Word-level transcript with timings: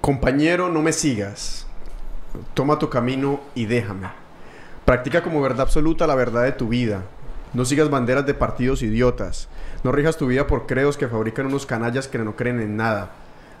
Compañero, 0.00 0.70
no 0.70 0.80
me 0.80 0.94
sigas. 0.94 1.66
Toma 2.54 2.78
tu 2.78 2.88
camino 2.88 3.38
y 3.54 3.66
déjame. 3.66 4.08
Practica 4.86 5.22
como 5.22 5.42
verdad 5.42 5.60
absoluta 5.60 6.06
la 6.06 6.14
verdad 6.14 6.44
de 6.44 6.52
tu 6.52 6.68
vida. 6.68 7.02
No 7.52 7.66
sigas 7.66 7.90
banderas 7.90 8.24
de 8.24 8.32
partidos 8.32 8.82
idiotas. 8.82 9.48
No 9.84 9.92
rijas 9.92 10.16
tu 10.16 10.26
vida 10.26 10.46
por 10.46 10.66
credos 10.66 10.96
que 10.96 11.06
fabrican 11.06 11.46
unos 11.46 11.66
canallas 11.66 12.08
que 12.08 12.18
no 12.18 12.34
creen 12.34 12.60
en 12.60 12.78
nada. 12.78 13.10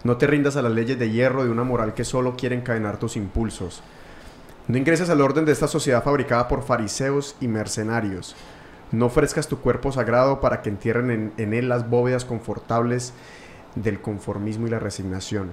No 0.02 0.16
te 0.16 0.26
rindas 0.26 0.56
a 0.56 0.62
las 0.62 0.72
leyes 0.72 0.98
de 0.98 1.10
hierro 1.10 1.44
de 1.44 1.50
una 1.50 1.62
moral 1.62 1.92
que 1.92 2.04
solo 2.04 2.36
quiere 2.36 2.56
encadenar 2.56 2.98
tus 2.98 3.16
impulsos. 3.18 3.82
No 4.66 4.78
ingreses 4.78 5.10
al 5.10 5.20
orden 5.20 5.44
de 5.44 5.52
esta 5.52 5.68
sociedad 5.68 6.02
fabricada 6.02 6.48
por 6.48 6.62
fariseos 6.62 7.36
y 7.42 7.48
mercenarios. 7.48 8.34
No 8.92 9.06
ofrezcas 9.06 9.46
tu 9.46 9.58
cuerpo 9.58 9.92
sagrado 9.92 10.40
para 10.40 10.62
que 10.62 10.70
entierren 10.70 11.10
en, 11.10 11.32
en 11.36 11.52
él 11.52 11.68
las 11.68 11.90
bóvedas 11.90 12.24
confortables 12.24 13.12
del 13.74 14.00
conformismo 14.00 14.66
y 14.66 14.70
la 14.70 14.78
resignación. 14.78 15.50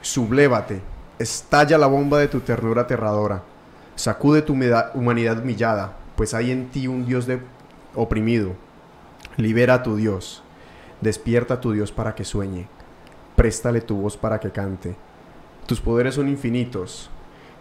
Sublévate, 0.00 0.80
estalla 1.18 1.76
la 1.76 1.88
bomba 1.88 2.18
de 2.18 2.28
tu 2.28 2.40
ternura 2.40 2.82
aterradora. 2.82 3.42
Sacude 3.96 4.42
tu 4.42 4.52
humanidad 4.52 5.38
humillada, 5.42 5.96
pues 6.16 6.34
hay 6.34 6.52
en 6.52 6.68
ti 6.68 6.86
un 6.86 7.04
Dios 7.04 7.26
de 7.26 7.40
oprimido. 7.94 8.52
Libera 9.36 9.74
a 9.74 9.82
tu 9.82 9.96
Dios. 9.96 10.42
Despierta 11.00 11.54
a 11.54 11.60
tu 11.60 11.72
Dios 11.72 11.90
para 11.90 12.14
que 12.14 12.24
sueñe. 12.24 12.68
Préstale 13.34 13.80
tu 13.80 13.96
voz 13.96 14.16
para 14.16 14.38
que 14.40 14.50
cante. 14.50 14.96
Tus 15.66 15.80
poderes 15.80 16.14
son 16.14 16.28
infinitos. 16.28 17.10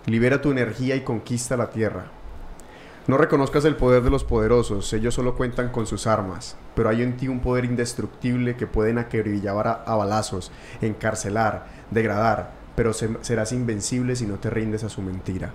Libera 0.05 0.41
tu 0.41 0.51
energía 0.51 0.95
y 0.95 1.01
conquista 1.01 1.57
la 1.57 1.69
tierra. 1.69 2.05
No 3.07 3.17
reconozcas 3.17 3.63
el 3.63 3.77
poder 3.77 4.03
de 4.03 4.09
los 4.09 4.25
poderosos, 4.25 4.91
ellos 4.91 5.13
solo 5.13 5.35
cuentan 5.35 5.70
con 5.70 5.88
sus 5.88 6.07
armas, 6.07 6.58
pero 6.75 6.89
hay 6.89 7.02
en 7.03 7.16
ti 7.16 7.30
un 7.30 7.39
poder 7.39 7.63
indestructible 7.63 8.58
que 8.58 8.67
pueden 8.67 8.97
acribillar 8.97 9.66
a, 9.67 9.72
a 9.86 9.95
balazos, 9.95 10.52
encarcelar, 10.81 11.67
degradar, 11.89 12.52
pero 12.75 12.91
se- 12.91 13.17
serás 13.22 13.53
invencible 13.53 14.17
si 14.17 14.25
no 14.25 14.35
te 14.35 14.50
rindes 14.50 14.83
a 14.83 14.89
su 14.89 15.02
mentira. 15.02 15.53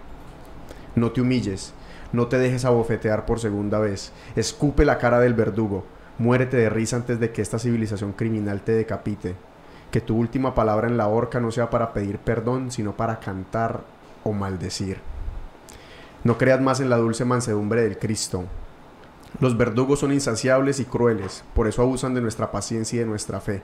No 0.97 1.13
te 1.13 1.21
humilles, 1.21 1.75
no 2.13 2.27
te 2.29 2.39
dejes 2.39 2.65
abofetear 2.65 3.27
por 3.27 3.39
segunda 3.39 3.79
vez, 3.79 4.13
escupe 4.35 4.87
la 4.87 4.97
cara 4.97 5.21
del 5.21 5.35
verdugo, 5.35 5.85
muérete 6.17 6.57
de 6.57 6.71
risa 6.71 6.97
antes 6.97 7.21
de 7.21 7.33
que 7.33 7.43
esta 7.43 7.59
civilización 7.59 8.13
criminal 8.13 8.63
te 8.63 8.73
decapite. 8.73 9.35
Que 9.91 10.01
tu 10.01 10.17
última 10.17 10.55
palabra 10.55 10.89
en 10.89 10.97
la 10.97 11.07
horca 11.09 11.39
no 11.39 11.51
sea 11.51 11.69
para 11.69 11.93
pedir 11.93 12.19
perdón, 12.19 12.71
sino 12.71 12.97
para 12.97 13.21
cantar 13.21 13.81
o 14.25 14.33
maldecir. 14.33 15.01
No 16.25 16.39
creas 16.39 16.61
más 16.61 16.79
en 16.79 16.89
la 16.89 16.99
dulce 16.99 17.25
mansedumbre 17.25 17.83
del 17.83 17.99
Cristo. 17.99 18.45
Los 19.41 19.57
verdugos 19.57 19.99
son 19.99 20.13
insaciables 20.13 20.79
y 20.79 20.85
crueles, 20.85 21.43
por 21.53 21.67
eso 21.67 21.83
abusan 21.83 22.15
de 22.15 22.21
nuestra 22.21 22.53
paciencia 22.53 22.97
y 22.97 23.01
de 23.01 23.07
nuestra 23.07 23.41
fe. 23.41 23.63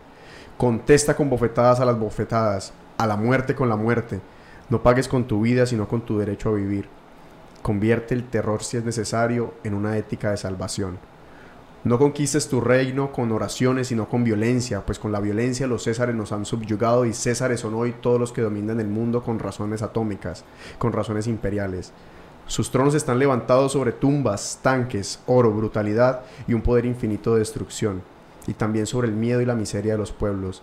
Contesta 0.57 1.15
con 1.15 1.31
bofetadas 1.31 1.79
a 1.79 1.85
las 1.85 1.97
bofetadas, 1.97 2.73
a 2.97 3.07
la 3.07 3.17
muerte 3.17 3.55
con 3.55 3.69
la 3.69 3.77
muerte. 3.77 4.21
No 4.71 4.83
pagues 4.83 5.07
con 5.07 5.29
tu 5.29 5.43
vida, 5.43 5.67
sino 5.67 5.87
con 5.87 6.01
tu 6.01 6.19
derecho 6.19 6.49
a 6.49 6.55
vivir. 6.55 6.89
Convierte 7.63 8.15
el 8.15 8.25
terror, 8.25 8.65
si 8.65 8.77
es 8.77 8.85
necesario, 8.85 9.55
en 9.63 9.75
una 9.75 9.97
ética 9.97 10.33
de 10.33 10.37
salvación. 10.37 10.99
No 11.85 11.97
conquistes 11.97 12.49
tu 12.49 12.61
reino 12.61 13.13
con 13.13 13.31
oraciones, 13.31 13.87
sino 13.87 14.09
con 14.09 14.25
violencia, 14.25 14.85
pues 14.85 14.99
con 14.99 15.13
la 15.13 15.21
violencia 15.21 15.69
los 15.69 15.85
césares 15.85 16.17
nos 16.17 16.33
han 16.33 16.45
subyugado 16.45 17.05
y 17.05 17.13
césares 17.13 17.61
son 17.61 17.75
hoy 17.75 17.95
todos 18.01 18.19
los 18.19 18.33
que 18.33 18.43
dominan 18.43 18.81
el 18.81 18.89
mundo 18.89 19.23
con 19.23 19.39
razones 19.39 19.83
atómicas, 19.83 20.45
con 20.79 20.93
razones 20.93 21.29
imperiales. 21.29 21.93
Sus 22.49 22.71
tronos 22.71 22.95
están 22.95 23.19
levantados 23.19 23.73
sobre 23.73 23.93
tumbas, 23.93 24.61
tanques, 24.63 25.21
oro, 25.27 25.53
brutalidad 25.53 26.23
y 26.47 26.55
un 26.55 26.63
poder 26.63 26.87
infinito 26.87 27.35
de 27.35 27.41
destrucción, 27.41 28.01
y 28.47 28.55
también 28.55 28.87
sobre 28.87 29.07
el 29.07 29.15
miedo 29.15 29.43
y 29.43 29.45
la 29.45 29.55
miseria 29.55 29.93
de 29.93 29.99
los 29.99 30.13
pueblos. 30.13 30.63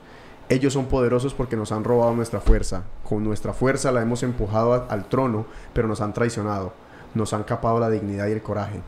Ellos 0.50 0.74
son 0.74 0.88
poderosos 0.88 1.36
porque 1.36 1.56
nos 1.56 1.72
han 1.72 1.84
robado 1.84 2.16
nuestra 2.16 2.42
fuerza. 2.42 2.86
Con 3.08 3.24
nuestra 3.24 3.54
fuerza 3.54 3.92
la 3.92 4.02
hemos 4.02 4.24
empujado 4.24 4.88
al 4.90 5.06
trono, 5.10 5.46
pero 5.74 5.88
nos 5.88 6.02
han 6.02 6.14
traicionado. 6.14 6.74
Nos 7.14 7.34
han 7.34 7.44
capado 7.44 7.80
la 7.80 7.92
dignidad 7.92 8.28
y 8.28 8.32
el 8.32 8.42
coraje. 8.42 8.82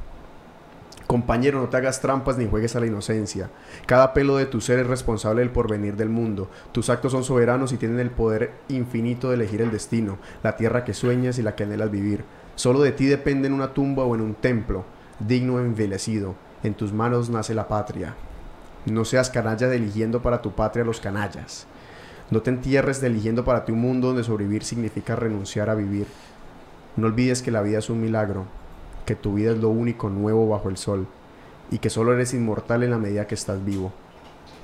Compañero, 1.05 1.61
no 1.61 1.69
te 1.69 1.77
hagas 1.77 2.01
trampas 2.01 2.37
ni 2.37 2.47
juegues 2.49 2.75
a 2.75 2.79
la 2.79 2.87
inocencia. 2.87 3.49
Cada 3.85 4.13
pelo 4.13 4.37
de 4.37 4.47
tu 4.47 4.59
ser 4.59 4.79
es 4.79 4.87
responsable 4.87 5.41
del 5.41 5.51
porvenir 5.51 5.95
del 5.95 6.09
mundo. 6.09 6.49
Tus 6.71 6.89
actos 6.89 7.11
son 7.11 7.23
soberanos 7.23 7.71
y 7.71 7.77
tienen 7.77 7.99
el 7.99 8.09
poder 8.09 8.51
infinito 8.69 9.29
de 9.29 9.35
elegir 9.35 9.61
el 9.61 9.71
destino, 9.71 10.17
la 10.43 10.57
tierra 10.57 10.83
que 10.83 10.93
sueñas 10.95 11.37
y 11.37 11.43
la 11.43 11.55
que 11.55 11.63
anhelas 11.63 11.91
vivir. 11.91 12.25
Solo 12.57 12.81
de 12.81 12.91
ti 12.91 13.05
depende 13.05 13.47
en 13.47 13.53
una 13.53 13.75
tumba 13.75 14.03
o 14.03 14.15
en 14.15 14.21
un 14.21 14.33
templo, 14.33 14.83
digno 15.19 15.59
e 15.59 15.61
envelecido. 15.61 16.33
En 16.63 16.73
tus 16.73 16.91
manos 16.91 17.29
nace 17.29 17.53
la 17.53 17.67
patria. 17.67 18.15
No 18.87 19.05
seas 19.05 19.29
canalla 19.29 19.71
eligiendo 19.71 20.23
para 20.23 20.41
tu 20.41 20.53
patria 20.53 20.83
los 20.83 20.99
canallas. 20.99 21.67
No 22.31 22.41
te 22.41 22.49
entierres 22.49 23.03
eligiendo 23.03 23.45
para 23.45 23.63
ti 23.63 23.71
un 23.73 23.81
mundo 23.81 24.07
donde 24.07 24.23
sobrevivir 24.23 24.63
significa 24.63 25.15
renunciar 25.15 25.69
a 25.69 25.75
vivir. 25.75 26.07
No 26.95 27.05
olvides 27.05 27.43
que 27.43 27.51
la 27.51 27.61
vida 27.61 27.77
es 27.77 27.91
un 27.91 28.01
milagro, 28.01 28.45
que 29.05 29.13
tu 29.13 29.35
vida 29.35 29.51
es 29.51 29.59
lo 29.59 29.69
único 29.69 30.09
nuevo 30.09 30.49
bajo 30.49 30.69
el 30.69 30.77
sol 30.77 31.05
y 31.69 31.77
que 31.77 31.91
solo 31.91 32.11
eres 32.11 32.33
inmortal 32.33 32.81
en 32.81 32.89
la 32.89 32.97
medida 32.97 33.27
que 33.27 33.35
estás 33.35 33.63
vivo. 33.63 33.93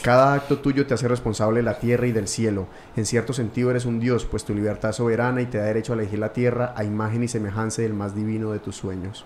Cada 0.03 0.33
acto 0.33 0.59
tuyo 0.59 0.85
te 0.85 0.93
hace 0.93 1.07
responsable 1.07 1.59
de 1.61 1.63
la 1.63 1.79
tierra 1.79 2.05
y 2.05 2.11
del 2.11 2.27
cielo. 2.27 2.67
En 2.97 3.05
cierto 3.05 3.31
sentido 3.31 3.71
eres 3.71 3.85
un 3.85 4.01
dios, 4.01 4.25
pues 4.25 4.43
tu 4.43 4.53
libertad 4.53 4.89
es 4.89 4.97
soberana 4.97 5.41
y 5.41 5.45
te 5.45 5.59
da 5.59 5.63
derecho 5.63 5.93
a 5.93 5.95
elegir 5.95 6.19
la 6.19 6.33
tierra 6.33 6.73
a 6.75 6.83
imagen 6.83 7.23
y 7.23 7.29
semejanza 7.29 7.83
del 7.83 7.93
más 7.93 8.13
divino 8.13 8.51
de 8.51 8.59
tus 8.59 8.75
sueños. 8.75 9.23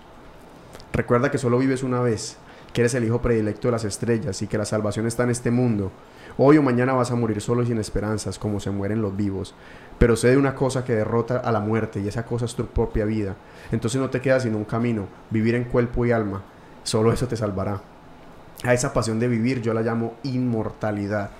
Recuerda 0.92 1.32
que 1.32 1.38
solo 1.38 1.58
vives 1.58 1.82
una 1.82 2.00
vez, 2.00 2.36
que 2.72 2.82
eres 2.82 2.94
el 2.94 3.02
hijo 3.02 3.20
predilecto 3.20 3.66
de 3.66 3.72
las 3.72 3.82
estrellas 3.82 4.40
y 4.40 4.46
que 4.46 4.56
la 4.56 4.64
salvación 4.64 5.08
está 5.08 5.24
en 5.24 5.30
este 5.30 5.50
mundo. 5.50 5.90
Hoy 6.36 6.58
o 6.58 6.62
mañana 6.62 6.92
vas 6.92 7.10
a 7.10 7.16
morir 7.16 7.40
solo 7.40 7.64
y 7.64 7.66
sin 7.66 7.78
esperanzas, 7.78 8.38
como 8.38 8.60
se 8.60 8.70
mueren 8.70 9.02
los 9.02 9.16
vivos. 9.16 9.56
Pero 9.98 10.14
sé 10.14 10.28
de 10.28 10.36
una 10.36 10.54
cosa 10.54 10.84
que 10.84 10.94
derrota 10.94 11.38
a 11.38 11.50
la 11.50 11.58
muerte 11.58 11.98
y 11.98 12.06
esa 12.06 12.24
cosa 12.24 12.44
es 12.44 12.54
tu 12.54 12.66
propia 12.66 13.04
vida. 13.04 13.34
Entonces 13.72 14.00
no 14.00 14.10
te 14.10 14.20
queda 14.20 14.38
sino 14.38 14.56
un 14.56 14.64
camino, 14.64 15.08
vivir 15.30 15.56
en 15.56 15.64
cuerpo 15.64 16.06
y 16.06 16.12
alma. 16.12 16.44
Solo 16.84 17.12
eso 17.12 17.26
te 17.26 17.36
salvará. 17.36 17.97
A 18.64 18.74
esa 18.74 18.92
pasión 18.92 19.20
de 19.20 19.28
vivir 19.28 19.62
yo 19.62 19.72
la 19.72 19.82
llamo 19.82 20.14
inmortalidad. 20.24 21.30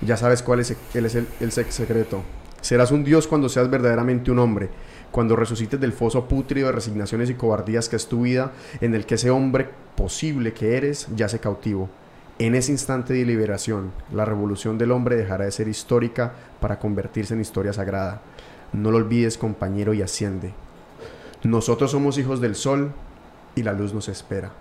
Ya 0.00 0.16
sabes 0.16 0.42
cuál 0.42 0.60
es, 0.60 0.76
el, 0.94 1.06
el, 1.06 1.26
el 1.40 1.52
secreto. 1.52 2.22
Serás 2.60 2.90
un 2.90 3.04
dios 3.04 3.26
cuando 3.26 3.48
seas 3.48 3.70
verdaderamente 3.70 4.30
un 4.30 4.38
hombre, 4.38 4.68
cuando 5.10 5.36
resucites 5.36 5.80
del 5.80 5.92
foso 5.92 6.26
pútrido 6.28 6.66
de 6.66 6.72
resignaciones 6.72 7.30
y 7.30 7.34
cobardías 7.34 7.88
que 7.88 7.96
es 7.96 8.06
tu 8.06 8.22
vida, 8.22 8.52
en 8.80 8.94
el 8.94 9.06
que 9.06 9.14
ese 9.14 9.30
hombre 9.30 9.68
posible 9.96 10.52
que 10.52 10.76
eres 10.76 11.08
yace 11.16 11.38
cautivo. 11.38 11.88
En 12.38 12.54
ese 12.54 12.72
instante 12.72 13.14
de 13.14 13.24
liberación, 13.24 13.92
la 14.12 14.26
revolución 14.26 14.76
del 14.76 14.92
hombre 14.92 15.16
dejará 15.16 15.46
de 15.46 15.52
ser 15.52 15.68
histórica 15.68 16.34
para 16.60 16.78
convertirse 16.78 17.34
en 17.34 17.40
historia 17.40 17.72
sagrada. 17.72 18.20
No 18.72 18.90
lo 18.90 18.98
olvides, 18.98 19.38
compañero, 19.38 19.94
y 19.94 20.02
asciende. 20.02 20.52
Nosotros 21.44 21.92
somos 21.92 22.18
hijos 22.18 22.40
del 22.40 22.54
sol 22.54 22.92
y 23.54 23.62
la 23.62 23.72
luz 23.72 23.94
nos 23.94 24.08
espera. 24.08 24.52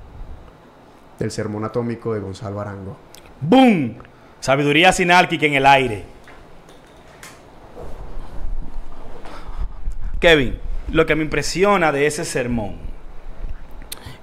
Del 1.20 1.32
sermón 1.32 1.64
atómico 1.64 2.14
de 2.14 2.20
Gonzalo 2.20 2.60
Arango. 2.60 2.98
¡Boom! 3.42 3.96
Sabiduría 4.40 4.92
sinálquica 4.92 5.46
en 5.46 5.54
el 5.54 5.66
aire. 5.66 6.04
Kevin, 10.20 10.58
lo 10.92 11.06
que 11.06 11.16
me 11.16 11.24
impresiona 11.24 11.92
de 11.92 12.08
ese 12.08 12.26
sermón 12.26 12.76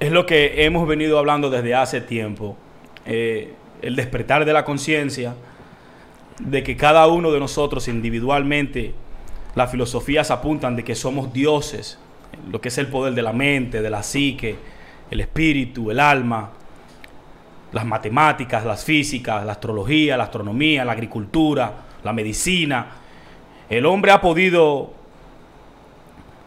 es 0.01 0.11
lo 0.11 0.27
que 0.27 0.65
hemos 0.65 0.87
venido 0.87 1.19
hablando 1.19 1.51
desde 1.51 1.75
hace 1.75 2.01
tiempo. 2.01 2.57
eh, 3.05 3.55
el 3.83 3.97
despertar 3.97 4.45
de 4.45 4.53
la 4.53 4.65
conciencia 4.65 5.35
de 6.39 6.63
que 6.63 6.77
cada 6.77 7.07
uno 7.09 7.33
de 7.33 7.41
nosotros 7.41 7.89
individualmente, 7.89 8.95
las 9.55 9.71
filosofías 9.71 10.31
apuntan 10.31 10.77
de 10.77 10.85
que 10.85 10.95
somos 10.95 11.33
dioses, 11.33 11.99
lo 12.51 12.61
que 12.61 12.69
es 12.69 12.79
el 12.79 12.87
poder 12.87 13.15
de 13.15 13.23
la 13.23 13.33
mente, 13.33 13.83
de 13.83 13.91
la 13.91 14.03
psique, 14.03 14.57
el 15.11 15.21
espíritu, 15.21 15.91
el 15.91 16.01
alma, 16.01 16.53
las 17.73 17.85
matemáticas, 17.87 18.65
las 18.65 18.85
físicas, 18.85 19.45
la 19.45 19.53
astrología, 19.53 20.17
la 20.17 20.25
astronomía, 20.25 20.85
la 20.85 20.93
agricultura, 20.93 21.73
la 22.05 22.13
medicina. 22.13 22.87
El 23.69 23.87
hombre 23.87 24.13
ha 24.13 24.21
podido 24.21 24.93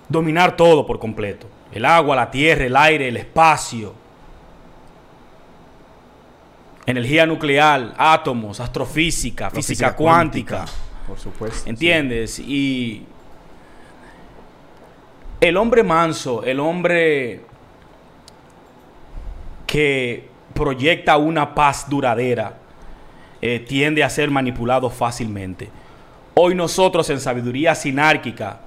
dominar 0.08 0.56
todo 0.56 0.86
por 0.86 1.00
completo. 1.00 1.48
El 1.72 1.86
agua, 1.86 2.16
la 2.16 2.30
tierra, 2.30 2.66
el 2.66 2.78
aire, 2.78 3.08
el 3.08 3.18
espacio. 3.18 3.94
Energía 6.86 7.26
nuclear, 7.26 7.96
átomos, 7.98 8.60
astrofísica, 8.60 9.50
física, 9.50 9.96
cuántica. 9.96 10.66
Por 11.08 11.18
supuesto. 11.18 11.68
¿Entiendes? 11.68 12.38
Y 12.38 13.06
el 15.42 15.58
hombre 15.58 15.84
manso, 15.84 16.44
el 16.44 16.60
hombre 16.60 17.42
que 19.66 20.35
proyecta 20.56 21.18
una 21.18 21.54
paz 21.54 21.88
duradera, 21.90 22.58
eh, 23.42 23.60
tiende 23.60 24.04
a 24.04 24.10
ser 24.10 24.32
manipulado 24.32 24.90
fácilmente. 24.90 25.70
Hoy 26.34 26.56
nosotros 26.56 27.10
en 27.10 27.20
sabiduría 27.20 27.76
sinárquica 27.76 28.62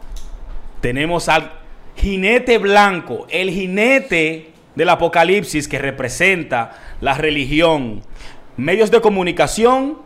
tenemos 0.81 1.29
al 1.29 1.51
jinete 1.97 2.59
blanco, 2.59 3.27
el 3.31 3.51
jinete 3.51 4.53
del 4.75 4.89
apocalipsis 4.91 5.67
que 5.67 5.79
representa 5.79 6.79
la 7.01 7.15
religión, 7.15 8.03
medios 8.57 8.91
de 8.91 9.01
comunicación 9.01 9.99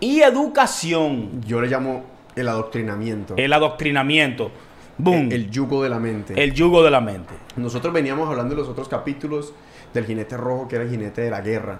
y 0.00 0.20
educación. 0.20 1.40
Yo 1.46 1.60
le 1.60 1.68
llamo 1.68 2.04
El 2.36 2.48
adoctrinamiento. 2.48 3.34
El 3.36 3.52
adoctrinamiento. 3.52 4.50
Boom. 4.98 5.26
El, 5.26 5.32
el 5.32 5.50
yugo 5.50 5.82
de 5.82 5.88
la 5.88 5.98
mente. 5.98 6.34
El 6.40 6.52
yugo 6.52 6.82
de 6.82 6.90
la 6.90 7.00
mente. 7.00 7.34
Nosotros 7.56 7.92
veníamos 7.94 8.28
hablando 8.28 8.54
en 8.54 8.60
los 8.60 8.68
otros 8.68 8.88
capítulos 8.88 9.54
del 9.94 10.04
jinete 10.04 10.36
rojo, 10.36 10.68
que 10.68 10.76
era 10.76 10.84
el 10.84 10.90
jinete 10.90 11.22
de 11.22 11.30
la 11.30 11.40
guerra, 11.40 11.78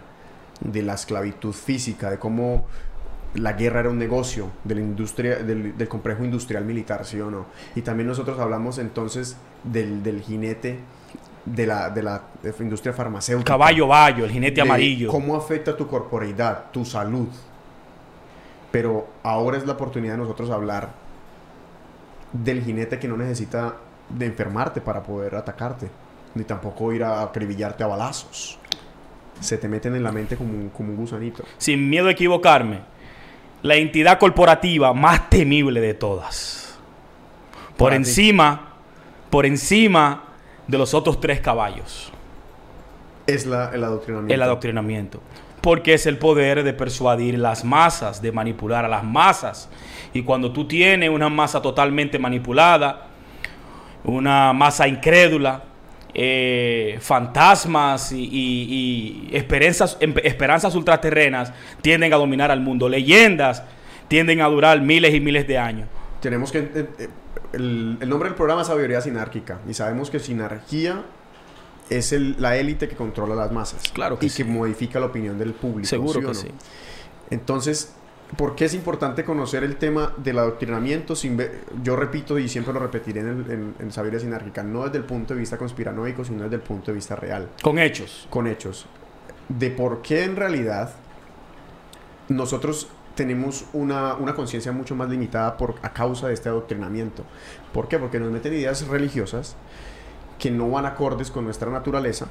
de 0.61 0.82
la 0.82 0.94
esclavitud 0.94 1.52
física, 1.52 2.11
de 2.11 2.19
cómo 2.19 2.64
la 3.34 3.55
guerra 3.55 3.81
era 3.81 3.90
un 3.90 3.99
negocio 3.99 4.50
de 4.62 4.76
la 4.76 4.81
industria, 4.81 5.37
del, 5.37 5.76
del 5.76 5.88
complejo 5.88 6.25
industrial 6.25 6.64
militar, 6.64 7.05
¿sí 7.05 7.20
o 7.20 7.31
no? 7.31 7.46
Y 7.75 7.82
también 7.82 8.06
nosotros 8.06 8.38
hablamos 8.38 8.78
entonces 8.78 9.37
del, 9.64 10.02
del 10.02 10.22
jinete 10.22 10.78
de 11.44 11.66
la, 11.66 11.90
de 11.90 12.02
la 12.02 12.22
de 12.43 12.55
industria 12.61 12.94
farmacéutica. 12.94 13.52
Caballo 13.52 13.88
bayo, 13.88 14.25
el 14.25 14.31
jinete 14.31 14.60
amarillo. 14.60 15.10
¿Cómo 15.10 15.37
afecta 15.37 15.76
tu 15.76 15.87
corporeidad, 15.87 16.70
tu 16.70 16.84
salud? 16.84 17.28
Pero 18.70 19.08
ahora 19.22 19.58
es 19.58 19.67
la 19.67 19.72
oportunidad 19.72 20.14
de 20.14 20.19
nosotros 20.19 20.50
hablar 20.50 20.90
del 22.32 22.62
jinete 22.62 22.99
que 22.99 23.08
no 23.08 23.17
necesita 23.17 23.76
de 24.08 24.26
enfermarte 24.26 24.81
para 24.81 25.02
poder 25.02 25.34
atacarte, 25.34 25.88
ni 26.34 26.44
tampoco 26.44 26.92
ir 26.92 27.04
a 27.04 27.22
acribillarte 27.22 27.84
a 27.84 27.86
balazos. 27.86 28.58
Se 29.40 29.58
te 29.58 29.69
meten 29.69 29.94
en 29.94 30.02
la 30.02 30.12
mente 30.12 30.36
como 30.36 30.52
un, 30.52 30.69
como 30.70 30.90
un 30.90 30.96
gusanito. 30.96 31.44
Sin 31.58 31.88
miedo 31.88 32.08
a 32.08 32.12
equivocarme. 32.12 32.81
La 33.62 33.76
entidad 33.76 34.19
corporativa 34.19 34.92
más 34.92 35.28
temible 35.31 35.81
de 35.81 35.94
todas. 35.94 36.78
Por 37.76 37.90
Para 37.90 38.02
ti. 38.02 38.08
encima, 38.08 38.69
por 39.31 39.46
encima 39.46 40.25
de 40.66 40.78
los 40.78 40.94
otros 40.94 41.20
tres 41.20 41.40
caballos. 41.40 42.12
Es 43.26 43.46
la, 43.46 43.70
el 43.75 43.82
adoctrinamiento. 43.84 44.34
El 44.34 44.42
adoctrinamiento. 44.42 45.20
Porque 45.60 45.94
es 45.94 46.06
el 46.06 46.19
poder 46.19 46.62
de 46.62 46.75
persuadir 46.75 47.38
las 47.38 47.64
masas, 47.64 48.20
de 48.20 48.32
manipular 48.32 48.84
a 48.84 48.88
las 48.88 49.02
masas. 49.02 49.69
Y 50.12 50.22
cuando 50.22 50.52
tú 50.52 50.69
tienes 50.69 51.08
una 51.08 51.31
masa 51.31 51.62
totalmente 51.62 52.19
manipulada, 52.19 53.06
una 54.04 54.52
masa 54.52 54.86
incrédula, 54.86 55.64
eh, 56.14 56.99
fantasmas 57.00 58.12
y, 58.12 58.22
y- 58.25 59.28
y 59.32 59.37
esperanzas, 59.37 59.99
esperanzas 60.22 60.75
ultraterrenas 60.75 61.52
tienden 61.82 62.12
a 62.12 62.16
dominar 62.16 62.50
al 62.50 62.61
mundo. 62.61 62.88
Leyendas 62.88 63.62
tienden 64.08 64.40
a 64.40 64.46
durar 64.46 64.81
miles 64.81 65.14
y 65.14 65.20
miles 65.20 65.46
de 65.49 65.58
años. 65.58 65.88
Tenemos 66.20 66.52
que... 66.52 66.58
eh, 66.58 66.87
eh, 66.99 67.08
el, 67.52 67.99
el 68.00 68.08
nombre 68.08 68.28
del 68.28 68.37
programa 68.37 68.62
es 68.62 68.69
Sabiduría 68.69 69.00
Sinárquica. 69.00 69.58
Y 69.69 69.75
sabemos 69.75 70.11
que 70.11 70.19
sinarquía 70.19 71.02
es 71.90 72.12
el- 72.12 72.37
la 72.40 72.56
élite 72.56 72.88
que 72.88 72.96
controla 72.96 73.34
las 73.34 73.52
masas. 73.52 73.82
Claro 73.93 74.19
que 74.19 74.26
y 74.26 74.28
sí. 74.31 74.43
que 74.43 74.49
modifica 74.49 74.99
la 75.00 75.06
opinión 75.06 75.38
del 75.38 75.52
público. 75.52 75.87
Seguro 75.88 76.12
¿sí 76.12 76.19
o 76.19 76.20
que 76.20 76.26
no? 76.28 76.34
sí. 76.34 76.49
Entonces, 77.31 77.94
¿por 78.36 78.54
qué 78.54 78.66
es 78.66 78.75
importante 78.75 79.25
conocer 79.25 79.64
el 79.64 79.76
tema 79.76 80.12
del 80.16 80.38
adoctrinamiento? 80.38 81.14
Sin 81.16 81.40
yo 81.82 81.96
repito 81.96 82.38
y 82.38 82.48
siempre 82.48 82.72
lo 82.72 82.81
repetiré 82.81 83.20
en, 83.20 83.28
el, 83.28 83.50
en, 83.50 83.75
en 83.78 83.92
Sabiduría 83.92 84.20
Sinárquica, 84.20 84.62
no 84.62 84.84
desde 84.84 84.98
el 84.98 85.04
punto 85.04 85.34
de 85.34 85.40
vista 85.40 85.56
conspiranoico, 85.58 86.25
sino 86.25 86.44
desde 86.44 86.56
el 86.56 86.62
punto 86.62 86.86
de 86.90 86.94
vista 86.94 87.16
real, 87.16 87.48
Con 87.62 87.78
hechos. 87.78 88.26
con 88.31 88.46
hechos. 88.46 88.86
De 89.48 89.70
por 89.70 90.02
qué 90.02 90.25
en 90.25 90.36
realidad 90.36 90.94
nosotros 92.28 92.88
tenemos 93.14 93.66
una, 93.72 94.14
una 94.14 94.34
conciencia 94.34 94.72
mucho 94.72 94.96
más 94.96 95.08
limitada 95.08 95.56
por, 95.56 95.76
a 95.82 95.92
causa 95.92 96.28
de 96.28 96.34
este 96.34 96.48
adoctrinamiento. 96.48 97.25
¿Por 97.72 97.88
qué? 97.88 97.98
Porque 97.98 98.19
nos 98.19 98.32
meten 98.32 98.52
ideas 98.54 98.86
religiosas 98.88 99.56
que 100.38 100.50
no 100.50 100.69
van 100.70 100.86
acordes 100.86 101.31
con 101.31 101.44
nuestra 101.44 101.70
naturaleza. 101.70 102.26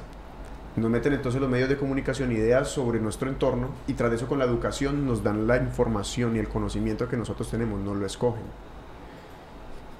Nos 0.76 0.90
meten 0.90 1.12
entonces 1.12 1.40
los 1.40 1.48
medios 1.48 1.68
de 1.68 1.76
comunicación 1.76 2.32
ideas 2.32 2.68
sobre 2.68 2.98
nuestro 2.98 3.28
entorno 3.28 3.68
y 3.86 3.92
tras 3.94 4.12
eso 4.12 4.26
con 4.26 4.40
la 4.40 4.44
educación 4.44 5.06
nos 5.06 5.22
dan 5.22 5.46
la 5.46 5.56
información 5.56 6.34
y 6.34 6.40
el 6.40 6.48
conocimiento 6.48 7.08
que 7.08 7.16
nosotros 7.16 7.48
tenemos, 7.48 7.80
nos 7.80 7.96
lo 7.96 8.04
escogen. 8.04 8.42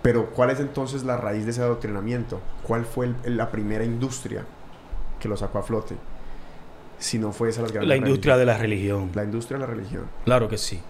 Pero 0.02 0.30
¿cuál 0.30 0.50
es 0.50 0.58
entonces 0.60 1.04
la 1.04 1.16
raíz 1.16 1.44
de 1.44 1.52
ese 1.52 1.62
adoctrinamiento? 1.62 2.40
¿Cuál 2.64 2.84
fue 2.84 3.10
el- 3.24 3.36
la 3.36 3.50
primera 3.50 3.84
industria 3.84 4.44
que 5.20 5.28
lo 5.28 5.36
sacó 5.36 5.58
a 5.58 5.62
flote? 5.62 5.94
Si 6.98 7.18
no 7.18 7.32
fue 7.32 7.50
esa 7.50 7.62
las 7.62 7.70
grandes 7.72 7.88
La 7.88 7.96
industria 7.96 8.36
de 8.36 8.44
la 8.44 8.58
religión. 8.58 9.10
La 9.14 9.24
industria 9.24 9.58
de 9.58 9.66
la 9.66 9.72
religión. 9.72 10.04
Claro 10.24 10.48
que 10.48 10.58
sí. 10.58 10.80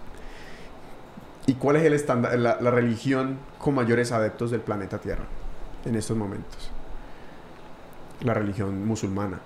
¿Y 1.47 1.53
cuál 1.53 1.75
es 1.75 1.83
el 1.83 1.93
estándar, 1.93 2.37
la, 2.39 2.57
la 2.59 2.71
religión 2.71 3.37
con 3.59 3.75
mayores 3.75 4.11
adeptos 4.11 4.49
del 4.49 4.61
planeta 4.61 4.97
Tierra 4.97 5.25
en 5.85 5.95
estos 5.95 6.17
momentos? 6.17 6.71
La 8.21 8.33
religión 8.33 8.85
musulmana. 8.87 9.39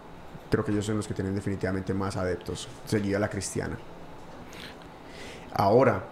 Creo 0.50 0.66
que 0.66 0.72
ellos 0.72 0.86
son 0.86 0.98
los 0.98 1.08
que 1.08 1.14
tienen 1.14 1.36
definitivamente 1.36 1.94
más 1.94 2.18
adeptos, 2.18 2.68
seguida 2.86 3.20
la 3.20 3.30
cristiana. 3.30 3.78
Ahora, 5.54 6.04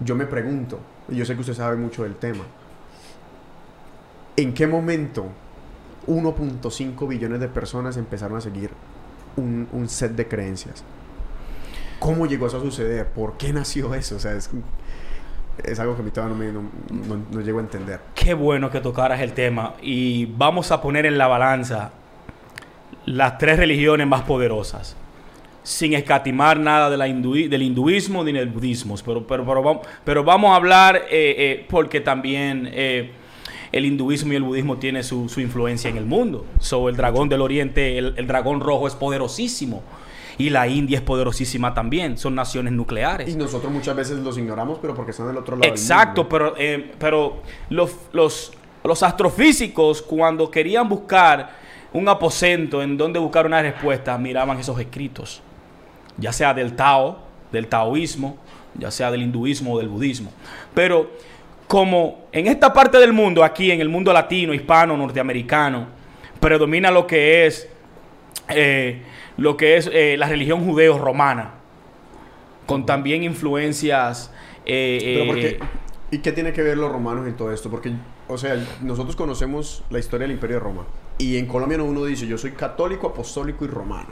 yo 0.00 0.14
me 0.14 0.26
pregunto, 0.26 0.78
y 1.08 1.16
yo 1.16 1.24
sé 1.24 1.34
que 1.34 1.40
usted 1.40 1.54
sabe 1.54 1.76
mucho 1.76 2.02
del 2.04 2.16
tema, 2.16 2.44
¿en 4.36 4.54
qué 4.54 4.66
momento 4.66 5.26
1.5 6.06 7.06
billones 7.08 7.40
de 7.40 7.48
personas 7.48 7.96
empezaron 7.96 8.38
a 8.38 8.40
seguir 8.40 8.70
un, 9.36 9.68
un 9.72 9.88
set 9.88 10.12
de 10.12 10.26
creencias? 10.28 10.82
¿Cómo 11.98 12.26
llegó 12.26 12.46
eso 12.46 12.56
a 12.56 12.60
suceder? 12.60 13.06
¿Por 13.08 13.36
qué 13.36 13.52
nació 13.52 13.94
eso? 13.94 14.16
O 14.16 14.18
sea, 14.18 14.32
es, 14.32 14.50
es 15.62 15.78
algo 15.78 15.94
que 15.94 16.02
a 16.02 16.04
mí 16.04 16.10
todavía 16.10 16.36
no, 16.36 16.44
me, 16.44 16.52
no, 16.52 16.62
no- 17.16 17.24
no 17.30 17.40
llego 17.40 17.58
a 17.58 17.62
entender. 17.62 18.00
Qué 18.14 18.34
bueno 18.34 18.70
que 18.70 18.80
tocaras 18.80 19.20
el 19.20 19.32
tema 19.34 19.74
y 19.80 20.26
vamos 20.26 20.72
a 20.72 20.80
poner 20.82 21.06
en 21.06 21.16
la 21.16 21.28
balanza 21.28 21.92
las 23.06 23.38
tres 23.38 23.58
religiones 23.58 24.06
más 24.06 24.22
poderosas, 24.22 24.96
sin 25.62 25.94
escatimar 25.94 26.58
nada 26.58 26.90
de 26.90 26.96
la 26.96 27.06
hindui- 27.08 27.48
del 27.48 27.62
hinduismo 27.62 28.24
ni 28.24 28.32
del 28.32 28.48
budismo, 28.48 28.94
pero, 29.04 29.26
pero, 29.26 29.44
pero, 29.44 29.62
vamos, 29.62 29.86
pero 30.04 30.24
vamos 30.24 30.52
a 30.52 30.56
hablar 30.56 30.96
eh, 30.96 31.34
eh, 31.38 31.66
porque 31.68 32.00
también 32.00 32.68
eh, 32.72 33.10
el 33.70 33.84
hinduismo 33.86 34.32
y 34.32 34.36
el 34.36 34.42
budismo 34.42 34.76
tienen 34.78 35.02
su, 35.04 35.28
su 35.28 35.40
influencia 35.40 35.88
en 35.88 35.96
el 35.96 36.04
mundo. 36.04 36.44
So, 36.60 36.88
el 36.88 36.96
dragón 36.96 37.28
del 37.28 37.40
oriente, 37.40 37.96
el, 37.98 38.14
el 38.16 38.26
dragón 38.26 38.60
rojo 38.60 38.86
es 38.86 38.94
poderosísimo 38.94 39.82
y 40.38 40.50
la 40.50 40.66
India 40.66 40.98
es 40.98 41.02
poderosísima 41.04 41.74
también, 41.74 42.18
son 42.18 42.34
naciones 42.34 42.72
nucleares. 42.72 43.28
Y 43.32 43.36
nosotros 43.36 43.70
muchas 43.72 43.94
veces 43.94 44.18
los 44.18 44.36
ignoramos, 44.38 44.78
pero 44.80 44.94
porque 44.94 45.10
están 45.12 45.28
del 45.28 45.36
otro 45.36 45.56
lado. 45.56 45.62
del 45.62 45.70
Exacto, 45.70 46.22
mundo. 46.22 46.28
pero, 46.28 46.54
eh, 46.58 46.90
pero 46.98 47.42
los, 47.70 47.94
los, 48.12 48.52
los 48.82 49.02
astrofísicos 49.02 50.02
cuando 50.02 50.50
querían 50.50 50.88
buscar 50.88 51.62
un 51.92 52.08
aposento 52.08 52.82
en 52.82 52.96
donde 52.96 53.18
buscar 53.18 53.46
una 53.46 53.62
respuesta, 53.62 54.16
miraban 54.18 54.58
esos 54.58 54.78
escritos, 54.78 55.42
ya 56.16 56.32
sea 56.32 56.54
del 56.54 56.74
Tao, 56.74 57.18
del 57.50 57.68
taoísmo, 57.68 58.38
ya 58.74 58.90
sea 58.90 59.10
del 59.10 59.22
hinduismo 59.22 59.74
o 59.74 59.78
del 59.78 59.88
budismo. 59.88 60.32
Pero 60.74 61.10
como 61.68 62.26
en 62.32 62.46
esta 62.46 62.72
parte 62.72 62.98
del 62.98 63.12
mundo, 63.12 63.44
aquí 63.44 63.70
en 63.70 63.80
el 63.80 63.88
mundo 63.88 64.12
latino, 64.12 64.54
hispano, 64.54 64.96
norteamericano, 64.96 65.86
predomina 66.40 66.90
lo 66.90 67.06
que 67.06 67.46
es, 67.46 67.68
eh, 68.48 69.02
lo 69.36 69.56
que 69.56 69.76
es 69.76 69.90
eh, 69.92 70.16
la 70.18 70.28
religión 70.28 70.64
judeo-romana, 70.64 71.54
con 72.66 72.86
también 72.86 73.22
influencias... 73.22 74.32
eh, 74.64 75.14
Pero 75.14 75.26
¿por 75.26 75.36
qué? 75.36 75.58
¿Y 76.10 76.18
qué 76.18 76.32
tiene 76.32 76.52
que 76.52 76.62
ver 76.62 76.76
los 76.76 76.92
romanos 76.92 77.26
en 77.26 77.34
todo 77.36 77.52
esto? 77.52 77.70
Porque, 77.70 77.92
o 78.32 78.38
sea, 78.38 78.56
nosotros 78.82 79.14
conocemos 79.16 79.82
la 79.90 79.98
historia 79.98 80.26
del 80.26 80.34
Imperio 80.34 80.56
de 80.56 80.60
Roma. 80.60 80.84
Y 81.18 81.36
en 81.36 81.46
Colombia 81.46 81.78
no 81.78 81.84
uno 81.84 82.04
dice, 82.04 82.26
yo 82.26 82.38
soy 82.38 82.52
católico, 82.52 83.08
apostólico 83.08 83.64
y 83.64 83.68
romano. 83.68 84.10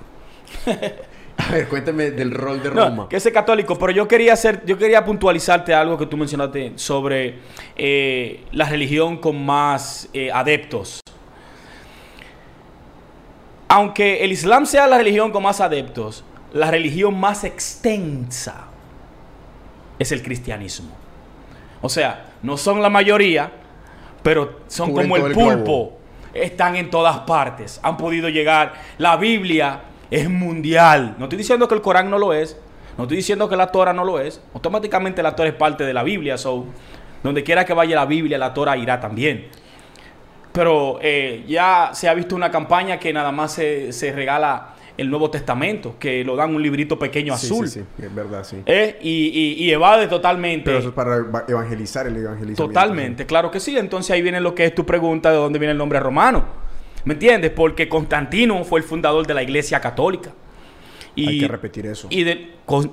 A 1.37 1.53
ver, 1.53 1.69
cuéntame 1.69 2.11
del 2.11 2.33
rol 2.33 2.63
de 2.63 2.71
No, 2.71 2.85
Roma. 2.85 3.09
que 3.09 3.17
ese 3.17 3.33
católico, 3.33 3.79
pero 3.79 3.93
yo 3.93 4.07
quería 4.07 4.35
hacer, 4.35 4.63
yo 4.67 4.77
quería 4.77 5.05
puntualizarte 5.05 5.73
algo 5.73 5.97
que 5.97 6.05
tú 6.07 6.17
mencionaste 6.19 6.73
sobre 6.77 7.39
eh, 7.77 8.45
la 8.53 8.69
religión 8.69 9.17
con 9.17 9.45
más 9.45 10.09
eh, 10.13 10.31
adeptos. 10.31 11.01
Aunque 13.69 14.23
el 14.25 14.33
Islam 14.33 14.67
sea 14.67 14.87
la 14.87 14.99
religión 14.99 15.31
con 15.31 15.43
más 15.43 15.61
adeptos, 15.61 16.25
la 16.53 16.71
religión 16.71 17.19
más 17.19 17.45
extensa 17.45 18.67
es 19.99 20.13
el 20.13 20.23
cristianismo. 20.23 20.91
O 21.81 21.89
sea, 21.89 22.33
no 22.43 22.57
son 22.57 22.83
la 22.83 22.91
mayoría, 22.91 23.53
pero 24.23 24.61
son 24.67 24.91
Cubren 24.91 25.09
como 25.09 25.27
el 25.27 25.33
pulpo. 25.33 25.57
globo. 25.57 25.99
Están 26.33 26.77
en 26.77 26.91
todas 26.91 27.19
partes. 27.21 27.81
Han 27.83 27.97
podido 27.97 28.29
llegar. 28.29 28.75
La 28.99 29.17
Biblia 29.17 29.81
es 30.11 30.29
mundial. 30.29 31.17
No 31.19 31.25
estoy 31.25 31.39
diciendo 31.39 31.67
que 31.67 31.75
el 31.75 31.81
Corán 31.81 32.11
no 32.11 32.19
lo 32.19 32.33
es. 32.33 32.57
No 32.97 33.05
estoy 33.05 33.17
diciendo 33.17 33.49
que 33.49 33.57
la 33.57 33.69
Torah 33.69 33.93
no 33.93 34.05
lo 34.05 34.21
es. 34.21 34.41
Automáticamente 34.55 35.23
la 35.23 35.35
Torah 35.35 35.49
es 35.49 35.55
parte 35.55 35.85
de 35.85 35.95
la 35.95 36.03
Biblia. 36.03 36.37
So, 36.39 36.67
donde 37.23 37.43
quiera 37.43 37.65
que 37.65 37.73
vaya 37.73 37.97
la 37.97 38.07
Biblia, 38.07 38.39
la 38.39 38.55
Torah 38.55 38.77
irá 38.77 39.01
también. 39.01 39.49
Pero 40.53 40.99
eh, 41.01 41.45
ya 41.47 41.91
se 41.93 42.09
ha 42.09 42.15
visto 42.15 42.35
una 42.35 42.51
campaña 42.51 42.99
que 42.99 43.13
nada 43.13 43.33
más 43.33 43.53
se, 43.53 43.93
se 43.93 44.13
regala 44.13 44.75
el 45.01 45.11
Nuevo 45.11 45.31
Testamento, 45.31 45.97
que 45.99 46.23
lo 46.25 46.37
dan 46.37 46.55
un 46.55 46.63
librito 46.63 46.99
pequeño 46.99 47.37
Sí, 47.37 47.47
azul. 47.47 47.69
Sí, 47.69 47.81
sí, 47.99 48.05
es 48.05 48.15
verdad, 48.15 48.45
sí. 48.45 48.63
Eh, 48.67 48.99
y, 49.03 49.09
y- 49.59 49.65
y 49.65 49.71
evade 49.73 50.07
totalmente. 50.09 50.65
Pero 50.67 50.79
eso 50.79 50.89
es 50.89 50.95
para 50.95 51.17
eva- 51.17 51.45
evangelizar 51.49 52.07
el 52.07 52.17
evangelizamiento. 52.17 52.67
Totalmente, 52.67 53.27
claro 53.27 53.51
que 53.51 53.61
sí. 53.61 53.77
Entonces 53.77 54.11
ahí 54.13 54.23
viene 54.23 54.41
lo 54.41 54.55
que 54.55 54.67
es 54.67 54.75
tu 54.75 54.85
pregunta 54.87 55.31
de 55.31 55.37
dónde 55.37 55.59
viene 55.59 55.73
el 55.73 55.79
nombre 55.79 55.99
romano. 56.01 56.45
¿Me 57.05 57.15
entiendes? 57.15 57.51
Porque 57.51 57.89
Constantino 57.89 58.63
fue 58.65 58.81
el 58.81 58.85
fundador 58.85 59.27
de 59.27 59.33
la 59.35 59.43
Iglesia 59.43 59.81
Católica. 59.81 60.31
Y, 61.15 61.29
Hay 61.29 61.41
que 61.41 61.49
repetir 61.49 61.87
eso. 61.87 62.07
Y 62.11 62.25
de, 62.25 62.51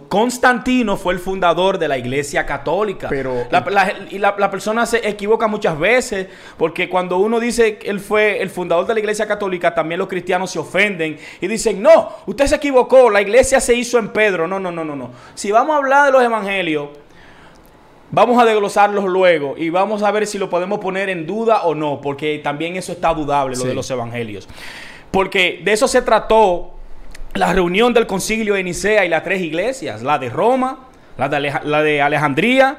Constantino 0.07 0.97
fue 0.97 1.13
el 1.13 1.19
fundador 1.19 1.77
de 1.77 1.87
la 1.87 1.97
Iglesia 1.97 2.45
Católica. 2.45 3.09
Pero 3.09 3.45
la, 3.51 3.93
y 4.09 4.17
la, 4.17 4.35
la, 4.37 4.49
persona 4.49 4.85
se 4.87 5.07
equivoca 5.07 5.47
muchas 5.47 5.77
veces 5.77 6.27
porque 6.57 6.89
cuando 6.89 7.17
uno 7.17 7.39
dice 7.39 7.77
que 7.77 7.89
él 7.89 7.99
fue 7.99 8.41
el 8.41 8.49
fundador 8.49 8.87
de 8.87 8.95
la 8.95 8.99
Iglesia 8.99 9.27
Católica, 9.27 9.75
también 9.75 9.99
los 9.99 10.07
cristianos 10.07 10.49
se 10.49 10.57
ofenden 10.57 11.19
y 11.39 11.47
dicen, 11.47 11.81
no, 11.81 12.09
usted 12.25 12.47
se 12.47 12.55
equivocó, 12.55 13.09
la 13.09 13.21
iglesia 13.21 13.59
se 13.59 13.75
hizo 13.75 13.99
en 13.99 14.09
Pedro. 14.09 14.47
No, 14.47 14.59
no, 14.59 14.71
no, 14.71 14.83
no, 14.83 14.95
no. 14.95 15.11
Si 15.35 15.51
vamos 15.51 15.75
a 15.75 15.77
hablar 15.77 16.07
de 16.07 16.11
los 16.11 16.23
evangelios, 16.23 16.89
vamos 18.09 18.41
a 18.41 18.45
desglosarlos 18.45 19.05
luego 19.05 19.55
y 19.57 19.69
vamos 19.69 20.01
a 20.01 20.11
ver 20.11 20.25
si 20.25 20.37
lo 20.37 20.49
podemos 20.49 20.79
poner 20.79 21.09
en 21.09 21.27
duda 21.27 21.63
o 21.63 21.75
no, 21.75 22.01
porque 22.01 22.39
también 22.39 22.77
eso 22.77 22.91
está 22.91 23.13
dudable, 23.13 23.55
lo 23.55 23.61
sí. 23.61 23.67
de 23.67 23.75
los 23.75 23.89
evangelios. 23.91 24.47
Porque 25.11 25.61
de 25.63 25.71
eso 25.73 25.87
se 25.87 26.01
trató 26.01 26.76
la 27.33 27.53
reunión 27.53 27.93
del 27.93 28.07
concilio 28.07 28.55
de 28.55 28.63
Nicea 28.63 29.05
y 29.05 29.09
las 29.09 29.23
tres 29.23 29.41
iglesias, 29.41 30.01
la 30.01 30.17
de 30.17 30.29
Roma, 30.29 30.87
la 31.17 31.29
de, 31.29 31.35
Alej 31.37 31.63
la 31.63 31.81
de 31.83 32.01
Alejandría 32.01 32.77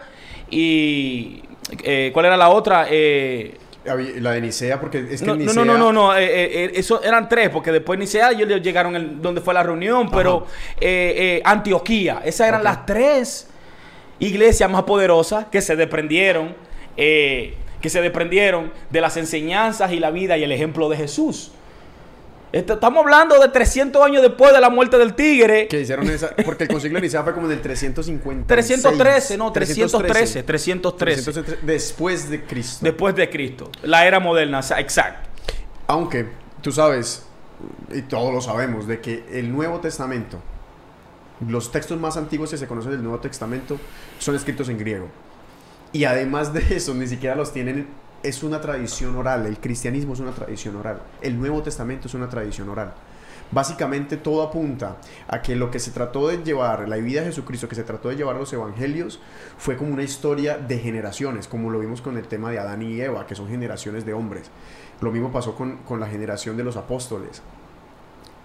y... 0.50 1.42
Eh, 1.84 2.10
¿Cuál 2.14 2.24
era 2.24 2.36
la 2.38 2.48
otra? 2.48 2.86
Eh, 2.88 3.54
la 3.94 4.32
de 4.32 4.40
Nicea, 4.40 4.80
porque 4.80 5.06
es 5.10 5.20
que 5.20 5.26
no, 5.26 5.36
Nicea... 5.36 5.54
no, 5.54 5.64
no, 5.64 5.78
no, 5.78 5.92
no, 5.92 6.16
eh, 6.16 6.24
eh, 6.26 6.72
eso 6.74 7.02
eran 7.02 7.28
tres, 7.28 7.48
porque 7.50 7.72
después 7.72 7.98
Nicea 7.98 8.32
ellos 8.32 8.60
llegaron 8.62 8.96
el, 8.96 9.22
donde 9.22 9.40
fue 9.40 9.54
la 9.54 9.62
reunión, 9.62 10.10
pero 10.10 10.46
eh, 10.80 11.40
Antioquía, 11.44 12.20
esas 12.24 12.48
eran 12.48 12.60
okay. 12.60 12.72
las 12.72 12.86
tres 12.86 13.48
iglesias 14.18 14.70
más 14.70 14.82
poderosas 14.82 15.46
que 15.46 15.62
se 15.62 15.76
desprendieron, 15.76 16.54
que 16.96 17.88
se 17.88 18.02
desprendieron 18.02 18.72
de 18.90 19.00
las 19.00 19.16
enseñanzas 19.16 19.92
y 19.92 20.00
la 20.00 20.10
vida 20.10 20.36
y 20.36 20.42
el 20.42 20.52
ejemplo 20.52 20.88
de 20.88 20.96
Jesús. 20.96 21.52
Estamos 22.52 23.04
hablando 23.04 23.38
de 23.38 23.48
300 23.48 24.02
años 24.02 24.22
después 24.22 24.52
de 24.52 24.60
la 24.60 24.70
muerte 24.70 24.96
del 24.96 25.14
tigre. 25.14 25.68
Que 25.68 25.80
hicieron 25.80 26.08
esa. 26.08 26.34
Porque 26.44 26.64
el 26.64 26.70
concilio 26.70 26.96
de 26.96 27.02
Nicea 27.02 27.22
fue 27.22 27.34
como 27.34 27.46
en 27.46 27.52
el 27.52 27.60
350. 27.60 28.46
313, 28.46 29.36
no, 29.36 29.52
313. 29.52 30.42
313. 30.42 31.22
313. 31.22 31.66
Después 31.66 32.30
de 32.30 32.42
Cristo. 32.44 32.78
Después 32.82 33.14
de 33.14 33.28
Cristo. 33.28 33.70
La 33.82 34.06
era 34.06 34.18
moderna, 34.18 34.60
exacto. 34.78 35.28
Aunque, 35.86 36.26
tú 36.62 36.72
sabes, 36.72 37.26
y 37.92 38.02
todos 38.02 38.32
lo 38.32 38.40
sabemos, 38.40 38.86
de 38.86 39.00
que 39.00 39.24
el 39.32 39.52
Nuevo 39.52 39.80
Testamento, 39.80 40.38
los 41.46 41.70
textos 41.70 41.98
más 41.98 42.16
antiguos 42.16 42.50
que 42.50 42.56
se 42.56 42.66
conocen 42.66 42.92
del 42.92 43.02
Nuevo 43.02 43.20
Testamento, 43.20 43.78
son 44.18 44.36
escritos 44.36 44.68
en 44.68 44.78
griego. 44.78 45.08
Y 45.92 46.04
además 46.04 46.52
de 46.52 46.60
eso, 46.70 46.94
ni 46.94 47.06
siquiera 47.06 47.34
los 47.34 47.52
tienen 47.52 47.88
es 48.22 48.42
una 48.42 48.60
tradición 48.60 49.16
oral, 49.16 49.46
el 49.46 49.58
cristianismo 49.58 50.14
es 50.14 50.20
una 50.20 50.32
tradición 50.32 50.76
oral, 50.76 51.00
el 51.20 51.38
Nuevo 51.38 51.62
Testamento 51.62 52.08
es 52.08 52.14
una 52.14 52.28
tradición 52.28 52.68
oral. 52.68 52.92
Básicamente 53.50 54.18
todo 54.18 54.42
apunta 54.42 54.98
a 55.26 55.40
que 55.40 55.56
lo 55.56 55.70
que 55.70 55.78
se 55.78 55.90
trató 55.90 56.28
de 56.28 56.44
llevar, 56.44 56.86
la 56.86 56.96
vida 56.96 57.20
de 57.20 57.28
Jesucristo, 57.28 57.66
que 57.66 57.74
se 57.74 57.82
trató 57.82 58.10
de 58.10 58.16
llevar 58.16 58.36
los 58.36 58.52
evangelios, 58.52 59.20
fue 59.56 59.78
como 59.78 59.94
una 59.94 60.02
historia 60.02 60.58
de 60.58 60.78
generaciones, 60.78 61.48
como 61.48 61.70
lo 61.70 61.80
vimos 61.80 62.02
con 62.02 62.18
el 62.18 62.28
tema 62.28 62.50
de 62.50 62.58
Adán 62.58 62.82
y 62.82 63.00
Eva, 63.00 63.26
que 63.26 63.34
son 63.34 63.48
generaciones 63.48 64.04
de 64.04 64.12
hombres. 64.12 64.50
Lo 65.00 65.10
mismo 65.12 65.32
pasó 65.32 65.54
con, 65.54 65.78
con 65.78 65.98
la 65.98 66.08
generación 66.08 66.58
de 66.58 66.64
los 66.64 66.76
apóstoles. 66.76 67.40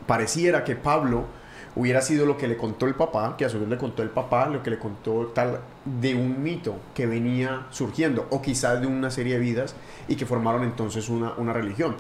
Pareciera 0.08 0.64
que 0.64 0.78
Pablo 0.78 1.26
hubiera 1.76 2.02
sido 2.02 2.26
lo 2.26 2.38
que 2.38 2.48
le 2.48 2.58
contó 2.58 2.88
el 2.88 2.96
papá, 2.96 3.36
que 3.38 3.46
a 3.46 3.50
su 3.50 3.60
vez 3.60 3.70
le 3.70 3.78
contó 3.78 4.04
el 4.04 4.10
papá, 4.10 4.48
lo 4.48 4.62
que 4.62 4.70
le 4.70 4.80
contó 4.80 5.32
tal 5.34 5.60
de 5.86 6.16
un 6.16 6.42
mito 6.42 6.76
que 6.94 7.06
venía 7.06 7.68
surgiendo, 7.70 8.28
o 8.30 8.42
quizás 8.42 8.82
de 8.82 8.88
una 8.88 9.10
serie 9.10 9.36
de 9.36 9.40
vidas 9.40 9.76
y 10.08 10.16
que 10.16 10.26
formaron 10.26 10.64
entonces 10.64 11.10
una, 11.10 11.34
una 11.38 11.54
religión. 11.54 11.96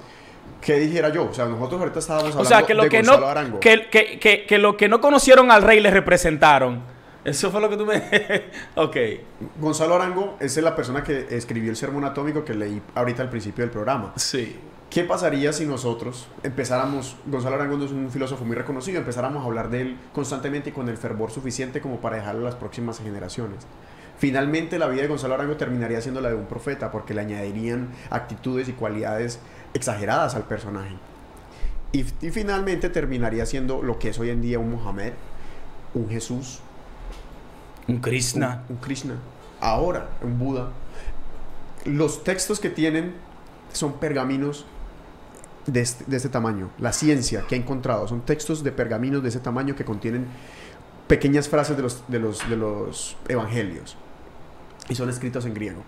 ¿Qué 0.61 0.79
dijera 0.79 1.09
yo? 1.09 1.29
O 1.29 1.33
sea, 1.33 1.45
nosotros 1.45 1.79
ahorita 1.79 1.99
estábamos 1.99 2.29
hablando 2.31 2.41
o 2.41 2.45
sea, 2.45 2.63
que 2.65 2.73
lo 2.73 2.83
de 2.83 2.89
que 2.89 2.97
Gonzalo 2.97 3.19
no, 3.21 3.27
Arango. 3.27 3.59
Que, 3.59 3.89
que, 3.89 4.19
que, 4.19 4.45
que 4.45 4.57
lo 4.57 4.77
que 4.77 4.87
no 4.87 5.01
conocieron 5.01 5.51
al 5.51 5.61
rey 5.61 5.79
le 5.79 5.91
representaron. 5.91 6.81
Eso 7.23 7.51
fue 7.51 7.61
lo 7.61 7.69
que 7.69 7.77
tú 7.77 7.85
me... 7.85 7.95
ok. 8.75 8.97
Gonzalo 9.59 9.95
Arango 9.95 10.37
es 10.39 10.57
la 10.57 10.75
persona 10.75 11.03
que 11.03 11.27
escribió 11.31 11.69
el 11.69 11.77
sermón 11.77 12.03
atómico 12.03 12.43
que 12.43 12.53
leí 12.53 12.81
ahorita 12.95 13.23
al 13.23 13.29
principio 13.29 13.63
del 13.63 13.71
programa. 13.71 14.13
Sí. 14.15 14.57
¿Qué 14.93 15.03
pasaría 15.03 15.51
si 15.53 15.65
nosotros 15.65 16.27
empezáramos, 16.43 17.15
Gonzalo 17.25 17.55
Arango 17.55 17.83
es 17.83 17.91
un 17.91 18.11
filósofo 18.11 18.45
muy 18.45 18.55
reconocido, 18.55 18.99
empezáramos 18.99 19.41
a 19.41 19.47
hablar 19.47 19.71
de 19.71 19.81
él 19.81 19.97
constantemente 20.13 20.69
y 20.69 20.71
con 20.71 20.87
el 20.87 20.97
fervor 20.97 21.31
suficiente 21.31 21.81
como 21.81 21.99
para 21.99 22.17
dejarlo 22.17 22.41
a 22.41 22.51
las 22.51 22.55
próximas 22.55 22.99
generaciones? 22.99 23.65
Finalmente 24.19 24.77
la 24.77 24.85
vida 24.85 25.01
de 25.01 25.07
Gonzalo 25.07 25.33
Arango 25.33 25.57
terminaría 25.57 25.99
siendo 25.99 26.21
la 26.21 26.29
de 26.29 26.35
un 26.35 26.45
profeta 26.45 26.91
porque 26.91 27.15
le 27.15 27.21
añadirían 27.21 27.89
actitudes 28.11 28.69
y 28.69 28.73
cualidades 28.73 29.39
exageradas 29.73 30.35
al 30.35 30.43
personaje. 30.43 30.95
Y, 31.91 32.01
y 32.21 32.29
finalmente 32.29 32.89
terminaría 32.89 33.47
siendo 33.47 33.81
lo 33.81 33.97
que 33.97 34.09
es 34.09 34.19
hoy 34.19 34.29
en 34.29 34.43
día 34.43 34.59
un 34.59 34.73
Mohamed, 34.73 35.13
un 35.95 36.07
Jesús, 36.07 36.59
un 37.87 37.99
Krishna. 37.99 38.63
Un, 38.69 38.75
un 38.75 38.81
Krishna. 38.83 39.15
Ahora, 39.59 40.09
un 40.21 40.37
Buda. 40.37 40.69
Los 41.83 42.23
textos 42.23 42.59
que 42.59 42.69
tienen 42.69 43.15
son 43.71 43.93
pergaminos 43.93 44.67
de 45.65 45.81
este, 45.81 46.03
de 46.07 46.17
este, 46.17 46.29
tamaño. 46.29 46.69
La 46.79 46.93
ciencia 46.93 47.45
que 47.47 47.55
ha 47.55 47.57
encontrado 47.57 48.07
son 48.07 48.21
textos 48.21 48.63
de 48.63 48.71
pergaminos 48.71 49.23
de 49.23 49.29
ese 49.29 49.39
tamaño 49.39 49.75
que 49.75 49.85
contienen 49.85 50.27
pequeñas 51.07 51.49
frases 51.49 51.77
de 51.77 51.83
los, 51.83 52.03
de 52.07 52.19
los, 52.19 52.49
de 52.49 52.57
los 52.57 53.17
evangelios. 53.27 53.97
Y 54.89 54.95
son 54.95 55.09
escritos 55.09 55.45
en 55.45 55.53
griego. 55.53 55.83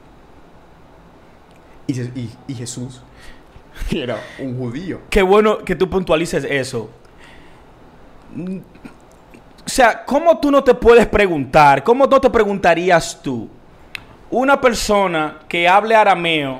Y, 1.87 2.01
y, 2.01 2.35
y 2.47 2.55
Jesús 2.55 3.01
era 3.91 4.19
un 4.39 4.57
judío. 4.57 5.01
Qué 5.09 5.21
bueno 5.21 5.59
que 5.59 5.75
tú 5.75 5.89
puntualices 5.89 6.45
eso. 6.45 6.89
O 9.65 9.69
sea, 9.69 10.05
¿cómo 10.05 10.37
tú 10.39 10.51
no 10.51 10.63
te 10.63 10.73
puedes 10.73 11.07
preguntar? 11.07 11.83
¿Cómo 11.83 12.05
no 12.05 12.21
te 12.21 12.29
preguntarías 12.29 13.21
tú? 13.21 13.49
Una 14.29 14.59
persona 14.59 15.39
que 15.47 15.67
hable 15.67 15.95
arameo, 15.95 16.59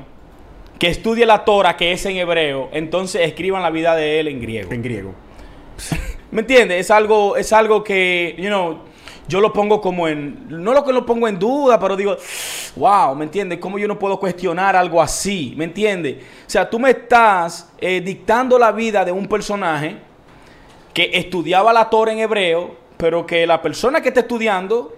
que 0.79 0.87
estudie 0.87 1.25
la 1.25 1.45
Torah, 1.45 1.77
que 1.77 1.91
es 1.91 2.05
en 2.05 2.17
hebreo, 2.17 2.69
entonces 2.73 3.21
escriban 3.21 3.61
la 3.61 3.69
vida 3.69 3.95
de 3.95 4.19
él 4.19 4.27
en 4.27 4.41
griego. 4.41 4.71
En 4.71 4.81
griego. 4.81 5.13
¿Me 6.31 6.41
entiendes? 6.41 6.79
Es 6.79 6.91
algo, 6.91 7.37
es 7.37 7.53
algo 7.53 7.83
que, 7.83 8.35
you 8.37 8.47
know, 8.47 8.79
yo 9.27 9.41
lo 9.41 9.51
pongo 9.53 9.81
como 9.81 10.07
en, 10.07 10.45
no 10.49 10.73
lo 10.73 10.83
que 10.83 10.93
lo 10.93 11.05
pongo 11.05 11.27
en 11.27 11.39
duda, 11.39 11.79
pero 11.79 11.95
digo, 11.95 12.15
wow, 12.75 13.15
¿me 13.15 13.25
entiendes? 13.25 13.59
¿Cómo 13.59 13.79
yo 13.79 13.87
no 13.87 13.97
puedo 13.97 14.19
cuestionar 14.19 14.75
algo 14.75 15.01
así? 15.01 15.53
¿Me 15.57 15.65
entiendes? 15.65 16.17
O 16.45 16.49
sea, 16.49 16.69
tú 16.69 16.77
me 16.79 16.91
estás 16.91 17.71
eh, 17.79 18.01
dictando 18.01 18.59
la 18.59 18.71
vida 18.71 19.03
de 19.03 19.11
un 19.11 19.27
personaje 19.27 19.97
que 20.93 21.09
estudiaba 21.13 21.73
la 21.73 21.89
Torah 21.89 22.11
en 22.11 22.19
hebreo, 22.19 22.75
pero 22.97 23.25
que 23.25 23.47
la 23.47 23.61
persona 23.61 24.01
que 24.01 24.09
está 24.09 24.21
estudiando 24.21 24.95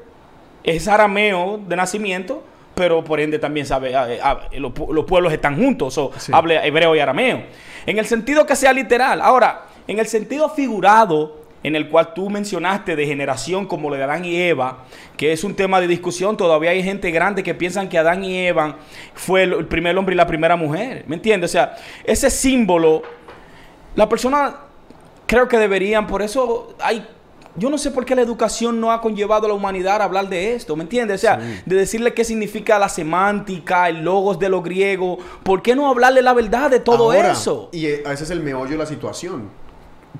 es 0.63 0.87
arameo 0.87 1.59
de 1.65 1.75
nacimiento, 1.75 2.43
pero 2.77 3.03
por 3.03 3.19
ende 3.19 3.39
también 3.39 3.65
sabe, 3.65 3.95
a, 3.95 4.03
a, 4.03 4.31
a, 4.31 4.39
los, 4.53 4.71
los, 4.91 5.05
pueblos 5.05 5.33
están 5.33 5.57
juntos, 5.57 5.97
o 5.97 6.11
sí. 6.15 6.31
habla 6.33 6.63
hebreo 6.63 6.95
y 6.95 6.99
arameo. 6.99 7.41
En 7.87 7.97
el 7.97 8.05
sentido 8.05 8.45
que 8.45 8.55
sea 8.55 8.71
literal. 8.71 9.19
Ahora, 9.19 9.63
en 9.87 9.97
el 9.97 10.05
sentido 10.05 10.47
figurado, 10.47 11.41
en 11.63 11.75
el 11.75 11.89
cual 11.89 12.13
tú 12.13 12.29
mencionaste 12.29 12.95
de 12.95 13.07
generación 13.07 13.65
como 13.65 13.89
lo 13.89 13.95
de 13.95 14.03
Adán 14.03 14.23
y 14.25 14.35
Eva, 14.39 14.83
que 15.17 15.31
es 15.31 15.43
un 15.43 15.55
tema 15.55 15.81
de 15.81 15.87
discusión, 15.87 16.37
todavía 16.37 16.69
hay 16.69 16.83
gente 16.83 17.09
grande 17.09 17.41
que 17.41 17.55
piensan 17.55 17.89
que 17.89 17.97
Adán 17.97 18.23
y 18.23 18.45
Eva 18.45 18.77
fue 19.15 19.41
el, 19.41 19.53
el 19.53 19.65
primer 19.65 19.97
hombre 19.97 20.13
y 20.13 20.17
la 20.17 20.27
primera 20.27 20.55
mujer. 20.55 21.03
¿Me 21.07 21.15
entiendes? 21.15 21.49
O 21.49 21.53
sea, 21.53 21.77
ese 22.03 22.29
símbolo, 22.29 23.01
la 23.95 24.07
persona 24.07 24.55
creo 25.25 25.47
que 25.47 25.57
deberían, 25.57 26.05
por 26.05 26.21
eso 26.21 26.75
hay 26.79 27.07
yo 27.57 27.69
no 27.69 27.77
sé 27.77 27.91
por 27.91 28.05
qué 28.05 28.15
la 28.15 28.21
educación 28.21 28.79
no 28.79 28.91
ha 28.91 29.01
conllevado 29.01 29.45
a 29.45 29.49
la 29.49 29.55
humanidad 29.55 30.01
a 30.01 30.05
hablar 30.05 30.29
de 30.29 30.53
esto, 30.53 30.75
¿me 30.75 30.83
entiendes? 30.83 31.15
O 31.15 31.21
sea, 31.21 31.41
sí. 31.41 31.61
de 31.65 31.75
decirle 31.75 32.13
qué 32.13 32.23
significa 32.23 32.77
la 32.77 32.87
semántica, 32.87 33.89
el 33.89 34.03
logos 34.03 34.37
de 34.37 34.47
lo 34.47 34.61
griego. 34.61 35.17
¿Por 35.43 35.61
qué 35.61 35.75
no 35.75 35.89
hablarle 35.89 36.21
la 36.21 36.33
verdad 36.33 36.69
de 36.69 36.79
todo 36.79 37.11
Ahora, 37.11 37.31
eso? 37.31 37.69
Y 37.71 37.87
ese 37.87 38.23
es 38.23 38.29
el 38.29 38.41
meollo 38.41 38.71
de 38.71 38.77
la 38.77 38.85
situación. 38.85 39.49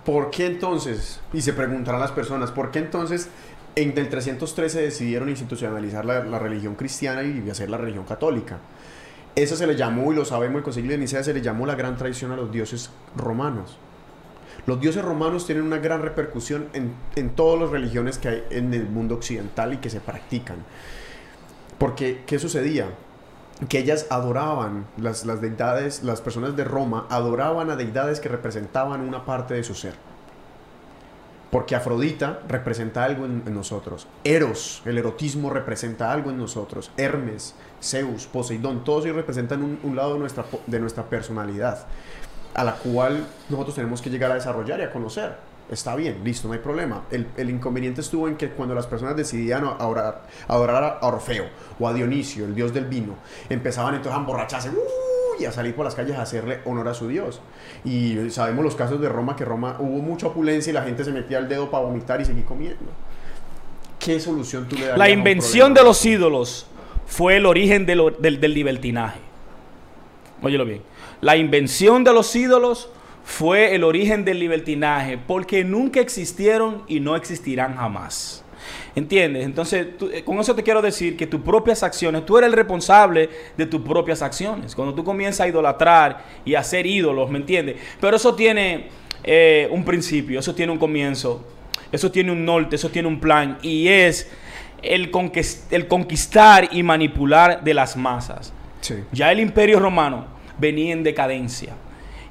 ¿Por 0.03 0.32
qué 0.32 0.48
entonces? 0.48 1.20
Y 1.32 1.41
se 1.41 1.53
preguntarán 1.53 2.01
las 2.01 2.12
personas, 2.12 2.51
¿por 2.51 2.72
qué 2.72 2.79
entonces 2.79 3.29
en 3.75 3.96
el 3.98 4.10
313 4.10 4.82
decidieron 4.82 5.29
institucionalizar 5.29 6.06
la, 6.06 6.24
la 6.24 6.39
religión 6.39 6.75
cristiana 6.75 7.24
y 7.24 7.48
hacer 7.50 7.70
la 7.70 7.77
religión 7.77 8.06
católica? 8.06 8.60
Eso 9.36 9.56
se 9.56 9.67
le 9.67 9.75
llamó, 9.75 10.12
y 10.12 10.15
lo 10.15 10.25
sabemos, 10.25 10.58
el 10.58 10.63
Concilio 10.63 10.91
de 10.91 10.98
Nicea 10.98 11.24
se 11.24 11.32
le 11.32 11.41
llamó 11.41 11.67
la 11.67 11.75
gran 11.75 11.96
traición 11.96 12.32
a 12.32 12.36
los 12.36 12.51
dioses 12.51 12.89
romanos. 13.15 13.77
Los 14.67 14.81
dioses 14.81 15.01
romanos 15.01 15.45
tienen 15.45 15.63
una 15.63 15.77
gran 15.77 16.01
repercusión 16.01 16.67
en, 16.74 16.93
en, 17.15 17.29
todas 17.29 17.57
las 17.57 17.69
religiones 17.69 18.17
que 18.17 18.27
hay 18.27 18.43
en 18.50 18.74
el 18.74 18.89
mundo 18.89 19.15
occidental 19.15 19.74
y 19.74 19.77
que 19.77 19.89
se 19.89 20.01
practican. 20.01 20.57
Porque, 21.77 22.24
¿qué 22.27 22.38
sucedía? 22.38 22.89
Que 23.69 23.79
ellas 23.79 24.07
adoraban, 24.09 24.86
las, 24.97 25.25
las 25.25 25.39
deidades, 25.39 26.03
las 26.03 26.19
personas 26.19 26.57
de 26.57 26.65
Roma 26.65 27.07
adoraban 27.09 27.69
a 27.69 27.77
deidades 27.77 28.19
que 28.19 28.27
representaban 28.27 29.00
una 29.00 29.24
parte 29.24 29.53
de 29.53 29.63
su 29.63 29.74
ser. 29.74 29.93
Porque 31.50 31.74
Afrodita 31.74 32.41
representa 32.50 33.05
algo 33.05 33.24
en, 33.24 33.43
nosotros. 33.53 34.05
Eros, 34.25 34.81
el 34.83 34.97
erotismo 34.97 35.50
representa 35.50 36.12
algo 36.12 36.29
en 36.29 36.39
nosotros. 36.39 36.91
Hermes, 36.97 37.55
Zeus, 37.81 38.27
Poseidón, 38.27 38.83
todos 38.83 39.05
ellos 39.05 39.15
representan 39.15 39.63
un, 39.63 39.79
un 39.81 39.95
lado 39.95 40.15
de 40.15 40.19
nuestra, 40.19 40.43
de 40.65 40.79
nuestra 40.81 41.05
personalidad 41.05 41.88
a 42.58 42.64
la 42.66 42.74
cual 42.74 43.26
nosotros 43.50 43.76
tenemos 43.76 44.02
que 44.02 44.10
llegar 44.10 44.32
a 44.32 44.36
desarrollar 44.36 44.80
y 44.82 44.84
a 44.84 44.92
conocer. 44.92 45.36
Está 45.72 45.96
bien, 45.96 46.22
listo, 46.24 46.48
no 46.48 46.54
hay 46.54 46.60
problema. 46.60 47.04
El, 47.12 47.28
el 47.38 47.50
inconveniente 47.50 48.02
estuvo 48.02 48.28
en 48.28 48.36
que 48.38 48.50
cuando 48.50 48.74
las 48.76 48.88
personas 48.88 49.16
decidían 49.16 49.66
adorar, 49.66 50.24
adorar 50.48 51.00
a 51.02 51.08
Orfeo 51.08 51.46
o 51.80 51.88
a 51.88 51.94
Dionisio, 51.94 52.46
el 52.46 52.56
dios 52.56 52.74
del 52.74 52.86
vino, 52.86 53.16
empezaban 53.50 53.94
entonces 53.96 54.18
a 54.18 54.22
emborracharse 54.22 54.70
¡uh! 54.70 55.42
y 55.42 55.46
a 55.46 55.52
salir 55.52 55.76
por 55.76 55.84
las 55.86 55.94
calles 55.94 56.16
a 56.18 56.22
hacerle 56.24 56.60
honor 56.66 56.88
a 56.88 56.94
su 56.94 57.08
dios. 57.10 57.42
Y 57.84 58.30
sabemos 58.32 58.64
los 58.64 58.76
casos 58.76 59.00
de 59.02 59.10
Roma, 59.10 59.36
que 59.36 59.44
Roma 59.46 59.76
hubo 59.80 60.02
mucha 60.02 60.28
opulencia 60.28 60.72
y 60.72 60.74
la 60.74 60.84
gente 60.84 61.04
se 61.04 61.12
metía 61.12 61.38
el 61.38 61.48
dedo 61.50 61.70
para 61.70 61.84
vomitar 61.84 62.20
y 62.22 62.26
seguir 62.26 62.46
comiendo. 62.46 62.86
¿Qué 64.00 64.20
solución 64.20 64.68
tú 64.70 64.76
le 64.76 64.82
darías? 64.82 64.98
La 64.98 65.10
invención 65.10 65.74
de 65.74 65.84
los 65.84 66.04
ídolos 66.06 66.66
fue 67.08 67.38
el 67.38 67.46
origen 67.46 67.86
de 67.86 67.96
lo- 67.96 68.12
del, 68.12 68.40
del 68.40 68.54
libertinaje. 68.54 69.20
Óyelo 70.42 70.64
bien. 70.66 70.82
La 71.21 71.36
invención 71.38 72.03
de 72.03 72.13
los 72.13 72.36
ídolos 72.36 72.89
fue 73.24 73.75
el 73.75 73.83
origen 73.83 74.24
del 74.24 74.39
libertinaje 74.39 75.17
porque 75.17 75.63
nunca 75.63 76.00
existieron 76.00 76.83
y 76.88 77.00
no 77.00 77.15
existirán 77.15 77.75
jamás. 77.75 78.43
¿Entiendes? 78.95 79.45
Entonces, 79.45 79.97
tú- 79.97 80.09
eh, 80.12 80.24
con 80.24 80.39
eso 80.39 80.55
te 80.55 80.63
quiero 80.63 80.81
decir 80.81 81.15
que 81.15 81.27
tus 81.27 81.41
propias 81.41 81.83
acciones, 81.83 82.25
tú 82.25 82.38
eres 82.38 82.47
el 82.50 82.53
responsable 82.53 83.29
de 83.55 83.65
tus 83.65 83.81
propias 83.81 84.21
acciones. 84.21 84.75
Cuando 84.75 84.93
tú 84.93 85.03
comienzas 85.03 85.41
a 85.41 85.47
idolatrar 85.47 86.24
y 86.45 86.55
a 86.55 86.59
hacer 86.62 86.86
ídolos, 86.86 87.29
¿me 87.29 87.38
entiendes? 87.38 87.77
Pero 88.01 88.17
eso 88.17 88.33
tiene 88.36 88.88
eh, 89.24 89.67
un 89.71 89.83
principio, 89.86 90.39
eso 90.39 90.53
tiene 90.55 90.71
un 90.71 90.77
comienzo, 90.79 91.45
eso 91.91 92.12
tiene 92.12 92.31
un 92.31 92.43
norte, 92.45 92.75
eso 92.75 92.89
tiene 92.89 93.07
un 93.07 93.19
plan 93.19 93.57
y 93.62 93.88
es 93.88 94.29
el, 94.81 95.12
conquist- 95.12 95.65
el 95.71 95.88
conquistar 95.88 96.69
y 96.71 96.81
manipular 96.83 97.63
de 97.63 97.74
las 97.74 97.95
masas. 97.97 98.51
Sí. 98.81 98.95
Ya 99.12 99.31
el 99.31 99.39
imperio 99.39 99.79
romano 99.79 100.25
venía 100.58 100.94
en 100.94 101.04
decadencia. 101.04 101.74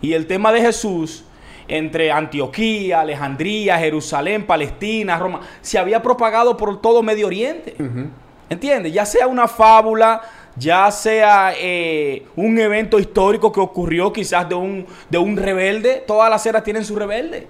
Y 0.00 0.12
el 0.12 0.26
tema 0.26 0.52
de 0.52 0.60
Jesús 0.60 1.24
entre 1.68 2.12
Antioquía, 2.12 3.00
Alejandría, 3.00 3.78
Jerusalén, 3.78 4.46
Palestina, 4.46 5.18
Roma, 5.18 5.40
se 5.60 5.78
había 5.78 6.02
propagado 6.02 6.56
por 6.56 6.80
todo 6.80 7.02
Medio 7.02 7.26
Oriente. 7.26 7.74
Ujú. 7.78 8.08
¿Entiendes? 8.48 8.92
Ya 8.92 9.04
sea 9.04 9.26
una 9.26 9.48
fábula, 9.48 10.22
ya 10.54 10.90
sea 10.90 11.52
eh, 11.58 12.24
un 12.36 12.58
evento 12.58 12.98
histórico 12.98 13.50
que 13.50 13.60
ocurrió 13.60 14.12
quizás 14.12 14.48
de 14.48 14.54
un, 14.54 14.86
de 15.10 15.18
un 15.18 15.36
rebelde, 15.36 16.04
todas 16.06 16.30
las 16.30 16.46
eras 16.46 16.62
tienen 16.62 16.84
su 16.84 16.94
rebelde. 16.94 17.48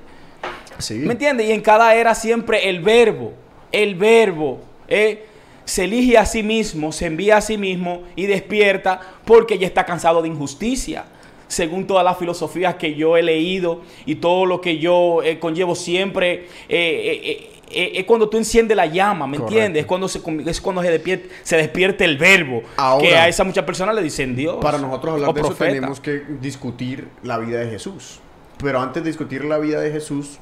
Sí. 0.78 0.94
¿Me 0.94 1.12
entiendes? 1.12 1.48
Y 1.48 1.52
en 1.52 1.60
cada 1.60 1.94
era 1.94 2.14
siempre 2.14 2.68
el 2.68 2.80
verbo, 2.80 3.32
el 3.72 3.94
verbo, 3.94 4.60
eh, 4.88 5.26
se 5.66 5.84
elige 5.84 6.16
a 6.16 6.24
sí 6.24 6.42
mismo, 6.42 6.92
se 6.92 7.06
envía 7.06 7.36
a 7.36 7.40
sí 7.40 7.58
mismo 7.58 8.04
y 8.14 8.26
despierta 8.26 9.00
porque 9.24 9.58
ya 9.58 9.66
está 9.66 9.84
cansado 9.84 10.22
de 10.22 10.28
injusticia. 10.28 11.04
Según 11.48 11.86
todas 11.86 12.04
las 12.04 12.16
filosofías 12.18 12.76
que 12.76 12.94
yo 12.94 13.16
he 13.16 13.22
leído 13.22 13.82
y 14.04 14.16
todo 14.16 14.46
lo 14.46 14.60
que 14.60 14.78
yo 14.78 15.22
eh, 15.22 15.38
conllevo 15.38 15.74
siempre, 15.74 16.48
eh, 16.68 17.52
eh, 17.68 17.92
es 17.94 18.04
cuando 18.04 18.28
tú 18.28 18.36
enciendes 18.36 18.76
la 18.76 18.86
llama, 18.86 19.26
¿me 19.26 19.36
Correcto. 19.36 19.54
entiendes? 19.54 19.80
Es 19.82 19.86
cuando 19.86 20.08
se, 20.08 20.20
es 20.46 20.60
cuando 20.60 20.82
se 20.82 20.90
despierta, 20.90 21.28
se 21.42 22.04
el 22.04 22.16
verbo. 22.16 22.62
Ahora, 22.76 23.06
que 23.06 23.16
a 23.16 23.28
esas 23.28 23.46
muchas 23.46 23.64
personas 23.64 23.94
le 23.94 24.02
dicen 24.02 24.34
Dios. 24.36 24.56
Para 24.60 24.78
nosotros 24.78 25.14
hablar 25.14 25.34
de 25.34 25.40
eso 25.40 25.54
tenemos 25.54 26.00
que 26.00 26.22
discutir 26.40 27.08
la 27.22 27.38
vida 27.38 27.58
de 27.58 27.70
Jesús. 27.70 28.20
Pero 28.58 28.80
antes 28.80 29.02
de 29.02 29.10
discutir 29.10 29.44
la 29.44 29.58
vida 29.58 29.80
de 29.80 29.90
Jesús, 29.90 30.38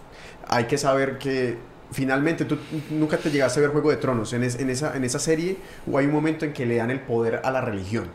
hay 0.47 0.64
que 0.64 0.78
saber 0.78 1.19
que 1.19 1.57
finalmente 1.94 2.44
tú 2.44 2.58
nunca 2.90 3.16
te 3.16 3.30
llegaste 3.30 3.60
a 3.60 3.62
ver 3.62 3.70
Juego 3.70 3.90
de 3.90 3.96
Tronos. 3.96 4.32
En, 4.34 4.44
es- 4.44 4.58
en 4.58 4.68
esa, 4.68 5.18
serie 5.18 5.56
o 5.90 5.96
hay 5.96 6.06
un 6.06 6.12
momento 6.12 6.44
en 6.44 6.52
que 6.52 6.66
le 6.66 6.76
dan 6.76 6.90
el 6.90 7.00
poder 7.00 7.40
a 7.44 7.50
la 7.50 7.60
religión. 7.62 8.08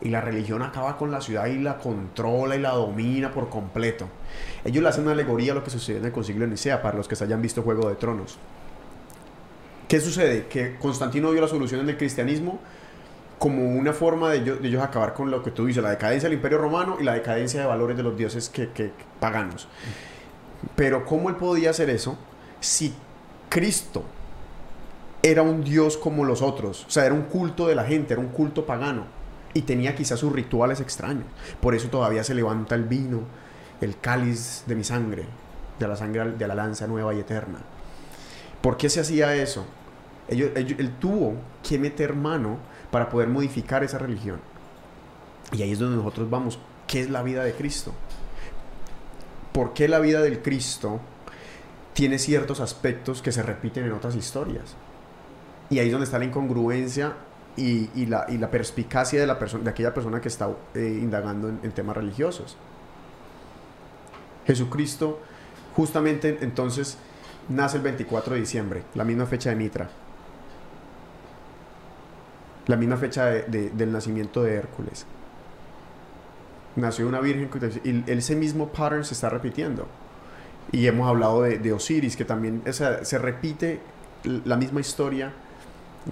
Y 0.00 0.08
la 0.10 0.20
religión 0.20 0.62
acaba 0.62 0.96
con 0.96 1.10
la 1.10 1.20
ciudad 1.20 1.46
y 1.46 1.58
la 1.58 1.78
controla 1.78 2.54
y 2.56 2.60
la 2.60 2.70
domina 2.70 3.32
por 3.32 3.48
completo. 3.48 4.08
Ellos 4.64 4.82
le 4.82 4.88
hacen 4.88 5.02
una 5.04 5.12
alegoría 5.12 5.52
a 5.52 5.54
lo 5.56 5.64
que 5.64 5.70
sucedió 5.70 5.98
en 5.98 6.06
el 6.06 6.12
Concilio 6.12 6.42
de 6.42 6.48
Nicea 6.48 6.80
para 6.82 6.96
los 6.96 7.08
que 7.08 7.16
se 7.16 7.24
hayan 7.24 7.42
visto 7.42 7.62
Juego 7.62 7.88
de 7.88 7.96
Tronos. 7.96 8.38
¿Qué 9.88 10.00
sucede? 10.00 10.46
Que 10.46 10.76
Constantino 10.76 11.30
vio 11.30 11.40
la 11.40 11.48
solución 11.48 11.80
en 11.80 11.88
el 11.88 11.96
cristianismo 11.96 12.60
como 13.38 13.64
una 13.70 13.92
forma 13.92 14.30
de 14.30 14.38
ellos, 14.38 14.82
acabar 14.82 15.14
con 15.14 15.30
lo 15.30 15.42
que 15.42 15.50
tú 15.52 15.66
dices, 15.66 15.82
la 15.82 15.90
decadencia 15.90 16.28
del 16.28 16.36
imperio 16.38 16.58
romano 16.58 16.96
y 17.00 17.04
la 17.04 17.14
decadencia 17.14 17.60
de 17.60 17.66
valores 17.66 17.96
de 17.96 18.02
los 18.02 18.16
dioses 18.16 18.48
que, 18.48 18.70
que- 18.70 18.90
paganos. 19.20 19.68
Pero 20.76 21.04
¿cómo 21.04 21.28
él 21.30 21.36
podía 21.36 21.70
hacer 21.70 21.88
eso 21.90 22.18
si 22.60 22.94
Cristo 23.48 24.04
era 25.22 25.42
un 25.42 25.64
dios 25.64 25.96
como 25.96 26.24
los 26.24 26.42
otros? 26.42 26.84
O 26.86 26.90
sea, 26.90 27.06
era 27.06 27.14
un 27.14 27.22
culto 27.22 27.66
de 27.66 27.74
la 27.74 27.84
gente, 27.84 28.14
era 28.14 28.20
un 28.20 28.28
culto 28.28 28.66
pagano 28.66 29.04
y 29.54 29.62
tenía 29.62 29.94
quizás 29.94 30.20
sus 30.20 30.32
rituales 30.32 30.80
extraños. 30.80 31.24
Por 31.60 31.74
eso 31.74 31.88
todavía 31.88 32.24
se 32.24 32.34
levanta 32.34 32.74
el 32.74 32.84
vino, 32.84 33.22
el 33.80 33.98
cáliz 33.98 34.64
de 34.66 34.74
mi 34.74 34.84
sangre, 34.84 35.24
de 35.78 35.88
la 35.88 35.96
sangre 35.96 36.32
de 36.32 36.48
la 36.48 36.54
lanza 36.54 36.86
nueva 36.86 37.14
y 37.14 37.20
eterna. 37.20 37.58
¿Por 38.60 38.76
qué 38.76 38.90
se 38.90 39.00
hacía 39.00 39.34
eso? 39.34 39.64
Él 40.28 40.92
tuvo 41.00 41.34
que 41.66 41.78
meter 41.78 42.14
mano 42.14 42.58
para 42.90 43.08
poder 43.08 43.28
modificar 43.28 43.82
esa 43.84 43.98
religión. 43.98 44.40
Y 45.52 45.62
ahí 45.62 45.72
es 45.72 45.78
donde 45.78 45.96
nosotros 45.96 46.28
vamos. 46.28 46.58
¿Qué 46.86 47.00
es 47.00 47.10
la 47.10 47.22
vida 47.22 47.44
de 47.44 47.52
Cristo? 47.54 47.92
¿Por 49.52 49.72
qué 49.72 49.88
la 49.88 49.98
vida 49.98 50.20
del 50.20 50.42
Cristo 50.42 51.00
tiene 51.98 52.20
ciertos 52.20 52.60
aspectos 52.60 53.22
que 53.22 53.32
se 53.32 53.42
repiten 53.42 53.84
en 53.84 53.90
otras 53.90 54.14
historias? 54.14 54.76
Y 55.68 55.80
ahí 55.80 55.86
es 55.86 55.92
donde 55.92 56.04
está 56.04 56.16
la 56.20 56.26
incongruencia 56.26 57.14
y, 57.56 58.06
la, 58.06 58.24
perspicacia 58.52 59.26
de, 59.26 59.68
aquella 59.68 59.92
persona 59.92 60.20
que 60.20 60.28
está 60.28 60.48
eh, 60.76 60.98
indagando 61.02 61.48
en, 61.48 61.72
temas 61.72 61.96
religiosos. 61.96 62.56
Jesucristo, 64.46 65.18
justamente 65.74 66.38
entonces, 66.42 66.98
nace 67.48 67.78
el 67.78 67.82
24 67.82 68.34
de 68.34 68.40
diciembre, 68.42 68.84
la 68.94 69.02
misma 69.02 69.26
fecha 69.26 69.50
de 69.50 69.56
Mitra. 69.56 69.90
La 72.68 72.76
misma 72.76 72.96
fecha 72.96 73.26
de- 73.26 73.42
de- 73.42 73.70
del 73.70 73.90
nacimiento 73.90 74.44
de 74.44 74.54
Hércules. 74.54 75.04
Nació 76.76 77.08
una 77.08 77.18
virgen 77.18 77.50
y 77.82 78.08
ese 78.08 78.36
mismo 78.36 78.68
pattern 78.68 79.04
se 79.04 79.14
está 79.14 79.28
repitiendo. 79.30 79.88
Y 80.72 80.86
hemos 80.86 81.08
hablado 81.08 81.42
de, 81.42 81.58
de 81.58 81.72
Osiris, 81.72 82.16
que 82.16 82.24
también 82.24 82.62
o 82.68 82.72
se 82.72 83.18
repite 83.18 83.80
la 84.44 84.56
misma 84.56 84.80
historia 84.80 85.32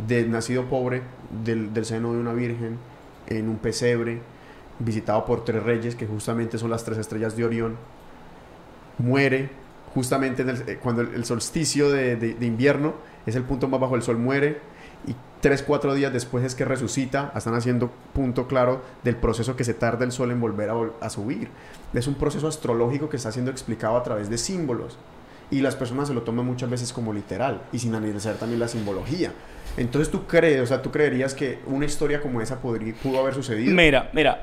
del 0.06 0.30
nacido 0.30 0.64
pobre, 0.64 1.02
del, 1.44 1.72
del 1.74 1.84
seno 1.84 2.12
de 2.12 2.20
una 2.20 2.32
virgen, 2.32 2.78
en 3.28 3.48
un 3.48 3.58
pesebre, 3.58 4.20
visitado 4.78 5.24
por 5.24 5.44
tres 5.44 5.62
reyes, 5.62 5.94
que 5.94 6.06
justamente 6.06 6.58
son 6.58 6.70
las 6.70 6.84
tres 6.84 6.98
estrellas 6.98 7.36
de 7.36 7.44
Orión. 7.44 7.76
Muere 8.98 9.50
justamente 9.94 10.42
en 10.42 10.50
el- 10.50 10.68
eh, 10.68 10.78
cuando 10.82 11.02
el, 11.02 11.24
solsticio 11.24 11.90
de, 11.90 12.16
de- 12.16 12.34
de 12.34 12.46
invierno 12.46 12.94
es 13.26 13.34
el 13.36 13.42
punto 13.42 13.68
más 13.68 13.80
bajo 13.80 13.94
del 13.94 14.02
sol, 14.02 14.18
muere 14.18 14.58
tres, 15.40 15.62
cuatro 15.62 15.94
días 15.94 16.12
después 16.12 16.44
es 16.44 16.54
que 16.54 16.64
resucita, 16.64 17.32
están 17.36 17.54
haciendo 17.54 17.90
punto 18.12 18.46
claro 18.48 18.82
del 19.04 19.16
proceso 19.16 19.56
que 19.56 19.64
se 19.64 19.74
tarda 19.74 20.04
el 20.04 20.12
sol 20.12 20.30
en 20.30 20.40
volver 20.40 20.70
a, 21.00 21.10
subir. 21.10 21.48
Es 21.94 22.06
un 22.06 22.14
proceso 22.14 22.48
astrológico 22.48 23.08
que 23.08 23.16
está 23.16 23.32
siendo 23.32 23.50
explicado 23.50 23.96
a 23.96 24.02
través 24.02 24.28
de 24.30 24.38
símbolos 24.38 24.98
y 25.50 25.60
las 25.60 25.76
personas 25.76 26.08
se 26.08 26.14
lo 26.14 26.22
toman 26.22 26.44
muchas 26.44 26.68
veces 26.68 26.92
como 26.92 27.12
literal 27.12 27.62
y 27.72 27.78
sin 27.78 27.94
analizar 27.94 28.34
también 28.34 28.58
la 28.60 28.68
simbología. 28.68 29.32
Entonces 29.76 30.10
tú 30.10 30.26
crees, 30.26 30.60
o 30.62 30.66
sea, 30.66 30.82
tú 30.82 30.90
creerías 30.90 31.34
que 31.34 31.58
una 31.66 31.84
historia 31.84 32.20
como 32.20 32.40
esa 32.40 32.60
podría, 32.60 32.94
pudo 32.94 33.20
haber 33.20 33.34
sucedido. 33.34 33.74
Mira, 33.74 34.10
mira, 34.12 34.40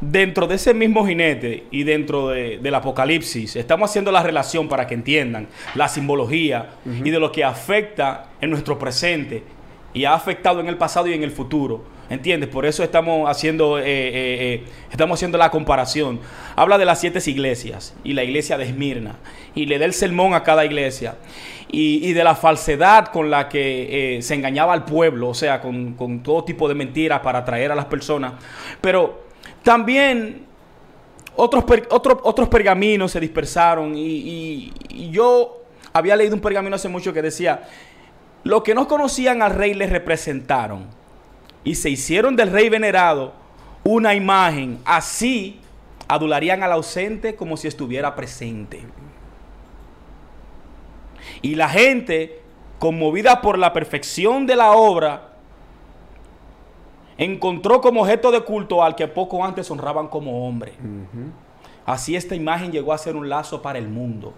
dentro 0.00 0.46
de 0.46 0.54
ese 0.54 0.72
mismo 0.74 1.04
jinete 1.06 1.64
y 1.70 1.82
dentro 1.82 2.28
de- 2.28 2.58
del 2.58 2.74
apocalipsis, 2.74 3.56
estamos 3.56 3.90
haciendo 3.90 4.12
la 4.12 4.22
relación 4.22 4.68
para 4.68 4.86
que 4.86 4.94
entiendan 4.94 5.48
la 5.74 5.88
simbología 5.88 6.70
y 7.04 7.10
de 7.10 7.18
lo 7.18 7.32
que 7.32 7.42
afecta 7.44 8.26
en 8.40 8.50
nuestro 8.50 8.78
presente 8.78 9.42
y 9.96 10.04
ha 10.04 10.12
afectado 10.12 10.60
en 10.60 10.68
el 10.68 10.76
pasado 10.76 11.06
y 11.08 11.14
en 11.14 11.22
el 11.22 11.30
futuro. 11.30 11.82
¿Entiendes? 12.10 12.50
Por 12.50 12.66
eso 12.66 12.84
estamos 12.84 13.28
haciendo, 13.28 13.78
eh, 13.78 13.82
eh, 13.86 14.14
eh, 14.14 14.64
estamos 14.92 15.18
haciendo 15.18 15.38
la 15.38 15.50
comparación. 15.50 16.20
Habla 16.54 16.76
de 16.76 16.84
las 16.84 17.00
siete 17.00 17.18
iglesias 17.28 17.96
y 18.04 18.12
la 18.12 18.22
iglesia 18.22 18.58
de 18.58 18.64
Esmirna 18.64 19.16
y 19.54 19.64
le 19.64 19.78
da 19.78 19.86
el 19.86 19.94
sermón 19.94 20.34
a 20.34 20.42
cada 20.44 20.66
iglesia 20.66 21.16
y, 21.68 22.12
de 22.12 22.22
la 22.22 22.34
falsedad 22.36 23.06
con 23.06 23.30
la 23.30 23.48
que 23.48 24.18
se 24.22 24.34
engañaba 24.34 24.74
al 24.74 24.84
pueblo, 24.84 25.30
o 25.30 25.34
sea, 25.34 25.60
con, 25.62 26.22
todo 26.22 26.44
tipo 26.44 26.68
de 26.68 26.74
mentiras 26.74 27.20
para 27.20 27.38
atraer 27.40 27.72
a 27.72 27.74
las 27.74 27.86
personas. 27.86 28.34
Pero 28.82 29.24
también 29.62 30.44
otros, 31.34 31.64
otros 31.90 32.48
pergaminos 32.48 33.10
se 33.12 33.18
dispersaron 33.18 33.96
y- 33.96 34.72
y 34.90 35.10
yo 35.10 35.62
había 35.92 36.14
leído 36.14 36.34
un 36.34 36.40
pergamino 36.40 36.76
hace 36.76 36.88
mucho 36.88 37.12
que 37.12 37.22
decía, 37.22 37.62
los 38.46 38.62
que 38.62 38.74
no 38.74 38.86
conocían 38.86 39.42
al 39.42 39.54
rey 39.54 39.74
le 39.74 39.88
representaron 39.88 40.86
y 41.64 41.74
se 41.74 41.90
hicieron 41.90 42.36
del 42.36 42.52
rey 42.52 42.68
venerado 42.68 43.32
una 43.82 44.14
imagen, 44.14 44.78
así 44.84 45.60
adularían 46.06 46.62
al 46.62 46.72
ausente 46.72 47.34
como 47.34 47.56
si 47.56 47.66
estuviera 47.66 48.14
presente. 48.14 48.84
Y 51.42 51.56
la 51.56 51.68
gente, 51.68 52.40
conmovida 52.78 53.42
por 53.42 53.58
la 53.58 53.72
perfección 53.72 54.46
de 54.46 54.54
la 54.54 54.72
obra, 54.72 55.34
encontró 57.18 57.80
como 57.80 58.02
objeto 58.02 58.30
de 58.30 58.42
culto 58.42 58.82
al 58.82 58.94
que 58.94 59.08
poco 59.08 59.44
antes 59.44 59.68
honraban 59.72 60.06
como 60.06 60.46
hombre. 60.46 60.72
Así 61.84 62.14
esta 62.14 62.36
imagen 62.36 62.70
llegó 62.70 62.92
a 62.92 62.98
ser 62.98 63.16
un 63.16 63.28
lazo 63.28 63.60
para 63.60 63.78
el 63.78 63.88
mundo. 63.88 64.34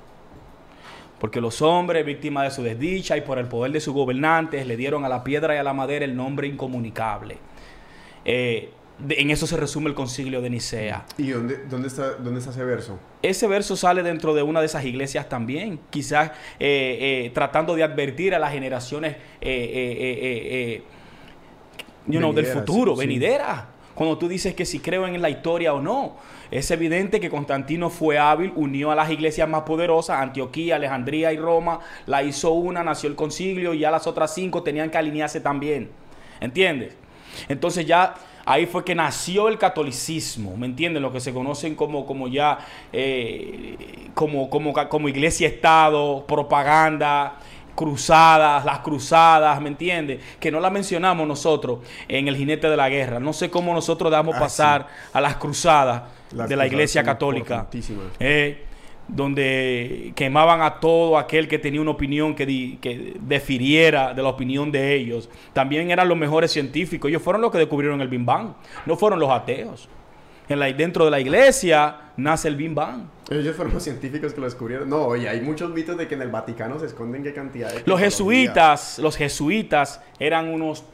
Porque 1.20 1.40
los 1.40 1.62
hombres, 1.62 2.06
víctimas 2.06 2.44
de 2.44 2.50
su 2.50 2.62
desdicha 2.62 3.16
y 3.16 3.22
por 3.22 3.38
el 3.38 3.46
poder 3.46 3.72
de 3.72 3.80
sus 3.80 3.92
gobernantes, 3.92 4.66
le 4.66 4.76
dieron 4.76 5.04
a 5.04 5.08
la 5.08 5.24
piedra 5.24 5.54
y 5.54 5.58
a 5.58 5.62
la 5.64 5.72
madera 5.72 6.04
el 6.04 6.14
nombre 6.16 6.46
incomunicable. 6.46 7.38
Eh, 8.24 8.70
de- 8.98 9.20
en 9.20 9.30
eso 9.30 9.46
se 9.46 9.56
resume 9.56 9.88
el 9.88 9.94
concilio 9.94 10.40
de 10.40 10.50
Nicea. 10.50 11.04
¿Y 11.16 11.30
dónde, 11.30 11.64
dónde, 11.68 11.88
está, 11.88 12.12
dónde 12.14 12.38
está 12.38 12.52
ese 12.52 12.64
verso? 12.64 12.98
Ese 13.22 13.46
verso 13.48 13.74
sale 13.76 14.02
dentro 14.02 14.32
de 14.34 14.42
una 14.42 14.60
de 14.60 14.66
esas 14.66 14.84
iglesias 14.84 15.28
también, 15.28 15.80
quizás 15.90 16.30
eh, 16.60 17.24
eh, 17.26 17.30
tratando 17.34 17.74
de 17.74 17.82
advertir 17.82 18.34
a 18.34 18.38
las 18.38 18.52
generaciones 18.52 19.16
eh, 19.40 20.82
you 22.06 22.18
know, 22.18 22.32
del 22.32 22.46
futuro, 22.46 22.94
sí. 22.94 23.00
venideras. 23.00 23.64
Cuando 23.94 24.16
tú 24.18 24.28
dices 24.28 24.54
que 24.54 24.64
si 24.64 24.78
creo 24.78 25.06
en 25.06 25.20
la 25.20 25.30
historia 25.30 25.74
o 25.74 25.80
no. 25.80 26.16
Es 26.50 26.70
evidente 26.70 27.20
que 27.20 27.28
Constantino 27.28 27.90
fue 27.90 28.18
hábil, 28.18 28.52
unió 28.56 28.90
a 28.90 28.94
las 28.94 29.10
iglesias 29.10 29.48
más 29.48 29.62
poderosas, 29.62 30.20
Antioquía, 30.20 30.76
Alejandría 30.76 31.32
y 31.32 31.36
Roma, 31.36 31.80
la 32.06 32.22
hizo 32.22 32.52
una, 32.52 32.82
nació 32.82 33.10
el 33.10 33.16
concilio 33.16 33.74
y 33.74 33.80
ya 33.80 33.90
las 33.90 34.06
otras 34.06 34.34
cinco 34.34 34.62
tenían 34.62 34.90
que 34.90 34.98
alinearse 34.98 35.40
también. 35.40 35.90
¿Entiendes? 36.40 36.94
Entonces 37.48 37.84
ya 37.86 38.14
ahí 38.46 38.64
fue 38.64 38.82
que 38.82 38.94
nació 38.94 39.48
el 39.48 39.58
catolicismo, 39.58 40.56
¿me 40.56 40.66
entienden? 40.66 41.02
Lo 41.02 41.12
que 41.12 41.20
se 41.20 41.34
conocen 41.34 41.74
como, 41.74 42.06
como 42.06 42.28
ya, 42.28 42.58
eh, 42.92 44.08
como, 44.14 44.48
como, 44.48 44.72
como 44.88 45.08
iglesia-estado, 45.08 46.24
propaganda, 46.26 47.36
cruzadas, 47.74 48.64
las 48.64 48.78
cruzadas, 48.80 49.60
¿me 49.60 49.68
entiendes? 49.68 50.20
Que 50.40 50.50
no 50.50 50.60
las 50.60 50.72
mencionamos 50.72 51.28
nosotros 51.28 51.80
en 52.08 52.26
el 52.26 52.36
jinete 52.36 52.70
de 52.70 52.76
la 52.76 52.88
guerra. 52.88 53.20
No 53.20 53.32
sé 53.32 53.50
cómo 53.50 53.74
nosotros 53.74 54.10
damos 54.10 54.34
Ah, 54.34 54.40
pasar 54.40 54.88
a 55.12 55.20
las 55.20 55.36
cruzadas 55.36 56.17
Las 56.32 56.48
de 56.48 56.56
la 56.56 56.66
iglesia 56.66 57.02
católica. 57.02 57.68
Eh, 58.20 58.64
donde 59.06 60.12
quemaban 60.14 60.60
a 60.60 60.80
todo 60.80 61.16
aquel 61.16 61.48
que 61.48 61.58
tenía 61.58 61.80
una 61.80 61.92
opinión 61.92 62.34
que, 62.34 62.44
di- 62.44 62.78
que 62.80 63.14
defiriera 63.20 64.12
de 64.12 64.22
la 64.22 64.28
opinión 64.28 64.70
de 64.70 64.94
ellos. 64.94 65.30
También 65.54 65.90
eran 65.90 66.08
los 66.08 66.18
mejores 66.18 66.52
científicos. 66.52 67.08
Ellos 67.08 67.22
fueron 67.22 67.40
los 67.40 67.50
que 67.50 67.56
descubrieron 67.58 68.00
el 68.02 68.08
Big 68.08 68.22
Bang. 68.22 68.52
No 68.84 68.96
fueron 68.96 69.18
los 69.18 69.30
ateos. 69.30 69.88
En 70.46 70.58
la, 70.58 70.70
dentro 70.72 71.04
de 71.06 71.10
la 71.10 71.20
iglesia 71.20 72.12
nace 72.18 72.48
el 72.48 72.56
Big 72.56 72.72
Bang. 72.74 73.02
Ellos 73.30 73.56
fueron 73.56 73.72
los 73.74 73.82
científicos 73.82 74.34
que 74.34 74.40
lo 74.40 74.46
descubrieron. 74.46 74.88
No, 74.90 75.06
oye, 75.06 75.26
hay 75.28 75.40
muchos 75.40 75.70
mitos 75.70 75.96
de 75.96 76.06
que 76.06 76.14
en 76.14 76.22
el 76.22 76.28
Vaticano 76.30 76.78
se 76.78 76.86
esconden 76.86 77.22
qué 77.22 77.32
cantidad 77.32 77.72
de... 77.72 77.82
Los 77.86 78.00
jesuitas, 78.00 78.98
los 78.98 79.16
jesuitas 79.16 80.02
eran 80.18 80.48
unos 80.48 80.84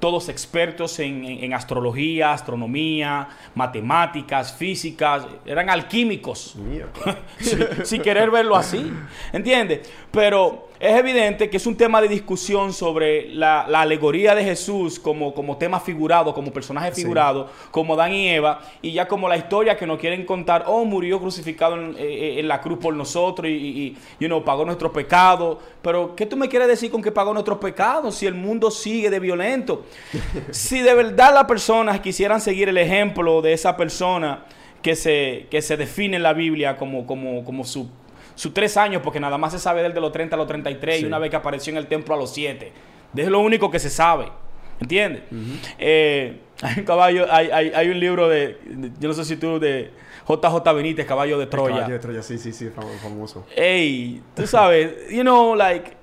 todos 0.00 0.28
expertos 0.28 0.98
en, 1.00 1.24
en- 1.24 1.44
en 1.44 1.54
astrología, 1.54 2.32
astronomía, 2.32 3.28
matemáticas, 3.54 4.52
físicas, 4.52 5.26
eran 5.44 5.68
alquímicos. 5.70 6.54
Mierda. 6.56 7.18
si, 7.40 7.56
si 7.84 7.98
querer 7.98 8.30
verlo 8.30 8.56
así. 8.56 8.92
¿Entiendes? 9.32 9.90
Pero 10.10 10.67
es 10.80 10.96
evidente 10.96 11.50
que 11.50 11.56
es 11.56 11.66
un 11.66 11.76
tema 11.76 12.00
de 12.00 12.08
discusión 12.08 12.72
sobre 12.72 13.34
la, 13.34 13.66
la 13.68 13.80
alegoría 13.80 14.34
de 14.34 14.44
Jesús 14.44 14.98
como, 14.98 15.34
como 15.34 15.56
tema 15.56 15.80
figurado, 15.80 16.32
como 16.34 16.52
personaje 16.52 16.92
Sí. 16.94 17.02
figurado, 17.02 17.48
como 17.70 17.94
Adán 17.94 18.12
y 18.12 18.28
Eva, 18.28 18.60
y 18.80 18.92
ya 18.92 19.08
como 19.08 19.28
la 19.28 19.36
historia 19.36 19.76
que 19.76 19.86
nos 19.86 19.98
quieren 19.98 20.24
contar, 20.24 20.64
oh, 20.66 20.84
murió 20.84 21.20
crucificado 21.20 21.74
en, 21.74 21.96
eh, 21.98 22.38
en 22.38 22.48
la 22.48 22.60
cruz 22.60 22.78
por 22.78 22.94
nosotros 22.94 23.48
y, 23.48 23.52
y, 23.52 23.68
y, 23.82 23.96
you 24.20 24.26
know, 24.28 24.44
pagó 24.44 24.64
nuestros 24.64 24.92
pecados. 24.92 25.58
Pero, 25.82 26.14
¿qué 26.14 26.26
tú 26.26 26.36
me 26.36 26.48
quieres 26.48 26.68
decir 26.68 26.90
con 26.90 27.02
que 27.02 27.10
pagó 27.12 27.32
nuestros 27.32 27.58
pecados 27.58 28.14
si 28.14 28.26
el 28.26 28.34
mundo 28.34 28.70
sigue 28.70 29.10
de 29.10 29.20
violento? 29.20 29.84
si 30.50 30.80
de 30.80 30.94
verdad 30.94 31.34
las 31.34 31.44
personas 31.44 32.00
quisieran 32.00 32.40
seguir 32.40 32.68
el 32.68 32.78
ejemplo 32.78 33.42
de 33.42 33.52
esa 33.52 33.76
persona 33.76 34.44
que 34.82 34.94
se, 34.94 35.46
que 35.50 35.60
se 35.60 35.76
define 35.76 36.16
en 36.16 36.22
la 36.22 36.32
Biblia 36.32 36.76
como, 36.76 37.06
como, 37.06 37.44
como 37.44 37.64
su, 37.64 37.88
sus 38.38 38.54
tres 38.54 38.76
años, 38.76 39.02
porque 39.02 39.18
nada 39.18 39.36
más 39.36 39.52
se 39.52 39.58
sabe 39.58 39.80
de 39.80 39.88
él 39.88 39.94
de 39.94 40.00
los 40.00 40.12
30 40.12 40.36
a 40.36 40.38
los 40.38 40.46
33 40.46 40.96
Sí. 40.98 41.02
y 41.02 41.06
una 41.06 41.18
vez 41.18 41.28
que 41.30 41.36
apareció 41.36 41.72
en 41.72 41.76
el 41.78 41.86
templo 41.88 42.14
a 42.14 42.18
los 42.18 42.32
7. 42.32 42.72
Es 43.16 43.26
lo 43.28 43.40
único 43.40 43.70
que 43.70 43.78
se 43.80 43.90
sabe. 43.90 44.28
¿Entiendes? 44.80 45.22
Eh, 45.78 46.38
hay 46.62 46.74
un 46.78 46.84
caballo, 46.84 47.26
hay, 47.30 47.50
hay, 47.50 47.72
hay 47.74 47.88
un 47.88 47.98
libro 47.98 48.28
de, 48.28 48.58
de- 48.64 48.92
yo 49.00 49.08
no 49.08 49.14
sé 49.14 49.24
si 49.24 49.36
tú, 49.36 49.58
de 49.58 49.90
JJ 50.28 50.72
Benítez, 50.72 51.04
Caballo 51.04 51.36
de 51.36 51.44
El 51.44 51.50
Troya. 51.50 51.74
caballo 51.76 51.94
de 51.94 51.98
Troya, 51.98 52.22
sí, 52.22 52.38
sí, 52.38 52.52
sí, 52.52 52.66
fam- 52.74 52.86
famoso. 53.02 53.44
Ey, 53.56 54.22
tú 54.36 54.46
sabes, 54.46 55.10
you 55.10 55.22
know, 55.22 55.56
like. 55.56 55.97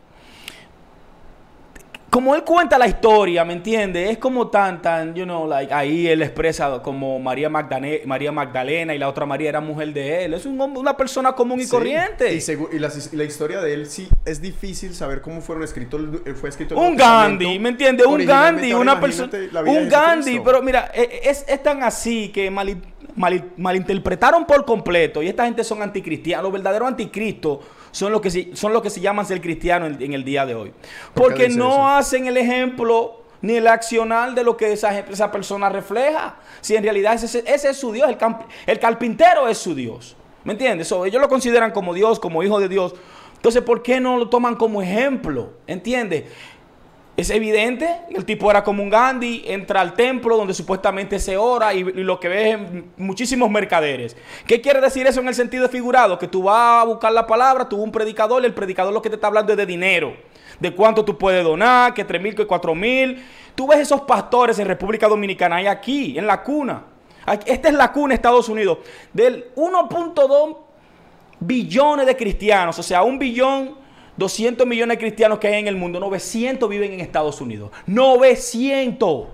Como 2.15 2.33
él 2.33 2.45
cuenta 2.45 2.77
la 2.77 2.87
historia, 2.87 3.43
¿me 3.43 3.51
entiendes? 3.51 4.09
Es 4.09 4.17
como 4.19 4.47
tan, 4.47 4.81
tan, 4.81 5.13
you 5.15 5.25
know, 5.25 5.45
like, 5.45 5.73
ahí 5.73 6.07
él 6.07 6.21
expresa 6.21 6.81
como 6.81 7.19
María, 7.19 7.49
Magdane- 7.49 8.05
María 8.05 8.31
Magdalena 8.31 8.95
y 8.95 8.97
la 8.97 9.09
otra 9.09 9.25
María 9.25 9.49
era 9.49 9.59
mujer 9.59 9.91
de 9.91 10.23
él. 10.23 10.33
Es 10.33 10.45
un 10.45 10.57
una 10.61 10.95
persona 10.95 11.33
común 11.33 11.59
y 11.59 11.65
Sí. 11.65 11.69
corriente. 11.69 12.33
Y, 12.33 12.79
la 13.17 13.23
historia 13.25 13.59
de 13.59 13.73
él 13.73 13.87
sí 13.87 14.07
es 14.23 14.41
difícil 14.41 14.95
saber 14.95 15.19
cómo 15.19 15.41
fueron 15.41 15.65
escritos. 15.65 15.99
Fue 16.39 16.47
escrito 16.47 16.73
el 16.75 16.89
Un. 16.91 16.95
Gandhi, 16.95 17.59
¿me 17.59 17.67
entiendes? 17.67 18.05
Un 18.07 18.25
Gandhi, 18.25 18.73
una 18.73 18.97
persona. 18.97 19.29
Un 19.67 19.89
Gandhi, 19.89 20.39
pero 20.39 20.61
mira, 20.61 20.91
e- 20.93 21.19
es, 21.25 21.43
es 21.49 21.61
tan 21.63 21.83
así 21.83 22.29
que 22.29 22.49
mali- 22.49 22.81
mali- 23.17 23.43
malinterpretaron 23.57 24.45
por 24.45 24.63
completo. 24.63 25.21
Y 25.21 25.27
esta 25.27 25.43
gente 25.43 25.65
son 25.65 25.81
anticristianos. 25.81 26.43
Los 26.45 26.53
verdaderos 26.53 26.87
anticristos 26.87 27.59
son 27.95 28.11
los 28.11 28.19
que 28.19 28.29
se, 28.29 28.55
son 28.55 28.73
los 28.73 28.81
que 28.81 28.89
se 28.89 28.99
llaman 28.99 29.25
ser 29.25 29.39
cristianos 29.39 29.93
en, 29.93 30.01
en 30.01 30.13
el 30.13 30.25
día 30.25 30.45
de 30.45 30.53
hoy. 30.53 30.73
Porque 31.13 31.47
no 31.47 31.69
eso? 31.69 31.87
hacen 31.87 32.25
el 32.25 32.35
ejemplo 32.35 33.21
ni 33.41 33.55
el 33.55 33.67
accionar 33.67 34.33
de 34.35 34.43
lo 34.43 34.57
que 34.57 34.73
esa, 34.73 34.99
esa 34.99 35.31
persona 35.31 35.69
refleja. 35.69 36.35
Si 36.59 36.75
en 36.75 36.83
realidad 36.83 37.13
ese, 37.13 37.43
ese 37.47 37.69
es 37.69 37.77
su 37.77 37.93
Dios, 37.93 38.09
el, 38.09 38.17
camp- 38.17 38.47
el 38.65 38.79
carpintero 38.79 39.47
es 39.47 39.57
su 39.57 39.73
Dios. 39.73 40.17
¿Me 40.43 40.51
entiendes? 40.51 40.89
So, 40.89 41.05
ellos 41.05 41.21
lo 41.21 41.29
consideran 41.29 41.71
como 41.71 41.93
Dios, 41.93 42.19
como 42.19 42.43
hijo 42.43 42.59
de 42.59 42.67
Dios. 42.67 42.93
Entonces, 43.35 43.61
¿por 43.61 43.81
qué 43.81 44.01
no 44.01 44.17
lo 44.17 44.27
toman 44.27 44.55
como 44.55 44.81
ejemplo? 44.81 45.53
¿Entiendes? 45.65 46.25
Es 47.17 47.29
evidente, 47.29 48.01
el 48.09 48.25
tipo 48.25 48.51
era 48.51 48.61
como 48.61 48.83
un 48.83 48.89
Gandhi, 48.89 49.43
entra 49.45 49.79
al 49.79 49.93
templo 49.93 50.35
donde 50.35 50.53
supuestamente 50.53 51.17
se 51.17 51.37
ora 51.37 51.73
y, 51.73 51.81
lo 51.81 52.19
que 52.19 52.27
ve 52.27 52.51
es 52.51 52.59
muchísimos 52.97 53.49
mercaderes. 53.49 54.17
¿Qué 54.45 54.59
quiere 54.59 54.81
decir 54.81 55.07
eso 55.07 55.21
en 55.21 55.29
el 55.29 55.35
sentido 55.35 55.69
figurado? 55.69 56.19
Que 56.19 56.27
tú 56.27 56.43
vas 56.43 56.81
a 56.81 56.85
buscar 56.85 57.13
la 57.13 57.25
palabra, 57.25 57.69
tú 57.69 57.77
un 57.81 57.91
predicador 57.91 58.43
y 58.43 58.47
el 58.47 58.53
predicador 58.53 58.93
lo 58.93 59.01
que 59.01 59.09
te 59.09 59.15
está 59.15 59.27
hablando 59.27 59.53
es 59.53 59.57
de 59.57 59.65
dinero, 59.65 60.13
de 60.59 60.75
cuánto 60.75 61.05
tú 61.05 61.17
puedes 61.17 61.41
donar, 61.41 61.93
que 61.93 62.03
tres 62.03 62.21
mil, 62.21 62.35
que 62.35 62.45
cuatro 62.45 62.75
mil. 62.75 63.23
Tú 63.55 63.65
ves 63.65 63.79
esos 63.79 64.01
pastores 64.01 64.59
en 64.59 64.67
República 64.67 65.07
Dominicana 65.07 65.61
y 65.61 65.67
aquí, 65.67 66.19
en 66.19 66.27
la 66.27 66.43
cuna. 66.43 66.83
Esta 67.45 67.69
es 67.69 67.73
la 67.73 67.93
cuna, 67.93 68.13
Estados 68.13 68.49
Unidos, 68.49 68.79
del 69.13 69.53
1.2 69.55 70.57
billones 71.39 72.05
de 72.05 72.15
cristianos, 72.17 72.77
o 72.77 72.83
sea, 72.83 73.03
un 73.03 73.17
billón 73.17 73.84
200 74.17 74.65
millones 74.65 74.97
de 74.97 74.99
cristianos 74.99 75.39
que 75.39 75.47
hay 75.47 75.59
en 75.59 75.67
el 75.67 75.75
mundo, 75.75 75.99
900 75.99 76.69
viven 76.69 76.93
en 76.93 76.99
Estados 76.99 77.41
Unidos. 77.41 77.71
900. 77.87 79.27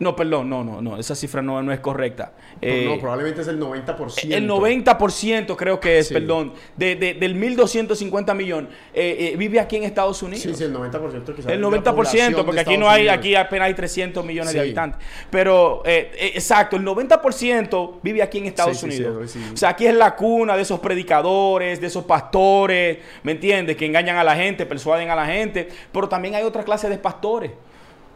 No, 0.00 0.14
perdón, 0.14 0.48
no, 0.48 0.62
no, 0.62 0.80
no, 0.80 0.96
esa 0.96 1.14
cifra 1.14 1.42
no, 1.42 1.60
no 1.62 1.72
es 1.72 1.80
correcta. 1.80 2.32
No, 2.36 2.58
Eh, 2.62 2.84
no, 2.88 3.00
probablemente 3.00 3.40
es 3.40 3.48
el 3.48 3.58
90%. 3.58 4.32
el 4.32 4.46
90% 4.48 5.56
creo 5.56 5.80
que 5.80 5.98
es, 5.98 6.08
Sí. 6.08 6.14
perdón, 6.14 6.52
de, 6.76 6.94
de- 6.96 7.14
del 7.14 7.34
1.250 7.34 8.34
millones 8.34 8.70
eh, 8.94 9.32
eh, 9.32 9.36
vive 9.36 9.58
aquí 9.60 9.76
en 9.76 9.84
Estados 9.84 10.22
Unidos. 10.22 10.42
Sí, 10.42 10.54
sí, 10.54 10.64
el 10.64 10.72
90% 10.72 11.34
quizás. 11.34 11.50
El 11.52 11.58
de 11.60 11.62
la 11.62 11.68
90%, 11.68 11.94
población 11.94 12.34
de 12.34 12.44
porque 12.44 12.60
aquí 12.60 12.76
no 12.76 12.88
hay, 12.88 13.02
Unidos. 13.02 13.18
aquí 13.18 13.34
apenas 13.34 13.66
hay 13.66 13.74
300 13.74 14.24
millones 14.24 14.52
de 14.52 14.60
habitantes. 14.60 15.00
Pero, 15.30 15.82
eh, 15.84 16.30
exacto, 16.34 16.76
el 16.76 16.84
90% 16.84 17.98
vive 18.02 18.22
aquí 18.22 18.38
en 18.38 18.46
Estados 18.46 18.78
Sí, 18.78 18.86
Unidos. 18.86 19.36
O 19.52 19.56
sea, 19.56 19.70
aquí 19.70 19.86
es 19.86 19.94
la 19.94 20.14
cuna 20.14 20.56
de 20.56 20.62
esos 20.62 20.78
predicadores, 20.80 21.80
de 21.80 21.86
esos 21.86 22.04
pastores, 22.04 22.98
¿me 23.22 23.32
entiendes? 23.32 23.76
Que 23.76 23.86
engañan 23.86 24.16
a 24.16 24.24
la 24.24 24.36
gente, 24.36 24.64
persuaden 24.66 25.10
a 25.10 25.16
la 25.16 25.26
gente. 25.26 25.68
Pero 25.92 26.08
también 26.08 26.34
hay 26.34 26.44
otra 26.44 26.62
clase 26.64 26.88
de 26.88 26.98
pastores. 26.98 27.50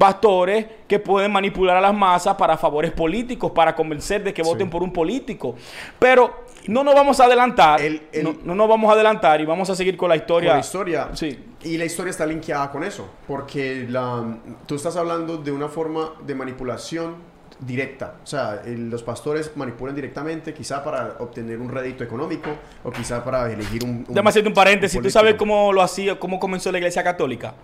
Pastores 0.02 0.66
que 0.88 0.98
pueden 0.98 1.30
manipular 1.30 1.76
a 1.76 1.80
las 1.80 1.94
masas 1.94 2.34
para 2.34 2.56
favores 2.56 2.90
políticos, 2.90 3.52
para 3.52 3.72
convencer 3.74 4.24
de 4.24 4.34
que 4.34 4.42
Sí. 4.42 4.50
voten 4.50 4.68
por 4.68 4.82
un 4.82 4.92
político. 4.92 5.54
Pero 6.00 6.42
no 6.66 6.82
nos 6.82 6.92
vamos 6.94 7.20
a 7.20 7.26
adelantar. 7.26 7.80
El- 7.80 8.02
el- 8.12 8.24
no, 8.24 8.34
no 8.42 8.54
nos 8.56 8.68
vamos 8.68 8.90
a 8.90 8.94
adelantar 8.94 9.40
y 9.40 9.44
vamos 9.44 9.70
a 9.70 9.76
seguir 9.76 9.96
con 9.96 10.08
la 10.08 10.16
Con 10.16 10.22
historia. 10.22 10.54
la 10.54 10.58
historia. 10.58 11.08
Sí. 11.14 11.38
Y 11.62 11.78
la 11.78 11.84
historia 11.84 12.10
está 12.10 12.26
linkeada 12.26 12.68
con 12.72 12.82
eso. 12.82 13.08
Porque 13.28 13.86
la, 13.88 14.38
tú 14.66 14.74
estás 14.74 14.96
hablando 14.96 15.36
de 15.36 15.52
una 15.52 15.68
forma 15.68 16.10
de 16.26 16.34
manipulación 16.34 17.14
directa. 17.60 18.14
O 18.24 18.26
sea, 18.26 18.60
el- 18.66 18.90
los 18.90 19.04
pastores 19.04 19.52
manipulan 19.54 19.94
directamente, 19.94 20.52
quizá 20.52 20.82
para 20.82 21.14
obtener 21.20 21.58
un 21.60 21.68
rédito 21.70 22.02
económico 22.02 22.50
o 22.82 22.90
quizá 22.90 23.22
para 23.22 23.52
elegir 23.52 23.84
un. 23.84 23.90
un 23.90 24.04
Déjame 24.08 24.30
hacerte 24.30 24.48
un 24.48 24.54
paréntesis. 24.54 24.96
un 24.96 25.04
¿Tú 25.04 25.10
sabes 25.10 25.36
cómo 25.36 25.72
lo 25.72 25.80
hacía, 25.80 26.18
cómo 26.18 26.40
comenzó 26.40 26.72
la 26.72 26.78
iglesia 26.78 27.04
católica? 27.04 27.54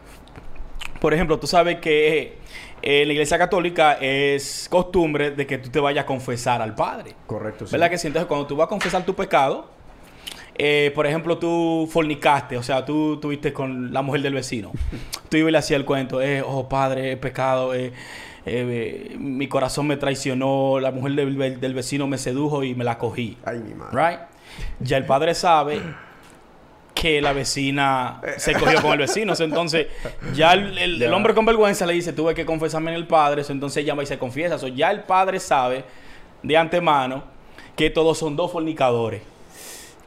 Por 1.01 1.15
ejemplo, 1.15 1.39
tú 1.39 1.47
sabes 1.47 1.77
que 1.81 2.39
eh, 2.83 3.03
en 3.03 3.09
la 3.09 3.13
iglesia 3.13 3.39
católica 3.39 3.95
es 4.01 4.69
costumbre 4.71 5.31
de 5.33 5.47
que 5.47 5.59
tú 5.59 5.71
te 5.71 5.81
vayas 5.81 6.05
a 6.05 6.07
confesar 6.07 6.63
al 6.63 6.75
Padre. 6.75 7.15
Correcto, 7.27 7.67
sí. 7.67 7.73
¿Verdad 7.73 7.91
que 7.91 7.99
sí? 7.99 8.07
Entonces, 8.07 8.27
cuando 8.27 8.47
tú 8.47 8.57
vas 8.57 8.67
a 8.67 8.69
confesar 8.69 9.05
tu 9.05 9.15
pecado, 9.15 9.79
eh, 10.61 10.91
por 10.95 11.07
ejemplo, 11.07 11.39
tú 11.39 11.89
fornicaste, 11.91 12.57
o 12.57 12.63
sea, 12.65 12.85
tú 12.85 13.19
tuviste 13.21 13.53
con 13.53 13.93
la 13.93 14.03
mujer 14.03 14.23
del 14.23 14.35
vecino. 14.35 14.73
tú 15.29 15.37
ibas 15.37 15.51
y 15.51 15.53
le 15.53 15.59
hacías 15.59 15.79
el 15.79 15.87
cuento, 15.87 16.21
eh, 16.21 16.43
oh 16.45 16.69
Padre, 16.69 17.13
he 17.13 17.17
pecado, 17.17 17.75
eh, 17.75 17.93
eh, 18.45 19.15
mi 19.19 19.47
corazón 19.47 19.87
me 19.87 19.97
traicionó, 19.97 20.81
la 20.81 20.91
mujer 20.91 21.13
del, 21.13 21.61
del 21.61 21.75
vecino 21.75 22.09
me 22.09 22.19
sedujo 22.19 22.65
y 22.65 22.75
me 22.75 22.83
la 22.83 22.99
cogí. 22.99 23.39
Ay, 23.45 23.61
mi 23.61 23.75
madre. 23.75 24.11
Right? 24.11 24.21
Ya 24.81 24.97
el 24.97 25.07
padre 25.07 25.35
sabe 25.35 25.81
que 27.01 27.21
la 27.23 27.33
vecina 27.33 28.21
se 28.39 28.55
cogió 28.55 28.83
con 28.83 28.93
el 28.93 28.99
vecino. 28.99 29.33
Entonces, 29.39 29.87
ya 30.35 30.53
el, 30.55 30.77
el- 30.79 31.13
hombre 31.13 31.35
con 31.35 31.45
vergüenza 31.47 31.87
le 31.87 31.93
dice, 31.93 32.13
tuve 32.13 32.35
que 32.35 32.45
confesarme 32.45 32.91
en 32.91 32.97
el 32.97 33.07
padre. 33.07 33.45
So, 33.45 33.53
Entonces 33.53 33.83
ella 33.85 33.95
va 33.95 34.03
y 34.03 34.07
se 34.07 34.19
confiesa. 34.19 34.59
So, 34.59 34.69
ya 34.69 34.91
el 34.91 35.03
padre 35.05 35.39
sabe 35.39 35.85
de 36.43 36.57
antemano 36.57 37.23
que 37.77 37.91
todos 37.91 38.19
son 38.19 38.35
dos 38.37 38.51
fornicadores. 38.51 39.23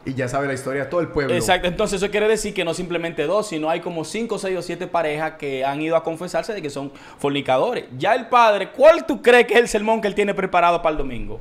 Y 0.04 0.16
ya 0.16 0.28
sabe 0.28 0.48
la 0.48 0.54
historia 0.54 0.86
de 0.86 0.90
todo 0.90 1.00
el 1.00 1.10
pueblo. 1.10 1.34
Exacto. 1.36 1.68
Entonces 1.68 2.02
eso 2.02 2.12
quiere 2.12 2.28
decir 2.28 2.54
que 2.56 2.66
no 2.66 2.74
simplemente 2.74 3.24
dos, 3.28 3.48
sino 3.48 3.70
hay 3.70 3.82
como 3.82 4.04
cinco, 4.04 4.40
seis 4.40 4.58
o 4.58 4.62
siete 4.64 4.88
parejas 4.88 5.34
que 5.38 5.64
han 5.64 5.80
ido 5.82 5.96
a 5.96 6.04
confesarse 6.04 6.54
de 6.54 6.62
que 6.62 6.72
son 6.72 6.92
fornicadores. 7.20 7.86
Ya 7.98 8.16
el 8.16 8.28
padre, 8.28 8.72
¿cuál 8.72 9.06
tú 9.06 9.22
crees 9.22 9.46
que 9.46 9.54
es 9.54 9.60
el 9.60 9.68
sermón 9.68 10.02
que 10.02 10.08
él 10.08 10.16
tiene 10.16 10.34
preparado 10.34 10.82
para 10.82 10.94
el 10.94 10.98
domingo? 10.98 11.40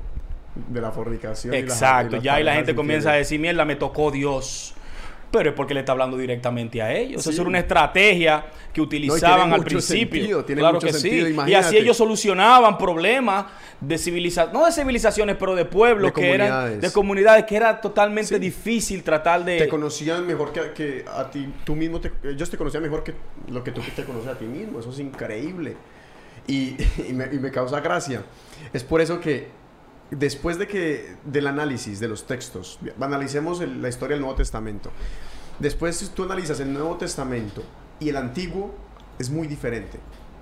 De 0.68 0.80
la 0.80 0.90
fornicación. 0.92 1.54
y 1.54 1.62
las- 1.62 1.72
Exacto, 1.72 2.16
y 2.16 2.18
las 2.18 2.22
ya 2.24 2.34
ahí 2.34 2.44
la 2.44 2.54
gente 2.54 2.74
comienza 2.74 3.12
a 3.12 3.14
decir, 3.14 3.40
mierda, 3.40 3.64
me 3.64 3.76
tocó 3.76 4.10
Dios. 4.10 4.74
Pero 5.30 5.50
es 5.50 5.54
porque 5.54 5.74
le 5.74 5.80
está 5.80 5.92
hablando 5.92 6.16
directamente 6.16 6.82
a 6.82 6.92
ellos. 6.92 7.22
Sí. 7.22 7.30
Eso 7.30 7.42
era 7.42 7.48
una 7.48 7.60
estrategia 7.60 8.46
que 8.72 8.80
utilizaban 8.80 9.52
al 9.52 9.62
principio. 9.62 10.18
sentido, 10.20 10.44
tiene 10.44 10.60
claro 10.60 10.78
que 10.80 10.92
sentido, 10.92 11.26
sí. 11.44 11.50
Y 11.50 11.54
así 11.54 11.76
ellos 11.76 11.96
solucionaban 11.96 12.76
problemas 12.76 13.46
de 13.80 13.96
civilización, 13.96 14.52
no 14.52 14.66
de 14.66 14.72
civilizaciones, 14.72 15.36
pero 15.38 15.54
de 15.54 15.64
pueblos 15.64 16.12
De 16.12 16.20
que 16.20 16.34
eran 16.34 16.80
de 16.80 16.92
comunidades 16.92 17.44
que 17.44 17.54
era 17.56 17.80
totalmente 17.80 18.34
Sí. 18.34 18.38
difícil 18.40 19.02
tratar 19.04 19.44
de 19.44 19.58
Te 19.58 19.68
conocían 19.68 20.26
mejor 20.26 20.52
que, 20.52 20.72
que 20.72 21.04
a 21.08 21.30
ti, 21.30 21.48
tú 21.64 21.76
mismo, 21.76 22.00
te- 22.00 22.12
ellos 22.24 22.50
te 22.50 22.56
conocían 22.56 22.82
mejor 22.82 23.04
que 23.04 23.14
lo 23.48 23.62
que 23.62 23.70
tú 23.70 23.80
te 23.94 24.04
conoces 24.04 24.28
a 24.30 24.34
ti 24.36 24.44
mismo, 24.46 24.80
eso 24.80 24.90
es 24.90 24.98
increíble. 24.98 25.76
Y, 26.48 26.74
y 27.08 27.12
me, 27.12 27.26
y 27.32 27.38
me 27.38 27.50
causa 27.52 27.80
gracia. 27.80 28.22
Es 28.72 28.82
por 28.82 29.00
eso 29.00 29.20
que 29.20 29.48
después 30.10 30.58
de 30.58 30.66
que, 30.66 31.16
del 31.24 31.46
análisis 31.46 32.00
de 32.00 32.08
los 32.08 32.26
textos, 32.26 32.78
analicemos 33.00 33.60
el- 33.60 33.80
la 33.82 33.88
historia 33.88 34.14
del 34.14 34.22
Nuevo 34.22 34.36
Testamento, 34.36 34.90
después 35.58 35.96
si 35.96 36.08
tú 36.08 36.24
analizas 36.24 36.60
el 36.60 36.72
Nuevo 36.72 36.96
Testamento 36.96 37.62
y 37.98 38.08
el 38.08 38.16
Antiguo, 38.16 38.74
es 39.18 39.30
muy 39.30 39.46
diferente. 39.46 39.98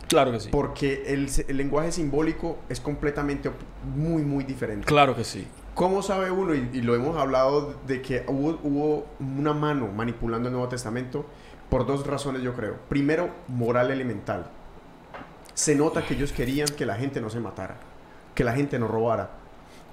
Claro 0.08 0.32
que 0.32 0.40
sí. 0.40 0.48
Porque 0.50 1.04
el, 1.08 1.28
el 1.48 1.56
lenguaje 1.58 1.92
simbólico 1.92 2.58
es 2.70 2.80
completamente 2.80 3.50
muy, 3.94 4.22
muy 4.22 4.44
diferente. 4.44 4.86
Claro 4.86 5.14
que 5.14 5.24
sí. 5.24 5.46
¿Cómo 5.74 6.02
sabe 6.02 6.30
uno? 6.30 6.54
Y, 6.54 6.70
y 6.72 6.80
lo 6.80 6.94
hemos 6.94 7.16
hablado 7.18 7.74
de 7.86 8.00
que 8.00 8.24
hubo, 8.26 8.58
hubo 8.62 9.06
una 9.20 9.52
mano 9.52 9.88
manipulando 9.88 10.48
el 10.48 10.52
Nuevo 10.54 10.68
Testamento 10.68 11.26
por 11.68 11.86
dos 11.86 12.06
razones, 12.06 12.40
yo 12.42 12.54
creo. 12.54 12.76
Primero, 12.88 13.28
moral 13.48 13.90
elemental. 13.90 14.50
Se 15.54 15.74
nota 15.74 16.04
que 16.06 16.14
ellos 16.14 16.32
querían 16.32 16.68
que 16.68 16.86
la 16.86 16.94
gente 16.94 17.20
no 17.20 17.28
se 17.30 17.40
matara, 17.40 17.76
que 18.34 18.44
la 18.44 18.54
gente 18.54 18.78
no 18.78 18.88
robara, 18.88 19.32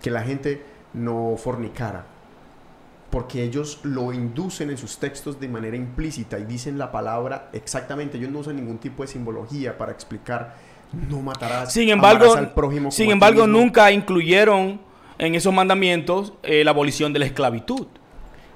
que 0.01 0.11
la 0.11 0.23
gente 0.23 0.63
no 0.93 1.35
fornicara. 1.37 2.05
Porque 3.09 3.43
ellos 3.43 3.79
lo 3.83 4.11
inducen 4.11 4.69
en 4.69 4.77
sus 4.77 4.97
textos 4.97 5.39
de 5.39 5.47
manera 5.47 5.77
implícita 5.77 6.37
y 6.39 6.43
dicen 6.43 6.77
la 6.77 6.91
palabra 6.91 7.49
exactamente. 7.53 8.17
Ellos 8.17 8.31
no 8.31 8.39
usan 8.39 8.57
ningún 8.57 8.77
tipo 8.77 9.03
de 9.03 9.07
simbología 9.07 9.77
para 9.77 9.91
explicar 9.91 10.55
no 11.09 11.21
matarás. 11.21 11.73
Sin 11.73 11.89
embargo, 11.89 12.33
al 12.33 12.53
prójimo 12.53 12.91
sin 12.91 13.11
embargo 13.11 13.45
mismo". 13.45 13.59
nunca 13.59 13.91
incluyeron 13.91 14.79
en 15.17 15.35
esos 15.35 15.53
mandamientos 15.53 16.33
eh, 16.43 16.63
la 16.63 16.71
abolición 16.71 17.13
de 17.13 17.19
la 17.19 17.25
esclavitud. 17.25 17.87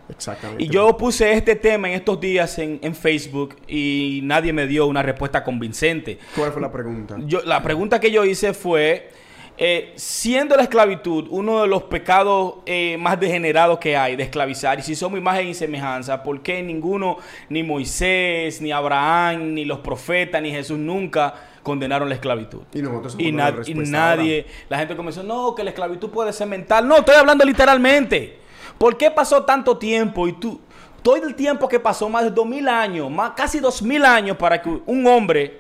Exactamente. 0.10 0.64
Y 0.64 0.70
yo 0.70 0.98
puse 0.98 1.34
este 1.34 1.56
tema 1.56 1.88
en 1.88 1.94
estos 1.94 2.20
días 2.20 2.58
en, 2.58 2.80
en 2.82 2.96
Facebook 2.96 3.58
y 3.68 4.22
nadie 4.24 4.52
me 4.52 4.66
dio 4.66 4.88
una 4.88 5.04
respuesta 5.04 5.44
convincente. 5.44 6.18
¿Cuál 6.36 6.52
fue 6.52 6.62
la 6.62 6.72
pregunta? 6.72 7.16
Yo, 7.26 7.42
la 7.44 7.62
pregunta 7.62 8.00
que 8.00 8.12
yo 8.12 8.26
hice 8.26 8.54
fue, 8.54 9.12
eh, 9.62 9.92
siendo 9.98 10.56
la 10.56 10.64
esclavitud 10.64 11.28
uno 11.32 11.62
de 11.64 11.68
los 11.68 11.84
pecados 11.84 12.56
eh, 12.66 12.96
más 12.98 13.20
degenerados 13.20 13.78
que 13.78 13.98
hay 13.98 14.16
de 14.16 14.24
esclavizar, 14.24 14.80
y 14.80 14.84
si 14.84 14.96
somos 14.96 15.20
imagen 15.20 15.50
y 15.50 15.54
semejanza, 15.54 16.24
¿por 16.24 16.42
qué 16.42 16.64
ninguno, 16.64 17.18
ni 17.50 17.62
Moisés, 17.62 18.62
ni 18.62 18.72
Abraham, 18.72 19.54
ni 19.54 19.66
los 19.66 19.80
profetas, 19.80 20.42
ni 20.42 20.50
Jesús 20.52 20.80
nunca 20.80 21.34
condenaron 21.62 22.08
la 22.08 22.16
esclavitud? 22.16 22.62
Y 22.74 22.82
nosotros 22.82 23.16
Y, 23.20 23.26
somos 23.26 23.36
na- 23.38 23.52
la 23.52 23.64
y 23.70 23.74
nadie, 23.76 24.46
la 24.70 24.78
gente 24.80 24.96
comenzó, 24.96 25.24
no, 25.24 25.54
que 25.54 25.64
la 25.66 25.72
esclavitud 25.72 26.10
puede 26.10 26.32
ser 26.32 26.48
mental. 26.48 26.88
No, 26.88 26.96
estoy 26.98 27.16
hablando 27.16 27.44
literalmente. 27.44 28.40
¿Por 28.78 28.96
qué 28.96 29.12
pasó 29.12 29.44
tanto 29.44 29.78
tiempo 29.78 30.26
y 30.30 30.34
tú, 30.40 30.62
todo 31.04 31.18
el 31.18 31.36
tiempo 31.36 31.68
que 31.68 31.82
pasó, 31.82 32.08
más 32.08 32.24
de 32.24 32.32
dos 32.32 32.46
mil 32.46 32.66
años, 32.70 33.12
más, 33.12 33.32
casi 33.32 33.60
dos 33.60 33.82
mil 33.82 34.06
años 34.06 34.38
para 34.38 34.62
que 34.62 34.70
un 34.86 35.06
hombre 35.06 35.60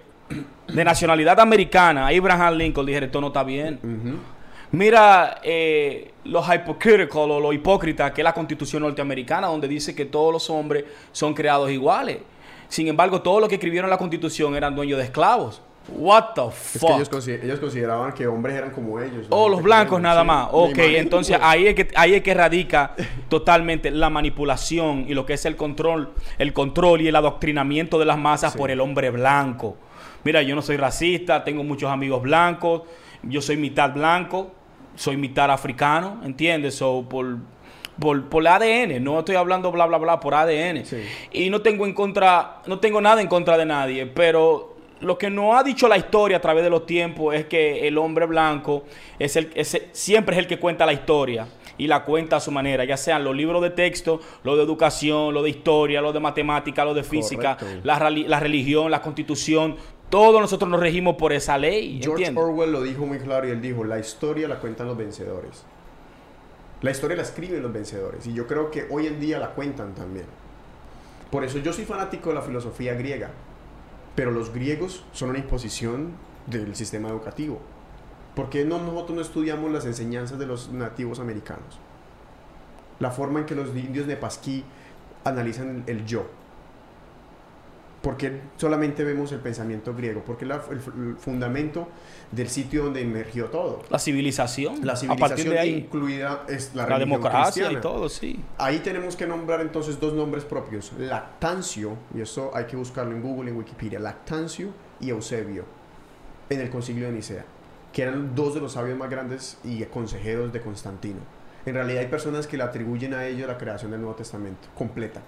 de 0.73 0.84
nacionalidad 0.84 1.39
americana, 1.39 2.08
Abraham 2.08 2.55
Lincoln, 2.55 2.86
dijera, 2.86 3.05
esto 3.05 3.19
no 3.21 3.27
está 3.27 3.43
bien. 3.43 3.79
Mira 4.71 5.39
eh, 5.43 6.12
los 6.25 6.45
hypocritical 6.47 7.32
o 7.32 7.39
lo 7.39 7.51
hipócrita 7.53 8.13
que 8.13 8.21
es 8.21 8.23
la 8.23 8.34
constitución 8.34 8.84
norteamericana, 8.84 9.47
donde 9.47 9.67
dice 9.67 9.95
que 9.95 10.05
todos 10.05 10.32
los 10.32 10.49
hombres 10.49 10.86
son 11.12 11.34
creados 11.34 11.71
iguales. 11.71 12.19
Sin 12.67 12.88
embargo, 12.88 13.21
todos 13.21 13.39
los 13.39 13.49
que 13.49 13.55
escribieron 13.55 13.89
la 13.89 13.97
constitución 13.97 14.55
eran 14.55 14.75
dueños 14.75 14.99
de 14.99 15.05
esclavos. 15.05 15.62
What 15.91 16.34
the 16.36 16.41
Es 16.49 16.79
fuck? 16.79 16.89
que 16.89 16.95
ellos, 16.97 17.10
consi- 17.12 17.43
ellos 17.43 17.60
consideraban 17.60 18.12
que 18.13 18.27
hombres 18.27 18.55
eran 18.55 18.69
como 18.69 18.99
ellos. 18.99 19.25
Oh, 19.32 19.49
la 19.49 19.55
los 19.55 19.63
blancos 19.63 19.99
nada 19.99 20.21
sí, 20.21 20.27
más. 20.27 20.49
Ok, 20.51 20.77
entonces 20.77 21.36
ahí 21.41 21.65
es 21.65 21.73
que 21.73 21.88
ahí 21.95 22.13
es 22.13 22.21
que 22.21 22.36
radica 22.36 22.93
totalmente 23.27 23.89
la 23.89 24.12
manipulación 24.12 25.05
y 25.08 25.15
lo 25.15 25.25
que 25.25 25.34
es 25.34 25.45
el 25.45 25.55
control, 25.55 26.12
el 26.38 26.53
control 26.53 27.01
y 27.01 27.08
el 27.08 27.15
adoctrinamiento 27.15 27.97
de 27.97 28.05
las 28.05 28.19
masas 28.19 28.51
Sí. 28.51 28.58
por 28.60 28.69
el 28.69 28.82
hombre 28.82 29.10
blanco. 29.10 29.77
Mira, 30.23 30.41
yo 30.41 30.55
no 30.55 30.62
soy 30.62 30.77
racista, 30.77 31.43
tengo 31.43 31.63
muchos 31.63 31.89
amigos 31.91 32.21
blancos, 32.21 32.84
yo 33.23 33.41
soy 33.41 33.58
mitad 33.58 33.93
blanco, 33.93 34.51
soy 34.95 35.17
mitad 35.17 35.49
africano, 35.51 36.21
¿entiendes? 36.23 36.75
So, 36.75 37.05
por 37.08 37.38
por, 37.99 38.29
por 38.29 38.47
ADN, 38.47 39.03
no 39.03 39.19
estoy 39.19 39.36
hablando 39.36 39.73
bla 39.73 39.86
bla 39.86 39.97
bla 39.97 40.21
por 40.21 40.34
ADN. 40.34 40.86
Sí. 40.86 41.03
Y 41.34 41.49
no 41.49 41.62
tengo 41.62 41.86
en 41.86 41.93
contra, 41.93 42.62
no 42.65 42.79
tengo 42.79 43.01
nada 43.01 43.21
en 43.21 43.27
contra 43.27 43.58
de 43.58 43.65
nadie, 43.65 44.05
pero 44.05 44.77
lo 45.01 45.17
que 45.17 45.29
nos 45.29 45.53
ha 45.60 45.63
dicho 45.63 45.86
la 45.89 45.97
historia 45.97 46.38
a 46.38 46.39
través 46.39 46.63
de 46.63 46.69
los 46.69 46.86
tiempos 46.86 47.36
es 47.36 47.45
que 47.47 47.86
el 47.89 47.97
hombre 47.97 48.25
blanco 48.25 48.86
es 49.17 49.36
el, 49.36 49.51
es- 49.53 49.82
siempre 49.91 50.34
es 50.36 50.39
el 50.39 50.47
que 50.47 50.58
cuenta 50.60 50.86
la 50.86 50.93
historia 50.93 51.45
y 51.77 51.88
la 51.88 52.05
cuenta 52.05 52.38
a 52.38 52.39
su 52.39 52.51
manera, 52.51 52.86
ya 52.86 52.95
sean 52.95 53.23
los 53.25 53.36
libros 53.36 53.62
de 53.62 53.69
texto, 53.71 54.21
lo 54.43 54.55
de 54.55 54.63
educación, 54.63 55.34
lo 55.34 55.43
de 55.43 55.49
historia, 55.49 55.99
lo 56.01 56.13
de 56.13 56.19
matemática, 56.21 56.86
lo 56.86 56.93
de 56.93 57.03
física, 57.03 57.58
la, 57.84 58.10
la 58.10 58.39
religión, 58.39 58.91
la 58.91 59.01
constitución, 59.01 59.75
todos 60.10 60.41
nosotros 60.41 60.69
nos 60.69 60.80
regimos 60.80 61.15
por 61.15 61.34
esa 61.34 61.58
ley. 61.58 62.00
George 62.02 62.26
¿entiendes? 62.26 62.43
Orwell 62.43 62.72
lo 62.72 62.82
dijo 62.82 63.06
muy 63.06 63.19
claro 63.19 63.48
y 63.48 63.52
él 63.52 63.62
dijo, 63.62 63.84
la 63.84 64.00
historia 64.00 64.48
la 64.48 64.60
cuentan 64.60 64.88
los 64.88 64.98
vencedores. 64.98 65.63
La 66.82 66.91
historia 66.91 67.17
la 67.17 67.24
escriben 67.24 67.62
los 67.62 67.74
vencedores 67.74 68.26
y 68.26 68.34
yo 68.34 68.48
creo 68.48 68.72
que 68.72 68.88
hoy 68.89 69.08
en 69.08 69.19
día 69.19 69.39
la 69.39 69.52
cuentan 69.52 69.93
también. 69.93 70.26
Por 71.30 71.43
eso 71.43 71.60
yo 71.60 71.74
soy 71.74 71.86
fanático 71.86 72.30
de 72.30 72.36
la 72.36 72.41
filosofía 72.41 72.95
griega, 72.95 73.32
pero 74.15 74.32
los 74.32 74.54
griegos 74.54 75.04
son 75.12 75.30
una 75.30 75.39
imposición 75.39 76.13
del 76.48 76.76
sistema 76.76 77.10
educativo. 77.10 77.60
¿Por 78.36 78.50
qué 78.50 78.65
no, 78.65 78.80
nosotros 78.80 79.15
no 79.15 79.22
estudiamos 79.22 79.72
las 79.72 79.86
enseñanzas 79.86 80.39
de 80.39 80.45
los 80.45 80.72
nativos 80.72 81.19
americanos? 81.19 81.80
La 83.00 83.12
forma 83.12 83.39
en 83.39 83.45
que 83.45 83.56
los 83.56 83.69
indios 83.76 84.08
de 84.08 84.17
Pasquí 84.17 84.63
analizan 85.24 85.84
el 85.88 86.06
yo. 86.06 86.26
¿Por 88.01 88.15
qué 88.15 88.39
solamente 88.55 89.03
vemos 89.03 89.31
el 89.33 89.39
pensamiento 89.39 89.93
griego? 89.93 90.23
Porque 90.25 90.45
la- 90.45 90.62
el, 90.71 90.77
el 91.09 91.17
fundamento 91.17 91.89
del 92.31 92.47
sitio 92.47 92.85
donde 92.85 93.01
emergió 93.01 93.45
todo. 93.47 93.83
La 93.89 93.99
civilización. 93.99 94.85
La 94.85 94.93
a 94.93 94.95
partir 94.95 95.09
civilización 95.09 95.49
de 95.49 95.59
ahí. 95.59 95.75
incluida 95.79 96.43
es 96.47 96.73
la, 96.75 96.88
La 96.88 96.97
democracia 96.97 97.69
y 97.71 97.75
todo, 97.81 98.07
sí. 98.07 98.41
Ahí 98.57 98.79
tenemos 98.79 99.17
que 99.17 99.27
nombrar 99.27 99.59
entonces 99.59 99.99
dos 99.99 100.13
nombres 100.13 100.45
propios. 100.45 100.93
Lactancio, 100.97 101.97
y 102.15 102.21
eso 102.21 102.51
hay 102.55 102.65
que 102.65 102.77
buscarlo 102.77 103.13
en 103.15 103.21
Google, 103.21 103.51
en 103.51 103.57
Wikipedia. 103.57 103.99
Lactancio 103.99 104.69
y 105.01 105.09
Eusebio, 105.09 105.65
en 106.49 106.62
el 106.62 106.69
concilio 106.69 107.07
de 107.07 107.12
Nicea, 107.13 107.43
que 107.91 108.03
eran 108.03 108.33
dos 108.33 108.53
de 108.53 108.62
los 108.62 108.73
sabios 108.73 108.97
más 108.97 109.09
grandes 109.09 109.57
y 109.65 109.83
consejeros 109.85 110.53
de 110.53 110.62
Constantino. 110.62 111.19
En 111.65 111.73
realidad 111.73 111.99
hay 112.01 112.07
personas 112.07 112.47
que 112.47 112.55
le 112.55 112.63
atribuyen 112.63 113.13
a 113.13 113.25
ellos 113.25 113.45
la 113.47 113.57
creación 113.57 113.91
del 113.91 113.99
Nuevo 113.99 114.15
Testamento, 114.15 114.69
completa. 114.73 115.21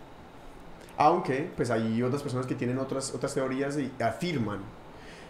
Aunque, 0.97 1.49
pues 1.55 1.71
hay 1.71 2.01
otras 2.03 2.21
personas 2.21 2.45
que 2.45 2.55
tienen 2.55 2.77
otras, 2.77 3.13
otras 3.13 3.33
teorías 3.33 3.77
y 3.77 3.91
afirman 4.03 4.59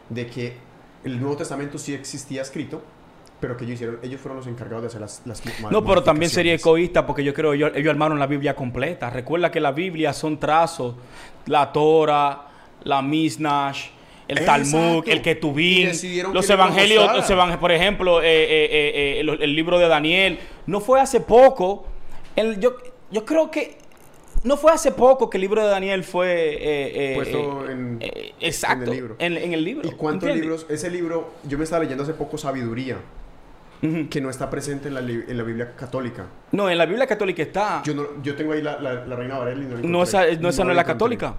de 0.10 0.28
que 0.28 0.58
el 1.04 1.19
Nuevo 1.19 1.38
Testamento 1.38 1.78
sí 1.78 1.93
existía 1.93 2.41
escrito, 2.41 2.82
pero 3.39 3.58
que 3.58 3.63
ellos, 3.65 3.76
hicieron, 3.76 4.00
ellos 4.04 4.21
fueron 4.21 4.38
los 4.38 4.47
encargados 4.47 4.84
de 4.84 4.88
hacer 4.88 5.02
las, 5.02 5.21
las 5.26 5.41
No, 5.71 5.84
pero 5.84 6.04
también 6.04 6.30
sería 6.30 6.54
egoísta 6.54 7.06
porque 7.08 7.24
yo 7.24 7.34
creo 7.34 7.54
ellos, 7.54 7.71
ellos 7.74 7.89
armaron 7.89 8.19
la 8.19 8.28
Biblia 8.28 8.56
completa. 8.56 9.10
Recuerda 9.10 9.50
que 9.50 9.60
la 9.60 9.71
Biblia 9.71 10.13
son 10.13 10.39
trazos, 10.39 10.95
la 11.47 11.71
Torah, 11.71 12.47
la 12.84 13.02
Misnash, 13.02 13.88
el 14.28 14.38
Exacto. 14.38 14.71
Talmud, 14.71 15.04
el 15.08 15.21
Ketubín, 15.21 15.89
los 16.32 16.50
evangelios, 16.50 17.15
los 17.15 17.58
por 17.60 17.71
ejemplo, 17.71 18.21
eh, 18.21 18.26
eh, 18.28 18.69
eh, 18.71 18.91
eh, 18.93 19.19
el, 19.21 19.30
el 19.41 19.56
libro 19.56 19.80
de 19.80 19.88
Daniel. 19.88 20.39
No 20.67 20.80
fue 20.80 21.02
hace 21.02 21.19
poco. 21.19 21.86
El- 22.36 22.60
yo, 22.60 22.78
yo 23.10 23.26
creo 23.26 23.50
que 23.50 23.81
No 24.43 24.58
fue 24.58 24.71
hace 24.71 24.91
poco 24.91 25.30
que 25.30 25.38
el 25.38 25.41
libro 25.41 25.62
de 25.63 25.69
Daniel 25.69 26.04
fue... 26.04 26.54
eh, 26.54 27.12
eh, 27.12 27.15
Puesto 27.15 27.69
eh, 27.69 27.71
en- 27.71 27.99
exacto, 28.39 28.84
en 28.84 28.89
el 28.89 28.95
libro. 28.95 29.15
En, 29.19 29.38
en 29.38 29.54
el 29.54 29.63
libro. 29.63 29.88
¿Y 29.88 29.91
cuántos 29.91 30.30
¿entiendes? 30.30 30.41
libros? 30.41 30.65
Ese 30.69 30.89
libro, 30.89 31.32
yo 31.43 31.58
me 31.58 31.63
estaba 31.63 31.84
leyendo 31.84 32.04
hace 32.04 32.13
poco 32.13 32.38
Sabiduría, 32.38 32.97
que 34.10 34.21
no 34.21 34.30
está 34.30 34.49
presente 34.49 34.88
en 34.89 34.93
la, 34.95 34.99
en 35.01 35.38
la 35.38 35.43
Biblia 35.43 35.73
católica. 35.75 36.25
No, 36.51 36.69
en 36.69 36.77
la 36.77 36.86
Biblia 36.86 37.06
católica 37.08 37.41
está. 37.43 37.82
Yo, 37.84 37.93
no, 37.95 38.04
yo 38.23 38.36
tengo 38.36 38.54
ahí 38.54 38.62
la, 38.62 38.80
la, 38.80 39.06
la 39.06 39.15
Reina 39.15 39.38
Valera 39.39 39.60
y 39.60 39.63
no 39.63 39.77
no, 39.89 40.04
esa 40.04 40.25
no, 40.39 40.49
esa 40.49 40.63
no 40.63 40.69
es 40.71 40.75
la 40.75 40.84
católica. 40.84 41.36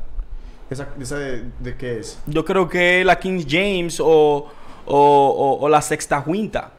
¿Esa, 0.70 0.88
esa 1.00 1.18
de, 1.18 1.42
de 1.60 1.76
qué 1.76 1.98
es? 1.98 2.18
Yo 2.26 2.44
creo 2.44 2.68
que 2.68 3.00
es 3.00 3.06
la 3.06 3.18
King 3.18 3.44
James 3.48 4.00
o, 4.00 4.06
o, 4.06 4.46
o- 4.86 5.58
o 5.60 5.68
la 5.68 5.82
Sexta 5.82 6.20
Junta. 6.20 6.72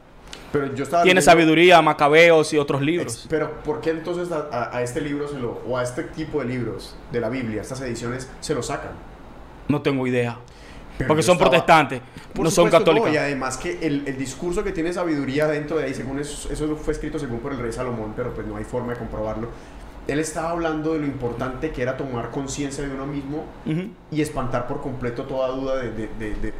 Pero 0.54 0.74
yo 0.74 0.84
estaba 0.84 1.02
Tiene 1.02 1.20
leyendo- 1.20 1.32
sabiduría, 1.32 1.82
Macabeos 1.82 2.52
y 2.54 2.58
otros 2.58 2.80
libros. 2.80 3.12
Ex- 3.14 3.26
Pero 3.28 3.62
¿por 3.62 3.80
qué 3.80 3.90
entonces 3.90 4.30
a, 4.32 4.48
a- 4.50 4.76
a 4.76 4.82
este 4.82 5.00
libro 5.00 5.28
se 5.28 5.38
lo, 5.38 5.60
o 5.68 5.76
a 5.76 5.82
este 5.82 6.04
tipo 6.04 6.38
de 6.40 6.46
libros 6.46 6.96
de 7.12 7.20
la 7.20 7.28
Biblia, 7.28 7.60
estas 7.60 7.80
ediciones, 7.80 8.30
se 8.40 8.54
lo 8.54 8.62
sacan? 8.62 8.92
No 9.68 9.82
tengo 9.82 10.06
idea. 10.06 10.38
Pero 10.96 11.08
Porque 11.08 11.24
son 11.24 11.32
estaba- 11.34 11.50
protestantes, 11.50 12.00
Por 12.32 12.44
no 12.44 12.50
son 12.52 12.70
católicos. 12.70 13.10
y 13.12 13.16
además 13.16 13.56
que 13.56 13.84
el, 13.84 14.06
el 14.06 14.16
discurso 14.16 14.62
que 14.62 14.70
tiene 14.70 14.92
sabiduría 14.92 15.48
dentro 15.48 15.76
de 15.76 15.84
ahí, 15.86 15.94
según 15.94 16.20
eso, 16.20 16.48
eso 16.52 16.76
fue 16.76 16.92
escrito 16.94 17.18
según 17.18 17.40
por 17.40 17.52
el 17.52 17.58
rey 17.58 17.72
Salomón, 17.72 18.12
pero 18.14 18.32
pues 18.32 18.46
no 18.46 18.56
hay 18.56 18.62
forma 18.64 18.92
de 18.92 18.98
comprobarlo. 19.00 19.48
Él 20.06 20.20
estaba 20.20 20.50
hablando 20.50 20.92
de 20.92 21.00
lo 21.00 21.06
importante 21.06 21.70
que 21.70 21.82
era 21.82 21.96
tomar 21.96 22.30
conciencia 22.30 22.84
de 22.86 22.94
uno 22.94 23.06
mismo 23.06 23.44
Ujú. 23.66 23.88
y 24.12 24.20
espantar 24.20 24.68
por 24.68 24.80
completo 24.82 25.24
toda 25.24 25.48
duda 25.48 25.76
de, 25.78 25.90
de- 25.90 26.08
de- 26.18 26.34
de- 26.36 26.52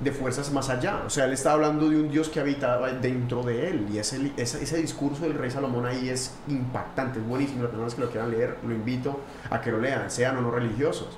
de 0.00 0.12
fuerzas 0.12 0.50
más 0.52 0.68
allá. 0.70 1.02
O 1.06 1.10
sea, 1.10 1.26
él 1.26 1.32
estaba 1.32 1.56
hablando 1.56 1.88
de 1.88 1.96
un 1.96 2.10
Dios 2.10 2.28
que 2.28 2.40
habitaba 2.40 2.90
dentro 2.90 3.42
de 3.42 3.68
él. 3.68 3.86
Y 3.92 3.98
ese, 3.98 4.32
ese, 4.36 4.76
discurso 4.78 5.22
del 5.24 5.34
rey 5.34 5.50
Salomón 5.50 5.86
ahí 5.86 6.08
es 6.08 6.34
impactante, 6.48 7.18
es 7.18 7.26
buenísimo. 7.26 7.62
Las 7.62 7.70
personas 7.70 7.94
que 7.94 8.00
lo 8.00 8.10
quieran 8.10 8.30
leer, 8.30 8.56
lo 8.66 8.74
invito 8.74 9.20
a 9.50 9.60
que 9.60 9.70
lo 9.70 9.78
lean, 9.80 10.10
sean 10.10 10.36
o 10.38 10.40
no 10.40 10.50
religiosos, 10.50 11.08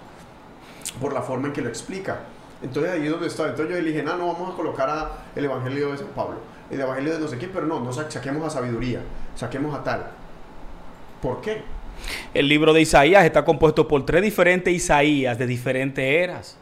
por 1.01 1.13
la 1.13 1.23
forma 1.23 1.49
en 1.49 1.53
que 1.53 1.63
lo 1.63 1.69
explica. 1.69 2.21
Entonces 2.63 2.93
ahí 2.93 3.05
es 3.05 3.11
donde 3.11 3.27
estaba. 3.29 3.51
Entonces 3.51 3.77
yo 3.77 3.85
dije, 3.85 4.03
no, 4.03 4.17
no, 4.17 4.33
vamos 4.33 4.53
a 4.53 4.57
colocar 4.57 5.11
el 5.35 5.45
Evangelio 5.45 5.93
de 5.93 5.99
San 5.99 6.09
Pablo, 6.09 6.37
el 6.71 6.81
Evangelio 6.81 7.15
de 7.15 7.21
no 7.21 7.29
sé 7.29 7.39
qué, 7.39 7.49
pero 7.49 7.67
no, 7.67 7.81
no 7.81 7.93
sa- 7.93 8.11
saquemos 8.11 8.45
a 8.47 8.51
sabiduría, 8.51 9.01
saquemos 9.37 9.75
a 9.75 9.83
tal. 9.83 10.07
¿Por 11.21 11.41
qué? 11.41 11.63
El 12.35 12.49
libro 12.49 12.73
de 12.73 12.81
Isaías 12.81 13.25
está 13.25 13.45
compuesto 13.45 13.87
por 13.87 14.05
tres 14.05 14.23
diferentes 14.23 14.73
Isaías 14.73 15.39
de 15.39 15.47
diferentes 15.47 16.05
eras. 16.05 16.57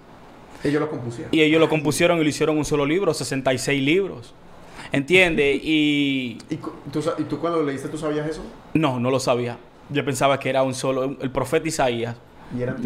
Ellos 0.64 0.80
lo 0.80 0.90
compusieron. 0.90 1.28
Y 1.34 1.40
ellos 1.42 1.60
lo 1.60 1.68
compusieron 1.68 2.18
y 2.18 2.22
lo 2.22 2.28
hicieron 2.28 2.58
un 2.58 2.64
solo 2.64 2.84
libro, 2.86 3.14
66 3.14 3.82
libros. 3.82 4.34
¿Entiendes? 4.92 5.60
Y 5.62 6.38
¿Y, 6.50 6.56
tú, 6.56 7.00
¿Y 7.18 7.22
tú 7.24 7.38
cuando 7.38 7.60
lo 7.60 7.64
leíste, 7.66 7.88
tú 7.88 7.96
sabías 7.98 8.26
eso? 8.28 8.42
no, 8.74 8.98
no 9.00 9.10
lo 9.10 9.20
sabía. 9.20 9.56
Yo 9.88 10.04
pensaba 10.04 10.38
que 10.38 10.48
era 10.50 10.62
un 10.62 10.74
solo, 10.74 11.16
el 11.20 11.30
profeta 11.30 11.68
Isaías. 11.68 12.16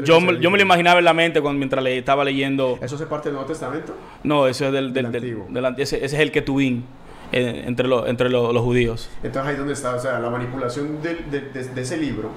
Yo, 0.05 0.21
yo 0.41 0.51
me 0.51 0.59
lo 0.59 0.63
imaginaba 0.63 0.99
en 0.99 1.05
la 1.07 1.15
mente 1.15 1.41
cuando, 1.41 1.59
mientras 1.59 1.83
le 1.83 1.97
estaba 1.99 2.23
leyendo. 2.25 2.79
¿Eso 2.83 2.97
hace 2.97 3.07
parte 3.07 3.29
del 3.31 3.35
Nuevo 3.37 3.49
Testamento? 3.49 3.95
No, 4.23 4.47
eso 4.47 4.67
es 4.67 4.73
del, 4.73 4.93
del, 4.93 5.11
Del 5.11 5.17
antiguo. 5.23 5.47
del 5.49 5.65
ese, 5.79 5.97
ese 6.05 6.05
es 6.05 6.15
el 6.15 6.31
Ketubín 6.31 6.85
eh, 7.33 7.65
entre, 7.67 7.89
los 7.89 8.07
entre 8.07 8.29
los- 8.29 8.53
los 8.53 8.63
judíos. 8.63 9.09
Entonces 9.23 9.47
ahí 9.49 9.53
es 9.53 9.59
donde 9.59 9.73
está, 9.73 9.95
o 9.95 9.99
sea, 9.99 10.19
la 10.21 10.29
manipulación 10.29 11.01
del- 11.03 11.31
de, 11.31 11.41
de- 11.41 11.65
de 11.69 11.81
ese 11.81 11.97
libro 11.97 12.31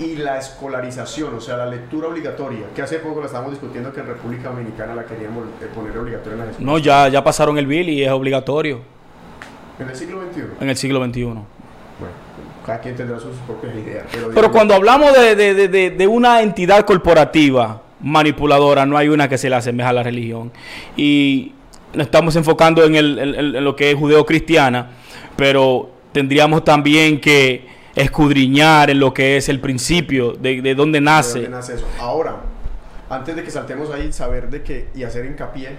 y 0.00 0.16
la 0.16 0.38
escolarización, 0.38 1.34
o 1.34 1.40
sea, 1.40 1.56
la 1.56 1.66
lectura 1.66 2.08
obligatoria, 2.08 2.66
que 2.74 2.82
hace 2.82 2.98
poco 2.98 3.20
la 3.20 3.26
estábamos 3.26 3.52
discutiendo 3.52 3.92
que 3.92 4.00
en 4.00 4.06
República 4.06 4.48
Dominicana 4.50 4.94
la 4.94 5.04
queríamos 5.04 5.44
eh, 5.60 5.66
poner 5.74 5.96
obligatoria 5.98 6.32
en 6.34 6.38
las 6.38 6.48
escuelas. 6.50 6.72
No, 6.72 6.78
ya, 6.78 7.08
ya 7.08 7.24
pasaron 7.24 7.58
el 7.58 7.66
bill 7.66 7.88
y 7.88 8.04
es 8.04 8.10
obligatorio 8.10 8.80
En 9.80 9.88
el 9.88 9.96
siglo 9.96 10.20
XXI. 10.30 10.42
en 10.60 10.68
el 10.70 10.76
siglo 10.76 11.04
XXI. 11.04 11.22
Bueno, 11.24 11.44
cada 12.64 12.80
quien 12.80 12.94
tendrá 12.96 13.18
sus 13.18 13.34
propias 13.46 13.74
ideas. 13.74 14.04
Pero, 14.34 14.52
cuando 14.52 14.74
hablamos 14.74 15.12
de, 15.14 15.34
de- 15.34 15.54
de- 15.54 15.68
de- 15.68 15.90
de 15.90 16.06
una 16.06 16.42
entidad 16.42 16.84
corporativa 16.84 17.82
manipuladora, 18.00 18.86
no 18.86 18.96
hay 18.96 19.08
una 19.08 19.28
que 19.28 19.36
se 19.38 19.50
le 19.50 19.56
asemeja 19.56 19.88
a 19.88 19.92
la 19.92 20.02
religión. 20.04 20.52
Y 20.96 21.52
nos 21.94 22.06
estamos 22.06 22.36
enfocando 22.36 22.84
en, 22.84 22.94
el- 22.94 23.18
en- 23.18 23.34
en 23.56 23.64
lo 23.64 23.74
que 23.74 23.90
es 23.90 23.96
judeo-cristiana, 23.96 24.90
pero 25.36 25.90
tendríamos 26.12 26.62
también 26.62 27.20
que 27.20 27.66
escudriñar 28.02 28.90
en 28.90 29.00
lo 29.00 29.12
que 29.12 29.36
es 29.36 29.48
el 29.48 29.60
principio, 29.60 30.32
de, 30.32 30.62
de 30.62 30.74
dónde 30.74 30.98
¿De 30.98 31.04
nace. 31.04 31.40
dónde 31.42 31.56
nace 31.56 31.74
eso? 31.74 31.86
Ahora, 32.00 32.36
antes 33.10 33.36
de 33.36 33.42
que 33.42 33.50
saltemos 33.50 33.90
ahí, 33.90 34.12
saber 34.12 34.48
de 34.50 34.62
que 34.62 34.88
y 34.94 35.02
hacer 35.02 35.26
hincapié 35.26 35.70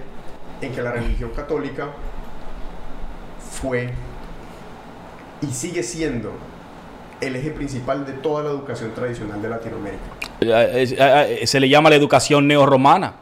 en 0.62 0.72
que 0.72 0.82
la 0.82 0.92
religión 0.92 1.32
católica 1.36 1.88
fue 3.62 3.90
y 5.42 5.48
sigue 5.48 5.84
siendo 5.84 6.34
el 7.22 7.36
eje 7.36 7.52
principal 7.52 8.06
de 8.06 8.14
toda 8.14 8.44
la 8.44 8.50
educación 8.50 8.92
tradicional 8.94 9.42
de 9.42 9.50
Latinoamérica. 9.50 10.04
Eh, 10.42 10.88
eh, 10.98 11.38
eh, 11.42 11.48
Se 11.48 11.60
le 11.60 11.68
llama 11.68 11.90
la 11.90 11.96
educación 11.98 12.48
neorromana. 12.48 13.14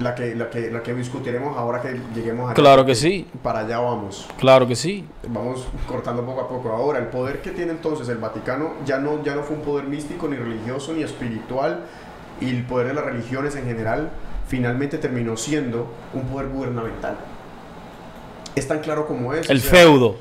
La 0.00 0.14
que, 0.14 0.34
la 0.36 0.48
que, 0.48 0.70
la 0.70 0.82
que 0.82 0.94
discutiremos 0.94 1.56
ahora 1.56 1.80
que 1.82 2.00
lleguemos 2.14 2.46
allá. 2.46 2.54
Claro 2.54 2.86
que 2.86 2.94
sí, 2.94 3.26
Para 3.42 3.60
allá 3.60 3.80
vamos. 3.80 4.28
claro 4.38 4.66
que 4.68 4.76
sí. 4.76 5.04
Vamos 5.26 5.66
cortando 5.88 6.24
poco 6.24 6.40
a 6.42 6.48
poco. 6.48 6.70
Ahora, 6.70 7.00
el 7.00 7.06
poder 7.06 7.42
que 7.42 7.50
tiene 7.50 7.72
entonces 7.72 8.08
el 8.08 8.18
Vaticano 8.18 8.74
ya 8.86 8.98
no, 8.98 9.24
ya 9.24 9.34
no 9.34 9.42
fue 9.42 9.56
un 9.56 9.62
poder 9.62 9.86
místico, 9.86 10.28
ni 10.28 10.36
religioso, 10.36 10.92
ni 10.92 11.02
espiritual. 11.02 11.80
Y 12.40 12.50
el 12.50 12.64
poder 12.64 12.86
de 12.88 12.94
las 12.94 13.04
religiones 13.04 13.56
en 13.56 13.64
general 13.64 14.10
finalmente 14.46 14.98
terminó 14.98 15.36
siendo 15.36 15.88
un 16.14 16.22
poder 16.28 16.48
gubernamental. 16.48 17.16
Es 18.54 18.68
tan 18.68 18.78
claro 18.80 19.06
como 19.06 19.34
es. 19.34 19.50
El 19.50 19.58
o 19.58 19.60
sea, 19.60 19.70
feudo. 19.70 20.16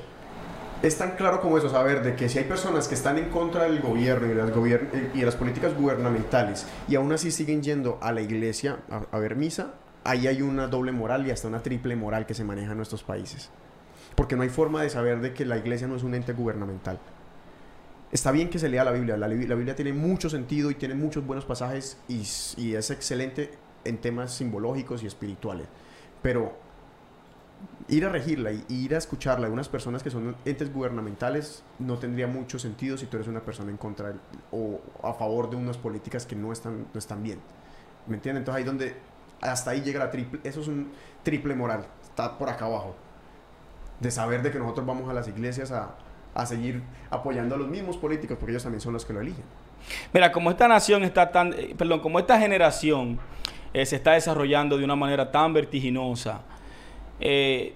Es 0.84 0.98
tan 0.98 1.16
claro 1.16 1.42
como 1.42 1.58
eso, 1.58 1.70
saber 1.70 2.04
de 2.04 2.16
que 2.16 2.30
si 2.30 2.38
hay 2.38 2.44
personas 2.46 2.88
que 2.88 2.94
están 2.94 3.18
en 3.18 3.30
contra 3.30 3.64
del 3.64 3.82
gobierno 3.82 4.26
y 4.28 4.30
de 4.30 4.36
de 4.36 5.26
las 5.26 5.36
políticas 5.36 5.76
gubernamentales 5.76 6.68
y 6.88 6.96
aún 6.96 7.12
así 7.12 7.32
siguen 7.32 7.64
yendo 7.64 7.98
a 8.00 8.12
la 8.12 8.22
iglesia 8.22 8.78
a, 9.12 9.18
ver 9.18 9.36
misa, 9.36 9.74
ahí 10.04 10.28
hay 10.28 10.44
una 10.44 10.68
doble 10.68 10.92
moral 10.92 11.26
y 11.26 11.32
hasta 11.32 11.48
una 11.48 11.64
triple 11.64 11.96
moral 11.96 12.28
que 12.28 12.36
se 12.36 12.44
maneja 12.44 12.72
en 12.72 12.78
nuestros 12.78 13.02
países. 13.04 13.50
Porque 14.16 14.36
no 14.36 14.44
hay 14.44 14.50
forma 14.50 14.84
de 14.84 14.90
saber 14.92 15.20
de 15.20 15.34
que 15.34 15.46
la 15.46 15.58
iglesia 15.58 15.88
no 15.88 15.96
es 15.96 16.04
un 16.04 16.14
ente 16.14 16.34
gubernamental. 16.34 17.00
Está 18.12 18.32
bien 18.32 18.50
que 18.50 18.60
se 18.60 18.70
lea 18.70 18.84
la 18.84 18.92
Biblia, 18.92 19.18
la, 19.18 19.28
li- 19.28 19.48
la 19.48 19.56
Biblia 19.56 19.76
tiene 19.76 19.94
mucho 19.94 20.30
sentido 20.30 20.70
y 20.70 20.76
tiene 20.76 20.94
muchos 20.94 21.26
buenos 21.26 21.44
pasajes 21.46 21.98
y, 22.08 22.22
y 22.62 22.76
es 22.76 22.92
excelente 22.92 23.52
en 23.84 23.98
temas 23.98 24.34
simbológicos 24.34 25.02
y 25.02 25.08
espirituales. 25.08 25.68
Pero 26.22 26.56
ir 27.90 28.06
a 28.06 28.10
regirla 28.10 28.52
y 28.52 28.64
ir 28.68 28.96
a 28.96 28.98
escucharla 28.98 29.48
de 29.48 29.54
unas 29.54 29.70
personas 29.70 30.04
que 30.04 30.10
son 30.10 30.36
entes 30.46 30.74
gubernamentales 30.74 31.64
no 31.80 31.98
tendría 31.98 32.28
mucho 32.28 32.60
sentido 32.60 32.98
si 32.98 33.06
tú 33.06 33.16
eres 33.18 33.28
una 33.30 33.40
persona 33.40 33.72
en 33.72 33.78
contra 33.78 34.10
del- 34.10 34.20
o 34.52 34.80
a 35.04 35.14
favor 35.14 35.50
de 35.50 35.56
unas 35.56 35.78
políticas 35.78 36.26
que 36.26 36.36
no 36.36 36.52
están, 36.52 36.88
no 36.94 37.00
están 37.00 37.24
bien. 37.24 37.40
¿Me 38.08 38.16
entiendes? 38.16 38.42
Entonces 38.42 38.60
ahí 38.60 38.66
donde 38.66 38.96
hasta 39.42 39.72
ahí 39.72 39.82
llega 39.82 40.00
la 40.00 40.12
triple, 40.12 40.40
eso 40.44 40.60
es 40.62 40.68
un 40.68 40.92
triple 41.24 41.56
moral, 41.56 41.86
está 42.04 42.38
por 42.38 42.50
acá 42.50 42.66
abajo. 42.66 42.96
De 44.00 44.12
saber 44.12 44.42
de 44.44 44.52
que 44.52 44.60
nosotros 44.60 44.86
vamos 44.86 45.10
a 45.10 45.14
las 45.14 45.28
iglesias 45.28 45.72
a, 45.72 45.96
a 46.36 46.46
seguir 46.46 46.84
apoyando 47.10 47.56
a 47.56 47.58
los 47.58 47.68
mismos 47.68 47.98
políticos 47.98 48.38
porque 48.40 48.52
ellos 48.52 48.64
también 48.64 48.82
son 48.82 48.94
los 48.94 49.06
que 49.06 49.14
lo 49.14 49.22
eligen. 49.22 49.44
Mira, 50.14 50.32
como 50.32 50.52
esta 50.52 50.68
nación 50.68 51.04
está 51.04 51.32
tan, 51.32 51.54
eh, 51.54 51.74
perdón, 51.78 52.02
como 52.02 52.20
esta 52.20 52.38
generación 52.40 53.18
eh, 53.74 53.86
se 53.86 53.96
está 53.96 54.12
desarrollando 54.14 54.78
de 54.78 54.84
una 54.84 54.96
manera 54.96 55.32
tan 55.32 55.54
vertiginosa, 55.54 56.42
eh, 57.20 57.74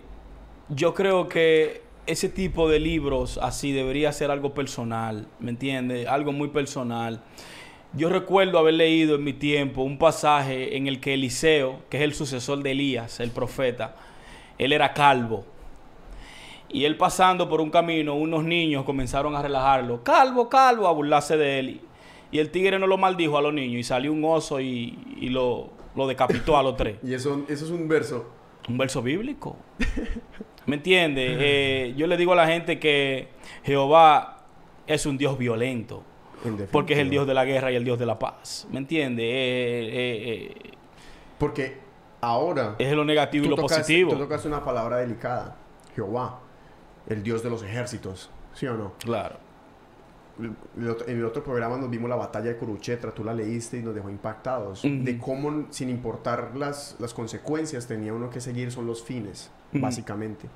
yo 0.69 0.93
creo 0.93 1.27
que 1.27 1.81
ese 2.07 2.29
tipo 2.29 2.69
de 2.69 2.79
libros 2.79 3.39
así 3.41 3.71
debería 3.71 4.11
ser 4.11 4.31
algo 4.31 4.53
personal, 4.53 5.27
¿me 5.39 5.51
entiendes? 5.51 6.07
Algo 6.07 6.31
muy 6.31 6.49
personal. 6.49 7.21
Yo 7.93 8.09
recuerdo 8.09 8.57
haber 8.57 8.75
leído 8.75 9.15
en 9.15 9.23
mi 9.23 9.33
tiempo 9.33 9.81
un 9.81 9.97
pasaje 9.97 10.77
en 10.77 10.87
el 10.87 10.99
que 10.99 11.13
Eliseo, 11.13 11.81
que 11.89 11.97
es 11.97 12.03
el 12.03 12.13
sucesor 12.13 12.63
de 12.63 12.71
Elías, 12.71 13.19
el 13.19 13.31
profeta, 13.31 13.95
él 14.57 14.71
era 14.71 14.93
calvo. 14.93 15.45
Y 16.69 16.85
él 16.85 16.95
pasando 16.95 17.49
por 17.49 17.59
un 17.59 17.69
camino, 17.69 18.15
unos 18.15 18.45
niños 18.45 18.85
comenzaron 18.85 19.35
a 19.35 19.41
relajarlo. 19.41 20.03
Calvo, 20.03 20.47
calvo, 20.47 20.87
a 20.87 20.93
burlarse 20.93 21.35
de 21.35 21.59
él. 21.59 21.81
Y 22.31 22.39
el 22.39 22.49
tigre 22.49 22.79
no 22.79 22.87
lo 22.87 22.97
maldijo 22.97 23.37
a 23.37 23.41
los 23.41 23.53
niños 23.53 23.81
y 23.81 23.83
salió 23.83 24.13
un 24.13 24.23
oso 24.23 24.61
y, 24.61 24.97
lo, 25.29 25.69
decapitó 26.07 26.57
a 26.57 26.63
los 26.63 26.77
tres. 26.77 26.97
Y 27.03 27.13
eso 27.13 27.43
es 27.49 27.61
un 27.63 27.89
verso. 27.89 28.40
Un 28.69 28.77
verso 28.77 29.01
bíblico. 29.01 29.57
¿Me 30.65 30.75
entiendes? 30.75 31.37
Eh, 31.39 31.93
yo 31.97 32.07
le 32.07 32.17
digo 32.17 32.33
a 32.33 32.35
la 32.35 32.47
gente 32.47 32.79
que 32.79 33.29
Jehová 33.63 34.37
es 34.87 35.05
un 35.05 35.17
Dios 35.17 35.37
violento. 35.37 36.03
en 36.45 36.67
Porque 36.71 36.93
es 36.93 36.99
el. 36.99 37.09
Dios 37.09 37.25
de 37.27 37.33
la 37.33 37.45
guerra 37.45 37.71
y 37.71 37.75
el 37.75 37.83
Dios 37.83 37.97
de 37.99 38.05
la 38.05 38.19
paz. 38.19 38.67
¿Me 38.71 38.77
entiendes? 38.77 39.25
Eh, 39.25 39.89
eh, 39.91 40.53
eh, 40.63 40.71
Porque 41.39 41.79
ahora... 42.21 42.75
es 42.77 42.91
lo 42.93 43.03
negativo 43.03 43.45
y 43.45 43.49
lo 43.49 43.55
tocaste- 43.57 43.79
positivo. 43.79 44.11
Tú 44.11 44.19
tocaste 44.19 44.47
una 44.47 44.63
palabra 44.63 44.97
delicada. 44.97 45.55
Jehová, 45.95 46.39
el 47.07 47.23
Dios 47.23 47.41
de 47.43 47.49
los 47.49 47.63
ejércitos. 47.63 48.29
¿Sí 48.53 48.67
o 48.67 48.75
no? 48.75 48.93
Claro. 48.99 49.37
El 50.77 50.89
otro- 50.89 51.07
En 51.07 51.17
el 51.17 51.25
otro 51.25 51.43
programa 51.43 51.77
nos 51.77 51.89
vimos 51.89 52.09
la 52.09 52.15
batalla 52.15 52.47
de 52.49 52.57
Kuruchetra, 52.57 53.11
tú 53.11 53.23
la 53.23 53.33
leíste 53.33 53.77
y 53.77 53.81
nos 53.83 53.93
dejó 53.95 54.09
impactados. 54.09 54.83
Ujú. 54.83 55.03
De 55.03 55.17
cómo, 55.17 55.67
sin 55.71 55.89
importar 55.89 56.51
las, 56.55 56.95
las 56.99 57.13
consecuencias, 57.13 57.87
tenía 57.87 58.13
uno 58.13 58.29
que 58.29 58.41
seguir, 58.41 58.71
son 58.71 58.87
los 58.87 59.03
fines, 59.03 59.51
Ujú. 59.73 59.81
básicamente. 59.81 60.47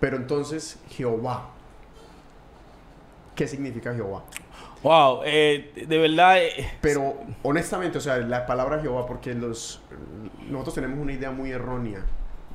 Pero 0.00 0.16
entonces, 0.16 0.78
Jehová. 0.90 1.50
¿Qué 3.34 3.46
significa 3.46 3.94
Jehová? 3.94 4.24
Wow, 4.82 5.20
eh, 5.24 5.84
de 5.86 5.98
verdad. 5.98 6.38
eh, 6.42 6.70
Pero 6.80 7.14
honestamente, 7.44 7.98
o 7.98 8.00
sea, 8.00 8.16
la 8.18 8.46
palabra 8.46 8.80
Jehová, 8.80 9.06
porque 9.06 9.34
los 9.34 9.80
nosotros 10.48 10.74
tenemos 10.74 10.98
una 10.98 11.12
idea 11.12 11.30
muy 11.30 11.50
errónea 11.52 12.04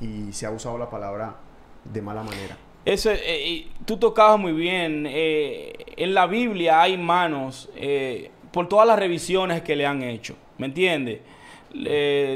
y 0.00 0.32
se 0.32 0.44
ha 0.46 0.50
usado 0.50 0.76
la 0.76 0.90
palabra 0.90 1.36
de 1.84 2.02
mala 2.02 2.22
manera. 2.22 2.56
Eso, 2.84 3.10
eh, 3.10 3.42
y 3.46 3.68
tú 3.86 3.96
tocabas 3.96 4.38
muy 4.38 4.52
bien. 4.52 5.06
eh, 5.08 5.72
en 5.96 6.12
la 6.12 6.26
Biblia 6.26 6.82
hay 6.82 6.98
manos 6.98 7.70
eh, 7.76 8.30
por 8.52 8.68
todas 8.68 8.86
las 8.86 8.98
revisiones 8.98 9.62
que 9.62 9.76
le 9.76 9.86
han 9.86 10.02
hecho. 10.02 10.36
¿Me 10.58 10.66
entiendes? 10.66 11.20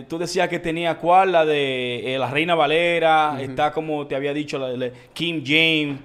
Tú 0.09 0.19
decías 0.19 0.49
que 0.49 0.59
tenía 0.59 0.97
cuál, 0.99 1.31
la 1.31 1.45
de 1.45 2.15
eh, 2.15 2.19
la 2.19 2.29
Reina 2.29 2.57
Valera, 2.57 3.39
está 3.41 3.73
como 3.73 4.05
te 4.07 4.17
había 4.17 4.35
dicho, 4.35 4.59
la 4.59 4.69
de 4.71 4.93
King 5.13 5.43
James, 5.45 6.01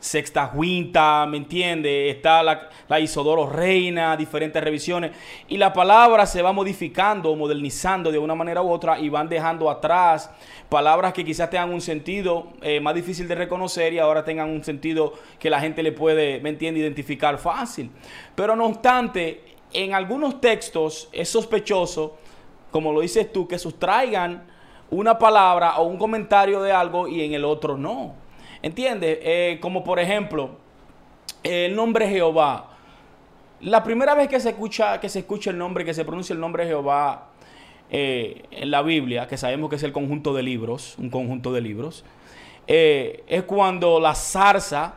Sexta 0.00 0.52
Quinta, 0.52 1.26
¿me 1.26 1.38
entiendes? 1.38 2.14
Está 2.14 2.42
la, 2.42 2.68
la 2.88 3.00
Isodoro 3.00 3.48
Reina, 3.48 4.16
diferentes 4.16 4.62
revisiones. 4.62 5.12
Y 5.48 5.56
la 5.56 5.72
palabra 5.72 6.24
se 6.26 6.40
va 6.40 6.52
modificando, 6.52 7.34
modernizando 7.34 8.12
de 8.12 8.18
una 8.18 8.34
manera 8.34 8.62
u 8.62 8.70
otra 8.70 8.98
y 9.00 9.08
van 9.08 9.28
dejando 9.28 9.68
atrás 9.68 10.30
palabras 10.68 11.12
que 11.12 11.24
quizás 11.24 11.50
tengan 11.50 11.72
un 11.72 11.80
sentido 11.80 12.48
eh, 12.60 12.80
más 12.80 12.94
difícil 12.94 13.26
de 13.26 13.34
reconocer 13.34 13.92
y 13.92 13.98
ahora 13.98 14.24
tengan 14.24 14.50
un 14.50 14.62
sentido 14.62 15.14
que 15.38 15.50
la 15.50 15.60
gente 15.60 15.82
le 15.82 15.92
puede, 15.92 16.40
¿me 16.40 16.50
entiende?, 16.50 16.80
identificar 16.80 17.38
fácil. 17.38 17.90
Pero 18.34 18.54
no 18.54 18.66
obstante, 18.66 19.42
en 19.72 19.94
algunos 19.94 20.40
textos 20.40 21.08
es 21.12 21.28
sospechoso, 21.28 22.18
como 22.70 22.92
lo 22.92 23.00
dices 23.00 23.32
tú, 23.32 23.48
que 23.48 23.58
sustraigan 23.58 24.44
una 24.90 25.18
palabra 25.18 25.78
o 25.78 25.84
un 25.84 25.98
comentario 25.98 26.62
de 26.62 26.72
algo 26.72 27.08
y 27.08 27.22
en 27.22 27.32
el 27.32 27.44
otro 27.44 27.76
no. 27.76 28.27
¿Entiendes? 28.62 29.18
Eh, 29.22 29.58
como 29.60 29.84
por 29.84 29.98
ejemplo, 30.00 30.50
el 31.42 31.74
nombre 31.74 32.08
Jehová. 32.08 32.70
La 33.60 33.82
primera 33.82 34.14
vez 34.14 34.28
que 34.28 34.40
se 34.40 34.50
escucha, 34.50 35.00
que 35.00 35.08
se 35.08 35.20
escucha 35.20 35.50
el 35.50 35.58
nombre, 35.58 35.84
que 35.84 35.94
se 35.94 36.04
pronuncia 36.04 36.32
el 36.32 36.40
nombre 36.40 36.66
Jehová 36.66 37.28
eh, 37.90 38.44
en 38.50 38.70
la 38.70 38.82
Biblia, 38.82 39.26
que 39.26 39.36
sabemos 39.36 39.70
que 39.70 39.76
es 39.76 39.82
el 39.82 39.92
conjunto 39.92 40.34
de 40.34 40.42
libros, 40.42 40.96
un 40.98 41.10
conjunto 41.10 41.52
de 41.52 41.60
libros, 41.60 42.04
eh, 42.66 43.24
es 43.26 43.44
cuando 43.44 43.98
la 43.98 44.14
zarza 44.14 44.94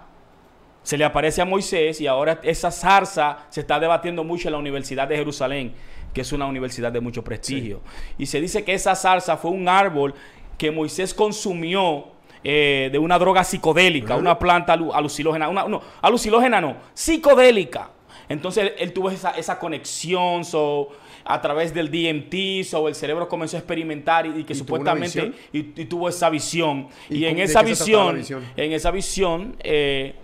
se 0.84 0.98
le 0.98 1.06
aparece 1.06 1.42
a 1.42 1.46
Moisés 1.46 2.02
y 2.02 2.08
ahora 2.08 2.40
esa 2.44 2.72
zarza 2.72 3.46
se 3.50 3.62
está 3.62 3.80
debatiendo 3.80 4.24
mucho 4.24 4.48
en 4.48 4.54
la 4.54 4.58
Universidad 4.58 5.08
de 5.08 5.16
Jerusalén, 5.16 5.74
que 6.14 6.22
es 6.22 6.32
una 6.34 6.48
universidad 6.48 6.92
de 6.92 7.00
mucho 7.00 7.24
prestigio. 7.24 7.82
Y 8.18 8.26
se 8.26 8.42
dice 8.42 8.64
que 8.64 8.74
esa 8.74 8.96
zarza 8.96 9.38
fue 9.38 9.52
un 9.52 9.70
árbol 9.70 10.14
que 10.58 10.72
Moisés 10.72 11.14
consumió 11.14 12.08
eh, 12.44 12.90
de 12.92 12.98
una 13.00 13.18
droga 13.20 13.44
psicodélica, 13.44 14.16
una 14.16 14.38
planta 14.40 14.76
alu- 14.76 14.92
alucinógena, 14.94 15.48
una, 15.50 15.68
no, 15.68 15.82
alucinógena 16.02 16.60
no, 16.62 16.76
psicodélica. 16.94 17.90
Entonces 18.30 18.64
él, 18.64 18.74
él 18.80 18.94
tuvo 18.94 19.10
esa, 19.12 19.32
esa 19.32 19.60
conexión, 19.60 20.46
so, 20.46 20.90
a 21.26 21.40
través 21.42 21.74
del 21.74 21.92
DMT, 21.92 22.64
so, 22.66 22.88
el 22.88 22.96
cerebro 22.96 23.28
comenzó 23.28 23.58
a 23.58 23.60
experimentar 23.60 24.26
y, 24.26 24.30
y 24.40 24.44
que 24.44 24.54
¿Y 24.54 24.58
tuvo 24.58 24.58
supuestamente 24.78 25.22
visión? 25.22 25.36
y, 25.54 25.60
y 25.82 25.86
tuvo 25.86 26.10
esa 26.10 26.30
visión. 26.30 26.88
¿Y 27.10 27.18
Y, 27.20 27.26
en 27.26 27.40
esa 27.40 27.62
visión, 27.62 28.16
visión? 28.16 28.44
en 28.56 28.72
esa 28.72 28.90
visión, 28.92 29.56
eh, 29.64 30.16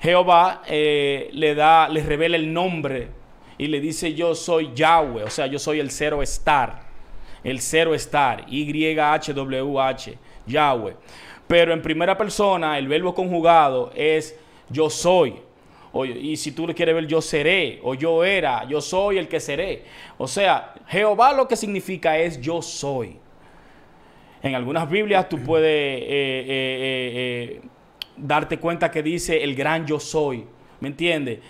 Jehová 0.00 0.62
eh, 0.66 1.28
le 1.32 1.54
da, 1.54 1.88
le 1.88 2.02
revela 2.04 2.36
el 2.36 2.52
nombre 2.52 3.08
y 3.56 3.66
le 3.66 3.80
dice 3.80 4.14
yo 4.14 4.34
soy 4.36 4.70
Yahweh, 4.74 5.24
o 5.24 5.30
sea, 5.30 5.46
yo 5.46 5.58
soy 5.58 5.80
el 5.80 5.90
cero 5.90 6.22
estar, 6.22 6.82
el 7.42 7.60
cero 7.60 7.94
estar, 7.94 8.44
Y-H-W-H, 8.48 10.18
Yahweh. 10.46 10.94
Pero 11.48 11.72
en 11.72 11.82
primera 11.82 12.16
persona, 12.16 12.78
el 12.78 12.86
verbo 12.86 13.14
conjugado 13.14 13.90
es 13.96 14.38
yo 14.68 14.88
soy. 14.90 15.34
Y 16.20 16.36
si 16.36 16.52
tú 16.52 16.66
le 16.66 16.74
quieres 16.74 16.94
ver, 16.94 17.06
yo 17.06 17.20
seré, 17.20 17.80
o 17.82 17.94
yo 17.94 18.22
era, 18.22 18.68
yo 18.68 18.80
soy 18.80 19.18
el 19.18 19.26
que 19.26 19.40
seré. 19.40 19.84
O 20.18 20.28
sea, 20.28 20.74
Jehová 20.86 21.32
lo 21.32 21.48
que 21.48 21.56
significa 21.56 22.18
es 22.18 22.40
yo 22.40 22.60
soy. 22.62 23.16
En 24.42 24.54
algunas 24.54 24.88
Biblias 24.88 25.28
tú 25.28 25.38
puedes 25.38 25.66
eh, 25.66 26.06
eh, 26.08 27.58
eh, 27.58 27.60
darte 28.16 28.58
cuenta 28.58 28.90
que 28.90 29.02
dice 29.02 29.42
el 29.42 29.54
gran 29.56 29.86
yo 29.86 29.98
soy. 29.98 30.44
¿Me 30.80 30.88
entiendes? 30.88 31.40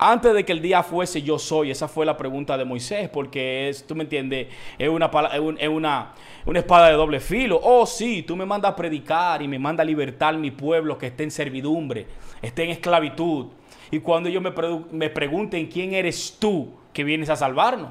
Antes 0.00 0.32
de 0.32 0.44
que 0.44 0.52
el 0.52 0.62
día 0.62 0.82
fuese 0.84 1.22
yo 1.22 1.38
soy, 1.40 1.72
esa 1.72 1.88
fue 1.88 2.06
la 2.06 2.16
pregunta 2.16 2.56
de 2.56 2.64
Moisés, 2.64 3.08
porque 3.08 3.68
es, 3.68 3.84
tú 3.86 3.96
me 3.96 4.04
entiendes, 4.04 4.46
es 4.78 4.88
una, 4.88 5.10
es 5.32 5.40
un- 5.40 5.58
es 5.58 5.68
una, 5.68 6.12
una 6.46 6.58
espada 6.60 6.86
de 6.88 6.94
doble 6.94 7.18
filo. 7.18 7.58
Oh, 7.62 7.84
sí, 7.84 8.22
tú 8.22 8.36
me 8.36 8.46
mandas 8.46 8.72
a 8.72 8.76
predicar 8.76 9.42
y 9.42 9.48
me 9.48 9.58
mandas 9.58 9.82
a 9.84 9.86
libertar 9.86 10.36
mi 10.36 10.52
pueblo 10.52 10.96
que 10.98 11.08
esté 11.08 11.24
en 11.24 11.32
servidumbre, 11.32 12.06
esté 12.40 12.62
en 12.64 12.70
esclavitud. 12.70 13.46
Y 13.90 13.98
cuando 14.00 14.28
ellos 14.28 14.42
me, 14.42 14.52
me 14.92 15.10
pregunten 15.10 15.66
quién 15.66 15.92
eres 15.94 16.36
tú 16.38 16.68
que 16.92 17.02
vienes 17.02 17.28
a 17.30 17.36
salvarnos, 17.36 17.90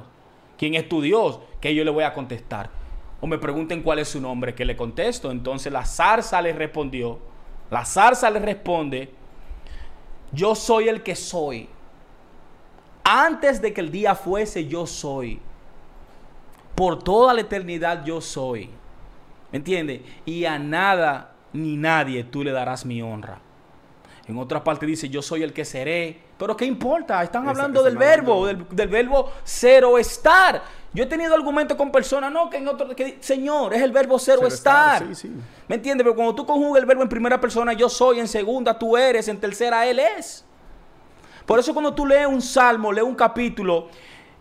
quién 0.58 0.76
es 0.76 0.88
tu 0.88 1.02
Dios, 1.02 1.40
que 1.60 1.76
yo 1.76 1.84
le 1.84 1.92
voy 1.92 2.06
a 2.06 2.14
contestar. 2.14 2.70
O 3.20 3.28
me 3.28 3.38
pregunten 3.38 3.82
cuál 3.82 4.00
es 4.00 4.08
su 4.10 4.22
nombre, 4.22 4.54
que 4.56 4.64
le 4.64 4.78
contesto. 4.78 5.30
Entonces 5.30 5.74
la 5.74 5.84
zarza 5.84 6.42
le 6.42 6.54
respondió, 6.54 7.20
la 7.70 7.84
zarza 7.84 8.30
le 8.30 8.40
responde, 8.40 9.10
yo 10.32 10.56
soy 10.56 10.88
el 10.88 11.04
que 11.04 11.16
soy. 11.16 11.68
Antes 13.10 13.62
de 13.62 13.74
que 13.74 13.80
el 13.82 13.90
día 13.92 14.16
fuese, 14.16 14.68
yo 14.68 14.86
soy. 14.86 15.40
Por 16.76 17.02
toda 17.02 17.34
la 17.34 17.42
eternidad 17.42 18.04
yo 18.04 18.20
soy. 18.22 18.70
¿Me 19.52 19.58
entiendes? 19.60 20.02
Y 20.26 20.44
a 20.46 20.60
nada 20.60 21.32
ni 21.54 21.78
nadie 21.78 22.24
tú 22.26 22.44
le 22.44 22.52
darás 22.52 22.86
mi 22.86 23.02
honra. 23.02 23.40
En 24.28 24.38
otra 24.38 24.62
parte 24.62 24.86
dice, 24.86 25.08
yo 25.08 25.22
soy 25.22 25.42
el 25.44 25.54
que 25.54 25.64
seré. 25.64 26.20
Pero 26.38 26.56
¿qué 26.58 26.66
importa? 26.66 27.24
Están 27.24 27.44
Está- 27.44 27.52
hablando 27.52 27.82
del 27.82 27.98
verbo, 27.98 28.46
del, 28.46 28.68
del 28.70 28.90
verbo 28.90 29.32
cero 29.46 29.98
estar. 29.98 30.62
Yo 30.94 31.04
he 31.04 31.08
tenido 31.08 31.34
argumentos 31.34 31.78
con 31.78 31.92
personas, 31.92 32.30
no, 32.32 32.50
que 32.50 32.58
en 32.58 32.68
otro, 32.68 32.94
que 32.94 33.18
Señor, 33.22 33.74
es 33.74 33.82
el 33.82 33.92
verbo 33.94 34.20
cero, 34.20 34.40
Cero 34.42 34.48
estar. 34.54 35.02
estar, 35.04 35.16
sí, 35.16 35.28
sí. 35.30 35.34
¿Me 35.70 35.76
entiendes? 35.76 36.04
Pero 36.04 36.14
cuando 36.16 36.36
tú 36.36 36.46
conjugas 36.46 36.82
el 36.82 36.86
verbo 36.86 37.04
en 37.04 37.10
primera 37.10 37.40
persona, 37.40 37.72
yo 37.72 37.88
soy, 37.88 38.20
en 38.20 38.28
segunda 38.28 38.78
tú 38.78 38.98
eres, 38.98 39.30
en 39.30 39.40
tercera 39.40 39.86
él 39.88 40.00
es. 40.00 40.44
Por 41.48 41.58
eso 41.60 41.74
cuando 41.74 41.96
tú 41.96 42.06
lees 42.06 42.28
un 42.28 42.42
salmo, 42.44 42.92
lees 42.92 43.08
un 43.08 43.16
capítulo, 43.16 43.88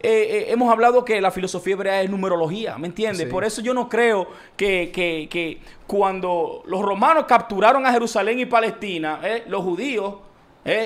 eh, 0.01 0.11
eh, 0.11 0.47
hemos 0.51 0.71
hablado 0.71 1.05
que 1.05 1.21
la 1.23 1.31
filosofía 1.31 1.73
hebrea 1.73 2.03
es 2.03 2.11
numerología, 2.11 2.77
¿me 2.77 2.89
entiendes? 2.89 3.23
Sí. 3.23 3.33
Por 3.33 3.45
eso 3.45 3.63
yo 3.63 3.73
no 3.73 3.89
creo 3.89 4.27
que, 4.57 4.91
que- 4.93 5.27
que 5.31 5.59
cuando 5.87 6.63
los 6.67 6.83
romanos 6.83 7.25
capturaron 7.27 7.87
a 7.87 7.93
Jerusalén 7.93 8.39
y 8.41 8.45
Palestina, 8.47 9.21
eh, 9.23 9.45
los 9.47 9.63
judíos 9.63 10.17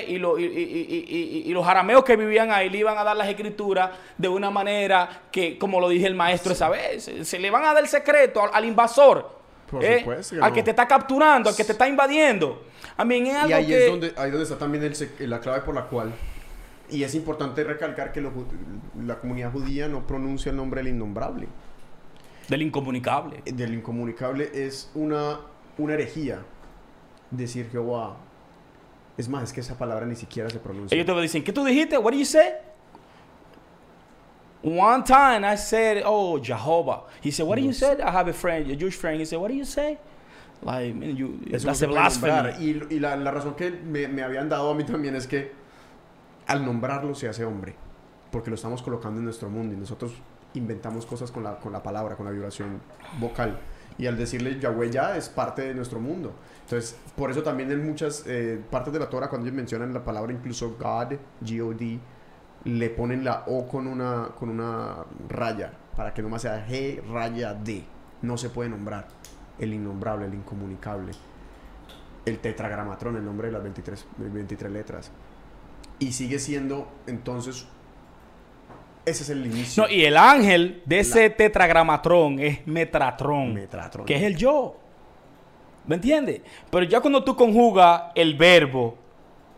y, 0.07 0.17
lo- 0.19 0.37
y- 0.37 0.43
y- 0.45 0.47
y- 0.47 1.05
y- 1.09 1.49
y 1.49 1.53
los 1.53 1.65
arameos 1.67 2.03
que 2.03 2.15
vivían 2.15 2.51
ahí 2.51 2.69
le 2.69 2.77
iban 2.77 2.97
a 2.99 3.03
dar 3.03 3.17
las 3.17 3.27
escrituras 3.27 3.89
de 4.15 4.27
una 4.29 4.51
manera 4.51 5.23
que, 5.31 5.57
como 5.57 5.79
lo 5.81 5.89
dije 5.89 6.05
el 6.05 6.13
maestro 6.13 6.53
esa 6.53 6.69
vez, 6.69 7.03
se, 7.03 7.25
se 7.25 7.39
le 7.39 7.49
van 7.49 7.63
a 7.65 7.73
dar 7.73 7.81
el 7.81 7.89
secreto 7.89 8.43
al, 8.43 8.51
al 8.53 8.65
invasor. 8.65 9.40
Por 9.71 9.83
eh, 9.83 9.99
supuesto 9.99 10.35
que 10.35 10.41
al 10.41 10.49
no. 10.49 10.55
que 10.55 10.63
te 10.63 10.69
está 10.71 10.87
capturando, 10.87 11.49
al 11.49 11.55
que 11.55 11.63
te 11.63 11.71
está 11.71 11.87
invadiendo. 11.87 12.63
A 12.97 13.05
mí 13.05 13.17
es 13.27 13.35
algo 13.35 13.49
Y 13.49 13.53
ahí 13.53 13.67
que... 13.67 13.85
es 13.85 13.89
donde, 13.89 14.13
ahí 14.17 14.29
donde 14.29 14.43
está 14.43 14.57
también 14.57 14.83
el 14.83 15.29
la 15.29 15.39
clave 15.39 15.61
por 15.61 15.73
la 15.73 15.85
cual, 15.85 16.13
y 16.89 17.03
es 17.03 17.15
importante 17.15 17.63
recalcar 17.63 18.11
que 18.11 18.19
los 18.21 18.33
ju- 18.33 18.45
la 19.05 19.15
comunidad 19.19 19.51
judía 19.51 19.87
no 19.87 20.05
pronuncia 20.05 20.49
el 20.49 20.57
nombre 20.57 20.83
del 20.83 20.93
innombrable. 20.93 21.47
Del 22.49 22.61
incomunicable. 22.63 23.41
Del 23.45 23.73
incomunicable 23.73 24.51
es 24.53 24.91
una, 24.93 25.39
una 25.77 25.93
herejía 25.93 26.39
decir 27.29 27.69
Jehová. 27.71 28.17
Es 29.17 29.29
más, 29.29 29.43
es 29.43 29.53
que 29.53 29.61
esa 29.61 29.77
palabra 29.77 30.05
ni 30.05 30.15
siquiera 30.15 30.49
se 30.49 30.59
pronuncia. 30.59 30.93
Ellos 30.95 31.05
te 31.15 31.21
dicen, 31.21 31.43
¿qué 31.43 31.53
tú 31.53 31.63
dijiste? 31.63 31.97
What 31.97 32.11
did 32.11 32.19
you 32.19 32.25
say? 32.25 32.49
One 34.61 35.03
time 35.03 35.43
I 35.43 35.55
said, 35.55 36.03
oh, 36.05 36.37
Jehovah. 36.37 37.01
He 37.21 37.31
said, 37.31 37.47
what 37.47 37.55
do 37.57 37.63
you 37.63 37.73
say? 37.73 37.99
I 37.99 38.11
have 38.11 38.27
a 38.27 38.33
friend, 38.33 38.69
a 38.69 38.75
Jewish 38.75 38.95
friend. 38.95 39.19
He 39.19 39.25
said, 39.25 39.39
what 39.39 39.49
do 39.49 39.55
you 39.55 39.65
say? 39.65 39.97
Like, 40.61 40.93
man, 40.93 41.15
you, 41.15 41.39
Eso 41.51 41.65
that's 41.65 41.81
a 41.81 41.87
blasphemy. 41.87 42.53
Y, 42.59 42.95
y 42.95 42.99
la, 42.99 43.15
la 43.15 43.31
razón 43.31 43.55
que 43.55 43.71
me, 43.71 44.07
me 44.07 44.21
habían 44.21 44.47
dado 44.47 44.69
a 44.69 44.75
mí 44.75 44.83
también 44.83 45.15
es 45.15 45.25
que 45.25 45.51
al 46.45 46.63
nombrarlo 46.63 47.15
se 47.15 47.27
hace 47.27 47.43
hombre. 47.43 47.75
Porque 48.31 48.49
lo 48.49 48.55
estamos 48.55 48.83
colocando 48.83 49.19
en 49.19 49.25
nuestro 49.25 49.49
mundo 49.49 49.73
y 49.73 49.77
nosotros 49.77 50.13
inventamos 50.53 51.05
cosas 51.05 51.31
con 51.31 51.43
la, 51.43 51.59
con 51.59 51.73
la 51.73 51.81
palabra, 51.81 52.15
con 52.15 52.25
la 52.25 52.31
vibración 52.31 52.81
vocal. 53.19 53.57
Y 53.97 54.05
al 54.05 54.17
decirle 54.17 54.59
Yahweh 54.59 54.91
ya 54.91 55.17
es 55.17 55.27
parte 55.29 55.63
de 55.63 55.73
nuestro 55.73 55.99
mundo. 55.99 56.33
Entonces, 56.63 56.95
por 57.15 57.31
eso 57.31 57.43
también 57.43 57.71
en 57.71 57.85
muchas 57.85 58.23
eh, 58.27 58.61
partes 58.69 58.93
de 58.93 58.99
la 58.99 59.09
Torah, 59.09 59.27
cuando 59.29 59.47
ellos 59.47 59.55
mencionan 59.55 59.93
la 59.93 60.03
palabra 60.03 60.31
incluso 60.31 60.77
God, 60.79 61.17
G-O-D, 61.43 61.99
le 62.65 62.89
ponen 62.89 63.23
la 63.23 63.43
O 63.47 63.67
con 63.67 63.87
una, 63.87 64.29
con 64.37 64.49
una 64.49 64.97
raya, 65.27 65.73
para 65.95 66.13
que 66.13 66.21
nomás 66.21 66.43
sea 66.43 66.65
G, 66.67 67.01
raya, 67.11 67.53
D. 67.53 67.83
No 68.21 68.37
se 68.37 68.49
puede 68.49 68.69
nombrar 68.69 69.07
el 69.59 69.73
innombrable, 69.73 70.25
el 70.25 70.33
incomunicable, 70.33 71.11
el 72.25 72.39
tetragramatrón, 72.39 73.17
el 73.17 73.25
nombre 73.25 73.47
de 73.47 73.53
las 73.53 73.63
23, 73.63 74.07
de 74.17 74.29
23 74.29 74.71
letras. 74.71 75.11
Y 75.99 76.11
sigue 76.11 76.39
siendo, 76.39 76.87
entonces, 77.07 77.67
ese 79.05 79.23
es 79.23 79.29
el 79.29 79.45
inicio. 79.45 79.83
No, 79.83 79.89
y 79.89 80.05
el 80.05 80.17
ángel 80.17 80.83
de 80.85 80.99
ese 80.99 81.29
tetragramatrón 81.29 82.39
es 82.39 82.65
Metatron, 82.67 83.53
Metatron. 83.53 84.05
que 84.05 84.15
es 84.15 84.23
el 84.23 84.35
yo. 84.35 84.77
¿Me 85.87 85.95
entiendes? 85.95 86.41
Pero 86.69 86.85
ya 86.85 87.01
cuando 87.01 87.23
tú 87.23 87.35
conjugas 87.35 88.03
el 88.13 88.35
verbo 88.37 88.97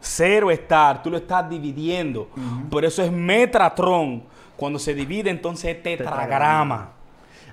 Cero 0.06 0.51
estar, 0.51 1.01
tú 1.01 1.10
lo 1.10 1.16
estás 1.16 1.49
dividiendo. 1.49 2.28
Por 2.70 2.84
eso 2.84 3.01
es 3.01 3.12
Metatron. 3.12 4.24
Cuando 4.58 4.78
se 4.78 4.93
divide, 4.93 5.30
entonces 5.30 5.78
es 5.78 5.82
tetragrama. 5.82 6.91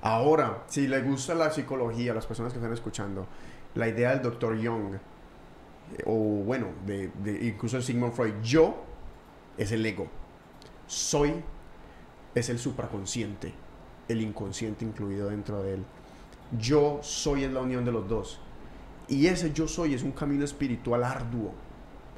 Ahora, 0.02 0.64
si 0.66 0.88
le 0.88 1.00
gusta 1.02 1.34
la 1.34 1.50
psicología 1.50 2.10
a 2.10 2.14
las 2.16 2.26
personas 2.26 2.52
que 2.52 2.58
están 2.58 2.72
escuchando, 2.72 3.26
la 3.74 3.86
idea 3.86 4.10
del 4.10 4.22
doctor 4.22 4.56
Jung, 4.56 4.94
eh, 4.94 6.02
o 6.06 6.12
bueno, 6.12 6.68
de, 6.86 7.12
de 7.22 7.46
incluso 7.46 7.76
de 7.76 7.82
Sigmund 7.82 8.14
Freud, 8.14 8.34
yo 8.42 8.82
es 9.56 9.70
el 9.70 9.86
ego, 9.86 10.08
soy 10.86 11.34
es 12.34 12.48
el 12.48 12.58
supraconsciente, 12.58 13.54
el 14.08 14.22
inconsciente 14.22 14.84
incluido 14.84 15.30
dentro 15.30 15.62
de 15.62 15.74
él. 15.74 15.84
Yo 16.58 16.98
soy 17.02 17.44
es 17.44 17.52
la 17.52 17.60
unión 17.60 17.84
de 17.84 17.92
los 17.92 18.08
dos. 18.08 18.40
Y 19.06 19.26
ese 19.26 19.52
yo 19.52 19.68
soy 19.68 19.94
es 19.94 20.02
un 20.02 20.12
camino 20.12 20.44
espiritual 20.44 21.04
arduo. 21.04 21.52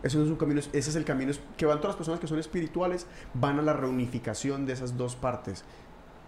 Ese, 0.03 0.17
no 0.19 0.25
es 0.25 0.31
un 0.31 0.37
camino, 0.37 0.61
ese 0.61 0.79
es 0.79 0.97
el 0.97 1.05
camino 1.05 1.33
que 1.57 1.65
van 1.67 1.79
todas 1.79 1.91
las 1.91 1.97
personas 1.97 2.19
que 2.21 2.27
son 2.27 2.39
espirituales, 2.39 3.07
van 3.35 3.59
a 3.59 3.63
la 3.63 3.73
reunificación 3.73 4.67
de 4.67 4.73
esas 4.73 4.97
dos 4.97 5.15
partes. 5.17 5.65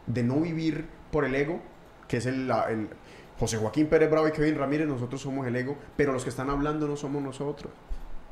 De 0.07 0.23
no 0.23 0.37
vivir 0.41 0.87
por 1.11 1.25
el 1.25 1.35
ego, 1.35 1.61
que 2.07 2.19
es 2.19 2.27
el, 2.27 2.51
José 3.39 3.57
Joaquín 3.57 3.89
Pérez 3.89 4.11
Bravo 4.11 4.29
y 4.29 4.33
Kevin 4.33 4.57
Ramírez, 4.57 4.87
nosotros 4.87 5.21
somos 5.21 5.47
el 5.47 5.57
ego, 5.57 5.77
pero 5.97 6.13
los 6.13 6.23
que 6.23 6.31
están 6.31 6.51
hablando 6.51 6.87
no 6.87 6.97
somos 6.97 7.21
nosotros. 7.23 7.73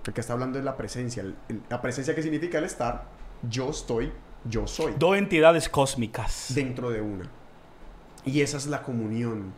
El 0.07 0.13
que 0.13 0.21
está 0.21 0.33
hablando 0.35 0.59
es 0.59 0.65
la 0.65 0.77
presencia. 0.77 1.23
el- 1.23 1.35
el- 1.49 1.63
la 1.69 1.81
presencia 1.83 2.15
que 2.15 2.23
significa 2.23 2.59
el 2.59 2.65
estar, 2.65 3.05
yo 3.49 3.71
estoy, 3.71 4.13
yo 4.45 4.67
soy 4.69 4.95
Dos 4.99 5.17
entidades 5.17 5.69
cósmicas. 5.69 6.53
dentro 6.55 6.91
de 6.91 7.01
una. 7.01 7.29
Y 8.25 8.43
esa 8.43 8.59
es 8.59 8.67
la 8.67 8.83
comunión. 8.83 9.53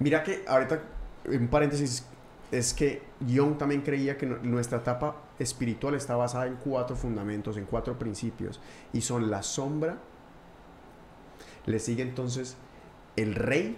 Mira 0.00 0.22
que 0.24 0.44
ahorita, 0.48 0.80
en 1.26 1.46
paréntesis, 1.48 2.06
es 2.50 2.72
que 2.74 3.02
Jung 3.20 3.58
también 3.58 3.82
creía 3.82 4.16
que 4.16 4.26
nu- 4.26 4.38
nuestra 4.42 4.78
etapa 4.78 5.16
espiritual 5.38 5.94
está 5.94 6.16
basada 6.16 6.46
en 6.46 6.56
cuatro 6.56 6.96
fundamentos, 6.96 7.56
en 7.56 7.64
cuatro 7.66 7.98
principios. 7.98 8.60
Y 8.92 9.02
son 9.02 9.30
la 9.30 9.42
sombra, 9.42 9.98
le 11.66 11.78
sigue 11.78 12.02
entonces 12.02 12.56
el 13.16 13.34
rey, 13.34 13.76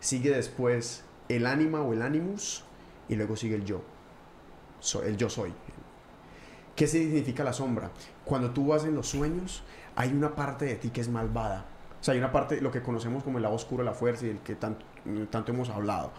sigue 0.00 0.30
después 0.30 1.04
el 1.28 1.46
ánima 1.46 1.82
o 1.82 1.92
el 1.92 2.02
animus, 2.02 2.64
y 3.08 3.16
luego 3.16 3.36
sigue 3.36 3.54
el 3.56 3.64
yo. 3.64 3.82
El 5.04 5.16
yo 5.16 5.30
soy. 5.30 5.52
¿Qué 6.76 6.86
significa 6.86 7.44
la 7.44 7.52
sombra? 7.52 7.90
Cuando 8.24 8.50
tú 8.50 8.66
vas 8.66 8.84
en 8.84 8.94
los 8.94 9.08
sueños, 9.08 9.62
hay 9.94 10.12
una 10.12 10.34
parte 10.34 10.64
de 10.64 10.74
ti 10.74 10.90
que 10.90 11.00
es 11.00 11.08
malvada. 11.08 11.66
O 12.00 12.04
sea, 12.04 12.12
hay 12.12 12.18
una 12.18 12.32
parte, 12.32 12.60
lo 12.60 12.70
que 12.70 12.82
conocemos 12.82 13.22
como 13.22 13.38
el 13.38 13.42
lado 13.44 13.54
oscuro 13.54 13.84
la 13.84 13.94
fuerza 13.94 14.26
y 14.26 14.30
el 14.30 14.40
que 14.40 14.56
tanto 14.56 15.52
hemos 15.52 15.70
hablado. 15.70 16.10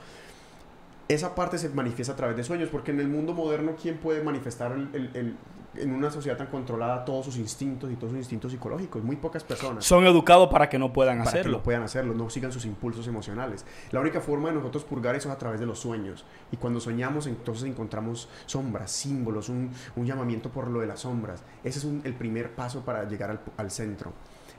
Esa 1.07 1.35
parte 1.35 1.57
se 1.57 1.69
manifiesta 1.69 2.13
a 2.13 2.15
través 2.15 2.35
de 2.35 2.43
sueños, 2.43 2.69
porque 2.69 2.91
en 2.91 2.99
el 2.99 3.07
mundo 3.07 3.33
moderno, 3.33 3.75
¿quién 3.79 3.97
puede 3.97 4.23
manifestar 4.23 4.71
el- 4.71 4.89
el- 4.93 5.11
el- 5.15 5.37
en 5.77 5.91
una 5.91 6.09
sociedad 6.09 6.37
tan 6.37 6.47
controlada 6.47 7.03
todos 7.05 7.25
sus 7.25 7.37
instintos 7.37 7.91
y 7.91 7.95
todos 7.95 8.11
sus 8.11 8.17
instintos 8.19 8.51
psicológicos? 8.51 9.03
Muy 9.03 9.17
pocas 9.17 9.43
personas 9.43 9.85
Son 9.85 10.03
educados 10.05 10.49
para 10.49 10.67
que 10.69 10.79
no 10.79 10.91
puedan 10.93 11.19
para 11.19 11.31
que 11.31 11.37
hacerlo. 11.39 11.57
no 11.57 11.63
puedan 11.63 11.83
hacerlo, 11.83 12.13
no 12.15 12.29
sigan 12.31 12.51
sus 12.51 12.65
impulsos 12.65 13.07
emocionales. 13.07 13.65
La 13.91 13.99
única 13.99 14.19
forma 14.19 14.49
de 14.49 14.55
nosotros 14.55 14.83
purgar 14.83 15.15
eso 15.15 15.29
es 15.29 15.35
a 15.35 15.37
través 15.37 15.59
de 15.59 15.65
los 15.67 15.77
sueños. 15.77 16.25
Y 16.51 16.57
cuando 16.57 16.79
soñamos, 16.79 17.27
entonces 17.27 17.65
encontramos 17.69 18.27
sombras, 18.47 18.89
símbolos, 18.89 19.49
un, 19.49 19.69
un 19.95 20.05
llamamiento 20.07 20.49
por 20.49 20.69
lo 20.69 20.79
de 20.79 20.87
las 20.87 21.01
sombras. 21.01 21.43
Ese 21.63 21.77
es 21.79 21.85
un- 21.85 22.01
el 22.03 22.13
primer 22.15 22.55
paso 22.55 22.83
para 22.83 23.03
llegar 23.07 23.29
al, 23.29 23.41
al 23.57 23.69
centro. 23.69 24.13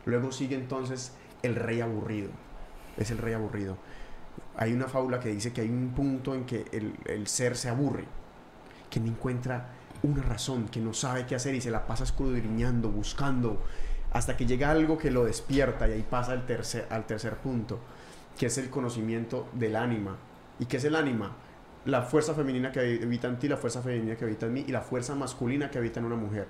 Luego 0.05 0.31
sigue 0.31 0.55
entonces 0.55 1.13
el 1.43 1.57
rey 1.57 1.81
aburrido. 1.81 2.29
Es 2.99 3.11
el 3.11 3.19
rey 3.19 3.35
aburrido. 3.35 3.77
Hay 4.57 4.73
una 4.73 4.87
fábula 4.87 5.21
que 5.21 5.31
dice 5.31 5.53
que 5.53 5.61
hay 5.61 5.69
un 5.69 5.93
punto 5.95 6.35
en 6.35 6.45
que 6.45 6.65
el, 6.73 6.95
el 7.07 7.27
ser 7.27 7.57
se 7.57 7.69
aburre, 7.69 8.05
que 8.91 9.01
no 9.01 9.09
encuentra 9.09 9.69
una 10.03 10.23
razón, 10.23 10.69
que 10.69 10.81
no 10.81 10.95
sabe 10.95 11.27
qué 11.27 11.35
hacer 11.35 11.55
y 11.55 11.61
se 11.61 11.71
la 11.71 11.87
pasa 11.87 12.05
escudriñando, 12.05 12.91
buscando, 12.91 13.63
hasta 14.13 14.37
que 14.37 14.47
llega 14.47 14.71
algo 14.71 14.99
que 14.99 15.11
lo 15.11 15.25
despierta 15.25 15.89
y 15.89 15.93
ahí 15.93 16.07
pasa 16.09 16.33
al 16.33 16.47
tercer, 16.47 16.87
al 16.91 17.07
tercer 17.07 17.37
punto, 17.37 17.81
que 18.39 18.47
es 18.47 18.59
el 18.59 18.71
conocimiento 18.71 19.49
del 19.53 19.77
ánima. 19.77 20.17
¿Y 20.59 20.67
qué 20.67 20.79
es 20.79 20.85
el 20.85 20.97
ánima? 20.97 21.37
La 21.85 22.03
fuerza 22.03 22.35
femenina 22.35 22.73
que 22.73 23.01
habita 23.03 23.29
en 23.29 23.39
ti, 23.39 23.49
la 23.49 23.57
fuerza 23.57 23.83
femenina 23.83 24.17
que 24.17 24.25
habita 24.25 24.47
en 24.47 24.55
mí 24.55 24.65
y 24.67 24.73
la 24.73 24.81
fuerza 24.81 25.15
masculina 25.15 25.71
que 25.71 25.79
habita 25.79 26.01
en 26.01 26.07
una 26.07 26.17
mujer. 26.17 26.49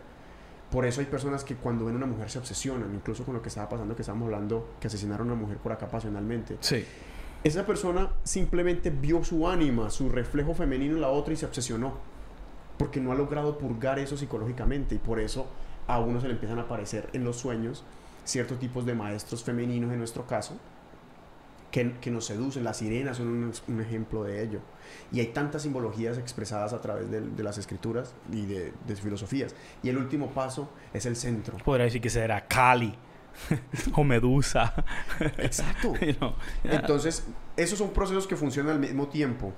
Por 0.70 0.84
eso 0.84 1.01
hay 1.01 1.07
personas 1.07 1.45
que 1.45 1.55
cuando 1.57 1.84
ven 1.84 1.95
a 1.95 1.99
una 1.99 2.07
mujer 2.07 2.30
se 2.30 2.39
obsesionan, 2.39 2.93
incluso 2.95 3.24
con 3.24 3.34
lo 3.34 3.43
que 3.43 3.49
estaba 3.49 3.68
pasando, 3.68 3.95
que 3.95 4.03
estábamos 4.03 4.26
hablando, 4.26 4.74
que 4.80 4.89
asesinaron 4.89 5.30
a 5.30 5.32
una 5.32 5.41
mujer 5.43 5.59
por 5.59 5.72
acá 5.72 5.89
pasionalmente. 5.89 6.57
Sí. 6.61 6.84
Esa 7.47 7.64
persona 7.64 8.11
simplemente 8.24 8.90
vio 8.90 9.22
su 9.22 9.47
ánima, 9.47 9.88
su 9.88 10.09
reflejo 10.09 10.53
femenino 10.53 10.97
en 10.97 11.01
la 11.01 11.11
otra 11.11 11.32
y 11.32 11.36
se 11.36 11.47
obsesionó. 11.47 11.94
Porque 12.76 13.01
no 13.01 13.12
ha 13.12 13.14
logrado 13.14 13.57
purgar 13.57 14.01
eso 14.01 14.16
psicológicamente 14.16 14.97
y 14.97 14.99
por 14.99 15.20
eso 15.20 15.47
a 15.86 16.01
uno 16.01 16.20
se 16.20 16.26
le 16.26 16.32
empiezan 16.32 16.59
a 16.59 16.62
aparecer 16.62 17.09
en 17.12 17.22
los 17.22 17.36
sueños 17.36 17.84
ciertos 18.24 18.59
tipos 18.59 18.84
de 18.84 18.97
maestros 18.97 19.44
femeninos 19.44 19.92
en 19.92 19.99
nuestro 19.99 20.26
caso 20.26 20.57
que, 21.70 21.92
que 22.01 22.11
nos 22.11 22.24
seducen. 22.24 22.64
Las 22.64 22.78
sirenas 22.78 23.18
son 23.18 23.53
un, 23.68 23.80
ejemplo 23.80 24.24
de 24.24 24.42
ello. 24.42 24.59
Y 25.12 25.20
hay 25.20 25.28
tantas 25.28 25.62
simbologías 25.62 26.18
expresadas 26.18 26.72
a 26.72 26.80
través 26.80 27.09
de, 27.09 27.44
las 27.44 27.59
escrituras 27.59 28.12
y 28.32 28.44
de, 28.47 28.72
de 28.88 28.97
filosofías. 28.97 29.55
Y 29.84 29.88
el 29.88 29.99
último 29.99 30.32
paso 30.32 30.68
es 30.92 31.07
el 31.07 31.14
centro. 31.14 31.59
Podría 31.64 31.84
decir 31.84 32.01
que 32.01 32.11
será 32.11 32.44
Cali 32.49 32.92
o 33.95 34.05
Medusa. 34.05 34.74
Exacto. 35.39 35.95
You 36.01 36.14
know, 36.14 36.34
Entonces, 36.64 37.24
esos 37.57 37.78
son 37.78 37.91
procesos 37.91 38.26
que 38.26 38.37
funcionan 38.37 38.74
al 38.74 38.80
mismo 38.80 39.09
tiempo, 39.09 39.53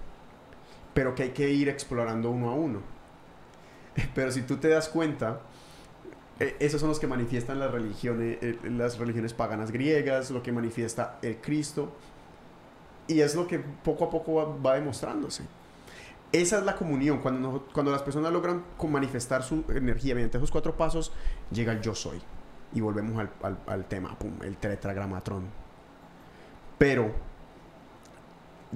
pero 0.94 1.14
que 1.14 1.24
hay 1.24 1.30
que 1.30 1.50
ir 1.50 1.68
explorando 1.68 2.30
uno 2.30 2.50
a 2.50 2.54
uno. 2.54 2.80
Pero 4.14 4.30
si 4.30 4.42
tú 4.42 4.58
te 4.58 4.68
das 4.68 4.88
cuenta, 4.88 5.40
eh, 6.38 6.56
esos 6.60 6.80
son 6.80 6.88
los 6.88 7.00
que 7.00 7.08
manifiestan 7.08 7.58
las 7.58 7.72
religiones, 7.72 8.38
eh, 8.40 8.58
las 8.70 8.96
religiones 8.96 9.34
paganas 9.34 9.72
griegas, 9.72 10.30
lo 10.30 10.40
que 10.40 10.52
manifiesta 10.52 11.18
el 11.22 11.38
Cristo, 11.38 11.92
y 13.08 13.20
es 13.20 13.34
lo 13.34 13.48
que 13.48 13.58
poco 13.58 14.04
a 14.04 14.10
poco 14.10 14.34
va, 14.34 14.44
va 14.44 14.74
demostrándose. 14.74 15.42
Esa 16.32 16.58
es 16.58 16.64
la 16.64 16.76
comunión. 16.76 17.18
Cuando, 17.20 17.90
las 17.90 18.02
personas 18.02 18.32
logran 18.32 18.62
manifestar 18.88 19.42
su 19.42 19.64
energía 19.68 20.14
mediante 20.14 20.36
esos 20.36 20.50
cuatro 20.50 20.76
pasos, 20.76 21.12
llega 21.50 21.72
el 21.72 21.80
yo 21.80 21.94
soy. 21.94 22.20
Y 22.74 22.80
volvemos 22.80 23.18
al, 23.18 23.56
al- 23.66 23.84
tema, 23.86 24.16
pum, 24.18 24.32
el 24.42 24.56
tetragramatrón. 24.58 25.44
Pero 26.76 27.10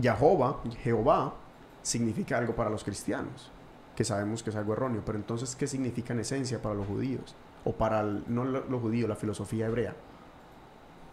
Jehová, 0.00 0.60
Jehová, 0.82 1.34
significa 1.82 2.38
algo 2.38 2.54
para 2.54 2.70
los 2.70 2.84
cristianos, 2.84 3.50
que 3.94 4.04
sabemos 4.04 4.42
que 4.42 4.50
es 4.50 4.56
algo 4.56 4.72
erróneo. 4.72 5.02
Pero 5.04 5.18
entonces, 5.18 5.54
¿qué 5.54 5.66
significa 5.66 6.12
en 6.14 6.20
esencia 6.20 6.60
para 6.62 6.74
los 6.74 6.86
judíos? 6.86 7.34
O 7.64 7.72
para, 7.72 8.02
no 8.02 8.44
lo- 8.44 8.64
los 8.68 8.80
judíos, 8.80 9.08
la 9.08 9.16
filosofía 9.16 9.66
hebrea. 9.66 9.94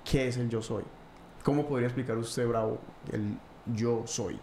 ¿Qué 0.10 0.28
es 0.28 0.38
el 0.38 0.50
yo 0.50 0.62
soy? 0.62 0.84
¿Cómo 1.44 1.66
podría 1.68 1.88
explicar 1.88 2.18
usted, 2.18 2.48
Bravo, 2.48 2.80
el 3.12 3.38
yo 3.76 4.04
soy? 4.06 4.40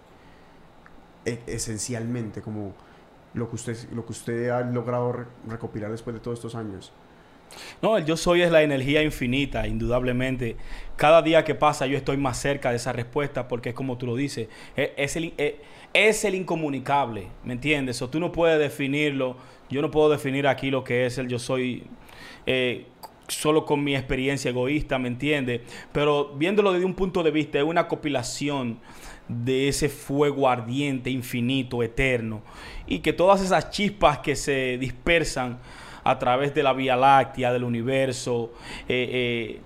E- 1.25 1.43
esencialmente, 1.47 2.43
como 2.43 2.73
lo 3.35 3.49
que 3.49 3.57
usted, 3.57 3.77
lo 3.93 4.05
que 4.05 4.13
usted 4.13 4.51
ha 4.51 4.61
logrado 4.61 5.13
re- 5.13 5.27
recopilar 5.49 5.91
después 5.91 6.15
de 6.15 6.21
todos 6.21 6.39
estos 6.39 6.55
años. 6.55 6.93
No, 7.83 7.97
el 7.97 8.05
yo 8.05 8.17
soy 8.17 8.43
es 8.43 8.51
la 8.51 8.63
energía 8.63 9.03
infinita, 9.03 9.67
indudablemente. 9.67 10.57
Cada 10.97 11.23
día 11.23 11.45
que 11.45 11.55
pasa 11.55 11.87
yo 11.87 11.97
estoy 11.97 12.17
más 12.17 12.39
cerca 12.39 12.71
de 12.71 12.77
esa 12.77 12.93
respuesta 12.93 13.49
porque 13.49 13.71
es 13.71 13.75
como 13.75 13.99
tú 13.99 14.07
lo 14.07 14.17
dices, 14.17 14.49
es, 14.77 14.91
es 14.97 15.17
el, 15.17 15.35
es, 15.37 15.55
es 15.93 16.25
el 16.25 16.35
incomunicable, 16.35 17.29
¿me 17.45 17.55
entiendes? 17.55 18.01
O 18.03 18.09
tú 18.09 18.21
no 18.21 18.33
puedes 18.33 18.59
definirlo, 18.59 19.37
yo 19.69 19.83
no 19.83 19.91
puedo 19.91 20.11
definir 20.11 20.47
aquí 20.47 20.71
lo 20.71 20.85
que 20.85 21.07
es 21.07 21.19
el 21.19 21.29
yo 21.29 21.39
soy 21.39 21.85
eh, 22.47 22.87
solo 23.29 23.65
con 23.65 23.83
mi 23.83 23.97
experiencia 23.97 24.51
egoísta, 24.51 24.99
¿me 24.99 25.09
entiendes? 25.09 25.63
Pero 25.93 26.35
viéndolo 26.37 26.73
desde 26.73 26.85
un 26.85 26.95
punto 26.95 27.23
de 27.23 27.31
vista, 27.31 27.59
es 27.59 27.65
una 27.65 27.89
compilación 27.89 28.79
de 29.29 29.69
ese 29.69 29.89
fuego 29.89 30.49
ardiente, 30.49 31.11
infinito, 31.11 31.83
eterno, 31.83 32.43
y 32.87 33.01
que 33.01 33.13
todas 33.13 33.43
esas 33.43 33.71
chispas 33.71 34.19
que 34.19 34.37
se 34.37 34.79
dispersan 34.79 35.59
a 36.11 36.19
través 36.19 36.55
de 36.55 36.63
la 36.63 36.73
Vía 36.73 36.97
Láctea, 36.97 37.53
del 37.53 37.65
universo, 37.65 38.53
eh, 38.89 39.09
eh, 39.59 39.61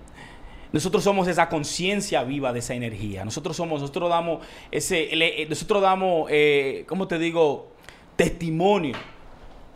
nosotros 0.71 1.03
somos 1.03 1.27
esa 1.27 1.49
conciencia 1.49 2.23
viva 2.23 2.53
de 2.53 2.59
esa 2.59 2.73
energía. 2.73 3.25
Nosotros 3.25 3.55
somos, 3.57 3.81
nosotros 3.81 4.09
damos 4.09 4.45
ese, 4.71 5.09
eh, 5.11 5.45
nosotros 5.49 5.81
damos, 5.81 6.27
eh, 6.31 6.85
¿cómo 6.87 7.07
te 7.07 7.19
digo? 7.19 7.71
Testimonio 8.15 8.95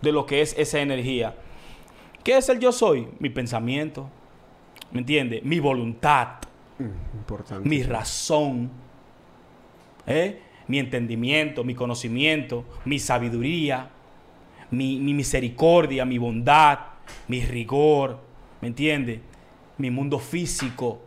de 0.01 0.11
lo 0.11 0.25
que 0.25 0.41
es 0.41 0.55
esa 0.57 0.79
energía. 0.79 1.35
¿Qué 2.23 2.37
es 2.37 2.49
el 2.49 2.59
yo 2.59 2.71
soy? 2.71 3.07
Mi 3.19 3.29
pensamiento, 3.29 4.09
¿me 4.91 4.99
entiendes? 4.99 5.43
Mi 5.43 5.59
voluntad, 5.59 6.27
Mm, 6.77 7.17
importante. 7.17 7.69
mi 7.69 7.83
razón, 7.83 8.69
¿eh? 10.07 10.41
mi 10.67 10.79
entendimiento, 10.79 11.63
mi 11.63 11.75
conocimiento, 11.75 12.65
mi 12.85 12.99
sabiduría, 12.99 13.89
mi, 14.71 14.99
mi 14.99 15.13
misericordia, 15.13 16.05
mi 16.05 16.17
bondad, 16.17 16.79
mi 17.27 17.41
rigor, 17.41 18.19
¿me 18.61 18.67
entiendes? 18.67 19.19
Mi 19.77 19.91
mundo 19.91 20.19
físico, 20.19 21.01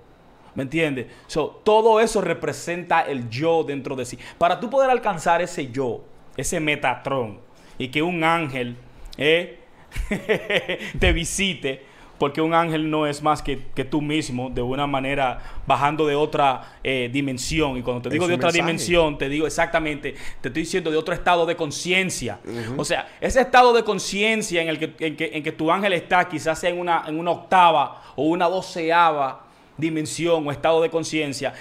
¿me 0.54 0.64
entiendes? 0.64 1.06
So, 1.26 1.60
todo 1.64 2.00
eso 2.00 2.20
representa 2.20 3.02
el 3.02 3.28
yo 3.28 3.64
dentro 3.64 3.96
de 3.96 4.04
sí. 4.04 4.18
Para 4.36 4.60
tú 4.60 4.68
poder 4.70 4.90
alcanzar 4.90 5.40
ese 5.42 5.70
yo, 5.70 6.04
ese 6.36 6.60
metatrón, 6.60 7.40
y 7.78 7.88
que 7.88 8.02
un 8.02 8.24
ángel 8.24 8.76
eh, 9.16 9.58
te 10.98 11.12
visite, 11.12 11.84
porque 12.18 12.40
un 12.40 12.52
ángel 12.54 12.90
no 12.90 13.06
es 13.06 13.22
más 13.22 13.42
que, 13.42 13.60
que 13.74 13.84
tú 13.84 14.00
mismo, 14.02 14.50
de 14.50 14.60
una 14.62 14.86
manera 14.86 15.38
bajando 15.66 16.06
de 16.06 16.14
otra 16.16 16.78
eh, 16.82 17.08
dimensión. 17.12 17.76
Y 17.76 17.82
cuando 17.82 18.02
te 18.02 18.08
Es 18.08 18.12
digo 18.14 18.26
de 18.26 18.34
otra 18.34 18.46
mensaje. 18.48 18.62
dimensión, 18.64 19.18
te 19.18 19.28
digo 19.28 19.46
exactamente, 19.46 20.14
te 20.40 20.48
estoy 20.48 20.62
diciendo 20.62 20.90
de 20.90 20.96
otro 20.96 21.14
estado 21.14 21.46
de 21.46 21.54
conciencia. 21.56 22.38
O 22.76 22.84
sea, 22.84 23.08
ese 23.20 23.40
estado 23.40 23.72
de 23.72 23.84
conciencia 23.84 24.60
en 24.62 24.68
el 24.68 24.78
que, 24.78 24.94
en, 25.06 25.16
que, 25.16 25.30
en 25.32 25.42
que 25.42 25.52
tu 25.52 25.70
ángel 25.70 25.92
está, 25.92 26.28
quizás 26.28 26.58
sea 26.58 26.70
en 26.70 26.78
una, 26.78 27.04
en 27.06 27.18
una 27.18 27.30
octava 27.30 28.02
o 28.16 28.24
una 28.24 28.46
doceava 28.46 29.44
dimensión 29.76 30.46
o 30.46 30.50
estado 30.50 30.82
de 30.82 30.90
conciencia. 30.90 31.54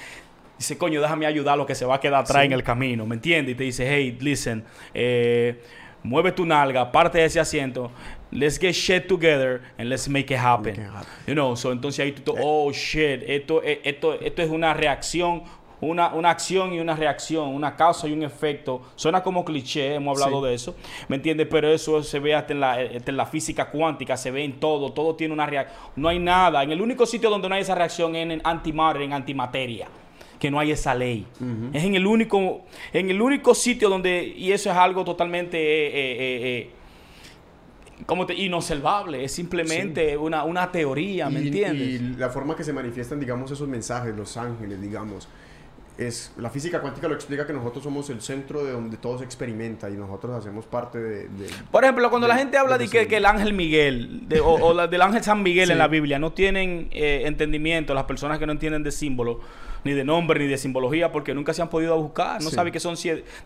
Dice, 0.58 0.76
coño, 0.76 1.00
déjame 1.02 1.28
ayudar 1.28 1.54
a 1.54 1.58
lo 1.58 1.66
que 1.68 1.76
se 1.76 1.86
va 1.86 1.96
a 1.96 2.00
quedar 2.00 2.22
atrás 2.22 2.40
Sí. 2.42 2.46
en 2.48 2.54
el 2.54 2.64
camino, 2.64 3.06
¿me 3.06 3.14
entiendes? 3.14 3.54
Y 3.54 3.56
te 3.56 3.64
dice, 3.64 3.88
hey, 3.88 4.18
listen, 4.20 4.64
eh, 4.92 5.62
mueve 6.02 6.32
tu 6.32 6.46
nalga, 6.48 6.92
parte 6.92 7.20
de 7.20 7.26
ese 7.26 7.40
asiento, 7.40 7.92
let's 8.32 8.60
get 8.60 8.74
shit 8.74 9.08
together 9.08 9.62
and 9.78 9.90
let's 9.90 10.08
make 10.10 10.32
it 10.34 10.40
happen. 10.40 10.74
Make 10.76 10.82
it 10.88 10.94
happen. 10.94 11.10
You 11.28 11.34
know, 11.34 11.56
so 11.56 11.72
entonces 11.72 12.00
ahí 12.06 12.12
tú, 12.12 12.22
tú, 12.22 12.36
oh 12.42 12.72
shit, 12.72 13.24
esto, 13.28 13.62
eh, 13.64 13.82
esto, 13.84 14.14
esto 14.20 14.42
es 14.42 14.50
una 14.50 14.74
reacción, 14.74 15.44
una, 15.80 16.14
una 16.14 16.32
acción 16.32 16.74
y 16.74 16.80
una 16.80 16.96
reacción, 16.96 17.50
una 17.50 17.76
causa 17.76 18.08
y 18.08 18.12
un 18.12 18.24
efecto. 18.24 18.82
Suena 18.96 19.22
como 19.22 19.46
cliché, 19.46 19.94
hemos 19.96 20.22
hablado 20.22 20.42
Sí. 20.42 20.48
de 20.50 20.54
eso, 20.56 20.76
¿me 21.08 21.18
entiendes? 21.18 21.48
Pero 21.50 21.72
eso 21.72 22.02
se 22.04 22.20
ve 22.20 22.34
hasta 22.36 22.54
en, 22.54 22.60
la, 22.60 22.82
eh, 22.82 22.98
hasta 22.98 23.12
en 23.12 23.18
la 23.18 23.26
física 23.28 23.70
cuántica, 23.70 24.18
se 24.18 24.32
ve 24.32 24.44
en 24.44 24.60
todo, 24.60 24.92
todo 24.92 25.16
tiene 25.16 25.34
una 25.34 25.46
reacción. 25.46 25.78
No 25.96 26.10
hay 26.10 26.20
nada, 26.20 26.64
en 26.64 26.72
el 26.72 26.82
único 26.82 27.06
sitio 27.06 27.30
donde 27.30 27.48
no 27.48 27.56
hay 27.56 27.62
esa 27.62 27.76
reacción 27.76 28.16
es 28.16 28.30
en 28.30 28.42
antimatter, 28.44 29.04
en 29.04 29.14
antimateria. 29.14 29.88
Que 30.40 30.52
no 30.52 30.60
hay 30.60 30.70
esa 30.70 30.94
ley. 30.94 31.26
Es 31.74 31.84
en 31.84 31.96
el 31.96 32.06
único, 32.06 32.62
en 32.94 33.10
el 33.10 33.20
único 33.20 33.56
sitio 33.56 33.90
donde, 33.90 34.24
y 34.38 34.52
eso 34.52 34.70
es 34.70 34.78
algo 34.78 35.04
totalmente 35.04 35.58
eh, 35.58 35.88
eh, 35.88 36.18
eh, 36.20 36.60
eh, 36.60 36.70
como 38.06 38.26
te, 38.26 38.34
inobservable, 38.36 39.24
es 39.24 39.32
simplemente 39.32 40.16
una, 40.18 40.44
una 40.44 40.72
teoría, 40.72 41.30
¿me 41.30 41.42
y, 41.42 41.48
entiendes? 41.48 41.88
y 41.88 42.00
la 42.18 42.30
forma 42.30 42.56
que 42.56 42.64
se 42.64 42.72
manifiestan, 42.74 43.20
digamos, 43.20 43.52
esos 43.52 43.68
mensajes, 43.68 44.16
los 44.16 44.38
ángeles, 44.38 44.80
digamos, 44.82 45.28
es 45.98 46.32
la 46.38 46.52
física 46.52 46.80
cuántica 46.80 47.08
lo 47.08 47.16
explica 47.16 47.48
que 47.48 47.54
nosotros 47.54 47.84
somos 47.84 48.08
el 48.12 48.22
centro 48.22 48.64
de 48.64 48.72
donde 48.72 48.98
todo 48.98 49.18
se 49.18 49.24
experimenta 49.24 49.90
y 49.90 49.94
nosotros 49.94 50.32
hacemos 50.38 50.66
parte 50.68 51.00
de... 51.00 51.28
de- 51.28 51.50
Por 51.72 51.84
ejemplo, 51.84 52.08
cuando 52.12 52.28
la 52.28 52.38
gente 52.38 52.56
habla 52.56 52.78
de 52.78 52.88
de 52.88 53.08
que, 53.08 53.18
el 53.18 53.26
ángel 53.26 53.54
Miguel 53.54 54.28
o, 54.44 54.54
o 54.68 54.74
la- 54.76 54.86
del 54.88 55.02
ángel 55.02 55.24
San 55.24 55.42
Miguel 55.42 55.66
Sí. 55.66 55.72
en 55.72 55.80
la 55.80 55.88
Biblia 55.88 56.20
no 56.20 56.34
tienen 56.34 56.90
eh, 56.92 57.24
entendimiento, 57.26 57.96
las 57.96 58.04
personas 58.04 58.38
que 58.38 58.46
no 58.46 58.52
entienden 58.52 58.84
de 58.84 58.92
símbolo, 58.92 59.40
ni 59.88 59.94
de 59.94 60.04
nombre, 60.04 60.40
ni 60.40 60.46
de 60.48 60.58
simbología, 60.58 61.12
porque 61.12 61.34
nunca 61.34 61.54
se 61.54 61.62
han 61.62 61.70
podido 61.70 62.00
buscar, 62.00 62.42
no 62.44 62.50
Sí. 62.50 62.56
saben 62.56 62.72
que 62.72 62.80
son 62.80 62.96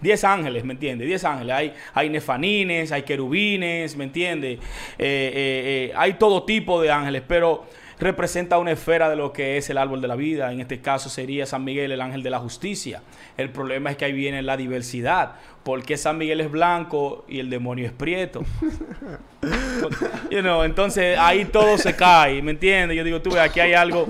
10 0.01 0.23
ángeles, 0.23 0.63
¿me 0.65 0.73
entiendes? 0.73 1.07
10 1.07 1.23
ángeles. 1.23 1.55
Hay, 1.55 1.73
hay 1.93 2.09
nefanines, 2.09 2.91
hay 2.91 3.03
querubines, 3.03 3.95
¿me 3.95 4.03
entiendes? 4.03 4.59
Eh, 4.59 4.61
eh, 4.99 5.89
eh, 5.89 5.93
hay 5.95 6.13
todo 6.13 6.43
tipo 6.43 6.81
de 6.81 6.91
ángeles, 6.91 7.21
pero 7.27 7.65
representa 8.01 8.57
una 8.57 8.71
esfera 8.71 9.09
de 9.09 9.15
lo 9.15 9.31
que 9.31 9.55
es 9.57 9.69
el 9.69 9.77
árbol 9.77 10.01
de 10.01 10.07
la 10.09 10.15
vida. 10.15 10.51
En 10.51 10.59
este 10.59 10.81
caso 10.81 11.07
sería 11.09 11.45
San 11.45 11.63
Miguel, 11.63 11.91
el 11.91 12.01
ángel 12.01 12.23
de 12.23 12.29
la 12.31 12.39
justicia. 12.39 13.01
El 13.37 13.49
problema 13.51 13.91
es 13.91 13.95
que 13.97 14.05
ahí 14.05 14.11
viene 14.13 14.41
la 14.41 14.57
diversidad. 14.57 15.35
porque 15.63 15.95
San 15.95 16.17
Miguel 16.17 16.41
es 16.41 16.49
blanco 16.49 17.23
y 17.29 17.39
el 17.39 17.49
demonio 17.51 17.85
es 17.85 17.91
prieto? 17.91 18.43
You 20.29 20.41
know, 20.41 20.63
entonces 20.63 21.17
ahí 21.19 21.45
todo 21.45 21.77
se 21.77 21.95
cae, 21.95 22.41
¿me 22.41 22.51
entiendes? 22.51 22.97
Yo 22.97 23.03
digo, 23.03 23.21
tú 23.21 23.31
ves, 23.31 23.39
aquí 23.39 23.59
hay 23.59 23.73
algo. 23.73 24.07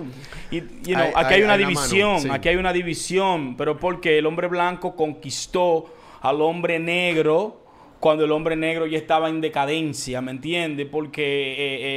Y, 0.49 0.59
you 0.59 0.93
know, 0.95 1.05
Hay- 1.05 1.11
aquí 1.15 1.33
hay, 1.33 1.33
hay- 1.35 1.43
una 1.43 1.53
hay 1.53 1.59
división, 1.59 2.19
sí. 2.21 2.27
aquí 2.31 2.49
hay 2.49 2.55
una 2.57 2.73
división, 2.73 3.55
pero 3.57 3.77
porque 3.79 4.17
el 4.17 4.25
hombre 4.25 4.47
blanco 4.47 4.95
conquistó 4.95 5.93
al 6.21 6.41
hombre 6.41 6.77
negro 6.79 7.60
cuando 8.01 8.25
el 8.25 8.31
hombre 8.33 8.57
negro 8.57 8.85
ya 8.85 8.97
estaba 8.97 9.29
en 9.29 9.39
decadencia, 9.39 10.19
¿me 10.21 10.31
entiendes? 10.31 10.87
Porque 10.91 11.23
eh, 11.23 11.55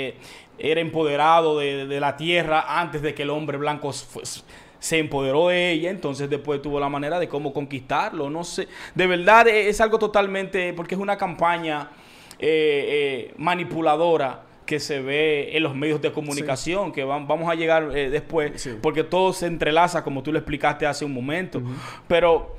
eh, 0.09 0.15
era 0.59 0.81
empoderado 0.81 1.59
de, 1.59 1.87
de 1.89 1.99
la 1.99 2.17
tierra 2.17 2.81
antes 2.81 3.03
de 3.03 3.13
que 3.15 3.23
el 3.25 3.31
hombre 3.31 3.59
blanco 3.59 3.93
se 3.93 4.99
empoderó 4.99 5.49
de 5.49 5.73
ella, 5.73 5.91
entonces 5.91 6.31
después 6.31 6.63
tuvo 6.63 6.79
la 6.79 6.89
manera 6.89 7.19
de 7.19 7.27
cómo 7.27 7.53
conquistarlo, 7.53 8.29
no 8.31 8.45
sé, 8.45 8.69
de 8.95 9.07
verdad 9.09 9.49
eh, 9.49 9.69
es 9.69 9.81
algo 9.81 9.99
totalmente, 9.99 10.73
porque 10.75 10.95
es 10.95 11.01
una 11.01 11.17
campaña 11.17 11.91
eh, 12.39 13.29
eh, 13.31 13.35
manipuladora 13.39 14.43
que 14.67 14.81
se 14.81 15.01
ve 15.01 15.57
en 15.57 15.63
los 15.63 15.75
medios 15.75 16.01
de 16.01 16.11
comunicación, 16.13 16.91
que 16.93 17.05
van- 17.05 17.27
vamos 17.27 17.51
a 17.51 17.55
llegar 17.55 17.91
eh, 17.97 18.09
después, 18.11 18.61
Sí. 18.63 18.71
porque 18.81 19.05
todo 19.05 19.33
se 19.33 19.47
entrelaza, 19.47 20.03
como 20.03 20.23
tú 20.23 20.33
lo 20.33 20.39
explicaste 20.39 20.87
hace 20.87 21.05
un 21.05 21.13
momento. 21.13 21.61
Pero 22.09 22.55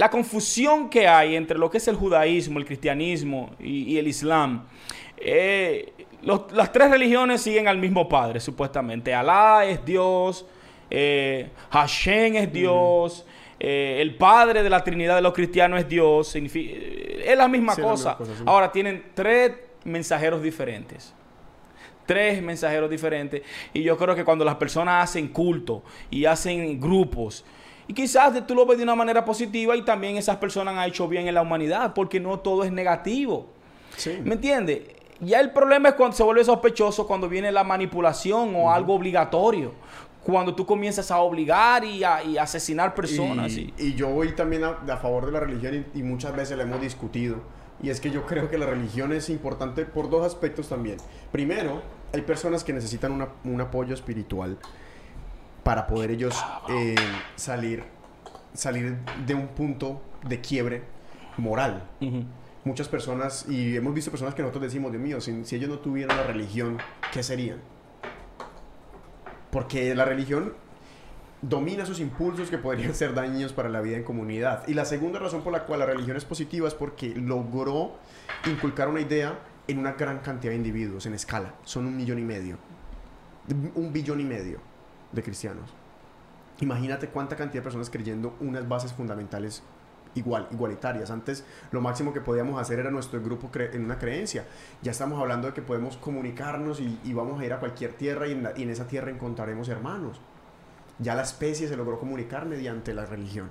la 0.00 0.08
confusión 0.08 0.88
que 0.88 1.06
hay 1.06 1.36
entre 1.36 1.58
lo 1.58 1.68
que 1.70 1.76
es 1.76 1.86
el 1.88 1.94
judaísmo, 1.96 2.58
el 2.58 2.64
cristianismo 2.64 3.50
y, 3.60 3.82
y 3.92 3.98
el 3.98 4.08
islam, 4.08 4.64
eh, 5.18 5.92
los- 6.22 6.50
las 6.52 6.72
tres 6.72 6.90
religiones 6.90 7.42
siguen 7.42 7.68
al 7.68 7.76
mismo 7.76 8.08
padre, 8.08 8.40
supuestamente. 8.40 9.12
Alá 9.14 9.66
es 9.66 9.84
Dios, 9.84 10.46
eh, 10.90 11.50
Hashem 11.70 12.36
es 12.36 12.50
Dios, 12.50 13.26
eh, 13.58 13.98
el 14.00 14.14
padre 14.16 14.62
de 14.62 14.70
la 14.70 14.82
Trinidad 14.82 15.16
de 15.16 15.22
los 15.22 15.34
cristianos 15.34 15.80
es 15.80 15.88
Dios, 15.88 16.34
es 16.34 17.36
la 17.36 17.46
misma 17.48 17.74
Sí, 17.74 17.82
la 17.82 17.86
cosa. 17.88 18.10
misma 18.10 18.16
cosa, 18.16 18.32
sí. 18.38 18.44
Ahora 18.46 18.72
tienen 18.72 19.04
tres 19.14 19.52
mensajeros 19.84 20.42
diferentes 20.42 21.14
tres 22.06 22.42
mensajeros 22.42 22.90
diferentes. 22.90 23.42
Y 23.72 23.82
yo 23.84 23.96
creo 23.96 24.16
que 24.16 24.24
cuando 24.24 24.44
las 24.44 24.56
personas 24.56 25.04
hacen 25.04 25.28
culto 25.28 25.84
y 26.10 26.24
hacen 26.24 26.80
grupos, 26.80 27.44
y 27.90 27.92
quizás 27.92 28.46
tú 28.46 28.54
lo 28.54 28.64
ves 28.66 28.78
de 28.78 28.84
una 28.84 28.94
manera 28.94 29.24
positiva 29.24 29.74
y 29.74 29.82
también 29.82 30.16
esas 30.16 30.36
personas 30.36 30.76
han 30.76 30.88
hecho 30.88 31.08
bien 31.08 31.26
en 31.26 31.34
la 31.34 31.42
humanidad, 31.42 31.92
porque 31.92 32.20
no 32.20 32.38
todo 32.38 32.62
es 32.62 32.70
negativo. 32.70 33.46
Sí. 33.96 34.18
¿Me 34.22 34.34
entiendes? 34.34 34.82
Ya 35.20 35.40
el 35.40 35.50
problema 35.50 35.88
es 35.88 35.94
cuando 35.96 36.16
se 36.16 36.22
vuelve 36.22 36.44
sospechoso 36.44 37.06
cuando 37.08 37.28
viene 37.28 37.50
la 37.50 37.64
manipulación 37.64 38.54
o 38.54 38.70
algo 38.72 38.94
obligatorio. 38.94 39.72
Cuando 40.22 40.54
tú 40.54 40.64
comienzas 40.66 41.10
a 41.10 41.18
obligar 41.18 41.82
y 41.82 42.04
a, 42.04 42.22
y 42.22 42.38
asesinar 42.38 42.94
personas. 42.94 43.52
Y, 43.56 43.74
y- 43.76 43.86
y 43.88 43.94
yo 43.94 44.08
voy 44.08 44.32
también 44.36 44.62
a, 44.62 44.78
a 44.88 44.96
favor 44.98 45.26
de 45.26 45.32
la 45.32 45.40
religión 45.40 45.86
y, 45.94 45.98
y 45.98 46.02
muchas 46.04 46.36
veces 46.36 46.56
la 46.56 46.62
hemos 46.62 46.80
discutido. 46.80 47.38
Y 47.82 47.90
es 47.90 48.00
que 48.00 48.10
yo 48.12 48.24
creo 48.24 48.48
que 48.48 48.56
la 48.58 48.66
religión 48.66 49.12
es 49.12 49.28
importante 49.30 49.84
por 49.84 50.10
dos 50.10 50.24
aspectos 50.24 50.68
también. 50.68 50.98
Primero, 51.32 51.82
hay 52.12 52.20
personas 52.20 52.62
que 52.62 52.72
necesitan 52.72 53.10
una- 53.12 53.30
un 53.44 53.60
apoyo 53.60 53.94
espiritual 53.94 54.58
para 55.62 55.86
poder 55.86 56.10
ellos 56.10 56.34
eh, 56.68 56.94
salir, 57.36 57.84
salir 58.54 58.96
de 59.26 59.34
un 59.34 59.48
punto 59.48 60.02
de 60.26 60.40
quiebre 60.40 60.82
moral. 61.36 61.88
Muchas 62.64 62.88
personas, 62.88 63.46
y 63.48 63.76
hemos 63.76 63.94
visto 63.94 64.10
personas 64.10 64.34
que 64.34 64.42
nosotros 64.42 64.64
decimos, 64.64 64.92
Dios 64.92 65.02
mío, 65.02 65.20
si, 65.20 65.44
si 65.44 65.56
ellos 65.56 65.70
no 65.70 65.78
tuvieran 65.78 66.16
la 66.16 66.24
religión, 66.24 66.78
¿qué 67.12 67.22
serían? 67.22 67.58
Porque 69.50 69.94
la 69.94 70.04
religión 70.04 70.52
domina 71.42 71.84
esos 71.84 72.00
impulsos 72.00 72.50
que 72.50 72.58
podrían 72.58 72.94
ser 72.94 73.14
dañinos 73.14 73.52
para 73.52 73.68
la 73.68 73.80
vida 73.80 73.96
en 73.96 74.04
comunidad. 74.04 74.66
Y 74.68 74.74
la 74.74 74.84
segunda 74.84 75.18
razón 75.18 75.42
por 75.42 75.52
la 75.52 75.64
cual 75.64 75.80
la 75.80 75.86
religión 75.86 76.16
es 76.16 76.24
positiva 76.24 76.68
es 76.68 76.74
porque 76.74 77.14
logró 77.14 77.96
inculcar 78.46 78.88
una 78.88 79.00
idea 79.00 79.38
en 79.66 79.78
una 79.78 79.92
gran 79.92 80.18
cantidad 80.18 80.52
de 80.52 80.56
individuos, 80.56 81.06
en 81.06 81.14
escala. 81.14 81.54
Son 81.64 81.86
un 81.86 81.96
millón 81.96 82.18
y 82.18 82.24
medio. 82.24 82.58
Un 83.74 83.92
billón 83.92 84.20
y 84.20 84.24
medio 84.24 84.69
de 85.12 85.22
cristianos. 85.22 85.70
Imagínate 86.60 87.08
cuánta 87.08 87.36
cantidad 87.36 87.60
de 87.60 87.64
personas 87.64 87.90
creyendo 87.90 88.36
unas 88.40 88.68
bases 88.68 88.92
fundamentales 88.92 89.62
igual, 90.14 90.48
igualitarias. 90.50 91.10
Antes 91.10 91.44
lo 91.70 91.80
máximo 91.80 92.12
que 92.12 92.20
podíamos 92.20 92.60
hacer 92.60 92.78
era 92.78 92.90
nuestro 92.90 93.20
grupo 93.22 93.50
en 93.54 93.84
una 93.84 93.98
creencia. 93.98 94.44
Ya 94.82 94.90
estamos 94.90 95.20
hablando 95.20 95.48
de 95.48 95.54
que 95.54 95.62
podemos 95.62 95.96
comunicarnos 95.96 96.80
y, 96.80 97.12
vamos 97.12 97.40
a 97.40 97.44
ir 97.44 97.52
a 97.52 97.60
cualquier 97.60 97.94
tierra 97.94 98.26
y 98.28 98.32
en, 98.32 98.70
esa 98.70 98.86
tierra 98.86 99.10
encontraremos 99.10 99.68
hermanos. 99.68 100.20
Ya 100.98 101.14
la 101.14 101.22
especie 101.22 101.66
se 101.66 101.76
logró 101.76 101.98
comunicar 101.98 102.44
mediante 102.46 102.92
la 102.92 103.06
religión. 103.06 103.50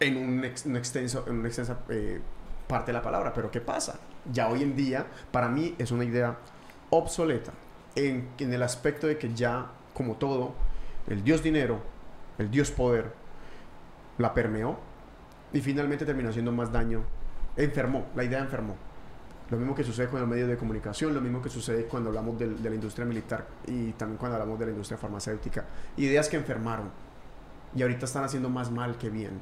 En 0.00 0.16
un, 0.16 0.44
ex- 0.44 0.64
un 0.66 0.76
extenso, 0.76 1.24
en 1.26 1.40
una 1.40 1.48
extensa 1.48 1.80
eh, 1.90 2.20
parte 2.66 2.86
de 2.86 2.94
la 2.94 3.02
palabra. 3.02 3.34
Pero 3.34 3.50
¿qué 3.50 3.60
pasa? 3.60 3.98
Ya 4.32 4.48
hoy 4.48 4.62
en 4.62 4.74
día, 4.74 5.06
para 5.30 5.48
mí 5.48 5.74
es 5.78 5.90
una 5.90 6.04
idea 6.04 6.38
obsoleta. 6.88 7.52
En 7.96 8.30
el 8.38 8.62
aspecto 8.62 9.06
de 9.06 9.18
que 9.18 9.34
ya, 9.34 9.70
como 9.94 10.16
todo, 10.16 10.52
el 11.06 11.24
dios 11.24 11.42
dinero, 11.42 11.80
el 12.38 12.50
dios 12.50 12.70
poder, 12.70 13.12
la 14.18 14.34
permeó 14.34 14.78
y 15.52 15.60
finalmente 15.60 16.04
terminó 16.04 16.28
haciendo 16.30 16.52
más 16.52 16.70
daño. 16.72 17.02
Enfermó, 17.56 18.06
la 18.14 18.24
idea 18.24 18.40
enfermó. 18.40 18.76
Lo 19.50 19.58
mismo 19.58 19.74
que 19.74 19.84
sucede 19.84 20.08
con 20.08 20.20
los 20.20 20.28
medios 20.28 20.48
de 20.48 20.56
comunicación, 20.56 21.14
lo 21.14 21.20
mismo 21.20 21.40
que 21.42 21.50
sucede 21.50 21.84
cuando 21.84 22.08
hablamos 22.08 22.38
del- 22.38 22.62
de 22.62 22.68
la 22.70 22.74
industria 22.74 23.04
militar 23.04 23.46
y 23.66 23.92
también 23.92 24.18
cuando 24.18 24.36
hablamos 24.36 24.58
de 24.58 24.66
la 24.66 24.70
industria 24.72 24.98
farmacéutica. 24.98 25.64
Ideas 25.96 26.28
que 26.28 26.36
enfermaron 26.36 26.90
y 27.76 27.82
ahorita 27.82 28.06
están 28.06 28.24
haciendo 28.24 28.48
más 28.48 28.70
mal 28.70 28.96
que 28.96 29.10
bien. 29.10 29.40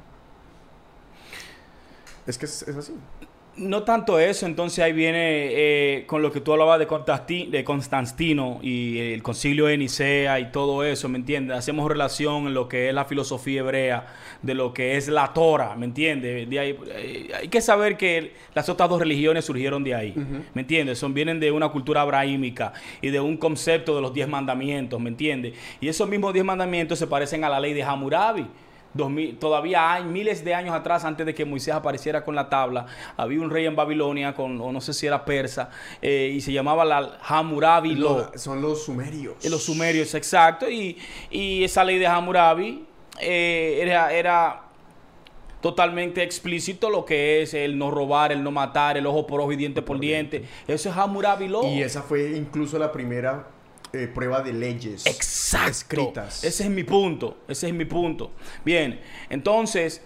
Es 2.27 2.37
que 2.37 2.45
es 2.45 2.67
así. 2.67 2.95
No 3.55 3.83
tanto 3.83 4.17
eso, 4.17 4.47
entonces 4.47 4.83
ahí 4.83 4.93
viene 4.93 5.19
eh, 5.21 6.05
con 6.07 6.23
lo 6.23 6.31
que 6.31 6.41
tú 6.41 6.53
hablabas 6.53 6.79
de, 6.79 6.87
Constanti- 6.87 7.49
de 7.51 7.63
Constantino 7.63 8.57
y 8.63 8.97
el 8.97 9.21
concilio 9.21 9.67
de 9.67 9.77
Nicea 9.77 10.39
y 10.39 10.51
todo 10.51 10.83
eso, 10.83 11.07
¿me 11.07 11.19
entiendes? 11.19 11.55
Hacemos 11.55 11.87
relación 11.87 12.47
en 12.47 12.55
lo 12.55 12.67
que 12.67 12.87
es 12.89 12.95
la 12.95 13.05
filosofía 13.05 13.59
hebrea, 13.59 14.07
de 14.41 14.55
lo 14.55 14.73
que 14.73 14.97
es 14.97 15.07
la 15.07 15.33
Torah, 15.33 15.75
¿me 15.75 15.85
entiendes? 15.85 16.49
De 16.49 16.59
ahí, 16.59 16.75
eh, 16.95 17.29
hay 17.41 17.47
que 17.47 17.61
saber 17.61 17.95
que 17.95 18.33
las 18.55 18.69
otras 18.69 18.89
dos 18.89 18.99
religiones 18.99 19.45
surgieron 19.45 19.83
de 19.83 19.93
ahí, 19.93 20.15
¿me 20.55 20.61
entiendes? 20.61 20.97
Son, 20.97 21.13
vienen 21.13 21.39
de 21.39 21.51
una 21.51 21.69
cultura 21.69 22.01
abrahámica 22.01 22.73
y 23.03 23.09
de 23.09 23.19
un 23.19 23.37
concepto 23.37 23.95
de 23.95 24.01
los 24.01 24.15
diez 24.15 24.27
mandamientos, 24.27 24.99
¿me 24.99 25.09
entiendes? 25.09 25.53
Y 25.79 25.89
esos 25.89 26.09
mismos 26.09 26.33
diez 26.33 26.43
mandamientos 26.43 26.97
se 26.97 27.05
parecen 27.05 27.43
a 27.43 27.49
la 27.49 27.59
ley 27.59 27.73
de 27.73 27.83
Hammurabi. 27.83 28.47
Todavía 29.39 29.93
hay 29.93 30.03
miles 30.03 30.45
de 30.45 30.53
años 30.53 30.75
atrás, 30.75 31.03
antes 31.03 31.25
de 31.25 31.33
que 31.33 31.45
Moisés 31.45 31.73
apareciera 31.73 32.23
con 32.23 32.35
la 32.35 32.47
tabla, 32.49 32.85
había 33.17 33.41
un 33.41 33.49
rey 33.49 33.65
en 33.65 33.75
Babilonia, 33.75 34.33
con, 34.35 34.59
o 34.61 34.71
no 34.71 34.81
sé 34.81 34.93
si 34.93 35.07
era 35.07 35.25
persa, 35.25 35.69
eh, 36.01 36.31
y 36.35 36.41
se 36.41 36.51
llamaba 36.53 36.85
la 36.85 37.17
Hammurabi 37.27 37.95
Law. 37.95 38.17
Lo- 38.31 38.37
son 38.37 38.61
los 38.61 38.83
sumerios. 38.85 39.43
Eh, 39.43 39.49
Los 39.49 39.63
sumerios, 39.63 40.13
exacto. 40.13 40.69
Y, 40.69 40.97
y 41.31 41.63
esa 41.63 41.83
ley 41.83 41.97
de 41.97 42.05
Hammurabi 42.07 42.85
eh, 43.19 43.79
era, 43.81 44.13
era 44.13 44.59
totalmente 45.61 46.21
explícito 46.23 46.89
lo 46.89 47.05
que 47.05 47.41
es 47.41 47.53
el 47.53 47.77
no 47.77 47.89
robar, 47.89 48.31
el 48.31 48.43
no 48.43 48.51
matar, 48.51 48.97
el 48.97 49.07
ojo 49.07 49.25
por 49.25 49.39
ojo 49.41 49.51
y 49.53 49.55
diente 49.55 49.81
por 49.81 49.99
diente. 49.99 50.43
Eso 50.67 50.89
es 50.89 50.95
Hammurabi 50.97 51.47
Law. 51.47 51.65
Y 51.65 51.81
esa 51.81 52.01
fue 52.01 52.31
incluso 52.35 52.77
la 52.77 52.91
primera 52.91 53.47
eh, 53.93 54.07
prueba 54.07 54.41
de 54.41 54.53
leyes 54.53 55.05
Exacto. 55.05 55.69
escritas. 55.69 56.43
Ese 56.43 56.63
es 56.63 56.69
mi 56.69 56.83
punto. 56.83 57.37
Ese 57.47 57.67
es 57.67 57.73
mi 57.73 57.85
punto. 57.85 58.31
Bien, 58.65 58.99
entonces, 59.29 60.03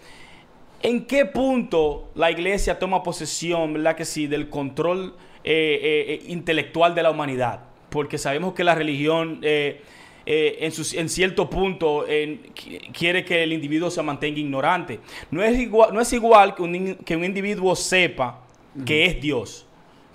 ¿en 0.82 1.06
qué 1.06 1.26
punto 1.26 2.12
la 2.16 2.30
iglesia 2.30 2.78
toma 2.80 3.02
posesión, 3.02 3.74
verdad 3.74 3.96
que 3.96 4.04
sí, 4.06 4.28
del 4.28 4.50
control 4.50 5.16
eh, 5.44 6.20
eh, 6.20 6.24
intelectual 6.28 6.94
de 6.96 7.04
la 7.04 7.12
humanidad? 7.12 7.62
Porque 7.90 8.18
sabemos 8.18 8.54
que 8.54 8.66
la 8.66 8.76
religión, 8.76 9.40
eh, 9.42 9.82
en, 10.26 10.74
sus- 10.74 10.94
en 10.94 11.08
cierto 11.08 11.50
punto, 11.50 12.06
eh, 12.10 12.42
qui- 12.54 12.92
quiere 12.92 13.24
que 13.24 13.42
el 13.44 13.54
individuo 13.54 13.90
se 13.90 14.02
mantenga 14.04 14.38
ignorante. 14.40 15.00
No 15.32 15.42
es 15.42 15.58
igual, 15.58 15.94
no 15.94 16.02
es 16.02 16.12
igual 16.12 16.54
que, 16.56 16.62
un, 16.62 16.96
que 17.06 17.16
un 17.16 17.24
individuo 17.24 17.74
sepa 17.78 18.42
que 18.86 19.06
es 19.06 19.22
Dios, 19.22 19.66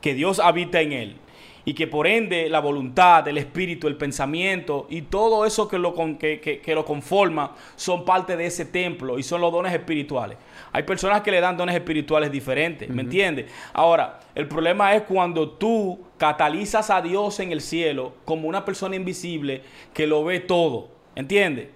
que 0.02 0.12
Dios 0.12 0.38
habita 0.38 0.82
en 0.82 0.92
él 0.92 1.16
y 1.64 1.74
que 1.74 1.86
por 1.86 2.06
ende 2.06 2.48
la 2.48 2.60
voluntad, 2.60 3.26
el 3.28 3.38
espíritu, 3.38 3.86
el 3.88 3.96
pensamiento 3.96 4.86
y 4.90 5.02
todo 5.02 5.46
eso 5.46 5.68
que 5.68 5.78
lo, 5.78 5.94
con- 5.94 6.16
que, 6.18 6.40
que- 6.40 6.60
que 6.60 6.74
lo 6.74 6.84
conforma 6.84 7.54
son 7.76 8.04
parte 8.04 8.36
de 8.36 8.46
ese 8.46 8.64
templo 8.64 9.18
y 9.18 9.22
son 9.22 9.40
los 9.40 9.52
dones 9.52 9.72
espirituales. 9.72 10.36
Hay 10.72 10.82
personas 10.84 11.20
que 11.22 11.30
le 11.30 11.40
dan 11.40 11.56
dones 11.56 11.74
espirituales 11.74 12.32
diferentes, 12.32 12.88
¿me 12.88 13.02
entiendes? 13.02 13.50
Ahora, 13.74 14.20
el 14.34 14.48
problema 14.48 14.94
es 14.94 15.02
cuando 15.02 15.50
tú 15.50 16.00
catalizas 16.16 16.90
a 16.90 17.02
Dios 17.02 17.38
en 17.40 17.52
el 17.52 17.60
cielo 17.60 18.14
como 18.24 18.48
una 18.48 18.64
persona 18.64 18.96
invisible 18.96 19.62
que 19.92 20.06
lo 20.06 20.24
ve 20.24 20.40
todo, 20.40 20.88
¿entiendes? 21.14 21.68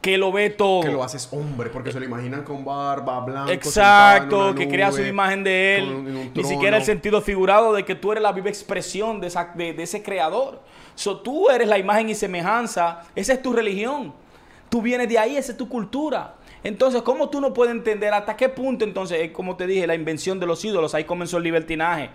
Que 0.00 0.16
lo 0.16 0.30
ve 0.30 0.50
todo. 0.50 0.82
Que 0.82 0.90
lo 0.92 1.02
haces 1.02 1.28
hombre, 1.32 1.70
porque 1.70 1.90
se 1.92 1.98
lo 1.98 2.06
imaginan 2.06 2.44
con 2.44 2.64
barba, 2.64 3.18
blanco. 3.20 3.50
Exacto, 3.50 4.54
que 4.54 4.68
crea 4.68 4.92
su 4.92 5.02
imagen 5.02 5.42
de 5.44 5.76
él. 5.78 5.84
un- 5.84 6.06
un 6.16 6.30
Ni 6.34 6.44
siquiera 6.44 6.76
el 6.76 6.84
sentido 6.84 7.20
figurado 7.20 7.72
de 7.72 7.84
que 7.84 7.94
tú 7.94 8.12
eres 8.12 8.22
la 8.22 8.32
viva 8.32 8.48
expresión 8.48 9.20
de, 9.20 9.26
esa- 9.26 9.52
de- 9.54 9.72
de 9.72 9.82
ese 9.82 10.02
creador. 10.02 10.60
So, 10.94 11.18
tú 11.20 11.48
eres 11.50 11.66
la 11.68 11.78
imagen 11.78 12.08
y 12.10 12.14
semejanza. 12.14 13.02
Esa 13.14 13.32
es 13.32 13.42
tu 13.42 13.52
religión. 13.52 14.12
Tú 14.68 14.82
vienes 14.82 15.08
de 15.08 15.18
ahí, 15.18 15.36
esa 15.36 15.52
es 15.52 15.58
tu 15.58 15.68
cultura. 15.68 16.34
Entonces, 16.64 17.02
¿cómo 17.02 17.28
tú 17.28 17.40
no 17.40 17.52
puedes 17.54 17.72
entender 17.74 18.12
hasta 18.12 18.36
qué 18.36 18.48
punto 18.48 18.84
entonces, 18.84 19.18
eh, 19.20 19.32
como 19.32 19.56
te 19.56 19.66
dije, 19.66 19.86
la 19.86 19.94
invención 19.94 20.38
de 20.40 20.46
los 20.46 20.64
ídolos, 20.64 20.94
ahí 20.94 21.04
comenzó 21.04 21.36
el 21.38 21.44
libertinaje. 21.44 22.10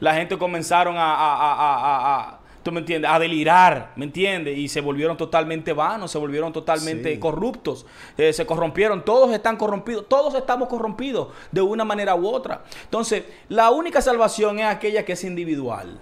La 0.00 0.14
gente 0.14 0.36
comenzaron 0.38 0.96
a, 0.96 1.14
a- 1.14 1.34
a- 1.34 1.52
a- 1.54 1.76
a- 1.76 2.20
a- 2.30 2.38
¿tú 2.66 2.72
me 2.72 2.80
entiendes? 2.80 3.08
A 3.08 3.20
delirar, 3.20 3.92
¿me 3.94 4.06
entiendes? 4.06 4.58
Y 4.58 4.66
se 4.66 4.80
volvieron 4.80 5.16
totalmente 5.16 5.72
vanos, 5.72 6.10
se 6.10 6.18
volvieron 6.18 6.52
totalmente 6.52 7.12
Sí. 7.12 7.18
corruptos, 7.20 7.86
eh, 8.18 8.32
se 8.32 8.44
corrompieron, 8.44 9.04
todos 9.04 9.32
están 9.32 9.56
corrompidos, 9.56 10.08
todos 10.08 10.34
estamos 10.34 10.66
corrompidos 10.66 11.28
de 11.52 11.60
una 11.60 11.84
manera 11.84 12.16
u 12.16 12.26
otra. 12.26 12.64
Entonces, 12.82 13.22
la 13.48 13.70
única 13.70 14.00
salvación 14.02 14.58
es 14.58 14.66
aquella 14.66 15.04
que 15.04 15.12
es 15.12 15.22
individual. 15.22 16.00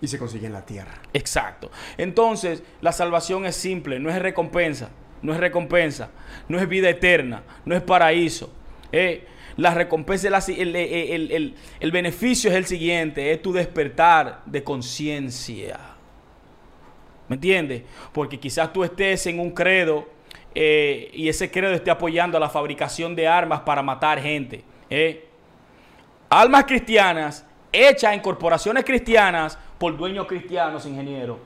Y 0.00 0.08
se 0.08 0.18
consigue 0.18 0.48
en 0.48 0.52
la 0.52 0.66
tierra. 0.66 0.94
Exacto. 1.12 1.70
Entonces, 1.96 2.64
la 2.80 2.90
salvación 2.90 3.46
es 3.46 3.54
simple, 3.54 4.00
no 4.00 4.10
es 4.10 4.18
recompensa, 4.18 4.88
no 5.22 5.32
es 5.32 5.38
recompensa, 5.38 6.10
no 6.48 6.58
es 6.58 6.68
vida 6.68 6.88
eterna, 6.90 7.44
no 7.64 7.76
es 7.76 7.82
paraíso. 7.82 8.50
Eh, 8.90 9.24
la 9.56 9.72
recompensa, 9.74 10.28
el, 10.28 10.74
el- 10.76 11.30
el- 11.32 11.54
el 11.80 11.90
beneficio 11.92 12.50
es 12.50 12.56
el 12.56 12.66
siguiente, 12.66 13.32
es 13.32 13.40
tu 13.42 13.52
despertar 13.52 14.42
de 14.46 14.62
conciencia. 14.64 15.78
¿Me 17.28 17.36
entiendes? 17.36 17.82
Porque 18.12 18.38
quizás 18.38 18.72
tú 18.72 18.84
estés 18.84 19.26
en 19.26 19.40
un 19.40 19.50
credo 19.52 20.06
eh, 20.54 21.10
y 21.14 21.28
ese 21.28 21.50
credo 21.50 21.72
esté 21.72 21.90
apoyando 21.90 22.36
a 22.36 22.40
la 22.40 22.48
fabricación 22.50 23.16
de 23.16 23.26
armas 23.26 23.60
para 23.60 23.82
matar 23.82 24.20
gente. 24.20 24.62
¿eh? 24.90 25.26
Almas 26.28 26.64
cristianas 26.64 27.46
hechas 27.72 28.12
en 28.14 28.20
corporaciones 28.20 28.84
cristianas 28.84 29.58
por 29.78 29.96
dueños 29.96 30.26
cristianos, 30.26 30.86
ingeniero. 30.86 31.38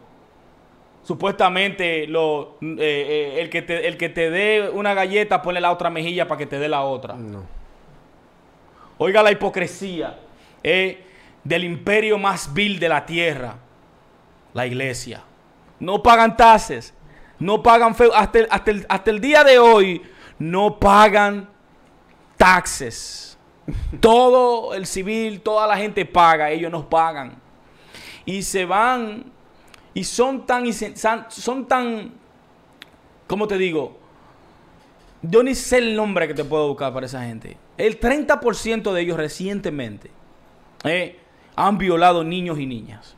Supuestamente 1.02 2.06
lo, 2.06 2.58
eh, 2.60 2.76
eh, 2.78 3.40
el, 3.40 3.48
que 3.48 3.62
te, 3.62 3.88
el 3.88 3.96
que 3.96 4.08
te 4.10 4.30
dé 4.30 4.68
una 4.70 4.92
galleta, 4.92 5.40
ponle 5.40 5.60
la 5.60 5.70
otra 5.72 5.88
mejilla 5.88 6.28
para 6.28 6.38
que 6.38 6.46
te 6.46 6.58
dé 6.58 6.68
la 6.68 6.82
otra. 6.82 7.14
No. 7.14 7.44
Oiga 8.98 9.22
la 9.22 9.30
hipocresía 9.32 10.18
eh, 10.62 11.04
del 11.44 11.64
imperio 11.64 12.18
más 12.18 12.52
vil 12.52 12.78
de 12.78 12.88
la 12.88 13.06
tierra, 13.06 13.56
la 14.52 14.66
iglesia. 14.66 15.22
No 15.80 16.02
pagan 16.02 16.36
taxes, 16.36 16.92
no 17.38 17.62
pagan 17.62 17.94
feo, 17.94 18.12
hasta 18.14 18.40
el, 18.40 18.48
hasta 18.50 18.70
el- 18.70 18.86
hasta 18.88 19.10
el 19.10 19.20
día 19.20 19.44
de 19.44 19.58
hoy 19.58 20.02
no 20.38 20.78
pagan 20.78 21.48
taxes. 22.36 23.38
Todo 24.00 24.74
el 24.74 24.86
civil, 24.86 25.40
toda 25.42 25.66
la 25.66 25.76
gente 25.76 26.04
paga, 26.06 26.50
ellos 26.50 26.72
no 26.72 26.88
pagan. 26.88 27.36
Y 28.24 28.42
se 28.42 28.64
van 28.64 29.24
y 29.94 30.04
son 30.04 30.46
tan, 30.46 30.64
son 31.28 31.66
tan, 31.66 32.12
¿cómo 33.26 33.46
te 33.46 33.56
digo? 33.58 33.98
Yo 35.22 35.42
ni 35.42 35.54
sé 35.54 35.78
el 35.78 35.96
nombre 35.96 36.28
que 36.28 36.34
te 36.34 36.44
puedo 36.44 36.68
buscar 36.68 36.92
para 36.92 37.06
esa 37.06 37.24
gente. 37.24 37.56
El 37.76 37.98
30% 37.98 38.92
de 38.92 39.00
ellos 39.00 39.16
recientemente 39.16 40.10
eh, 40.84 41.18
han 41.56 41.76
violado 41.78 42.22
niños 42.22 42.58
y 42.58 42.66
niñas. 42.66 43.16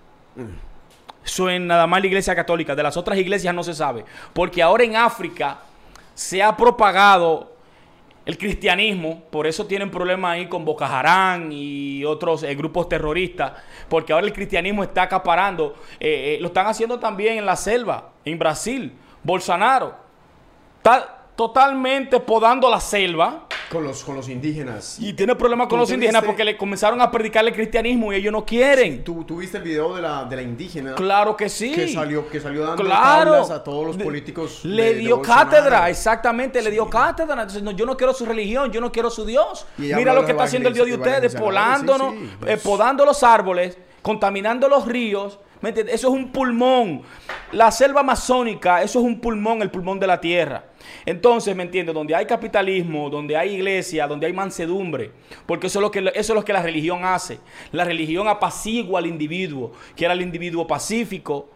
Eso 1.25 1.51
en 1.51 1.67
nada 1.67 1.87
más 1.87 2.01
la 2.01 2.07
iglesia 2.07 2.35
católica. 2.35 2.75
De 2.75 2.83
las 2.83 2.97
otras 2.97 3.19
iglesias 3.19 3.55
no 3.55 3.63
se 3.63 3.75
sabe. 3.75 4.05
Porque 4.33 4.63
ahora 4.63 4.85
en 4.85 4.97
África 4.97 5.59
se 6.15 6.43
ha 6.43 6.57
propagado 6.57 7.53
el 8.25 8.39
cristianismo. 8.39 9.23
Por 9.31 9.47
eso 9.47 9.67
tienen 9.67 9.91
problemas 9.91 10.33
ahí 10.33 10.49
con 10.49 10.65
Boko 10.65 10.85
Haram 10.85 11.53
y 11.53 12.03
otros 12.07 12.43
eh, 12.45 12.55
grupos 12.55 12.89
terroristas. 12.89 13.53
Porque 13.91 14.15
ahora 14.15 14.27
el 14.27 14.33
cristianismo 14.33 14.83
está 14.83 15.03
acaparando. 15.03 15.75
eh, 15.99 16.39
lo 16.41 16.47
están 16.47 16.67
haciendo 16.67 16.99
también 16.99 17.37
en 17.37 17.45
la 17.45 17.57
selva, 17.57 18.13
en 18.25 18.39
Brasil. 18.39 18.95
Bolsonaro 19.23 19.95
está 20.79 21.20
totalmente 21.41 22.21
podando 22.21 22.69
la 22.69 22.81
selva. 22.81 23.47
Con 23.71 23.83
los, 23.85 24.05
con 24.05 24.15
los 24.15 24.29
indígenas. 24.29 24.99
Y 25.01 25.15
tiene 25.15 25.35
problemas 25.35 25.69
con 25.69 25.79
¿Tú 25.79 25.83
los 25.83 25.91
indígenas 25.91 26.21
viste- 26.21 26.27
porque 26.27 26.45
le 26.45 26.59
comenzaron 26.59 27.01
a 27.01 27.11
predicar 27.11 27.47
el 27.47 27.55
cristianismo 27.55 28.13
y 28.13 28.17
ellos 28.17 28.31
no 28.31 28.45
quieren. 28.45 29.03
¿Tú, 29.03 29.25
tú 29.25 29.37
viste 29.39 29.57
el 29.57 29.63
video 29.63 29.95
de 29.97 30.03
la, 30.03 30.25
de 30.27 30.37
la 30.37 30.43
indígena? 30.43 30.95
Claro 30.97 31.35
que 31.39 31.49
sí. 31.49 31.73
Que 31.73 31.89
salió, 31.89 32.29
que 32.29 32.41
salió 32.41 32.67
dando 32.67 32.85
Claro. 32.85 33.31
tablas 33.33 33.51
a 33.53 33.65
todos 33.65 33.87
los 33.87 33.97
políticos. 33.97 34.61
Le 34.65 34.93
de- 34.93 34.95
dio 34.97 35.23
cátedra, 35.23 35.89
exactamente, 35.89 36.61
le 36.61 36.71
dio 36.71 36.91
cátedra. 36.91 37.35
Entonces, 37.41 37.63
no, 37.63 37.71
yo 37.71 37.87
no 37.87 37.97
quiero 37.97 38.13
su 38.13 38.27
religión, 38.27 38.71
yo 38.71 38.83
no 38.83 38.93
quiero 38.93 39.09
su 39.09 39.25
Dios. 39.25 39.65
Mira 39.79 40.13
lo 40.13 40.27
que 40.27 40.33
está 40.33 40.43
haciendo 40.45 40.69
el 40.69 40.75
Dios 40.75 40.89
de 40.89 40.95
ustedes, 40.97 41.35
polándonos, 41.37 42.13
sí, 42.13 42.19
sí, 42.19 42.27
eh, 42.27 42.37
pues. 42.41 42.61
podando 42.61 43.07
los 43.07 43.23
árboles, 43.23 43.79
contaminando 44.03 44.69
los 44.69 44.85
ríos. 44.87 45.39
¿Me 45.61 45.71
entiendes? 45.71 45.95
Eso 45.95 46.09
es 46.09 46.15
un 46.15 46.33
pulmón. 46.33 47.03
La 47.53 47.71
selva 47.71 48.01
amazónica, 48.01 48.83
eso 48.83 48.99
es 48.99 49.05
un 49.05 49.21
pulmón, 49.21 49.61
el 49.63 49.71
pulmón 49.71 50.01
de 50.01 50.07
la 50.07 50.21
tierra. 50.21 50.65
Entonces, 51.05 51.55
¿me 51.55 51.63
entiendes? 51.63 51.95
Donde 51.95 52.15
hay 52.15 52.27
capitalismo, 52.27 53.11
donde 53.11 53.37
hay 53.37 53.55
iglesia, 53.55 54.07
donde 54.07 54.27
hay 54.27 54.33
mansedumbre, 54.33 55.13
porque 55.47 55.67
eso 55.67 55.79
es 55.79 55.83
lo 55.83 55.91
que, 55.91 55.99
eso 56.01 56.33
es 56.33 56.35
lo 56.35 56.45
que 56.45 56.53
la 56.53 56.63
religión 56.63 57.05
hace. 57.05 57.39
La 57.73 57.85
religión 57.85 58.29
apacigua 58.29 59.01
al 59.01 59.07
individuo, 59.07 59.73
que 59.95 60.05
era 60.07 60.15
el 60.15 60.23
individuo 60.23 60.67
pacífico, 60.67 61.49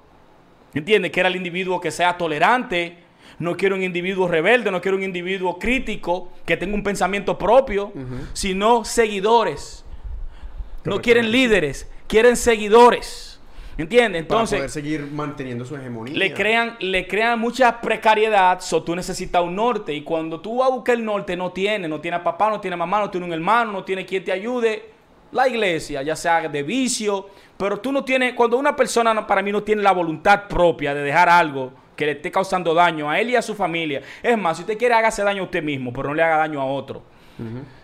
¿Entiendes? 0.75 1.13
Que 1.13 1.21
era 1.21 1.29
el 1.29 1.37
individuo 1.37 1.81
que 1.81 1.91
sea 1.91 2.19
tolerante. 2.19 2.99
No 3.39 3.57
quiero 3.57 3.77
un 3.77 3.83
individuo 3.83 4.29
rebelde, 4.29 4.71
no 4.71 4.81
quiero 4.81 4.97
un 4.97 5.05
individuo 5.05 5.59
crítico, 5.59 6.31
que 6.45 6.57
tenga 6.57 6.75
un 6.75 6.83
pensamiento 6.83 7.39
propio, 7.39 7.93
sino 8.33 8.85
seguidores. 8.85 9.85
No 10.85 11.01
quieren 11.01 11.31
líderes, 11.31 11.89
quieren 12.07 12.37
seguidores. 12.37 13.34
¿Entiendes? 13.77 14.23
Entonces, 14.23 14.59
para 14.59 14.69
poder 14.69 14.71
seguir 14.71 15.11
manteniendo 15.11 15.65
su 15.65 15.77
hegemonía. 15.77 16.15
le 16.15 16.33
crean, 16.33 16.77
le 16.79 17.07
crean 17.07 17.39
mucha 17.39 17.81
precariedad, 17.81 18.61
so 18.61 18.83
tú 18.83 18.95
necesitas 18.95 19.43
un 19.43 19.57
norte. 19.57 19.93
Y 19.93 20.03
cuando 20.03 20.41
tú 20.41 20.59
vas 20.59 20.71
a 20.71 20.73
buscar 20.73 20.95
el 20.95 21.05
norte, 21.05 21.37
no 21.37 21.51
tiene, 21.51 21.89
no 21.89 22.01
tiene 22.01 22.19
a 22.19 22.23
papá, 22.23 22.51
no 22.51 22.61
tiene 22.61 22.77
mamá, 22.77 23.01
no 23.01 23.11
tiene 23.11 23.27
un 23.27 23.33
hermano, 23.33 23.73
no 23.73 23.85
tiene 23.85 24.07
quien 24.07 24.25
te 24.25 24.33
ayude. 24.33 24.91
La 25.33 25.49
iglesia, 25.49 26.03
ya 26.03 26.15
sea 26.15 26.49
de 26.49 26.63
vicio, 26.63 27.29
pero 27.57 27.81
tú 27.81 27.91
no 27.91 28.05
tienes, 28.05 28.35
cuando 28.35 28.57
una 28.57 28.77
persona 28.77 29.27
para 29.27 29.43
mí 29.43 29.51
no 29.51 29.65
tiene 29.65 29.83
la 29.83 29.91
voluntad 29.91 30.47
propia 30.47 30.95
de 30.95 31.03
dejar 31.03 31.29
algo 31.29 31.73
que 31.97 32.07
le 32.07 32.13
esté 32.13 32.31
causando 32.31 32.73
daño 32.75 33.11
a 33.11 33.19
él 33.19 33.31
y 33.31 33.37
a 33.37 33.43
su 33.43 33.55
familia. 33.55 34.03
Es 34.23 34.39
más, 34.39 34.57
si 34.57 34.63
usted 34.63 34.79
quiere, 34.79 34.95
hágase 34.95 35.25
daño 35.25 35.43
a 35.43 35.45
usted 35.47 35.63
mismo, 35.63 35.93
pero 35.93 36.09
no 36.09 36.15
le 36.15 36.23
haga 36.23 36.37
daño 36.37 36.61
a 36.61 36.67
otro. 36.67 37.03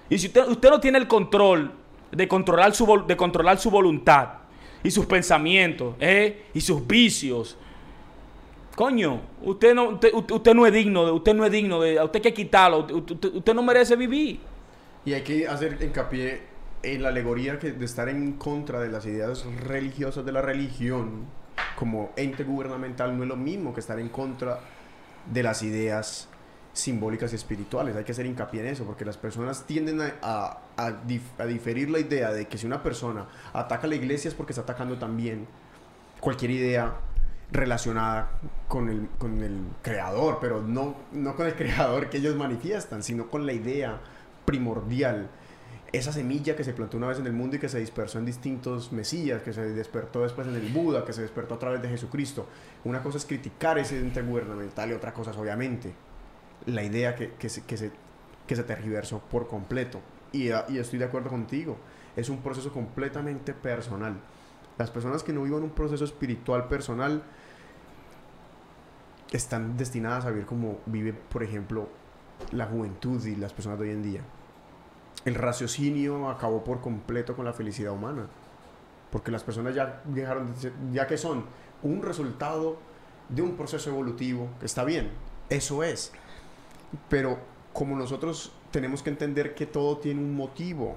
Y 0.08 0.18
si 0.18 0.28
usted, 0.28 0.46
usted 0.46 0.70
no 0.70 0.78
tiene 0.78 0.98
el 0.98 1.08
control 1.08 1.72
de 2.12 2.28
controlar 2.28 2.72
su, 2.74 3.04
de 3.06 3.16
controlar 3.16 3.58
su 3.58 3.70
voluntad 3.70 4.39
y 4.82 4.90
sus 4.90 5.06
pensamientos 5.06 5.94
¿eh? 6.00 6.46
y 6.54 6.60
sus 6.60 6.86
vicios, 6.86 7.56
coño, 8.76 9.20
usted 9.42 9.74
no, 9.74 9.90
usted, 9.90 10.10
usted- 10.14 10.54
no 10.54 10.66
es 10.66 10.72
digno, 10.72 11.04
de, 11.06 11.12
usted 11.12 11.34
no 11.34 11.44
es 11.44 11.52
digno 11.52 11.80
de, 11.80 12.02
usted 12.02 12.16
hay 12.16 12.22
que 12.22 12.34
quitarlo, 12.34 12.78
usted, 12.78 12.94
usted- 13.14 13.34
usted 13.34 13.54
no 13.54 13.62
merece 13.62 13.94
vivir. 13.96 14.40
Y 15.04 15.12
hay 15.12 15.22
que 15.22 15.46
hacer 15.46 15.78
hincapié 15.82 16.42
en 16.82 17.02
la 17.02 17.08
alegoría 17.08 17.58
que 17.58 17.72
de 17.72 17.84
estar 17.84 18.08
en 18.08 18.32
contra 18.32 18.80
de 18.80 18.88
las 18.88 19.04
ideas 19.04 19.44
religiosas 19.64 20.24
de 20.24 20.32
la 20.32 20.40
religión 20.40 21.26
como 21.76 22.10
ente 22.16 22.42
gubernamental 22.44 23.14
no 23.16 23.22
es 23.24 23.28
lo 23.28 23.36
mismo 23.36 23.74
que 23.74 23.80
estar 23.80 23.98
en 24.00 24.08
contra 24.08 24.60
de 25.30 25.42
las 25.42 25.62
ideas 25.62 26.29
simbólicas 26.72 27.32
y 27.32 27.36
espirituales. 27.36 27.96
Hay 27.96 28.04
que 28.04 28.12
hacer 28.12 28.26
hincapié 28.26 28.60
en 28.60 28.66
eso, 28.68 28.84
porque 28.84 29.04
las 29.04 29.16
personas 29.16 29.64
tienden 29.66 30.00
a, 30.00 30.12
a- 30.22 30.58
a 30.76 30.90
dif- 31.06 31.38
a 31.38 31.44
diferir 31.46 31.90
la 31.90 31.98
idea 31.98 32.32
de 32.32 32.46
que 32.46 32.58
si 32.58 32.66
una 32.66 32.82
persona 32.82 33.26
ataca 33.52 33.86
a 33.86 33.90
la 33.90 33.96
iglesia 33.96 34.28
es 34.28 34.34
porque 34.34 34.52
está 34.52 34.62
atacando 34.62 34.96
también 34.98 35.46
cualquier 36.20 36.50
idea 36.52 36.94
relacionada 37.52 38.30
con 38.68 38.88
el, 38.88 39.08
con 39.18 39.42
el 39.42 39.58
creador, 39.82 40.38
pero 40.40 40.62
no, 40.62 40.94
no 41.12 41.34
con 41.34 41.46
el 41.46 41.54
creador 41.56 42.08
que 42.08 42.18
ellos 42.18 42.36
manifiestan, 42.36 43.02
sino 43.02 43.28
con 43.28 43.46
la 43.46 43.52
idea 43.52 44.00
primordial. 44.44 45.28
Esa 45.92 46.12
semilla 46.12 46.54
que 46.54 46.62
se 46.62 46.72
plantó 46.72 46.96
una 46.98 47.08
vez 47.08 47.18
en 47.18 47.26
el 47.26 47.32
mundo 47.32 47.56
y 47.56 47.58
que 47.58 47.68
se 47.68 47.80
dispersó 47.80 48.20
en 48.20 48.24
distintos 48.26 48.92
mesías, 48.92 49.42
que 49.42 49.52
se 49.52 49.62
despertó 49.72 50.22
después 50.22 50.46
en 50.46 50.54
el 50.54 50.68
Buda, 50.68 51.04
que 51.04 51.12
se 51.12 51.22
despertó 51.22 51.54
a 51.56 51.58
través 51.58 51.82
de 51.82 51.88
Jesucristo. 51.88 52.46
Una 52.84 53.02
cosa 53.02 53.18
es 53.18 53.26
criticar 53.26 53.76
ese 53.76 53.98
ente 53.98 54.22
gubernamental 54.22 54.88
y 54.90 54.92
otra 54.92 55.12
cosa 55.12 55.32
es 55.32 55.36
obviamente 55.36 55.92
la 56.66 56.82
idea 56.82 57.14
que, 57.14 57.32
que, 57.34 57.48
se, 57.48 57.64
que, 57.64 57.76
se, 57.76 57.90
que 58.46 58.56
se 58.56 58.62
tergiversó 58.64 59.20
por 59.20 59.48
completo. 59.48 60.00
Y, 60.32 60.50
ah, 60.50 60.66
y 60.68 60.78
estoy 60.78 60.98
de 60.98 61.06
acuerdo 61.06 61.30
contigo, 61.30 61.76
es 62.16 62.28
un 62.28 62.38
proceso 62.38 62.72
completamente 62.72 63.52
personal. 63.52 64.20
Las 64.78 64.90
personas 64.90 65.22
que 65.22 65.32
no 65.32 65.42
vivan 65.42 65.62
un 65.62 65.70
proceso 65.70 66.04
espiritual 66.04 66.68
personal 66.68 67.22
están 69.32 69.76
destinadas 69.76 70.24
a 70.24 70.30
vivir 70.30 70.46
como 70.46 70.78
vive, 70.86 71.12
por 71.12 71.42
ejemplo, 71.42 71.88
la 72.52 72.66
juventud 72.66 73.24
y 73.26 73.36
las 73.36 73.52
personas 73.52 73.78
de 73.78 73.86
hoy 73.86 73.92
en 73.92 74.02
día. 74.02 74.20
El 75.24 75.34
raciocinio 75.34 76.30
acabó 76.30 76.64
por 76.64 76.80
completo 76.80 77.36
con 77.36 77.44
la 77.44 77.52
felicidad 77.52 77.92
humana. 77.92 78.26
Porque 79.10 79.30
las 79.30 79.42
personas 79.42 79.74
ya 79.74 80.00
dejaron 80.04 80.54
de 80.54 80.60
ser- 80.60 80.72
ya 80.92 81.06
que 81.06 81.18
son 81.18 81.44
un 81.82 82.02
resultado 82.02 82.78
de 83.28 83.42
un 83.42 83.56
proceso 83.56 83.90
evolutivo, 83.90 84.48
que 84.60 84.66
está 84.66 84.84
bien, 84.84 85.10
eso 85.48 85.82
es. 85.82 86.12
Pero 87.08 87.38
como 87.72 87.96
nosotros 87.96 88.52
tenemos 88.70 89.02
que 89.02 89.10
entender 89.10 89.54
que 89.54 89.66
todo 89.66 89.98
tiene 89.98 90.20
un 90.20 90.34
motivo. 90.34 90.96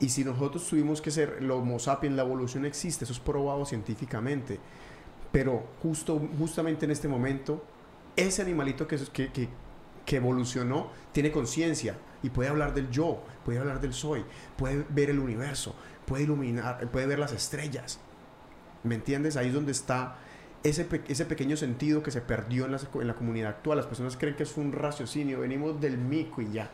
Y 0.00 0.10
si 0.10 0.24
nosotros 0.24 0.66
tuvimos 0.68 1.00
que 1.00 1.10
ser 1.10 1.38
el 1.40 1.50
Homo 1.50 1.78
sapiens, 1.78 2.16
la 2.16 2.22
evolución 2.22 2.64
existe, 2.64 3.04
eso 3.04 3.12
es 3.12 3.20
probado 3.20 3.64
científicamente. 3.64 4.60
Pero 5.32 5.64
justo, 5.82 6.20
justamente 6.38 6.84
en 6.84 6.92
este 6.92 7.08
momento, 7.08 7.62
ese 8.16 8.42
animalito 8.42 8.86
que, 8.86 8.96
que, 9.12 9.32
que, 9.32 9.48
que 10.04 10.16
evolucionó 10.16 10.90
tiene 11.12 11.30
conciencia 11.30 11.96
y 12.22 12.30
puede 12.30 12.48
hablar 12.48 12.74
del 12.74 12.90
yo, 12.90 13.22
puede 13.44 13.58
hablar 13.58 13.80
del 13.80 13.92
soy, 13.92 14.24
puede 14.56 14.84
ver 14.88 15.10
el 15.10 15.18
universo, 15.18 15.74
puede 16.06 16.24
iluminar, 16.24 16.88
puede 16.90 17.06
ver 17.06 17.18
las 17.18 17.32
estrellas. 17.32 18.00
¿Me 18.84 18.94
entiendes? 18.94 19.36
Ahí 19.36 19.48
es 19.48 19.54
donde 19.54 19.72
está 19.72 20.16
ese, 20.62 20.86
ese 21.08 21.24
pequeño 21.24 21.56
sentido 21.56 22.02
que 22.02 22.10
se 22.10 22.20
perdió 22.20 22.66
en 22.66 22.72
la, 22.72 22.80
en 22.94 23.06
la 23.06 23.14
comunidad 23.14 23.50
actual. 23.50 23.78
Las 23.78 23.86
personas 23.86 24.16
creen 24.16 24.36
que 24.36 24.42
es 24.42 24.56
un 24.56 24.72
raciocinio, 24.72 25.40
venimos 25.40 25.80
del 25.80 25.98
mico 25.98 26.42
y 26.42 26.50
ya. 26.52 26.70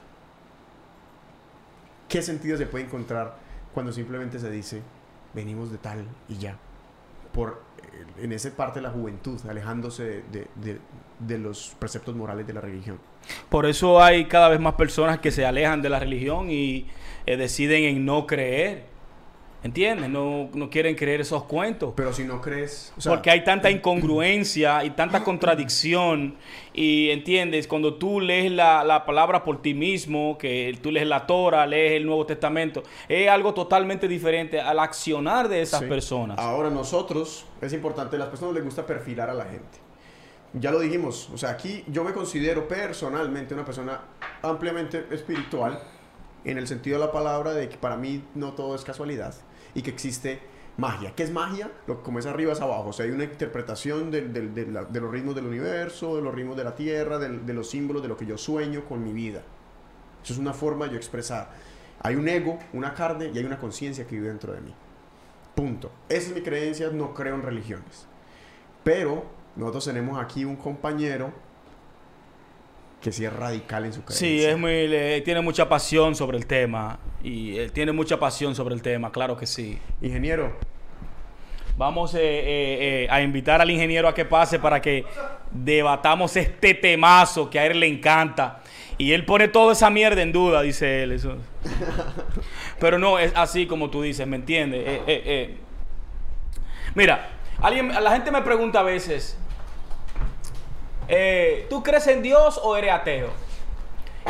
¿Qué 2.09 2.23
sentido 2.23 2.57
se 2.57 2.67
puede 2.67 2.85
encontrar 2.85 3.37
cuando 3.73 3.93
simplemente 3.93 4.39
se 4.39 4.51
dice 4.51 4.83
venimos 5.35 5.71
de 5.73 5.79
tal 5.79 6.07
y 6.29 6.37
ya? 6.39 6.57
Por, 7.33 7.63
eh, 7.83 8.25
en 8.25 8.33
esa 8.33 8.51
parte 8.51 8.79
de 8.79 8.85
la 8.85 8.91
juventud, 8.91 9.41
alejándose 9.49 10.23
de- 10.31 10.49
de 11.19 11.39
los 11.39 11.75
preceptos 11.79 12.15
morales 12.15 12.47
de 12.47 12.53
la 12.53 12.61
religión. 12.61 12.99
Por 13.49 13.67
eso 13.67 14.03
hay 14.03 14.27
cada 14.27 14.49
vez 14.49 14.61
más 14.61 14.75
personas 14.75 15.19
que 15.19 15.31
se 15.31 15.47
alejan 15.47 15.81
de 15.83 15.89
la 15.89 15.99
religión 15.99 16.51
y 16.51 16.87
eh, 17.27 17.37
deciden 17.37 17.85
en 17.85 18.05
no 18.05 18.27
creer. 18.27 18.94
¿Entiendes? 19.65 20.11
No, 20.11 20.51
no 20.53 20.69
quieren 20.69 20.95
creer 20.95 21.23
esos 21.23 21.45
cuentos. 21.45 21.95
Pero 21.97 22.13
si 22.13 22.23
no 22.23 22.43
crees... 22.43 22.93
o 22.99 23.01
sea, 23.01 23.13
Porque 23.13 23.31
hay 23.31 23.45
tanta 23.45 23.71
incongruencia 23.71 24.85
y 24.85 24.91
tanta 24.91 25.25
contradicción. 25.25 26.37
Y 26.75 27.09
entiendes, 27.09 27.67
cuando 27.67 27.95
tú 27.95 28.21
lees 28.21 28.53
la, 28.53 28.85
la 28.85 29.07
palabra 29.07 29.43
por 29.43 29.63
ti 29.63 29.73
mismo, 29.73 30.37
que 30.37 30.79
tú 30.83 30.91
lees 30.91 31.07
la 31.09 31.27
Torah, 31.27 31.67
lees 31.67 31.93
el 31.93 32.05
Nuevo 32.05 32.27
Testamento, 32.27 32.83
es 33.09 33.27
algo 33.31 33.55
totalmente 33.55 34.07
diferente 34.07 34.61
al 34.61 34.79
accionar 34.81 35.49
de 35.49 35.63
esas 35.63 35.81
Sí. 35.81 35.87
personas. 35.87 36.39
Ahora 36.39 36.69
nosotros, 36.69 37.47
es 37.63 37.73
importante, 37.73 38.19
las 38.19 38.29
personas 38.29 38.55
les 38.55 38.65
gusta 38.65 38.85
perfilar 38.85 39.31
a 39.31 39.35
la 39.35 39.47
gente. 39.47 39.79
Ya 40.53 40.73
lo 40.73 40.79
dijimos, 40.79 41.31
o 41.33 41.39
sea, 41.39 41.49
aquí 41.51 41.85
yo 41.87 42.05
me 42.05 42.13
considero 42.13 42.69
personalmente 42.69 43.55
una 43.55 43.65
persona 43.65 43.99
ampliamente 44.43 45.07
espiritual, 45.11 45.81
en 46.45 46.59
el 46.59 46.69
sentido 46.69 46.99
de 47.01 47.07
la 47.07 47.11
palabra 47.13 47.55
de 47.55 47.71
que 47.71 47.79
para 47.79 47.97
mí 47.97 48.23
no 48.35 48.53
todo 48.53 48.75
es 48.75 48.85
casualidad 48.85 49.35
y 49.75 49.83
que 49.83 49.91
existe 49.91 50.41
magia. 50.77 51.15
¿Qué 51.15 51.23
es 51.23 51.31
magia? 51.33 51.71
Lo, 51.87 52.03
como 52.03 52.19
es 52.19 52.27
arriba 52.27 52.53
es 52.53 52.61
abajo, 52.61 52.89
o 52.89 52.93
sea, 52.93 53.05
hay 53.07 53.13
una 53.13 53.25
interpretación 53.25 54.11
del- 54.11 54.33
del- 54.33 54.55
de, 54.55 55.01
los 55.01 55.11
ritmos 55.11 55.35
del 55.35 55.47
universo, 55.47 56.17
de 56.17 56.23
los 56.23 56.35
ritmos 56.35 56.57
de 56.57 56.65
la 56.65 56.75
tierra, 56.75 57.19
de 57.19 57.55
los 57.55 57.71
símbolos, 57.71 58.03
de 58.03 58.09
lo 58.09 58.17
que 58.17 58.27
yo 58.27 58.37
sueño 58.39 58.85
con 58.85 59.03
mi 59.05 59.13
vida. 59.13 59.43
Eso 60.23 60.33
es 60.33 60.39
una 60.39 60.53
forma 60.53 60.87
de 60.87 60.93
yo 60.93 60.97
expresar. 60.97 61.51
Hay 62.03 62.17
un 62.17 62.27
ego, 62.29 62.59
una 62.73 62.93
carne 62.95 63.31
y 63.33 63.39
hay 63.39 63.45
una 63.45 63.59
conciencia 63.59 64.07
que 64.07 64.17
vive 64.17 64.29
dentro 64.29 64.53
de 64.53 64.61
mí. 64.61 64.75
Punto. 65.55 65.91
Esa 66.09 66.31
es 66.31 66.35
mi 66.35 66.41
creencia, 66.43 66.91
no 66.91 67.15
creo 67.15 67.35
en 67.35 67.43
religiones. 67.43 68.07
Pero 68.83 69.25
nosotros 69.57 69.85
tenemos 69.85 70.21
aquí 70.23 70.45
un 70.45 70.57
compañero 70.57 71.33
que 73.05 73.13
sí 73.13 73.25
es 73.25 73.33
radical 73.33 73.85
en 73.85 73.93
su 73.93 74.03
creencia. 74.03 74.27
Sí, 74.29 74.45
es 74.45 74.59
muy, 74.59 74.89
le- 74.89 75.21
tiene 75.21 75.41
mucha 75.43 75.69
pasión 75.69 76.17
sobre 76.17 76.39
el 76.39 76.47
tema. 76.47 76.99
Y 77.23 77.57
él 77.59 77.71
tiene 77.71 77.93
mucha 77.93 78.19
pasión 78.19 78.55
sobre 78.55 78.75
el 78.75 78.83
tema, 78.83 79.13
claro 79.13 79.37
que 79.37 79.47
sí. 79.47 79.79
Ingeniero, 80.03 80.57
Vamos 81.77 82.15
eh, 82.15 82.19
eh, 82.21 83.03
eh, 83.05 83.07
a 83.11 83.21
invitar 83.21 83.61
al 83.61 83.69
ingeniero 83.69 84.07
a 84.07 84.15
que 84.15 84.25
pase 84.25 84.61
para 84.61 84.81
que 84.81 85.05
debatamos 85.51 86.37
este 86.37 86.73
temazo 86.75 87.51
que 87.51 87.59
a 87.59 87.67
él 87.67 87.81
le 87.81 87.89
encanta. 87.89 88.61
Y 88.97 89.11
él 89.13 89.25
pone 89.25 89.49
toda 89.49 89.73
esa 89.73 89.91
mierda 89.91 90.23
en 90.23 90.31
duda, 90.31 90.63
dice 90.63 91.03
él. 91.03 91.11
Eso. 91.13 91.37
Pero 92.79 92.99
no, 92.99 93.19
es 93.19 93.33
así 93.35 93.67
como 93.67 93.91
tú 93.91 94.03
dices, 94.03 94.25
¿me 94.27 94.37
entiendes? 94.37 94.85
Eh, 94.87 95.03
eh, 95.09 95.23
eh. 95.27 95.57
Mira, 96.95 97.29
alguien, 97.61 97.89
la 97.89 98.13
gente 98.13 98.31
me 98.31 98.43
pregunta 98.43 98.79
a 98.79 98.85
veces, 98.85 99.37
eh, 101.09 101.67
¿tú 101.69 101.83
crees 101.83 102.07
en 102.07 102.23
Dios 102.23 102.61
o 102.63 102.77
eres 102.77 102.93
ateo? 102.93 103.29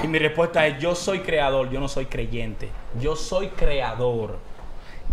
Y 0.03 0.09
mi 0.09 0.19
respuesta 0.19 0.67
es, 0.67 0.79
yo 0.79 0.95
soy 0.95 1.21
creador, 1.21 1.71
yo 1.71 1.81
no 1.81 1.89
soy 1.89 2.07
creyente. 2.07 2.69
Yo 3.01 3.17
soy 3.17 3.49
creador. 3.49 4.39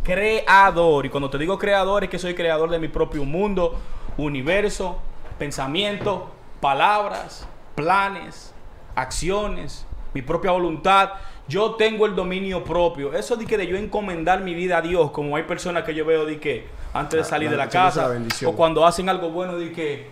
Creador. 0.04 1.06
Y 1.06 1.10
cuando 1.10 1.30
te 1.30 1.38
digo 1.38 1.58
creador 1.58 2.04
es 2.04 2.10
que 2.10 2.18
soy 2.18 2.34
creador 2.34 2.70
de 2.70 2.80
mi 2.80 2.88
propio 2.88 3.24
mundo, 3.24 3.80
universo, 4.18 4.98
pensamiento, 5.38 6.32
palabras, 6.60 7.48
planes, 7.76 8.54
acciones, 8.96 9.86
mi 10.14 10.22
propia 10.22 10.52
voluntad. 10.52 11.12
Yo 11.48 11.76
tengo 11.76 12.06
el 12.06 12.16
dominio 12.16 12.64
propio. 12.64 13.14
Eso 13.14 13.36
de 13.36 13.46
que 13.46 13.58
de 13.58 13.68
yo 13.68 13.78
encomendar 13.78 14.42
mi 14.42 14.54
vida 14.54 14.78
a 14.78 14.82
Dios, 14.82 15.12
como 15.12 15.36
hay 15.36 15.44
personas 15.44 15.84
que 15.84 15.94
yo 15.94 16.06
veo 16.06 16.26
de 16.26 16.40
que 16.40 16.66
antes 16.94 17.18
de 17.18 17.22
Ah, 17.22 17.24
salir 17.24 17.50
de 17.50 17.58
la 17.58 17.70
casa 17.70 18.10
o 18.46 18.54
cuando 18.54 18.86
hacen 18.86 19.10
algo 19.10 19.30
bueno 19.30 19.58
de 19.58 19.72
que 19.72 20.10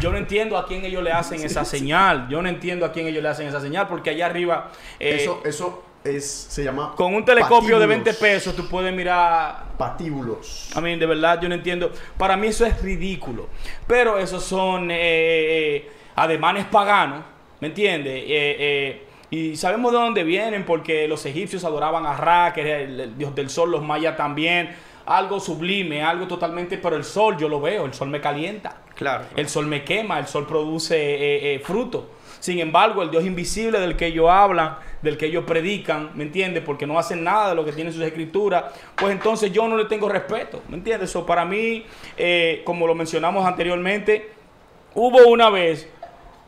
yo 0.00 0.10
no 0.10 0.18
entiendo 0.18 0.56
a 0.56 0.66
quién 0.66 0.84
ellos 0.84 1.02
le 1.02 1.12
hacen 1.12 1.42
esa 1.42 1.64
señal. 1.64 2.28
Yo 2.28 2.42
no 2.42 2.48
entiendo 2.48 2.86
a 2.86 2.92
quién 2.92 3.06
ellos 3.06 3.22
le 3.22 3.28
hacen 3.28 3.46
esa 3.46 3.60
señal 3.60 3.88
porque 3.88 4.10
allá 4.10 4.26
arriba 4.26 4.70
eh, 4.98 5.18
eso, 5.20 5.42
eso 5.44 5.84
es, 6.04 6.28
se 6.50 6.64
llama... 6.64 6.94
con 6.96 7.14
un 7.14 7.24
telescopio 7.24 7.78
de 7.78 7.86
20 7.86 8.10
patíbulos. 8.10 8.34
pesos 8.34 8.56
tú 8.56 8.68
puedes 8.68 8.92
mirar 8.92 9.64
Patíbulos. 9.78 10.70
a 10.74 10.80
mí, 10.80 10.96
de 10.96 11.06
verdad, 11.06 11.40
yo 11.40 11.48
no 11.48 11.54
entiendo. 11.54 11.92
Para 12.18 12.36
mí 12.36 12.48
eso 12.48 12.64
es 12.66 12.80
ridículo. 12.82 13.48
Pero 13.86 14.18
esos 14.18 14.42
son 14.42 14.90
eh, 14.90 14.96
eh, 14.98 15.90
ademanes 16.16 16.66
paganos, 16.66 17.24
¿me 17.60 17.68
entiendes? 17.68 18.14
Eh, 18.14 18.56
eh, 18.58 19.02
y 19.30 19.56
sabemos 19.56 19.92
de 19.92 19.98
dónde 19.98 20.24
vienen, 20.24 20.64
porque 20.64 21.08
los 21.08 21.24
egipcios 21.24 21.64
adoraban 21.64 22.04
a 22.04 22.16
Ra, 22.16 22.52
que 22.52 22.60
era 22.60 22.80
el, 22.80 23.00
el 23.00 23.18
dios 23.18 23.34
del 23.34 23.48
sol, 23.48 23.70
los 23.70 23.82
mayas 23.82 24.16
también. 24.16 24.70
Algo 25.06 25.40
sublime, 25.40 26.02
algo 26.02 26.26
totalmente, 26.26 26.78
pero 26.78 26.96
el 26.96 27.04
sol 27.04 27.36
yo 27.38 27.48
lo 27.48 27.60
veo, 27.60 27.86
el 27.86 27.94
sol 27.94 28.08
me 28.08 28.20
calienta. 28.20 28.76
Claro. 28.94 29.24
El 29.36 29.48
sol 29.48 29.66
me 29.66 29.84
quema, 29.84 30.18
el 30.18 30.26
sol 30.26 30.46
produce 30.46 30.96
eh, 30.96 31.54
eh, 31.54 31.58
fruto. 31.60 32.10
Sin 32.40 32.58
embargo, 32.58 33.02
el 33.02 33.10
Dios 33.10 33.24
invisible 33.24 33.78
del 33.78 33.96
que 33.96 34.06
ellos 34.06 34.28
hablan, 34.28 34.76
del 35.00 35.16
que 35.16 35.26
ellos 35.26 35.44
predican, 35.44 36.10
¿me 36.14 36.24
entiendes? 36.24 36.62
Porque 36.64 36.86
no 36.86 36.98
hacen 36.98 37.22
nada 37.22 37.50
de 37.50 37.54
lo 37.54 37.64
que 37.64 37.72
tienen 37.72 37.92
sus 37.92 38.02
escrituras, 38.02 38.64
pues 38.96 39.12
entonces 39.12 39.52
yo 39.52 39.68
no 39.68 39.76
le 39.76 39.84
tengo 39.84 40.08
respeto, 40.08 40.60
¿me 40.68 40.76
entiendes? 40.76 41.10
Eso 41.10 41.24
para 41.24 41.44
mí, 41.44 41.84
eh, 42.16 42.62
como 42.64 42.86
lo 42.86 42.94
mencionamos 42.94 43.46
anteriormente, 43.46 44.30
hubo 44.94 45.28
una 45.28 45.50
vez 45.50 45.88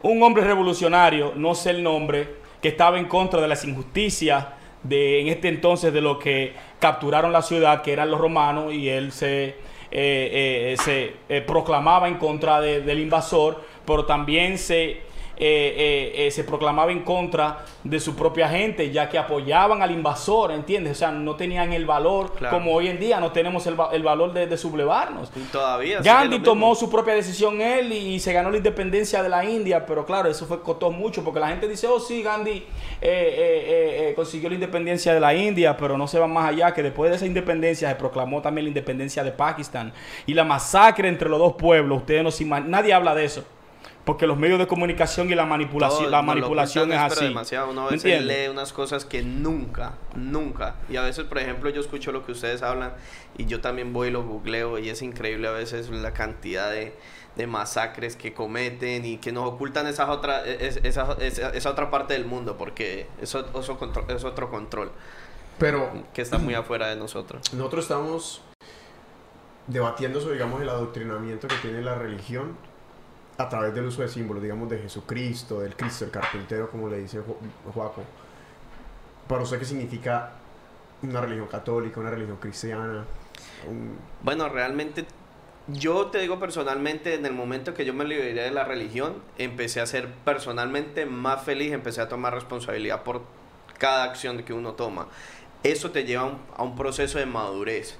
un 0.02 0.22
hombre 0.22 0.42
revolucionario, 0.44 1.32
no 1.36 1.54
sé 1.54 1.70
el 1.70 1.82
nombre, 1.82 2.28
que 2.60 2.68
estaba 2.68 2.98
en 2.98 3.06
contra 3.06 3.40
de 3.40 3.48
las 3.48 3.64
injusticias 3.64 4.46
de 4.82 5.20
en 5.20 5.28
este 5.28 5.48
entonces 5.48 5.92
de 5.92 6.00
lo 6.00 6.18
que 6.18 6.52
capturaron 6.88 7.32
la 7.32 7.40
ciudad, 7.40 7.80
que 7.80 7.94
eran 7.94 8.10
los 8.10 8.20
romanos, 8.20 8.74
y 8.74 8.90
él 8.90 9.10
se, 9.10 9.44
eh, 9.46 9.54
eh, 9.90 10.76
se 10.84 11.14
eh, 11.30 11.40
proclamaba 11.40 12.08
en 12.08 12.16
contra 12.18 12.60
de- 12.60 12.82
del 12.82 12.98
invasor, 12.98 13.62
pero 13.86 14.04
también 14.04 14.58
se 14.58 15.00
eh, 15.36 15.74
eh, 16.16 16.26
eh, 16.26 16.30
se 16.30 16.44
proclamaba 16.44 16.92
en 16.92 17.00
contra 17.02 17.64
de 17.82 17.98
su 17.98 18.14
propia 18.14 18.48
gente, 18.48 18.90
ya 18.90 19.08
que 19.08 19.18
apoyaban 19.18 19.82
al 19.82 19.90
invasor, 19.90 20.52
¿entiendes? 20.52 20.92
O 20.92 20.94
sea, 20.94 21.10
no 21.10 21.34
tenían 21.34 21.72
el 21.72 21.86
valor, 21.86 22.32
Claro. 22.34 22.56
como 22.56 22.72
hoy 22.72 22.88
en 22.88 23.00
día 23.00 23.18
no 23.18 23.32
tenemos 23.32 23.66
el, 23.66 23.76
el 23.92 24.02
valor 24.02 24.32
de, 24.32 24.46
de 24.46 24.56
sublevarnos. 24.56 25.30
Todavía. 25.50 26.00
Gandhi 26.00 26.38
tomó 26.38 26.74
su 26.74 26.88
propia 26.88 27.14
decisión 27.14 27.60
él 27.60 27.92
y, 27.92 28.20
se 28.20 28.32
ganó 28.32 28.50
la 28.50 28.56
independencia 28.56 29.22
de 29.22 29.28
la 29.28 29.44
India, 29.44 29.84
pero 29.84 30.06
claro, 30.06 30.30
eso 30.30 30.46
fue 30.46 30.62
costó 30.62 30.90
mucho 30.90 31.24
porque 31.24 31.40
la 31.40 31.48
gente 31.48 31.68
dice, 31.68 31.86
oh 31.86 31.98
sí, 31.98 32.22
Gandhi 32.22 32.64
consiguió 34.14 34.48
la 34.48 34.54
independencia 34.54 35.12
de 35.12 35.20
la 35.20 35.34
India, 35.34 35.76
pero 35.76 35.98
no 35.98 36.06
se 36.06 36.18
va 36.18 36.26
más 36.26 36.48
allá, 36.48 36.72
que 36.72 36.82
después 36.82 37.10
de 37.10 37.16
esa 37.16 37.26
independencia 37.26 37.88
se 37.88 37.94
proclamó 37.96 38.40
también 38.40 38.66
la 38.66 38.68
independencia 38.68 39.24
de 39.24 39.32
Pakistán 39.32 39.92
y 40.26 40.34
la 40.34 40.44
masacre 40.44 41.08
entre 41.08 41.28
los 41.28 41.38
dos 41.38 41.54
pueblos, 41.54 41.98
ustedes 41.98 42.22
no 42.22 42.30
se 42.30 42.44
imaginan, 42.44 42.70
nadie 42.70 42.92
habla 42.94 43.14
de 43.14 43.24
eso. 43.24 43.44
Porque 44.04 44.26
los 44.26 44.36
medios 44.36 44.58
de 44.58 44.66
comunicación 44.66 45.30
y 45.30 45.34
la 45.34 45.46
manipulación, 45.46 46.02
Todo 46.02 46.10
la 46.10 46.20
manipulación 46.20 46.92
es 46.92 46.98
ocultan, 46.98 47.08
pero 47.08 47.20
así. 47.20 47.28
demasiado. 47.28 47.70
Uno 47.70 47.80
a 47.80 47.84
¿Me 47.86 47.90
veces 47.92 48.12
entiendes? 48.12 48.38
lee 48.46 48.48
unas 48.50 48.72
cosas 48.74 49.04
que 49.06 49.22
nunca, 49.22 49.94
nunca. 50.14 50.74
Y 50.90 50.96
a 50.96 51.02
veces, 51.02 51.24
por 51.24 51.38
ejemplo, 51.38 51.70
yo 51.70 51.80
escucho 51.80 52.12
lo 52.12 52.26
que 52.26 52.32
ustedes 52.32 52.62
hablan 52.62 52.92
y 53.38 53.46
yo 53.46 53.62
también 53.62 53.94
voy 53.94 54.08
y 54.08 54.10
lo 54.10 54.22
googleo 54.22 54.78
y 54.78 54.90
es 54.90 55.00
increíble 55.00 55.48
a 55.48 55.52
veces 55.52 55.88
la 55.88 56.12
cantidad 56.12 56.70
de, 56.70 56.94
de 57.36 57.46
masacres 57.46 58.14
que 58.16 58.34
cometen 58.34 59.06
y 59.06 59.16
que 59.16 59.32
nos 59.32 59.48
ocultan 59.48 59.86
esa 59.86 60.10
otra, 60.10 60.44
es- 60.44 60.80
esa, 60.84 61.16
esa, 61.20 61.48
esa 61.50 61.70
otra 61.70 61.90
parte 61.90 62.12
del 62.12 62.26
mundo 62.26 62.58
porque 62.58 63.06
eso, 63.22 63.46
eso 63.58 63.78
contro- 63.78 64.04
es 64.14 64.22
otro 64.24 64.50
control 64.50 64.92
Pero 65.58 65.90
que 66.12 66.20
está 66.20 66.36
muy 66.36 66.52
afuera 66.54 66.88
de 66.88 66.96
nosotros. 66.96 67.54
nosotros 67.54 67.84
estamos 67.86 68.42
debatiendo 69.66 70.20
sobre, 70.20 70.34
digamos, 70.34 70.60
el 70.60 70.68
adoctrinamiento 70.68 71.48
que 71.48 71.56
tiene 71.56 71.80
la 71.80 71.94
religión 71.94 72.56
a 73.38 73.48
través 73.48 73.74
del 73.74 73.86
uso 73.86 74.02
de 74.02 74.08
símbolos, 74.08 74.42
digamos, 74.42 74.68
de 74.70 74.78
Jesucristo, 74.78 75.60
del 75.60 75.74
Cristo, 75.76 76.04
el 76.04 76.10
carpintero, 76.10 76.70
como 76.70 76.88
le 76.88 76.98
dice 76.98 77.18
Jo- 77.20 77.38
Joaco. 77.72 78.02
Para 79.28 79.42
usted, 79.42 79.58
¿qué 79.58 79.64
significa 79.64 80.32
una 81.02 81.20
religión 81.20 81.48
católica, 81.48 82.00
una 82.00 82.10
religión 82.10 82.36
cristiana? 82.36 83.04
Un- 83.68 83.98
Bueno, 84.22 84.48
realmente 84.48 85.04
yo 85.66 86.06
te 86.08 86.18
digo 86.20 86.38
personalmente, 86.38 87.14
en 87.14 87.24
el 87.26 87.32
momento 87.32 87.74
que 87.74 87.84
yo 87.84 87.94
me 87.94 88.04
liberé 88.04 88.42
de 88.42 88.50
la 88.50 88.64
religión, 88.64 89.14
empecé 89.38 89.80
a 89.80 89.86
ser 89.86 90.08
personalmente 90.24 91.06
más 91.06 91.42
feliz, 91.42 91.72
empecé 91.72 92.02
a 92.02 92.08
tomar 92.08 92.34
responsabilidad 92.34 93.02
por 93.02 93.22
cada 93.78 94.04
acción 94.04 94.42
que 94.44 94.52
uno 94.52 94.72
toma. 94.74 95.08
Eso 95.62 95.90
te 95.90 96.04
lleva 96.04 96.22
a 96.22 96.26
un, 96.26 96.38
a 96.56 96.62
un 96.62 96.76
proceso 96.76 97.18
de 97.18 97.26
madurez. 97.26 97.96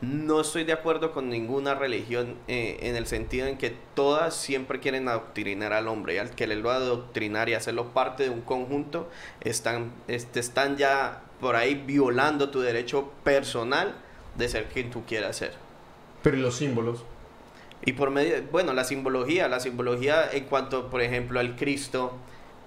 No 0.00 0.40
estoy 0.40 0.62
de 0.62 0.72
acuerdo 0.72 1.10
con 1.10 1.28
ninguna 1.28 1.74
religión 1.74 2.36
eh, 2.46 2.78
en 2.82 2.94
el 2.94 3.06
sentido 3.06 3.48
en 3.48 3.58
que 3.58 3.74
todas 3.94 4.36
siempre 4.36 4.78
quieren 4.78 5.08
adoctrinar 5.08 5.72
al 5.72 5.88
hombre 5.88 6.14
y 6.14 6.18
al 6.18 6.30
que 6.30 6.46
le 6.46 6.54
lo 6.54 6.70
adoctrinar 6.70 7.48
y 7.48 7.54
hacerlo 7.54 7.92
parte 7.92 8.22
de 8.22 8.30
un 8.30 8.42
conjunto, 8.42 9.08
están, 9.40 9.90
este, 10.06 10.38
están 10.38 10.76
ya 10.76 11.22
por 11.40 11.56
ahí 11.56 11.74
violando 11.74 12.50
tu 12.50 12.60
derecho 12.60 13.10
personal 13.24 13.96
de 14.36 14.48
ser 14.48 14.68
quien 14.68 14.90
tú 14.90 15.04
quieras 15.04 15.36
ser. 15.36 15.54
Pero 16.22 16.36
¿y 16.36 16.40
los 16.40 16.56
símbolos? 16.56 17.04
Y 17.84 17.94
por 17.94 18.10
medio, 18.10 18.36
bueno, 18.52 18.74
la 18.74 18.84
simbología, 18.84 19.48
la 19.48 19.58
simbología 19.58 20.30
en 20.30 20.44
cuanto, 20.44 20.90
por 20.90 21.00
ejemplo, 21.00 21.40
al 21.40 21.56
Cristo, 21.56 22.12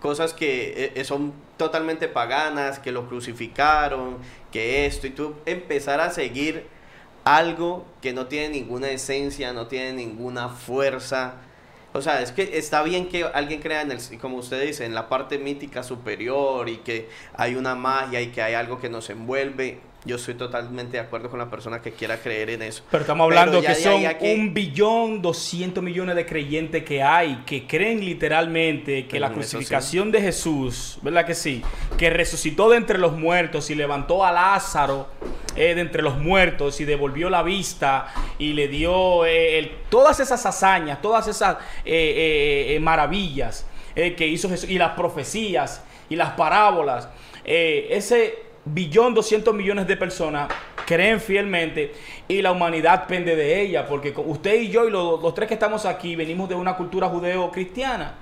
cosas 0.01 0.33
que 0.33 0.91
eh, 0.95 1.03
son 1.05 1.31
totalmente 1.55 2.09
paganas, 2.09 2.79
que 2.79 2.91
lo 2.91 3.07
crucificaron, 3.07 4.17
que 4.51 4.85
esto, 4.85 5.07
y 5.07 5.11
tú 5.11 5.35
empezar 5.45 6.01
a 6.01 6.09
seguir 6.09 6.80
algo 7.23 7.85
que 8.01 8.13
no 8.13 8.27
tiene 8.27 8.49
ninguna 8.49 8.89
esencia, 8.89 9.53
no 9.53 9.67
tiene 9.67 9.93
ninguna 9.93 10.49
fuerza. 10.49 11.35
O 11.93 12.01
sea, 12.01 12.21
es 12.21 12.31
que 12.31 12.57
está 12.57 12.83
bien 12.83 13.09
que 13.09 13.25
alguien 13.25 13.61
crea 13.61 13.81
en 13.81 13.91
el, 13.91 13.99
como 14.19 14.37
usted 14.37 14.65
dice, 14.65 14.85
en 14.85 14.95
la 14.95 15.09
parte 15.09 15.37
mítica 15.37 15.83
superior 15.83 16.69
y 16.69 16.77
que 16.77 17.09
hay 17.35 17.55
una 17.55 17.75
magia 17.75 18.21
y 18.21 18.27
que 18.27 18.41
hay 18.41 18.53
algo 18.53 18.79
que 18.79 18.89
nos 18.89 19.09
envuelve. 19.09 19.79
Yo 20.03 20.15
estoy 20.15 20.33
totalmente 20.33 20.93
de 20.97 20.99
acuerdo 21.03 21.29
con 21.29 21.37
la 21.37 21.49
persona 21.51 21.79
que 21.79 21.91
quiera 21.91 22.17
creer 22.17 22.49
en 22.49 22.63
eso. 22.63 22.83
Pero 22.89 23.01
estamos 23.01 23.25
hablando 23.25 23.61
Pero 23.61 23.71
que 23.75 23.79
son 23.79 24.01
que- 24.01 24.33
un 24.33 24.51
billón 24.51 25.21
doscientos 25.21 25.83
millones 25.83 26.15
de 26.15 26.25
creyentes 26.25 26.83
que 26.83 27.03
hay, 27.03 27.43
que 27.45 27.67
creen 27.67 28.03
literalmente 28.03 29.05
que 29.05 29.19
la 29.19 29.27
sí. 29.27 29.33
crucificación 29.35 30.11
de 30.11 30.19
Jesús, 30.21 30.97
¿verdad 31.03 31.23
que 31.25 31.35
sí? 31.35 31.61
Que 31.99 32.09
resucitó 32.09 32.69
de 32.71 32.77
entre 32.77 32.97
los 32.97 33.11
muertos 33.15 33.69
y 33.69 33.75
levantó 33.75 34.25
a 34.25 34.31
Lázaro 34.31 35.07
eh, 35.55 35.75
de 35.75 35.81
entre 35.81 36.01
los 36.01 36.17
muertos 36.17 36.81
y 36.81 36.85
devolvió 36.85 37.29
la 37.29 37.43
vista 37.43 38.07
y 38.39 38.53
le 38.53 38.69
dio 38.69 39.23
eh, 39.27 39.59
el- 39.59 39.71
todas 39.89 40.19
esas 40.19 40.43
hazañas, 40.47 40.99
todas 41.03 41.27
esas 41.27 41.57
eh, 41.85 42.79
maravillas 42.81 43.67
que 43.93 44.25
hizo 44.27 44.49
Jesús 44.49 44.67
y 44.67 44.79
las 44.79 44.93
profecías 44.93 45.83
y 46.09 46.15
las 46.15 46.31
parábolas. 46.31 47.07
Ese 47.43 48.49
billón 48.65 49.13
200 49.13 49.53
millones 49.53 49.87
de 49.87 49.97
personas 49.97 50.49
creen 50.85 51.19
fielmente 51.19 51.93
y 52.27 52.41
la 52.41 52.51
humanidad 52.51 53.07
pende 53.07 53.35
de 53.35 53.61
ella, 53.61 53.87
porque 53.87 54.13
usted 54.15 54.55
y 54.61 54.69
yo 54.69 54.87
y 54.87 54.91
los, 54.91 55.21
los 55.21 55.33
tres 55.33 55.47
que 55.47 55.53
estamos 55.55 55.85
aquí 55.85 56.15
venimos 56.15 56.49
de 56.49 56.55
una 56.55 56.75
cultura 56.75 57.07
judeo-cristiana. 57.09 58.15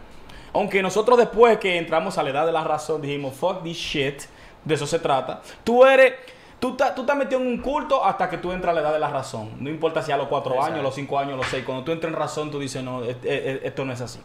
Aunque 0.54 0.82
nosotros 0.82 1.18
después 1.18 1.58
que 1.60 1.78
entramos 1.78 2.18
a 2.18 2.24
la 2.24 2.30
edad 2.32 2.46
de 2.46 2.52
la 2.52 2.64
razón 2.64 3.02
dijimos, 3.02 3.36
fuck 3.36 3.64
this 3.64 3.78
shit, 3.78 4.22
de 4.66 4.76
eso 4.76 4.88
se 4.88 5.00
trata. 5.00 5.42
Tú 5.64 5.86
eres, 5.86 6.14
tú, 6.60 6.76
ta- 6.76 6.94
tú 6.96 7.02
estás 7.02 7.16
metido 7.18 7.40
en 7.40 7.48
un 7.48 7.58
culto 7.60 8.04
hasta 8.04 8.30
que 8.30 8.38
tú 8.38 8.52
entras 8.52 8.72
a 8.72 8.76
la 8.76 8.82
edad 8.82 8.94
de 8.94 9.00
la 9.00 9.10
razón. 9.10 9.52
No 9.60 9.70
importa 9.70 10.02
si 10.02 10.12
a 10.12 10.18
los 10.18 10.28
cuatro 10.28 10.54
Exacto. 10.54 10.74
años, 10.74 10.84
los 10.84 10.96
cinco 10.96 11.20
años, 11.20 11.38
los 11.38 11.46
seis. 11.48 11.64
Cuando 11.66 11.84
tú 11.84 11.92
entras 11.92 12.12
en 12.12 12.20
razón, 12.20 12.50
tú 12.52 12.60
dices, 12.60 12.84
no, 12.84 13.04
et- 13.04 13.24
et- 13.26 13.62
esto 13.66 13.86
no 13.86 13.94
es 13.94 14.02
así. 14.02 14.20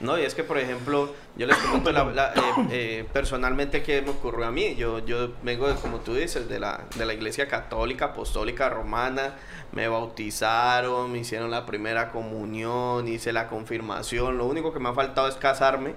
No, 0.00 0.18
y 0.18 0.22
es 0.22 0.34
que, 0.34 0.42
por 0.44 0.56
ejemplo, 0.58 1.12
yo 1.36 1.46
les 1.46 1.56
comento 1.58 1.92
la- 1.92 2.04
la- 2.04 2.32
eh, 2.34 2.40
eh, 2.70 3.06
personalmente 3.12 3.82
qué 3.82 4.00
me 4.02 4.10
ocurrió 4.10 4.46
a 4.46 4.50
mí. 4.50 4.74
Yo, 4.76 5.00
yo 5.04 5.30
vengo, 5.42 5.68
de, 5.68 5.74
como 5.74 5.98
tú 5.98 6.14
dices, 6.14 6.48
de 6.48 6.58
la, 6.58 6.84
de 6.96 7.04
la 7.04 7.12
iglesia 7.12 7.48
católica, 7.48 8.06
apostólica, 8.06 8.68
romana. 8.70 9.34
Me 9.72 9.88
bautizaron, 9.88 11.12
me 11.12 11.18
hicieron 11.18 11.50
la 11.50 11.66
primera 11.66 12.10
comunión, 12.10 13.08
hice 13.08 13.32
la 13.32 13.48
confirmación. 13.48 14.38
Lo 14.38 14.46
único 14.46 14.72
que 14.72 14.80
me 14.80 14.88
ha 14.88 14.94
faltado 14.94 15.28
es 15.28 15.34
casarme. 15.36 15.94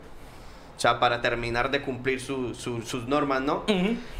O 0.76 0.80
sea, 0.80 1.00
para 1.00 1.22
terminar 1.22 1.70
de 1.72 1.82
cumplir 1.82 2.20
su- 2.20 2.56
su- 2.56 2.82
sus 2.82 3.08
normas, 3.08 3.42
¿no? 3.42 3.64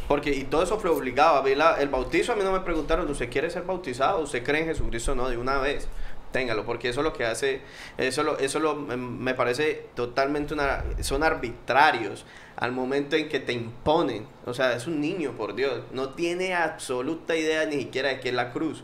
Porque, 0.08 0.30
y 0.30 0.44
todo 0.44 0.62
eso 0.62 0.78
fue 0.78 0.88
obligado. 0.88 1.36
A 1.38 1.42
mí 1.42 1.54
la- 1.54 1.80
el 1.80 1.88
bautizo 1.88 2.32
a 2.32 2.36
mí 2.36 2.42
no 2.44 2.52
me 2.52 2.60
preguntaron, 2.60 3.10
¿usted 3.10 3.28
quiere 3.28 3.50
ser 3.50 3.64
bautizado? 3.64 4.20
¿Usted 4.20 4.42
cree 4.44 4.60
en 4.62 4.68
Jesucristo? 4.68 5.14
No, 5.14 5.28
de 5.28 5.36
una 5.36 5.58
vez. 5.58 5.88
Téngalo, 6.34 6.64
porque 6.64 6.88
eso 6.88 6.98
es 6.98 7.04
lo 7.04 7.12
que 7.12 7.24
hace, 7.24 7.60
eso 7.96 8.24
lo, 8.24 8.36
eso 8.40 8.58
lo, 8.58 8.72
em, 8.92 9.18
me 9.20 9.34
parece 9.34 9.86
totalmente 9.94 10.52
una, 10.52 10.82
son 11.00 11.22
arbitrarios 11.22 12.26
al 12.56 12.72
momento 12.72 13.14
en 13.14 13.28
que 13.28 13.38
te 13.38 13.52
imponen. 13.52 14.26
O 14.44 14.52
sea, 14.52 14.72
es 14.72 14.88
un 14.88 15.00
niño, 15.00 15.36
por 15.36 15.54
Dios, 15.54 15.82
no 15.92 16.08
tiene 16.14 16.52
absoluta 16.56 17.36
idea 17.36 17.66
ni 17.66 17.76
siquiera 17.76 18.08
de 18.08 18.18
qué 18.18 18.30
es 18.30 18.34
la 18.34 18.50
cruz. 18.52 18.82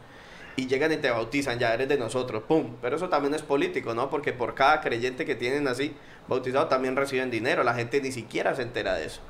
Y 0.54 0.68
llegan 0.68 0.92
y 0.92 0.98
te 0.98 1.10
bautizan, 1.10 1.58
ya 1.58 1.74
eres 1.74 1.88
de 1.88 1.98
nosotros, 1.98 2.44
¡pum! 2.46 2.76
Pero 2.80 2.94
eso 2.94 3.08
también 3.08 3.34
es 3.34 3.42
político, 3.42 3.94
¿no? 3.94 4.10
Porque 4.10 4.32
por 4.32 4.54
cada 4.54 4.80
creyente 4.80 5.24
que 5.24 5.34
tienen 5.34 5.66
así 5.66 5.96
bautizado 6.28 6.68
también 6.68 6.94
reciben 6.94 7.32
dinero, 7.32 7.64
la 7.64 7.74
gente 7.74 8.00
ni 8.00 8.12
siquiera 8.12 8.54
se 8.54 8.62
entera 8.62 8.94
de 8.94 9.06
eso. 9.06 9.22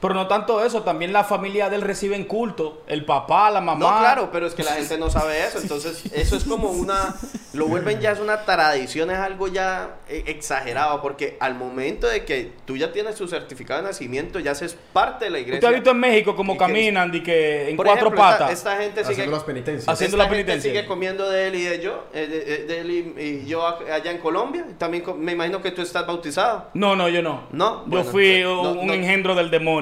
Pero 0.00 0.14
no 0.14 0.26
tanto 0.28 0.64
eso, 0.64 0.82
también 0.82 1.12
la 1.12 1.24
familia 1.24 1.68
de 1.68 1.76
él 1.76 1.82
reciben 1.82 2.24
culto. 2.24 2.82
El 2.86 3.04
papá, 3.04 3.50
la 3.50 3.60
mamá. 3.60 3.78
No, 3.92 3.98
claro, 4.00 4.28
pero 4.32 4.46
es 4.46 4.54
que 4.54 4.62
la 4.62 4.72
gente 4.72 4.98
no 4.98 5.10
sabe 5.10 5.44
eso. 5.46 5.58
Entonces, 5.62 6.04
eso 6.12 6.36
es 6.36 6.44
como 6.44 6.70
una. 6.70 7.14
Lo 7.52 7.66
vuelven 7.66 8.00
ya 8.00 8.12
es 8.12 8.20
una 8.20 8.44
tradición, 8.44 9.10
es 9.10 9.18
algo 9.18 9.48
ya 9.48 9.96
eh, 10.08 10.24
exagerado. 10.26 11.02
Porque 11.02 11.36
al 11.40 11.54
momento 11.54 12.06
de 12.06 12.24
que 12.24 12.52
tú 12.64 12.76
ya 12.76 12.92
tienes 12.92 13.16
tu 13.16 13.26
certificado 13.28 13.80
de 13.82 13.88
nacimiento, 13.88 14.38
ya 14.38 14.52
haces 14.52 14.76
parte 14.92 15.24
de 15.26 15.30
la 15.32 15.38
iglesia. 15.38 15.56
¿Usted 15.58 15.68
ha 15.68 15.72
visto 15.72 15.90
en 15.90 15.98
México 15.98 16.36
cómo 16.36 16.56
caminan 16.56 17.12
y 17.14 17.22
que 17.22 17.70
en 17.70 17.76
Por 17.76 17.86
cuatro 17.86 18.06
ejemplo, 18.08 18.24
esta- 18.24 18.38
patas? 18.38 18.52
Esta, 18.52 18.76
gente 18.76 19.00
sigue. 19.02 19.12
Haciendo 19.14 19.32
las 19.36 19.44
penitencias. 19.44 19.88
Haciendo 19.88 20.16
esta 20.16 20.24
la 20.30 20.34
gente 20.36 20.44
penitencia. 20.52 20.70
sigue 20.80 20.86
comiendo 20.86 21.28
de 21.28 21.48
él 21.48 21.54
y 21.56 21.62
de 21.64 21.80
yo, 21.80 22.04
eh, 22.12 22.26
de, 22.26 22.40
de- 22.44 22.64
de 22.66 22.80
él 22.80 22.90
y, 22.90 23.20
y 23.22 23.46
yo 23.46 23.66
allá 23.66 24.10
en 24.10 24.18
Colombia. 24.18 24.64
También 24.78 25.02
me 25.18 25.32
imagino 25.32 25.60
que 25.62 25.70
tú 25.72 25.82
estás 25.82 26.06
bautizado. 26.06 26.68
No, 26.74 26.94
no, 26.96 27.08
yo 27.08 27.22
no. 27.22 27.48
No, 27.50 27.82
Yo 27.84 27.90
bueno, 27.90 28.10
fui 28.10 28.40
no, 28.42 28.62
un, 28.72 28.78
un 28.78 28.86
no. 28.86 28.92
engendro 28.94 29.34
del 29.34 29.50
demonio. 29.50 29.79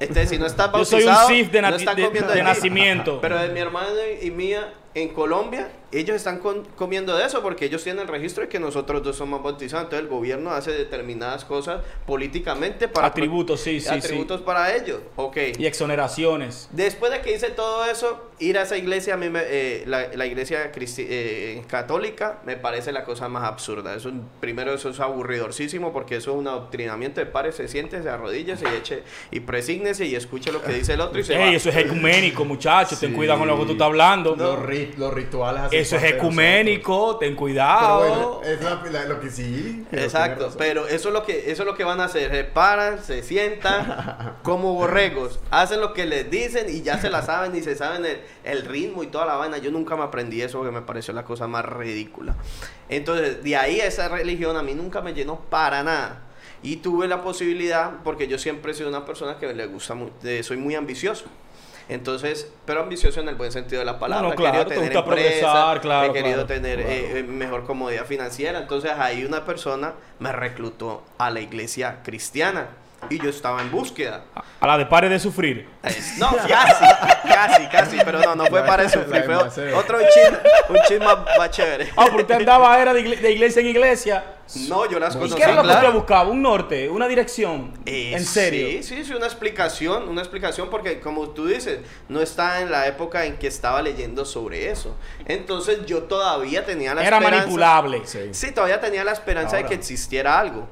Entonces, 0.00 0.30
si 0.30 0.38
no 0.38 0.46
estás 0.46 0.70
Yo 0.72 0.84
soy 0.84 1.04
un 1.04 1.14
Sith 1.28 1.50
de, 1.52 1.62
no 1.62 1.70
de- 1.78 2.42
nacimiento. 2.42 3.20
Pero 3.20 3.38
de 3.38 3.48
mi 3.50 3.60
hermano 3.60 3.88
y 4.20 4.30
mía 4.30 4.72
en 4.94 5.08
Colombia, 5.08 5.70
ellos 5.90 6.16
están 6.16 6.38
con- 6.38 6.64
comiendo 6.76 7.16
de 7.16 7.24
eso 7.26 7.42
porque 7.42 7.66
ellos 7.66 7.82
tienen 7.82 8.02
el 8.02 8.08
registro 8.08 8.42
de 8.42 8.48
que 8.48 8.58
nosotros 8.58 9.02
dos 9.02 9.16
somos 9.16 9.42
bautizados. 9.42 9.84
Entonces 9.84 10.04
el 10.04 10.08
gobierno 10.10 10.50
hace 10.50 10.70
determinadas 10.72 11.44
cosas 11.44 11.82
políticamente 12.06 12.88
para... 12.88 13.06
Atributos, 13.08 13.60
sí, 13.60 13.80
sí, 13.80 13.88
sí. 13.88 13.94
Atributos 13.94 14.40
para 14.42 14.74
ellos. 14.74 15.00
Ok. 15.16 15.36
Y 15.58 15.66
exoneraciones. 15.66 16.68
Después 16.72 17.10
de 17.12 17.20
que 17.20 17.34
hice 17.34 17.50
todo 17.50 17.84
eso, 17.86 18.30
ir 18.38 18.58
a 18.58 18.62
esa 18.62 18.76
iglesia, 18.76 19.14
a 19.14 19.16
mí 19.16 19.28
me- 19.30 19.42
eh, 19.44 19.84
la, 19.86 20.08
la 20.14 20.26
iglesia 20.26 20.72
cristi- 20.72 21.06
eh, 21.08 21.62
católica, 21.68 22.40
me 22.44 22.56
parece 22.56 22.92
la 22.92 23.04
cosa 23.04 23.28
más 23.28 23.44
absurda. 23.44 23.94
Eso, 23.94 24.10
primero, 24.40 24.72
eso 24.74 24.90
es 24.90 25.00
aburridorcísimo 25.00 25.92
porque 25.92 26.16
eso 26.16 26.32
es 26.32 26.36
un 26.38 26.48
adoctrinamiento 26.48 27.20
de 27.20 27.26
pares. 27.26 27.54
Se 27.56 27.68
siente, 27.68 28.02
se 28.02 28.08
arrodille, 28.08 28.56
se 28.56 28.66
eche 28.76 29.02
y 29.30 29.40
presígnese 29.40 30.06
y 30.06 30.14
escuche 30.16 30.52
lo 30.52 30.62
que 30.62 30.72
dice 30.72 30.94
el 30.94 31.00
otro 31.00 31.18
y 31.20 31.24
se 31.24 31.34
Ey, 31.34 31.38
va. 31.40 31.56
eso 31.56 31.68
es 31.70 31.76
ecuménico, 31.76 32.44
muchachos. 32.44 32.98
Ten 33.00 33.10
Sí. 33.10 33.16
cuidado 33.16 33.38
con 33.40 33.48
lo 33.48 33.58
que 33.58 33.64
tú 33.66 33.72
estás 33.72 33.86
hablando. 33.86 34.34
Los, 34.36 34.58
los 34.96 35.12
rituales 35.12 35.62
hacen 35.62 35.78
Eso 35.80 35.96
es 35.96 36.02
ecuménico, 36.04 37.16
ten 37.18 37.34
cuidado. 37.36 38.00
Pero 38.00 38.40
bueno, 38.40 38.40
es 38.44 38.62
la- 38.62 38.90
la- 39.00 39.04
lo 39.06 39.20
que 39.20 39.30
sí. 39.30 39.84
Exacto, 39.92 40.50
pero 40.58 40.86
eso 40.86 41.08
es 41.08 41.14
lo 41.14 41.22
que 41.24 41.50
eso 41.50 41.62
es 41.62 41.66
lo 41.66 41.74
que 41.74 41.84
van 41.84 42.00
a 42.00 42.04
hacer, 42.04 42.30
se 42.30 42.44
paran, 42.44 43.02
se 43.02 43.22
sientan 43.22 44.36
como 44.42 44.74
borregos, 44.74 45.40
hacen 45.50 45.80
lo 45.80 45.92
que 45.94 46.06
les 46.06 46.30
dicen 46.30 46.66
y 46.68 46.82
ya 46.82 46.98
se 47.00 47.10
la 47.10 47.22
saben 47.22 47.54
y 47.56 47.62
se 47.62 47.74
saben 47.76 48.04
el, 48.04 48.20
el 48.44 48.62
ritmo 48.66 49.02
y 49.02 49.06
toda 49.08 49.26
la 49.26 49.36
vaina. 49.36 49.58
Yo 49.58 49.70
nunca 49.70 49.96
me 49.96 50.02
aprendí 50.04 50.42
eso 50.42 50.58
porque 50.58 50.72
me 50.72 50.82
pareció 50.82 51.14
la 51.14 51.24
cosa 51.24 51.46
más 51.46 51.64
ridícula. 51.64 52.34
Entonces, 52.88 53.42
de 53.42 53.56
ahí 53.56 53.80
esa 53.80 54.08
religión 54.08 54.56
a 54.56 54.62
mí 54.62 54.74
nunca 54.74 55.00
me 55.00 55.14
llenó 55.14 55.40
para 55.40 55.82
nada. 55.82 56.22
Y 56.64 56.76
tuve 56.76 57.08
la 57.08 57.22
posibilidad, 57.22 57.90
porque 58.04 58.28
yo 58.28 58.38
siempre 58.38 58.70
he 58.70 58.74
sido 58.74 58.88
una 58.88 59.04
persona 59.04 59.36
que 59.38 59.52
le 59.52 59.66
gusta, 59.66 59.94
mu- 59.94 60.10
eh, 60.22 60.42
soy 60.44 60.56
muy 60.58 60.76
ambicioso. 60.76 61.24
Entonces, 61.88 62.50
pero 62.64 62.80
ambicioso 62.82 63.20
en 63.20 63.28
el 63.28 63.34
buen 63.34 63.52
sentido 63.52 63.80
de 63.80 63.86
la 63.86 63.98
palabra. 63.98 64.28
no, 64.28 64.34
He 64.34 64.36
querido 64.36 64.52
claro, 64.52 64.68
te 64.68 64.74
tener 64.74 65.04
progresar, 65.04 65.80
claro, 65.80 66.10
He 66.10 66.12
querido 66.12 66.46
claro, 66.46 66.46
tener 66.46 66.78
claro. 66.78 66.92
eh, 66.92 67.18
eh, 67.18 67.22
mejor 67.22 67.64
comodidad 67.64 68.06
financiera. 68.06 68.58
Entonces 68.58 68.92
ahí 68.92 69.24
una 69.24 69.44
persona 69.44 69.94
me 70.18 70.32
reclutó 70.32 71.02
a 71.18 71.30
la 71.30 71.40
iglesia 71.40 72.00
cristiana 72.02 72.68
y 73.10 73.18
yo 73.18 73.28
estaba 73.30 73.60
en 73.60 73.70
búsqueda. 73.70 74.24
A 74.60 74.66
la 74.66 74.78
de 74.78 74.86
pare 74.86 75.08
de 75.08 75.18
sufrir. 75.18 75.68
Es- 75.82 76.18
no, 76.18 76.30
casi, 76.48 76.84
casi, 77.28 77.66
casi, 77.66 77.96
pero 78.04 78.20
no, 78.20 78.34
no 78.36 78.46
fue 78.46 78.62
Fue 78.62 78.86
de 78.86 79.28
Maceo. 79.28 79.78
otro 79.78 79.98
chin, 79.98 80.38
un 80.68 80.76
chin 80.86 80.98
más, 81.00 81.18
más 81.36 81.50
chévere. 81.50 81.90
Ah, 81.96 82.04
porque 82.06 82.22
usted 82.22 82.34
andaba 82.36 82.80
era 82.80 82.92
de, 82.94 83.00
igle- 83.02 83.20
de 83.20 83.32
iglesia 83.32 83.60
en 83.60 83.66
iglesia. 83.66 84.24
No, 84.68 84.88
yo 84.88 84.98
las 84.98 85.14
¿Y 85.14 85.18
conocí, 85.18 85.34
qué 85.36 85.42
era 85.44 85.54
lo 85.54 85.62
que 85.62 85.68
claro. 85.68 85.86
usted 85.88 85.98
buscaba? 85.98 86.30
¿Un 86.30 86.42
norte? 86.42 86.88
¿Una 86.90 87.08
dirección? 87.08 87.72
Eh, 87.86 88.12
¿En 88.14 88.24
serio? 88.24 88.68
Sí, 88.68 88.82
sí, 88.82 89.04
sí, 89.04 89.14
una 89.14 89.26
explicación, 89.26 90.08
una 90.08 90.20
explicación 90.20 90.68
porque 90.70 91.00
como 91.00 91.30
tú 91.30 91.46
dices, 91.46 91.80
no 92.08 92.20
está 92.20 92.60
en 92.60 92.70
la 92.70 92.86
época 92.86 93.24
en 93.24 93.36
que 93.38 93.46
estaba 93.46 93.80
leyendo 93.82 94.24
sobre 94.24 94.70
eso. 94.70 94.94
Entonces 95.26 95.86
yo 95.86 96.04
todavía 96.04 96.64
tenía 96.66 96.94
la 96.94 97.02
Era 97.04 97.16
esperanza. 97.16 97.40
manipulable. 97.46 98.02
Sí. 98.04 98.28
Sí, 98.32 98.52
todavía 98.52 98.80
tenía 98.80 99.04
la 99.04 99.12
esperanza 99.12 99.56
de 99.56 99.64
que 99.64 99.74
existiera 99.74 100.38
algo. 100.38 100.68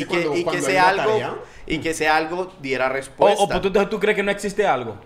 Y 0.00 0.04
que 0.04 0.06
cuando- 0.06 0.32
y 0.34 0.38
que 0.38 0.44
cuando 0.44 0.68
él 0.68 0.78
algo 0.78 1.38
y 1.66 1.78
que 1.78 1.90
ese 1.90 2.08
algo 2.08 2.52
diera 2.60 2.86
O, 2.86 2.92
respuesta. 2.92 3.42
o 3.42 3.48
pues, 3.48 3.60
tú, 3.60 3.68
entonces 3.68 3.90
tú 3.90 4.00
crees 4.00 4.16
que 4.16 4.22
no 4.22 4.30
existe 4.30 4.66
algo. 4.66 4.96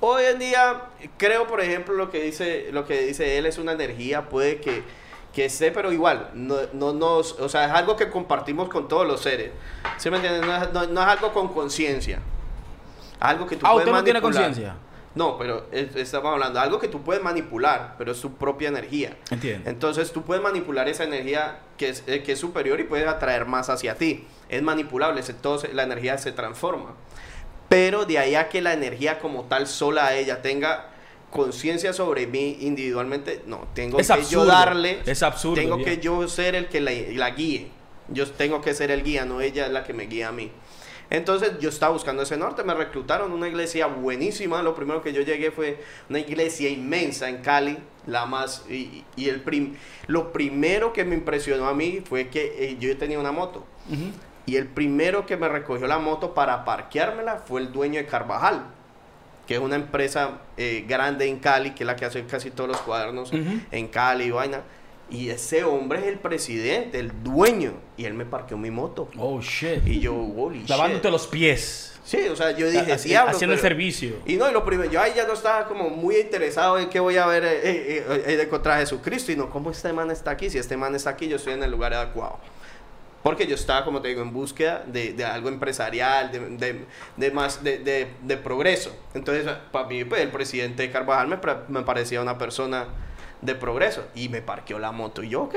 Hoy 0.00 0.24
en 0.24 0.38
día 0.38 0.82
creo, 1.16 1.46
por 1.46 1.60
ejemplo, 1.60 1.94
lo 1.94 2.10
que 2.10 2.20
dice 2.22 2.68
lo 2.72 2.84
que 2.86 3.00
dice 3.02 3.38
él 3.38 3.46
es 3.46 3.58
una 3.58 3.72
energía, 3.72 4.28
puede 4.28 4.60
que 4.60 4.82
que 5.32 5.46
esté, 5.46 5.72
pero 5.72 5.90
igual, 5.92 6.30
no, 6.34 6.54
no 6.74 6.92
nos, 6.92 7.32
o 7.40 7.48
sea, 7.48 7.64
es 7.64 7.72
algo 7.72 7.96
que 7.96 8.08
compartimos 8.08 8.68
con 8.68 8.86
todos 8.86 9.04
los 9.04 9.20
seres. 9.20 9.50
¿Sí 9.98 10.08
me 10.08 10.18
entiendes? 10.18 10.46
No 10.46 10.56
es, 10.56 10.72
no- 10.72 10.86
no 10.86 11.00
es 11.02 11.06
algo 11.08 11.32
con 11.32 11.48
conciencia. 11.52 12.20
Algo 13.18 13.44
que 13.44 13.56
tú 13.56 13.66
Ah, 13.66 13.72
puedes 13.72 13.88
usted 13.88 13.98
no 13.98 14.04
tiene 14.04 14.20
conciencia. 14.20 14.76
No, 15.14 15.38
pero 15.38 15.66
es- 15.70 15.94
estamos 15.94 16.32
hablando 16.32 16.58
de 16.58 16.64
algo 16.64 16.78
que 16.80 16.88
tú 16.88 17.02
puedes 17.02 17.22
manipular, 17.22 17.94
pero 17.98 18.12
es 18.12 18.20
tu 18.20 18.32
propia 18.34 18.68
energía. 18.68 19.16
Entiendo. 19.30 19.70
Entonces 19.70 20.12
tú 20.12 20.22
puedes 20.22 20.42
manipular 20.42 20.88
esa 20.88 21.04
energía 21.04 21.60
que 21.78 21.90
es, 21.90 22.02
eh, 22.06 22.22
que 22.22 22.32
es 22.32 22.38
superior 22.38 22.80
y 22.80 22.84
puedes 22.84 23.06
atraer 23.06 23.44
más 23.46 23.70
hacia 23.70 23.94
ti. 23.94 24.26
Es 24.48 24.62
manipulable, 24.62 25.22
se- 25.22 25.34
la 25.72 25.84
energía 25.84 26.18
se 26.18 26.32
transforma. 26.32 26.94
Pero 27.68 28.04
de 28.04 28.18
ahí 28.18 28.34
a 28.34 28.48
que 28.48 28.60
la 28.60 28.72
energía 28.72 29.18
como 29.20 29.44
tal 29.44 29.66
sola 29.66 30.06
a 30.06 30.14
ella 30.16 30.42
tenga 30.42 30.90
conciencia 31.30 31.92
sobre 31.92 32.26
mí 32.26 32.58
individualmente, 32.60 33.42
no, 33.46 33.66
tengo 33.74 33.98
Es 33.98 34.06
que 34.08 34.12
absurdo, 34.12 34.44
yo 34.44 34.46
darle, 34.46 35.00
es 35.06 35.22
absurdo, 35.22 35.54
tengo 35.56 35.78
que 35.78 35.98
yo 35.98 36.28
ser 36.28 36.54
el 36.54 36.68
que 36.68 36.80
la, 36.80 36.92
la 36.92 37.30
guíe. 37.30 37.68
Yo 38.08 38.30
tengo 38.30 38.60
que 38.60 38.74
ser 38.74 38.90
el 38.90 39.02
guía, 39.02 39.24
no 39.24 39.40
ella 39.40 39.66
es 39.66 39.72
la 39.72 39.82
que 39.82 39.92
me 39.94 40.04
guía 40.06 40.28
a 40.28 40.32
mí. 40.32 40.52
Entonces 41.14 41.58
yo 41.60 41.68
estaba 41.68 41.92
buscando 41.92 42.22
ese 42.22 42.36
norte, 42.36 42.64
me 42.64 42.74
reclutaron 42.74 43.32
una 43.32 43.46
iglesia 43.46 43.86
buenísima. 43.86 44.62
Lo 44.62 44.74
primero 44.74 45.00
que 45.00 45.12
yo 45.12 45.22
llegué 45.22 45.50
fue 45.52 45.80
una 46.10 46.18
iglesia 46.18 46.68
inmensa 46.68 47.28
en 47.28 47.38
Cali, 47.38 47.78
la 48.06 48.26
más 48.26 48.64
y, 48.68 49.04
y 49.16 49.28
el 49.28 49.40
prim- 49.40 49.76
lo 50.08 50.32
primero 50.32 50.92
que 50.92 51.04
me 51.04 51.14
impresionó 51.14 51.68
a 51.68 51.74
mí 51.74 52.02
fue 52.06 52.28
que 52.28 52.70
eh, 52.70 52.76
yo 52.80 52.96
tenía 52.98 53.18
una 53.20 53.32
moto 53.32 53.64
y 54.46 54.56
el 54.56 54.66
primero 54.66 55.24
que 55.24 55.36
me 55.36 55.48
recogió 55.48 55.86
la 55.86 55.98
moto 55.98 56.34
para 56.34 56.64
parqueármela 56.64 57.36
fue 57.46 57.60
el 57.60 57.72
dueño 57.72 57.98
de 57.98 58.06
Carvajal, 58.06 58.64
que 59.46 59.54
es 59.54 59.60
una 59.60 59.76
empresa 59.76 60.40
eh, 60.56 60.84
grande 60.88 61.26
en 61.28 61.38
Cali, 61.38 61.70
que 61.70 61.84
es 61.84 61.86
la 61.86 61.94
que 61.96 62.06
hace 62.06 62.24
casi 62.24 62.50
todos 62.50 62.68
los 62.68 62.78
cuadernos 62.78 63.30
en 63.70 63.88
Cali 63.88 64.24
y 64.24 64.30
vaina. 64.32 64.62
Y 65.14 65.30
ese 65.30 65.62
hombre 65.64 66.00
es 66.00 66.06
el 66.06 66.18
presidente, 66.18 66.98
el 66.98 67.22
dueño. 67.22 67.74
Y 67.96 68.04
él 68.04 68.14
me 68.14 68.26
parqueó 68.26 68.58
mi 68.58 68.70
moto. 68.70 69.08
Oh, 69.16 69.40
shit. 69.40 69.86
Y 69.86 70.00
yo, 70.00 70.14
holy 70.14 70.60
shit. 70.60 70.68
Lavándote 70.70 71.10
los 71.10 71.26
pies. 71.28 71.92
Sí, 72.04 72.18
o 72.30 72.36
sea, 72.36 72.50
yo 72.50 72.68
dije, 72.68 72.96
diablo. 72.98 73.30
haciendo 73.30 73.54
el 73.54 73.60
pero- 73.60 73.68
servicio. 73.70 74.16
Y 74.26 74.34
no, 74.36 74.50
y 74.50 74.52
lo 74.52 74.64
primero, 74.64 74.90
yo 74.90 75.00
ahí 75.00 75.12
ya 75.16 75.26
no 75.26 75.32
estaba 75.32 75.66
como 75.66 75.88
muy 75.88 76.16
interesado 76.16 76.78
en 76.78 76.90
qué 76.90 77.00
voy 77.00 77.16
a 77.16 77.26
ver 77.26 77.44
eh, 77.44 77.60
eh, 77.62 78.06
eh, 78.08 78.24
eh, 78.26 78.36
de 78.36 78.48
contra 78.48 78.76
Jesucristo. 78.78 79.32
Y 79.32 79.36
no, 79.36 79.48
¿cómo 79.48 79.70
este 79.70 79.92
man 79.92 80.10
está 80.10 80.32
aquí? 80.32 80.50
Si 80.50 80.58
este 80.58 80.76
man 80.76 80.94
está 80.94 81.10
aquí, 81.10 81.28
yo 81.28 81.36
estoy 81.36 81.54
en 81.54 81.62
el 81.62 81.70
lugar 81.70 81.94
adecuado. 81.94 82.38
Porque 83.22 83.46
yo 83.46 83.54
estaba, 83.54 83.86
como 83.86 84.02
te 84.02 84.08
digo, 84.08 84.20
en 84.20 84.34
búsqueda 84.34 84.84
de, 84.86 85.14
de 85.14 85.24
algo 85.24 85.48
empresarial, 85.48 86.30
de, 86.30 86.40
de, 86.40 86.84
de 87.16 87.30
más, 87.30 87.64
de, 87.64 88.06
progreso. 88.44 88.94
Entonces, 89.14 89.46
para 89.72 89.88
mí, 89.88 90.04
pues, 90.04 90.20
el 90.20 90.28
presidente 90.28 90.82
de 90.82 90.90
Carvajal 90.90 91.28
me, 91.28 91.38
me 91.68 91.82
parecía 91.84 92.20
una 92.20 92.36
persona 92.36 92.88
de 93.44 93.54
progreso. 93.54 94.02
Y 94.14 94.28
me 94.28 94.42
parqueó 94.42 94.78
la 94.78 94.90
moto. 94.92 95.22
Y 95.22 95.28
yo, 95.30 95.42
ok, 95.42 95.54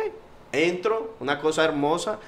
entro, 0.51 1.15
una 1.19 1.39
cosa 1.39 1.63
hermosa, 1.65 2.19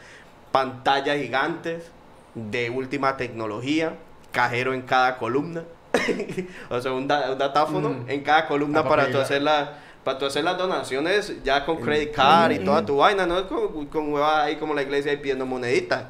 pantallas 0.51 1.17
gigantes, 1.17 1.91
de 2.35 2.69
última 2.69 3.17
tecnología, 3.17 3.95
cajero 4.31 4.73
en 4.73 4.81
cada 4.83 5.17
columna. 5.17 5.63
o 6.69 6.79
sea, 6.79 6.91
un, 6.93 7.07
da- 7.07 7.31
un 7.31 7.37
datáfono 7.37 7.89
Mm. 7.89 8.09
en 8.09 8.23
cada 8.23 8.47
columna 8.47 8.83
para 8.87 9.11
tú 9.11 9.17
hacer 9.17 9.41
la, 9.41 9.79
para 10.03 10.17
tú 10.19 10.25
hacer 10.25 10.43
las 10.43 10.57
donaciones 10.57 11.43
ya 11.43 11.65
con 11.65 11.77
credit 11.77 12.11
card 12.13 12.51
y 12.51 12.59
toda 12.59 12.85
tu 12.85 12.97
vaina, 12.97 13.25
no 13.25 13.37
es 13.39 13.45
con, 13.45 13.87
con 13.87 14.13
huevadas 14.13 14.45
ahí 14.45 14.55
como 14.57 14.73
la 14.73 14.83
iglesia 14.83 15.11
ahí 15.11 15.17
pidiendo 15.17 15.45
moneditas, 15.47 16.03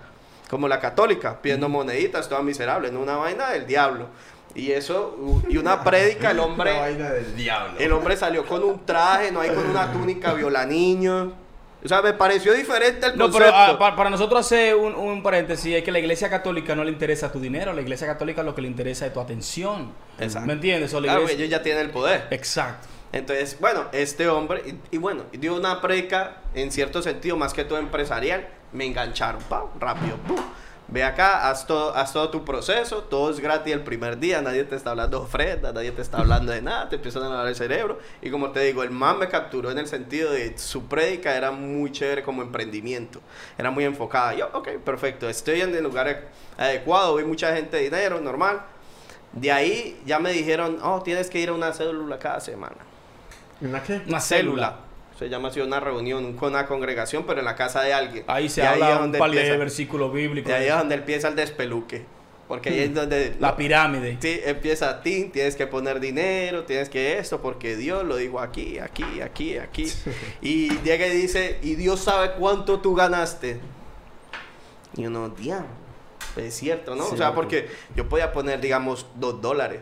como 0.49 0.67
la 0.67 0.79
católica, 0.79 1.41
pidiendo 1.41 1.69
moneditas, 1.69 2.27
toda 2.27 2.41
miserable, 2.41 2.91
no 2.91 2.99
una 3.01 3.15
vaina 3.15 3.49
del 3.51 3.65
diablo. 3.65 4.07
Y 4.55 4.71
eso, 4.71 5.15
y 5.47 5.57
una 5.57 5.83
prédica, 5.83 6.31
el 6.31 6.39
hombre, 6.39 6.77
vaina 6.77 7.11
del 7.11 7.35
diablo. 7.35 7.79
el 7.79 7.91
hombre 7.91 8.17
salió 8.17 8.45
con 8.45 8.63
un 8.63 8.85
traje, 8.85 9.31
no 9.31 9.41
hay 9.41 9.49
con 9.51 9.65
una 9.69 9.91
túnica 9.91 10.33
viola 10.33 10.65
niños. 10.65 11.29
O 11.81 11.87
sea, 11.87 12.01
me 12.01 12.11
pareció 12.11 12.51
diferente 12.53 13.05
el 13.07 13.17
No, 13.17 13.25
concepto. 13.25 13.45
pero 13.45 13.55
ah, 13.55 13.79
pa- 13.79 13.95
para 13.95 14.09
nosotros 14.09 14.41
hacer 14.45 14.75
un, 14.75 14.93
un 14.95 15.23
paréntesis 15.23 15.75
es 15.77 15.81
que 15.83 15.93
la 15.93 15.99
iglesia 15.99 16.29
católica 16.29 16.75
no 16.75 16.83
le 16.83 16.91
interesa 16.91 17.31
tu 17.31 17.39
dinero, 17.39 17.71
la 17.71 17.79
iglesia 17.81 18.05
católica 18.05 18.43
lo 18.43 18.53
que 18.53 18.61
le 18.61 18.67
interesa 18.67 19.05
es 19.05 19.13
tu 19.13 19.19
atención. 19.21 19.93
Exacto. 20.19 20.45
¿Me 20.47 20.53
entiendes? 20.53 20.93
O 20.93 20.99
la 20.99 21.13
iglesia- 21.13 21.35
ellos 21.37 21.49
ya 21.49 21.61
tienen 21.63 21.85
el 21.85 21.91
poder. 21.91 22.27
Exacto. 22.31 22.87
Entonces, 23.13 23.57
bueno, 23.61 23.85
este 23.93 24.27
hombre, 24.27 24.61
y, 24.91 24.95
y 24.95 24.99
bueno, 24.99 25.23
dio 25.31 25.55
una 25.55 25.79
preca 25.79 26.37
en 26.53 26.69
cierto 26.71 27.01
sentido, 27.01 27.37
más 27.37 27.53
que 27.53 27.63
todo 27.63 27.79
empresarial, 27.79 28.47
me 28.73 28.85
engancharon, 28.85 29.41
pa, 29.43 29.63
rápido, 29.79 30.17
pum. 30.27 30.35
Ve 30.91 31.03
acá, 31.03 31.47
haz 31.47 31.67
todo, 31.67 31.95
haz 31.95 32.13
todo 32.13 32.31
tu 32.31 32.43
proceso, 32.43 33.03
todo 33.03 33.29
es 33.29 33.39
gratis 33.39 33.71
el 33.73 33.83
primer 33.83 34.17
día, 34.17 34.41
nadie 34.41 34.63
te 34.63 34.75
está 34.75 34.89
hablando 34.89 35.19
de 35.19 35.25
ofrenda, 35.25 35.71
nadie 35.71 35.91
te 35.91 36.01
está 36.01 36.17
hablando 36.17 36.51
de 36.51 36.63
nada, 36.63 36.89
te 36.89 36.95
empiezan 36.95 37.21
a 37.23 37.29
lavar 37.29 37.47
el 37.47 37.55
cerebro. 37.55 37.99
Y 38.23 38.31
como 38.31 38.49
te 38.49 38.61
digo, 38.61 38.81
el 38.81 38.89
man 38.89 39.19
me 39.19 39.27
capturó 39.27 39.69
en 39.69 39.77
el 39.77 39.85
sentido 39.85 40.31
de 40.31 40.57
su 40.57 40.87
prédica 40.87 41.35
era 41.35 41.51
muy 41.51 41.91
chévere 41.91 42.23
como 42.23 42.41
emprendimiento, 42.41 43.21
era 43.55 43.69
muy 43.69 43.83
enfocada. 43.83 44.33
Yo, 44.33 44.49
ok, 44.51 44.69
perfecto, 44.83 45.29
estoy 45.29 45.61
en 45.61 45.75
el 45.75 45.83
lugar 45.83 46.29
adecuado, 46.57 47.17
vi 47.17 47.23
mucha 47.23 47.55
gente 47.55 47.77
de 47.77 47.83
dinero, 47.83 48.19
normal. 48.19 48.61
De 49.33 49.51
ahí 49.51 50.01
ya 50.07 50.17
me 50.17 50.31
dijeron, 50.31 50.79
oh, 50.81 51.03
tienes 51.03 51.29
que 51.29 51.39
ir 51.39 51.49
a 51.49 51.53
una 51.53 51.71
célula 51.71 52.17
cada 52.17 52.39
semana 52.39 52.77
¿Una 53.61 53.83
qué? 53.83 54.01
Una 54.07 54.19
célula. 54.19 54.19
célula. 54.19 54.88
Se 55.19 55.27
llama 55.27 55.49
así 55.49 55.59
una 55.59 55.81
reunión 55.81 56.31
con 56.37 56.53
una 56.53 56.65
congregación, 56.65 57.25
pero 57.27 57.39
en 57.39 57.45
la 57.45 57.57
casa 57.57 57.81
de 57.81 57.93
alguien. 57.93 58.23
Ahí 58.25 58.47
se 58.47 58.61
Y 58.61 58.63
habla 58.63 58.95
un 58.95 59.01
donde 59.01 59.19
par 59.19 59.29
de 59.29 59.57
versículos 59.57 60.13
bíblicos. 60.13 60.49
y 60.49 60.53
ahí 60.53 60.67
es 60.69 60.77
donde 60.77 60.95
empieza 60.95 61.27
el 61.27 61.35
despeluque. 61.35 62.05
Porque 62.47 62.69
ahí 62.69 62.79
es 62.79 62.93
donde... 62.93 63.35
La 63.37 63.57
pirámide. 63.57 64.17
Sí, 64.21 64.39
empieza 64.45 64.89
a 64.89 65.01
ti, 65.01 65.25
tienes 65.25 65.57
que 65.57 65.67
poner 65.67 65.99
dinero, 65.99 66.63
tienes 66.63 66.87
que 66.87 67.17
esto, 67.17 67.41
porque 67.41 67.75
Dios 67.75 68.05
lo 68.05 68.15
dijo 68.15 68.39
aquí, 68.39 68.79
aquí, 68.79 69.19
aquí, 69.19 69.57
aquí. 69.57 69.91
y 70.41 70.69
llega 70.83 71.05
y 71.07 71.17
dice, 71.17 71.59
y 71.61 71.75
Dios 71.75 71.99
sabe 71.99 72.31
cuánto 72.39 72.79
tú 72.79 72.95
ganaste. 72.95 73.59
Y 74.95 75.05
uno, 75.05 75.27
diablo. 75.27 75.67
es 76.37 76.53
cierto, 76.53 76.95
¿no? 76.95 77.05
O 77.07 77.17
sea, 77.17 77.35
porque 77.35 77.67
yo 77.93 78.07
podía 78.07 78.31
poner, 78.31 78.61
digamos, 78.61 79.05
dos 79.15 79.41
dólares, 79.41 79.81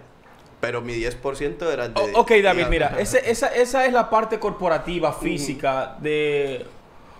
pero 0.59 0.81
mi 0.81 0.93
10% 0.93 1.71
era 1.71 1.87
de... 1.89 2.01
O- 2.13 2.21
ok, 2.21 2.31
David, 2.43 2.65
mira, 2.69 2.95
ese- 2.99 3.29
esa, 3.29 3.47
esa 3.47 3.85
es 3.85 3.93
la 3.93 4.09
parte 4.09 4.39
corporativa, 4.39 5.13
física 5.13 5.95
de 5.99 6.65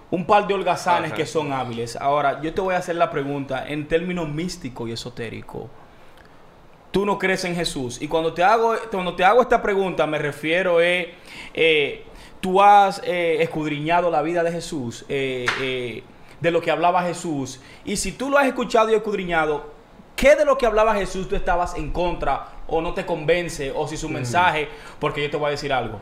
un 0.10 0.26
par 0.26 0.48
de 0.48 0.54
holgazanes 0.54 1.12
Ajá. 1.12 1.18
que 1.18 1.26
son 1.26 1.52
hábiles. 1.54 1.96
Ahora, 1.98 2.42
yo 2.42 2.54
te 2.54 2.62
voy 2.62 2.74
a 2.76 2.78
hacer 2.78 2.96
la 2.96 3.12
pregunta 3.12 3.68
en 3.68 3.88
términos 3.88 4.28
místicos 4.30 4.90
y 4.90 4.94
esotéricos. 4.94 5.66
Tú 6.92 7.06
no 7.06 7.20
crees 7.20 7.44
en 7.46 7.56
Jesús. 7.56 8.02
Y 8.02 8.08
cuando 8.08 8.34
te 8.34 8.44
hago, 8.44 8.74
cuando 8.90 9.16
te 9.16 9.24
hago 9.24 9.42
esta 9.42 9.62
pregunta, 9.62 10.08
me 10.08 10.18
refiero 10.18 10.82
eh, 10.82 11.14
eh, 11.54 12.06
tú 12.40 12.62
has 12.62 13.02
eh, 13.04 13.38
escudriñado 13.42 14.10
la 14.10 14.22
vida 14.22 14.42
de 14.44 14.52
Jesús, 14.52 15.06
de 15.08 16.04
lo 16.42 16.62
que 16.62 16.72
hablaba 16.72 17.04
Jesús. 17.04 17.60
Y 17.86 17.98
si 17.98 18.14
tú 18.14 18.30
lo 18.30 18.38
has 18.38 18.48
escuchado 18.48 18.90
y 18.90 18.96
escudriñado, 18.96 19.70
¿qué 20.16 20.36
de 20.36 20.46
lo 20.46 20.58
que 20.58 20.66
hablaba 20.66 20.96
Jesús 20.96 21.28
tú 21.28 21.36
estabas 21.36 21.76
en 21.76 21.92
contra 21.92 22.48
o 22.68 22.82
no 22.82 22.94
te 22.94 23.06
convence? 23.06 23.72
O 23.76 23.88
si 23.88 23.98
su 23.98 24.10
mensaje, 24.10 24.68
porque 25.00 25.24
yo 25.24 25.30
te 25.30 25.38
voy 25.38 25.48
a 25.48 25.52
decir 25.52 25.74
algo. 25.74 26.00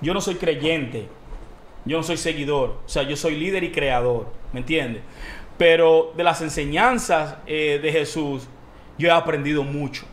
Yo 0.00 0.14
no 0.14 0.20
soy 0.20 0.36
creyente, 0.36 1.08
yo 1.84 1.96
no 1.96 2.02
soy 2.02 2.16
seguidor, 2.16 2.80
o 2.84 2.88
sea, 2.88 3.02
yo 3.02 3.16
soy 3.16 3.36
líder 3.36 3.64
y 3.64 3.72
creador, 3.72 4.32
¿me 4.52 4.60
entiendes? 4.60 5.02
Pero 5.58 6.12
de 6.16 6.24
las 6.24 6.40
enseñanzas 6.42 7.36
eh, 7.46 7.78
de 7.82 7.92
Jesús, 7.92 8.48
yo 8.98 9.08
he 9.08 9.12
aprendido 9.12 9.62
mucho. 9.62 10.06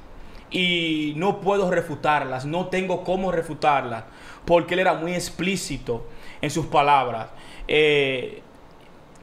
Y 0.52 1.14
no 1.16 1.42
puedo 1.42 1.70
refutarlas, 1.70 2.46
no 2.46 2.68
tengo 2.68 3.04
cómo 3.04 3.32
refutarlas, 3.32 4.04
porque 4.46 4.74
él 4.74 4.80
era 4.80 4.96
muy 4.96 5.14
explícito 5.14 6.08
en 6.42 6.50
sus 6.50 6.66
palabras. 6.66 7.30
Eh, 7.68 8.42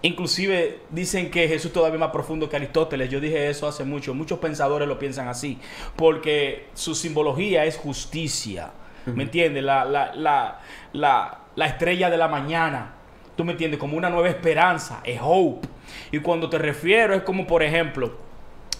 Inclusive 0.02 0.80
dicen 0.90 1.30
que 1.30 1.48
Jesús 1.48 1.72
todavía 1.72 1.94
es 1.96 2.00
más 2.00 2.10
profundo 2.10 2.48
que 2.48 2.56
Aristóteles. 2.56 3.10
Yo 3.10 3.20
dije 3.20 3.48
eso 3.48 3.66
hace 3.66 3.84
mucho. 3.84 4.14
Muchos 4.14 4.38
pensadores 4.38 4.86
lo 4.86 4.98
piensan 4.98 5.28
así. 5.28 5.58
Porque 5.96 6.68
su 6.74 6.94
simbología 6.94 7.64
es 7.64 7.76
justicia. 7.76 8.70
¿Me 9.06 9.24
entiendes? 9.24 9.62
La, 9.62 9.84
la, 9.84 10.14
la, 10.14 10.60
la, 10.92 11.38
la 11.54 11.66
estrella 11.66 12.10
de 12.10 12.16
la 12.16 12.28
mañana. 12.28 12.94
¿Tú 13.36 13.44
me 13.44 13.52
entiendes? 13.52 13.78
Como 13.80 13.96
una 13.96 14.10
nueva 14.10 14.28
esperanza. 14.28 15.00
Es 15.04 15.20
hope. 15.22 15.66
Y 16.12 16.18
cuando 16.20 16.50
te 16.50 16.58
refiero 16.58 17.14
es 17.14 17.22
como, 17.22 17.46
por 17.46 17.62
ejemplo, 17.62 18.16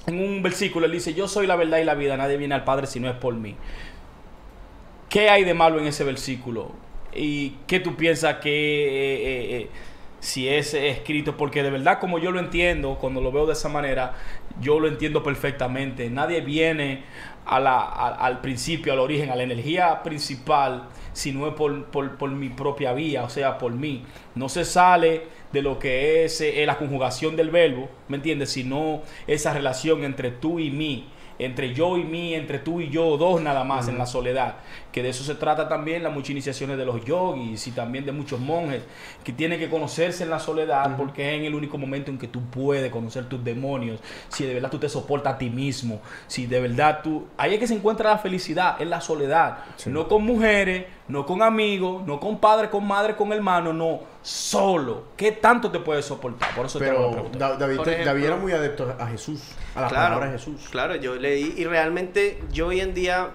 en 0.06 0.20
un 0.20 0.42
versículo 0.42 0.86
él 0.86 0.92
dice, 0.92 1.14
yo 1.14 1.28
soy 1.28 1.46
la 1.46 1.56
verdad 1.56 1.78
y 1.78 1.84
la 1.84 1.94
vida. 1.94 2.16
Nadie 2.16 2.36
viene 2.36 2.54
al 2.54 2.64
Padre 2.64 2.86
si 2.86 3.00
no 3.00 3.08
es 3.08 3.16
por 3.16 3.34
mí. 3.34 3.56
¿Qué 5.08 5.30
hay 5.30 5.44
de 5.44 5.54
malo 5.54 5.78
en 5.78 5.86
ese 5.86 6.04
versículo? 6.04 6.72
¿Y 7.14 7.56
qué 7.66 7.80
tú 7.80 7.96
piensas 7.96 8.36
que 8.36 8.50
eh, 8.50 9.16
eh, 9.16 9.56
eh, 9.62 9.70
si 10.26 10.48
es 10.48 10.74
escrito? 10.74 11.36
Porque 11.36 11.62
de 11.62 11.70
verdad, 11.70 11.98
como 12.00 12.18
yo 12.18 12.30
lo 12.32 12.40
entiendo, 12.40 12.96
cuando 13.00 13.20
lo 13.20 13.30
veo 13.32 13.46
de 13.46 13.52
esa 13.52 13.68
manera, 13.68 14.14
yo 14.60 14.80
lo 14.80 14.88
entiendo 14.88 15.22
perfectamente. 15.22 16.10
Nadie 16.10 16.40
viene 16.40 17.04
a 17.44 17.60
la- 17.60 17.78
a- 17.80 18.14
al 18.26 18.40
principio, 18.40 18.92
al 18.92 18.98
origen, 18.98 19.30
a 19.30 19.36
la 19.36 19.44
energía 19.44 20.02
principal, 20.02 20.88
si 21.12 21.32
no 21.32 21.46
es 21.46 21.54
por, 21.54 21.86
por- 21.86 22.16
por 22.16 22.30
mi 22.30 22.48
propia 22.48 22.92
vía, 22.92 23.22
o 23.24 23.28
sea, 23.30 23.56
por 23.58 23.72
mí. 23.72 24.04
No 24.34 24.48
se 24.48 24.64
sale 24.64 25.22
de 25.52 25.62
lo 25.62 25.78
que 25.78 26.24
es 26.24 26.40
eh, 26.40 26.64
la 26.66 26.76
conjugación 26.76 27.36
del 27.36 27.50
verbo, 27.50 27.88
¿me 28.08 28.16
entiendes? 28.16 28.50
Sino 28.50 29.02
esa 29.26 29.52
relación 29.54 30.02
entre 30.04 30.30
tú 30.32 30.58
y 30.58 30.70
mí 30.70 31.08
entre 31.38 31.74
yo 31.74 31.98
y 31.98 32.02
mí, 32.04 32.32
entre 32.34 32.58
tú 32.58 32.80
y 32.80 32.88
yo, 32.88 33.18
dos 33.18 33.42
nada 33.42 33.62
más 33.62 33.88
en 33.88 33.98
la 33.98 34.06
soledad. 34.06 34.54
Que 34.96 35.02
de 35.02 35.10
eso 35.10 35.24
se 35.24 35.34
trata 35.34 35.68
también 35.68 36.02
las 36.02 36.10
muchas 36.10 36.30
iniciaciones 36.30 36.78
de 36.78 36.86
los 36.86 37.04
yogis 37.04 37.66
y 37.66 37.72
también 37.72 38.06
de 38.06 38.12
muchos 38.12 38.40
monjes, 38.40 38.82
que 39.22 39.30
tienen 39.30 39.58
que 39.58 39.68
conocerse 39.68 40.24
en 40.24 40.30
la 40.30 40.38
soledad 40.38 40.96
porque 40.96 41.34
es 41.34 41.38
en 41.38 41.44
el 41.44 41.54
único 41.54 41.76
momento 41.76 42.10
en 42.10 42.16
que 42.16 42.28
tú 42.28 42.40
puedes 42.48 42.90
conocer 42.90 43.28
tus 43.28 43.44
demonios, 43.44 44.00
si 44.30 44.46
de 44.46 44.54
verdad 44.54 44.70
tú 44.70 44.78
te 44.78 44.88
soportas 44.88 45.34
a 45.34 45.36
ti 45.36 45.50
mismo, 45.50 46.00
si 46.26 46.46
de 46.46 46.60
verdad 46.60 47.00
tú... 47.02 47.26
Ahí 47.36 47.52
es 47.52 47.60
que 47.60 47.66
se 47.66 47.74
encuentra 47.74 48.08
la 48.08 48.16
felicidad, 48.16 48.80
en 48.80 48.88
la 48.88 49.02
soledad. 49.02 49.58
No 49.84 50.08
con 50.08 50.24
mujeres, 50.24 50.86
no 51.08 51.26
con 51.26 51.42
amigos, 51.42 52.02
no 52.06 52.18
con 52.18 52.38
padre, 52.38 52.70
con 52.70 52.86
madre, 52.86 53.16
con 53.16 53.34
hermano, 53.34 53.74
no, 53.74 54.00
solo. 54.22 55.08
¿Qué 55.14 55.30
tanto 55.32 55.70
te 55.70 55.78
puedes 55.78 56.06
soportar? 56.06 56.54
Por 56.54 56.64
eso 56.64 56.78
te 56.78 56.86
Pero 56.86 57.10
pregunta. 57.10 57.38
Da- 57.38 57.56
David, 57.58 57.76
Por 57.76 57.84
te- 57.84 57.90
ejemplo- 57.92 58.12
David 58.14 58.24
era 58.24 58.36
muy 58.36 58.52
adepto 58.52 58.96
a 58.98 59.06
Jesús, 59.08 59.42
a 59.74 59.82
la 59.82 59.88
claro, 59.88 60.04
palabra 60.14 60.26
de 60.32 60.38
Jesús. 60.38 60.68
Claro, 60.70 60.96
yo 60.96 61.16
leí 61.16 61.52
y 61.58 61.64
realmente 61.66 62.42
yo 62.50 62.68
hoy 62.68 62.80
en 62.80 62.94
día 62.94 63.28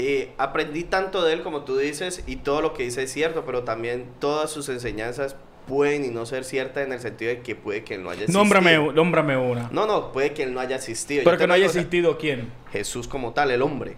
eh, 0.00 0.30
aprendí 0.38 0.84
tanto 0.84 1.24
de 1.24 1.32
él 1.32 1.42
como 1.42 1.62
tú 1.62 1.76
dices 1.76 2.22
y 2.28 2.36
todo 2.36 2.62
lo 2.62 2.72
que 2.72 2.84
dice 2.84 3.02
es 3.02 3.12
cierto, 3.12 3.44
pero 3.44 3.64
también 3.64 4.06
todas 4.20 4.48
sus 4.48 4.68
enseñanzas 4.68 5.34
pueden 5.66 6.04
y 6.04 6.08
no 6.08 6.24
ser 6.24 6.44
ciertas 6.44 6.86
en 6.86 6.92
el 6.92 7.00
sentido 7.00 7.30
de 7.30 7.40
que 7.40 7.56
puede 7.56 7.82
que 7.82 7.96
él 7.96 8.04
no 8.04 8.10
haya 8.10 8.22
existido. 8.22 8.42
Nómbrame, 8.42 8.92
nómbrame 8.92 9.36
una. 9.36 9.68
No, 9.72 9.86
no, 9.86 10.12
puede 10.12 10.32
que 10.32 10.44
él 10.44 10.54
no 10.54 10.60
haya 10.60 10.76
existido. 10.76 11.24
Pero 11.24 11.36
Yo 11.36 11.40
que 11.40 11.46
no 11.48 11.54
haya 11.54 11.62
digo, 11.62 11.70
o 11.70 11.72
sea, 11.72 11.80
existido 11.82 12.16
quién. 12.16 12.48
Jesús 12.70 13.08
como 13.08 13.32
tal, 13.32 13.50
el 13.50 13.60
hombre. 13.60 13.96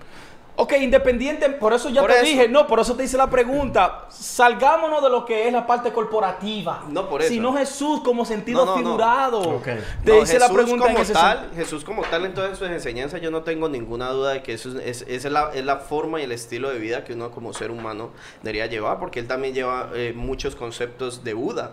Ok, 0.62 0.74
independiente, 0.78 1.48
por 1.48 1.72
eso 1.72 1.88
ya 1.88 2.02
Por 2.02 2.10
te 2.10 2.16
eso. 2.16 2.26
dije, 2.26 2.46
no, 2.46 2.66
por 2.66 2.80
eso 2.80 2.94
te 2.94 3.04
hice 3.04 3.16
la 3.16 3.30
pregunta. 3.30 4.04
Salgámonos 4.10 5.02
de 5.02 5.08
lo 5.08 5.24
que 5.24 5.46
es 5.46 5.52
la 5.54 5.66
parte 5.66 5.90
corporativa. 5.90 6.84
No, 6.90 7.08
por 7.08 7.22
eso. 7.22 7.30
Sino 7.30 7.54
Jesús 7.54 8.02
como 8.02 8.26
sentido 8.26 8.66
No, 8.66 8.72
no, 8.76 8.76
no. 8.76 8.86
figurado. 8.88 9.40
Ok. 9.40 9.64
Te 10.04 10.10
No, 10.12 10.22
hice 10.22 10.38
la 10.38 10.48
Jesús 10.48 10.54
pregunta 10.62 10.86
en 10.86 10.92
como 10.92 11.02
ese 11.02 11.12
tal, 11.14 11.50
Jesús 11.56 11.82
como 11.82 12.02
tal 12.02 12.26
en 12.26 12.34
todas 12.34 12.58
sus 12.58 12.68
enseñanzas, 12.68 13.22
yo 13.22 13.30
no 13.30 13.42
tengo 13.42 13.70
ninguna 13.70 14.10
duda 14.10 14.32
de 14.32 14.42
que 14.42 14.52
eso 14.52 14.78
es, 14.80 15.00
es, 15.08 15.24
es 15.24 15.32
la, 15.32 15.50
es 15.54 15.64
la 15.64 15.76
forma 15.78 16.20
y 16.20 16.24
el 16.24 16.32
estilo 16.32 16.68
de 16.70 16.78
vida 16.78 17.04
que 17.04 17.14
uno 17.14 17.30
como 17.30 17.54
ser 17.54 17.70
humano 17.70 18.10
debería 18.42 18.66
llevar, 18.66 18.98
porque 18.98 19.18
él 19.20 19.26
también 19.26 19.54
lleva 19.54 19.88
eh, 19.94 20.12
muchos 20.14 20.56
conceptos 20.56 21.24
de 21.24 21.32
Buda, 21.32 21.72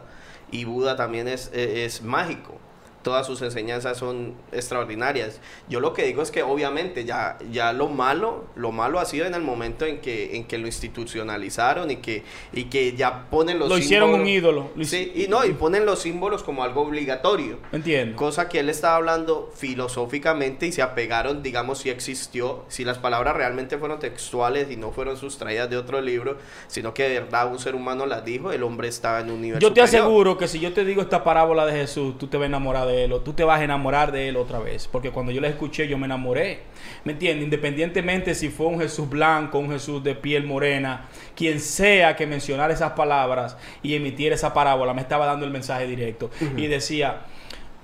y 0.50 0.64
Buda 0.64 0.96
también 0.96 1.28
es, 1.28 1.52
eh, 1.54 1.84
es 1.84 2.02
mágico. 2.04 2.58
Todas 3.04 3.26
sus 3.26 3.42
enseñanzas 3.42 3.98
son 3.98 4.34
extraordinarias. 4.52 5.40
Yo 5.70 5.80
lo 5.80 5.94
que 5.94 6.04
digo 6.04 6.22
es 6.22 6.30
que 6.32 6.44
obviamente 6.44 7.06
ya, 7.06 7.38
ya 7.52 7.72
lo 7.72 7.88
malo, 7.88 8.46
lo 8.56 8.72
malo 8.74 9.00
ha 9.00 9.06
sido 9.06 9.26
en 9.26 9.34
el 9.34 9.42
momento 9.42 9.86
en 9.86 10.00
que, 10.02 10.36
en 10.36 10.44
que 10.46 10.58
lo 10.58 10.68
institucionalizaron 10.68 11.90
y 11.92 11.98
que, 11.98 12.24
y 12.52 12.66
que 12.66 12.94
ya 12.98 13.30
ponen 13.30 13.60
los 13.60 13.70
Lo 13.70 13.78
hicieron 13.78 14.10
símbolos- 14.12 14.22
un 14.22 14.28
ídolo. 14.28 14.70
Lo 14.76 14.84
Sí, 14.84 15.12
y 15.16 15.28
no, 15.28 15.46
y 15.46 15.54
ponen 15.54 15.86
los 15.86 16.00
símbolos 16.00 16.44
como 16.44 16.64
algo 16.64 16.82
obligatorio. 16.82 17.60
Entiendo. 17.72 18.18
Cosa 18.18 18.50
que 18.50 18.60
él 18.60 18.70
estaba 18.70 18.96
hablando 18.98 19.52
filosóficamente 19.56 20.66
y 20.68 20.72
se 20.72 20.82
apegaron, 20.82 21.42
digamos, 21.44 21.80
si 21.80 21.90
existió, 21.90 22.66
si 22.68 22.84
las 22.84 22.98
palabras 22.98 23.36
realmente 23.36 23.78
fueron 23.78 24.00
textuales 24.00 24.70
y 24.72 24.76
no 24.76 24.92
fueron 24.92 25.18
sustraídas 25.18 25.70
de 25.70 25.78
otro 25.78 26.02
libro, 26.02 26.38
sino 26.68 26.94
que 26.94 27.04
de 27.10 27.20
verdad 27.22 27.48
un 27.52 27.60
ser 27.60 27.76
humano 27.76 28.06
las 28.06 28.26
dijo, 28.26 28.52
el 28.52 28.64
hombre 28.64 28.88
estaba 28.88 29.20
en 29.22 29.32
un 29.32 29.42
nivel 29.42 29.60
Yo 29.60 29.72
te 29.74 29.82
superior. 29.82 30.02
aseguro 30.06 30.38
que 30.38 30.48
si 30.48 30.60
yo 30.60 30.74
te 30.74 30.84
digo 30.84 31.02
esta 31.02 31.24
parábola 31.24 31.66
de 31.66 31.74
Jesús, 31.74 32.18
tú 32.18 32.28
te 32.28 32.38
vas 32.38 32.44
a 32.44 32.48
enamorar 32.48 32.87
de 32.88 33.04
él 33.04 33.14
o 33.14 33.22
tú 33.22 33.34
te 33.34 33.44
vas 33.44 33.60
a 33.60 33.64
enamorar 33.64 34.12
de 34.12 34.30
él 34.30 34.38
otra 34.38 34.60
vez. 34.60 34.88
Porque 34.88 35.12
cuando 35.12 35.32
yo 35.32 35.42
la 35.42 35.48
escuché, 35.48 35.88
yo 35.88 35.98
me 35.98 36.06
enamoré. 36.06 36.62
¿Me 37.04 37.14
entiendes? 37.14 37.44
Independientemente 37.44 38.34
si 38.36 38.50
fue 38.50 38.68
un 38.68 38.80
Jesús 38.80 39.10
blanco, 39.10 39.60
un 39.60 39.72
Jesús 39.72 40.04
de 40.04 40.16
piel 40.16 40.46
morena, 40.46 41.06
quien 41.36 41.60
sea 41.60 42.16
que 42.16 42.26
mencionara 42.26 42.74
esas 42.74 42.94
palabras 42.94 43.58
y 43.84 43.96
emitiera 43.96 44.36
esa 44.36 44.54
parábola, 44.54 44.94
me 44.94 45.02
estaba 45.02 45.26
dando 45.26 45.46
el 45.46 45.52
mensaje 45.52 45.86
directo. 45.88 46.30
Y 46.56 46.68
decía, 46.68 47.22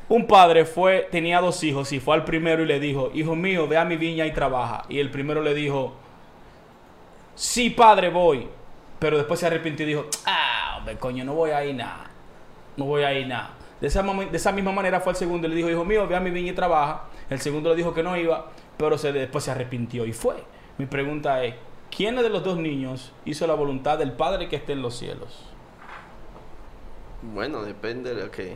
un 0.09 0.27
padre 0.27 0.65
fue, 0.65 1.07
tenía 1.11 1.39
dos 1.41 1.63
hijos 1.63 1.91
y 1.91 1.99
fue 1.99 2.15
al 2.15 2.25
primero 2.25 2.63
y 2.63 2.65
le 2.65 2.79
dijo, 2.79 3.11
hijo 3.13 3.35
mío, 3.35 3.67
ve 3.67 3.77
a 3.77 3.85
mi 3.85 3.97
viña 3.97 4.25
y 4.25 4.31
trabaja. 4.31 4.83
Y 4.89 4.99
el 4.99 5.09
primero 5.09 5.41
le 5.41 5.53
dijo, 5.53 5.93
sí, 7.35 7.69
padre, 7.69 8.09
voy. 8.09 8.47
Pero 8.99 9.17
después 9.17 9.39
se 9.39 9.47
arrepintió 9.47 9.85
y 9.85 9.89
dijo, 9.89 10.05
ah, 10.25 10.75
hombre, 10.77 10.97
coño, 10.97 11.25
no 11.25 11.33
voy 11.33 11.51
a 11.51 11.65
ir 11.65 11.75
nada. 11.75 12.09
No 12.77 12.85
voy 12.85 13.03
a 13.03 13.13
ir 13.13 13.27
nada. 13.27 13.51
De 13.83 13.89
esa, 13.89 14.01
de 14.01 14.37
esa 14.37 14.53
misma 14.53 14.71
manera 14.71 15.01
fue 15.01 15.11
el 15.11 15.17
segundo 15.17 15.45
y 15.45 15.49
le 15.49 15.57
dijo, 15.57 15.69
hijo 15.69 15.83
mío, 15.83 16.07
ve 16.07 16.15
a 16.15 16.21
mi 16.21 16.31
viña 16.31 16.51
y 16.53 16.55
trabaja. 16.55 17.03
El 17.29 17.41
segundo 17.41 17.69
le 17.69 17.75
dijo 17.75 17.93
que 17.93 18.01
no 18.01 18.15
iba, 18.15 18.45
pero 18.77 18.97
se, 18.97 19.11
después 19.11 19.43
se 19.43 19.51
arrepintió 19.51 20.05
y 20.05 20.13
fue. 20.13 20.35
Mi 20.77 20.85
pregunta 20.85 21.43
es, 21.43 21.55
¿quién 21.93 22.15
de 22.15 22.29
los 22.29 22.45
dos 22.45 22.57
niños 22.57 23.11
hizo 23.25 23.45
la 23.45 23.55
voluntad 23.55 23.97
del 23.97 24.13
Padre 24.13 24.47
que 24.47 24.55
esté 24.55 24.71
en 24.71 24.81
los 24.81 24.95
cielos? 24.97 25.49
Bueno, 27.21 27.61
depende 27.63 28.15
de 28.15 28.23
lo 28.23 28.31
que... 28.31 28.55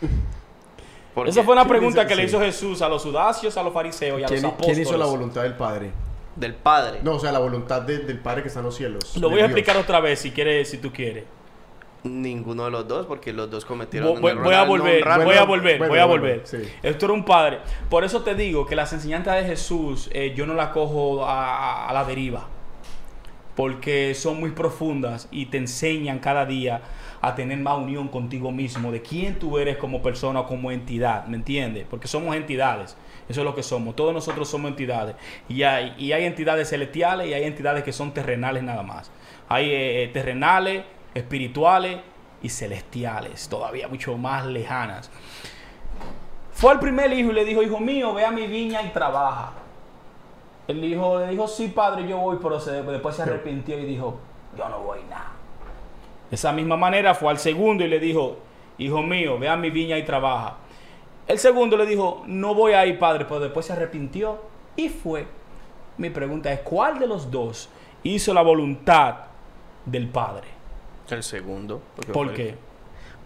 Esa 1.26 1.42
fue 1.42 1.54
una 1.54 1.62
¿Quién 1.62 1.68
pregunta 1.78 2.02
dice 2.04 2.08
que 2.08 2.14
le 2.14 2.28
hizo 2.28 2.38
Jesús 2.38 2.82
a 2.82 2.88
los 2.88 3.02
sudacios, 3.02 3.56
a 3.56 3.64
los 3.64 3.72
fariseos 3.74 4.20
y 4.20 4.22
a 4.22 4.26
¿Quién, 4.26 4.42
los 4.42 4.52
quién 4.52 4.54
apóstoles. 4.54 4.78
hizo 4.78 4.96
la 4.96 5.06
voluntad 5.06 5.42
del 5.42 5.54
Padre? 5.54 5.90
Del 6.36 6.54
padre. 6.54 7.00
No, 7.02 7.14
o 7.14 7.18
sea, 7.18 7.32
la 7.32 7.40
voluntad 7.40 7.82
de- 7.82 7.98
del 7.98 8.20
Padre 8.20 8.42
que 8.42 8.48
está 8.48 8.60
en 8.60 8.66
los 8.66 8.76
cielos. 8.76 9.16
Lo 9.16 9.28
voy 9.28 9.38
a 9.40 9.48
Dios. 9.48 9.50
explicar 9.50 9.76
otra 9.76 9.98
vez 9.98 10.20
si 10.20 10.30
quieres, 10.30 10.70
si 10.70 10.78
tú 10.78 10.92
quieres. 10.92 11.24
Ninguno 12.08 12.64
de 12.66 12.70
los 12.70 12.86
dos, 12.88 13.06
porque 13.06 13.32
los 13.32 13.50
dos 13.50 13.64
cometieron 13.64 14.12
Voy, 14.14 14.20
voy- 14.22 14.32
un 14.32 14.42
voy 14.44 14.54
a 14.54 14.64
volver, 14.64 15.04
voy 15.24 15.34
a 15.36 15.44
volver, 15.44 15.78
bueno, 15.78 15.90
voy 15.92 15.98
a 16.00 16.04
bueno, 16.06 16.22
volver. 16.22 16.40
sí. 16.44 16.58
Esto 16.82 17.06
era 17.06 17.14
un 17.14 17.24
padre. 17.24 17.58
Por 17.90 18.04
eso 18.04 18.22
te 18.22 18.34
digo 18.34 18.66
que 18.66 18.76
las 18.76 18.92
enseñanzas 18.92 19.36
de 19.36 19.44
Jesús 19.44 20.08
eh, 20.12 20.32
yo 20.36 20.46
no 20.46 20.54
las 20.54 20.68
cojo 20.68 21.24
a, 21.24 21.88
a 21.88 21.92
la 21.92 22.04
deriva. 22.04 22.46
Porque 23.54 24.14
son 24.14 24.38
muy 24.38 24.50
profundas 24.50 25.28
y 25.30 25.46
te 25.46 25.56
enseñan 25.56 26.18
cada 26.18 26.44
día 26.44 26.82
a 27.22 27.34
tener 27.34 27.56
más 27.58 27.78
unión 27.78 28.08
contigo 28.08 28.52
mismo, 28.52 28.92
de 28.92 29.00
quién 29.00 29.38
tú 29.38 29.58
eres 29.58 29.78
como 29.78 30.02
persona 30.02 30.40
o 30.40 30.46
como 30.46 30.70
entidad, 30.70 31.26
¿me 31.26 31.36
entiendes? 31.38 31.86
Porque 31.88 32.06
somos 32.06 32.36
entidades, 32.36 32.98
eso 33.30 33.40
es 33.40 33.44
lo 33.44 33.54
que 33.54 33.62
somos, 33.62 33.96
todos 33.96 34.12
nosotros 34.12 34.46
somos 34.48 34.70
entidades. 34.70 35.16
Y 35.48 35.62
hay, 35.62 35.94
y 35.96 36.12
hay 36.12 36.24
entidades 36.24 36.68
celestiales 36.68 37.28
y 37.28 37.32
hay 37.32 37.44
entidades 37.44 37.82
que 37.82 37.92
son 37.94 38.12
terrenales 38.12 38.62
nada 38.62 38.82
más. 38.82 39.10
Hay 39.48 39.70
eh, 39.72 40.10
terrenales, 40.12 40.84
espirituales 41.16 41.98
y 42.42 42.48
celestiales, 42.48 43.48
todavía 43.48 43.88
mucho 43.88 44.16
más 44.18 44.46
lejanas. 44.46 45.10
Fue 46.52 46.70
al 46.72 46.78
primer 46.80 47.12
hijo 47.12 47.30
y 47.30 47.34
le 47.34 47.44
dijo, 47.44 47.62
hijo 47.62 47.80
mío, 47.80 48.14
ve 48.14 48.24
a 48.24 48.30
mi 48.30 48.46
viña 48.46 48.82
y 48.82 48.88
trabaja. 48.90 49.52
El 50.68 50.82
hijo 50.84 51.20
le 51.20 51.28
dijo, 51.28 51.46
sí, 51.46 51.68
padre, 51.68 52.06
yo 52.08 52.18
voy, 52.18 52.38
pero 52.42 52.58
se- 52.60 52.82
después 52.82 53.14
se 53.16 53.22
arrepintió 53.22 53.78
y 53.78 53.84
dijo, 53.84 54.18
yo 54.56 54.68
no 54.68 54.80
voy 54.80 54.98
nada. 55.08 55.32
De 56.30 56.34
esa 56.36 56.52
misma 56.52 56.76
manera 56.76 57.14
fue 57.14 57.30
al 57.30 57.38
segundo 57.38 57.84
y 57.84 57.88
le 57.88 58.00
dijo, 58.00 58.38
hijo 58.78 59.02
mío, 59.02 59.38
ve 59.38 59.48
a 59.48 59.56
mi 59.56 59.70
viña 59.70 59.96
y 59.98 60.04
trabaja. 60.04 60.56
El 61.28 61.38
segundo 61.38 61.76
le 61.76 61.86
dijo, 61.86 62.22
no 62.26 62.54
voy 62.54 62.72
a 62.72 62.84
ir, 62.86 62.98
padre, 62.98 63.24
pero 63.26 63.40
después 63.40 63.66
se 63.66 63.72
arrepintió 63.72 64.40
y 64.76 64.88
fue. 64.88 65.26
Mi 65.98 66.10
pregunta 66.10 66.52
es, 66.52 66.60
¿cuál 66.60 66.98
de 66.98 67.06
los 67.06 67.30
dos 67.30 67.68
hizo 68.02 68.34
la 68.34 68.42
voluntad 68.42 69.16
del 69.84 70.08
padre? 70.08 70.48
El 71.10 71.22
segundo. 71.22 71.80
porque 71.94 72.12
¿Por 72.12 72.26
fue 72.28 72.34
qué? 72.36 72.48
el- 72.50 72.56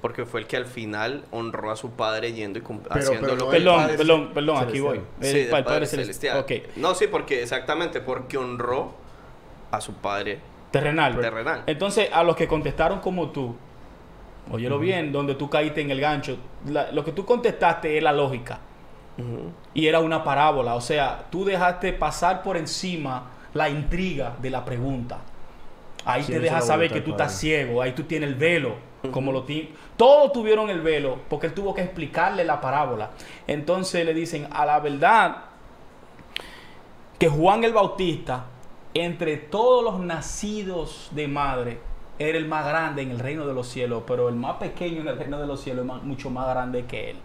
porque 0.00 0.24
fue 0.24 0.40
el 0.40 0.46
que 0.46 0.56
al 0.56 0.64
final 0.64 1.24
honró 1.30 1.70
a 1.70 1.76
su 1.76 1.90
padre 1.90 2.32
yendo 2.32 2.58
y 2.58 2.62
Pero- 2.62 2.80
haciendo 2.90 3.20
pero 3.20 3.36
lo 3.36 3.44
no 3.44 3.50
que 3.50 3.56
el 3.58 3.62
Perdón, 3.64 3.80
Padre 3.82 3.96
perdón, 3.98 4.30
perdón, 4.32 4.56
aquí 4.68 4.80
voy. 4.80 5.00
El 5.20 5.36
el 5.36 5.64
Padre 5.64 5.86
Celestial. 5.86 6.46
No, 6.76 6.94
sí, 6.94 7.06
porque 7.06 7.42
exactamente, 7.42 8.00
porque 8.00 8.38
honró 8.38 8.94
a 9.70 9.80
su 9.82 9.94
padre. 9.94 10.40
Terrenal. 10.70 11.20
Terrenal. 11.20 11.64
Entonces, 11.66 12.08
a 12.12 12.22
los 12.24 12.34
que 12.34 12.48
contestaron 12.48 13.00
como 13.00 13.28
tú, 13.30 13.54
óyelo 14.50 14.78
bien, 14.78 15.12
donde 15.12 15.34
tú 15.34 15.50
caíste 15.50 15.80
en 15.82 15.90
el 15.90 16.00
gancho, 16.00 16.38
la- 16.66 16.90
lo 16.92 17.04
que 17.04 17.12
tú 17.12 17.24
contestaste 17.26 17.96
es 17.98 18.02
la 18.02 18.12
lógica. 18.12 18.60
Y 19.74 19.86
era 19.86 20.00
una 20.00 20.24
parábola. 20.24 20.76
O 20.76 20.80
sea, 20.80 21.26
tú 21.30 21.44
dejaste 21.44 21.92
pasar 21.92 22.42
por 22.42 22.56
encima 22.56 23.24
la 23.52 23.68
intriga 23.68 24.34
de 24.40 24.48
la 24.48 24.64
pregunta. 24.64 25.18
Ahí 26.04 26.22
Sí, 26.22 26.32
te 26.32 26.40
deja 26.40 26.60
saber 26.60 26.90
que 26.90 27.00
tú 27.00 27.10
estás 27.12 27.38
ciego. 27.38 27.82
Ahí 27.82 27.92
tú 27.92 28.04
tienes 28.04 28.28
el 28.30 28.34
velo. 28.34 28.74
Como 29.12 29.32
lo 29.32 29.44
ti- 29.44 29.72
Todos 29.96 30.32
tuvieron 30.32 30.68
el 30.68 30.80
velo 30.82 31.18
porque 31.30 31.46
él 31.46 31.54
tuvo 31.54 31.74
que 31.74 31.80
explicarle 31.82 32.44
la 32.44 32.60
parábola. 32.60 33.10
Entonces 33.46 34.04
le 34.04 34.12
dicen, 34.12 34.46
a 34.50 34.66
la 34.66 34.78
verdad, 34.80 35.36
que 37.18 37.28
Juan 37.28 37.64
el 37.64 37.72
Bautista, 37.72 38.44
entre 38.94 39.36
todos 39.36 39.84
los 39.84 40.00
nacidos 40.00 41.08
de 41.12 41.28
madre, 41.28 41.78
era 42.18 42.36
el 42.36 42.46
más 42.46 42.66
grande 42.66 43.02
en 43.02 43.10
el 43.10 43.18
reino 43.18 43.46
de 43.46 43.54
los 43.54 43.68
cielos, 43.68 44.02
pero 44.06 44.28
el 44.28 44.34
más 44.34 44.56
pequeño 44.56 45.00
en 45.00 45.08
el 45.08 45.16
reino 45.18 45.38
de 45.38 45.46
los 45.46 45.60
cielos 45.62 45.86
es 45.86 46.02
mucho 46.02 46.28
más 46.30 46.46
grande 46.48 46.84
que 46.84 47.10
él. 47.10 47.16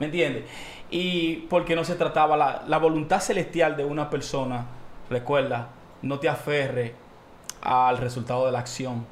¿Me 0.00 0.06
entiendes? 0.06 0.44
Y 0.90 1.46
porque 1.48 1.76
no 1.76 1.84
se 1.84 1.94
trataba 1.94 2.36
la, 2.36 2.64
la 2.66 2.78
voluntad 2.78 3.20
celestial 3.20 3.76
de 3.76 3.84
una 3.84 4.10
persona, 4.10 4.66
recuerda, 5.08 5.68
no 6.02 6.18
te 6.18 6.28
aferre 6.28 6.94
al 7.64 7.98
resultado 7.98 8.46
de 8.46 8.52
la 8.52 8.58
acción. 8.60 9.06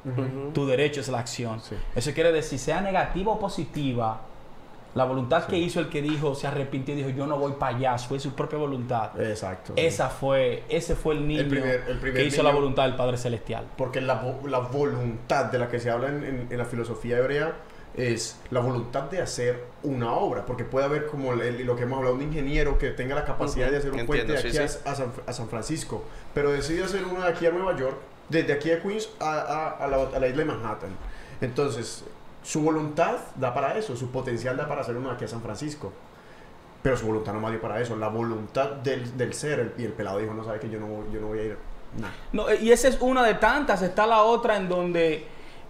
Tu 0.53 0.65
derecho 0.65 1.01
es 1.01 1.09
la 1.09 1.19
acción. 1.19 1.59
Sí. 1.61 1.75
Eso 1.95 2.11
quiere 2.13 2.31
decir, 2.31 2.59
sea 2.59 2.79
negativa 2.81 3.31
o 3.33 3.39
positiva, 3.39 4.21
la 4.95 5.05
voluntad 5.05 5.45
que 5.47 5.57
hizo 5.57 5.79
el 5.79 5.89
que 5.89 6.03
dijo, 6.03 6.35
se 6.35 6.45
arrepintió 6.45 6.93
y 6.93 6.97
dijo, 6.97 7.09
yo 7.09 7.25
no 7.25 7.37
voy 7.39 7.53
para 7.53 7.75
allá, 7.75 7.97
fue 7.97 8.19
su 8.19 8.33
propia 8.35 8.59
voluntad. 8.59 9.19
Exacto. 9.19 9.73
Esa 9.75 10.07
fue, 10.09 10.63
ese 10.69 10.95
fue 10.95 11.15
el 11.15 11.27
niño 11.27 11.49
primer- 11.49 11.83
el 11.87 11.97
primer 11.97 12.13
que 12.21 12.25
hizo 12.25 12.43
la 12.43 12.51
voluntad 12.51 12.83
del 12.83 12.95
Padre 12.95 13.17
Celestial. 13.17 13.65
Porque 13.75 13.99
la, 14.01 14.23
la 14.45 14.59
voluntad 14.59 15.45
de 15.45 15.57
la 15.57 15.67
que 15.67 15.79
se 15.79 15.89
habla 15.89 16.09
en, 16.09 16.23
en- 16.23 16.47
en 16.51 16.57
la 16.59 16.65
filosofía 16.65 17.17
hebrea 17.17 17.53
es 17.97 18.39
la 18.51 18.59
voluntad 18.59 19.03
de 19.03 19.19
hacer 19.21 19.63
una 19.81 20.13
obra. 20.13 20.45
Porque 20.45 20.63
puede 20.63 20.85
haber, 20.85 21.07
como 21.07 21.33
el- 21.33 21.65
lo 21.65 21.75
que 21.75 21.83
hemos 21.83 21.97
hablado, 21.97 22.15
un 22.15 22.21
ingeniero 22.21 22.77
que 22.77 22.91
tenga 22.91 23.15
la 23.15 23.25
capacidad 23.25 23.71
de 23.71 23.77
hacer 23.77 23.91
un 23.93 23.99
entiendo, 23.99 24.25
puente 24.27 24.33
de 24.33 24.59
aquí 24.59 24.69
sí. 24.69 24.79
A, 24.85 24.91
a 24.91 24.95
San, 24.95 25.11
a 25.25 25.33
San 25.33 25.47
Francisco, 25.49 26.03
pero 26.35 26.51
decide 26.51 26.83
hacer 26.83 27.03
uno 27.03 27.21
de 27.23 27.29
aquí 27.29 27.47
a 27.47 27.51
Nueva 27.51 27.75
York, 27.75 27.97
desde 28.33 28.51
aquí 28.53 28.71
a 28.71 28.81
Queens 28.81 29.09
a, 29.19 29.77
a- 29.79 29.87
la, 29.87 30.27
isla 30.27 30.37
de 30.37 30.45
Manhattan. 30.45 30.89
Entonces, 31.39 32.03
su 32.43 32.61
voluntad 32.61 33.15
da 33.35 33.53
para 33.53 33.77
eso, 33.77 33.95
su 33.95 34.09
potencial 34.11 34.57
da 34.57 34.67
para 34.67 34.81
hacer 34.81 34.97
uno 34.97 35.09
de 35.09 35.15
aquí 35.15 35.25
a 35.25 35.27
San 35.29 35.41
Francisco. 35.41 35.93
Pero 36.81 36.97
su 36.97 37.05
voluntad 37.05 37.31
no 37.33 37.39
más 37.39 37.51
dio 37.51 37.61
para 37.61 37.79
eso. 37.79 37.95
La 37.95 38.09
voluntad 38.09 38.71
del, 38.71 39.17
del 39.17 39.33
ser, 39.33 39.73
y 39.77 39.85
el 39.85 39.93
pelado 39.93 40.19
dijo, 40.19 40.33
no 40.33 40.43
sabe 40.43 40.59
que 40.59 40.69
yo 40.69 40.79
no, 40.79 41.09
yo 41.13 41.21
no 41.21 41.27
voy 41.27 41.39
a 41.39 41.43
ir. 41.43 41.57
Nada. 41.97 42.13
No, 42.33 42.49
eh, 42.49 42.59
y 42.61 42.71
esa 42.71 42.89
es 42.89 42.97
una 42.99 43.23
de 43.23 43.35
tantas. 43.35 43.81
Está 43.81 44.05
la 44.05 44.23
otra 44.23 44.57
en 44.57 44.67
donde 44.67 45.25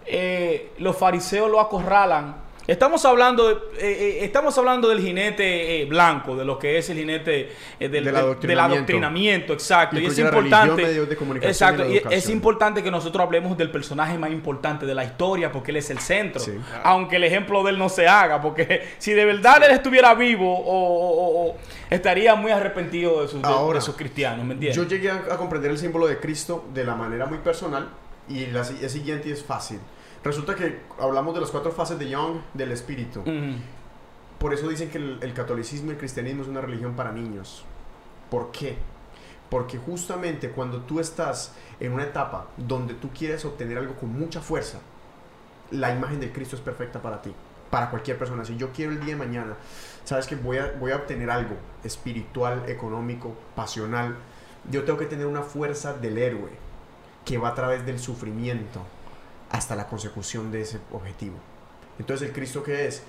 eh, 0.08 0.72
los 0.80 0.98
fariseos 0.98 1.52
lo 1.52 1.60
acorralan. 1.60 2.36
Estamos 2.66 3.04
hablando, 3.04 3.50
de- 3.50 3.56
eh, 3.78 4.20
eh, 4.22 4.26
estamos 4.26 4.58
hablando 4.58 4.88
del 4.88 5.02
jinete 5.02 5.82
eh, 5.82 5.86
blanco, 5.86 6.36
de 6.38 6.46
lo 6.46 6.58
que 6.58 6.78
es 6.78 6.90
el 6.90 6.98
jinete 6.98 7.42
eh, 7.78 7.90
del, 7.90 7.92
Del 8.06 8.14
del- 8.16 8.40
del 8.40 8.60
adoctrinamiento. 8.60 9.52
exacto. 9.54 10.00
Y 10.00 10.06
es 10.06 10.18
importante. 10.18 10.82
religión, 10.84 11.40
de 11.40 11.48
exacto, 11.48 11.86
y 11.90 12.02
es 12.10 12.30
importante 12.30 12.82
que 12.82 12.90
nosotros 12.90 13.22
hablemos 13.22 13.58
del 13.58 13.70
personaje 13.70 14.18
más 14.18 14.32
importante 14.32 14.86
de 14.86 14.96
la 14.96 15.04
historia, 15.04 15.52
porque 15.52 15.72
él 15.72 15.78
es 15.78 15.90
el 15.90 16.00
centro. 16.00 16.40
Sí. 16.40 16.54
Aunque 16.84 17.18
el 17.18 17.26
ejemplo 17.26 17.64
de 17.64 17.72
él 17.72 17.78
no 17.78 17.90
se 17.90 18.08
haga, 18.08 18.42
porque 18.42 18.82
si 18.98 19.12
de 19.12 19.26
verdad 19.26 19.62
él 19.64 19.72
estuviera 19.72 20.14
vivo, 20.16 20.54
o, 20.66 21.58
estaría 21.90 22.34
muy 22.36 22.52
arrepentido 22.52 23.24
de 23.24 23.28
sus, 23.28 23.42
de- 23.42 23.48
Ahora, 23.48 23.80
de 23.80 23.86
sus 23.86 23.96
cristianos, 23.96 24.46
¿me 24.46 24.54
entiendes? 24.54 24.78
Yo 24.78 24.88
llegué 24.88 25.10
a, 25.12 25.16
a 25.32 25.38
comprender 25.38 25.70
el 25.70 25.78
símbolo 25.78 26.08
de 26.08 26.18
Cristo 26.18 26.64
de 26.74 26.86
la 26.86 26.96
manera 26.96 27.26
muy 27.26 27.40
personal 27.40 27.90
y 28.30 28.46
la 28.48 28.62
es 28.62 28.92
siguiente 28.92 29.28
y 29.28 29.34
es 29.34 29.44
fácil. 29.44 29.80
Resulta 30.24 30.56
que 30.56 30.80
hablamos 31.00 31.34
de 31.34 31.42
las 31.42 31.52
cuatro 31.52 31.72
fases 31.72 32.00
de 32.00 32.10
Young 32.10 32.38
del 32.54 32.72
espíritu. 32.72 33.24
Por 34.40 34.54
eso 34.54 34.68
dicen 34.70 34.90
que 34.90 34.98
el, 34.98 35.20
el 35.22 35.34
catolicismo 35.34 35.90
y 35.90 35.94
el 35.94 35.98
cristianismo 35.98 36.44
es 36.44 36.48
una 36.48 36.62
religión 36.62 36.96
para 36.96 37.12
niños. 37.12 37.66
¿Por 38.30 38.52
qué? 38.52 38.78
Porque 39.50 39.78
justamente 39.78 40.50
cuando 40.50 40.82
tú 40.82 41.00
estás 41.00 41.54
en 41.80 41.92
una 41.92 42.04
etapa 42.04 42.48
donde 42.58 42.94
tú 42.94 43.10
quieres 43.10 43.44
obtener 43.46 43.78
algo 43.78 43.96
con 43.96 44.12
mucha 44.18 44.42
fuerza, 44.42 44.80
la 45.72 45.94
imagen 45.94 46.20
de 46.20 46.32
Cristo 46.32 46.56
es 46.56 46.62
perfecta 46.62 47.02
para 47.02 47.22
ti, 47.22 47.34
para 47.70 47.90
cualquier 47.90 48.18
persona. 48.18 48.46
Si 48.46 48.56
yo 48.56 48.72
quiero 48.72 48.92
el 48.92 49.00
día 49.00 49.16
de 49.16 49.26
mañana, 49.26 49.56
sabes 50.06 50.26
que 50.26 50.36
voy 50.36 50.58
a, 50.58 50.74
voy 50.80 50.92
a 50.92 50.98
obtener 50.98 51.30
algo 51.30 51.56
espiritual, 51.84 52.64
económico, 52.68 53.36
pasional, 53.56 54.16
yo 54.72 54.84
tengo 54.84 54.98
que 54.98 55.06
tener 55.06 55.26
una 55.26 55.42
fuerza 55.42 55.94
del 55.94 56.18
héroe 56.18 56.52
que 57.26 57.38
va 57.38 57.50
a 57.50 57.56
través 57.56 57.86
del 57.86 58.00
sufrimiento 58.00 58.82
hasta 59.54 59.78
la 59.78 59.88
consecución 59.88 60.52
de 60.52 60.62
ese 60.62 60.80
objetivo. 60.92 61.36
Entonces 62.00 62.28
el 62.28 62.34
Cristo 62.34 62.62
que 62.64 62.88
es, 62.88 63.04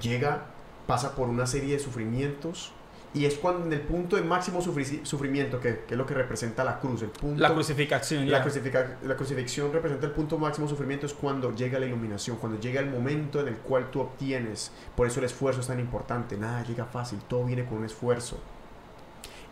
llega, 0.00 0.46
pasa 0.86 1.14
por 1.14 1.28
una 1.28 1.46
serie 1.46 1.74
de 1.74 1.78
sufrimientos 1.80 2.72
y 3.14 3.26
es 3.26 3.34
cuando 3.34 3.66
en 3.66 3.72
el 3.74 3.80
punto 3.82 4.16
de 4.16 4.22
máximo 4.22 4.62
sufri- 4.62 5.04
sufrimiento, 5.04 5.60
que, 5.60 5.80
que 5.86 5.92
es 5.94 5.98
lo 5.98 6.06
que 6.06 6.14
representa 6.14 6.64
la 6.64 6.78
cruz, 6.80 7.02
el 7.02 7.10
punto... 7.10 7.38
La 7.42 7.52
crucificación. 7.52 8.30
La, 8.30 8.42
crucifica- 8.42 8.96
la 9.02 9.16
crucifixión 9.16 9.70
representa 9.70 10.06
el 10.06 10.12
punto 10.12 10.38
máximo 10.38 10.66
sufrimiento, 10.66 11.04
es 11.04 11.12
cuando 11.12 11.54
llega 11.54 11.78
la 11.78 11.84
iluminación, 11.84 12.38
cuando 12.38 12.58
llega 12.58 12.80
el 12.80 12.88
momento 12.88 13.40
en 13.40 13.48
el 13.48 13.56
cual 13.56 13.90
tú 13.90 14.00
obtienes. 14.00 14.72
Por 14.96 15.06
eso 15.06 15.18
el 15.20 15.26
esfuerzo 15.26 15.60
es 15.60 15.66
tan 15.66 15.78
importante. 15.78 16.38
Nada 16.38 16.62
llega 16.64 16.86
fácil, 16.86 17.18
todo 17.28 17.44
viene 17.44 17.66
con 17.66 17.78
un 17.78 17.84
esfuerzo. 17.84 18.40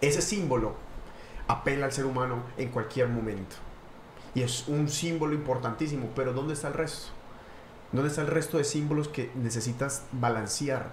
Ese 0.00 0.22
símbolo 0.22 0.74
apela 1.48 1.84
al 1.84 1.92
ser 1.92 2.06
humano 2.06 2.44
en 2.56 2.70
cualquier 2.70 3.08
momento. 3.08 3.56
Y 4.34 4.42
es 4.42 4.68
un 4.68 4.88
símbolo 4.88 5.34
importantísimo, 5.34 6.08
pero 6.14 6.32
¿dónde 6.32 6.54
está 6.54 6.68
el 6.68 6.74
resto? 6.74 7.08
¿Dónde 7.92 8.08
está 8.10 8.20
el 8.22 8.28
resto 8.28 8.58
de 8.58 8.64
símbolos 8.64 9.08
que 9.08 9.30
necesitas 9.34 10.04
balancear? 10.12 10.92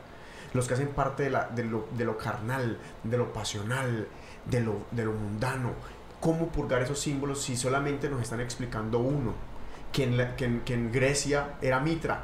Los 0.54 0.68
que 0.68 0.74
hacen 0.74 0.88
parte 0.90 1.24
de, 1.24 1.30
la- 1.30 1.48
de 1.48 1.64
lo, 1.64 1.88
de 1.96 2.06
lo 2.06 2.18
carnal, 2.18 2.80
de 3.04 3.18
lo 3.18 3.34
pasional, 3.34 4.08
de 4.46 4.62
lo, 4.62 4.78
de 4.92 5.06
lo 5.06 5.12
mundano. 5.12 5.74
¿Cómo 6.20 6.48
purgar 6.48 6.82
esos 6.82 7.00
símbolos 7.00 7.42
si 7.42 7.56
solamente 7.56 8.10
nos 8.10 8.22
están 8.22 8.40
explicando 8.40 8.98
uno? 9.00 9.34
Que 9.92 10.04
en, 10.06 10.18
la- 10.18 10.36
que 10.36 10.46
en- 10.46 10.62
que 10.62 10.74
en 10.74 10.92
Grecia 10.92 11.56
era 11.62 11.80
Mitra. 11.80 12.24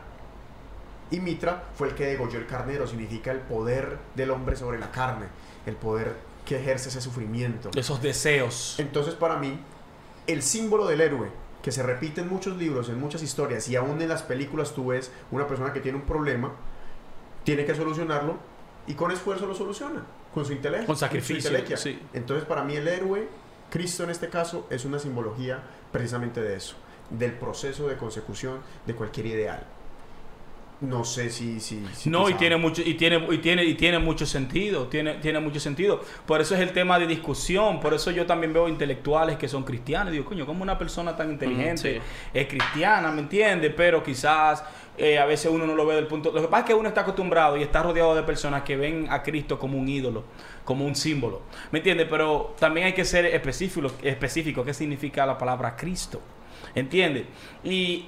Y 1.12 1.20
Mitra 1.20 1.66
fue 1.76 1.90
el 1.90 1.96
que 1.96 2.08
degolló 2.08 2.40
el 2.40 2.48
carnero, 2.48 2.88
significa 2.88 3.32
el 3.32 3.40
poder 3.40 4.00
del 4.16 4.32
hombre 4.32 4.56
sobre 4.56 4.80
la 4.80 4.90
carne, 4.90 5.28
el 5.68 5.76
poder 5.76 6.16
que 6.44 6.60
ejerce 6.60 6.90
ese 6.90 7.02
sufrimiento. 7.02 7.70
Esos 7.76 8.02
deseos. 8.02 8.76
Entonces, 8.80 9.14
para 9.14 9.38
mí, 9.38 9.60
el 10.28 10.42
símbolo 10.42 10.88
del 10.88 11.02
héroe, 11.02 11.30
que 11.62 11.72
se 11.72 11.84
repite 11.84 12.22
en 12.22 12.30
muchos 12.30 12.58
libros, 12.58 12.90
en 12.90 13.00
muchas 13.00 13.24
historias, 13.24 13.68
y 13.70 13.76
aún 13.76 14.02
en 14.02 14.10
las 14.10 14.22
películas 14.22 14.74
tú 14.74 14.88
ves 14.88 15.12
una 15.32 15.48
persona 15.48 15.74
que 15.74 15.80
tiene 15.80 15.98
un 15.98 16.06
problema, 16.06 16.52
tiene 17.44 17.66
que 17.66 17.74
solucionarlo, 17.74 18.38
y 18.86 18.94
con 18.96 19.12
esfuerzo 19.12 19.46
lo 19.48 19.56
soluciona, 19.56 20.04
con 20.34 20.46
su 20.46 20.54
intelecto. 20.54 20.88
Con 20.88 20.96
su 20.96 21.02
sacrificio, 21.02 21.78
sí. 21.78 22.00
Entonces, 22.14 22.46
para 22.46 22.64
mí, 22.64 22.76
el 22.76 22.88
héroe, 22.88 23.28
Cristo 23.70 24.04
en 24.04 24.10
este 24.10 24.30
caso, 24.30 24.68
es 24.70 24.84
una 24.86 25.00
simbología 25.00 25.64
precisamente 25.92 26.42
de 26.42 26.56
eso, 26.56 26.76
del 27.10 27.32
proceso 27.32 27.88
de 27.88 27.98
consecución 27.98 28.60
de 28.86 28.96
cualquier 28.96 29.28
ideal. 29.28 29.66
No 30.84 31.06
sé 31.06 31.30
si... 31.30 31.62
si, 31.62 31.82
si 31.94 32.10
No, 32.10 32.30
y 32.30 32.34
tiene 32.34 32.58
mucho, 32.58 32.82
y 32.82 32.96
tiene, 32.96 33.26
y 33.32 33.38
tiene, 33.38 33.64
y 33.64 33.76
tiene 33.76 34.00
mucho 34.00 34.26
sentido, 34.26 34.88
tiene, 34.88 35.16
tiene 35.16 35.40
mucho 35.40 35.60
sentido. 35.60 36.02
Por 36.26 36.42
eso 36.42 36.56
es 36.56 36.62
el 36.62 36.74
tema 36.74 37.00
de 37.00 37.08
discusión, 37.08 37.80
por 37.80 37.94
eso 37.94 38.12
yo 38.12 38.26
también 38.26 38.52
veo 38.52 38.68
intelectuales 38.68 39.38
que 39.38 39.48
son 39.48 39.64
cristianos. 39.64 40.12
Digo, 40.12 40.26
coño, 40.26 40.46
como 40.46 40.62
una 40.62 40.78
persona 40.78 41.16
tan 41.16 41.32
inteligente 41.32 42.02
sí. 42.02 42.02
es 42.34 42.48
cristiana, 42.48 43.12
¿me 43.12 43.22
entiendes? 43.22 43.74
Pero 43.76 44.04
quizás 44.04 44.64
eh, 44.98 45.18
a 45.18 45.26
veces 45.26 45.50
uno 45.50 45.66
no 45.66 45.74
lo 45.74 45.86
ve 45.86 45.96
del 45.96 46.08
punto. 46.08 46.32
Lo 46.32 46.42
que 46.42 46.48
pasa 46.48 46.62
es 46.62 46.66
que 46.68 46.74
uno 46.74 46.90
está 46.90 47.02
acostumbrado 47.02 47.56
y 47.56 47.64
está 47.64 47.82
rodeado 47.82 48.14
de 48.14 48.24
personas 48.24 48.64
que 48.64 48.76
ven 48.76 49.08
a 49.10 49.24
Cristo 49.24 49.58
como 49.58 49.78
un 49.78 49.88
ídolo, 49.88 50.26
como 50.66 50.86
un 50.86 50.96
símbolo, 50.96 51.44
¿me 51.72 51.80
entiendes? 51.80 52.08
Pero 52.10 52.56
también 52.60 52.88
hay 52.88 52.94
que 52.94 53.06
ser 53.06 53.26
específico, 53.26 53.90
específico, 54.04 54.66
qué 54.66 54.74
significa 54.74 55.26
la 55.26 55.38
palabra 55.38 55.78
Cristo, 55.78 56.20
¿entiendes? 56.76 57.26
Y 57.64 58.06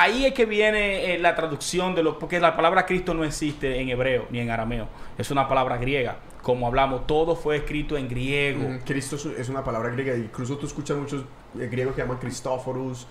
ahí 0.00 0.26
es 0.26 0.32
que 0.34 0.44
viene 0.46 1.14
eh, 1.14 1.18
la 1.18 1.34
traducción 1.34 1.94
de 1.94 2.02
lo, 2.02 2.18
porque 2.18 2.38
la 2.40 2.54
palabra 2.56 2.84
Cristo 2.86 3.14
no 3.14 3.24
existe 3.24 3.80
en 3.80 3.88
hebreo 3.88 4.26
ni 4.30 4.40
en 4.40 4.50
arameo, 4.50 4.88
es 5.18 5.30
una 5.30 5.48
palabra 5.48 5.76
griega. 5.78 6.18
Como 6.42 6.66
hablamos, 6.68 7.06
todo 7.08 7.34
fue 7.34 7.56
escrito 7.56 7.96
en 7.96 8.08
griego. 8.08 8.68
Mm, 8.68 8.78
Cristo 8.84 9.16
es- 9.36 9.48
una 9.48 9.64
palabra 9.64 9.90
griega. 9.90 10.14
Incluso 10.16 10.56
tú 10.56 10.66
escuchas 10.66 10.96
muchos 10.96 11.24
eh, 11.58 11.66
griegos 11.70 11.94
que 11.96 12.02
llaman 12.02 12.18
Christophorus. 12.18 13.06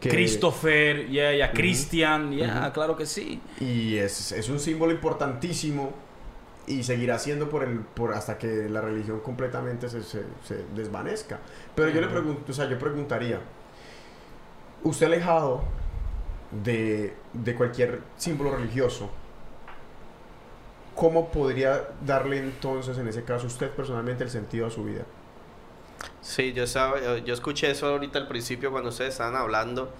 Que, 0.00 0.08
Christopher, 0.08 1.08
ya, 1.10 1.32
ya, 1.34 1.46
Ujú. 1.48 1.54
Christian, 1.56 2.32
ya, 2.32 2.62
Ujú. 2.64 2.72
claro 2.72 2.96
que 2.96 3.04
sí. 3.06 3.40
Y 3.60 3.96
es, 3.96 4.32
es 4.32 4.48
un 4.48 4.58
símbolo 4.58 4.92
importantísimo 4.92 5.92
y 6.66 6.82
seguirá 6.82 7.18
siendo 7.18 7.48
por 7.50 7.62
el 7.64 7.80
por 7.80 8.12
hasta 8.14 8.38
que 8.38 8.68
la 8.68 8.80
religión 8.80 9.20
completamente 9.20 9.88
se, 9.90 10.02
se- 10.02 10.24
se 10.42 10.64
desvanezca. 10.74 11.38
Pero 11.74 11.90
yo 11.90 12.00
le 12.00 12.06
pregunto, 12.08 12.50
o 12.50 12.54
sea, 12.54 12.68
yo 12.68 12.78
preguntaría, 12.78 13.40
usted 14.82 15.06
alejado 15.06 15.62
de, 16.50 17.16
de 17.32 17.54
cualquier 17.54 18.02
símbolo 18.16 18.56
religioso, 18.56 19.10
¿cómo 20.94 21.30
podría 21.30 21.88
darle 22.04 22.38
entonces 22.38 22.98
en 22.98 23.08
ese 23.08 23.24
caso 23.24 23.46
usted 23.46 23.70
personalmente 23.70 24.24
el 24.24 24.30
sentido 24.30 24.66
a 24.66 24.70
su 24.70 24.84
vida? 24.84 25.04
Sí, 26.20 26.52
yo, 26.52 26.64
sab- 26.64 27.24
yo- 27.24 27.34
escuché 27.34 27.70
eso 27.70 27.86
ahorita 27.86 28.18
al 28.18 28.28
principio 28.28 28.70
cuando 28.70 28.90
ustedes 28.90 29.12
estaban 29.14 29.36
hablando 29.36 29.92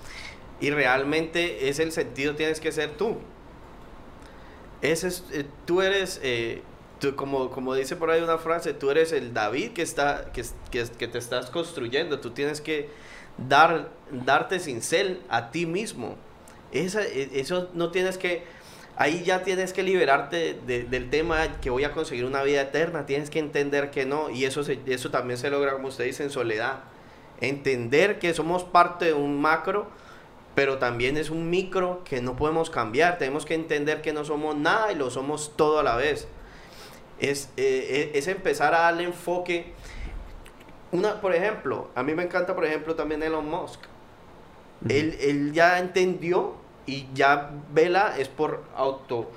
y 0.61 0.71
realmente 0.71 1.69
es 1.69 1.79
el 1.81 1.93
sentido 1.93 2.35
tienes 2.37 2.61
que 2.61 2.73
ser 2.73 2.97
tú. 2.97 3.19
Ese 4.83 5.09
es, 5.09 5.25
eh, 5.33 5.47
tú 5.67 5.83
eres, 5.83 6.21
eh, 6.23 6.63
tú- 7.01 7.15
como, 7.17 7.51
como 7.51 7.75
dice 7.75 7.97
por 7.97 8.11
ahí 8.11 8.23
una 8.23 8.39
frase, 8.39 8.73
tú 8.75 8.91
eres 8.91 9.13
el 9.13 9.35
David 9.35 9.73
que, 9.73 9.83
está, 9.83 10.33
que, 10.33 10.45
que, 10.71 10.85
que 10.99 11.09
te 11.09 11.19
estás 11.19 11.51
construyendo. 11.51 12.21
Tú 12.21 12.31
tienes 12.31 12.61
que 12.61 12.89
dar, 13.37 13.91
darte 14.11 14.59
cincel 14.59 15.23
a 15.29 15.51
ti 15.51 15.67
mismo. 15.67 16.17
Esa, 16.73 17.03
e- 17.03 17.31
eso 17.41 17.69
no 17.75 17.91
tienes 17.91 18.19
que, 18.19 18.45
ahí 18.97 19.23
ya 19.25 19.43
tienes 19.43 19.73
que 19.73 19.83
liberarte 19.83 20.59
de- 20.67 20.85
del 20.85 21.11
tema 21.11 21.61
que 21.61 21.71
voy 21.71 21.85
a 21.85 21.93
conseguir 21.93 22.25
una 22.25 22.43
vida 22.43 22.61
eterna. 22.63 23.07
Tienes 23.07 23.31
que 23.31 23.39
entender 23.39 23.91
que 23.91 24.07
no. 24.07 24.31
Y 24.31 24.45
eso, 24.45 24.63
se- 24.65 24.79
eso 24.87 25.11
también 25.11 25.39
se 25.39 25.51
logra, 25.51 25.73
como 25.73 25.89
usted 25.89 26.05
dice, 26.05 26.23
en 26.23 26.31
soledad. 26.31 26.81
Entender 27.41 28.19
que 28.19 28.35
somos 28.35 28.65
parte 28.65 29.07
de 29.07 29.15
un 29.15 29.41
macro, 29.41 29.89
pero 30.55 30.79
también 30.79 31.17
es 31.17 31.31
un 31.31 31.49
micro 31.49 32.03
que 32.05 32.21
no 32.21 32.37
podemos 32.37 32.71
cambiar. 32.71 33.19
Tenemos 33.19 33.47
que 33.47 33.55
entender 33.55 34.03
que 34.03 34.13
no 34.13 34.25
somos 34.25 34.57
nada 34.57 34.93
y 34.93 34.97
lo 34.97 35.11
somos 35.11 35.57
todo 35.57 35.79
a 35.79 35.83
la 35.83 35.97
vez. 35.97 36.29
Es, 37.19 37.51
eh, 37.57 37.87
eh, 37.89 38.11
es 38.15 38.29
empezar 38.29 38.75
a 38.75 38.81
darle 38.81 39.05
enfoque. 39.05 39.73
Una, 40.93 41.21
por 41.21 41.35
ejemplo, 41.35 41.89
a 41.95 42.03
mí 42.03 42.15
me 42.15 42.25
encanta, 42.25 42.55
por 42.55 42.65
ejemplo, 42.65 42.95
también 42.97 43.23
Elon 43.23 43.49
Musk. 43.49 43.81
Él, 44.89 45.17
él 45.21 45.53
ya 45.53 45.79
entendió 45.79 46.55
y 46.87 47.07
ya 47.15 47.51
vela 47.73 48.15
es 48.19 48.29
por 48.29 48.65
auto 48.75 49.31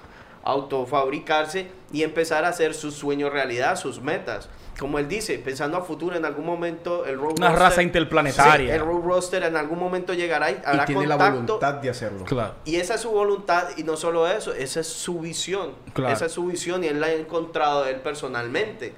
autofabricarse 0.45 1.67
y 1.91 2.03
empezar 2.03 2.45
a 2.45 2.49
hacer 2.49 2.73
sus 2.73 2.95
sueños 2.95 3.31
realidad, 3.31 3.75
sus 3.77 4.01
metas. 4.01 4.49
Como 4.79 4.97
él 4.97 5.07
dice, 5.07 5.37
pensando 5.37 5.77
a 5.77 5.81
futuro, 5.81 6.15
en 6.17 6.25
algún 6.25 6.45
momento 6.45 7.05
el 7.05 7.17
Road 7.19 7.35
Una 7.37 7.51
raza 7.55 7.83
interplanetaria. 7.83 8.67
Sí, 8.67 8.71
el 8.71 8.79
Road 8.81 9.03
Roadster 9.03 9.43
en 9.43 9.55
algún 9.55 9.77
momento 9.77 10.13
llegará 10.13 10.49
y 10.49 10.59
habrá 10.65 10.83
y 10.83 10.85
tiene 10.87 11.05
la 11.07 11.15
voluntad 11.15 11.75
de 11.75 11.89
hacerlo. 11.89 12.25
Claro. 12.25 12.55
Y 12.65 12.77
esa 12.77 12.95
es 12.95 13.01
su 13.01 13.11
voluntad, 13.11 13.69
y 13.77 13.83
no 13.83 13.95
solo 13.95 14.27
eso, 14.27 14.51
esa 14.53 14.79
es 14.79 14.87
su 14.87 15.19
visión. 15.19 15.73
Claro. 15.93 16.13
Esa 16.13 16.25
es 16.25 16.31
su 16.31 16.45
visión 16.47 16.83
y 16.83 16.87
él 16.87 16.99
la 16.99 17.07
ha 17.07 17.13
encontrado 17.13 17.85
él 17.85 17.97
personalmente. 17.97 18.95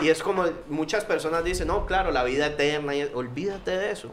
Y 0.00 0.08
es 0.08 0.22
como 0.22 0.44
muchas 0.68 1.04
personas 1.04 1.44
dicen, 1.44 1.68
no, 1.68 1.86
claro, 1.86 2.10
la 2.10 2.24
vida 2.24 2.46
eterna, 2.46 2.94
y- 2.96 3.08
olvídate 3.14 3.70
de 3.78 3.92
eso. 3.92 4.08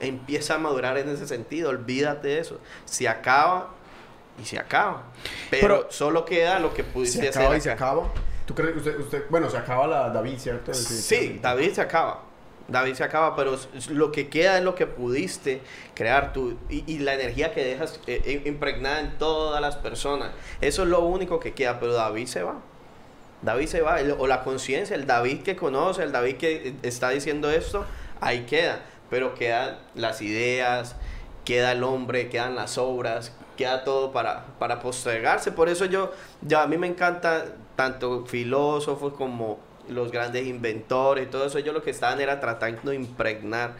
Empieza 0.00 0.54
a 0.54 0.58
madurar 0.58 0.98
en 0.98 1.08
ese 1.08 1.26
sentido, 1.26 1.70
olvídate 1.70 2.28
de 2.28 2.38
eso. 2.40 2.60
Se 2.84 3.08
acaba 3.08 3.70
y 4.42 4.44
se 4.44 4.58
acaba. 4.58 5.04
Pero, 5.50 5.78
Pero- 5.80 5.86
solo 5.92 6.24
queda 6.24 6.58
lo 6.58 6.74
que 6.74 6.84
pudiste 6.84 7.20
Se 7.20 7.28
hacer. 7.28 7.42
acaba 7.42 7.56
y 7.56 7.60
se 7.60 7.70
acaba. 7.70 8.08
¿Tú 8.46 8.54
crees 8.54 8.72
que 8.72 8.78
usted, 8.78 8.98
usted, 9.00 9.24
bueno, 9.30 9.48
se 9.48 9.56
acaba 9.56 9.86
la 9.86 10.10
David, 10.10 10.38
¿cierto? 10.38 10.74
Sí, 10.74 11.38
David 11.40 11.72
se 11.72 11.80
acaba. 11.80 12.22
David 12.66 12.94
se 12.94 13.04
acaba, 13.04 13.36
pero 13.36 13.58
lo 13.90 14.10
que 14.10 14.28
queda 14.28 14.56
es 14.58 14.64
lo 14.64 14.74
que 14.74 14.86
pudiste 14.86 15.60
crear 15.94 16.32
tú 16.32 16.58
y, 16.70 16.82
y 16.90 16.98
la 17.00 17.12
energía 17.14 17.52
que 17.52 17.62
dejas 17.62 18.00
eh, 18.06 18.22
eh, 18.24 18.42
impregnada 18.46 19.00
en 19.00 19.18
todas 19.18 19.60
las 19.60 19.76
personas. 19.76 20.30
Eso 20.62 20.82
es 20.82 20.88
lo 20.88 21.00
único 21.00 21.38
que 21.40 21.52
queda, 21.52 21.78
pero 21.78 21.92
David 21.92 22.26
se 22.26 22.42
va. 22.42 22.56
David 23.42 23.66
se 23.66 23.82
va, 23.82 24.00
el- 24.00 24.12
o 24.18 24.26
la 24.26 24.42
conciencia, 24.42 24.96
el 24.96 25.06
David 25.06 25.42
que 25.42 25.56
conoce, 25.56 26.02
el 26.02 26.12
David 26.12 26.36
que 26.36 26.68
eh, 26.68 26.74
está 26.82 27.10
diciendo 27.10 27.50
esto, 27.50 27.84
ahí 28.20 28.44
queda. 28.46 28.80
Pero 29.14 29.32
quedan 29.36 29.76
las 29.94 30.20
ideas, 30.22 30.96
queda 31.44 31.70
el 31.70 31.84
hombre, 31.84 32.28
quedan 32.30 32.56
las 32.56 32.78
obras, 32.78 33.30
queda 33.56 33.84
todo 33.84 34.10
para, 34.10 34.44
para 34.58 34.80
postergarse. 34.80 35.52
Por 35.52 35.68
eso 35.68 35.84
yo, 35.84 36.10
ya 36.42 36.64
a 36.64 36.66
mí 36.66 36.78
me 36.78 36.88
encanta 36.88 37.44
tanto 37.76 38.26
filósofos 38.26 39.12
como 39.12 39.60
los 39.88 40.10
grandes 40.10 40.48
inventores 40.48 41.28
y 41.28 41.30
todo 41.30 41.46
eso. 41.46 41.58
Ellos 41.58 41.72
lo 41.74 41.82
que 41.84 41.90
estaban 41.92 42.20
era 42.20 42.40
tratando 42.40 42.90
de 42.90 42.96
impregnar 42.96 43.74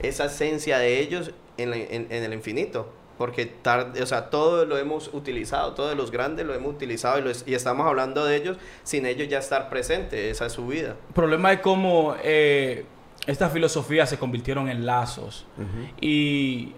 esa 0.00 0.24
esencia 0.24 0.78
de 0.78 0.98
ellos 1.00 1.32
en, 1.58 1.68
la- 1.68 1.76
en- 1.76 2.06
en 2.08 2.24
el 2.24 2.32
infinito. 2.32 2.90
Porque 3.18 3.44
tarde, 3.44 4.02
o 4.02 4.06
sea, 4.06 4.30
todo 4.30 4.64
lo 4.64 4.78
hemos 4.78 5.08
utilizado, 5.12 5.74
todos 5.74 5.94
los 5.94 6.10
grandes 6.10 6.46
lo 6.46 6.54
hemos 6.54 6.72
utilizado 6.74 7.18
y, 7.18 7.22
lo 7.22 7.28
es- 7.28 7.44
y 7.46 7.52
estamos 7.52 7.86
hablando 7.86 8.24
de 8.24 8.34
ellos 8.34 8.56
sin 8.82 9.04
ellos 9.04 9.28
ya 9.28 9.40
estar 9.40 9.68
presentes. 9.68 10.18
Esa 10.32 10.46
es 10.46 10.52
su 10.54 10.66
vida. 10.66 10.96
El 11.08 11.14
problema 11.14 11.52
es 11.52 11.60
cómo 11.60 12.16
eh, 12.22 12.86
estas 13.26 13.52
filosofías 13.52 14.08
se 14.08 14.18
convirtieron 14.18 14.68
en 14.68 14.86
lazos. 14.86 15.46
Y 16.00 16.72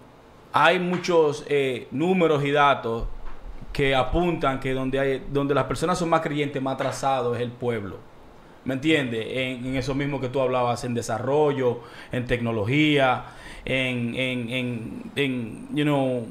hay 0.51 0.79
muchos 0.79 1.45
eh, 1.47 1.87
números 1.91 2.43
y 2.43 2.51
datos 2.51 3.05
que 3.71 3.95
apuntan 3.95 4.59
que 4.59 4.73
donde, 4.73 4.99
hay, 4.99 5.25
donde 5.31 5.55
las 5.55 5.65
personas 5.65 5.97
son 5.97 6.09
más 6.09 6.21
creyentes, 6.21 6.61
más 6.61 6.75
atrasados 6.75 7.35
es 7.35 7.41
el 7.41 7.51
pueblo. 7.51 7.97
¿Me 8.65 8.75
entiendes? 8.75 9.25
En, 9.29 9.65
en 9.65 9.75
eso 9.75 9.93
mismo 9.93 10.21
que 10.21 10.29
tú 10.29 10.39
hablabas, 10.39 10.83
en 10.83 10.93
desarrollo, 10.93 11.81
en 12.11 12.25
tecnología, 12.27 13.25
en, 13.65 14.15
en, 14.15 14.49
en, 14.49 15.11
en, 15.15 15.67
you 15.75 15.83
know, 15.83 16.25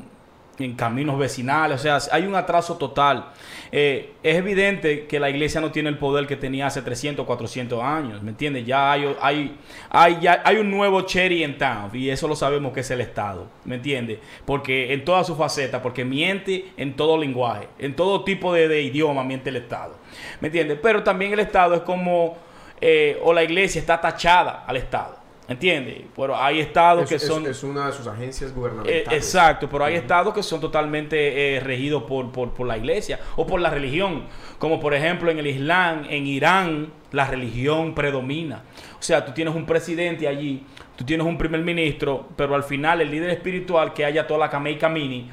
en 0.62 0.74
caminos 0.74 1.18
vecinales. 1.18 1.80
O 1.80 1.82
sea, 1.82 1.98
hay 2.10 2.26
un 2.26 2.34
atraso 2.34 2.76
total. 2.76 3.26
Eh, 3.70 4.12
es 4.22 4.36
evidente 4.36 5.06
que 5.06 5.18
la 5.18 5.30
iglesia 5.30 5.60
no 5.60 5.70
tiene 5.70 5.88
el 5.88 5.98
poder 5.98 6.26
que 6.26 6.36
tenía 6.36 6.66
hace 6.66 6.82
300, 6.82 7.26
400 7.26 7.82
años. 7.82 8.22
¿Me 8.22 8.30
entiendes? 8.30 8.66
Ya 8.66 8.92
hay, 8.92 9.16
hay, 9.20 9.56
hay, 9.90 10.18
ya 10.20 10.42
hay 10.44 10.56
un 10.56 10.70
nuevo 10.70 11.02
cherry 11.02 11.42
en 11.42 11.58
town. 11.58 11.90
Y 11.92 12.10
eso 12.10 12.28
lo 12.28 12.36
sabemos 12.36 12.72
que 12.72 12.80
es 12.80 12.90
el 12.90 13.00
Estado. 13.00 13.46
¿Me 13.64 13.76
entiendes? 13.76 14.18
Porque 14.44 14.92
en 14.92 15.04
todas 15.04 15.26
sus 15.26 15.36
facetas, 15.36 15.80
porque 15.80 16.04
miente 16.04 16.72
en 16.76 16.94
todo 16.94 17.16
lenguaje, 17.16 17.68
en 17.78 17.94
todo 17.94 18.24
tipo 18.24 18.52
de, 18.52 18.68
de 18.68 18.82
idioma 18.82 19.24
miente 19.24 19.50
el 19.50 19.56
Estado. 19.56 19.96
¿Me 20.40 20.48
entiendes? 20.48 20.78
Pero 20.82 21.02
también 21.02 21.32
el 21.32 21.40
Estado 21.40 21.74
es 21.74 21.82
como, 21.82 22.36
eh, 22.80 23.18
o 23.22 23.32
la 23.32 23.42
iglesia 23.42 23.80
está 23.80 24.00
tachada 24.00 24.64
al 24.66 24.76
Estado. 24.76 25.21
¿Entiendes? 25.48 26.02
Pero 26.14 26.36
hay 26.36 26.60
estados 26.60 27.04
Es, 27.04 27.08
que 27.10 27.18
son... 27.18 27.44
es 27.46 27.62
una 27.64 27.86
de 27.88 27.92
sus 27.92 28.06
agencias 28.06 28.50
Eh, 28.50 28.54
gubernamentales. 28.54 29.08
exacto, 29.12 29.68
pero 29.68 29.84
hay 29.84 29.96
estados 29.96 30.32
que 30.32 30.42
son 30.42 30.60
totalmente 30.60 31.56
eh, 31.56 31.60
regidos 31.60 32.04
por, 32.04 32.30
por, 32.30 32.54
por 32.54 32.66
la 32.66 32.78
iglesia 32.78 33.18
o 33.36 33.44
por 33.46 33.60
la 33.60 33.68
religión, 33.68 34.24
como 34.58 34.78
por 34.78 34.94
ejemplo 34.94 35.30
en 35.30 35.40
el 35.40 35.46
Islam, 35.48 36.06
en 36.08 36.26
Irán, 36.28 36.92
la 37.10 37.26
religión 37.26 37.94
predomina. 37.94 38.62
O 38.98 39.02
sea, 39.02 39.24
tú 39.26 39.32
tienes 39.32 39.54
un 39.54 39.66
presidente 39.66 40.28
allí, 40.28 40.64
tú 40.96 41.04
tienes 41.04 41.26
un 41.26 41.36
primer 41.36 41.60
ministro, 41.60 42.28
pero 42.36 42.54
al 42.54 42.62
final 42.62 43.00
el 43.00 43.10
líder 43.10 43.30
espiritual 43.30 43.92
que 43.92 44.04
haya 44.04 44.26
toda 44.26 44.38
la 44.40 44.48
Kamei 44.48 44.78
Kamini 44.78 45.28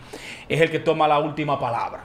es 0.49 0.59
el 0.59 0.71
que 0.71 0.79
toma 0.79 1.07
la 1.07 1.19
última 1.19 1.59
palabra. 1.59 2.03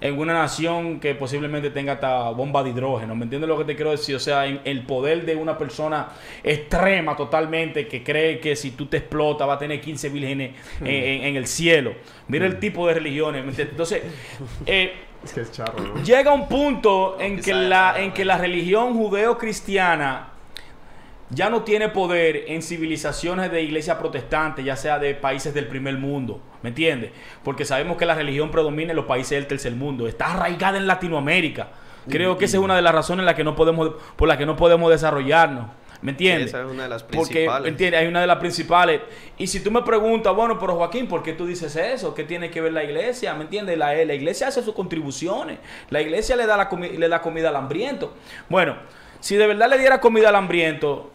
En 0.00 0.18
una 0.18 0.32
nación 0.32 0.98
que 0.98 1.14
posiblemente 1.14 1.68
tenga 1.70 1.92
hasta 1.94 2.30
bomba 2.30 2.62
de 2.62 2.70
hidrógeno, 2.70 3.14
¿me 3.14 3.24
entiendes 3.24 3.48
lo 3.48 3.58
que 3.58 3.64
te 3.64 3.76
quiero 3.76 3.90
decir? 3.90 4.16
O 4.16 4.20
sea, 4.20 4.46
en 4.46 4.60
el 4.64 4.82
poder 4.84 5.26
de 5.26 5.36
una 5.36 5.58
persona 5.58 6.08
extrema 6.42 7.16
totalmente 7.16 7.86
que 7.86 8.02
cree 8.02 8.40
que 8.40 8.56
si 8.56 8.70
tú 8.70 8.86
te 8.86 8.96
explotas 8.98 9.46
va 9.48 9.54
a 9.54 9.58
tener 9.58 9.80
15 9.80 10.08
vírgenes 10.08 10.52
en, 10.80 10.86
en- 10.86 11.24
en 11.24 11.36
el 11.36 11.46
cielo. 11.46 11.94
Mira 12.28 12.46
el 12.46 12.58
tipo 12.58 12.86
de 12.88 12.94
religiones, 12.94 13.42
¿me 13.44 13.50
entiendes? 13.50 13.72
Entonces, 13.72 14.02
eh, 14.66 14.92
Es 15.22 15.32
que 15.34 15.42
es 15.42 15.52
charro, 15.52 15.78
¿no? 15.78 16.02
llega 16.02 16.32
un 16.32 16.48
punto 16.48 17.18
en 17.20 17.38
que 17.40 17.52
la, 17.52 17.94
en 18.00 18.12
que 18.12 18.24
la 18.24 18.38
religión 18.38 18.94
judeo-cristiana 18.94 20.28
ya 21.30 21.48
no 21.48 21.62
tiene 21.62 21.88
poder 21.88 22.44
en 22.48 22.62
civilizaciones 22.62 23.50
de 23.50 23.62
iglesia 23.62 23.98
protestante, 23.98 24.64
ya 24.64 24.76
sea 24.76 24.98
de 24.98 25.14
países 25.14 25.54
del 25.54 25.66
primer 25.68 25.96
mundo, 25.96 26.40
¿me 26.62 26.70
entiendes? 26.70 27.12
Porque 27.44 27.64
sabemos 27.64 27.96
que 27.96 28.04
la 28.04 28.14
religión 28.14 28.50
predomina 28.50 28.90
en 28.90 28.96
los 28.96 29.06
países 29.06 29.30
del 29.30 29.46
tercer 29.46 29.72
mundo, 29.72 30.08
está 30.08 30.32
arraigada 30.32 30.76
en 30.76 30.86
Latinoamérica. 30.86 31.68
Creo 32.08 32.36
que 32.38 32.46
esa 32.46 32.56
es 32.56 32.62
una 32.62 32.74
de 32.74 32.82
las 32.82 32.94
razones 32.94 33.20
en 33.20 33.26
la 33.26 33.36
que 33.36 33.44
no 33.44 33.54
podemos, 33.54 33.92
por 34.16 34.26
las 34.26 34.38
que 34.38 34.46
no 34.46 34.56
podemos 34.56 34.90
desarrollarnos, 34.90 35.66
¿me 36.02 36.12
entiendes? 36.12 36.48
Esa 36.48 36.62
es 36.62 36.70
una 36.70 36.84
de 36.84 36.88
las 36.88 37.02
Porque, 37.04 37.18
principales. 37.18 37.68
¿entiendes? 37.68 38.00
Hay 38.00 38.06
una 38.08 38.20
de 38.22 38.26
las 38.26 38.38
principales. 38.38 39.00
Y 39.38 39.46
si 39.46 39.60
tú 39.60 39.70
me 39.70 39.82
preguntas, 39.82 40.34
bueno, 40.34 40.58
pero 40.58 40.74
Joaquín, 40.74 41.06
¿por 41.06 41.22
qué 41.22 41.34
tú 41.34 41.46
dices 41.46 41.76
eso? 41.76 42.14
¿Qué 42.14 42.24
tiene 42.24 42.50
que 42.50 42.60
ver 42.60 42.72
la 42.72 42.82
iglesia? 42.82 43.34
¿Me 43.34 43.44
entiendes? 43.44 43.78
La, 43.78 43.94
la 43.94 44.14
iglesia 44.14 44.48
hace 44.48 44.62
sus 44.62 44.74
contribuciones. 44.74 45.58
La 45.90 46.00
iglesia 46.00 46.34
le 46.34 46.46
da, 46.46 46.56
la 46.56 46.70
le 46.72 47.08
da 47.08 47.20
comida 47.20 47.50
al 47.50 47.56
hambriento. 47.56 48.14
Bueno, 48.48 48.76
si 49.20 49.36
de 49.36 49.46
verdad 49.46 49.68
le 49.68 49.78
diera 49.78 50.00
comida 50.00 50.30
al 50.30 50.36
hambriento, 50.36 51.12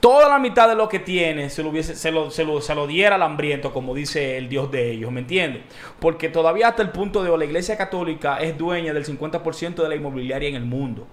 toda 0.00 0.28
la 0.28 0.38
mitad 0.38 0.68
de 0.68 0.74
lo 0.74 0.88
que 0.88 0.98
tiene 0.98 1.50
se 1.50 1.62
lo, 1.62 1.70
hubiese, 1.70 1.94
se 1.94 2.10
lo, 2.10 2.30
se 2.30 2.44
lo, 2.44 2.60
se 2.60 2.74
lo 2.74 2.86
diera 2.86 3.16
al 3.16 3.22
hambriento, 3.22 3.72
como 3.72 3.94
dice 3.94 4.38
el 4.38 4.48
Dios 4.48 4.70
de 4.70 4.90
ellos, 4.92 5.10
¿me 5.10 5.20
entiendes? 5.20 5.62
Porque 5.98 6.28
todavía 6.28 6.68
hasta 6.68 6.82
el 6.82 6.90
punto 6.90 7.22
de 7.22 7.30
hoy 7.30 7.38
la 7.38 7.44
Iglesia 7.44 7.76
Católica 7.76 8.38
es 8.38 8.56
dueña 8.56 8.92
del 8.92 9.04
50% 9.04 9.82
de 9.82 9.88
la 9.88 9.94
inmobiliaria 9.94 10.48
en 10.48 10.54
el 10.54 10.64
mundo. 10.64 11.06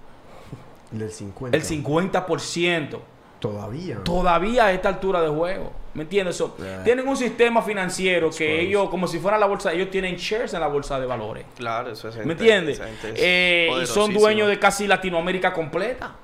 Del 0.91 1.11
50. 1.11 1.57
El 1.57 1.63
50%. 1.63 2.99
Todavía. 3.39 4.03
Todavía 4.03 4.65
a 4.65 4.71
esta 4.71 4.89
altura 4.89 5.21
de 5.21 5.29
juego. 5.29 5.71
¿Me 5.93 6.03
entiendes? 6.03 6.35
So, 6.35 6.55
Yeah. 6.57 6.83
Tienen 6.83 7.07
un 7.07 7.15
sistema 7.15 7.61
financiero 7.61 8.29
que 8.29 8.61
ellos, 8.61 8.89
como 8.89 9.07
si 9.07 9.19
fuera 9.19 9.37
la 9.37 9.45
bolsa, 9.45 9.71
ellos 9.71 9.89
tienen 9.89 10.15
shares 10.15 10.53
en 10.53 10.59
la 10.59 10.67
bolsa 10.67 10.99
de 10.99 11.05
valores. 11.05 11.45
Claro, 11.57 11.91
eso 11.91 12.09
es 12.09 12.25
¿Me 12.25 12.33
entiendes? 12.33 12.81
Eh, 13.15 13.69
y 13.81 13.85
son 13.85 14.13
dueños 14.13 14.47
de 14.47 14.59
casi 14.59 14.87
Latinoamérica 14.87 15.53
completa, 15.53 16.15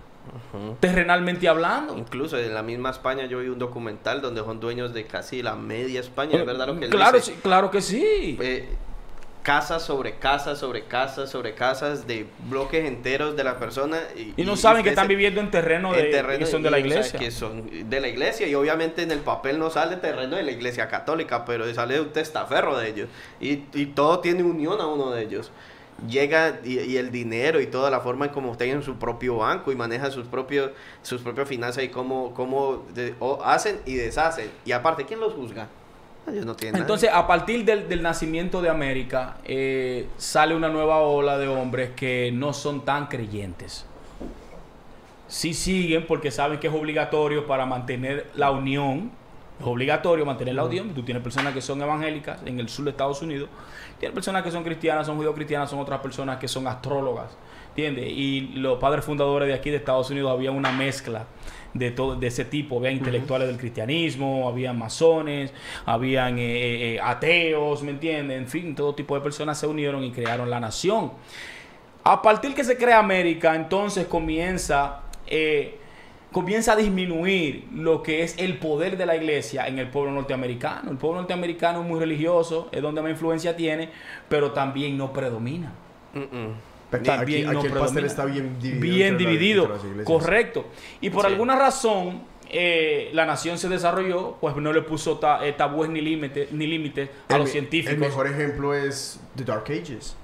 terrenalmente 0.80 1.48
hablando. 1.48 1.98
Incluso 1.98 2.38
en 2.38 2.54
la 2.54 2.64
misma 2.64 2.92
España 2.92 3.26
yo 3.26 3.40
vi 3.40 3.48
un 3.48 3.60
documental 3.60 4.22
donde 4.22 4.42
son 4.42 4.60
dueños 4.60 4.94
de 4.94 5.06
casi 5.06 5.42
la 5.42 5.56
media 5.56 6.00
España, 6.00 6.40
¿es 6.40 6.46
verdad 6.46 6.68
lo 6.68 6.80
que 6.80 6.86
él 6.86 6.92
claro, 6.92 7.18
dice? 7.18 7.34
sí, 7.34 7.40
claro 7.42 7.72
que 7.72 7.82
sí. 7.82 8.38
Eh, 8.42 8.70
casas 9.44 9.84
sobre 9.84 10.16
casas 10.16 10.60
sobre 10.60 10.86
casas 10.86 11.30
sobre 11.30 11.56
casas 11.56 12.06
de 12.06 12.28
bloques 12.50 12.86
enteros 12.86 13.36
de 13.36 13.44
la 13.44 13.58
persona 13.58 13.98
y, 14.16 14.34
Y 14.38 14.46
no 14.46 14.56
saben 14.56 14.84
que 14.84 14.90
están 14.90 15.08
viviendo 15.08 15.42
en 15.42 15.50
terreno 15.50 15.94
de 15.94 16.06
en 16.06 16.12
terreno 16.12 16.40
que 16.40 16.46
son 16.46 16.62
de 16.62 16.72
la 16.72 16.80
iglesia. 16.80 17.20
que 17.20 17.32
son 17.32 17.90
de 17.90 18.00
la 18.00 18.08
iglesia 18.08 18.48
y 18.48 18.56
obviamente 18.56 19.02
en 19.02 19.12
el 19.12 19.20
papel 19.20 19.58
no 19.58 19.70
sale 19.70 19.98
terreno 19.98 20.36
de 20.36 20.44
la 20.44 20.52
iglesia 20.52 20.88
católica 20.88 21.44
pero 21.46 21.72
sale 21.74 21.96
de 21.96 22.02
un 22.02 22.12
testaferro 22.12 22.78
de 22.78 22.90
ellos 22.90 23.10
y, 23.40 23.64
y 23.74 23.88
todo 23.88 24.20
tiene 24.20 24.44
unión 24.44 24.80
a 24.80 24.86
uno 24.86 25.12
de 25.12 25.24
ellos 25.24 25.52
llega 26.08 26.60
y, 26.64 26.80
y 26.80 26.98
el 26.98 27.12
dinero 27.12 27.60
y 27.62 27.68
toda 27.68 27.90
la 27.90 28.00
forma 28.00 28.26
en 28.26 28.32
cómo 28.32 28.56
tienen 28.58 28.84
su 28.84 28.96
propio 28.96 29.38
banco 29.38 29.72
y 29.72 29.76
manejan 29.76 30.12
sus 30.12 30.28
propios 30.28 30.72
sus 31.02 31.22
propias 31.22 31.48
finanzas 31.48 31.84
y 31.84 31.90
cómo, 31.90 32.34
cómo 32.34 32.84
de- 32.94 33.14
o 33.20 33.42
hacen 33.44 33.80
y 33.86 33.96
deshacen 33.96 34.50
y 34.66 34.72
aparte 34.72 35.06
quién 35.06 35.20
los 35.20 35.34
juzga 35.34 35.68
ellos 36.32 36.46
no 36.46 36.56
tienen 36.56 36.80
Entonces, 36.82 37.10
a 37.12 37.26
partir 37.26 37.66
del, 37.66 37.90
del 37.90 38.04
nacimiento 38.04 38.62
de 38.62 38.70
América, 38.70 39.38
eh, 39.44 40.08
sale 40.18 40.56
una 40.56 40.70
nueva 40.70 41.00
ola 41.00 41.38
de 41.40 41.48
hombres 41.48 41.90
que 41.96 42.32
no 42.32 42.54
son 42.54 42.86
tan 42.86 43.08
creyentes. 43.08 43.86
Sí 45.28 45.54
siguen 45.54 46.06
porque 46.06 46.30
saben 46.30 46.60
que 46.60 46.68
es 46.68 46.74
obligatorio 46.74 47.48
para 47.48 47.66
mantener 47.66 48.28
la 48.36 48.52
unión. 48.52 49.12
Es 49.62 49.68
obligatorio 49.68 50.26
mantener 50.26 50.56
la 50.56 50.66
unión. 50.66 50.90
Tú 50.94 51.04
tienes 51.04 51.22
personas 51.22 51.54
que 51.54 51.62
son 51.62 51.82
evangélicas 51.82 52.42
en 52.46 52.60
el 52.60 52.68
sur 52.68 52.86
de 52.86 52.92
Estados 52.92 53.22
Unidos. 53.22 53.50
Tienes 54.00 54.14
personas 54.14 54.44
que 54.44 54.52
son 54.52 54.64
cristianas, 54.64 55.06
son 55.06 55.18
judío-cristianas, 55.18 55.70
son 55.70 55.80
otras 55.80 56.00
personas 56.00 56.40
que 56.40 56.48
son 56.48 56.68
astrólogas. 56.68 57.38
¿Entiendes? 57.70 58.06
Y 58.10 58.54
los 58.56 58.80
padres 58.80 59.06
fundadores 59.06 59.48
de 59.48 59.54
aquí 59.54 59.70
de 59.70 59.78
Estados 59.78 60.10
Unidos 60.10 60.32
había 60.32 60.52
una 60.52 60.72
mezcla 60.72 61.28
de 61.74 61.92
todo 61.92 62.16
de 62.16 62.28
ese 62.28 62.44
tipo. 62.44 62.78
Había 62.80 62.92
intelectuales 62.92 63.48
del 63.48 63.58
cristianismo, 63.58 64.50
había 64.50 64.74
masones, 64.74 65.54
habían 65.86 66.38
eh, 66.38 66.42
eh, 66.42 66.96
eh, 66.96 67.00
ateos, 67.02 67.84
¿me 67.84 67.92
entiendes? 67.92 68.38
En 68.38 68.48
fin, 68.48 68.76
todo 68.76 68.96
tipo 68.96 69.16
de 69.16 69.22
personas 69.22 69.58
se 69.58 69.68
unieron 69.68 70.04
y 70.04 70.12
crearon 70.12 70.50
la 70.50 70.60
nación. 70.60 71.12
A 72.04 72.22
partir 72.22 72.56
que 72.56 72.64
se 72.64 72.78
crea 72.78 72.98
América, 72.98 73.56
entonces 73.56 74.08
comienza, 74.08 75.02
eh, 75.28 75.78
comienza 76.32 76.74
a 76.74 76.76
disminuir 76.76 77.68
lo 77.76 78.02
que 78.04 78.24
es 78.24 78.36
el 78.38 78.58
poder 78.58 78.98
de 78.98 79.06
la 79.06 79.16
iglesia 79.16 79.68
en 79.68 79.80
el 79.80 79.88
pueblo 79.90 80.12
norteamericano. 80.12 80.92
El 80.92 80.98
pueblo 80.98 81.20
norteamericano 81.20 81.82
es 81.82 81.88
muy 81.88 82.00
religioso, 82.00 82.70
es 82.72 82.82
donde 82.82 83.02
más 83.02 83.12
influencia 83.12 83.56
tiene, 83.56 83.90
pero 84.30 84.52
también 84.52 84.98
no 84.98 85.12
predomina. 85.12 85.74
Está- 86.92 87.22
aquí 87.22 87.26
Bien 87.34 87.48
aquí 87.48 87.54
no 87.56 87.62
el 87.64 87.72
pastel 87.72 87.72
predomina. 87.72 88.08
está 88.08 88.26
bien 88.26 88.60
dividido. 88.60 88.82
Bien 88.82 89.08
entre 89.10 89.24
la- 89.26 89.30
dividido, 89.32 89.62
entre 89.64 89.76
las 89.78 89.86
iglesias. 89.86 90.06
correcto. 90.08 90.66
Y 91.00 91.10
por 91.10 91.26
Sí. 91.26 91.32
alguna 91.32 91.56
razón, 91.58 92.22
eh, 92.50 93.10
la 93.14 93.26
nación 93.26 93.58
se 93.58 93.70
desarrolló, 93.70 94.38
pues 94.42 94.56
no 94.58 94.74
le 94.74 94.82
puso 94.82 95.18
ta- 95.18 95.46
eh, 95.46 95.54
tabúes 95.54 95.90
ni 95.90 96.02
límites 96.02 96.52
ni 96.52 96.68
límites 96.68 97.10
a 97.30 97.36
El 97.36 97.42
los 97.42 97.50
científicos. 97.50 97.94
El 97.94 98.00
mejor 98.00 98.28
ejemplo 98.28 98.74
es 98.74 99.22
The 99.36 99.46
Dark 99.46 99.66
Ages. 99.70 100.18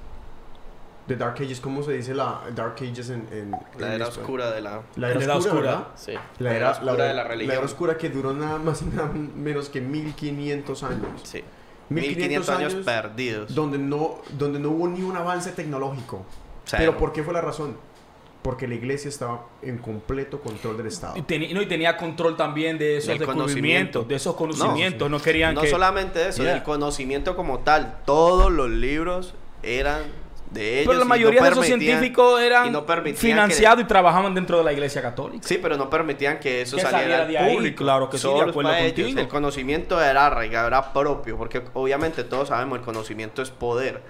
The 1.08 1.16
Dark 1.16 1.36
Ages, 1.40 1.62
¿cómo 1.62 1.84
se 1.84 1.94
dice 1.94 2.14
la 2.14 2.42
Dark 2.54 2.76
Ages 2.82 3.10
en, 3.10 3.28
en 3.32 3.52
la 3.52 3.58
en 3.88 3.94
era 3.94 4.06
español? 4.06 4.10
oscura 4.10 4.52
de 4.52 4.62
la 4.62 4.82
La 4.98 5.10
era 5.12 5.20
La 5.26 5.38
oscura, 5.38 5.56
oscura. 5.56 5.88
sí, 5.96 6.14
La 6.40 6.56
era, 6.56 6.72
oscura 6.72 6.94
la- 6.94 7.04
de 7.06 7.14
la 7.14 7.24
La 7.24 7.24
religión 7.30 7.56
era 7.58 7.66
oscura 7.66 7.98
que 7.98 8.10
duró 8.10 8.34
nada 8.34 8.58
más 8.60 8.82
y 8.82 8.86
nada 8.86 9.10
menos 9.14 9.70
que 9.70 9.80
1500 9.82 10.84
años. 10.84 11.22
sí 11.24 11.44
1500 11.90 12.18
1500 12.50 12.50
años 12.50 12.74
años 12.74 12.86
perdidos 12.86 13.56
donde 13.56 13.78
no, 13.78 14.16
donde 14.38 14.60
no 14.60 14.70
hubo 14.72 14.88
ni 14.90 15.02
un 15.02 15.16
avance 15.16 15.52
tecnológico. 15.54 16.26
Cero. 16.66 16.78
Pero 16.80 16.98
¿por 16.98 17.14
qué 17.14 17.24
fue 17.24 17.34
la 17.34 17.40
razón? 17.40 17.78
Porque 18.42 18.68
la 18.68 18.76
iglesia 18.76 19.08
estaba 19.08 19.46
en 19.62 19.78
completo 19.78 20.42
control 20.42 20.76
del 20.76 20.88
Estado. 20.88 21.16
Y, 21.18 21.22
teni- 21.22 21.54
no, 21.54 21.62
y 21.62 21.66
tenía 21.66 21.96
control 21.96 22.36
también 22.36 22.78
de 22.78 22.98
esos 22.98 23.08
Del 23.08 23.20
descubrimientos, 23.20 23.54
conocimiento. 23.54 24.04
de 24.04 24.16
esos 24.16 24.36
conocimientos. 24.36 25.10
No, 25.10 25.20
querían 25.22 25.56
no 25.56 25.62
que... 25.62 25.70
solamente 25.70 26.28
eso, 26.28 26.44
Yeah. 26.44 26.56
el 26.58 26.64
conocimiento 26.64 27.36
como 27.38 27.60
tal. 27.60 28.00
Todos 28.06 28.52
los 28.52 28.70
libros 28.70 29.34
eran 29.64 30.02
de 30.52 30.80
ellos. 30.82 30.88
Pero 30.88 31.00
la 31.00 31.06
mayoría 31.06 31.40
no 31.40 31.46
de 31.46 31.52
esos 31.52 31.66
científicos 31.66 32.42
eran 32.42 32.72
no 32.72 32.86
financiados 33.16 33.84
y 33.84 33.88
trabajaban 33.88 34.34
dentro 34.34 34.58
de 34.60 34.64
la 34.64 34.74
iglesia 34.74 35.02
católica. 35.02 35.48
Sí, 35.48 35.60
pero 35.62 35.78
no 35.78 35.90
permitían 35.90 36.40
que 36.40 36.62
eso 36.62 36.76
Que 36.78 36.84
saliera 36.84 37.02
saliera 37.02 37.22
al 37.24 37.28
de 37.30 37.38
ahí, 37.38 37.56
público. 37.56 37.84
claro 37.84 38.10
que 38.10 38.18
sí, 38.18 38.28
de 38.28 38.34
Solo 38.34 38.50
acuerdo 38.50 38.72
para 38.72 38.84
contigo. 38.86 39.08
ellos. 39.08 39.20
El 39.22 39.28
conocimiento 39.28 40.02
era 40.02 40.26
arraigado, 40.28 40.68
era 40.68 40.94
propio, 40.94 41.38
porque 41.38 41.62
obviamente 41.74 42.24
todos 42.24 42.48
sabemos 42.50 42.80
el 42.80 42.86
conocimiento 42.86 43.42
es 43.42 43.50
poder. 43.50 44.02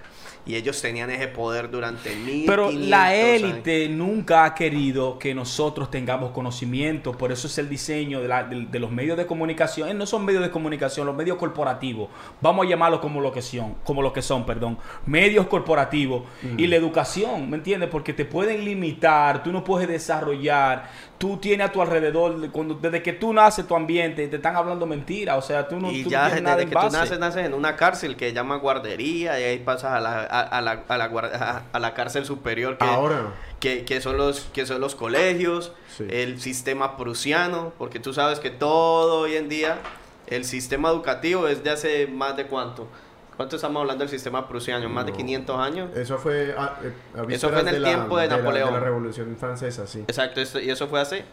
Y 0.48 0.56
ellos 0.56 0.82
tenían 0.82 1.10
ese 1.10 1.28
poder 1.28 1.70
durante 1.70 2.16
mil 2.16 2.46
Pero 2.48 2.72
la 2.72 3.14
élite 3.14 3.90
nunca 3.90 4.46
ha 4.46 4.56
querido 4.56 5.20
que 5.20 5.36
nosotros 5.36 5.92
tengamos 5.92 6.32
conocimiento, 6.32 7.12
por 7.12 7.32
eso 7.32 7.48
es 7.48 7.58
el 7.58 7.68
diseño 7.70 8.22
de, 8.22 8.28
la- 8.28 8.44
de- 8.44 8.66
de 8.66 8.80
los 8.80 8.92
medios 8.92 9.18
de 9.18 9.26
comunicación. 9.26 9.90
Eh, 9.90 9.94
No 9.94 10.06
son 10.06 10.24
medios 10.26 10.44
de 10.44 10.50
comunicación, 10.50 11.06
los 11.06 11.16
medios 11.16 11.38
corporativos. 11.38 12.10
Vamos 12.42 12.66
a 12.66 12.70
llamarlos 12.70 13.00
como 13.02 13.20
lo 13.22 13.32
que 13.32 13.42
son, 13.42 13.76
como 13.84 14.02
lo 14.02 14.14
que 14.14 14.22
son, 14.22 14.46
perdón. 14.46 14.78
Medios 15.06 15.48
corporativos 15.48 16.24
y 16.58 16.68
la 16.68 16.76
educación, 16.78 17.50
¿me 17.50 17.58
entiendes? 17.58 17.90
Porque 17.90 18.14
te 18.14 18.26
pueden 18.26 18.64
limitar, 18.64 19.44
tú 19.44 19.52
no 19.52 19.64
puedes 19.64 19.88
desarrollar. 19.88 20.90
Tú 21.18 21.38
tienes 21.38 21.68
a 21.68 21.72
tu 21.72 21.82
alrededor, 21.82 22.52
cuando, 22.52 22.76
desde 22.76 23.02
que 23.02 23.12
tú 23.14 23.34
naces 23.34 23.68
tu 23.68 23.76
ambiente, 23.76 24.28
te 24.28 24.36
están 24.36 24.56
hablando 24.56 24.86
mentiras. 24.86 25.38
O 25.38 25.42
sea, 25.42 25.68
tú 25.68 25.80
no, 25.80 25.92
y 25.92 26.04
tú 26.04 26.10
no 26.10 26.12
ya 26.12 26.26
tienes 26.26 26.44
nada 26.44 26.56
desde 26.58 26.64
en 26.64 26.70
que 26.70 26.76
tú 26.88 26.94
naces, 26.96 27.20
naces 27.20 27.46
en 27.46 27.54
una 27.56 27.76
cárcel 27.76 28.16
que 28.16 28.34
llama 28.34 28.58
guardería 28.58 29.40
y 29.40 29.44
ahí 29.44 29.58
pasas 29.60 29.94
a 29.94 30.00
la, 30.00 30.20
a, 30.22 30.42
a 30.42 30.62
la, 30.62 30.84
a 30.88 30.98
la, 30.98 31.10
guar- 31.12 31.34
a- 31.34 31.64
a 31.74 31.80
la 31.80 31.94
cárcel 31.96 32.26
superior 32.26 32.78
que, 32.78 32.86
Ahora, 32.86 33.34
que, 33.60 33.84
que 33.84 34.00
son 34.00 34.18
los, 34.18 34.42
que 34.54 34.66
son 34.68 34.80
los 34.80 34.94
colegios, 34.96 35.72
Sí. 35.98 36.06
el 36.12 36.40
sistema 36.40 36.96
prusiano, 36.98 37.74
porque 37.80 38.00
tú 38.00 38.14
sabes 38.14 38.40
que 38.40 38.52
todo 38.52 39.22
hoy 39.22 39.36
en 39.38 39.50
día, 39.50 39.80
el 40.28 40.46
sistema 40.46 40.90
educativo 40.90 41.48
es 41.48 41.64
de 41.64 41.72
hace 41.72 42.06
más 42.06 42.38
de 42.38 42.46
cuánto. 42.46 42.88
¿Cuánto 43.38 43.56
estamos 43.56 43.80
hablando 43.82 44.04
del 44.04 44.10
sistema 44.10 44.48
prusiano? 44.48 44.90
¿Más 44.90 45.06
de 45.06 45.12
No. 45.12 45.18
500 45.18 45.60
años? 45.60 45.96
eso 45.96 46.18
fue, 46.18 46.56
a- 46.58 46.80
eh, 46.84 46.92
a 47.16 47.32
Eso 47.32 47.50
fue 47.50 47.60
en 47.62 47.68
el 47.68 47.84
tiempo 47.84 48.18
de 48.18 48.28
la- 48.28 48.38
Napoleón. 48.38 48.74
De 48.74 48.80
la, 48.80 48.86
Revolución 48.86 49.38
Francesa, 49.40 49.86
sí. 49.86 50.00
Exacto, 50.08 50.42
y 50.60 50.70
eso 50.70 50.88
fue 50.88 51.00
hace... 51.00 51.24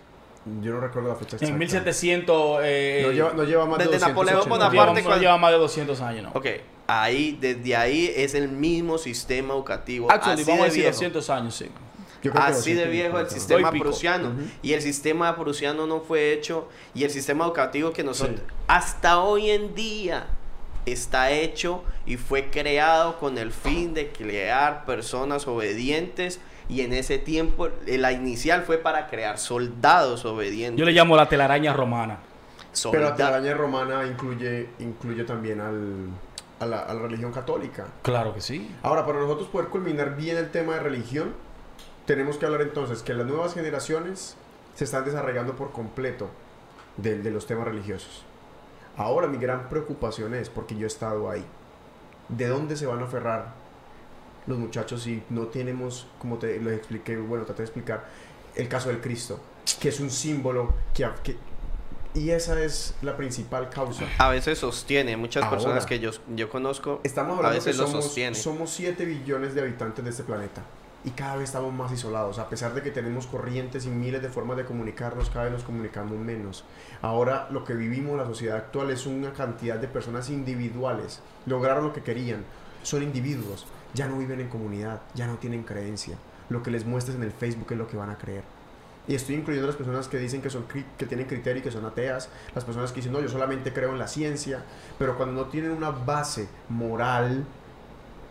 Yo 0.61 0.75
no 0.75 0.81
recuerdo 0.81 1.09
la 1.09 1.15
fecha 1.15 1.37
exacta. 1.37 1.51
En 1.51 1.59
1700... 1.59 2.61
eh, 2.63 3.03
No 3.07 3.13
lleva, 3.13 3.33
no 3.33 3.45
lleva 3.45 3.65
más 3.65 3.79
Desde 3.79 3.93
de 3.93 3.99
Napoleón 4.01 4.37
280. 4.37 4.49
no 4.49 4.71
Bonaparte, 4.71 5.01
no 5.01 5.07
cuando- 5.09 5.23
lleva 5.23 5.39
más 5.39 5.53
de 5.53 5.59
200 5.59 6.01
años, 6.03 6.23
¿no? 6.25 6.31
Ok, 6.35 6.47
ahí, 6.87 7.39
desde 7.41 7.75
ahí 7.75 8.13
es 8.15 8.35
el 8.35 8.49
mismo 8.49 8.99
sistema 8.99 9.55
educativo. 9.55 10.11
Actually, 10.13 10.43
así 10.43 10.51
vamos 10.51 10.61
a 10.61 10.65
de 10.65 10.69
decir 10.69 10.83
viejo. 10.83 10.93
200 10.93 11.31
años, 11.31 11.55
sí. 11.55 11.65
Yo 12.23 12.31
creo 12.33 12.45
que 12.45 12.51
Así 12.53 12.75
de 12.75 12.85
200 12.85 12.91
viejo 12.93 13.19
el 13.21 13.31
sistema 13.31 13.71
prusiano. 13.71 14.29
Ujú. 14.29 14.41
Y 14.61 14.73
el 14.75 14.83
sistema 14.83 15.35
prusiano 15.37 15.87
no 15.87 16.01
fue 16.03 16.35
hecho. 16.35 16.69
Y 16.95 17.05
el 17.05 17.11
sistema 17.11 17.45
educativo 17.47 17.93
que 17.95 18.05
nosotros. 18.05 18.41
Sí. 18.41 18.55
Hasta 18.67 19.21
hoy 19.21 19.49
en 19.51 19.75
día 19.75 20.27
está 20.87 21.31
hecho 21.31 21.83
y 22.07 22.17
fue 22.17 22.51
creado 22.51 23.19
con 23.19 23.39
el 23.39 23.53
fin 23.53 23.95
de 23.95 24.11
crear 24.11 24.85
personas 24.85 25.47
obedientes. 25.47 26.41
Y 26.69 26.81
en 26.81 26.93
ese 26.95 27.19
tiempo, 27.19 27.69
eh, 27.87 27.99
la 27.99 28.13
inicial 28.13 28.63
fue 28.63 28.79
para 28.79 29.09
crear 29.09 29.39
soldados 29.39 30.25
obedientes. 30.25 30.79
Yo 30.79 30.87
le 30.87 30.93
llamo 30.93 31.17
la 31.17 31.29
telaraña 31.29 31.73
romana. 31.73 32.19
Pero 32.91 33.05
la 33.05 33.15
telaraña 33.15 33.55
romana 33.55 34.05
incluye, 34.07 34.69
incluye 34.79 35.25
también 35.25 35.61
al, 35.61 36.09
a, 36.59 36.67
la, 36.67 36.81
a 36.81 36.95
la 36.95 37.03
religión 37.03 37.33
católica. 37.33 37.87
Claro 38.03 38.35
que 38.35 38.41
sí. 38.41 38.75
Ahora, 38.83 39.05
para 39.07 39.21
nosotros 39.21 39.49
poder 39.49 39.69
culminar 39.69 40.17
bien 40.17 40.37
el 40.37 40.51
tema 40.51 40.75
de 40.75 40.81
religión, 40.81 41.35
tenemos 42.07 42.37
que 42.37 42.47
hablar 42.47 42.63
entonces 42.63 43.03
que 43.03 43.15
las 43.15 43.27
nuevas 43.27 43.55
generaciones 43.55 44.37
se 44.75 44.85
están 44.85 45.05
desarrollando 45.05 45.55
por 45.55 45.71
completo 45.71 46.31
de, 46.97 47.19
de 47.19 47.31
los 47.31 47.47
temas 47.47 47.67
religiosos. 47.67 48.25
Ahora 48.97 49.27
mi 49.27 49.39
gran 49.39 49.69
preocupación 49.69 50.35
es, 50.35 50.49
porque 50.49 50.77
yo 50.77 50.85
he 50.85 50.87
estado 50.87 51.29
ahí, 51.31 51.45
¿de 52.29 52.47
dónde 52.49 52.77
se 52.77 52.87
van 52.87 53.01
a 53.01 53.05
aferrar 53.05 53.53
los 54.47 54.59
muchachos 54.59 55.03
si 55.03 55.23
no 55.31 55.47
tenemos, 55.47 56.07
como 56.19 56.39
te 56.39 56.61
les 56.61 56.77
expliqué, 56.79 57.17
bueno, 57.17 57.45
traté 57.45 57.63
de 57.63 57.67
explicar, 57.67 58.05
el 58.55 58.69
caso 58.69 58.89
del 58.91 59.01
Cristo, 59.01 59.41
que 59.81 59.89
es 59.89 60.01
un 60.01 60.11
símbolo 60.11 60.75
que... 60.93 61.09
que- 61.23 61.37
y 62.15 62.31
esa 62.31 62.63
es 62.63 62.95
la 63.03 63.17
principal 63.17 63.69
causa. 63.71 64.05
A 64.19 64.29
veces 64.29 64.59
sostiene. 64.61 65.17
Muchas 65.17 65.43
Ahora. 65.43 65.57
personas 65.57 65.85
que 65.85 65.99
yo, 65.99 66.13
yo 66.37 66.49
conozco. 66.49 67.01
Estamos 67.03 67.33
A 67.33 67.37
hablando 67.39 67.59
que 67.59 67.65
veces 67.71 67.77
lo 67.77 67.89
somos, 67.89 68.05
sostiene. 68.05 68.37
somos 68.37 68.71
7 68.71 69.05
billones 69.05 69.53
de 69.57 69.63
habitantes 69.63 70.05
de 70.05 70.11
este 70.13 70.23
planeta. 70.23 70.63
Y 71.05 71.11
cada 71.11 71.37
vez 71.37 71.45
estamos 71.45 71.73
más 71.73 71.93
isolados. 71.93 72.39
A 72.39 72.49
pesar 72.49 72.73
de 72.75 72.83
que 72.83 72.91
tenemos 72.91 73.27
corrientes 73.27 73.85
y 73.85 73.91
miles 73.91 74.23
de 74.23 74.31
formas 74.31 74.57
de 74.57 74.65
comunicarnos, 74.65 75.29
cada 75.29 75.45
vez 75.45 75.53
nos 75.53 75.63
comunicamos 75.63 76.17
menos. 76.17 76.65
Ahora 77.03 77.47
lo 77.51 77.65
que 77.65 77.75
vivimos, 77.75 78.17
la 78.17 78.25
sociedad 78.25 78.57
actual, 78.57 78.91
es 78.91 79.07
una 79.07 79.33
cantidad 79.33 79.77
de 79.77 79.87
personas 79.87 80.31
individuales. 80.31 81.21
Lograron 81.47 81.85
lo 81.85 81.93
que 81.93 82.03
querían. 82.03 82.45
Son 82.83 83.03
individuos. 83.03 83.67
Ya 83.93 84.09
no 84.09 84.19
viven 84.19 84.41
en 84.41 84.49
comunidad, 84.49 85.03
ya 85.15 85.27
no 85.27 85.37
tienen 85.37 85.63
creencia. 85.63 86.17
Lo 86.49 86.63
que 86.63 86.71
les 86.71 86.85
muestres 86.85 87.17
en 87.17 87.23
el 87.23 87.33
Facebook 87.33 87.69
es 87.71 87.79
lo 87.79 87.87
que 87.87 87.97
van 87.97 88.11
a 88.11 88.19
creer. 88.19 88.43
Y 89.07 89.15
estoy 89.15 89.35
incluyendo 89.35 89.67
las 89.67 89.77
personas 89.77 90.09
que 90.09 90.19
dicen 90.19 90.41
que, 90.41 90.49
son, 90.49 90.65
que 90.67 91.07
tienen 91.07 91.27
criterio 91.27 91.61
y 91.61 91.63
que 91.63 91.71
son 91.71 91.85
ateas, 91.85 92.31
las 92.55 92.65
personas 92.65 92.91
que 92.91 92.97
dicen, 92.97 93.13
no, 93.13 93.21
yo 93.21 93.29
solamente 93.29 93.71
creo 93.75 93.93
en 93.93 93.99
la 93.99 94.09
ciencia, 94.09 94.65
pero 94.99 95.19
cuando 95.19 95.45
no 95.45 95.51
tienen 95.51 95.73
una 95.73 95.91
base 95.91 96.49
moral 96.71 97.45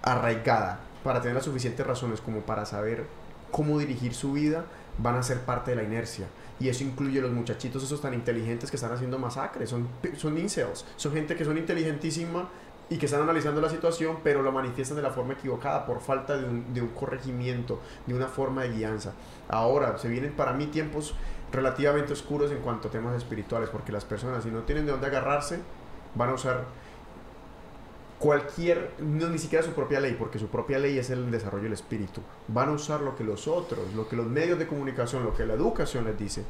arraigada 0.01 0.79
para 1.03 1.21
tener 1.21 1.35
las 1.35 1.45
suficientes 1.45 1.85
razones 1.85 2.21
como 2.21 2.41
para 2.41 2.65
saber 2.65 3.05
cómo 3.51 3.77
dirigir 3.77 4.13
su 4.13 4.34
vida, 4.34 4.65
van 4.97 5.15
a 5.15 5.23
ser 5.23 5.41
parte 5.41 5.71
de 5.71 5.77
la 5.77 5.84
inercia. 5.84 6.25
Y 6.59 6.69
eso 6.69 6.84
incluye 6.84 7.21
los 7.21 7.31
muchachitos 7.31 7.84
esos 7.84 8.01
tan 8.01 8.13
inteligentes 8.13 8.69
que 8.69 8.77
están 8.77 8.91
haciendo 8.91 9.19
masacres, 9.19 9.69
son, 9.69 9.88
son 10.17 10.38
incels, 10.38 10.85
son 10.95 11.13
gente 11.13 11.35
que 11.35 11.45
son 11.45 11.57
inteligentísima 11.57 12.49
y 12.89 12.97
que 12.97 13.05
están 13.05 13.21
analizando 13.21 13.61
la 13.61 13.69
situación, 13.69 14.17
pero 14.23 14.41
lo 14.41 14.51
manifiestan 14.51 14.97
de 14.97 15.03
la 15.03 15.11
forma 15.11 15.34
equivocada 15.34 15.85
por 15.85 16.01
falta 16.01 16.38
de 16.38 16.45
un, 16.45 16.73
de 16.73 16.81
un 16.81 16.89
corregimiento, 16.89 17.80
de 18.05 18.13
una 18.13 18.27
forma 18.27 18.63
de 18.63 18.71
guianza. 18.71 19.13
Ahora, 19.49 19.97
se 19.97 20.09
vienen 20.09 20.34
para 20.34 20.53
mí 20.53 20.67
tiempos 20.67 21.15
relativamente 21.51 22.13
oscuros 22.13 22.51
en 22.51 22.59
cuanto 22.59 22.88
a 22.88 22.91
temas 22.91 23.15
espirituales, 23.15 23.69
porque 23.69 23.91
las 23.91 24.05
personas, 24.05 24.43
si 24.43 24.49
no 24.49 24.61
tienen 24.61 24.85
de 24.85 24.91
dónde 24.91 25.07
agarrarse, 25.07 25.59
van 26.15 26.30
a 26.30 26.34
usar 26.34 26.65
cualquier, 28.23 28.91
no 28.99 29.27
ni 29.27 29.37
siquiera 29.37 29.65
su 29.65 29.73
propia 29.73 29.99
ley, 29.99 30.15
porque 30.17 30.39
su 30.39 30.47
propia 30.47 30.79
ley 30.79 30.97
es 30.97 31.09
el 31.09 31.29
desarrollo 31.29 31.65
del 31.65 31.73
espíritu. 31.73 32.21
Van 32.47 32.69
a 32.69 32.71
usar 32.71 33.01
lo 33.01 33.17
que 33.17 33.25
los 33.25 33.49
otros, 33.49 33.93
lo 33.95 34.07
que 34.07 34.15
los 34.15 34.27
medios 34.27 34.57
de 34.57 34.65
comunicación, 34.65 35.25
lo 35.25 35.35
que 35.35 35.45
la 35.45 35.55
educación 35.55 36.05
les 36.05 36.17
dice. 36.17 36.45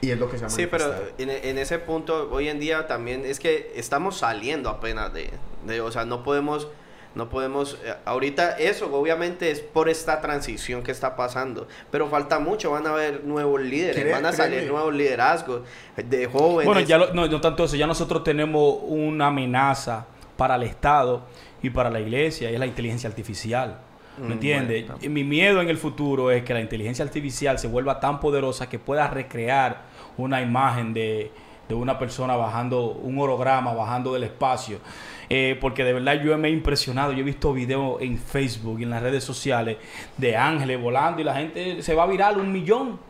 Y 0.00 0.10
es 0.10 0.18
lo 0.18 0.28
que 0.28 0.36
se 0.36 0.42
llama. 0.42 0.50
Sí, 0.50 0.66
pero 0.66 0.92
en, 1.16 1.30
en, 1.30 1.58
ese 1.58 1.78
punto, 1.78 2.28
hoy 2.32 2.48
en 2.48 2.58
día 2.58 2.88
también 2.88 3.24
es 3.24 3.38
que 3.38 3.72
estamos 3.76 4.18
saliendo 4.18 4.68
apenas 4.68 5.12
de, 5.12 5.30
de 5.64 5.80
o 5.80 5.92
sea, 5.92 6.04
no 6.04 6.24
podemos 6.24 6.66
no 7.14 7.28
podemos, 7.28 7.78
eh, 7.84 7.94
ahorita 8.04 8.58
eso 8.58 8.92
obviamente 8.92 9.52
es 9.52 9.60
por 9.60 9.88
esta 9.88 10.20
transición 10.20 10.82
que 10.82 10.90
está 10.90 11.14
pasando, 11.14 11.68
pero 11.90 12.08
falta 12.08 12.38
mucho, 12.40 12.72
van 12.72 12.86
a 12.86 12.90
haber 12.90 13.24
nuevos 13.24 13.60
líderes, 13.60 14.10
van 14.10 14.26
a 14.26 14.32
salir 14.32 14.68
nuevos 14.68 14.92
liderazgos 14.92 15.62
de 15.96 16.26
jóvenes. 16.26 16.66
Bueno, 16.66 16.80
ya 16.80 16.98
no, 16.98 17.26
no 17.26 17.40
tanto 17.40 17.64
eso, 17.64 17.76
ya 17.76 17.86
nosotros 17.86 18.24
tenemos 18.24 18.80
una 18.82 19.28
amenaza 19.28 20.06
para 20.38 20.54
el 20.54 20.62
Estado 20.62 21.26
y 21.62 21.70
para 21.70 21.90
la 21.90 21.98
iglesia, 21.98 22.48
y 22.48 22.54
es 22.54 22.60
la 22.60 22.66
inteligencia 22.66 23.08
artificial. 23.08 23.80
¿Me 24.18 24.28
mm, 24.28 24.32
entiendes? 24.32 24.84
Mi 25.10 25.24
miedo 25.24 25.60
en 25.60 25.68
el 25.68 25.76
futuro 25.76 26.30
es 26.30 26.44
que 26.44 26.54
la 26.54 26.60
inteligencia 26.60 27.04
artificial 27.04 27.58
se 27.58 27.66
vuelva 27.66 27.98
tan 27.98 28.20
poderosa 28.20 28.68
que 28.68 28.78
pueda 28.78 29.08
recrear 29.08 29.82
una 30.16 30.40
imagen 30.40 30.94
de, 30.94 31.32
de 31.68 31.74
una 31.74 31.98
persona 31.98 32.36
bajando, 32.36 32.92
un 32.92 33.18
holograma 33.18 33.74
bajando 33.74 34.14
del 34.14 34.22
espacio. 34.22 34.78
Eh, 35.28 35.58
porque 35.60 35.84
de 35.84 35.92
verdad 35.92 36.22
yo 36.22 36.38
me 36.38 36.48
he 36.48 36.52
impresionado. 36.52 37.12
Yo 37.12 37.20
he 37.20 37.24
visto 37.24 37.52
videos 37.52 38.00
en 38.00 38.16
Facebook 38.16 38.78
y 38.78 38.84
en 38.84 38.90
las 38.90 39.02
redes 39.02 39.24
sociales 39.24 39.76
de 40.16 40.36
ángeles 40.36 40.80
volando 40.80 41.20
y 41.20 41.24
la 41.24 41.34
gente 41.34 41.82
se 41.82 41.94
va 41.94 42.04
a 42.04 42.06
viral 42.06 42.38
un 42.38 42.52
millón. 42.52 43.00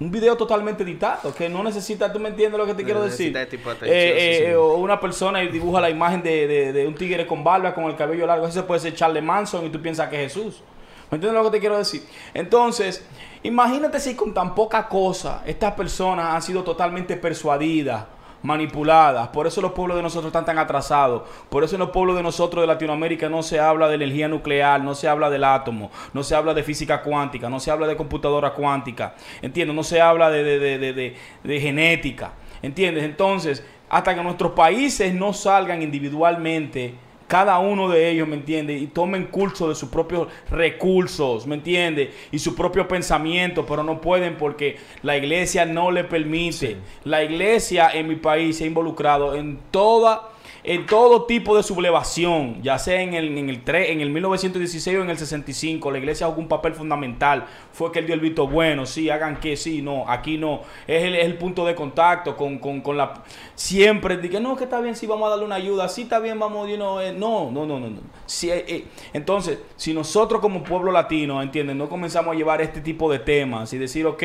Un 0.00 0.10
video 0.10 0.36
totalmente 0.36 0.84
editado, 0.84 1.34
que 1.34 1.48
no 1.48 1.62
necesita, 1.64 2.12
tú 2.12 2.20
me 2.20 2.28
entiendes 2.28 2.58
lo 2.58 2.66
que 2.66 2.74
te 2.74 2.84
quiero 2.84 3.02
decir. 3.02 3.36
Eh, 3.36 4.48
eh, 4.50 4.54
o 4.54 4.76
una 4.76 5.00
persona 5.00 5.42
y 5.42 5.48
dibuja 5.48 5.80
la 5.80 5.90
imagen 5.90 6.22
de, 6.22 6.72
de, 6.72 6.86
un 6.86 6.94
tigre 6.94 7.26
con 7.26 7.42
barba, 7.42 7.74
con 7.74 7.84
el 7.84 7.96
cabello 7.96 8.26
largo, 8.26 8.46
ese 8.46 8.62
puede 8.62 8.80
ser 8.80 8.94
Charles 8.94 9.22
Manson 9.22 9.66
y 9.66 9.70
tú 9.70 9.82
piensas 9.82 10.08
que 10.08 10.24
es 10.24 10.32
Jesús. 10.32 10.62
¿Me 11.10 11.16
entiendes 11.16 11.42
lo 11.42 11.50
que 11.50 11.56
te 11.56 11.60
quiero 11.60 11.78
decir? 11.78 12.02
Entonces, 12.34 13.04
imagínate 13.42 13.98
si 13.98 14.14
con 14.14 14.32
tan 14.32 14.54
poca 14.54 14.88
cosa 14.88 15.42
estas 15.46 15.72
personas 15.74 16.34
han 16.34 16.42
sido 16.42 16.62
totalmente 16.62 17.16
persuadidas 17.16 18.04
manipuladas. 18.42 19.28
Por 19.28 19.46
eso 19.46 19.60
los 19.60 19.72
pueblos 19.72 19.96
de 19.96 20.02
nosotros 20.02 20.28
están 20.28 20.44
tan 20.44 20.58
atrasados. 20.58 21.22
Por 21.48 21.64
eso 21.64 21.76
en 21.76 21.80
los 21.80 21.90
pueblos 21.90 22.16
de 22.16 22.22
nosotros 22.22 22.62
de 22.62 22.66
Latinoamérica 22.66 23.28
no 23.28 23.42
se 23.42 23.60
habla 23.60 23.88
de 23.88 23.96
energía 23.96 24.28
nuclear, 24.28 24.82
no 24.82 24.94
se 24.94 25.08
habla 25.08 25.30
del 25.30 25.44
átomo, 25.44 25.90
no 26.12 26.22
se 26.22 26.34
habla 26.34 26.54
de 26.54 26.62
física 26.62 27.02
cuántica, 27.02 27.48
no 27.48 27.60
se 27.60 27.70
habla 27.70 27.86
de 27.86 27.96
computadora 27.96 28.52
cuántica. 28.52 29.14
¿Entiendes? 29.42 29.74
No 29.74 29.82
se 29.82 30.00
habla 30.00 30.30
de, 30.30 30.44
de, 30.44 30.78
de, 30.78 31.16
de 31.42 31.60
genética. 31.60 32.32
¿Entiendes? 32.62 33.04
Entonces, 33.04 33.64
hasta 33.88 34.14
que 34.14 34.22
nuestros 34.22 34.52
países 34.52 35.14
no 35.14 35.32
salgan 35.32 35.82
individualmente 35.82 36.94
cada 37.28 37.58
uno 37.58 37.88
de 37.88 38.10
ellos, 38.10 38.26
¿me 38.26 38.36
entiende? 38.36 38.76
Y 38.76 38.88
tomen 38.88 39.26
curso 39.26 39.68
de 39.68 39.74
sus 39.74 39.90
propios 39.90 40.28
recursos, 40.50 41.46
¿me 41.46 41.54
entiende? 41.54 42.10
Y 42.32 42.38
su 42.38 42.56
propio 42.56 42.88
pensamiento, 42.88 43.64
pero 43.66 43.84
no 43.84 44.00
pueden 44.00 44.36
porque 44.36 44.78
la 45.02 45.16
iglesia 45.16 45.64
no 45.66 45.90
le 45.90 46.04
permite. 46.04 46.78
La 47.04 47.22
iglesia 47.22 47.90
en 47.92 48.08
mi 48.08 48.16
país 48.16 48.56
se 48.56 48.64
ha 48.64 48.66
involucrado 48.66 49.36
en 49.36 49.58
toda 49.70 50.30
en 50.68 50.84
todo 50.84 51.24
tipo 51.24 51.56
de 51.56 51.62
sublevación, 51.62 52.62
ya 52.62 52.78
sea 52.78 53.00
en 53.00 53.14
el, 53.14 53.38
en 53.38 53.48
el, 53.48 53.62
en 53.66 54.00
el 54.02 54.10
1916 54.10 54.98
o 54.98 55.00
en 55.00 55.08
el 55.08 55.16
65, 55.16 55.90
la 55.90 55.96
iglesia 55.96 56.26
jugó 56.26 56.42
un 56.42 56.48
papel 56.48 56.74
fundamental. 56.74 57.46
Fue 57.72 57.90
que 57.90 58.00
él 58.00 58.04
dio 58.04 58.14
el 58.14 58.20
visto 58.20 58.46
bueno, 58.46 58.84
sí, 58.84 59.08
hagan 59.08 59.40
que, 59.40 59.56
sí, 59.56 59.80
no, 59.80 60.04
aquí 60.06 60.36
no. 60.36 60.60
Es 60.86 61.04
el, 61.04 61.14
es 61.14 61.24
el 61.24 61.38
punto 61.38 61.64
de 61.64 61.74
contacto 61.74 62.36
con, 62.36 62.58
con, 62.58 62.82
con 62.82 62.98
la... 62.98 63.24
Siempre, 63.54 64.18
dije, 64.18 64.40
no, 64.40 64.56
que 64.56 64.64
está 64.64 64.78
bien, 64.82 64.94
sí, 64.94 65.06
vamos 65.06 65.28
a 65.28 65.30
darle 65.30 65.46
una 65.46 65.54
ayuda, 65.54 65.88
sí, 65.88 66.02
está 66.02 66.18
bien, 66.18 66.38
vamos, 66.38 66.68
you 66.68 66.74
eh, 66.74 67.14
no, 67.16 67.50
no, 67.50 67.64
no, 67.64 67.80
no, 67.80 67.88
no. 67.88 68.00
Eh, 68.42 68.64
eh, 68.68 68.84
entonces, 69.14 69.58
si 69.76 69.94
nosotros 69.94 70.38
como 70.42 70.62
pueblo 70.62 70.92
latino, 70.92 71.40
¿entienden? 71.40 71.78
No 71.78 71.88
comenzamos 71.88 72.34
a 72.34 72.36
llevar 72.36 72.60
este 72.60 72.82
tipo 72.82 73.10
de 73.10 73.20
temas 73.20 73.72
y 73.72 73.78
decir, 73.78 74.04
ok, 74.04 74.22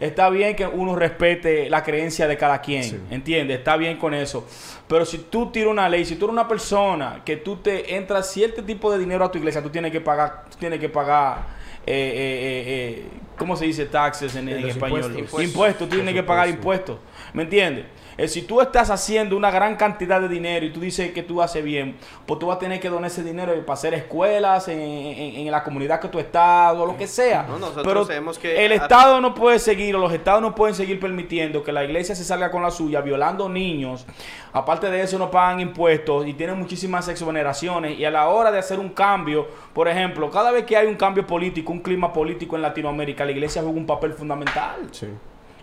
está 0.00 0.30
bien 0.30 0.56
que 0.56 0.66
uno 0.66 0.96
respete 0.96 1.68
la 1.68 1.82
creencia 1.82 2.26
de 2.26 2.38
cada 2.38 2.62
quien, 2.62 2.82
entiende 2.82 3.14
¿entiendes? 3.14 3.58
Está 3.58 3.76
bien 3.76 3.98
con 3.98 4.14
eso. 4.14 4.46
Pero 4.88 5.04
si 5.04 5.18
tú 5.18 5.50
tiras 5.50 5.70
una 5.70 5.81
ley, 5.88 6.04
si 6.04 6.16
tú 6.16 6.26
eres 6.26 6.32
una 6.32 6.48
persona 6.48 7.22
que 7.24 7.36
tú 7.36 7.56
te 7.56 7.96
entras 7.96 8.30
cierto 8.30 8.62
tipo 8.62 8.90
de 8.92 8.98
dinero 8.98 9.24
a 9.24 9.30
tu 9.30 9.38
iglesia, 9.38 9.62
tú 9.62 9.70
tienes 9.70 9.92
que 9.92 10.00
pagar, 10.00 10.44
tienes 10.58 10.78
que 10.78 10.88
pagar, 10.88 11.46
eh, 11.86 11.92
eh, 11.94 12.64
eh, 12.66 13.06
¿cómo 13.36 13.56
se 13.56 13.66
dice 13.66 13.86
taxes 13.86 14.34
en, 14.36 14.48
español? 14.48 15.26
Impuestos, 15.40 15.88
tú 15.88 15.94
tienes 15.94 16.14
que 16.14 16.22
pagar 16.22 16.48
impuestos, 16.48 16.98
¿me 17.32 17.42
entiendes? 17.42 17.86
Eh, 18.16 18.28
si 18.28 18.42
tú 18.42 18.60
estás 18.60 18.90
haciendo 18.90 19.36
una 19.36 19.50
gran 19.50 19.76
cantidad 19.76 20.20
de 20.20 20.28
dinero 20.28 20.66
y 20.66 20.72
tú 20.72 20.80
dices 20.80 21.12
que 21.12 21.22
tú 21.22 21.40
haces 21.40 21.64
bien, 21.64 21.96
pues 22.26 22.38
tú 22.38 22.46
vas 22.46 22.56
a 22.56 22.60
tener 22.60 22.80
que 22.80 22.88
donar 22.88 23.10
ese 23.10 23.22
dinero 23.22 23.54
para 23.64 23.74
hacer 23.74 23.94
escuelas 23.94 24.68
en, 24.68 25.50
la 25.50 25.62
comunidad 25.62 26.00
que 26.00 26.08
tú 26.08 26.18
estás 26.18 26.74
o 26.76 26.86
lo 26.86 26.96
que 26.96 27.06
sea. 27.06 27.46
Pero 27.82 28.06
que 28.40 28.64
el 28.64 28.72
Estado 28.72 29.20
no 29.20 29.34
puede 29.34 29.58
seguir 29.58 29.94
o 29.96 29.98
los 29.98 30.12
Estados 30.12 30.40
no 30.40 30.54
pueden 30.54 30.74
seguir 30.74 30.98
permitiendo 30.98 31.62
que 31.62 31.72
la 31.72 31.84
iglesia 31.84 32.14
se 32.14 32.24
salga 32.24 32.50
con 32.50 32.62
la 32.62 32.70
suya 32.70 33.00
violando 33.00 33.48
niños. 33.48 34.06
Aparte 34.52 34.90
de 34.90 35.02
eso 35.02 35.18
no 35.18 35.30
pagan 35.30 35.60
impuestos 35.60 36.26
y 36.26 36.34
tienen 36.34 36.58
muchísimas 36.58 37.08
exoneraciones 37.08 37.98
y 37.98 38.04
a 38.04 38.10
la 38.10 38.28
hora 38.28 38.50
de 38.50 38.58
hacer 38.58 38.78
un 38.78 38.90
cambio, 38.90 39.46
por 39.72 39.88
ejemplo, 39.88 40.30
cada 40.30 40.50
vez 40.50 40.64
que 40.64 40.76
hay 40.76 40.86
un 40.86 40.96
cambio 40.96 41.26
político, 41.26 41.72
un 41.72 41.80
clima 41.80 42.12
político 42.12 42.56
en 42.56 42.62
Latinoamérica, 42.62 43.24
la 43.24 43.32
iglesia 43.32 43.62
juega 43.62 43.78
un 43.78 43.86
papel 43.86 44.12
fundamental. 44.12 44.88
Sí. 44.90 45.08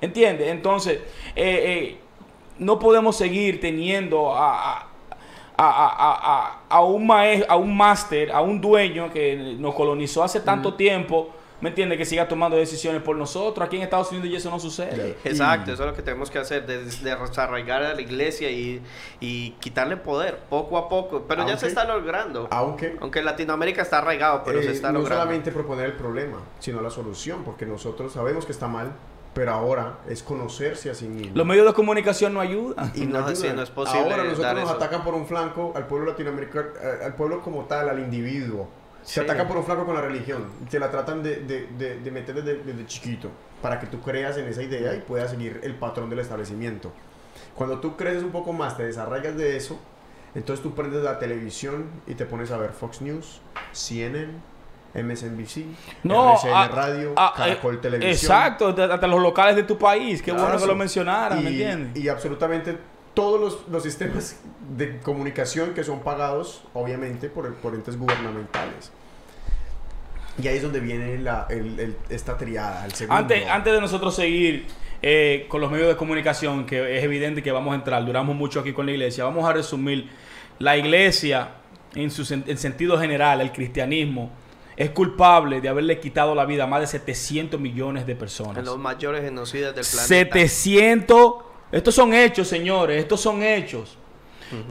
¿Entiendes? 0.01 0.47
Entonces, 0.47 0.99
eh, 1.35 1.63
eh, 1.65 1.97
no 2.60 2.77
podemos 2.77 3.18
seguir 3.18 3.60
teniendo 3.60 4.36
a, 4.36 4.90
a, 5.57 6.84
un 6.84 7.07
maestro, 7.07 7.52
a 7.52 7.57
un 7.57 7.76
máster, 7.76 8.31
a 8.31 8.41
un 8.41 8.61
dueño 8.61 9.11
que 9.11 9.56
nos 9.60 9.76
colonizó 9.76 10.23
hace 10.23 10.40
tanto 10.40 10.73
tiempo. 10.76 11.31
¿Me 11.61 11.68
entiende? 11.69 11.98
Que 11.98 12.06
siga 12.06 12.26
tomando 12.26 12.56
decisiones 12.56 13.02
por 13.02 13.18
nosotros. 13.18 13.68
Aquí 13.68 13.76
en 13.76 13.81
Estados 13.81 14.10
Unidos 14.11 14.30
y 14.30 14.36
eso 14.38 14.49
no 14.49 14.61
sucede. 14.61 15.18
Exacto, 15.26 15.73
eso 15.73 15.84
es 15.84 15.90
lo 15.90 15.94
que 15.94 16.02
tenemos 16.02 16.31
que 16.31 16.40
hacer, 16.40 16.65
desarraigar 16.65 17.84
a 17.84 17.94
la 17.94 17.99
iglesia 17.99 18.49
y, 18.49 18.81
y, 19.19 19.52
quitarle 19.60 19.98
poder 19.98 20.40
poco 20.49 20.77
a 20.77 20.88
poco. 20.88 21.26
Pero 21.27 21.45
ya 21.45 21.57
se 21.57 21.68
está 21.68 21.84
logrando. 21.84 22.48
Aunque, 22.49 22.95
aunque 23.02 23.22
Latinoamérica 23.22 23.81
está 23.81 23.98
arraigado, 23.98 24.41
pero 24.45 24.61
se 24.61 24.69
eh, 24.69 24.72
está 24.72 24.94
logrando. 24.94 25.10
No 25.10 25.22
solamente 25.22 25.52
proponer 25.52 25.88
el 25.88 25.94
problema, 25.98 26.38
sino 26.60 26.80
la 26.80 26.90
solución, 26.90 27.44
porque 27.44 27.65
nosotros 27.65 28.14
sabemos 28.14 28.45
que 28.45 28.53
está 28.53 28.69
mal, 28.69 28.94
pero 29.34 29.51
ahora 29.51 29.99
es 30.07 30.23
conocerse 30.23 30.89
a 30.89 30.93
sí 30.93 31.07
mismo. 31.07 31.31
Los 31.35 31.45
medios 31.45 31.68
de 31.68 31.73
comunicación 31.73 32.34
no 32.34 32.39
ayudan. 32.39 32.91
Y 32.95 33.06
no, 33.06 33.22
no 33.22 33.30
es 33.30 33.69
posible. 33.69 34.11
Ahora 34.11 34.23
nosotros 34.23 34.56
nos 34.56 34.72
atacan 34.72 35.03
por 35.03 35.14
un 35.14 35.26
flanco 35.26 35.73
al 35.76 35.88
pueblo 35.88 36.07
latinoamericano, 36.07 36.69
eh, 36.81 37.06
al 37.06 37.15
pueblo 37.15 37.41
como 37.41 37.65
tal, 37.65 37.89
al 37.89 37.99
individuo. 37.99 38.68
Se 39.03 39.22
atacan 39.22 39.47
por 39.47 39.57
un 39.57 39.64
flanco 39.64 39.85
con 39.85 39.95
la 39.95 40.01
religión. 40.01 40.45
Te 40.69 40.80
la 40.80 40.91
tratan 40.91 41.23
de, 41.23 41.38
de, 41.38 41.99
de, 41.99 42.11
meter 42.11 42.35
desde, 42.35 42.64
desde, 42.64 42.85
chiquito 42.85 43.30
para 43.61 43.80
que 43.80 43.88
tú 43.88 44.01
creas 44.01 44.38
en 44.38 44.45
esa 44.47 44.61
idea 44.61 44.95
y 44.95 45.01
puedas 45.01 45.31
seguir 45.31 45.60
el 45.64 45.76
patrón 45.76 46.10
del 46.10 46.19
establecimiento. 46.19 46.91
Cuando 47.56 47.80
tú 47.80 47.95
creces 47.95 48.23
un 48.23 48.31
poco 48.31 48.53
más, 48.53 48.77
te 48.77 48.84
desarrollas 48.84 49.35
de 49.35 49.57
eso, 49.57 49.80
entonces 50.35 50.61
tú 50.61 50.76
prendes 50.76 51.03
la 51.03 51.19
televisión 51.19 51.85
y 52.07 52.15
te 52.15 52.26
pones 52.26 52.51
a 52.51 52.57
ver 52.57 52.72
Fox 52.72 53.01
News, 53.01 53.41
CNN, 53.72 54.34
MSNBC, 54.94 55.66
no, 56.03 56.34
RCN 56.34 56.72
Radio, 56.76 57.16
Caracol 57.16 57.76
eh, 57.76 57.78
Televisión. 57.78 58.11
Exacto, 58.11 58.70
hasta 58.70 59.07
los 59.07 59.22
locales 59.22 59.56
de 59.56 59.64
tu 59.64 59.78
país. 59.78 60.22
Qué 60.22 60.32
bueno 60.32 60.57
que 60.57 60.66
lo 60.66 60.76
mencionaran, 60.76 61.44
¿me 61.44 61.49
entiendes? 61.49 62.03
Y 62.03 62.07
absolutamente 62.10 62.78
todos 63.14 63.40
los, 63.40 63.68
los, 63.70 63.84
sistemas 63.84 64.40
de 64.76 64.99
comunicación 64.99 65.74
que 65.74 65.84
son 65.84 65.99
pagados, 66.02 66.64
obviamente, 66.74 67.30
por, 67.30 67.53
por 67.56 67.76
entes 67.76 67.98
gubernamentales. 67.98 68.91
Y 70.41 70.48
ahí 70.48 70.57
es 70.57 70.64
donde 70.64 70.80
viene 70.80 71.18
la, 71.18 71.48
el- 71.49 71.80
el- 71.80 71.98
esta 72.10 72.38
triada, 72.38 72.86
el 72.86 72.94
segundo. 72.94 73.20
Antes, 73.20 73.48
antes 73.48 73.74
de 73.74 73.82
nosotros 73.82 74.16
seguir 74.16 74.68
eh, 75.02 75.45
con 75.49 75.60
los 75.60 75.70
medios 75.70 75.90
de 75.90 75.98
comunicación, 75.98 76.66
que 76.66 76.98
es 76.98 77.03
evidente 77.03 77.44
que 77.44 77.52
vamos 77.52 77.74
a 77.74 77.76
entrar, 77.76 78.06
duramos 78.06 78.36
mucho 78.36 78.61
aquí 78.61 78.72
con 78.72 78.86
la 78.86 78.94
iglesia, 78.94 79.24
vamos 79.26 79.48
a 79.48 79.53
resumir. 79.53 80.10
La 80.60 80.78
iglesia, 80.78 81.49
en 81.95 82.11
su 82.11 82.22
en 82.34 82.57
sentido 82.57 82.98
general, 82.99 83.41
el 83.41 83.52
cristianismo, 83.52 84.30
es 84.80 84.91
culpable 84.91 85.60
de 85.61 85.68
haberle 85.69 85.99
quitado 85.99 86.34
la 86.34 86.45
vida 86.45 86.64
a 86.64 86.68
más 86.68 86.80
de 86.80 86.88
700 86.88 87.60
millones 87.60 88.07
de 88.07 88.15
personas. 88.15 88.57
En 88.60 88.65
los 88.65 88.77
mayores 88.80 89.22
genocidas 89.23 89.76
del 89.76 89.84
planeta. 89.85 90.07
700. 90.07 91.34
Estos 91.72 91.93
son 91.93 92.14
hechos, 92.14 92.47
señores. 92.47 92.97
Estos 93.01 93.19
son 93.22 93.43
hechos. 93.43 93.97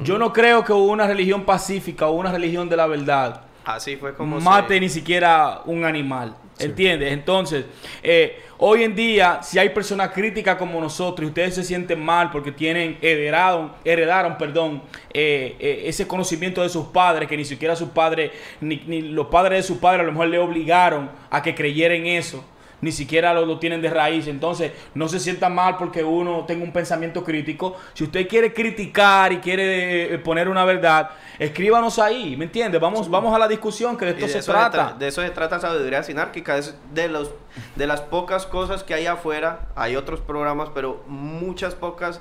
Yo 0.02 0.18
no 0.18 0.32
creo 0.32 0.64
que 0.64 0.72
una 0.72 1.06
religión 1.06 1.44
pacífica 1.44 2.06
o 2.08 2.12
una 2.12 2.32
religión 2.32 2.68
de 2.68 2.76
la 2.76 2.88
verdad 2.88 3.42
Así 3.64 3.96
fue 3.96 4.12
como 4.14 4.40
mate 4.40 4.74
se- 4.74 4.80
ni 4.80 4.88
siquiera 4.88 5.60
un 5.66 5.84
animal. 5.84 6.34
¿Entiendes? 6.58 7.12
Entonces, 7.12 7.64
eh, 8.02 8.40
hoy 8.58 8.82
en 8.82 8.96
día, 8.96 9.40
si 9.42 9.58
hay 9.58 9.68
personas 9.68 10.10
críticas 10.10 10.56
como 10.56 10.80
nosotros 10.80 11.24
y 11.24 11.28
ustedes 11.28 11.54
se 11.54 11.62
sienten 11.62 12.04
mal 12.04 12.30
porque 12.30 12.50
tienen 12.50 12.98
heredaron, 13.00 13.72
heredaron, 13.84 14.36
perdón, 14.36 14.82
eh, 15.12 15.56
eh, 15.60 15.82
ese 15.86 16.08
conocimiento 16.08 16.62
de 16.62 16.68
sus 16.68 16.86
padres, 16.86 17.28
que 17.28 17.36
ni 17.36 17.44
siquiera 17.44 17.76
sus 17.76 17.90
padres, 17.90 18.32
ni, 18.60 18.82
ni 18.86 19.02
los 19.02 19.28
padres 19.28 19.58
de 19.58 19.62
sus 19.62 19.78
padres 19.78 20.00
a 20.00 20.04
lo 20.06 20.12
mejor 20.12 20.28
le 20.28 20.38
obligaron 20.38 21.10
a 21.30 21.42
que 21.42 21.54
creyera 21.54 21.94
en 21.94 22.06
eso. 22.06 22.44
Ni 22.80 22.92
siquiera 22.92 23.34
lo, 23.34 23.44
lo 23.44 23.58
tienen 23.58 23.82
de 23.82 23.90
raíz. 23.90 24.28
Entonces, 24.28 24.72
no 24.94 25.08
se 25.08 25.18
sienta 25.18 25.48
mal 25.48 25.76
porque 25.76 26.04
uno 26.04 26.44
tenga 26.46 26.62
un 26.64 26.72
pensamiento 26.72 27.24
crítico. 27.24 27.76
Si 27.94 28.04
usted 28.04 28.28
quiere 28.28 28.52
criticar 28.54 29.32
y 29.32 29.38
quiere 29.38 30.14
eh, 30.14 30.18
poner 30.18 30.48
una 30.48 30.64
verdad, 30.64 31.10
escríbanos 31.38 31.98
ahí. 31.98 32.36
¿Me 32.36 32.44
entiende? 32.44 32.78
Vamos, 32.78 33.10
vamos 33.10 33.34
a 33.34 33.38
la 33.38 33.48
discusión 33.48 33.96
que 33.96 34.04
de 34.04 34.10
esto 34.12 34.26
de 34.26 34.32
se 34.32 34.42
trata. 34.42 34.94
tra- 34.94 34.98
de 34.98 35.08
eso 35.08 35.22
se 35.22 35.30
trata 35.30 35.58
sabiduría 35.58 36.02
sinárquica. 36.02 36.56
Es 36.56 36.76
de 36.94 37.08
los 37.08 37.32
de 37.74 37.86
las 37.86 38.00
pocas 38.00 38.46
cosas 38.46 38.84
que 38.84 38.94
hay 38.94 39.06
afuera. 39.06 39.68
Hay 39.74 39.96
otros 39.96 40.20
programas, 40.20 40.68
pero 40.74 41.02
muchas 41.08 41.74
pocas. 41.74 42.20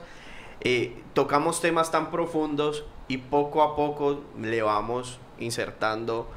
eh, 0.62 0.96
tocamos 1.14 1.62
temas 1.62 1.92
tan 1.92 2.10
profundos 2.10 2.84
y 3.08 3.18
poco 3.18 3.62
a 3.62 3.76
poco 3.76 4.22
le 4.42 4.64
vamos 4.64 5.20
insertando 5.40 6.28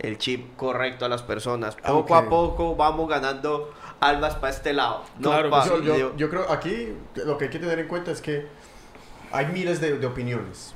el 0.00 0.18
chip 0.18 0.56
correcto 0.56 1.04
a 1.04 1.08
las 1.08 1.22
personas. 1.22 1.76
Poco 1.76 2.14
Ok. 2.14 2.24
a 2.26 2.28
poco 2.28 2.76
vamos 2.76 3.08
ganando 3.08 3.72
almas 4.00 4.34
para 4.34 4.52
este 4.52 4.72
lado. 4.72 5.02
No 5.18 5.30
Claro 5.30 5.50
pa- 5.50 5.66
Yo, 5.66 5.80
yo- 5.82 5.96
yo- 5.96 6.16
yo 6.16 6.30
creo 6.30 6.50
aquí 6.50 6.88
lo 7.14 7.36
que 7.38 7.44
hay 7.44 7.50
que 7.50 7.58
tener 7.58 7.78
en 7.78 7.88
cuenta 7.88 8.10
es 8.10 8.20
que 8.20 8.46
hay 9.32 9.46
miles 9.46 9.80
de, 9.80 9.98
de 9.98 10.06
opiniones. 10.06 10.74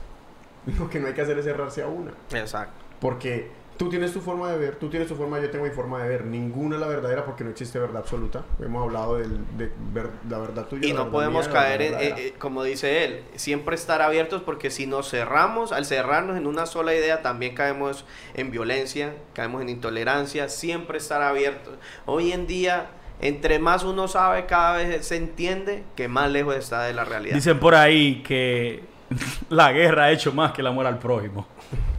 Lo 0.79 0.89
que 0.89 0.99
no 1.01 1.09
hay 1.09 1.13
que 1.15 1.21
hacer 1.23 1.37
es 1.39 1.45
cerrarse 1.45 1.83
a 1.83 1.89
una. 1.89 2.13
Exacto. 2.33 2.73
Porque 3.01 3.51
tú 3.77 3.89
tienes 3.89 4.13
tu 4.13 4.21
forma 4.21 4.51
de 4.53 4.59
ver, 4.59 4.77
tú 4.77 4.89
tienes 4.89 5.09
tu 5.09 5.15
forma, 5.17 5.41
yo 5.41 5.51
tengo 5.51 5.65
mi 5.65 5.71
forma 5.71 6.03
de 6.03 6.09
ver. 6.09 6.25
Ninguna 6.25 6.77
es 6.77 6.81
la 6.81 6.87
verdadera 6.89 7.25
porque 7.25 7.45
no 7.45 7.51
existe 7.51 7.79
verdad 7.79 7.99
absoluta. 7.99 8.45
Hemos 8.61 8.83
hablado 8.85 9.19
del- 9.19 9.39
de, 9.57 9.71
ver- 9.93 10.11
la 10.29 10.39
verdad 10.39 10.67
tuya. 10.67 10.87
Y 10.89 10.93
no 10.93 11.11
podemos 11.11 11.47
mía, 11.47 11.53
caer 11.55 11.83
en, 11.83 11.95
eh, 11.95 12.15
eh, 12.19 12.35
como 12.39 12.63
dice 12.63 13.05
él, 13.05 13.23
siempre 13.35 13.75
estar 13.75 14.03
abiertos 14.03 14.43
porque 14.43 14.71
si 14.71 14.87
nos 14.87 15.11
cerramos, 15.11 15.73
al 15.73 15.85
cerrarnos 15.87 16.37
en 16.37 16.47
una 16.47 16.67
sola 16.67 16.95
idea, 16.95 17.23
también 17.23 17.55
caemos 17.55 18.05
en 18.35 18.51
violencia, 18.51 19.15
caemos 19.33 19.63
en 19.63 19.69
intolerancia, 19.69 20.49
siempre 20.49 20.99
estar 20.99 21.23
abiertos. 21.23 21.75
Hoy 22.07 22.33
en 22.33 22.47
día, 22.47 22.87
entre 23.21 23.59
más 23.59 23.85
uno 23.85 24.09
sabe, 24.09 24.47
cada 24.47 24.77
vez 24.77 25.07
se 25.07 25.17
entiende 25.17 25.83
que 25.97 26.09
más 26.09 26.31
lejos 26.31 26.55
está 26.57 26.83
de 26.85 26.93
la 26.95 27.05
realidad. 27.05 27.35
Dicen 27.35 27.59
por 27.59 27.75
ahí 27.75 28.23
que 28.23 28.85
la 29.51 29.73
guerra 29.73 30.05
ha 30.05 30.11
hecho 30.13 30.33
más 30.33 30.53
que 30.53 30.61
el 30.61 30.67
amor 30.69 30.87
al 30.87 30.99
prójimo. 30.99 31.47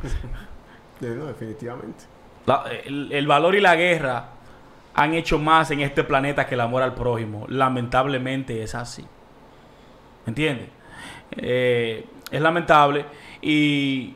No, 1.01 1.25
definitivamente. 1.25 2.05
El, 2.85 3.27
valor 3.27 3.55
y 3.55 3.61
la 3.61 3.75
guerra 3.75 4.29
han 4.93 5.13
hecho 5.13 5.39
más 5.39 5.71
en 5.71 5.81
este 5.81 6.03
planeta 6.03 6.45
que 6.47 6.55
el 6.55 6.61
amor 6.61 6.83
al 6.83 6.93
prójimo. 6.93 7.45
Lamentablemente 7.49 8.61
es 8.63 8.75
así. 8.75 9.03
¿Entiendes? 10.27 10.67
Eh, 11.37 12.05
es 12.31 12.41
lamentable 12.41 13.05
y 13.41 14.13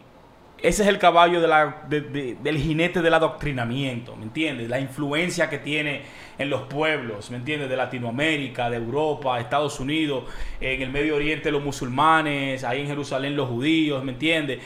ese 0.61 0.81
es 0.83 0.89
el 0.89 0.97
caballo 0.99 1.39
de 1.41 1.47
la- 1.47 1.83
de- 1.87 2.01
de- 2.01 2.35
del 2.41 2.57
jinete 2.57 3.01
del 3.01 3.13
adoctrinamiento, 3.13 4.15
¿me 4.15 4.23
entiendes? 4.23 4.67
La 4.69 4.79
influencia 4.79 5.49
que 5.49 5.57
tiene 5.59 6.01
en 6.37 6.49
los 6.49 6.63
pueblos, 6.63 7.31
¿me 7.31 7.37
entiendes? 7.37 7.69
De 7.69 7.77
Latinoamérica, 7.77 8.69
de 8.69 8.77
Europa, 8.77 9.39
Estados 9.39 9.79
Unidos, 9.79 10.25
en 10.59 10.81
el 10.81 10.89
Medio 10.91 11.15
Oriente 11.15 11.51
los 11.51 11.63
musulmanes, 11.63 12.63
ahí 12.63 12.81
en 12.81 12.87
Jerusalén 12.87 13.35
los 13.35 13.47
judíos, 13.49 14.03
¿me 14.03 14.11
entiendes? 14.13 14.59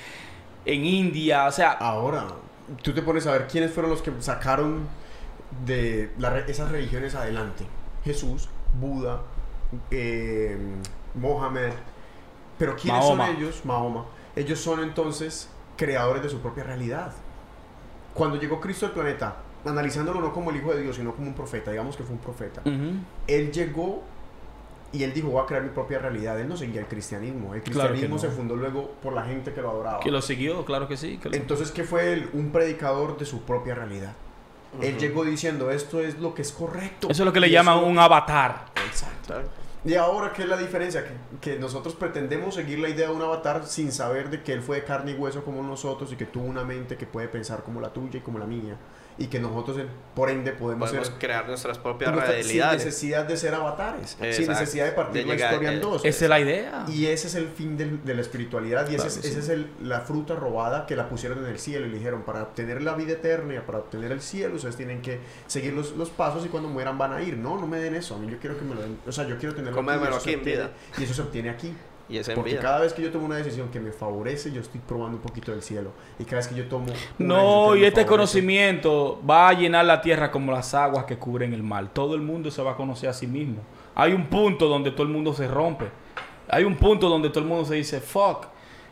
En 0.66 0.86
India, 0.86 1.46
o 1.48 1.52
sea, 1.52 1.72
Ahora, 1.74 2.26
tú 2.82 2.94
te 2.94 3.02
pones 3.02 3.28
a 3.28 3.32
ver 3.34 3.48
quiénes 3.48 3.72
fueron 3.72 3.92
los 3.92 4.02
que 4.02 4.12
sacaron 4.20 4.88
de 5.66 6.12
la 6.18 6.40
esas 6.40 6.72
religiones 6.72 7.16
adelante. 7.16 7.66
Jesús, 8.04 8.50
Buda, 8.80 9.22
eh, 9.92 10.58
Mohammed. 11.16 11.74
Pero 12.58 12.76
¿quiénes 12.76 13.02
Mahoma. 13.02 13.28
son 13.28 13.36
ellos? 13.36 13.62
Mahoma. 13.66 14.06
Ellos 14.36 14.60
son 14.60 14.82
entonces 14.82 15.50
creadores 15.78 16.24
de 16.24 16.30
su 16.30 16.40
propia 16.40 16.64
realidad. 16.64 17.12
Cuando 18.14 18.40
llegó 18.40 18.62
Cristo 18.62 18.86
al 18.86 18.92
planeta, 18.94 19.38
analizándolo 19.66 20.22
no 20.22 20.34
como 20.34 20.52
el 20.52 20.58
Hijo 20.58 20.74
de 20.74 20.82
Dios, 20.82 20.96
sino 20.96 21.14
como 21.14 21.28
un 21.28 21.34
profeta, 21.34 21.72
digamos 21.72 21.96
que 21.98 22.04
fue 22.04 22.14
un 22.16 22.22
profeta. 22.22 22.62
ujú. 22.62 23.00
Él 23.28 23.52
llegó 23.52 24.04
y 24.94 25.04
él 25.04 25.14
dijo, 25.14 25.28
voy 25.30 25.44
a 25.44 25.46
crear 25.46 25.64
mi 25.64 25.70
propia 25.70 26.00
realidad. 26.00 26.40
Él 26.40 26.48
no 26.48 26.56
seguía 26.56 26.80
el 26.80 26.88
cristianismo. 26.88 27.54
El 27.56 27.62
Claro 27.64 27.90
cristianismo 27.90 28.16
no. 28.16 28.22
se 28.22 28.30
fundó 28.30 28.56
luego 28.56 28.92
por 29.02 29.12
la 29.14 29.24
gente 29.24 29.52
que 29.52 29.62
lo 29.62 29.72
adoraba. 29.72 30.00
Que 30.00 30.12
lo 30.12 30.22
siguió, 30.22 30.64
claro 30.66 30.88
que 30.88 30.96
sí. 30.98 31.18
que 31.18 31.30
lo- 31.30 31.36
Entonces, 31.36 31.72
¿qué 31.72 31.84
fue 31.84 32.14
él? 32.14 32.30
Un 32.34 32.52
predicador 32.52 33.18
de 33.18 33.26
su 33.26 33.42
propia 33.42 33.76
realidad. 33.76 34.14
Él 34.82 34.98
llegó 34.98 35.24
diciendo, 35.24 35.70
esto 35.72 36.00
es 36.00 36.18
lo 36.20 36.34
que 36.34 36.42
es 36.44 36.52
correcto. 36.52 37.08
Eso 37.10 37.24
es 37.24 37.26
lo 37.26 37.34
que 37.34 37.40
le 37.40 37.50
llaman 37.50 37.78
eso- 37.80 37.86
un 37.88 38.00
avatar. 38.00 38.66
Exacto. 38.88 39.36
Y 39.86 39.96
ahora, 39.96 40.32
¿qué 40.32 40.44
es 40.44 40.48
la 40.48 40.56
diferencia? 40.58 41.04
Que, 41.04 41.12
que 41.54 41.60
nosotros 41.60 41.94
pretendemos 41.96 42.56
seguir 42.56 42.80
la 42.80 42.88
idea 42.88 43.10
de 43.10 43.14
un 43.14 43.22
avatar 43.22 43.66
sin 43.68 43.92
saber 43.92 44.30
de 44.30 44.42
que 44.42 44.54
él 44.54 44.62
fue 44.62 44.78
de 44.78 44.84
carne 44.86 45.12
y 45.12 45.16
hueso 45.16 45.44
como 45.44 45.62
nosotros 45.62 46.12
y 46.14 46.16
que 46.16 46.26
tuvo 46.26 46.46
una 46.46 46.64
mente 46.64 46.96
que 46.96 47.06
puede 47.06 47.28
pensar 47.28 47.64
como 47.64 47.82
la 47.82 47.92
tuya 47.92 48.20
y 48.20 48.22
como 48.22 48.40
la 48.40 48.46
mía. 48.46 48.78
Y 49.18 49.28
que 49.28 49.40
nosotros, 49.40 49.78
eh, 49.78 49.86
por 50.16 50.30
ende, 50.32 50.54
podemos, 50.54 50.90
Podemos 50.90 51.08
ser... 51.08 51.18
crear 51.20 51.48
nuestras 51.48 51.78
propias 51.78 52.12
nuestra- 52.12 52.34
sin 52.36 52.44
realidades. 52.46 52.84
necesidad 52.86 53.26
de 53.26 53.38
ser 53.38 53.54
avatares. 53.54 54.18
Sin 54.32 54.48
necesidad 54.48 54.86
de 54.86 54.92
partir 54.94 55.22
De 55.22 55.28
la 55.28 55.34
llegar, 55.36 55.52
historia 55.54 55.72
en 55.72 55.78
eh, 55.78 55.82
dos. 55.82 56.04
Esa 56.04 56.26
es 56.26 56.30
la 56.30 56.40
idea. 56.40 56.86
Y 56.88 57.06
ese 57.06 57.28
es 57.28 57.36
el 57.36 57.48
fin 57.48 57.78
del- 57.78 58.04
de 58.04 58.16
la 58.16 58.22
espiritualidad 58.22 58.90
y 58.90 58.96
esa 58.96 59.06
Claro 59.06 59.10
es, 59.10 59.18
que 59.20 59.28
esa 59.28 59.36
sí. 59.42 59.44
es 59.46 59.50
el- 59.50 59.70
la 59.84 60.02
fruta 60.02 60.34
robada 60.36 60.86
que 60.88 60.96
la 60.96 61.10
pusieron 61.10 61.38
en 61.40 61.46
el 61.46 61.60
cielo 61.60 61.86
y 61.86 61.90
le 61.90 61.98
dijeron, 62.00 62.24
para 62.24 62.42
obtener 62.44 62.82
la 62.82 62.96
vida 62.96 63.14
eterna 63.14 63.54
y 63.54 63.60
para 63.60 63.78
obtener 63.80 64.12
el 64.12 64.22
cielo, 64.22 64.56
ustedes 64.56 64.78
tienen 64.78 65.02
que 65.02 65.20
seguir 65.46 65.74
los, 65.74 65.92
los 65.96 66.10
pasos 66.10 66.44
y 66.46 66.50
cuando 66.50 66.70
mueran 66.70 66.98
van 66.98 67.14
a 67.14 67.22
ir. 67.22 67.38
No, 67.38 67.60
no 67.60 67.68
me 67.68 67.80
den 67.80 67.94
eso, 67.96 68.16
a 68.16 68.18
mí 68.18 68.28
yo 68.32 68.40
quiero 68.40 68.58
que 68.58 68.66
me 68.66 68.74
lo 68.74 68.82
den. 68.82 68.98
O 69.06 69.12
sea, 69.12 69.28
yo 69.28 69.38
quiero 69.38 69.54
eso 69.56 70.16
aquí 70.18 70.34
en 70.34 70.44
vida. 70.44 70.72
Y 70.98 71.04
eso 71.04 71.14
se 71.14 71.22
obtiene 71.22 71.50
aquí. 71.52 71.74
Y 72.14 72.18
es 72.20 72.30
en 72.30 72.36
Porque 72.36 72.58
cada 72.58 72.80
vez 72.80 72.94
que 72.94 73.02
yo 73.02 73.12
tomo 73.12 73.26
una 73.26 73.38
decisión 73.38 73.70
que 73.70 73.80
me 73.80 73.92
favorece, 73.92 74.52
yo 74.52 74.62
estoy 74.62 74.80
probando 74.88 75.18
un 75.18 75.24
poquito 75.24 75.52
del 75.52 75.64
cielo. 75.64 75.92
Y 76.20 76.26
cada 76.26 76.38
vez 76.38 76.48
que 76.48 76.56
yo 76.56 76.66
tomo... 76.68 76.86
una 76.86 76.96
No, 77.18 77.76
y 77.76 77.84
este 77.86 78.02
favorece- 78.02 78.08
conocimiento 78.08 79.22
va 79.28 79.50
a 79.50 79.54
llenar 79.54 79.86
la 79.86 80.02
tierra 80.02 80.30
como 80.30 80.52
las 80.52 80.74
aguas 80.74 81.06
que 81.06 81.18
cubren 81.18 81.54
el 81.54 81.64
mar. 81.64 81.90
Todo 81.92 82.14
el 82.16 82.22
mundo 82.22 82.52
se 82.52 82.62
va 82.62 82.72
a 82.72 82.76
conocer 82.76 83.10
a 83.10 83.14
sí 83.14 83.26
mismo. 83.26 83.62
Hay 83.96 84.14
un 84.14 84.28
punto 84.28 84.68
donde 84.68 84.92
todo 84.92 85.04
el 85.04 85.10
mundo 85.10 85.34
se 85.34 85.48
rompe. 85.48 85.86
Hay 86.50 86.64
un 86.64 86.76
punto 86.76 87.10
donde 87.10 87.30
todo 87.30 87.40
el 87.40 87.50
mundo 87.50 87.66
se 87.66 87.76
dice, 87.76 88.00
fuck. 88.00 88.46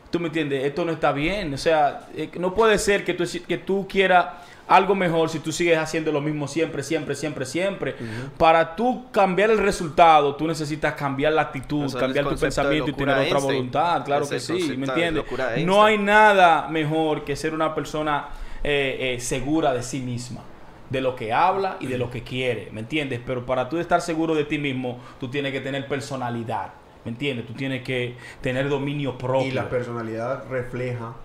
¿Tú 0.10 0.20
me 0.20 0.28
entiendes? 0.28 0.66
Esto 0.66 0.84
no 0.84 0.92
está 0.92 1.12
bien. 1.12 1.54
O 1.54 1.58
sea, 1.58 2.08
eh, 2.16 2.30
no 2.40 2.54
puede 2.54 2.78
ser 2.78 3.06
que 3.06 3.14
tú, 3.14 3.24
que 3.48 3.58
tú 3.58 3.88
quieras 3.88 4.26
algo 4.72 4.96
mejor 4.96 5.30
si 5.30 5.40
tú 5.40 5.52
sigues 5.52 5.78
haciendo 5.78 6.14
lo 6.14 6.22
mismo 6.22 6.48
siempre, 6.48 6.82
siempre, 6.82 7.14
siempre, 7.14 7.46
siempre. 7.46 7.96
Para 8.38 8.76
tú 8.76 9.12
cambiar 9.12 9.52
el 9.52 9.58
resultado, 9.58 10.36
tú 10.36 10.48
necesitas 10.48 10.94
cambiar 10.94 11.34
la 11.34 11.44
actitud, 11.44 11.94
cambiar 11.94 12.30
tu 12.30 12.38
pensamiento 12.38 12.90
y 12.90 12.94
tener 12.94 13.18
otra 13.18 13.40
voluntad. 13.40 14.06
Claro 14.06 14.24
Es 14.24 14.30
que 14.30 14.40
sí, 14.40 14.78
¿me 14.78 14.88
entiendes? 14.88 15.26
No 15.66 15.84
hay 15.84 15.98
nada 15.98 16.70
mejor 16.70 17.26
que 17.26 17.36
ser 17.36 17.54
una 17.54 17.76
persona 17.76 18.30
eh, 18.64 19.16
eh, 19.16 19.20
segura 19.20 19.74
de 19.74 19.84
sí 19.84 20.00
misma, 20.00 20.42
de 20.90 21.02
lo 21.02 21.18
que 21.18 21.34
habla 21.34 21.76
y 21.82 21.88
de 21.88 21.98
lo 21.98 22.10
que 22.10 22.24
quiere, 22.24 22.70
¿me 22.72 22.80
entiendes? 22.80 23.20
Pero 23.26 23.46
para 23.46 23.68
tú 23.68 23.78
estar 23.78 24.02
seguro 24.02 24.36
de 24.36 24.46
ti 24.46 24.58
mismo, 24.58 25.00
tú 25.20 25.30
tienes 25.30 25.52
que 25.52 25.60
tener 25.60 25.88
personalidad, 25.88 26.70
¿me 27.04 27.12
entiendes? 27.12 27.46
Tú 27.46 27.54
tienes 27.54 27.84
que 27.84 28.16
tener 28.40 28.70
dominio 28.70 29.18
propio. 29.18 29.48
Y 29.48 29.52
la 29.52 29.70
personalidad 29.70 30.48
refleja 30.50 31.16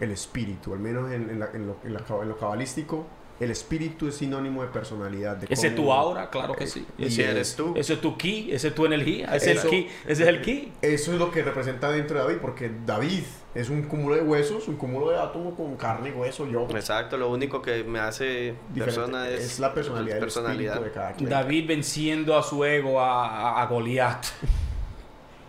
el 0.00 0.10
espíritu, 0.10 0.72
al 0.72 0.80
menos 0.80 1.10
en, 1.10 1.30
en 1.30 1.40
la- 1.40 1.50
en 1.52 1.66
lo, 1.66 1.76
en 1.84 1.92
la- 1.94 2.04
en 2.22 2.28
lo 2.28 2.38
cabalístico. 2.38 3.06
El 3.40 3.52
espíritu 3.52 4.08
es 4.08 4.16
sinónimo 4.16 4.62
de 4.62 4.68
personalidad. 4.68 5.36
De 5.36 5.46
ese 5.48 5.68
es 5.68 5.76
tu 5.76 5.92
aura, 5.92 6.28
claro 6.28 6.56
que 6.56 6.66
sí. 6.66 6.84
Y 6.98 7.04
Ese, 7.06 7.24
eres 7.30 7.54
tú. 7.54 7.72
ese 7.76 7.92
es 7.94 8.00
tu 8.00 8.16
ki, 8.18 8.48
ese 8.50 8.66
es 8.68 8.74
tu 8.74 8.84
energía, 8.84 9.26
ese 9.36 9.52
es 9.52 9.58
Eso- 9.58 9.68
el 9.68 9.70
ki, 9.70 9.88
ese 10.08 10.22
es 10.24 10.28
el 10.28 10.42
ki. 10.42 10.72
Eso 10.82 11.12
es 11.12 11.20
lo 11.20 11.30
que 11.30 11.42
representa 11.44 11.88
dentro 11.92 12.16
de 12.18 12.24
David, 12.24 12.38
porque 12.42 12.68
David 12.84 13.22
es 13.54 13.70
un 13.70 13.82
cúmulo 13.82 14.16
de 14.16 14.22
huesos, 14.22 14.66
un 14.66 14.74
cúmulo 14.74 15.10
de 15.10 15.18
átomos 15.18 15.54
con 15.54 15.76
carne 15.76 16.08
y 16.08 16.12
hueso, 16.14 16.48
yo. 16.48 16.66
Exacto, 16.70 17.16
lo 17.16 17.30
único 17.30 17.62
que 17.62 17.84
me 17.84 18.00
hace 18.00 18.54
Diferente. 18.74 18.84
persona 18.84 19.28
es, 19.28 19.40
es 19.44 19.60
la 19.60 19.72
personalidad, 19.72 20.16
el 20.16 20.20
personalidad. 20.24 20.72
espíritu 20.74 20.84
de 20.84 20.90
cada 21.00 21.12
quien. 21.12 21.30
David 21.30 21.68
venciendo 21.68 22.36
a 22.36 22.42
su 22.42 22.64
ego, 22.64 23.00
a, 23.00 23.28
a, 23.52 23.62
a 23.62 23.66
Goliat, 23.66 24.26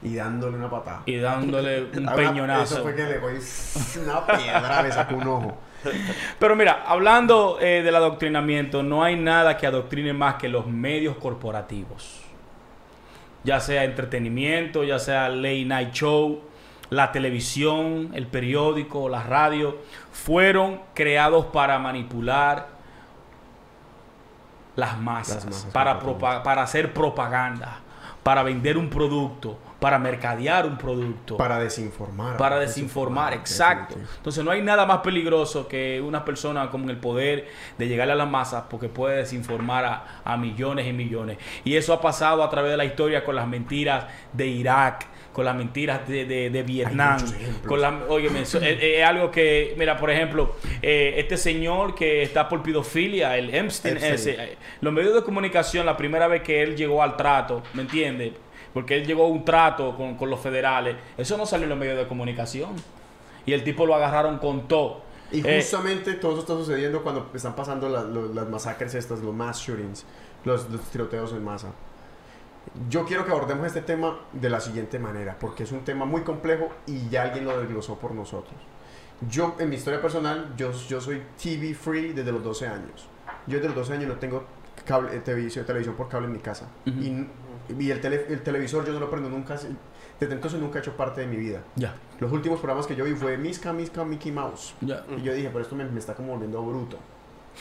Y 0.01 0.15
dándole 0.15 0.57
una 0.57 0.69
patada. 0.69 1.01
y 1.05 1.17
dándole 1.17 1.83
un 1.97 2.05
peñonazo. 2.15 2.75
Eso 2.75 2.83
fue 2.83 2.95
que 2.95 3.03
le 3.03 3.17
voy 3.19 3.33
una 4.03 4.25
piedra, 4.25 4.81
le 4.81 4.91
sacó 4.91 5.15
un 5.15 5.27
ojo. 5.27 5.57
Pero 6.39 6.55
mira, 6.55 6.83
hablando 6.85 7.57
eh, 7.61 7.81
del 7.83 7.95
adoctrinamiento, 7.95 8.83
no 8.83 9.03
hay 9.03 9.15
nada 9.15 9.57
que 9.57 9.65
adoctrine 9.65 10.13
más 10.13 10.35
que 10.35 10.49
los 10.49 10.67
medios 10.67 11.17
corporativos. 11.17 12.21
Ya 13.43 13.59
sea 13.59 13.85
entretenimiento, 13.85 14.83
ya 14.83 14.99
sea 14.99 15.29
late 15.29 15.65
night 15.65 15.93
show, 15.93 16.41
la 16.89 17.11
televisión, 17.11 18.11
el 18.13 18.27
periódico, 18.27 19.07
la 19.07 19.23
radio, 19.23 19.77
fueron 20.11 20.81
creados 20.93 21.45
para 21.45 21.79
manipular 21.79 22.67
las 24.75 24.99
masas, 24.99 25.45
Las 25.45 25.45
masas, 25.45 25.71
para, 25.71 25.99
para 26.43 26.61
hacer 26.63 26.93
propaganda, 26.93 27.79
para 28.23 28.43
vender 28.43 28.77
un 28.77 28.89
producto, 28.89 29.57
para 29.79 29.97
mercadear 29.97 30.65
un 30.65 30.77
producto. 30.77 31.37
Para 31.37 31.57
desinformar. 31.59 32.35
Para 32.37 32.59
desinformar, 32.59 33.33
exacto. 33.33 33.95
definitivo. 33.95 34.17
Entonces 34.17 34.43
no 34.43 34.51
hay 34.51 34.61
nada 34.61 34.85
más 34.85 34.97
peligroso 34.99 35.67
que 35.67 36.01
una 36.01 36.25
persona 36.25 36.69
con 36.69 36.89
el 36.89 36.97
poder 36.97 37.47
de 37.77 37.87
llegarle 37.87 38.13
a 38.13 38.17
las 38.17 38.29
masas 38.29 38.63
porque 38.69 38.89
puede 38.89 39.17
desinformar 39.17 39.85
a, 39.85 40.21
a 40.25 40.35
millones 40.37 40.85
y 40.85 40.91
millones. 40.93 41.37
Y 41.63 41.75
eso 41.77 41.93
ha 41.93 42.01
pasado 42.01 42.43
a 42.43 42.49
través 42.49 42.71
de 42.71 42.77
la 42.77 42.85
historia 42.85 43.23
con 43.23 43.35
las 43.35 43.47
mentiras 43.47 44.05
de 44.33 44.47
Irak, 44.47 45.07
con 45.31 45.45
las 45.45 45.55
mentiras 45.55 46.05
de, 46.09 46.25
de- 46.25 46.49
de 46.49 46.63
Vietnam. 46.63 47.17
Con 47.65 47.79
la, 47.79 47.99
óyeme, 48.09 48.41
es, 48.41 48.53
es 48.55 49.03
algo 49.05 49.31
que, 49.31 49.75
mira, 49.77 49.95
por 49.95 50.09
ejemplo, 50.11 50.55
eh, 50.81 51.13
este 51.17 51.37
señor 51.37 51.95
que 51.95 52.21
está 52.23 52.49
por 52.49 52.61
pedofilia, 52.63 53.37
el 53.37 53.53
Epstein, 53.55 53.95
Epstein. 53.95 54.13
ese, 54.13 54.31
eh, 54.43 54.57
los 54.81 54.91
medios 54.91 55.13
de 55.15 55.23
comunicación, 55.23 55.85
la 55.85 55.95
primera 55.95 56.27
vez 56.27 56.41
que 56.41 56.61
él 56.61 56.75
llegó 56.75 57.01
al 57.01 57.15
trato, 57.15 57.63
¿me 57.73 57.83
entiendes? 57.83 58.33
Porque 58.79 58.95
él 58.95 59.05
llegó 59.05 59.25
a 59.25 59.27
un 59.27 59.43
trato 59.43 59.93
con, 59.97 60.15
con 60.15 60.29
los 60.29 60.39
federales. 60.39 60.95
Eso 61.17 61.35
no 61.37 61.45
salió 61.45 61.65
en 61.65 61.69
los 61.71 61.77
medios 61.79 61.97
de 61.97 62.07
comunicación. 62.07 62.75
Y 63.45 63.51
el 63.51 63.63
tipo 63.65 63.85
lo 63.85 63.93
agarraron 63.93 64.37
con 64.37 64.69
todo. 64.69 65.01
Y 65.33 65.45
Eh, 65.45 65.57
justamente 65.61 66.13
todo 66.13 66.31
eso 66.31 66.41
está 66.41 66.53
sucediendo 66.53 67.03
cuando 67.03 67.29
están 67.33 67.55
pasando 67.55 67.89
la- 67.89 68.03
lo- 68.03 68.33
las 68.33 68.47
masacres 68.47 68.95
estas, 68.95 69.19
los 69.19 69.35
mass 69.35 69.59
shootings, 69.59 70.05
los, 70.45 70.69
los 70.69 70.81
tiroteos 70.83 71.33
en 71.33 71.43
masa. 71.43 71.67
Yo 72.89 73.05
quiero 73.05 73.25
que 73.25 73.31
abordemos 73.31 73.67
este 73.67 73.81
tema 73.81 74.17
de 74.31 74.49
la 74.49 74.59
siguiente 74.61 74.97
manera, 74.97 75.35
porque 75.39 75.63
es 75.63 75.71
un 75.71 75.81
tema 75.81 76.05
muy 76.05 76.21
complejo 76.21 76.69
y 76.87 77.09
ya 77.09 77.23
alguien 77.23 77.45
lo 77.45 77.59
desglosó 77.59 77.97
por 77.99 78.11
nosotros. 78.13 78.55
Yo, 79.29 79.55
en 79.59 79.69
mi 79.69 79.75
historia 79.75 80.01
personal, 80.01 80.53
yo, 80.55 80.71
yo 80.87 81.01
soy 81.01 81.21
TV 81.41 81.73
free 81.73 82.13
desde 82.13 82.31
los 82.31 82.43
12 82.43 82.67
años. 82.67 83.07
Yo 83.47 83.55
desde 83.57 83.67
los 83.67 83.75
12 83.75 83.93
años 83.93 84.07
no 84.07 84.15
tengo 84.15 84.45
cable, 84.85 85.15
eh, 85.15 85.19
televisión, 85.19 85.65
televisión 85.65 85.95
por 85.95 86.07
cable 86.07 86.27
en 86.27 86.33
mi 86.33 86.39
casa. 86.39 86.67
Ujú. 86.87 86.97
Y, 86.99 87.27
y 87.77 87.91
el, 87.91 88.01
tele- 88.01 88.25
el 88.29 88.41
televisor 88.41 88.85
yo 88.85 88.93
no 88.93 88.99
lo 88.99 89.09
prendo 89.09 89.29
nunca. 89.29 89.55
Desde 90.19 90.33
entonces 90.33 90.59
nunca 90.59 90.79
ha 90.79 90.81
hecho 90.81 90.97
parte 90.97 91.21
de 91.21 91.27
mi 91.27 91.37
vida. 91.37 91.61
ya, 91.75 91.95
Los 92.19 92.31
últimos 92.31 92.59
programas 92.59 92.87
que 92.87 92.95
yo 92.95 93.05
vi 93.05 93.13
fue 93.13 93.37
Miska, 93.37 93.71
Miska, 93.73 94.03
Mickey 94.03 94.31
Mouse. 94.31 94.73
ya. 94.81 95.05
Y 95.17 95.21
yo 95.21 95.33
dije, 95.33 95.49
pero 95.49 95.61
esto 95.61 95.75
me, 95.75 95.85
me 95.85 95.99
está 95.99 96.13
como 96.15 96.33
volviendo 96.33 96.61
bruto. 96.61 96.97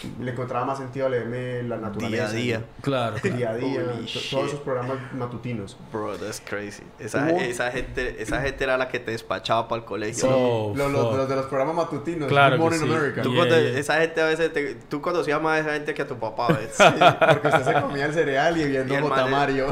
Le 0.20 0.30
encontraba 0.32 0.64
más 0.64 0.78
sentido 0.78 1.06
a 1.06 1.08
leerme 1.10 1.62
la 1.62 1.76
naturaleza. 1.78 2.24
Día 2.24 2.26
a 2.28 2.32
día. 2.32 2.64
Claro. 2.82 3.16
Día 3.22 3.50
a 3.50 3.56
día. 3.56 3.82
Todos 4.30 4.48
esos 4.48 4.60
programas 4.60 4.98
matutinos. 5.12 5.76
Bro, 5.92 6.16
that's 6.16 6.40
crazy. 6.40 6.82
Esa, 6.98 7.30
esa, 7.30 7.70
gente, 7.70 8.22
esa 8.22 8.40
gente 8.40 8.64
era 8.64 8.76
la 8.78 8.88
que 8.88 8.98
te 8.98 9.10
despachaba 9.10 9.68
para 9.68 9.80
el 9.80 9.84
colegio. 9.86 10.22
Sí. 10.22 10.28
Oh, 10.30 10.72
los, 10.76 10.90
los- 10.92 11.28
de 11.28 11.36
los 11.36 11.46
programas 11.46 11.74
matutinos. 11.76 12.28
Claro 12.28 12.56
Good 12.58 12.70
que 12.70 12.76
Morning 12.78 12.92
sí. 12.92 12.96
America. 12.98 13.22
Tú 13.22 13.28
Yeah, 13.32 13.38
cuando- 13.38 13.60
yeah. 13.60 13.78
Esa 13.78 14.00
gente 14.00 14.20
a 14.20 14.26
veces, 14.26 14.52
te- 14.52 14.74
tú 14.74 15.00
conocías 15.00 15.40
más 15.42 15.58
a 15.58 15.60
esa 15.60 15.72
gente 15.74 15.94
que 15.94 16.02
a 16.02 16.06
tu 16.06 16.16
papá, 16.18 16.48
¿ves? 16.48 16.74
Sí, 16.78 16.84
porque 17.32 17.48
usted 17.48 17.64
se 17.64 17.80
comía 17.80 18.06
el 18.06 18.14
cereal 18.14 18.56
y 18.56 18.66
viendo 18.66 18.94
Y 18.94 18.96
el 18.96 19.02
man- 19.04 19.10
J. 19.20 19.26
Mario. 19.26 19.66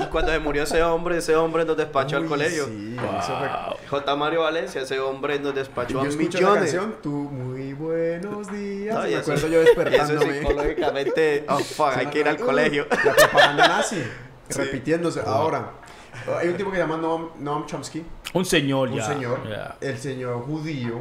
y 0.00 0.04
cuando 0.06 0.32
se 0.32 0.38
murió 0.38 0.62
ese 0.62 0.82
hombre, 0.82 1.18
ese 1.18 1.36
hombre 1.36 1.64
nos 1.64 1.76
despachó 1.76 2.16
al 2.16 2.26
colegio. 2.26 2.66
Sí, 2.66 2.96
eso 2.96 3.38
fue- 3.38 3.46
Wow. 3.48 3.76
J. 3.90 4.16
Mario 4.16 4.40
Valencia, 4.42 4.80
ese 4.82 4.98
hombre 5.00 5.38
nos 5.38 5.54
despachó 5.54 6.02
Yo 6.04 6.10
a 6.10 6.16
millones. 6.16 6.58
canción, 6.60 6.94
tú, 7.02 7.10
muy 7.10 7.72
buenos 7.74 8.50
días. 8.50 8.94
No, 8.94 9.06
eso- 9.62 9.74
yo 9.74 9.80
Eso 9.82 9.84
despertándome. 10.14 10.38
psicológicamente, 10.38 11.44
oh 11.48 11.58
fuck, 11.58 11.96
hay 11.96 12.06
que 12.06 12.20
ir 12.20 12.28
al 12.28 12.36
colegio. 12.38 12.86
La 12.90 13.14
propaganda 13.14 13.68
nazi. 13.68 14.02
Sí. 14.48 14.60
Repitiéndose. 14.60 15.20
Ahora, 15.26 15.72
hay 16.38 16.46
un 16.46 16.56
tipo 16.56 16.70
que 16.70 16.76
se 16.76 16.82
llama 16.84 16.96
Noam, 16.96 17.30
Noam 17.40 17.66
Chomsky. 17.66 18.04
Un 18.32 18.44
señor 18.44 18.90
un 18.90 18.94
ya. 18.98 19.04
señor, 19.08 19.40
Ya. 19.50 19.76
el 19.80 19.98
señor 19.98 20.40
judío, 20.44 21.00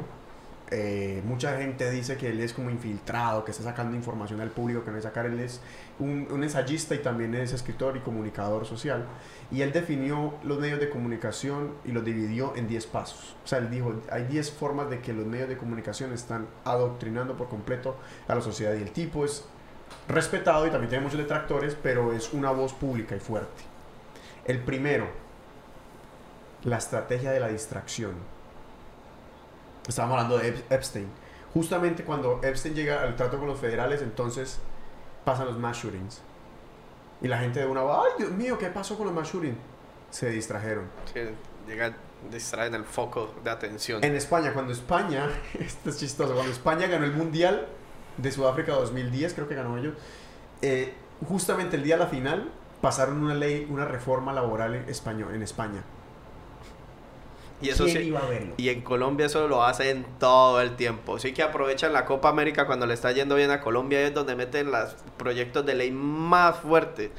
eh, 0.71 1.21
mucha 1.25 1.55
gente 1.59 1.91
dice 1.91 2.17
que 2.17 2.29
él 2.29 2.39
es 2.41 2.53
como 2.53 2.71
infiltrado, 2.71 3.45
que 3.45 3.51
está 3.51 3.63
sacando 3.63 3.95
información 3.95 4.41
al 4.41 4.49
público, 4.49 4.83
que 4.83 4.89
no 4.89 4.97
es 4.97 5.03
sacar, 5.03 5.27
él 5.27 5.39
es 5.39 5.61
un, 5.99 6.27
un 6.31 6.43
ensayista 6.43 6.95
y 6.95 6.99
también 6.99 7.35
es 7.35 7.53
escritor 7.53 7.95
y 7.97 7.99
comunicador 7.99 8.65
social. 8.65 9.05
Y 9.51 9.61
él 9.61 9.71
definió 9.71 10.33
los 10.43 10.59
medios 10.59 10.79
de 10.79 10.89
comunicación 10.89 11.73
y 11.85 11.91
los 11.91 12.03
dividió 12.03 12.53
en 12.55 12.67
10 12.67 12.87
pasos. 12.87 13.35
O 13.43 13.47
sea, 13.47 13.59
él 13.59 13.69
dijo, 13.69 13.93
hay 14.11 14.23
10 14.23 14.51
formas 14.51 14.89
de 14.89 14.99
que 15.01 15.13
los 15.13 15.25
medios 15.25 15.47
de 15.49 15.57
comunicación 15.57 16.11
están 16.13 16.47
adoctrinando 16.63 17.35
por 17.37 17.47
completo 17.47 17.95
a 18.27 18.35
la 18.35 18.41
sociedad. 18.41 18.73
Y 18.73 18.81
el 18.81 18.91
tipo 18.91 19.23
es 19.23 19.45
respetado 20.07 20.65
y 20.65 20.71
también 20.71 20.89
tiene 20.89 21.03
muchos 21.03 21.19
detractores, 21.19 21.77
pero 21.81 22.11
es 22.11 22.33
una 22.33 22.51
voz 22.51 22.73
pública 22.73 23.15
y 23.15 23.19
fuerte. 23.19 23.63
El 24.45 24.59
primero, 24.59 25.07
la 26.63 26.77
estrategia 26.77 27.31
de 27.31 27.39
la 27.39 27.47
distracción. 27.47 28.13
Estábamos 29.87 30.15
hablando 30.19 30.39
de 30.39 30.55
Ep- 30.55 30.63
Epstein. 30.71 31.07
Justamente 31.53 32.03
cuando 32.03 32.41
Epstein 32.43 32.73
llega 32.75 33.03
al 33.03 33.15
trato 33.15 33.37
con 33.37 33.47
los 33.47 33.59
federales, 33.59 34.01
entonces 34.01 34.59
pasan 35.23 35.45
los 35.45 35.57
mass 35.59 35.77
shootings. 35.77 36.21
Y 37.25 37.27
la 37.27 37.39
gente 37.39 37.59
de 37.59 37.65
una 37.65 37.81
va, 37.81 38.03
ay 38.03 38.11
Dios 38.19 38.29
mío, 38.33 38.55
¿qué 38.55 38.67
pasó 38.67 38.95
con 38.95 39.07
los 39.07 39.15
mass 39.15 39.33
shootings? 39.33 39.57
Se 40.11 40.29
distrajeron. 40.29 40.85
Sí, 41.11 41.21
llega, 41.67 41.91
distraen 42.31 42.75
el 42.75 42.83
foco 42.83 43.33
de 43.43 43.49
atención. 43.49 44.03
En 44.03 44.15
España, 44.15 44.53
cuando 44.53 44.71
España, 44.71 45.27
esto 45.59 45.89
es 45.89 45.97
chistoso, 45.97 46.35
cuando 46.35 46.51
España 46.51 46.85
ganó 46.85 47.03
el 47.03 47.13
Mundial 47.13 47.67
de 48.17 48.31
Sudáfrica 48.31 48.73
2010, 48.73 49.33
creo 49.33 49.47
que 49.47 49.55
ganó 49.55 49.75
ellos, 49.75 49.95
eh, 50.61 50.93
justamente 51.27 51.77
el 51.77 51.83
día 51.83 51.95
de 51.95 52.03
la 52.03 52.09
final 52.11 52.51
pasaron 52.79 53.23
una 53.23 53.33
ley, 53.33 53.67
una 53.71 53.85
reforma 53.85 54.31
laboral 54.31 54.75
en, 54.75 54.87
español, 54.87 55.33
en 55.33 55.41
España. 55.41 55.81
Y 57.61 57.69
eso 57.69 57.85
¿Quién 57.85 57.97
sí. 57.97 58.03
iba 58.09 58.19
a 58.19 58.25
verlo? 58.27 58.53
Y 58.57 58.69
en 58.69 58.81
Colombia 58.81 59.27
eso 59.27 59.47
lo 59.47 59.63
hacen 59.63 60.05
todo 60.19 60.59
el 60.61 60.75
tiempo. 60.75 61.19
Sí 61.19 61.33
que 61.33 61.41
aprovechan 61.41 61.93
la 61.93 62.05
Copa 62.05 62.29
América 62.29 62.65
cuando 62.67 62.85
le 62.85 62.93
está 62.93 63.11
yendo 63.11 63.35
bien 63.35 63.49
a 63.51 63.61
Colombia, 63.61 64.01
es 64.01 64.13
donde 64.13 64.35
meten 64.35 64.71
los 64.71 64.95
proyectos 65.17 65.65
de 65.65 65.73
ley 65.75 65.91
más 65.91 66.57
fuertes. 66.57 67.11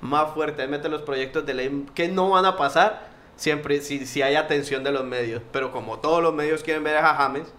Más 0.00 0.32
fuertes. 0.32 0.68
Meten 0.68 0.90
los 0.92 1.02
proyectos 1.02 1.44
de 1.44 1.54
ley 1.54 1.86
que 1.94 2.08
no 2.08 2.30
van 2.30 2.44
a 2.46 2.56
pasar 2.56 3.08
siempre 3.36 3.80
si, 3.80 4.06
si 4.06 4.22
hay 4.22 4.36
atención 4.36 4.84
de 4.84 4.92
los 4.92 5.04
medios. 5.04 5.42
Pero 5.52 5.72
como 5.72 5.98
todos 5.98 6.22
los 6.22 6.32
medios 6.34 6.62
quieren 6.62 6.84
ver 6.84 6.96
a 6.96 7.14
James, 7.14 7.52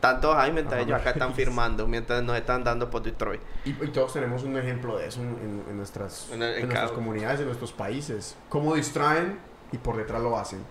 tanto 0.00 0.32
Jaime, 0.34 0.54
mientras 0.62 0.82
ellos 0.82 0.98
acá 1.00 1.10
están 1.10 1.34
firmando, 1.34 1.86
mientras 1.86 2.22
nos 2.22 2.36
están 2.36 2.64
dando 2.64 2.90
por 2.90 3.02
Detroit. 3.02 3.40
Y, 3.64 3.70
y 3.70 3.88
todos 3.88 4.12
tenemos 4.12 4.42
un 4.42 4.56
ejemplo 4.56 4.96
de 4.98 5.06
eso 5.08 5.20
en, 5.20 5.62
en- 5.68 5.76
nuestras, 5.76 6.28
En 6.32 6.42
en 6.42 6.62
nuestras 6.66 6.92
comunidades, 6.92 7.40
en 7.40 7.46
nuestros 7.46 7.72
países. 7.72 8.36
Cómo 8.48 8.74
distraen 8.74 9.38
y 9.72 9.78
por 9.78 9.96
detrás 9.96 10.20
lo 10.22 10.36
hacen. 10.38 10.64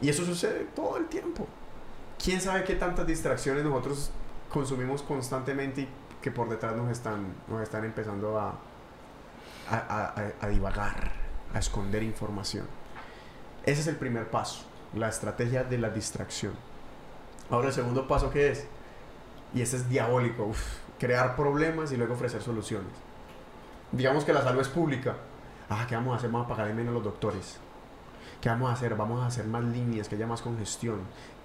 Y 0.00 0.08
eso 0.08 0.24
sucede 0.24 0.66
todo 0.74 0.96
el 0.96 1.06
tiempo. 1.06 1.46
¿Quién 2.22 2.40
sabe 2.40 2.64
qué 2.64 2.74
tantas 2.74 3.06
distracciones 3.06 3.64
nosotros 3.64 4.10
consumimos 4.52 5.02
constantemente 5.02 5.82
y 5.82 5.88
que 6.22 6.30
por 6.30 6.48
detrás 6.48 6.74
nos 6.76 6.90
están, 6.90 7.26
nos 7.48 7.62
están 7.62 7.84
empezando 7.84 8.38
a, 8.38 8.54
a, 9.70 9.76
a- 9.76 10.32
a- 10.40 10.48
divagar, 10.48 11.12
a 11.52 11.58
esconder 11.58 12.02
información? 12.02 12.66
Ese 13.64 13.80
es 13.82 13.86
el 13.86 13.96
primer 13.96 14.30
paso, 14.30 14.64
la 14.94 15.08
estrategia 15.08 15.64
de 15.64 15.78
la 15.78 15.90
distracción. 15.90 16.52
Ahora 17.50 17.68
el 17.68 17.74
segundo 17.74 18.06
paso, 18.08 18.30
¿qué 18.30 18.50
es? 18.50 18.66
Y 19.54 19.62
ese 19.62 19.76
es 19.76 19.88
diabólico, 19.88 20.50
crear 20.98 21.36
problemas 21.36 21.92
y 21.92 21.96
luego 21.96 22.14
ofrecer 22.14 22.42
soluciones. 22.42 22.90
Digamos 23.92 24.24
que 24.24 24.32
la 24.32 24.42
salud 24.42 24.60
es 24.60 24.68
pública. 24.68 25.16
Ah, 25.68 25.86
¿qué 25.88 25.94
vamos 25.94 26.14
a 26.14 26.16
hacer? 26.18 26.30
Vamos 26.30 26.46
a 26.46 26.48
pagarle 26.48 26.74
menos 26.74 26.90
a 26.90 26.94
los 26.94 27.04
doctores. 27.04 27.58
¿Qué 28.44 28.50
vamos 28.50 28.68
a 28.68 28.74
hacer? 28.74 28.94
Vamos 28.94 29.22
a 29.22 29.26
hacer 29.28 29.46
más 29.46 29.64
líneas, 29.64 30.06
que 30.06 30.16
haya 30.16 30.26
más 30.26 30.42
congestión. 30.42 30.98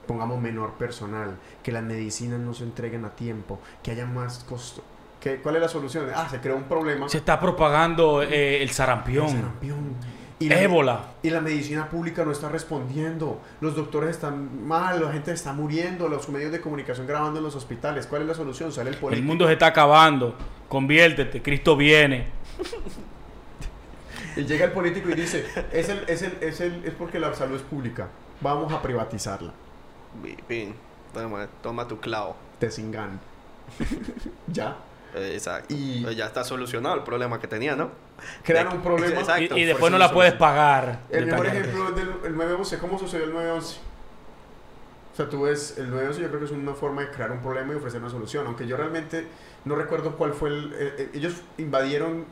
Pongamos 0.06 0.42
menor 0.42 0.74
personal, 0.74 1.38
que 1.64 1.72
las 1.72 1.82
medicinas 1.82 2.42
no 2.42 2.54
se 2.54 2.66
entreguen 2.66 3.06
a 3.06 3.12
tiempo, 3.12 3.62
que 3.82 3.92
haya 3.92 4.06
más 4.06 4.44
costo. 4.44 4.84
¿Qué, 5.22 5.38
¿Cuál 5.38 5.56
es 5.56 5.62
la 5.62 5.70
solución? 5.70 6.08
Ah, 6.14 6.28
se 6.30 6.42
creó 6.42 6.58
un 6.58 6.64
problema. 6.64 7.08
Se 7.08 7.20
está 7.20 7.40
propagando 7.40 8.22
eh, 8.22 8.62
el 8.62 8.72
sarampión. 8.72 9.28
El 9.28 9.32
sarampión. 9.32 9.96
Y 10.40 10.50
la, 10.50 10.62
Ébola. 10.62 11.04
y 11.24 11.30
la 11.30 11.40
medicina 11.40 11.88
pública 11.90 12.26
no 12.26 12.34
está 12.34 12.50
respondiendo. 12.50 13.40
Los 13.62 13.78
doctores 13.78 14.10
están 14.10 14.68
mal, 14.68 15.02
la 15.02 15.14
gente 15.14 15.32
está 15.32 15.54
muriendo, 15.54 16.10
los 16.10 16.28
medios 16.28 16.52
de 16.52 16.60
comunicación 16.60 17.08
grabando 17.08 17.40
en 17.40 17.46
los 17.46 17.56
hospitales. 17.56 18.08
¿Cuál 18.08 18.24
es 18.24 18.28
la 18.28 18.34
solución? 18.34 18.74
Sale 18.74 18.90
el 18.90 18.96
El 18.96 19.00
político. 19.00 19.26
mundo 19.26 19.48
se 19.48 19.54
está 19.54 19.68
acabando. 19.68 20.36
Conviértete. 20.68 21.42
Cristo 21.42 21.78
viene. 21.78 22.28
Y 24.40 24.46
llega 24.46 24.66
el 24.66 24.72
político 24.72 25.10
y 25.10 25.14
dice, 25.16 25.46
es, 25.72 25.90
el, 25.90 26.04
es, 26.08 26.22
el, 26.22 26.38
es, 26.42 26.62
el, 26.62 26.84
es 26.86 26.94
porque 26.94 27.20
la 27.20 27.34
salud 27.34 27.56
es 27.56 27.62
pública. 27.62 28.08
Vamos 28.42 28.72
a 28.72 28.82
privatizarla. 28.82 29.52
Bi- 30.24 30.38
Bin, 30.48 30.74
toma, 31.14 31.48
toma 31.62 31.88
tu 31.88 32.00
clavo. 32.00 32.36
Tesingan. 32.60 33.20
ya. 34.48 34.78
Eh, 35.16 35.32
Exacto. 35.34 35.74
Y- 35.74 36.04
Pues 36.04 36.16
ya 36.16 36.26
está 36.28 36.44
solucionado 36.44 36.96
el 36.96 37.04
problema 37.04 37.40
que 37.40 37.48
tenía, 37.48 37.76
¿no? 37.76 37.92
Crean 38.44 38.68
un 38.68 38.82
problema. 38.82 39.16
Y, 39.16 39.20
Exacto, 39.20 39.58
y 39.58 39.64
después 39.64 39.92
no 39.92 39.98
la 39.98 40.12
puedes 40.12 40.34
pagar. 40.34 41.00
El 41.10 41.26
mejor 41.26 41.48
ejemplo 41.48 41.90
es 41.90 41.96
del 41.96 42.10
el 42.26 42.36
911. 42.36 42.78
¿Cómo 42.80 43.00
sucedió 43.00 43.26
el 43.26 43.34
911? 43.34 43.80
sea, 45.20 45.30
tú 45.30 45.42
ves 45.42 45.78
el 45.78 45.90
9 45.90 46.14
yo 46.18 46.28
creo 46.30 46.40
que 46.40 46.46
es 46.46 46.52
una 46.52 46.74
forma 46.74 47.02
de 47.02 47.10
crear 47.10 47.32
un 47.32 47.40
problema 47.40 47.74
y 47.74 47.76
ofrecer 47.76 48.00
una 48.02 48.10
solución. 48.10 48.48
Aunque 48.48 48.66
yo 48.68 48.78
realmente 48.78 49.28
no 49.66 49.76
recuerdo 49.76 50.16
cuál 50.16 50.34
fue 50.34 50.50
el... 50.50 50.74
eh, 50.74 50.94
eh, 50.98 51.10
ellos 51.14 51.34
invadieron 51.58 52.26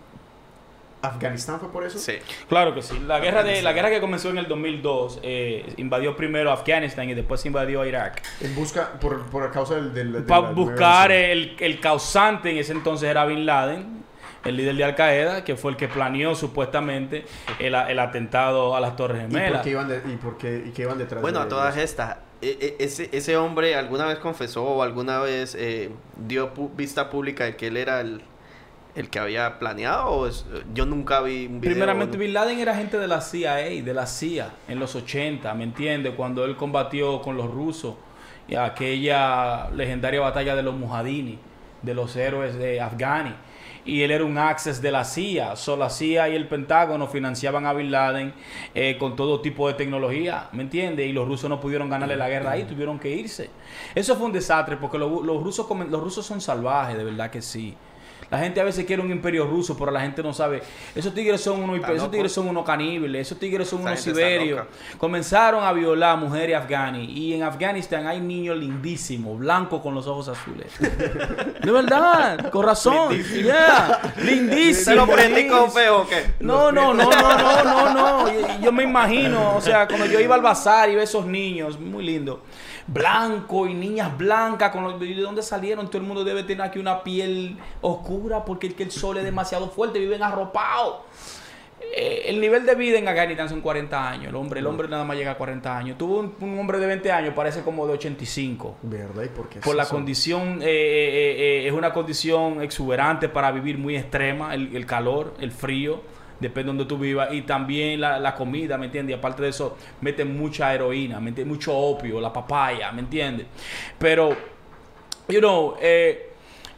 Afganistán, 1.01 1.59
¿fue 1.59 1.71
por 1.71 1.83
eso? 1.85 1.99
Sí. 1.99 2.13
Claro 2.49 2.73
que 2.73 2.81
sí. 2.81 2.99
La 3.05 3.19
guerra, 3.19 3.43
de, 3.43 3.61
la 3.61 3.71
guerra 3.73 3.89
que 3.89 3.99
comenzó 4.01 4.29
en 4.29 4.39
el 4.39 4.47
2002 4.47 5.19
eh, 5.23 5.73
invadió 5.77 6.15
primero 6.15 6.51
Afganistán 6.51 7.09
y 7.09 7.13
después 7.13 7.45
invadió 7.45 7.85
Irak. 7.85 8.21
En 8.41 8.55
busca, 8.55 8.93
por, 8.99 9.25
por 9.29 9.51
causa 9.51 9.75
del... 9.75 9.93
del, 9.93 10.11
del- 10.13 10.23
Para 10.23 10.51
buscar 10.51 11.11
9/11. 11.11 11.13
el, 11.31 11.55
el 11.59 11.79
causante 11.79 12.49
en 12.51 12.57
ese 12.57 12.71
entonces 12.73 13.09
era 13.09 13.25
Bin 13.25 13.45
Laden, 13.45 14.03
el 14.43 14.55
líder 14.57 14.75
de 14.75 14.83
Al 14.85 14.95
Qaeda, 14.95 15.43
que 15.43 15.55
fue 15.55 15.71
el 15.71 15.77
que 15.77 15.87
planeó 15.87 16.33
supuestamente 16.35 17.25
el, 17.59 17.75
el 17.75 17.99
atentado 17.99 18.75
a 18.75 18.79
las 18.79 18.95
Torres 18.95 19.23
¿Y 19.23 19.31
por 19.31 19.39
Gemelas. 19.39 19.61
qué 19.61 19.69
iban, 19.71 19.87
de- 19.87 20.01
y 20.11 20.15
por 20.15 20.37
qué, 20.37 20.63
y 20.67 20.71
qué 20.71 20.81
iban 20.83 20.97
detrás 20.97 21.21
Bueno, 21.21 21.39
de 21.39 21.45
a 21.45 21.49
todas 21.49 21.77
estas, 21.77 22.17
e- 22.41 22.57
e- 22.79 22.83
ese, 22.83 23.09
ese 23.11 23.37
hombre 23.37 23.75
alguna 23.75 24.05
vez 24.05 24.17
confesó 24.19 24.63
o 24.63 24.83
alguna 24.83 25.19
vez 25.19 25.55
eh, 25.59 25.91
dio 26.27 26.53
pu- 26.53 26.69
vista 26.75 27.09
pública 27.09 27.43
de 27.45 27.55
que 27.55 27.67
él 27.67 27.77
era 27.77 27.99
el, 28.01 28.21
el 28.97 29.09
que 29.09 29.19
había 29.19 29.59
planeado 29.59 30.07
o 30.09 30.27
es- 30.27 30.45
yo 30.73 30.85
nunca 30.85 31.21
vi 31.21 31.45
un 31.45 31.61
video. 31.61 31.73
Primeramente, 31.73 32.17
Bin 32.17 32.33
Laden 32.33 32.59
era 32.59 32.71
agente 32.73 32.97
de 32.97 33.07
la 33.07 33.21
CIA, 33.21 33.55
de 33.55 33.93
la 33.93 34.07
CIA, 34.07 34.49
en 34.67 34.79
los 34.79 34.95
80, 34.95 35.53
¿me 35.53 35.63
entiendes? 35.63 36.13
Cuando 36.17 36.43
él 36.45 36.55
combatió 36.55 37.21
con 37.21 37.37
los 37.37 37.49
rusos 37.49 37.95
y 38.47 38.55
aquella 38.55 39.69
legendaria 39.71 40.19
batalla 40.21 40.55
de 40.55 40.63
los 40.63 40.75
Mujadini, 40.75 41.37
de 41.81 41.93
los 41.93 42.15
héroes 42.15 42.57
de 42.57 42.81
Afghani. 42.81 43.33
Y 43.85 44.01
él 44.01 44.11
era 44.11 44.25
un 44.25 44.37
access 44.37 44.81
de 44.81 44.91
la 44.91 45.05
CIA. 45.05 45.55
So, 45.55 45.77
la 45.77 45.89
CIA 45.89 46.27
y 46.29 46.35
el 46.35 46.45
Pentágono 46.47 47.07
financiaban 47.07 47.65
a 47.65 47.71
Bin 47.73 47.89
Laden 47.89 48.33
eh, 48.75 48.97
con 48.99 49.15
todo 49.15 49.39
tipo 49.39 49.65
de 49.69 49.75
tecnología, 49.75 50.49
¿me 50.51 50.63
entiendes? 50.63 51.07
Y 51.07 51.13
los 51.13 51.25
rusos 51.25 51.49
no 51.49 51.61
pudieron 51.61 51.89
ganarle 51.89 52.17
la 52.17 52.27
guerra 52.27 52.51
ahí, 52.51 52.63
tuvieron 52.65 52.99
que 52.99 53.09
irse. 53.15 53.49
Eso 53.95 54.15
fue 54.17 54.25
un 54.25 54.33
desastre 54.33 54.75
porque 54.75 54.97
los, 54.97 55.23
los 55.23 55.41
rusos, 55.41 55.65
los 55.89 56.01
rusos 56.03 56.25
son 56.25 56.41
salvajes, 56.41 56.97
de 56.97 57.03
verdad 57.05 57.29
que 57.29 57.41
sí. 57.41 57.75
La 58.29 58.39
gente 58.39 58.59
a 58.59 58.65
veces 58.65 58.85
quiere 58.85 59.01
un 59.01 59.09
imperio 59.09 59.45
ruso, 59.45 59.77
pero 59.77 59.89
la 59.89 60.01
gente 60.01 60.21
no 60.21 60.33
sabe. 60.33 60.61
Esos 60.93 61.13
tigres 61.13 61.39
son 61.39 61.63
unos, 61.63 61.77
esos 61.77 61.95
loco. 61.95 62.09
tigres 62.09 62.31
son 62.33 62.49
unos 62.49 62.65
caníbales, 62.65 63.27
esos 63.27 63.39
tigres 63.39 63.69
son 63.69 63.79
Esa 63.79 63.89
unos 63.89 64.01
siberios. 64.01 64.67
Comenzaron 64.97 65.63
a 65.63 65.71
violar 65.71 66.17
mujeres 66.17 66.57
afganis 66.57 67.09
y 67.09 67.33
en 67.33 67.43
Afganistán 67.43 68.05
hay 68.05 68.19
niños 68.19 68.57
lindísimos, 68.57 69.39
blancos 69.39 69.81
con 69.81 69.95
los 69.95 70.07
ojos 70.07 70.27
azules. 70.27 70.67
De 71.63 71.71
verdad, 71.71 72.49
con 72.49 72.65
razón. 72.65 73.15
Yeah, 73.17 74.13
lindísimos. 74.21 74.83
¿Se 74.83 74.95
lo 74.95 75.07
prendí 75.07 75.47
con 75.47 75.71
feo 75.71 76.01
o 76.01 76.07
qué? 76.07 76.33
No, 76.41 76.69
no, 76.69 76.93
no, 76.93 77.09
no, 77.09 77.37
no, 77.37 77.63
no, 77.63 77.93
no. 77.93 78.33
Yo, 78.33 78.47
yo 78.61 78.71
me 78.73 78.83
imagino, 78.83 79.55
o 79.55 79.61
sea, 79.61 79.87
cuando 79.87 80.05
yo 80.05 80.19
iba 80.19 80.35
al 80.35 80.41
bazar 80.41 80.89
y 80.89 80.93
veía 80.93 81.03
esos 81.03 81.25
niños, 81.25 81.79
muy 81.79 82.03
lindo, 82.03 82.43
blanco 82.87 83.67
y 83.67 83.73
niñas 83.73 84.17
blancas, 84.17 84.71
con 84.71 84.83
los, 84.83 84.99
¿de 84.99 85.15
dónde 85.15 85.41
salieron? 85.41 85.87
Todo 85.87 85.99
el 85.99 86.03
mundo 86.03 86.25
debe 86.25 86.43
tener 86.43 86.65
aquí 86.65 86.79
una 86.79 87.03
piel 87.03 87.57
oscura 87.81 88.16
porque 88.45 88.67
es 88.67 88.73
que 88.73 88.83
el 88.83 88.91
sol 88.91 89.17
es 89.17 89.23
demasiado 89.23 89.69
fuerte, 89.69 89.99
viven 89.99 90.23
arropados. 90.23 91.01
Eh, 91.95 92.23
el 92.25 92.41
nivel 92.41 92.65
de 92.65 92.75
vida 92.75 92.97
en 92.97 93.07
Afganistán 93.07 93.47
son 93.49 93.61
40 93.61 94.09
años. 94.09 94.27
El 94.27 94.35
hombre, 94.35 94.59
el 94.59 94.67
hombre 94.67 94.87
nada 94.87 95.03
más 95.03 95.15
llega 95.15 95.31
a 95.31 95.37
40 95.37 95.77
años. 95.77 95.97
Tuvo 95.97 96.19
un, 96.19 96.33
un 96.39 96.59
hombre 96.59 96.79
de 96.79 96.87
20 96.87 97.11
años, 97.11 97.33
parece 97.33 97.61
como 97.61 97.85
de 97.85 97.93
85 97.93 98.77
¿Verdad? 98.81 99.23
¿Y 99.23 99.29
por 99.29 99.47
qué? 99.47 99.59
por 99.59 99.75
la 99.75 99.85
condición, 99.85 100.59
eh, 100.61 100.65
eh, 100.65 101.67
es 101.67 101.73
una 101.73 101.93
condición 101.93 102.61
exuberante 102.61 103.29
para 103.29 103.51
vivir 103.51 103.77
muy 103.77 103.95
extrema, 103.95 104.53
el, 104.53 104.75
el 104.75 104.85
calor, 104.85 105.35
el 105.39 105.51
frío, 105.51 106.01
depende 106.39 106.71
de 106.71 106.77
donde 106.77 106.85
tú 106.85 106.97
vivas, 106.97 107.29
y 107.31 107.43
también 107.43 108.01
la, 108.01 108.19
la 108.19 108.35
comida, 108.35 108.77
¿me 108.77 108.85
entiendes? 108.87 109.15
Y 109.15 109.19
aparte 109.19 109.43
de 109.43 109.49
eso, 109.49 109.77
meten 110.01 110.37
mucha 110.37 110.73
heroína, 110.73 111.19
¿me 111.19 111.29
entiendes? 111.29 111.55
Mucho 111.55 111.75
opio, 111.75 112.19
la 112.19 112.33
papaya, 112.33 112.91
¿me 112.91 113.01
entiendes? 113.01 113.47
Pero, 113.97 114.35
you 115.27 115.39
know, 115.39 115.75
eh, 115.79 116.26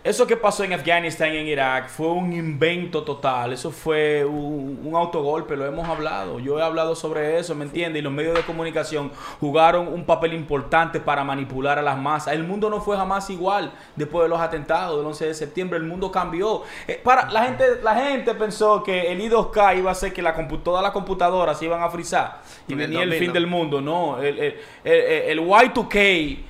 eso 0.09 0.25
que 0.25 0.35
pasó 0.35 0.63
en 0.63 0.73
Afganistán 0.73 1.33
y 1.33 1.37
en 1.37 1.47
Irak 1.47 1.87
fue 1.87 2.07
un 2.07 2.33
invento 2.33 3.03
total. 3.03 3.53
Eso 3.53 3.69
fue 3.69 4.25
un, 4.25 4.81
un 4.83 4.95
autogolpe, 4.95 5.55
lo 5.55 5.65
hemos 5.65 5.87
hablado. 5.87 6.39
Yo 6.39 6.57
he 6.57 6.63
hablado 6.63 6.95
sobre 6.95 7.37
eso, 7.37 7.53
¿me 7.53 7.65
entiendes? 7.65 7.99
Y 7.99 8.03
los 8.03 8.11
medios 8.11 8.33
de 8.35 8.41
comunicación 8.41 9.11
jugaron 9.39 9.87
un 9.87 10.05
papel 10.05 10.33
importante 10.33 10.99
para 10.99 11.23
manipular 11.23 11.77
a 11.77 11.83
las 11.83 11.97
masas. 11.97 12.33
El 12.33 12.43
mundo 12.43 12.69
no 12.71 12.81
fue 12.81 12.97
jamás 12.97 13.29
igual 13.29 13.71
después 13.95 14.23
de 14.23 14.29
los 14.29 14.39
atentados 14.39 14.97
del 14.97 15.05
11 15.05 15.27
de 15.27 15.33
septiembre. 15.35 15.77
El 15.77 15.85
mundo 15.85 16.11
cambió. 16.11 16.63
Eh, 16.87 16.99
para, 17.03 17.29
la, 17.29 17.45
gente, 17.45 17.63
la 17.83 17.93
gente 17.95 18.33
pensó 18.33 18.81
que 18.81 19.11
el 19.11 19.21
I2K 19.21 19.77
iba 19.77 19.91
a 19.91 19.95
ser 19.95 20.11
que 20.11 20.23
la 20.23 20.35
todas 20.63 20.81
las 20.81 20.91
computadoras 20.91 21.59
se 21.59 21.65
iban 21.65 21.83
a 21.83 21.89
frizar 21.89 22.41
y 22.67 22.73
En 22.73 22.79
venía 22.79 23.03
el 23.03 23.09
2000, 23.09 23.19
fin 23.19 23.33
del 23.33 23.45
mundo. 23.45 23.79
No, 23.79 24.19
el- 24.19 24.39
el 24.83 25.39
Y2K 25.39 26.48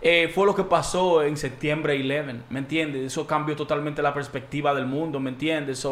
eh, 0.00 0.30
fue 0.32 0.46
lo 0.46 0.54
que 0.54 0.62
pasó 0.62 1.22
en 1.22 1.36
septiembre 1.36 1.94
11, 1.96 2.44
¿me 2.50 2.60
entiendes? 2.60 3.06
Eso 3.06 3.26
cambió 3.26 3.56
totalmente 3.56 4.00
la 4.00 4.14
perspectiva 4.14 4.72
del 4.72 4.86
mundo, 4.86 5.18
¿me 5.18 5.30
entiendes? 5.30 5.86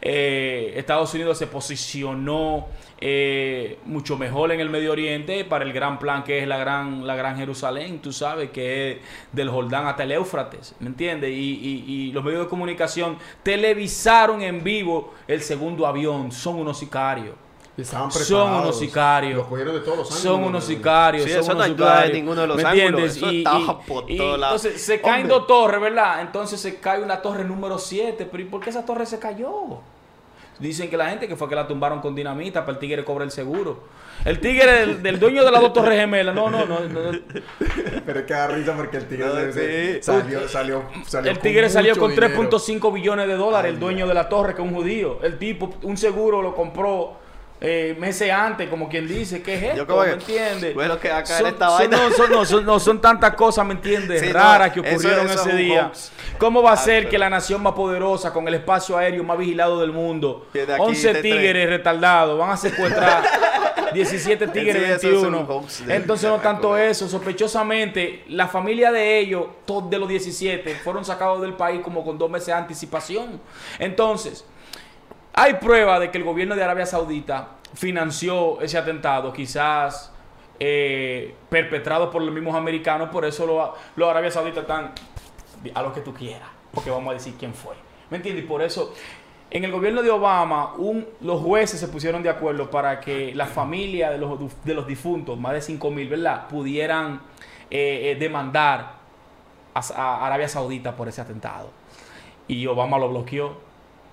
Eh, 0.00 0.72
Estados 0.76 1.12
Unidos 1.12 1.36
se 1.36 1.46
posicionó 1.46 2.68
eh, 2.98 3.78
mucho 3.84 4.16
mejor 4.16 4.52
en 4.52 4.60
el 4.60 4.70
Medio 4.70 4.92
Oriente 4.92 5.44
para 5.44 5.64
el 5.64 5.72
gran 5.72 5.98
plan 5.98 6.24
que 6.24 6.38
es 6.38 6.48
la 6.48 6.56
gran, 6.56 7.06
la 7.06 7.14
gran 7.14 7.36
Jerusalén, 7.36 8.00
tú 8.00 8.12
sabes, 8.12 8.50
que 8.50 8.92
es 8.92 8.98
del 9.32 9.50
Jordán 9.50 9.86
hasta 9.86 10.04
el 10.04 10.12
Éufrates, 10.12 10.74
¿me 10.80 10.86
entiendes? 10.86 11.30
Y 11.32 12.10
los 12.12 12.24
medios 12.24 12.44
de 12.44 12.48
comunicación 12.48 13.18
televisaron 13.42 14.40
en 14.40 14.64
vivo 14.64 15.12
el 15.28 15.42
segundo 15.42 15.86
avión, 15.86 16.32
son 16.32 16.56
unos 16.56 16.78
sicarios. 16.78 17.34
Estaban 17.76 18.10
Son 18.12 18.50
unos 18.52 18.78
sicarios. 18.78 19.38
Los 19.38 19.46
cogieron 19.46 19.74
de 19.74 19.80
todos 19.80 19.96
los 19.98 20.06
ángulos. 20.08 20.22
Son 20.22 20.44
unos 20.44 20.52
¿no? 20.52 20.60
sicarios. 20.60 21.24
Sí, 21.24 21.30
son 21.30 21.40
eso 21.40 21.54
no 21.54 21.62
ayuda 21.62 22.02
de 22.02 22.12
ninguno 22.12 22.40
de 22.42 22.46
los 22.46 22.56
¿Me 22.58 22.62
ángulos, 22.64 22.84
entiendes? 22.86 23.16
eso 23.16 23.32
Y, 23.32 23.38
estaba 23.38 23.58
y- 23.82 23.88
por 23.88 24.10
y 24.10 24.16
todos 24.18 24.38
lados. 24.38 24.64
entonces 24.64 24.82
se 24.86 25.00
caen 25.00 25.22
Hombre. 25.22 25.28
dos 25.38 25.46
torres, 25.46 25.80
¿verdad? 25.80 26.20
Entonces 26.20 26.60
se 26.60 26.76
cae 26.76 27.02
una 27.02 27.22
torre 27.22 27.44
número 27.44 27.78
7. 27.78 28.28
Pero 28.30 28.42
¿y 28.42 28.46
por 28.46 28.60
qué 28.60 28.68
esa 28.70 28.84
torre 28.84 29.06
se 29.06 29.18
cayó? 29.18 29.50
Dicen 30.58 30.90
que 30.90 30.96
la 30.98 31.08
gente 31.08 31.26
que 31.26 31.34
fue 31.34 31.48
que 31.48 31.54
la 31.54 31.66
tumbaron 31.66 32.00
con 32.00 32.14
dinamita 32.14 32.60
para 32.60 32.72
el 32.74 32.78
tigre 32.78 33.04
cobra 33.04 33.24
el 33.24 33.30
seguro. 33.30 33.84
El 34.24 34.38
tigre 34.38 34.70
del, 34.80 35.02
del 35.02 35.18
dueño 35.18 35.42
de 35.42 35.50
las 35.50 35.60
dos 35.62 35.72
torres 35.72 35.98
gemelas. 35.98 36.34
No, 36.34 36.50
no, 36.50 36.66
no. 36.66 36.78
no. 36.80 37.00
Pero 38.06 38.20
es 38.20 38.26
que 38.26 38.34
da 38.34 38.46
risa 38.48 38.74
porque 38.76 38.98
el 38.98 39.08
tigre 39.08 39.26
No, 39.26 39.34
se- 39.34 39.52
se- 39.52 39.94
sí. 39.94 40.02
salió, 40.02 40.46
salió, 40.46 40.82
salió 41.06 41.30
El 41.30 41.38
tigre 41.38 41.70
salió 41.70 41.92
mucho 41.92 42.00
con 42.02 42.10
dinero. 42.10 42.34
3.5 42.50 42.92
billones 42.92 43.26
de 43.26 43.34
dólares, 43.34 43.70
Ay, 43.70 43.74
el 43.74 43.80
dueño 43.80 43.96
Dios. 44.04 44.08
de 44.08 44.14
la 44.14 44.28
torre, 44.28 44.54
que 44.54 44.62
es 44.62 44.68
un 44.68 44.74
judío. 44.74 45.18
El 45.22 45.38
tipo, 45.38 45.70
un 45.82 45.96
seguro 45.96 46.42
lo 46.42 46.54
compró 46.54 47.21
eh, 47.64 47.96
meses 47.98 48.28
antes, 48.30 48.68
como 48.68 48.88
quien 48.88 49.06
dice. 49.06 49.40
¿Qué 49.40 49.54
es 49.54 49.62
esto? 49.62 49.86
Yo 49.86 49.96
¿Me 49.96 50.04
que, 50.06 50.10
entiendes? 50.14 50.74
bueno, 50.74 50.98
que 50.98 51.08
va 51.10 51.18
a 51.18 51.22
caer 51.22 51.38
Son- 51.42 51.48
esta 51.52 51.68
son-. 51.78 51.90
No 51.90 52.10
son, 52.10 52.30
no, 52.30 52.44
son- 52.44 52.66
no, 52.66 52.80
son 52.80 53.00
tantas 53.00 53.34
cosas, 53.34 53.64
¿me 53.64 53.74
entiendes? 53.74 54.20
Sí, 54.20 54.26
no, 54.26 54.32
Raras 54.32 54.72
que 54.72 54.80
eso- 54.80 54.90
ocurrieron 54.90 55.26
eso 55.26 55.40
es 55.40 55.46
ese 55.46 55.56
día. 55.56 55.92
¿Cómo 56.38 56.60
va 56.62 56.70
a 56.70 56.74
Ah, 56.74 56.76
ser 56.76 56.98
pero- 57.04 57.10
que 57.10 57.18
la 57.18 57.30
nación 57.30 57.62
más 57.62 57.74
poderosa, 57.74 58.32
con 58.32 58.48
el 58.48 58.54
espacio 58.54 58.96
aéreo 58.98 59.22
más 59.22 59.38
vigilado 59.38 59.80
del 59.80 59.92
mundo, 59.92 60.46
aquí 60.52 60.72
11 60.78 61.12
de 61.14 61.22
tigres 61.22 61.52
tren. 61.52 61.68
retardados, 61.68 62.36
van 62.38 62.50
a 62.50 62.56
secuestrar 62.56 63.22
17 63.94 64.48
tigres 64.48 65.00
Sí, 65.00 65.06
eso 65.08 65.18
es 65.18 65.22
un 65.22 65.32
21? 65.32 65.40
hoax 65.58 65.86
de- 65.86 65.94
Entonces 65.94 66.28
no 66.28 66.38
de 66.38 66.42
tanto 66.42 66.76
eso, 66.76 67.08
sospechosamente, 67.08 68.24
la 68.28 68.48
familia 68.48 68.90
de 68.90 69.18
ellos, 69.20 69.46
todos 69.66 69.88
de 69.90 69.98
los 69.98 70.08
17, 70.08 70.74
fueron 70.82 71.04
sacados 71.04 71.40
del 71.42 71.52
país 71.54 71.80
como 71.82 72.02
con 72.04 72.18
dos 72.18 72.30
meses 72.30 72.46
de 72.48 72.52
anticipación. 72.54 73.40
Entonces, 73.78 74.44
hay 75.34 75.54
prueba 75.54 75.98
de 75.98 76.10
que 76.10 76.18
el 76.18 76.24
gobierno 76.24 76.54
de 76.54 76.62
Arabia 76.62 76.86
Saudita 76.86 77.48
financió 77.74 78.60
ese 78.60 78.76
atentado, 78.78 79.32
quizás 79.32 80.12
eh, 80.60 81.34
perpetrado 81.48 82.10
por 82.10 82.22
los 82.22 82.34
mismos 82.34 82.54
americanos, 82.54 83.08
por 83.08 83.24
eso 83.24 83.46
los, 83.46 83.70
los 83.96 84.08
Arabia 84.08 84.30
Saudita 84.30 84.60
están 84.60 84.92
a 85.74 85.82
lo 85.82 85.92
que 85.92 86.00
tú 86.00 86.12
quieras, 86.12 86.48
porque 86.72 86.90
vamos 86.90 87.10
a 87.10 87.14
decir 87.14 87.34
quién 87.38 87.54
fue. 87.54 87.74
¿Me 88.10 88.18
entiendes? 88.18 88.44
Y 88.44 88.46
por 88.46 88.60
eso, 88.60 88.92
en 89.50 89.64
el 89.64 89.72
gobierno 89.72 90.02
de 90.02 90.10
Obama, 90.10 90.74
los 91.20 91.40
jueces 91.40 91.80
se 91.80 91.88
pusieron 91.88 92.22
de 92.22 92.28
acuerdo 92.28 92.70
para 92.70 93.00
que 93.00 93.34
la 93.34 93.46
familia 93.46 94.10
de 94.10 94.18
los, 94.18 94.38
de 94.64 94.74
los 94.74 94.86
difuntos, 94.86 95.38
más 95.38 95.52
de 95.54 95.62
5 95.62 95.90
mil, 95.90 96.08
¿verdad?, 96.08 96.46
pudieran 96.48 97.22
eh, 97.70 98.12
eh, 98.12 98.16
demandar 98.20 98.96
a, 99.72 99.80
a 99.80 100.26
Arabia 100.26 100.48
Saudita 100.48 100.94
por 100.94 101.08
ese 101.08 101.22
atentado. 101.22 101.70
Y 102.48 102.66
Obama 102.66 102.98
lo 102.98 103.08
bloqueó. 103.08 103.56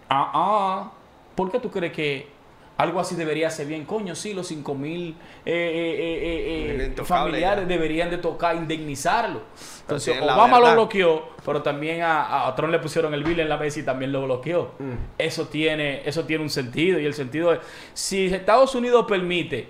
Ah, 0.07 0.31
ah, 0.33 0.91
¿por 1.39 1.49
qué 1.49 1.59
tú 1.61 1.71
crees 1.71 1.93
que 1.93 2.27
algo 2.75 2.99
así 2.99 3.15
debería 3.15 3.49
ser 3.49 3.65
bien? 3.65 3.85
Coño, 3.85 4.13
sí, 4.13 4.33
los 4.33 4.45
5 4.47 4.75
mil 4.75 5.15
eh, 5.45 5.53
eh, 5.53 6.93
eh, 6.97 7.03
familiares 7.05 7.63
ya. 7.63 7.65
deberían 7.65 8.09
de 8.09 8.17
tocar, 8.17 8.57
indemnizarlo. 8.57 9.43
Entonces, 9.79 10.21
Obama 10.21 10.59
lo 10.59 10.73
bloqueó, 10.73 11.29
pero 11.45 11.61
también 11.61 12.01
a, 12.01 12.45
a 12.45 12.53
Trump 12.55 12.73
le 12.73 12.79
pusieron 12.79 13.13
el 13.13 13.23
bill 13.23 13.39
en 13.39 13.47
la 13.47 13.55
mesa 13.55 13.79
y 13.79 13.83
también 13.83 14.11
lo 14.11 14.23
bloqueó. 14.23 14.73
Mm. 14.79 14.91
Eso, 15.17 15.47
tiene, 15.47 16.01
eso 16.03 16.25
tiene 16.25 16.43
un 16.43 16.49
sentido, 16.49 16.99
y 16.99 17.05
el 17.05 17.13
sentido 17.13 17.53
es, 17.53 17.59
si 17.93 18.25
Estados 18.25 18.75
Unidos 18.75 19.05
permite 19.07 19.69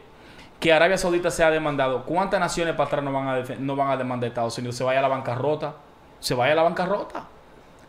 que 0.60 0.74
Arabia 0.74 0.98
Saudita 0.98 1.30
sea 1.30 1.52
demandado, 1.52 2.04
¿cuántas 2.04 2.40
naciones 2.40 2.74
para 2.74 2.88
atrás 2.88 3.04
no 3.04 3.14
van 3.14 3.28
a, 3.28 3.44
no 3.60 3.76
van 3.76 3.92
a 3.92 3.98
demandar 3.98 4.26
a 4.26 4.30
Estados 4.30 4.58
Unidos? 4.58 4.76
¿Se 4.76 4.84
vaya 4.84 4.98
a 4.98 5.04
la 5.04 5.08
bancarrota? 5.08 5.76
¿Se 6.20 6.34
vaya 6.34 6.54
a 6.54 6.56
la 6.56 6.64
bancarrota? 6.64 7.28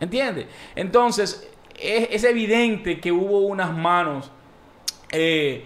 ¿Entiendes? 0.01 0.49
Entonces, 0.75 1.50
es, 1.81 2.09
es 2.11 2.25
evidente 2.25 3.01
que 3.01 3.13
hubo 3.13 3.41
unas 3.41 3.77
manos 3.77 4.31
eh, 5.13 5.65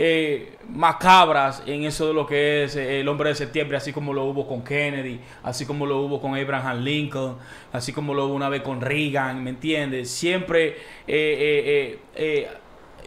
eh, 0.00 0.52
macabras 0.68 1.62
en 1.66 1.82
eso 1.82 2.06
de 2.06 2.14
lo 2.14 2.24
que 2.24 2.64
es 2.64 2.76
eh, 2.76 3.00
el 3.00 3.08
hombre 3.08 3.30
de 3.30 3.34
septiembre, 3.34 3.76
así 3.76 3.92
como 3.92 4.12
lo 4.12 4.26
hubo 4.26 4.46
con 4.46 4.62
Kennedy, 4.62 5.20
así 5.42 5.66
como 5.66 5.86
lo 5.86 5.98
hubo 6.02 6.20
con 6.20 6.36
Abraham 6.36 6.84
Lincoln, 6.84 7.36
así 7.72 7.92
como 7.92 8.14
lo 8.14 8.26
hubo 8.26 8.34
una 8.34 8.48
vez 8.48 8.62
con 8.62 8.80
Reagan, 8.80 9.42
¿me 9.42 9.50
entiendes? 9.50 10.08
Siempre, 10.10 10.76
eh, 11.06 11.98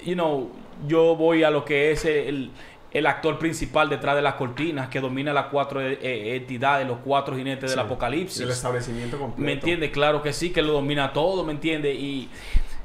you 0.03 0.15
know, 0.15 0.51
yo 0.85 1.15
voy 1.15 1.43
a 1.43 1.49
lo 1.49 1.63
que 1.63 1.91
es 1.91 2.03
el, 2.03 2.51
el 2.91 3.05
actor 3.05 3.39
principal 3.39 3.89
detrás 3.89 4.15
de 4.15 4.21
las 4.21 4.35
cortinas 4.35 4.89
que 4.89 4.99
domina 4.99 5.31
las 5.33 5.45
cuatro 5.45 5.81
entidades, 5.81 6.87
los 6.87 6.99
cuatro 6.99 7.35
jinetes 7.35 7.69
del 7.69 7.79
apocalipsis. 7.79 8.41
El 8.41 8.51
establecimiento 8.51 9.17
completo. 9.17 9.45
¿Me 9.45 9.53
entiendes? 9.53 9.91
Claro 9.91 10.21
que 10.21 10.33
sí, 10.33 10.51
que 10.51 10.61
lo 10.61 10.73
domina 10.73 11.13
todo, 11.13 11.43
¿me 11.43 11.53
entiendes? 11.53 11.95
Y 11.97 12.29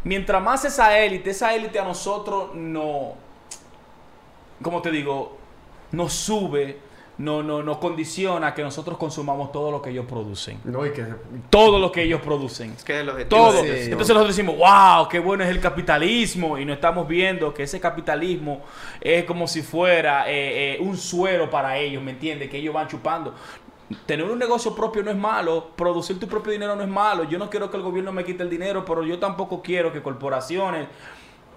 mientras 0.05 0.43
más 0.43 0.65
esa 0.65 0.99
élite, 0.99 1.31
esa 1.31 1.55
élite 1.55 1.79
a 1.79 1.85
nosotros 1.85 2.55
no 2.55 3.27
como 4.63 4.83
te 4.83 4.91
digo, 4.91 5.37
nos 5.93 6.13
sube, 6.13 6.79
no, 7.19 7.43
no, 7.43 7.63
nos 7.63 7.79
condiciona 7.79 8.53
que 8.53 8.63
nosotros 8.63 8.99
consumamos 8.99 9.51
todo 9.51 9.71
lo 9.71 9.81
que 9.81 9.91
ellos 9.91 10.05
producen. 10.07 10.61
No, 10.65 10.85
y 10.85 10.91
que... 10.91 11.05
Todo 11.49 11.79
lo 11.79 11.91
que 11.91 12.03
ellos 12.03 12.21
producen. 12.21 12.73
Es 12.73 12.85
que 12.85 13.01
el 13.01 13.27
todo. 13.27 13.59
Entonces 13.65 13.97
nosotros 13.97 14.29
decimos, 14.29 14.57
wow, 14.57 15.09
qué 15.09 15.19
bueno 15.19 15.43
es 15.43 15.51
el 15.51 15.61
capitalismo. 15.61 16.59
Y 16.59 16.65
no 16.65 16.75
estamos 16.75 17.09
viendo 17.09 17.55
que 17.55 17.63
ese 17.63 17.81
capitalismo 17.81 18.61
es 19.01 19.25
como 19.25 19.49
si 19.49 19.63
fuera 19.63 20.31
eh, 20.31 20.75
eh, 20.75 20.79
un 20.81 20.97
suero 20.97 21.49
para 21.49 21.79
ellos, 21.79 22.03
¿me 22.03 22.11
entiendes? 22.11 22.51
Que 22.51 22.59
ellos 22.59 22.75
van 22.75 22.87
chupando. 22.87 23.35
Tener 24.05 24.27
un 24.27 24.39
negocio 24.39 24.75
propio 24.75 25.03
no 25.03 25.13
es 25.13 25.17
malo, 25.17 25.71
producir 25.77 26.19
tu 26.19 26.27
propio 26.27 26.53
dinero 26.53 26.77
no 26.77 26.83
es 26.83 26.89
malo. 26.89 27.25
Yo 27.25 27.39
no 27.39 27.49
quiero 27.49 27.71
que 27.71 27.77
el 27.77 27.83
gobierno 27.83 28.13
me 28.13 28.25
quite 28.25 28.43
el 28.43 28.51
dinero, 28.51 28.85
pero 28.85 29.05
yo 29.05 29.19
tampoco 29.19 29.63
quiero 29.63 29.93
que 29.93 30.03
corporaciones 30.03 30.89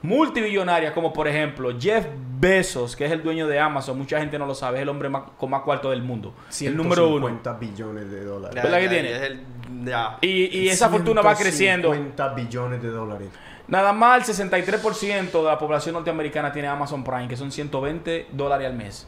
multimillonarias, 0.02 0.94
como 0.94 1.12
por 1.12 1.28
ejemplo 1.28 1.72
Jeff 1.80 2.06
Bezos, 2.40 2.96
que 2.96 3.06
es 3.06 3.12
el 3.12 3.22
dueño 3.22 3.48
de 3.48 3.60
Amazon, 3.60 3.98
mucha 3.98 4.20
gente 4.20 4.40
no 4.40 4.46
lo 4.46 4.56
sabe, 4.56 4.78
es 4.78 4.84
el 4.84 4.90
hombre 4.90 5.10
con 5.38 5.50
más 5.50 5.62
cuarto 5.64 5.90
del 5.90 6.02
mundo. 6.02 6.34
El 6.62 6.78
número 6.78 7.10
uno. 7.10 7.28
50 7.28 7.54
billones 7.54 8.10
de 8.10 8.24
dólares. 8.24 8.64
¿Verdad 8.64 8.80
que 8.80 8.90
tiene? 8.90 10.10
Y, 10.22 10.68
esa 10.70 10.90
fortuna 10.90 11.22
va 11.22 11.36
creciendo. 11.36 11.94
50 11.94 12.30
billones 12.30 12.82
de 12.82 12.90
dólares. 12.90 13.30
Nada 13.68 13.94
más 13.94 14.28
el 14.28 14.50
63% 14.50 15.32
de 15.32 15.44
la 15.44 15.60
población 15.60 15.94
norteamericana 15.94 16.52
tiene 16.52 16.68
Amazon 16.68 17.04
Prime, 17.04 17.28
que 17.28 17.38
son 17.38 17.52
120 17.52 18.28
dólares 18.32 18.68
al 18.68 18.74
mes. 18.74 19.08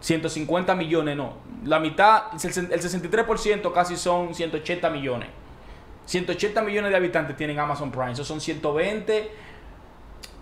150 0.00 0.74
millones, 0.76 1.16
no. 1.16 1.32
La 1.64 1.80
mitad, 1.80 2.24
el 2.34 2.38
63% 2.38 3.72
casi 3.72 3.96
son 3.96 4.34
180 4.34 4.90
millones. 4.90 5.30
180 6.06 6.62
millones 6.62 6.90
de 6.90 6.96
habitantes 6.96 7.36
tienen 7.36 7.58
Amazon 7.58 7.90
Prime. 7.90 8.12
Eso 8.12 8.24
son 8.24 8.40
120 8.40 9.30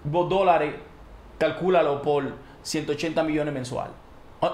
dólares, 0.04 0.74
calcúlalo 1.38 2.02
por 2.02 2.32
180 2.62 3.22
millones 3.22 3.54
mensual. 3.54 3.90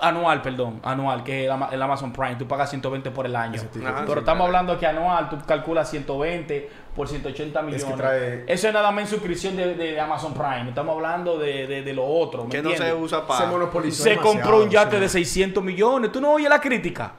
Anual, 0.03 0.43
perdón, 0.43 0.81
anual, 0.85 1.25
que 1.25 1.47
es 1.47 1.51
el 1.73 1.83
Amazon 1.83 2.13
Prime, 2.13 2.37
tú 2.37 2.47
pagas 2.47 2.69
120 2.69 3.11
por 3.11 3.25
el 3.25 3.35
año. 3.35 3.63
Pero 4.07 4.21
estamos 4.21 4.45
hablando 4.45 4.79
que 4.79 4.87
anual 4.87 5.31
tú 5.31 5.39
calculas 5.47 5.89
120 5.89 6.71
por 6.95 7.09
180 7.09 7.63
millones. 7.63 8.45
Eso 8.47 8.69
es 8.69 8.75
nada 8.75 8.91
más 8.91 9.05
en 9.05 9.09
suscripción 9.09 9.57
de, 9.57 9.99
Amazon 9.99 10.35
Prime. 10.35 10.69
Estamos 10.69 10.95
hablando 10.95 11.39
de, 11.39 11.91
lo 11.95 12.05
otro. 12.05 12.47
que 12.51 12.61
no 12.61 12.71
se 12.73 12.93
usa 12.93 13.27
para. 13.27 13.49
Se, 13.85 13.93
se 13.93 14.17
compró 14.19 14.63
un 14.63 14.69
yate 14.69 15.01
de 15.01 15.09
600 15.09 15.65
millones. 15.65 16.13
¿Tú 16.13 16.21
no 16.21 16.33
oyes 16.33 16.51
la 16.51 16.61
crítica? 16.61 17.13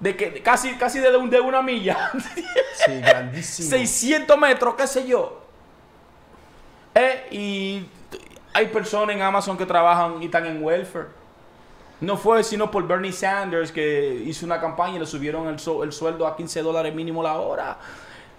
De 0.00 0.16
que 0.16 0.42
casi, 0.42 0.74
casi 0.74 0.98
de, 0.98 1.10
de 1.10 1.40
una 1.40 1.62
milla. 1.62 2.10
Sí, 2.74 3.00
grandísimo. 3.00 3.68
600 3.70 4.38
metros, 4.38 4.74
qué 4.74 4.88
sé 4.88 5.06
yo. 5.06 5.47
Eh, 6.98 7.26
y 7.30 7.86
hay 8.52 8.66
personas 8.66 9.14
en 9.14 9.22
Amazon 9.22 9.56
que 9.56 9.64
trabajan 9.64 10.20
y 10.20 10.26
están 10.26 10.46
en 10.46 10.62
welfare. 10.62 11.06
No 12.00 12.16
fue 12.16 12.42
sino 12.42 12.70
por 12.70 12.86
Bernie 12.86 13.12
Sanders 13.12 13.70
que 13.70 14.22
hizo 14.26 14.46
una 14.46 14.60
campaña 14.60 14.96
y 14.96 14.98
le 14.98 15.06
subieron 15.06 15.46
el, 15.46 15.54
el 15.54 15.92
sueldo 15.92 16.26
a 16.26 16.36
15 16.36 16.62
dólares 16.62 16.94
mínimo 16.94 17.22
la 17.22 17.34
hora. 17.34 17.78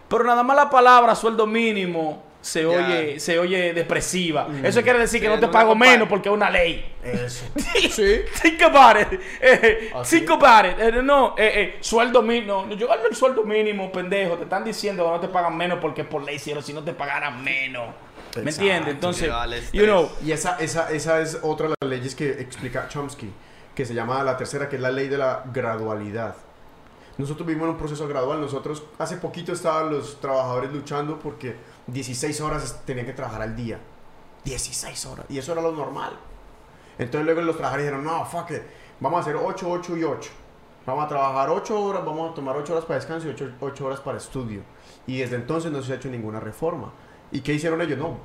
Pero 0.10 0.23
nada 0.23 0.44
más 0.44 0.56
la 0.57 0.69
palabra 0.69 1.15
sueldo 1.15 1.45
mínimo 1.45 2.23
se 2.41 2.65
oye, 2.65 3.19
se 3.19 3.38
oye 3.38 3.73
depresiva. 3.73 4.45
Mm. 4.48 4.65
Eso 4.65 4.81
quiere 4.81 4.99
decir 4.99 5.22
que 5.22 5.27
no 5.27 5.40
te 5.40 5.48
pago 5.49 5.76
menos 5.76 6.07
porque 6.07 6.30
es 6.30 6.34
una 6.36 6.49
ley. 6.49 6.86
Eso. 7.03 7.45
sí. 7.90 8.22
Think 8.41 8.61
about 8.61 8.98
it. 9.02 9.19
Eh, 9.41 9.91
think 10.10 10.30
about 10.30 10.65
it. 10.65 10.80
Eh, 10.80 11.02
no, 11.03 11.36
eh, 11.38 11.52
eh, 11.56 11.77
sueldo 11.81 12.22
mínimo. 12.22 12.65
No, 12.65 12.76
yo 12.76 12.88
gano 12.88 13.03
el 13.10 13.15
sueldo 13.15 13.44
mínimo, 13.44 13.91
pendejo. 13.91 14.36
Te 14.36 14.44
están 14.44 14.64
diciendo 14.64 15.03
que 15.03 15.10
no 15.11 15.19
te 15.19 15.27
pagan 15.27 15.56
menos 15.57 15.80
porque 15.81 16.02
es 16.02 16.07
por 16.07 16.23
ley, 16.23 16.40
si 16.40 16.73
no 16.73 16.84
te 16.84 16.94
pagaran 16.94 17.44
menos. 17.44 17.88
¿Me 18.35 18.51
entiendes? 18.51 18.93
Entonces, 18.93 19.31
you 19.73 19.84
know, 19.84 20.10
y 20.23 20.31
esa, 20.31 20.57
esa, 20.57 20.91
esa 20.91 21.22
es 21.22 21.39
otra 21.41 21.68
de 21.68 21.76
las 21.80 21.89
leyes 21.89 22.15
que 22.15 22.30
explica 22.41 22.88
Chomsky, 22.88 23.31
que 23.73 23.85
se 23.85 23.93
llama 23.93 24.23
la 24.23 24.38
tercera, 24.38 24.69
que 24.69 24.76
es 24.76 24.81
la 24.81 24.91
ley 24.91 25.07
de 25.07 25.18
la 25.18 25.43
gradualidad. 25.51 26.35
Nosotros 27.19 27.45
vivimos 27.45 27.65
en 27.65 27.72
un 27.72 27.77
proceso 27.77 28.07
gradual. 28.07 28.39
Nosotros 28.39 28.84
hace 28.97 29.18
poquito 29.18 29.51
estaban 29.51 29.91
los 29.91 30.22
trabajadores 30.22 30.72
luchando 30.72 31.19
porque 31.19 31.53
16 31.88 32.39
horas 32.39 32.81
tenían 32.85 33.06
que 33.06 33.11
trabajar 33.14 33.41
al 33.41 33.57
día. 33.57 33.77
16 34.45 35.06
horas. 35.06 35.26
Y 35.27 35.38
eso 35.38 35.51
era 35.51 35.61
lo 35.61 35.73
normal. 35.73 36.14
Entonces 36.97 37.26
luego 37.26 37.41
los 37.41 37.57
trabajadores 37.57 37.88
dijeron, 37.88 38.06
no, 38.06 38.26
fuck 38.26 38.51
it. 38.51 38.61
Vamos 39.01 39.18
a 39.18 39.22
hacer 39.22 39.35
8, 39.35 39.69
8 39.69 39.97
y 39.97 40.03
8. 40.06 40.30
Vamos 40.85 41.06
a 41.06 41.07
trabajar 41.10 41.49
8 41.49 41.81
horas, 41.81 42.06
vamos 42.06 42.31
a 42.31 42.34
tomar 42.34 42.56
8 42.56 42.72
horas 42.72 42.85
para 42.85 42.99
descanso 42.99 43.27
y 43.27 43.31
8, 43.31 43.51
8 43.60 43.85
horas 43.85 43.99
para 43.99 44.18
estudio. 44.18 44.61
Y 45.06 45.19
desde 45.19 45.35
entonces 45.35 45.73
no 45.73 45.81
se 45.81 45.91
ha 45.91 45.95
hecho 45.97 46.07
ninguna 46.07 46.39
reforma. 46.39 46.93
¿Y 47.31 47.41
qué 47.41 47.53
hicieron 47.53 47.81
ellos? 47.81 47.97
No, 47.97 48.18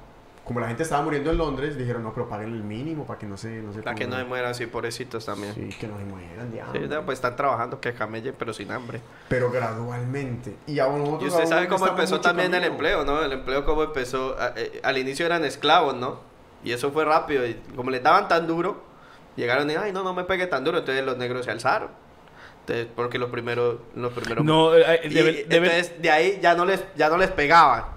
como 0.44 0.60
la 0.60 0.68
gente 0.68 0.82
estaba 0.82 1.02
muriendo 1.02 1.31
en 1.31 1.39
Londres, 1.39 1.78
dijeron, 1.78 2.02
no, 2.02 2.12
pero 2.12 2.28
paguen 2.28 2.52
el 2.52 2.62
mínimo 2.62 3.06
para 3.06 3.18
que 3.18 3.26
no 3.26 3.39
se... 3.39 3.62
No 3.62 3.72
se 3.72 3.81
para 3.81 3.97
que 3.97 4.06
no 4.06 4.16
se 4.16 4.24
mueran 4.24 4.51
así, 4.51 4.66
pobrecitos 4.66 5.24
también. 5.24 5.55
Sí, 5.55 5.70
que 5.81 5.89
no 5.89 5.97
se 5.97 6.05
mueran 6.05 6.51
de 6.51 6.60
hambre. 6.60 6.86
Sí, 6.86 6.94
pues 7.05 7.16
están 7.16 7.35
trabajando, 7.35 7.81
que 7.81 7.94
camellen, 7.94 8.35
pero 8.39 8.52
sin 8.52 8.70
hambre. 8.70 9.01
Pero 9.28 9.51
gradualmente. 9.51 10.55
Y, 10.66 10.81
a 10.81 10.86
y 10.86 11.26
usted 11.26 11.47
sabe 11.47 11.66
cómo 11.66 11.86
empezó 11.86 12.20
también 12.20 12.52
el 12.52 12.64
empleo, 12.64 13.06
¿no? 13.06 13.22
El 13.22 13.32
empleo 13.32 13.64
cómo 13.64 13.85
empezó... 13.85 14.36
Eh, 14.56 14.81
al 14.82 14.98
inicio 14.98 15.24
eran 15.24 15.44
esclavos, 15.47 15.94
¿no? 15.94 16.20
Y 16.62 16.72
eso 16.72 16.93
fue 16.93 17.06
rápido. 17.06 17.47
Y 17.47 17.55
como 17.74 17.90
les 17.90 18.02
daban 18.02 18.28
tan 18.28 18.47
duro, 18.47 18.82
llegaron 19.36 19.70
y, 19.70 19.76
ay, 19.76 19.93
no, 19.93 20.02
no 20.02 20.12
me 20.12 20.24
pegue 20.24 20.47
tan 20.47 20.62
duro. 20.62 20.78
Entonces 20.78 21.06
los 21.06 21.16
negros 21.16 21.47
se 21.47 21.52
alzaron. 21.52 21.89
Entonces, 22.60 22.86
porque 22.94 23.18
los 23.18 23.31
primeros... 23.31 23.78
Los 23.94 24.12
primeros 24.12 24.44
no, 24.44 24.74
eh, 24.74 25.01
eh, 25.05 25.47
entonces 25.48 26.02
de 26.02 26.10
ahí 26.10 26.39
ya 26.43 26.55
no 26.55 26.66
les, 26.66 26.85
ya 26.97 27.09
no 27.09 27.16
les 27.16 27.31
pegaban 27.31 27.94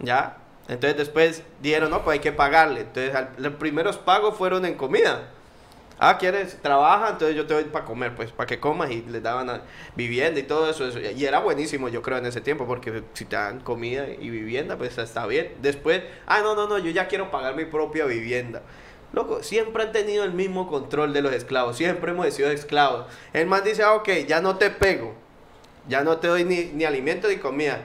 ¿Ya? 0.00 0.36
Entonces 0.68 0.96
después 0.96 1.42
dieron, 1.60 1.90
no, 1.90 2.04
pues 2.04 2.14
hay 2.14 2.20
que 2.20 2.32
pagarle. 2.32 2.82
Entonces 2.82 3.12
los 3.38 3.54
primeros 3.54 3.98
pagos 3.98 4.36
fueron 4.36 4.64
en 4.64 4.74
comida. 4.74 5.28
Ah, 5.98 6.16
¿quieres? 6.16 6.56
Trabaja, 6.62 7.10
entonces 7.10 7.36
yo 7.36 7.46
te 7.46 7.52
doy 7.52 7.64
para 7.64 7.84
comer, 7.84 8.14
pues 8.14 8.32
para 8.32 8.46
que 8.46 8.58
comas 8.58 8.90
y 8.90 9.02
les 9.02 9.22
daban 9.22 9.62
vivienda 9.96 10.40
y 10.40 10.44
todo 10.44 10.70
eso, 10.70 10.88
Y 10.98 11.24
era 11.26 11.40
buenísimo, 11.40 11.90
yo 11.90 12.00
creo, 12.00 12.16
en 12.16 12.24
ese 12.24 12.40
tiempo, 12.40 12.66
porque 12.66 13.02
si 13.12 13.26
te 13.26 13.36
dan 13.36 13.60
comida 13.60 14.06
y 14.08 14.30
vivienda, 14.30 14.78
pues 14.78 14.96
está 14.96 15.26
bien. 15.26 15.52
Después, 15.60 16.02
ah, 16.26 16.40
no, 16.40 16.54
no, 16.54 16.66
no, 16.66 16.78
yo 16.78 16.90
ya 16.90 17.06
quiero 17.06 17.30
pagar 17.30 17.54
mi 17.54 17.66
propia 17.66 18.06
vivienda. 18.06 18.62
Loco, 19.12 19.42
siempre 19.42 19.82
han 19.82 19.92
tenido 19.92 20.24
el 20.24 20.32
mismo 20.32 20.68
control 20.68 21.12
de 21.12 21.20
los 21.20 21.34
esclavos, 21.34 21.76
siempre 21.76 22.12
hemos 22.12 22.32
sido 22.32 22.50
esclavos. 22.50 23.04
El 23.34 23.46
man 23.46 23.62
dice, 23.62 23.82
ah, 23.82 23.92
ok, 23.94 24.08
ya 24.26 24.40
no 24.40 24.56
te 24.56 24.70
pego, 24.70 25.14
ya 25.86 26.02
no 26.02 26.16
te 26.16 26.28
doy 26.28 26.44
ni, 26.44 26.66
ni 26.66 26.84
alimento 26.84 27.28
ni 27.28 27.36
comida 27.36 27.84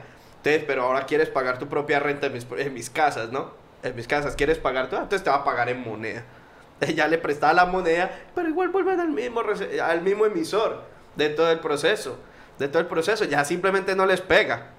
pero 0.66 0.82
ahora 0.82 1.06
quieres 1.06 1.28
pagar 1.28 1.58
tu 1.58 1.68
propia 1.68 1.98
renta 1.98 2.28
en 2.28 2.74
mis, 2.74 2.90
casas, 2.90 3.32
¿no? 3.32 3.50
En 3.82 3.96
mis 3.96 4.06
casas, 4.06 4.36
¿quieres 4.36 4.58
pagar 4.58 4.88
tú? 4.88 4.96
Entonces 4.96 5.24
te 5.24 5.30
va 5.30 5.36
a 5.36 5.44
pagar 5.44 5.68
en 5.68 5.82
moneda. 5.82 6.24
Ella 6.80 7.08
le 7.08 7.18
prestaba 7.18 7.52
la 7.52 7.66
moneda, 7.66 8.10
pero 8.34 8.48
igual 8.48 8.68
vuelven 8.68 9.00
al 9.00 9.08
mismo, 9.08 9.42
al 9.82 10.02
mismo 10.02 10.26
emisor 10.26 10.84
de 11.16 11.30
todo 11.30 11.50
el 11.50 11.58
proceso. 11.58 12.18
De 12.58 12.68
todo 12.68 12.78
el 12.78 12.86
proceso, 12.86 13.24
ya 13.24 13.44
simplemente 13.44 13.94
no 13.94 14.06
les 14.06 14.20
pega. 14.20 14.70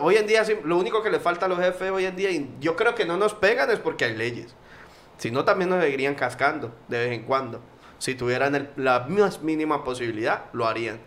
hoy 0.00 0.16
en 0.16 0.26
día, 0.26 0.44
lo 0.64 0.76
único 0.76 1.02
que 1.02 1.10
le 1.10 1.18
falta 1.18 1.46
a 1.46 1.48
los 1.48 1.58
jefes 1.58 1.90
hoy 1.90 2.04
en 2.04 2.14
día, 2.14 2.30
y 2.30 2.54
yo 2.60 2.76
creo 2.76 2.94
que 2.94 3.04
no 3.04 3.16
nos 3.16 3.34
pegan 3.34 3.70
es 3.70 3.78
porque 3.78 4.04
hay 4.04 4.16
leyes. 4.16 4.54
Si 5.16 5.30
no, 5.30 5.44
también 5.44 5.70
nos 5.70 5.82
seguirían 5.82 6.14
cascando 6.14 6.74
de 6.88 6.98
vez 6.98 7.12
en 7.12 7.24
cuando. 7.24 7.60
Si 7.98 8.14
tuvieran 8.14 8.70
la 8.76 9.06
más 9.08 9.42
mínima 9.42 9.82
posibilidad, 9.82 10.44
lo 10.52 10.66
harían. 10.66 11.00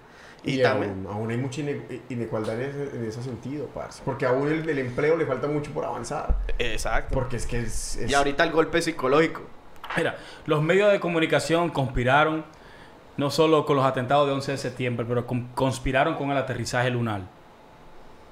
Y, 0.45 0.61
también, 0.61 1.07
aún, 1.09 1.31
hay 1.31 1.37
mucha 1.37 1.61
inequalidad 2.09 2.61
en 2.61 3.05
ese, 3.05 3.23
sentido, 3.23 3.65
parce. 3.67 4.01
Porque 4.05 4.25
aún 4.25 4.47
el, 4.47 4.69
el, 4.69 4.77
empleo 4.77 5.17
le 5.17 5.25
falta 5.25 5.47
mucho 5.47 5.71
por 5.71 5.85
avanzar. 5.85 6.37
Exacto. 6.59 7.13
Porque 7.13 7.37
es 7.37 7.47
que 7.47 7.61
es, 7.61 7.99
Y 8.07 8.13
ahorita 8.13 8.43
el 8.43 8.51
golpe 8.51 8.81
psicológico. 8.81 9.41
Mira, 9.97 10.17
los 10.45 10.61
medios 10.61 10.91
de 10.91 10.99
comunicación 10.99 11.69
conspiraron 11.69 12.45
no 13.17 13.31
solo 13.31 13.65
con 13.65 13.77
los 13.77 13.85
atentados 13.85 14.27
de 14.27 14.33
11 14.33 14.51
de 14.51 14.57
septiembre, 14.57 15.05
pero 15.07 15.25
conspiraron 15.55 16.15
con 16.15 16.31
el 16.31 16.37
aterrizaje 16.37 16.89
lunar. 16.89 17.21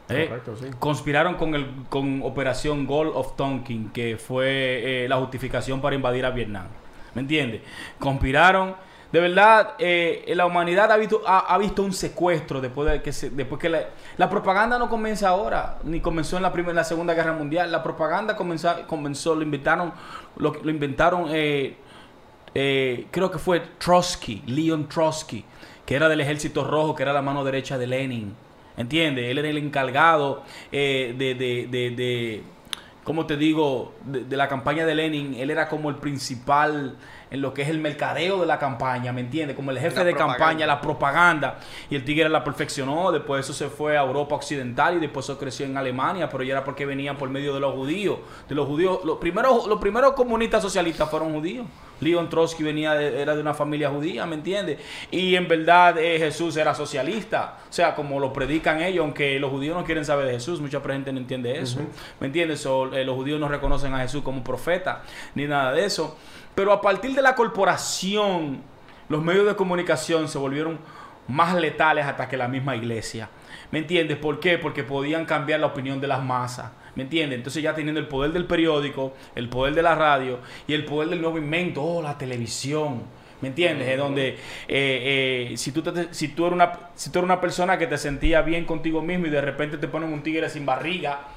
¿Eh? 0.09 0.27
Correcto, 0.27 0.57
sí. 0.57 0.67
Conspiraron 0.79 1.35
con, 1.35 1.55
el, 1.55 1.67
con 1.89 2.21
Operación 2.23 2.85
Gold 2.85 3.11
of 3.15 3.35
Tonkin, 3.35 3.89
que 3.91 4.17
fue 4.17 5.05
eh, 5.05 5.07
la 5.07 5.17
justificación 5.17 5.81
para 5.81 5.95
invadir 5.95 6.25
a 6.25 6.31
Vietnam. 6.31 6.67
¿Me 7.15 7.21
entiendes? 7.21 7.61
Conspiraron 7.99 8.75
De 9.13 9.19
verdad, 9.19 9.75
eh, 9.77 10.33
la 10.35 10.47
humanidad 10.47 10.91
ha 10.91 10.97
visto, 10.97 11.21
ha, 11.23 11.55
visto 11.59 11.83
un 11.83 11.93
secuestro 11.93 12.59
después 12.59 12.91
de 12.91 13.03
que, 13.03 13.13
se, 13.13 13.29
después 13.29 13.61
que 13.61 13.69
la, 13.69 13.89
la, 14.17 14.27
propaganda 14.27 14.79
no 14.79 14.89
comienza 14.89 15.29
ahora, 15.29 15.77
ni 15.83 16.01
comenzó 16.01 16.37
en 16.37 16.41
la 16.41 16.51
primera, 16.51 16.71
en 16.71 16.77
la 16.77 16.83
segunda 16.83 17.13
guerra 17.13 17.33
mundial. 17.33 17.71
La 17.71 17.83
propaganda 17.83 18.35
comenzó, 18.35 18.73
comenzó 18.87 19.35
lo 19.35 19.43
inventaron, 19.43 19.93
lo, 20.37 20.53
lo 20.63 20.71
inventaron, 20.71 21.27
eh, 21.29 21.75
eh, 22.55 23.05
creo 23.11 23.29
que 23.29 23.37
fue 23.37 23.59
Trotsky, 23.77 24.41
Leon 24.47 24.89
Trotsky, 24.89 25.45
que 25.85 25.95
era 25.95 26.09
del 26.09 26.19
Ejército 26.19 26.63
Rojo, 26.63 26.95
que 26.95 27.03
era 27.03 27.13
la 27.13 27.21
mano 27.21 27.43
derecha 27.43 27.77
de 27.77 27.85
Lenin. 27.85 28.35
¿Entiendes? 28.77 29.25
Él 29.29 29.37
era 29.37 29.47
el 29.47 29.59
encargado 29.59 30.41
de, 30.71 31.13
de, 31.15 31.35
de, 31.35 31.91
de 31.91 32.43
como 33.03 33.25
te 33.25 33.37
digo, 33.37 33.93
de, 34.05 34.37
la 34.37 34.47
campaña 34.47 34.85
de 34.85 34.95
Lenin, 34.95 35.35
él 35.35 35.49
era 35.49 35.67
como 35.67 35.89
el 35.89 35.97
principal 35.97 36.95
en 37.33 37.41
lo 37.41 37.51
que 37.51 37.63
es 37.63 37.69
el 37.69 37.79
mercadeo 37.79 38.39
de 38.41 38.45
la 38.45 38.59
campaña, 38.59 39.11
¿me 39.11 39.21
entiendes? 39.21 39.55
Como 39.55 39.71
el 39.71 39.79
jefe 39.79 40.03
de 40.03 40.13
campaña, 40.13 40.67
la 40.67 40.79
propaganda. 40.79 41.57
Y 41.89 41.95
el 41.95 42.05
tigre 42.05 42.29
la 42.29 42.43
perfeccionó, 42.43 43.11
después 43.11 43.43
eso 43.43 43.53
se 43.53 43.69
fue 43.69 43.97
a 43.97 44.01
Europa 44.01 44.35
Occidental 44.35 44.97
y 44.97 44.99
después 44.99 45.25
eso 45.25 45.39
creció 45.39 45.65
en 45.65 45.75
Alemania, 45.75 46.29
pero 46.29 46.43
ya 46.43 46.51
era 46.53 46.63
porque 46.63 46.85
venían 46.85 47.17
por 47.17 47.29
medio 47.31 47.55
de 47.55 47.59
los 47.59 47.73
judíos. 47.73 48.19
De 48.47 48.53
los 48.53 48.67
judíos, 48.67 48.99
los 49.03 49.17
primeros, 49.17 49.65
los 49.65 49.79
primeros 49.79 50.13
comunistas 50.13 50.61
socialistas 50.61 51.09
fueron 51.09 51.33
judíos. 51.33 51.65
Leon 52.01 52.29
Trotsky 52.29 52.63
venía 52.63 53.01
era 53.01 53.33
de 53.33 53.41
una 53.41 53.53
familia 53.53 53.89
judía, 53.89 54.25
¿me 54.25 54.35
entiendes? 54.35 54.79
Y 55.09 55.35
en 55.35 55.47
verdad 55.47 55.97
eh, 55.97 56.19
Jesús 56.19 56.55
era 56.57 56.75
socialista, 56.75 57.57
o 57.67 57.73
sea, 57.73 57.95
como 57.95 58.19
lo 58.19 58.33
predican 58.33 58.81
ellos, 58.81 59.03
aunque 59.03 59.39
los 59.39 59.49
judíos 59.49 59.75
no 59.75 59.83
quieren 59.83 60.05
saber 60.05 60.27
de 60.27 60.33
Jesús, 60.33 60.59
mucha 60.59 60.81
gente 60.81 61.11
no 61.11 61.19
entiende 61.19 61.59
eso, 61.59 61.79
¿me 62.19 62.27
entiendes? 62.27 62.65
Eh, 62.65 63.03
los 63.05 63.15
judíos 63.15 63.39
no 63.39 63.47
reconocen 63.47 63.93
a 63.93 63.99
Jesús 63.99 64.21
como 64.21 64.43
profeta, 64.43 65.01
ni 65.33 65.47
nada 65.47 65.71
de 65.71 65.85
eso. 65.85 66.17
Pero 66.55 66.71
a 66.71 66.81
partir 66.81 67.15
de 67.15 67.21
la 67.21 67.35
corporación, 67.35 68.61
los 69.09 69.23
medios 69.23 69.45
de 69.45 69.55
comunicación 69.55 70.27
se 70.27 70.37
volvieron 70.37 70.79
más 71.27 71.55
letales 71.55 72.05
hasta 72.05 72.27
que 72.27 72.37
la 72.37 72.47
misma 72.47 72.75
iglesia. 72.75 73.29
¿Me 73.71 73.79
entiendes? 73.79 74.17
¿Por 74.17 74.39
qué? 74.39 74.57
Porque 74.57 74.83
podían 74.83 75.25
cambiar 75.25 75.59
la 75.59 75.67
opinión 75.67 75.99
de 75.99 76.07
las 76.07 76.23
masas. 76.23 76.71
¿Me 76.95 77.03
entiendes? 77.03 77.37
Entonces 77.37 77.63
ya 77.63 77.73
teniendo 77.73 77.99
el 77.99 78.07
poder 78.07 78.31
del 78.31 78.45
periódico, 78.45 79.13
el 79.35 79.49
poder 79.49 79.73
de 79.73 79.81
la 79.81 79.95
radio 79.95 80.39
y 80.67 80.73
el 80.73 80.85
poder 80.85 81.09
del 81.09 81.21
nuevo 81.21 81.37
invento, 81.37 81.81
oh, 81.81 82.01
la 82.01 82.17
televisión. 82.17 83.03
¿Me 83.41 83.49
entiendes? 83.49 83.87
Es 83.87 83.97
donde 83.97 84.29
eh, 84.29 84.37
eh, 84.67 85.53
si, 85.57 85.71
tú 85.71 85.83
si, 86.11 86.29
tú 86.29 86.45
eres 86.45 86.53
una, 86.53 86.71
si 86.95 87.09
tú 87.09 87.19
eres 87.19 87.25
una 87.25 87.41
persona 87.41 87.77
que 87.77 87.87
te 87.87 87.97
sentía 87.97 88.41
bien 88.41 88.63
contigo 88.63 89.01
mismo 89.01 89.25
y 89.25 89.31
de 89.31 89.41
repente 89.41 89.77
te 89.77 89.87
ponen 89.87 90.13
un 90.13 90.21
tigre 90.23 90.49
sin 90.49 90.65
barriga 90.65 91.27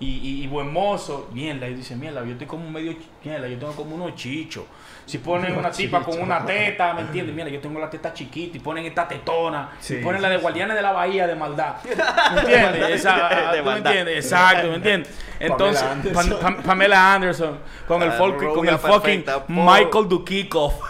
y, 0.00 0.42
y, 0.42 0.46
buen 0.48 0.72
mozo, 0.72 1.28
mierda, 1.32 1.68
y 1.68 1.74
dice, 1.74 1.96
mierda, 1.96 2.24
yo 2.24 2.32
estoy 2.32 2.46
como 2.46 2.68
medio, 2.70 2.94
mierda, 3.22 3.48
yo 3.48 3.58
tengo 3.58 3.72
como 3.74 3.94
unos 3.94 4.14
chichos. 4.16 4.64
Si 5.06 5.18
ponen 5.18 5.56
una 5.56 5.70
tipa 5.70 6.02
con 6.02 6.20
una 6.20 6.44
teta, 6.44 6.94
¿me 6.94 7.02
entiendes? 7.02 7.34
Mira, 7.34 7.48
yo 7.48 7.60
tengo 7.60 7.78
la 7.78 7.90
teta 7.90 8.12
chiquita 8.12 8.56
y 8.56 8.60
ponen 8.60 8.86
esta 8.86 9.06
tetona, 9.06 9.70
y 9.88 9.94
ponen 9.96 10.22
la 10.22 10.30
de 10.30 10.38
Guardianes 10.38 10.76
de 10.76 10.82
la 10.82 10.92
Bahía 10.92 11.26
de 11.26 11.34
maldad. 11.34 11.76
¿Me 12.34 12.40
entiendes? 12.40 12.90
Esa, 12.90 13.52
¿tú 13.56 13.64
me 13.64 13.76
entiendes? 13.76 14.24
Exacto, 14.24 14.68
¿me 14.68 14.76
entiendes? 14.76 15.10
Entonces, 15.40 15.84
Pamela 16.64 17.14
Anderson, 17.14 17.58
con 17.86 18.02
el, 18.02 18.12
folk, 18.12 18.54
con 18.54 18.68
el 18.68 18.78
fucking 18.78 19.24
Michael 19.48 20.08
Dukikov. 20.08 20.72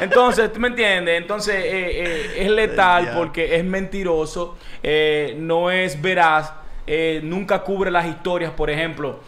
entonces, 0.00 0.52
¿tú 0.52 0.60
me 0.60 0.68
entiendes? 0.68 1.20
Entonces, 1.20 1.54
eh, 1.54 2.04
eh, 2.04 2.32
es 2.36 2.50
letal 2.50 3.12
porque 3.14 3.56
es 3.56 3.64
mentiroso, 3.64 4.56
eh, 4.82 5.34
no 5.38 5.70
es 5.70 6.00
veraz, 6.00 6.52
nunca 7.22 7.62
cubre 7.62 7.90
las 7.90 8.06
historias, 8.06 8.52
por 8.52 8.70
ejemplo. 8.70 9.20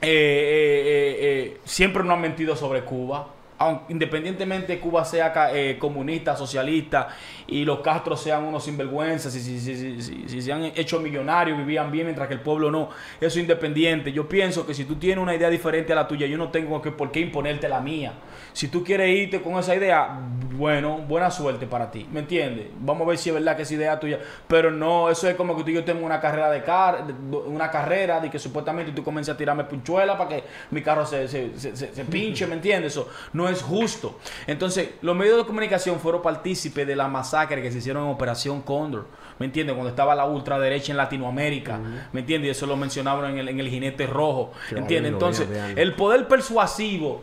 Siempre 0.00 2.04
no 2.04 2.14
han 2.14 2.20
mentido 2.20 2.56
sobre 2.56 2.82
Cuba 2.82 3.28
aunque, 3.60 3.92
independientemente 3.92 4.80
Cuba 4.80 5.04
sea 5.04 5.50
eh, 5.54 5.76
comunista, 5.78 6.34
socialista 6.34 7.08
y 7.46 7.64
los 7.66 7.80
Castro 7.80 8.16
sean 8.16 8.44
unos 8.44 8.64
sinvergüenzas, 8.64 9.32
si, 9.34 9.40
si, 9.40 9.60
si, 9.60 10.28
si, 10.28 10.42
se 10.42 10.52
han 10.52 10.64
hecho 10.64 10.98
millonarios, 10.98 11.58
vivían 11.58 11.92
bien 11.92 12.06
mientras 12.06 12.26
que 12.26 12.34
el 12.34 12.40
pueblo 12.40 12.70
no, 12.70 12.88
eso 13.20 13.38
independiente. 13.38 14.12
Yo 14.12 14.26
pienso 14.26 14.66
que 14.66 14.72
si 14.72 14.86
tú 14.86 14.96
tienes 14.96 15.22
una 15.22 15.34
idea 15.34 15.50
diferente 15.50 15.92
a 15.92 15.96
la 15.96 16.08
tuya, 16.08 16.26
yo 16.26 16.38
no 16.38 16.48
tengo 16.48 16.80
que, 16.80 16.90
por 16.90 17.12
qué 17.12 17.20
imponerte 17.20 17.68
la 17.68 17.80
mía. 17.80 18.14
Si 18.54 18.68
tú 18.68 18.82
quieres 18.82 19.10
irte 19.10 19.42
con 19.42 19.58
esa 19.58 19.76
idea, 19.76 20.18
bueno, 20.54 20.96
buena 20.96 21.30
suerte 21.30 21.66
para 21.66 21.90
ti, 21.90 22.08
¿me 22.10 22.20
entiendes? 22.20 22.68
Vamos 22.80 23.06
a 23.06 23.10
ver 23.10 23.18
si 23.18 23.28
es 23.28 23.34
verdad 23.34 23.56
que 23.56 23.62
es 23.62 23.72
idea 23.72 24.00
tuya, 24.00 24.20
pero 24.48 24.70
no, 24.70 25.10
eso 25.10 25.28
es 25.28 25.34
como 25.34 25.54
que 25.54 25.64
tú 25.64 25.70
y 25.70 25.74
yo 25.74 25.84
tengo 25.84 26.04
una 26.04 26.18
carrera 26.18 26.50
de 26.50 26.62
car 26.62 27.04
una 27.46 27.70
carrera 27.70 28.20
de 28.20 28.30
que 28.30 28.38
supuestamente 28.38 28.92
tú 28.92 29.04
comiences 29.04 29.34
a 29.34 29.36
tirarme 29.36 29.64
punchuela 29.64 30.16
para 30.16 30.30
que 30.30 30.44
mi 30.70 30.82
carro 30.82 31.04
se, 31.04 31.28
se, 31.28 31.58
se, 31.58 31.76
se 31.76 32.04
pinche, 32.06 32.46
¿me 32.46 32.54
entiendes? 32.54 32.92
Eso 32.92 33.08
no 33.34 33.49
es 33.50 33.62
justo. 33.62 34.18
Entonces, 34.46 34.90
los 35.02 35.16
medios 35.16 35.38
de 35.38 35.44
comunicación 35.44 36.00
fueron 36.00 36.22
partícipes 36.22 36.86
de 36.86 36.96
la 36.96 37.08
masacre 37.08 37.62
que 37.62 37.70
se 37.70 37.78
hicieron 37.78 38.04
en 38.04 38.10
Operación 38.10 38.62
Cóndor. 38.62 39.06
¿Me 39.38 39.46
entiendes? 39.46 39.74
Cuando 39.74 39.90
estaba 39.90 40.14
la 40.14 40.26
ultraderecha 40.26 40.92
en 40.92 40.98
Latinoamérica. 40.98 41.78
¿Me 42.12 42.20
entiendes? 42.20 42.48
Y 42.48 42.50
eso 42.50 42.66
lo 42.66 42.76
mencionaban 42.76 43.38
en 43.38 43.58
el, 43.58 43.68
jinete 43.68 44.06
rojo. 44.06 44.52
¿Me 44.72 44.80
entiendes? 44.80 45.12
Entonces, 45.12 45.48
el 45.76 45.94
poder 45.94 46.28
persuasivo 46.28 47.22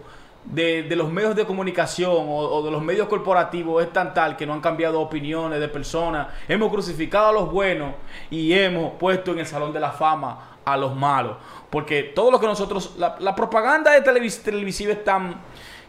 de, 0.51 0.95
los 0.95 1.11
medios 1.11 1.35
de 1.35 1.45
comunicación 1.45 2.25
o, 2.27 2.63
de 2.63 2.71
los 2.71 2.81
medios 2.81 3.07
corporativos 3.07 3.83
es 3.83 3.91
tan 3.91 4.13
tal 4.13 4.37
que 4.37 4.45
no 4.45 4.53
han 4.53 4.61
cambiado 4.61 5.01
opiniones 5.01 5.59
de 5.59 5.67
personas. 5.67 6.27
Hemos 6.47 6.71
crucificado 6.71 7.27
a 7.27 7.31
los 7.31 7.51
buenos 7.51 7.93
y 8.29 8.53
hemos 8.53 8.93
puesto 8.93 9.31
en 9.31 9.39
el 9.39 9.45
salón 9.45 9.73
de 9.73 9.79
la 9.79 9.91
fama 9.91 10.57
a 10.63 10.77
los 10.77 10.95
malos. 10.95 11.37
Porque 11.69 12.03
todo 12.03 12.31
lo 12.31 12.39
que 12.39 12.47
nosotros, 12.47 12.95
la, 12.97 13.35
propaganda 13.35 13.91
de 13.91 14.01
televisiva 14.01 14.93
es 14.93 15.03
tan 15.03 15.41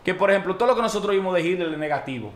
que 0.08 0.14
por 0.14 0.30
ejemplo, 0.30 0.56
todo 0.56 0.70
lo 0.70 0.74
que 0.74 0.80
nosotros 0.80 1.10
oímos 1.10 1.34
de 1.34 1.42
Hitler 1.42 1.70
es 1.70 1.76
negativo. 1.76 2.32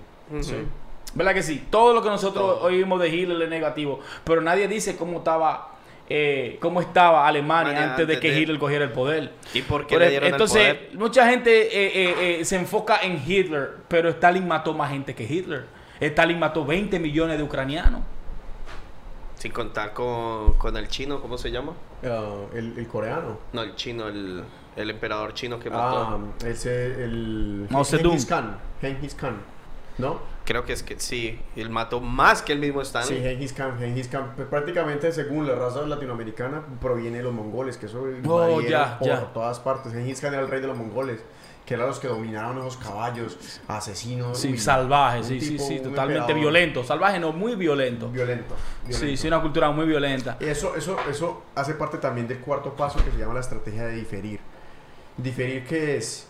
¿Verdad 1.15 1.33
que 1.33 1.43
sí? 1.43 1.65
Todo 1.71 1.95
lo 1.95 2.03
que 2.03 2.11
nosotros 2.11 2.59
oímos 2.61 3.01
de 3.01 3.09
Hitler 3.09 3.41
es 3.41 3.49
negativo. 3.49 4.01
Pero 4.25 4.43
nadie 4.43 4.69
dice 4.69 4.95
cómo 4.95 5.21
estaba 5.21 5.71
eh, 6.07 6.59
cómo 6.61 6.83
estaba 6.83 7.27
Alemania 7.27 7.93
antes, 7.93 8.07
de 8.07 8.21
que 8.21 8.39
Hitler 8.39 8.59
cogiera 8.59 8.85
el 8.85 8.93
poder. 8.93 9.33
¿Y 9.55 9.63
por 9.63 9.87
qué 9.87 9.99
le 9.99 10.11
dieron 10.11 10.29
Entonces, 10.29 10.63
el 10.63 10.77
poder? 10.77 10.99
mucha 10.99 11.27
gente 11.31 11.63
eh, 11.63 12.41
eh, 12.41 12.45
se 12.45 12.57
enfoca 12.57 12.99
en 13.03 13.23
Hitler, 13.27 13.71
pero 13.89 14.11
Stalin 14.11 14.47
mató 14.47 14.75
más 14.75 14.91
gente 14.91 15.15
que 15.15 15.25
Hitler. 15.25 15.65
Stalin 15.99 16.39
mató 16.39 16.67
20 16.67 16.99
millones 16.99 17.39
de 17.39 17.43
ucranianos. 17.43 18.03
Sin 19.43 19.51
contar 19.51 19.93
con, 19.93 20.77
el 20.77 20.87
chino, 20.87 21.21
¿cómo 21.21 21.37
se 21.37 21.51
llama? 21.51 21.73
Ah, 22.05 22.45
el, 22.55 22.87
coreano. 22.87 23.41
No, 23.53 23.63
el 23.63 23.75
chino, 23.75 24.07
el, 24.07 24.45
emperador 24.77 25.35
chino 25.35 25.59
que 25.59 25.69
mató. 25.69 25.99
Ah, 25.99 26.19
ese, 26.47 27.03
el... 27.03 27.67
Genghis 27.69 28.25
Khan. 28.25 28.57
Genghis 28.81 29.17
Khan. 29.17 29.43
¿No? 29.99 30.21
Creo 30.45 30.65
que 30.65 30.73
es 30.73 30.85
que 30.85 30.97
sí. 31.01 31.41
Él 31.57 31.71
mató 31.71 32.01
más 32.01 32.41
que 32.41 32.53
el 32.53 32.61
mismo 32.61 32.83
Stalin. 32.83 33.09
Sí, 33.09 33.21
Genghis 33.21 33.53
Khan. 33.53 33.81
Genghis 33.81 34.07
Khan. 34.07 34.35
Pues, 34.37 34.47
prácticamente, 34.47 35.11
según 35.11 35.49
la 35.49 35.57
raza 35.57 35.83
latinoamericana, 35.83 36.63
proviene 36.81 37.17
de 37.17 37.25
los 37.25 37.33
mongoles, 37.33 37.77
que 37.79 37.87
eso 37.87 38.01
oh, 38.29 38.61
ya, 38.61 38.97
por 39.01 39.33
todas 39.33 39.59
partes. 39.59 39.93
Genghis 39.93 40.21
Khan 40.21 40.35
era 40.35 40.43
el 40.45 40.49
rey 40.49 40.61
de 40.61 40.69
los 40.69 40.79
mongoles 40.79 41.21
que 41.65 41.75
eran 41.75 41.87
los 41.87 42.01
que 42.01 42.09
dominaban 42.09 42.59
esos 42.59 42.77
caballos, 42.77 43.61
asesinos. 43.69 44.39
Sí, 44.39 44.57
salvajes, 44.59 45.27
sí, 45.27 45.41
sí, 45.41 45.59
sí, 45.59 45.81
totalmente 45.81 46.35
violento. 46.35 46.83
Salvaje 46.83 47.21
no, 47.21 47.33
muy 47.33 47.55
violento. 47.55 48.09
Violento. 48.09 48.55
Sí, 48.89 49.17
sí, 49.17 49.29
una 49.29 49.41
cultura 49.41 49.71
muy 49.71 49.87
violenta. 49.87 50.37
Eso, 50.41 50.75
eso, 50.75 50.97
eso 51.09 51.43
hace 51.55 51.75
parte 51.75 51.99
también 51.99 52.27
del 52.27 52.41
cuarto 52.41 52.75
paso 52.75 53.03
que 53.05 53.11
se 53.11 53.19
llama 53.19 53.35
la 53.35 53.41
estrategia 53.41 53.85
de 53.85 53.95
diferir. 53.95 54.41
Diferir 55.17 55.65
que 55.65 55.97
es, 55.97 56.27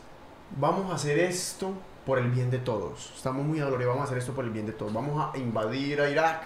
vamos 0.57 0.91
a 0.93 0.97
hacer 0.97 1.19
esto 1.19 1.73
por 2.05 2.19
el 2.19 2.31
bien 2.31 2.51
de 2.51 2.59
todos. 2.59 3.13
Estamos 3.17 3.47
muy 3.47 3.61
adoloridos, 3.61 3.95
vamos 3.95 4.03
a 4.03 4.07
hacer 4.07 4.19
esto 4.19 4.33
por 4.33 4.45
el 4.45 4.51
bien 4.51 4.67
de 4.67 4.73
todos. 4.73 4.93
Vamos 4.93 5.35
a 5.35 5.39
invadir 5.39 6.01
a 6.01 6.11
Irak 6.11 6.43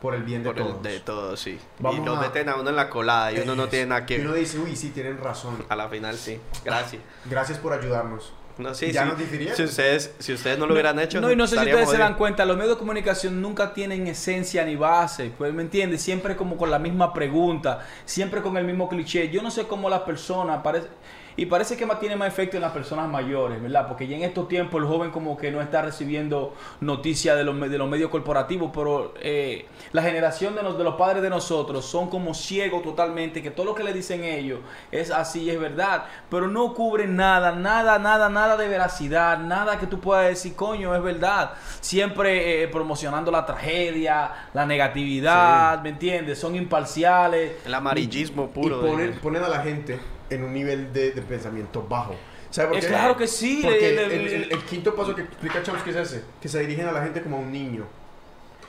por 0.00 0.14
el 0.14 0.22
bien 0.22 0.42
de 0.42 0.50
por 0.50 0.56
todos. 0.56 0.76
El 0.76 0.82
de 0.82 1.00
todos, 1.00 1.40
sí. 1.40 1.58
y 1.78 2.04
lo 2.04 2.16
meten 2.16 2.48
a 2.48 2.56
uno 2.56 2.70
en 2.70 2.76
la 2.76 2.90
colada 2.90 3.32
y 3.32 3.40
uno 3.40 3.54
no 3.56 3.68
tiene 3.68 3.86
nada 3.86 4.06
que 4.06 4.18
Y 4.18 4.20
uno 4.20 4.34
dice, 4.34 4.58
uy, 4.58 4.76
sí, 4.76 4.90
tienen 4.90 5.18
razón. 5.18 5.64
A 5.68 5.76
la 5.76 5.88
final, 5.88 6.16
sí. 6.16 6.38
Gracias. 6.64 7.02
Gracias 7.24 7.58
por 7.58 7.72
ayudarnos. 7.72 8.32
No, 8.58 8.74
sí, 8.74 8.90
ya 8.90 9.04
nos 9.04 9.18
Si 9.54 9.62
ustedes, 9.64 10.14
si 10.18 10.32
ustedes 10.32 10.58
no 10.58 10.66
lo 10.66 10.72
hubieran 10.72 10.98
hecho, 10.98 11.20
no, 11.20 11.30
y 11.30 11.36
no 11.36 11.46
sé 11.46 11.56
si 11.56 11.66
ustedes 11.66 11.90
se 11.90 11.98
dan 11.98 12.14
cuenta, 12.14 12.46
los 12.46 12.56
medios 12.56 12.76
de 12.76 12.78
comunicación 12.78 13.42
nunca 13.42 13.74
tienen 13.74 14.06
esencia 14.06 14.64
ni 14.64 14.76
base, 14.76 15.30
pues 15.36 15.52
me 15.52 15.60
entiendes, 15.60 16.00
siempre 16.00 16.36
como 16.36 16.56
con 16.56 16.70
la 16.70 16.78
misma 16.78 17.12
pregunta, 17.12 17.86
siempre 18.06 18.40
con 18.40 18.56
el 18.56 18.64
mismo 18.64 18.88
cliché. 18.88 19.28
Yo 19.28 19.42
no 19.42 19.50
sé 19.50 19.66
cómo 19.66 19.90
las 19.90 20.00
personas 20.00 20.62
parece 20.62 20.88
y 21.36 21.46
parece 21.46 21.76
que 21.76 21.84
más 21.84 22.00
tiene 22.00 22.16
más 22.16 22.28
efecto 22.28 22.56
en 22.56 22.62
las 22.62 22.72
personas 22.72 23.08
mayores, 23.08 23.60
¿verdad? 23.60 23.86
Porque 23.86 24.06
ya 24.08 24.16
en 24.16 24.22
estos 24.22 24.48
tiempos 24.48 24.80
el 24.80 24.88
joven 24.88 25.10
como 25.10 25.36
que 25.36 25.50
no 25.50 25.60
está 25.60 25.82
recibiendo 25.82 26.54
noticias 26.80 27.36
de 27.36 27.44
los, 27.44 27.60
de 27.60 27.76
los 27.76 27.88
medios 27.88 28.10
corporativos, 28.10 28.70
pero 28.72 29.12
eh, 29.20 29.66
la 29.92 30.02
generación 30.02 30.54
de 30.54 30.62
los, 30.62 30.78
de 30.78 30.84
los 30.84 30.94
padres 30.94 31.22
de 31.22 31.28
nosotros 31.28 31.84
son 31.84 32.08
como 32.08 32.32
ciegos 32.32 32.82
totalmente, 32.82 33.42
que 33.42 33.50
todo 33.50 33.66
lo 33.66 33.74
que 33.74 33.84
le 33.84 33.92
dicen 33.92 34.24
ellos 34.24 34.60
es 34.90 35.10
así, 35.10 35.50
es 35.50 35.60
verdad, 35.60 36.04
pero 36.30 36.48
no 36.48 36.72
cubren 36.72 37.16
nada, 37.16 37.52
nada, 37.52 37.98
nada, 37.98 38.30
nada 38.30 38.56
de 38.56 38.68
veracidad, 38.68 39.38
nada 39.38 39.78
que 39.78 39.86
tú 39.86 40.00
puedas 40.00 40.28
decir, 40.28 40.54
coño, 40.54 40.94
es 40.94 41.02
verdad. 41.02 41.52
Siempre 41.80 42.62
eh, 42.62 42.68
promocionando 42.68 43.30
la 43.30 43.44
tragedia, 43.44 44.48
la 44.54 44.64
negatividad, 44.64 45.82
¿me 45.82 45.90
entiendes? 45.90 46.38
Son 46.38 46.56
imparciales. 46.56 47.52
El 47.66 47.74
amarillismo 47.74 48.48
puro. 48.48 48.78
Y 48.78 48.90
ponen, 48.90 49.18
ponen 49.20 49.44
a 49.44 49.48
la 49.48 49.60
gente 49.60 50.15
en 50.30 50.44
un 50.44 50.52
nivel 50.52 50.92
de, 50.92 51.10
pensamiento 51.22 51.82
bajo. 51.88 52.14
¿Sabe 52.50 52.68
por 52.68 52.76
Es 52.78 52.84
qué? 52.84 52.90
claro 52.90 53.16
que 53.16 53.26
sí, 53.26 53.60
Porque 53.62 53.90
el, 53.90 53.96
le- 53.96 54.04
el- 54.16 54.42
el- 54.44 54.52
el 54.52 54.64
quinto 54.64 54.94
paso 54.94 55.14
que 55.14 55.22
explica 55.22 55.62
Chomsky 55.62 55.90
es 55.90 55.96
ese, 55.96 56.24
que 56.40 56.48
se 56.48 56.60
dirigen 56.60 56.86
a 56.86 56.92
la 56.92 57.02
gente 57.02 57.20
como 57.22 57.36
a 57.36 57.40
un 57.40 57.52
niño. 57.52 57.84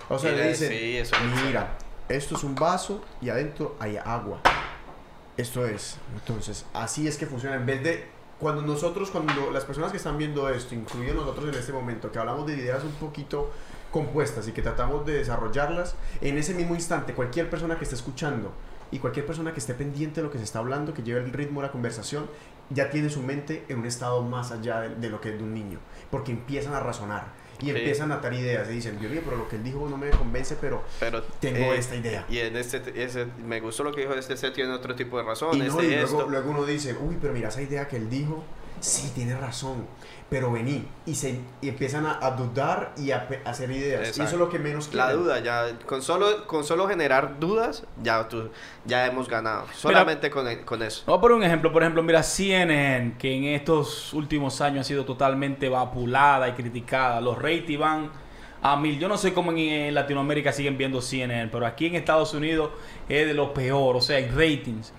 O 0.09 0.17
sea, 0.17 0.31
le 0.31 0.49
dicen, 0.49 0.69
sí, 0.69 0.97
eso 0.97 1.15
es 1.15 1.43
mira, 1.45 1.77
esto 2.09 2.35
es 2.35 2.43
un 2.43 2.55
vaso 2.55 3.03
y 3.21 3.29
adentro 3.29 3.75
hay 3.79 3.97
agua. 3.97 4.39
Esto 5.35 5.65
es. 5.67 5.97
Entonces, 6.15 6.65
así 6.73 7.07
es 7.07 7.17
que 7.17 7.25
funciona. 7.27 7.55
En 7.57 7.65
vez 7.65 7.84
de, 7.84 8.07
cuando 8.39 8.61
nosotros, 8.61 9.11
cuando 9.11 9.51
las 9.51 9.65
personas 9.65 9.91
que 9.91 9.97
están 9.97 10.17
viendo 10.17 10.49
esto, 10.49 10.73
incluidos 10.73 11.15
nosotros 11.15 11.49
en 11.49 11.55
este 11.59 11.71
momento, 11.73 12.11
que 12.11 12.17
hablamos 12.19 12.47
de 12.47 12.53
ideas 12.55 12.84
un 12.84 12.93
poquito 12.93 13.51
compuestas 13.91 14.47
y 14.47 14.51
que 14.51 14.61
tratamos 14.61 15.05
de 15.05 15.13
desarrollarlas, 15.13 15.95
en 16.21 16.38
ese 16.38 16.53
mismo 16.53 16.73
instante, 16.75 17.13
cualquier 17.13 17.49
persona 17.49 17.77
que 17.77 17.84
esté 17.84 17.95
escuchando 17.95 18.51
y 18.91 18.99
cualquier 18.99 19.26
persona 19.26 19.53
que 19.53 19.59
esté 19.59 19.73
pendiente 19.73 20.22
de 20.22 20.27
lo 20.27 20.31
que 20.31 20.38
se 20.38 20.43
está 20.43 20.59
hablando, 20.59 20.93
que 20.93 21.03
lleve 21.03 21.19
el 21.22 21.31
ritmo 21.34 21.61
de 21.61 21.68
la 21.68 21.72
conversación, 21.72 22.30
ya 22.69 22.89
tiene 22.89 23.09
su 23.09 23.22
mente 23.22 23.64
en 23.69 23.80
un 23.80 23.85
estado 23.85 24.22
más 24.22 24.51
allá 24.51 24.81
de, 24.81 24.95
de 24.95 25.09
lo 25.09 25.22
que 25.22 25.30
es 25.30 25.38
de 25.38 25.43
un 25.43 25.53
niño, 25.53 25.80
porque 26.11 26.31
empiezan 26.31 26.73
a 26.73 26.80
razonar 26.80 27.26
y 27.59 27.65
Sí. 27.65 27.69
empiezan 27.72 28.11
a 28.11 28.15
atar 28.15 28.34
ideas 28.34 28.69
y 28.69 28.73
dicen, 28.73 28.99
Dios 28.99 29.11
mío, 29.11 29.22
pero 29.26 29.35
lo 29.38 29.49
que 29.49 29.55
él 29.55 29.64
dijo 29.64 29.88
no 29.89 29.97
me 29.97 30.09
convence, 30.11 30.55
pero 30.61 30.84
Pero 30.99 31.23
tengo 31.39 31.73
eh, 31.73 31.77
esta 31.80 31.95
idea. 31.95 32.23
Y 32.30 32.38
en 32.39 32.55
este, 32.55 32.81
ese, 33.03 33.26
me 33.43 33.59
gustó 33.61 33.84
lo 33.84 33.91
que 33.91 34.01
dijo 34.01 34.14
este, 34.14 34.34
este 34.35 34.51
tiene 34.51 34.72
otro 34.72 34.93
tipo 34.95 35.18
de 35.18 35.23
Y, 35.23 35.27
razones, 35.27 35.73
no, 35.73 35.81
y 35.81 35.88
de 35.88 36.01
luego, 36.01 36.27
luego 36.30 36.51
uno 36.51 36.65
dice, 36.65 36.95
uy, 37.01 37.18
pero 37.19 37.34
mira 37.34 37.49
esa 37.49 37.61
idea 37.61 37.88
que 37.88 37.95
él 37.97 38.09
dijo, 38.09 38.43
sí, 38.80 39.11
tiene 39.15 39.35
razón, 39.35 39.88
pero 40.30 40.52
vení. 40.52 40.86
Y, 41.06 41.16
se, 41.16 41.40
y 41.62 41.70
empiezan 41.70 42.06
a, 42.06 42.20
a 42.22 42.32
dudar 42.32 42.94
y 42.98 43.12
a, 43.12 43.28
hacer 43.45 43.72
ideas. 43.72 44.08
Y 44.18 44.22
eso 44.22 44.24
es 44.24 44.34
lo 44.34 44.49
que 44.49 44.60
menos 44.60 44.94
La 44.94 45.06
quieren. 45.08 45.24
duda, 45.24 45.40
ya 45.40 45.80
con 45.86 46.02
solo, 46.02 46.45
con 46.48 46.64
solo 46.66 46.88
generar 46.88 47.40
dudas, 47.40 47.86
ya, 48.04 48.28
tú, 48.28 48.49
ya 48.86 49.06
hemos 49.06 49.30
ganado. 49.30 49.66
Solamente 49.74 50.30
con, 50.30 50.48
el- 50.48 50.66
con 50.66 50.84
eso. 50.84 51.04
Vamos 51.06 51.20
a 51.20 51.22
poner 51.22 51.38
un 51.38 51.44
ejemplo. 51.44 51.72
Por 51.72 51.82
ejemplo, 51.84 52.04
mira, 52.04 52.24
CNN, 52.24 53.14
que 53.18 53.34
en 53.36 53.45
estos 53.45 54.14
últimos 54.14 54.60
años 54.62 54.82
ha 54.82 54.88
sido 54.88 55.06
totalmente 55.06 55.70
vapulada 55.70 56.49
y 56.49 56.52
criticada. 56.54 57.22
Los 57.22 57.41
ratings 57.41 57.80
van 57.80 58.12
a 58.62 58.76
mil. 58.76 58.99
Yo 58.99 59.08
no 59.08 59.18
sé 59.18 59.34
cómo 59.34 59.52
en, 59.52 59.60
en 59.60 59.94
Latinoamérica 59.95 60.52
siguen 60.52 60.78
viendo 60.78 60.99
CNN, 61.02 61.49
pero 61.52 61.66
aquí 61.66 61.86
en 61.86 61.95
Estados 61.95 62.34
Unidos 62.34 62.72
es 63.08 63.28
de 63.28 63.34
lo 63.34 63.54
peor, 63.54 63.95
o 63.95 64.02
sea, 64.02 64.20
en 64.20 64.36
ratings. 64.36 64.91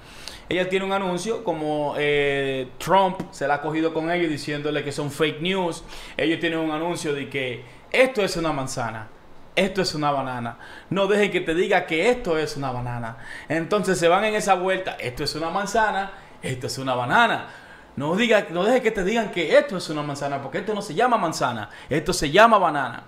Ella 0.48 0.68
tiene 0.68 0.86
un 0.86 0.92
anuncio 0.92 1.44
como 1.44 1.94
eh, 1.98 2.68
Trump 2.78 3.20
se 3.32 3.46
la 3.46 3.54
ha 3.54 3.60
cogido 3.60 3.92
con 3.92 4.10
ellos 4.10 4.30
diciéndole 4.30 4.82
que 4.82 4.92
son 4.92 5.10
fake 5.10 5.42
news. 5.42 5.84
Ellos 6.16 6.40
tienen 6.40 6.58
un 6.58 6.70
anuncio 6.70 7.12
de 7.12 7.28
que 7.28 7.64
esto 7.90 8.22
es 8.22 8.36
una 8.36 8.52
manzana. 8.52 9.08
Esto 9.54 9.82
es 9.82 9.94
una 9.94 10.10
banana. 10.10 10.56
No 10.88 11.06
dejen 11.06 11.30
que 11.30 11.40
te 11.40 11.54
diga 11.54 11.84
que 11.84 12.08
esto 12.08 12.38
es 12.38 12.56
una 12.56 12.70
banana. 12.70 13.18
Entonces 13.48 13.98
se 13.98 14.08
van 14.08 14.24
en 14.24 14.36
esa 14.36 14.54
vuelta. 14.54 14.96
Esto 14.98 15.24
es 15.24 15.34
una 15.34 15.50
manzana. 15.50 16.12
Esto 16.40 16.68
es 16.68 16.78
una 16.78 16.94
banana. 16.94 17.48
No, 17.96 18.14
diga, 18.16 18.46
no 18.50 18.64
dejes 18.64 18.80
que 18.80 18.92
te 18.92 19.04
digan 19.04 19.30
que 19.30 19.58
esto 19.58 19.76
es 19.76 19.90
una 19.90 20.02
manzana. 20.02 20.40
Porque 20.40 20.58
esto 20.58 20.74
no 20.74 20.80
se 20.80 20.94
llama 20.94 21.18
manzana. 21.18 21.68
Esto 21.90 22.14
se 22.14 22.30
llama 22.30 22.56
banana. 22.56 23.02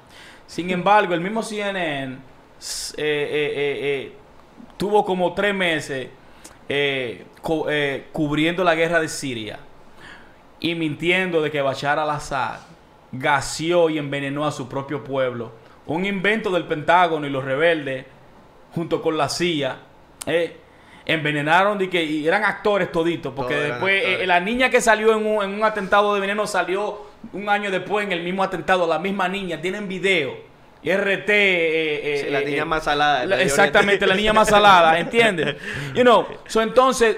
Sin 0.46 0.68
embargo, 0.70 1.14
el 1.14 1.20
mismo 1.20 1.42
CNN 1.42 2.14
eh, 2.14 2.18
eh, 2.98 4.12
tuvo 4.76 5.04
como 5.04 5.32
tres 5.32 5.54
meses 5.54 6.08
eh, 6.72 7.24
eh, 7.68 8.06
cubriendo 8.12 8.62
la 8.62 8.76
guerra 8.76 9.00
de 9.00 9.08
Siria 9.08 9.58
y 10.60 10.76
mintiendo 10.76 11.42
de 11.42 11.50
que 11.50 11.60
Bashar 11.60 11.98
al-Assad 11.98 12.60
gaseó 13.10 13.90
y 13.90 13.98
envenenó 13.98 14.46
a 14.46 14.52
su 14.52 14.68
propio 14.68 15.02
pueblo. 15.02 15.50
Un 15.86 16.04
invento 16.04 16.48
del 16.50 16.66
Pentágono 16.66 17.26
y 17.26 17.30
los 17.30 17.44
rebeldes, 17.44 18.06
junto 18.72 19.02
con 19.02 19.18
la 19.18 19.28
CIA, 19.28 19.78
eh, 20.26 20.58
envenenaron 21.06 21.76
de 21.76 21.90
que 21.90 22.04
y 22.04 22.28
eran 22.28 22.44
actores 22.44 22.92
toditos, 22.92 23.32
porque 23.34 23.54
Todos 23.54 23.68
después 23.68 24.04
eh, 24.04 24.26
la 24.28 24.38
niña 24.38 24.70
que 24.70 24.80
salió 24.80 25.18
en 25.18 25.26
un, 25.26 25.42
en 25.42 25.54
un 25.54 25.64
atentado 25.64 26.14
de 26.14 26.20
veneno 26.20 26.46
salió 26.46 27.06
un 27.32 27.48
año 27.48 27.72
después 27.72 28.06
en 28.06 28.12
el 28.12 28.22
mismo 28.22 28.44
atentado, 28.44 28.86
la 28.86 29.00
misma 29.00 29.26
niña, 29.28 29.60
tienen 29.60 29.88
video. 29.88 30.49
RT. 30.82 31.28
eh, 31.30 32.00
eh, 32.14 32.22
Sí, 32.24 32.30
la 32.30 32.40
eh, 32.40 32.44
niña 32.44 32.62
eh, 32.62 32.64
más 32.64 32.84
salada. 32.84 33.26
la- 33.26 33.40
exactamente, 33.42 34.06
la 34.06 34.14
niña 34.14 34.32
más 34.32 34.48
salada, 34.48 34.98
¿entiendes? 34.98 35.56
You 35.94 36.02
know, 36.02 36.26
so 36.46 36.62
entonces, 36.62 37.16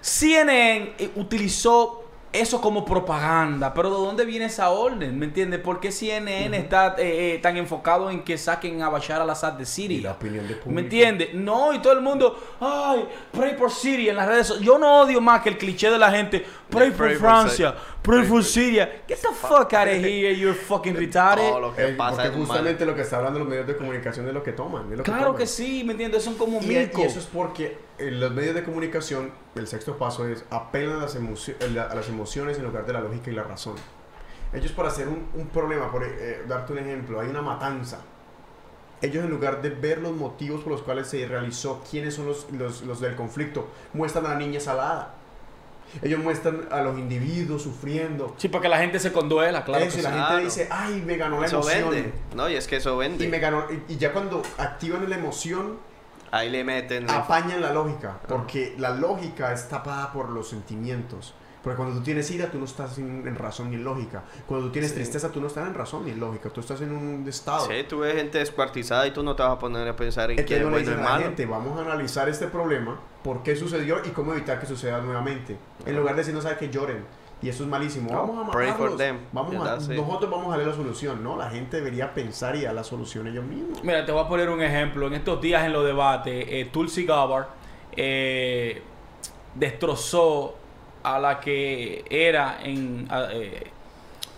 CNN 0.00 0.94
utilizó 1.16 2.01
eso 2.32 2.60
como 2.60 2.84
propaganda, 2.84 3.74
pero 3.74 3.90
¿de 3.90 3.96
dónde 4.06 4.24
viene 4.24 4.46
esa 4.46 4.70
orden? 4.70 5.18
¿Me 5.18 5.26
entiendes? 5.26 5.60
¿Por 5.60 5.80
qué 5.80 5.92
CNN 5.92 6.56
está 6.56 6.94
eh, 6.98 7.34
eh, 7.34 7.38
tan 7.42 7.56
enfocado 7.56 8.10
en 8.10 8.22
que 8.24 8.38
saquen 8.38 8.80
a 8.82 8.88
Bashar 8.88 9.20
al-Assad 9.20 9.52
de 9.54 9.64
Y 9.64 9.66
Siria? 9.66 10.02
la 10.02 10.12
opinión 10.12 10.48
de 10.48 10.54
público. 10.54 10.70
¿Me 10.70 10.80
entiendes? 10.82 11.34
No, 11.34 11.74
y 11.74 11.80
todo 11.80 11.92
el 11.92 12.00
mundo, 12.00 12.38
ay, 12.60 13.06
pray 13.32 13.56
por 13.56 13.70
Siria 13.70 14.10
en 14.12 14.16
las 14.16 14.26
redes 14.28 14.46
sociales. 14.46 14.66
Yo 14.66 14.78
no 14.78 15.02
odio 15.02 15.20
más 15.20 15.42
que 15.42 15.50
el 15.50 15.58
cliché 15.58 15.90
de 15.90 15.98
la 15.98 16.10
gente, 16.10 16.44
pray 16.70 16.88
for 16.90 16.96
pray 16.98 17.10
for 17.16 17.20
Francia, 17.20 17.74
pray 18.02 18.18
pray 18.20 18.28
for 18.28 18.28
for- 18.38 18.44
Syria. 18.44 19.02
Get 19.06 19.18
the 19.20 19.28
fuck 19.34 19.72
out 19.74 19.88
of 19.88 19.94
here, 20.02 20.32
you're 20.34 20.54
fucking 20.54 20.94
retarded. 20.96 21.48
Todo 21.48 21.60
lo 21.60 21.74
que 21.74 21.82
Eh, 21.88 21.92
pasa 21.94 22.12
porque 22.22 22.28
es 22.28 22.32
mal. 22.36 22.46
justamente 22.46 22.86
lo 22.86 22.94
que 22.94 23.02
está 23.02 23.18
hablando 23.18 23.40
los 23.40 23.48
medios 23.48 23.66
de 23.66 23.76
comunicación 23.76 24.26
es 24.26 24.32
lo 24.34 24.42
que 24.42 24.52
toman. 24.52 24.90
es 24.90 24.98
lo 24.98 25.04
Claro 25.04 25.24
toman. 25.26 25.38
que 25.38 25.46
sí, 25.46 25.84
¿me 25.84 25.92
entiendes? 25.92 26.22
Son 26.22 26.34
como 26.36 26.60
Y, 26.62 26.66
micos. 26.66 27.00
y 27.00 27.04
eso 27.04 27.18
es 27.18 27.26
porque 27.26 27.76
en 28.08 28.20
los 28.20 28.30
medios 28.32 28.54
de 28.54 28.64
comunicación, 28.64 29.32
el 29.54 29.66
sexto 29.66 29.96
paso 29.98 30.26
es 30.26 30.44
apelan 30.50 30.96
a 30.98 31.00
las, 31.02 31.16
a 31.16 31.94
las 31.94 32.08
emociones 32.08 32.58
en 32.58 32.64
lugar 32.64 32.84
de 32.86 32.92
la 32.92 33.00
lógica 33.00 33.30
y 33.30 33.34
la 33.34 33.42
razón. 33.44 33.74
Ellos 34.52 34.72
para 34.72 34.88
hacer 34.88 35.08
un, 35.08 35.28
un 35.34 35.46
problema, 35.48 35.90
por 35.90 36.04
eh, 36.04 36.42
darte 36.46 36.72
un 36.72 36.78
ejemplo, 36.78 37.20
hay 37.20 37.28
una 37.28 37.42
matanza. 37.42 38.00
Ellos 39.00 39.24
en 39.24 39.30
lugar 39.30 39.62
de 39.62 39.70
ver 39.70 39.98
los 39.98 40.12
motivos 40.12 40.60
por 40.62 40.72
los 40.72 40.82
cuales 40.82 41.08
se 41.08 41.26
realizó, 41.26 41.82
quiénes 41.90 42.14
son 42.14 42.26
los, 42.26 42.50
los, 42.52 42.82
los 42.82 43.00
del 43.00 43.16
conflicto, 43.16 43.68
muestran 43.94 44.26
a 44.26 44.30
la 44.30 44.36
niña 44.36 44.60
salada. 44.60 45.14
Ellos 46.00 46.20
muestran 46.20 46.68
a 46.70 46.80
los 46.82 46.98
individuos 46.98 47.62
sufriendo. 47.62 48.34
Sí, 48.38 48.48
para 48.48 48.62
que 48.62 48.68
la 48.68 48.78
gente 48.78 48.98
se 48.98 49.12
conduela, 49.12 49.64
claro. 49.64 49.84
Eso, 49.84 49.96
que 49.96 50.00
y 50.00 50.02
la 50.04 50.08
sí. 50.10 50.14
gente 50.14 50.28
Claro. 50.30 50.44
dice, 50.44 50.68
ay, 50.70 51.02
me 51.04 51.16
ganó 51.16 51.40
la 51.40 51.46
Eso 51.46 51.56
emoción. 51.56 51.90
vende. 51.90 52.12
No, 52.34 52.48
y 52.48 52.54
es 52.54 52.66
que 52.66 52.76
eso 52.76 52.96
vende. 52.96 53.24
Y, 53.24 53.28
me 53.28 53.38
ganó, 53.40 53.64
y, 53.88 53.92
y 53.92 53.96
ya 53.98 54.12
cuando 54.12 54.42
activan 54.56 55.08
la 55.10 55.16
emoción, 55.16 55.78
Ahí 56.32 56.50
le 56.50 56.64
meten. 56.64 57.08
apañan 57.08 57.60
la 57.60 57.72
lógica, 57.72 58.18
porque 58.26 58.74
la 58.78 58.90
lógica 58.90 59.52
es 59.52 59.68
tapada 59.68 60.12
por 60.12 60.30
los 60.30 60.48
sentimientos. 60.48 61.34
Porque 61.62 61.76
cuando 61.76 61.94
tú 61.98 62.02
tienes 62.02 62.28
ira, 62.32 62.50
tú 62.50 62.58
no 62.58 62.64
estás 62.64 62.98
en, 62.98 63.24
en 63.24 63.36
razón 63.36 63.70
ni 63.70 63.76
en 63.76 63.84
lógica. 63.84 64.24
Cuando 64.48 64.66
tú 64.66 64.72
tienes 64.72 64.90
Sí. 64.90 64.96
tristeza, 64.96 65.30
tú 65.30 65.40
no 65.40 65.46
estás 65.46 65.68
en 65.68 65.74
razón 65.74 66.04
ni 66.04 66.10
en 66.10 66.18
lógica. 66.18 66.48
Tú 66.50 66.60
estás 66.60 66.80
en 66.80 66.90
un 66.90 67.24
estado. 67.28 67.66
Sí, 67.68 67.84
tú 67.88 68.00
ves 68.00 68.16
gente 68.16 68.38
descuartizada 68.38 69.06
y 69.06 69.12
tú 69.12 69.22
no 69.22 69.36
te 69.36 69.44
vas 69.44 69.52
a 69.52 69.58
poner 69.60 69.86
a 69.86 69.94
pensar 69.94 70.32
en 70.32 70.44
qué 70.44 70.56
es 70.56 70.62
bueno 70.68 70.80
y 70.80 70.96
malo. 70.96 71.22
gente, 71.22 71.46
vamos 71.46 71.78
a 71.78 71.82
analizar 71.82 72.28
este 72.28 72.48
problema, 72.48 72.98
por 73.22 73.44
qué 73.44 73.54
sucedió 73.54 73.98
y 74.04 74.08
cómo 74.08 74.32
evitar 74.32 74.58
que 74.58 74.66
suceda 74.66 75.00
nuevamente. 75.00 75.56
En 75.86 75.96
lugar 75.96 76.16
de 76.16 76.22
decir, 76.22 76.34
no 76.34 76.40
sabe 76.40 76.56
que 76.56 76.68
lloren. 76.68 77.04
Y 77.42 77.48
eso 77.48 77.64
es 77.64 77.68
malísimo. 77.68 78.10
No, 78.12 78.26
Vamos 78.26 78.48
a 78.48 78.50
pray 78.52 78.68
for 78.68 78.90
matarlos. 78.90 78.98
them. 78.98 79.18
Vamos 79.32 79.54
a, 79.56 79.76
nosotros 79.94 80.30
vamos 80.30 80.46
a 80.46 80.50
darle 80.50 80.66
la 80.66 80.74
solución. 80.74 81.24
No, 81.24 81.36
la 81.36 81.50
gente 81.50 81.78
debería 81.78 82.14
pensar 82.14 82.54
y 82.54 82.62
dar 82.62 82.74
la 82.74 82.84
solución 82.84 83.26
ellos 83.26 83.44
mismos. 83.44 83.82
Mira, 83.82 84.06
te 84.06 84.12
voy 84.12 84.24
a 84.24 84.28
poner 84.28 84.48
un 84.48 84.62
ejemplo. 84.62 85.08
En 85.08 85.14
estos 85.14 85.40
días 85.40 85.64
en 85.64 85.72
los 85.72 85.84
debates, 85.84 86.46
eh, 86.48 86.68
Tulsi 86.72 87.04
Gabbard 87.04 87.46
eh, 87.96 88.80
destrozó 89.54 90.54
a 91.02 91.18
la 91.18 91.40
que 91.40 92.04
era 92.08 92.58
en 92.62 93.08
eh, 93.32 93.70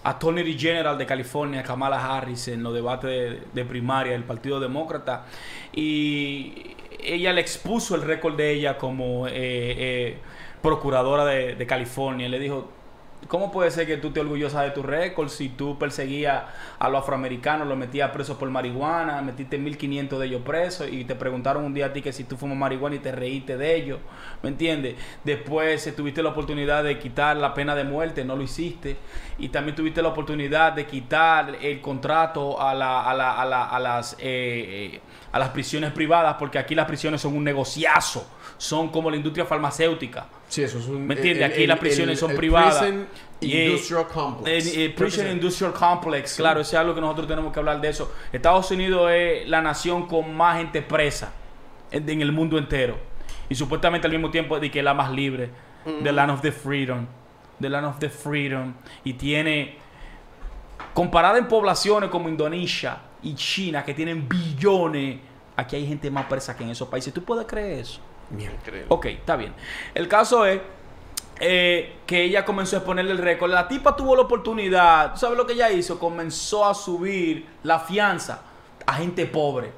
Attorney 0.05 0.59
General 0.59 0.97
de 0.97 1.07
California, 1.07 1.63
Kamala 1.63 2.17
Harris, 2.17 2.49
en 2.49 2.63
los 2.63 2.73
debates 2.75 3.11
de, 3.11 3.43
de 3.53 3.65
primaria 3.65 4.13
del 4.13 4.25
Partido 4.25 4.61
Demócrata. 4.61 5.27
Y 5.73 6.75
ella 7.01 7.33
le 7.33 7.41
expuso 7.41 7.95
el 7.95 8.03
récord 8.03 8.35
de 8.37 8.51
ella 8.53 8.79
como 8.79 9.27
eh, 9.29 9.33
eh, 9.35 10.19
procuradora 10.63 11.25
de, 11.27 11.55
de 11.55 11.67
California. 11.67 12.29
Le 12.29 12.39
dijo, 12.39 12.69
¿Cómo 13.29 13.51
puede 13.51 13.71
ser 13.71 13.87
que 13.87 13.97
tú 13.97 14.11
te 14.11 14.21
orgullosa 14.21 14.63
de 14.63 14.71
tu 14.71 14.83
récord 14.83 15.29
si 15.29 15.49
tú 15.49 15.79
perseguías 15.79 16.43
a 16.79 16.89
los 16.91 17.03
afroamericanos, 17.03 17.67
los 17.67 17.77
metías 17.79 18.11
presos 18.11 18.37
por 18.37 18.51
marihuana, 18.51 19.23
metiste 19.23 19.57
1500 19.57 20.21
de 20.21 20.27
ellos 20.27 20.43
presos 20.45 20.89
y 20.91 21.05
te 21.05 21.15
preguntaron 21.15 21.65
un 21.65 21.73
día 21.73 21.87
a 21.87 21.93
ti 21.93 22.03
que 22.03 22.13
si 22.13 22.25
tú 22.25 22.37
fumas 22.37 22.57
marihuana 22.59 22.97
y 22.97 22.99
te 22.99 23.13
reíste 23.13 23.57
de 23.57 23.75
ellos? 23.77 23.99
¿Me 24.43 24.51
entiendes? 24.51 24.97
Después 25.25 25.87
eh, 25.87 25.93
tuviste 25.93 26.23
la 26.23 26.29
oportunidad 26.31 26.85
de 26.85 26.99
quitar 26.99 27.37
la 27.39 27.55
pena 27.55 27.75
de 27.75 27.85
muerte, 27.85 28.25
no 28.25 28.37
lo 28.37 28.43
hiciste. 28.43 28.97
Y 29.39 29.49
también 29.49 29.75
tuviste 29.75 30.03
la 30.03 30.09
oportunidad 30.09 30.73
de 30.75 30.87
quitar 30.87 31.57
el 31.63 31.81
contrato 31.81 32.61
a, 32.61 32.75
la, 32.75 33.03
a, 33.09 33.15
la- 33.15 33.41
a 33.41 33.45
la- 33.47 33.65
a 33.69 33.79
las, 33.81 34.13
eh, 34.15 34.19
eh, 34.95 35.01
a 35.33 35.39
las 35.39 35.49
prisiones 35.49 35.93
privadas, 35.93 36.37
porque 36.39 36.59
aquí 36.59 36.75
las 36.75 36.87
prisiones 36.87 37.21
son 37.23 37.35
un 37.37 37.43
negociazo, 37.45 38.29
son 38.59 38.89
como 38.89 39.11
la 39.11 39.17
industria 39.17 39.45
farmacéutica. 39.45 40.27
Sí, 40.49 40.63
eso 40.63 40.79
es 40.79 40.87
un... 40.87 41.07
¿Me 41.07 41.15
entiendes? 41.15 41.51
Aquí 41.51 41.63
el- 41.63 41.69
las 41.69 41.79
prisiones 41.79 42.13
el- 42.15 42.19
son 42.19 42.31
el 42.33 42.37
privadas. 42.37 42.79
Prison 42.79 43.07
Industrial 43.41 44.07
Complex. 44.07 44.79
Prison 44.97 45.27
Industrial 45.31 45.73
Complex, 45.73 46.37
claro, 46.37 46.61
eso 46.61 46.71
es 46.71 46.81
algo 46.81 46.95
que 46.95 47.01
nosotros 47.01 47.27
tenemos 47.29 47.53
que 47.53 47.59
hablar 47.59 47.81
de 47.81 47.89
eso. 47.89 48.13
Estados 48.33 48.71
Unidos 48.71 49.11
es 49.13 49.49
la 49.49 49.61
nación 49.61 50.07
con 50.07 50.35
más 50.35 50.59
gente 50.59 50.81
presa 50.83 51.33
en, 51.91 52.09
en 52.09 52.23
el 52.23 52.33
mundo 52.33 52.57
entero. 52.59 52.97
Y 53.49 53.55
supuestamente 53.55 54.07
al 54.07 54.13
mismo 54.13 54.31
tiempo 54.31 54.59
de 54.59 54.71
que 54.71 54.79
es 54.79 54.85
la 54.85 54.95
más 54.95 55.11
libre. 55.11 55.51
The 56.03 56.13
Land 56.13 56.31
of 56.33 56.41
the 56.41 56.51
Freedom. 56.53 57.07
The 57.61 57.69
Land 57.69 57.87
of 57.87 57.99
the 57.99 58.09
Freedom. 58.09 58.73
Y 59.05 59.13
tiene, 59.15 59.77
comparada 60.95 61.37
en 61.39 61.47
poblaciones 61.47 62.09
como 62.11 62.29
Indonesia 62.29 62.99
y 63.23 63.35
China, 63.35 63.85
que 63.85 63.93
tienen 63.93 64.27
billones, 64.29 65.19
aquí 65.57 65.77
hay 65.77 65.87
gente 65.87 66.11
más 66.11 66.25
presa 66.27 66.57
que 66.57 66.65
en 66.65 66.71
esos 66.71 66.89
países. 66.89 67.13
¿Tú 67.13 67.23
puedes 67.23 67.47
creer 67.47 67.81
eso? 67.81 68.01
Mierda. 68.31 68.55
Increíble. 68.55 68.87
Ok, 68.89 69.07
está 69.07 69.37
bien. 69.37 69.55
El 69.95 70.09
caso 70.09 70.47
es, 70.47 70.61
eh, 71.41 71.97
que 72.07 72.23
ella 72.23 72.45
comenzó 72.45 72.77
a 72.77 72.79
exponerle 72.79 73.13
el 73.13 73.19
récord. 73.19 73.51
La 73.51 73.67
tipa 73.67 73.97
tuvo 73.97 74.15
la 74.15 74.23
oportunidad, 74.23 75.15
¿tú 75.15 75.21
¿sabes 75.21 75.37
lo 75.37 75.47
que 75.47 75.55
ella 75.55 75.71
hizo? 75.71 75.99
Comenzó 75.99 76.65
a 76.65 76.75
subir 76.75 77.47
la 77.65 77.81
fianza 77.81 78.43
a 78.87 78.95
gente 78.95 79.27
pobre. 79.27 79.73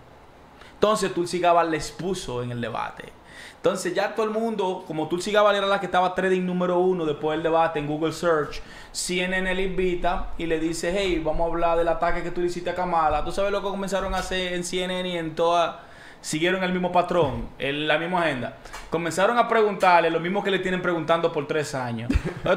Entonces 0.75 1.15
Tulsi 1.15 1.41
Gabbard 1.41 1.71
le 1.71 1.79
expuso 1.79 2.43
en 2.43 2.51
el 2.51 2.61
debate. 2.61 3.13
Entonces 3.57 3.95
ya 3.95 4.15
todo 4.15 4.27
el 4.27 4.33
mundo, 4.33 4.85
como 4.87 5.09
Tulsi 5.09 5.33
Gabbard 5.33 5.57
era 5.57 5.67
la 5.67 5.81
que 5.81 5.87
estaba 5.87 6.15
trading 6.15 6.43
número 6.43 6.79
uno 6.79 7.05
después 7.07 7.37
del 7.37 7.43
debate 7.43 7.79
en 7.79 7.87
Google 7.87 8.13
Search, 8.13 8.63
CNN 8.93 9.55
le 9.55 9.63
invita 9.63 10.29
y 10.39 10.47
le 10.47 10.61
dice, 10.61 10.95
hey, 10.97 11.21
vamos 11.25 11.49
a 11.49 11.53
hablar 11.53 11.79
del 11.79 11.89
ataque 11.89 12.23
que 12.23 12.31
tú 12.31 12.43
le 12.43 12.49
hiciste 12.49 12.71
a 12.71 12.75
Kamala. 12.75 13.25
¿Tú 13.25 13.33
sabes 13.33 13.51
lo 13.51 13.63
que 13.63 13.69
comenzaron 13.69 14.15
a 14.15 14.19
hacer 14.19 14.53
en 14.53 14.63
CNN 14.63 15.09
y 15.09 15.17
en 15.17 15.35
toda... 15.35 15.86
Siguieron 16.27 16.65
el 16.65 16.73
mismo 16.73 16.91
patrón, 16.91 17.47
el- 17.57 17.87
la 17.87 17.99
misma 17.99 18.23
agenda. 18.23 18.57
Comenzaron 18.91 19.39
a 19.39 19.47
preguntarle 19.47 20.11
lo 20.11 20.19
mismo 20.19 20.43
que 20.43 20.51
le 20.51 20.59
tienen 20.59 20.83
preguntando 20.83 21.33
por 21.33 21.47
tres 21.47 21.73
años. 21.73 22.11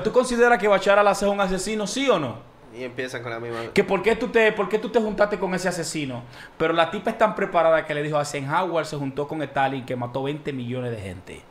¿Tú 0.04 0.12
consideras 0.12 0.58
que 0.58 0.68
Bachar 0.68 0.98
al-Assad 0.98 1.28
es 1.28 1.34
un 1.34 1.40
asesino, 1.40 1.86
sí 1.86 2.10
o 2.10 2.18
no? 2.18 2.38
Y 2.76 2.84
empiezan 2.84 3.22
con 3.22 3.32
la 3.32 3.40
misma. 3.40 3.60
que 3.72 3.84
por 3.84 4.02
qué 4.02 4.16
tú 4.16 4.30
te 4.30 4.52
por 4.54 4.70
qué 4.70 4.80
tú 4.80 4.90
te 4.90 5.00
juntaste 5.00 5.38
con 5.40 5.54
ese 5.56 5.68
asesino 5.68 6.22
pero 6.58 6.72
la 6.74 6.90
tipa 6.92 7.10
es 7.10 7.18
tan 7.18 7.34
preparada 7.36 7.84
que 7.86 7.94
le 7.96 8.02
dijo 8.04 8.16
a 8.18 8.22
Eisenhower 8.22 8.86
se 8.86 8.96
juntó 8.96 9.28
con 9.28 9.42
Stalin 9.42 9.86
que 9.86 9.96
mató 9.96 10.22
20 10.24 10.54
millones 10.54 10.92
de 10.92 11.02
gente 11.02 11.42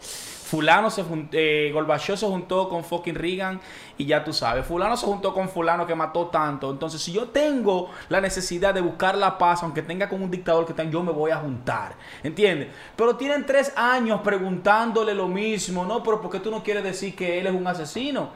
fulano 0.48 0.90
se 0.90 1.02
juntó 1.02 1.36
eh, 1.36 1.72
se 1.98 2.26
juntó 2.26 2.68
con 2.70 2.82
fucking 2.82 3.14
Reagan 3.14 3.60
y 3.98 4.06
ya 4.06 4.24
tú 4.24 4.32
sabes 4.32 4.64
fulano 4.64 4.96
se 4.96 5.04
juntó 5.04 5.34
con 5.34 5.48
fulano 5.48 5.86
que 5.86 5.94
mató 5.94 6.28
tanto 6.28 6.70
entonces 6.70 7.02
si 7.02 7.12
yo 7.12 7.28
tengo 7.28 7.90
la 8.08 8.20
necesidad 8.20 8.72
de 8.72 8.80
buscar 8.80 9.16
la 9.16 9.36
paz 9.36 9.62
aunque 9.62 9.82
tenga 9.82 10.08
con 10.08 10.22
un 10.22 10.30
dictador 10.30 10.64
que 10.64 10.72
tan 10.72 10.90
yo 10.90 11.02
me 11.02 11.12
voy 11.12 11.32
a 11.32 11.36
juntar 11.36 11.96
¿entiendes? 12.22 12.68
pero 12.96 13.16
tienen 13.16 13.44
tres 13.44 13.74
años 13.76 14.22
preguntándole 14.22 15.14
lo 15.14 15.28
mismo 15.28 15.84
no 15.84 16.02
pero 16.02 16.20
¿por 16.20 16.30
qué 16.30 16.40
tú 16.40 16.50
no 16.50 16.62
quieres 16.62 16.82
decir 16.82 17.14
que 17.14 17.38
él 17.38 17.46
es 17.46 17.52
un 17.52 17.66
asesino? 17.66 18.30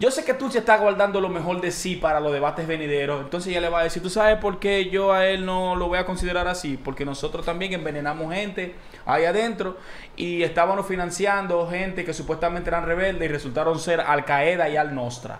Yo 0.00 0.10
sé 0.10 0.24
que 0.24 0.34
se 0.50 0.60
está 0.60 0.78
guardando 0.78 1.20
lo 1.20 1.28
mejor 1.28 1.60
de 1.60 1.70
sí 1.70 1.94
para 1.94 2.20
los 2.20 2.32
debates 2.32 2.66
venideros. 2.66 3.20
Entonces 3.20 3.50
ella 3.50 3.60
le 3.60 3.68
va 3.68 3.80
a 3.80 3.82
decir, 3.82 4.02
¿tú 4.02 4.08
sabes 4.08 4.38
por 4.38 4.58
qué 4.58 4.88
yo 4.88 5.12
a 5.12 5.26
él 5.26 5.44
no 5.44 5.76
lo 5.76 5.88
voy 5.88 5.98
a 5.98 6.06
considerar 6.06 6.48
así? 6.48 6.78
Porque 6.82 7.04
nosotros 7.04 7.44
también 7.44 7.74
envenenamos 7.74 8.32
gente 8.32 8.76
ahí 9.04 9.26
adentro 9.26 9.76
y 10.16 10.42
estábamos 10.42 10.86
financiando 10.86 11.68
gente 11.68 12.02
que 12.06 12.14
supuestamente 12.14 12.70
eran 12.70 12.86
rebeldes 12.86 13.28
y 13.28 13.30
resultaron 13.30 13.78
ser 13.78 14.00
Al 14.00 14.24
Qaeda 14.24 14.70
y 14.70 14.78
Al 14.78 14.94
Nostra. 14.94 15.38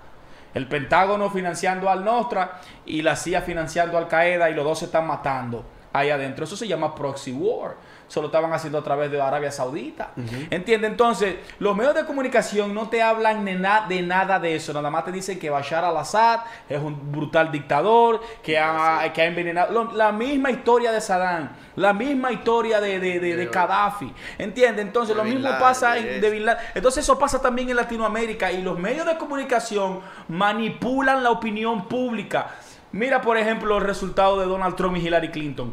El 0.53 0.69
Pentágono 0.69 1.31
financiando 1.31 1.89
Al 1.89 2.05
Nostra 2.05 2.61
y 2.85 3.01
la 3.01 3.17
CIA 3.17 3.41
financiando 3.41 3.97
Al 3.97 4.09
Qaeda 4.09 4.51
y 4.51 4.55
los 4.55 4.67
dos 4.67 4.81
se 4.81 4.85
están 4.85 5.07
matando 5.07 5.65
ahí 5.95 6.11
adentro. 6.11 6.45
Eso 6.45 6.59
se 6.59 6.69
llama 6.69 6.95
proxy 6.95 7.33
war. 7.33 7.77
Eso 8.11 8.21
lo 8.21 8.27
estaban 8.27 8.53
haciendo 8.53 8.77
a 8.77 8.83
través 8.83 9.09
de 9.13 9.23
Arabia 9.23 9.53
Saudita. 9.53 10.11
¿Entiendes? 10.51 10.91
Entonces, 10.91 11.37
los 11.61 11.77
medios 11.77 11.95
de 11.95 12.05
comunicación 12.05 12.75
no 12.75 12.89
te 12.89 13.01
hablan 13.03 13.45
de, 13.45 13.55
na- 13.55 13.87
de 13.89 14.03
nada 14.03 14.41
de 14.41 14.57
eso. 14.57 14.73
Nada 14.73 14.91
más 14.91 15.05
te 15.05 15.13
dicen 15.13 15.39
que 15.39 15.49
Bashar 15.49 15.85
al-Assad 15.85 16.41
es 16.69 16.81
un 16.83 17.13
brutal 17.13 17.53
dictador, 17.53 18.21
que 18.43 18.59
ha, 18.59 19.13
que 19.15 19.23
ha 19.23 19.27
envenenado. 19.27 19.73
lo- 19.73 19.93
la 19.93 20.11
misma 20.11 20.51
historia 20.51 20.91
de 20.91 21.01
Saddam, 21.01 21.51
la 21.77 21.93
misma 21.93 22.33
historia 22.33 22.81
de, 22.81 22.99
de, 22.99 23.21
de- 23.21 23.37
de 23.37 23.47
Gaddafi. 23.47 24.13
¿Entiendes? 24.39 24.85
Entonces, 24.87 25.15
lo 25.17 25.23
mismo 25.23 25.49
Laden, 25.49 25.61
pasa 25.61 25.97
en, 25.97 26.21
de 26.21 26.31
Bin 26.31 26.45
Laden. 26.47 26.65
Entonces, 26.75 27.05
eso 27.05 27.17
pasa 27.17 27.41
también 27.41 27.71
en 27.71 27.77
Latinoamérica. 27.77 28.51
Y 28.51 28.61
los 28.63 28.77
medios 28.77 29.07
de 29.07 29.17
comunicación 29.19 30.01
manipulan 30.29 31.23
la 31.23 31.31
opinión 31.31 31.87
pública. 31.87 32.49
Mira, 32.91 33.21
por 33.21 33.37
ejemplo, 33.39 33.79
el 33.79 33.85
resultado 33.85 34.41
de 34.41 34.47
Donald 34.47 34.75
Trump 34.75 34.97
y 34.97 35.07
Hillary 35.07 35.31
Clinton. 35.31 35.73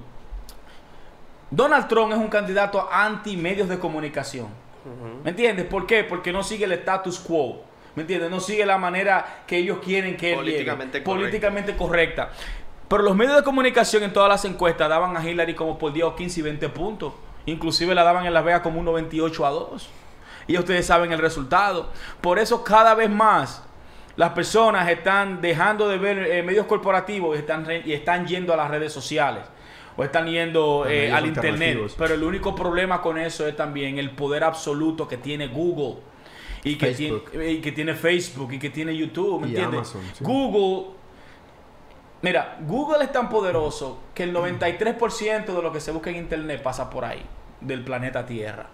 Donald 1.50 1.88
Trump 1.88 2.12
es 2.12 2.18
un 2.18 2.28
candidato 2.28 2.88
anti 2.92 3.38
medios 3.38 3.70
de 3.70 3.80
comunicación. 3.80 4.48
¿Me 5.24 5.32
entiendes? 5.32 5.66
¿Por 5.66 5.86
qué? 5.86 6.04
Porque 6.04 6.32
no 6.32 6.44
sigue 6.44 6.66
el 6.66 6.72
status 6.74 7.20
quo. 7.20 7.64
¿Me 7.96 8.02
entiendes? 8.04 8.30
No 8.30 8.40
sigue 8.40 8.66
la 8.66 8.78
manera 8.78 9.44
que 9.46 9.58
ellos 9.58 9.80
quieren 9.84 10.16
que 10.16 10.32
él. 10.32 10.38
Políticamente 10.38 11.04
correcta. 11.04 11.20
Políticamente 11.20 11.76
correcta. 11.76 12.32
Pero 12.88 13.04
los 13.04 13.16
medios 13.16 13.36
de 13.36 13.44
comunicación 13.44 14.04
en 14.04 14.14
todas 14.14 14.30
las 14.30 14.46
encuestas 14.46 14.88
daban 14.88 15.18
a 15.18 15.28
Hillary 15.28 15.56
como 15.56 15.78
por 15.78 15.92
10 15.92 16.06
o 16.06 16.16
15 16.16 16.40
y 16.40 16.44
20 16.44 16.70
puntos. 16.70 17.14
Inclusive 17.46 17.94
la 17.96 18.04
daban 18.04 18.26
en 18.26 18.34
Las 18.34 18.46
Vegas 18.46 18.62
como 18.62 18.80
un 18.80 18.86
98 18.86 19.46
a 19.46 19.50
2. 19.50 19.90
Y 20.48 20.58
ustedes 20.58 20.86
saben 20.86 21.12
el 21.12 21.20
resultado. 21.20 21.90
Por 22.22 22.40
eso 22.40 22.64
cada 22.64 22.94
vez 22.96 23.10
más 23.10 23.64
las 24.16 24.32
personas 24.32 24.90
están 24.90 25.42
dejando 25.42 25.88
de 25.88 25.98
ver 25.98 26.18
eh, 26.20 26.44
medios 26.44 26.66
corporativos 26.66 27.36
y 27.36 27.40
están, 27.40 27.68
y 27.86 27.94
están 27.94 28.26
yendo 28.26 28.54
a 28.54 28.58
las 28.58 28.70
redes 28.70 28.94
sociales. 28.94 29.44
O 29.98 30.04
están 30.04 30.28
yendo 30.28 30.86
eh, 30.88 31.12
al 31.12 31.26
internet. 31.26 31.80
Pero 31.98 32.14
el 32.14 32.24
único 32.24 32.54
problema 32.56 33.02
con 33.02 33.18
eso 33.18 33.48
es 33.48 33.56
también 33.56 33.98
el 33.98 34.12
poder 34.12 34.44
absoluto 34.44 35.08
que 35.08 35.18
tiene 35.18 35.48
Google. 35.48 36.02
Y 36.64 36.76
que, 36.76 36.92
tiene, 36.92 37.20
Facebook. 37.20 37.42
y 37.44 37.62
que 37.62 37.72
tiene 37.72 37.94
Facebook 37.96 38.54
y 38.54 38.60
que 38.60 38.70
tiene 38.70 38.96
YouTube. 38.96 39.42
¿Me 39.42 39.48
Y 39.48 39.50
entiendes? 39.52 39.80
Amazon, 39.80 40.02
sí. 40.14 40.24
Google. 40.24 40.94
Mira, 42.22 42.58
Google 42.62 43.04
es 43.04 43.12
tan 43.12 43.30
poderoso 43.30 44.00
que 44.14 44.24
el 44.24 44.34
93% 44.34 45.46
de 45.46 45.62
lo 45.62 45.72
que 45.72 45.80
se 45.80 45.92
busca 45.92 46.10
en 46.10 46.18
internet 46.18 46.62
pasa 46.64 46.90
por 46.90 47.06
ahí, 47.06 47.24
del 47.62 47.84
planeta 47.84 48.26
Tierra. 48.26 48.68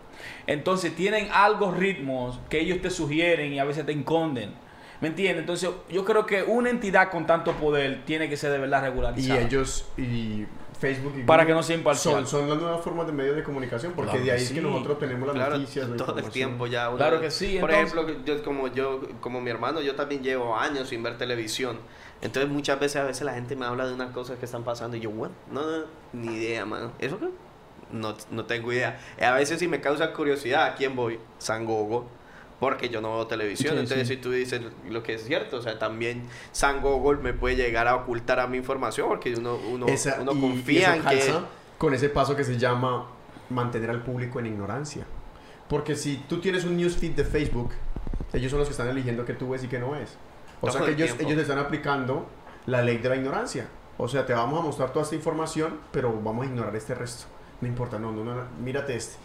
Entonces 0.47 0.95
tienen 0.95 1.27
algoritmos 1.31 2.39
que 2.49 2.59
ellos 2.61 2.81
te 2.81 2.89
sugieren 2.89 3.53
y 3.53 3.59
a 3.59 3.65
veces 3.65 3.85
te 3.85 3.91
esconden. 3.91 4.51
¿Me 5.01 5.09
entiendes? 5.09 5.41
Entonces 5.41 5.69
yo 5.89 6.05
creo 6.05 6.25
que 6.25 6.43
una 6.43 6.69
entidad 6.69 7.11
con 7.11 7.25
tanto 7.27 7.51
poder 7.53 8.05
tiene 8.05 8.29
que 8.29 8.37
ser 8.37 8.51
de 8.51 8.59
verdad 8.59 8.81
Y 8.81 8.85
regularizada. 8.85 9.41
ellos, 9.41 9.85
y 9.97 10.45
Facebook 10.83 11.13
y 11.17 11.23
Para 11.23 11.45
que 11.45 11.53
no 11.53 11.63
sea 11.63 11.77
imparcial. 11.77 12.15
Son, 12.15 12.27
son 12.27 12.49
las 12.49 12.57
nuevas 12.59 12.81
formas 12.83 13.07
de 13.07 13.13
medios 13.13 13.35
de 13.37 13.43
comunicación, 13.43 13.93
porque 13.95 14.11
Claro 14.11 14.25
de 14.25 14.31
ahí 14.31 14.37
que 14.39 14.43
es 14.43 14.51
que 14.51 14.61
nosotros 14.61 14.99
tenemos 14.99 15.27
las 15.27 15.35
Claro, 15.35 15.57
noticias, 15.57 15.89
la 15.89 15.95
todo 15.97 16.17
el 16.19 16.29
tiempo 16.29 16.67
ya. 16.67 16.91
Claro 16.95 17.21
que 17.21 17.31
sí, 17.31 17.57
Por 17.59 17.71
entonces- 17.71 17.97
ejemplo, 17.97 18.23
yo 18.25 18.43
como 18.43 18.67
yo 18.67 19.01
como 19.21 19.39
mi 19.39 19.49
hermano, 19.49 19.79
yo 19.81 19.95
también 19.95 20.21
llevo 20.21 20.55
años 20.57 20.89
sin 20.89 21.01
ver 21.03 21.17
televisión. 21.17 21.77
Entonces 22.21 22.51
muchas 22.51 22.79
veces 22.79 22.97
a 23.01 23.05
veces 23.05 23.23
la 23.23 23.33
gente 23.33 23.55
me 23.55 23.65
habla 23.65 23.85
de 23.87 23.93
unas 23.93 24.11
cosas 24.11 24.37
que 24.37 24.45
están 24.45 24.63
pasando 24.63 24.97
y 24.97 24.99
yo, 24.99 25.09
bueno, 25.11 25.33
no, 25.51 25.61
no, 25.61 25.85
ni 26.13 26.35
idea, 26.35 26.65
mano. 26.65 26.91
¿Eso 26.99 27.17
qué? 27.19 27.29
No, 27.91 28.15
no 28.31 28.45
tengo 28.45 28.71
idea. 28.73 28.99
A 29.21 29.31
veces 29.31 29.59
sí 29.59 29.67
me 29.67 29.79
causa 29.79 30.11
curiosidad, 30.13 30.65
¿a 30.65 30.75
quién 30.75 30.95
voy? 30.95 31.19
San 31.37 31.65
Gogo. 31.65 32.07
Porque 32.63 32.89
yo 32.89 33.01
no 33.01 33.13
veo 33.15 33.27
televisión. 33.27 33.73
Sí, 33.73 33.79
Entonces, 33.81 34.07
sí. 34.07 34.15
si 34.15 34.21
tú 34.21 34.31
dices 34.31 34.61
lo 34.89 35.03
que 35.03 35.15
es 35.15 35.23
cierto, 35.25 35.57
o 35.57 35.61
sea, 35.61 35.77
también 35.79 36.23
San 36.51 36.81
Google 36.81 37.21
me 37.21 37.33
puede 37.33 37.55
llegar 37.55 37.87
a 37.87 37.95
ocultar 37.95 38.39
a 38.39 38.47
mi 38.47 38.57
información 38.57 39.07
porque 39.09 39.33
uno, 39.35 39.57
uno, 39.71 39.87
Esa- 39.87 40.19
uno 40.21 40.31
y- 40.33 40.37
y 40.37 40.41
confía 40.41 40.95
eso 40.95 41.09
en 41.39 41.43
que. 41.43 41.47
con 41.77 41.93
ese 41.93 42.09
paso 42.09 42.35
que 42.35 42.43
se 42.43 42.57
llama 42.57 43.07
mantener 43.49 43.89
al 43.89 44.01
público 44.01 44.39
en 44.39 44.45
ignorancia. 44.47 45.05
Porque 45.67 45.95
si 45.95 46.17
tú 46.29 46.39
tienes 46.39 46.63
un 46.65 46.77
newsfeed 46.77 47.11
de 47.15 47.23
Facebook, 47.25 47.71
ellos 48.31 48.49
son 48.49 48.59
los 48.59 48.67
que 48.67 48.71
están 48.73 48.87
eligiendo 48.87 49.25
qué 49.25 49.33
tú 49.33 49.49
ves 49.49 49.63
y 49.63 49.67
qué 49.67 49.79
no 49.79 49.91
ves. 49.91 50.15
O 50.61 50.71
sea 50.71 50.81
que 50.81 50.87
el 50.87 50.93
ellos, 50.95 51.07
tiempo. 51.17 51.27
ellos 51.31 51.41
están 51.41 51.59
aplicando 51.59 52.27
la 52.65 52.81
ley 52.81 52.97
de 52.97 53.09
la 53.09 53.15
ignorancia. 53.17 53.67
O 53.97 54.07
sea, 54.07 54.25
te 54.25 54.33
vamos 54.33 54.59
a 54.59 54.63
mostrar 54.63 54.91
toda 54.93 55.03
esta 55.03 55.15
información, 55.15 55.79
pero 55.91 56.11
vamos 56.23 56.45
a 56.45 56.49
ignorar 56.49 56.75
este 56.75 56.95
resto. 56.95 57.25
No 57.61 57.67
importa, 57.67 57.99
no, 57.99 58.11
no, 58.11 58.23
no, 58.23 58.43
mírate 58.63 58.95
este. 58.95 59.15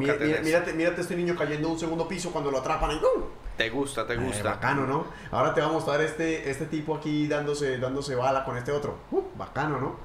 Mi- 0.00 0.06
Fócate 0.06 0.36
en 0.38 0.44
mírate, 0.44 0.72
mírate 0.72 1.00
este 1.00 1.16
niño 1.16 1.34
cayendo 1.36 1.68
de 1.68 1.74
un 1.74 1.80
segundo 1.80 2.06
piso 2.08 2.30
cuando 2.30 2.50
lo 2.50 2.58
atrapan 2.58 2.92
y 2.92 2.98
¡pum! 2.98 3.24
Te 3.56 3.70
gusta, 3.70 4.06
te 4.06 4.14
Eh, 4.14 4.16
gusta. 4.16 4.42
bacano, 4.50 4.86
¿no? 4.86 5.06
Ahora 5.30 5.54
te 5.54 5.60
va 5.60 5.68
a 5.68 5.70
mostrar 5.72 6.00
este, 6.00 6.50
este 6.50 6.66
tipo 6.66 6.94
aquí 6.96 7.26
dándose, 7.28 7.78
dándose 7.78 8.14
bala 8.16 8.44
con 8.44 8.56
este 8.56 8.72
otro. 8.72 8.96
Uh, 9.10 9.22
bacano, 9.36 9.78
¿no? 9.78 9.96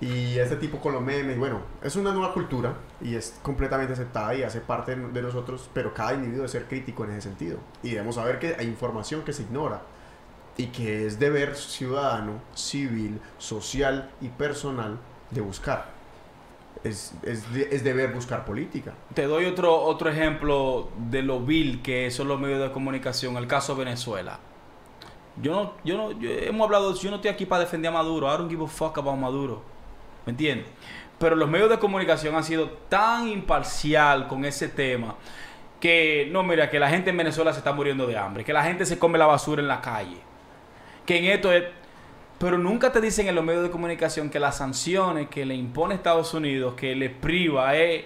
Y 0.00 0.38
este 0.38 0.56
tipo 0.56 0.78
con 0.80 0.92
los 0.92 1.02
memes, 1.02 1.38
bueno, 1.38 1.60
es 1.82 1.94
una 1.96 2.12
nueva 2.12 2.32
cultura 2.34 2.74
y 3.00 3.14
es 3.14 3.38
completamente 3.42 3.92
aceptada 3.92 4.34
y 4.34 4.42
hace 4.42 4.60
parte 4.60 4.96
de 4.96 5.22
nosotros, 5.22 5.70
pero 5.72 5.94
cada 5.94 6.14
individuo 6.14 6.38
debe 6.38 6.48
ser 6.48 6.64
crítico 6.66 7.04
en 7.04 7.10
ese 7.12 7.22
sentido. 7.22 7.58
Y 7.82 7.90
debemos 7.90 8.16
saber 8.16 8.38
que 8.40 8.56
hay 8.58 8.66
información 8.66 9.22
que 9.22 9.32
se 9.32 9.42
ignora 9.42 9.82
y 10.56 10.66
que 10.66 11.06
es 11.06 11.18
deber 11.20 11.54
ciudadano, 11.56 12.40
civil, 12.54 13.20
social 13.38 14.10
y 14.20 14.28
personal 14.28 14.98
de 15.30 15.40
buscar. 15.40 15.93
Es, 16.84 17.14
es, 17.22 17.44
es 17.70 17.82
deber 17.82 18.12
buscar 18.12 18.44
política. 18.44 18.92
Te 19.14 19.22
doy 19.26 19.46
otro, 19.46 19.74
otro 19.74 20.10
ejemplo 20.10 20.90
de 21.10 21.22
lo 21.22 21.40
vil 21.40 21.80
que 21.82 22.10
son 22.10 22.28
los 22.28 22.38
medios 22.38 22.60
de 22.60 22.70
comunicación, 22.72 23.36
el 23.38 23.46
caso 23.46 23.74
Venezuela. 23.74 24.38
Yo 25.40 25.52
no, 25.52 25.72
yo 25.82 25.96
no, 25.96 26.12
yo- 26.12 26.30
hemos 26.30 26.66
hablado, 26.66 26.94
yo 26.94 27.08
no 27.10 27.16
estoy 27.16 27.30
aquí 27.30 27.46
para 27.46 27.64
defender 27.64 27.88
a 27.88 27.92
Maduro, 27.92 28.26
I 28.32 28.36
don't 28.36 28.50
give 28.50 28.62
a 28.62 28.68
fuck 28.68 28.98
about 28.98 29.16
Maduro, 29.18 29.62
¿me 30.26 30.30
entiendes? 30.32 30.66
Pero 31.18 31.34
los 31.36 31.48
medios 31.48 31.70
de 31.70 31.78
comunicación 31.78 32.34
han 32.36 32.44
sido 32.44 32.68
tan 32.88 33.28
imparcial 33.28 34.28
con 34.28 34.44
ese 34.44 34.68
tema 34.68 35.14
que, 35.80 36.28
no, 36.30 36.42
mira, 36.42 36.68
que 36.70 36.78
la 36.78 36.90
gente 36.90 37.10
en 37.10 37.16
Venezuela 37.16 37.52
se 37.52 37.58
está 37.60 37.72
muriendo 37.72 38.06
de 38.06 38.18
hambre, 38.18 38.44
que 38.44 38.52
la 38.52 38.62
gente 38.62 38.84
se 38.84 38.98
come 38.98 39.16
la 39.18 39.26
basura 39.26 39.62
en 39.62 39.68
la 39.68 39.80
calle, 39.80 40.18
que 41.06 41.16
en 41.18 41.24
esto 41.26 41.50
es... 41.52 41.64
Pero 42.38 42.58
nunca 42.58 42.92
te 42.92 43.00
dicen 43.00 43.28
en 43.28 43.34
los 43.34 43.44
medios 43.44 43.62
de 43.62 43.70
comunicación 43.70 44.28
que 44.28 44.40
las 44.40 44.58
sanciones 44.58 45.28
que 45.28 45.46
le 45.46 45.54
impone 45.54 45.94
Estados 45.94 46.34
Unidos, 46.34 46.74
que 46.74 46.94
le 46.94 47.10
priva 47.10 47.76
es 47.76 48.04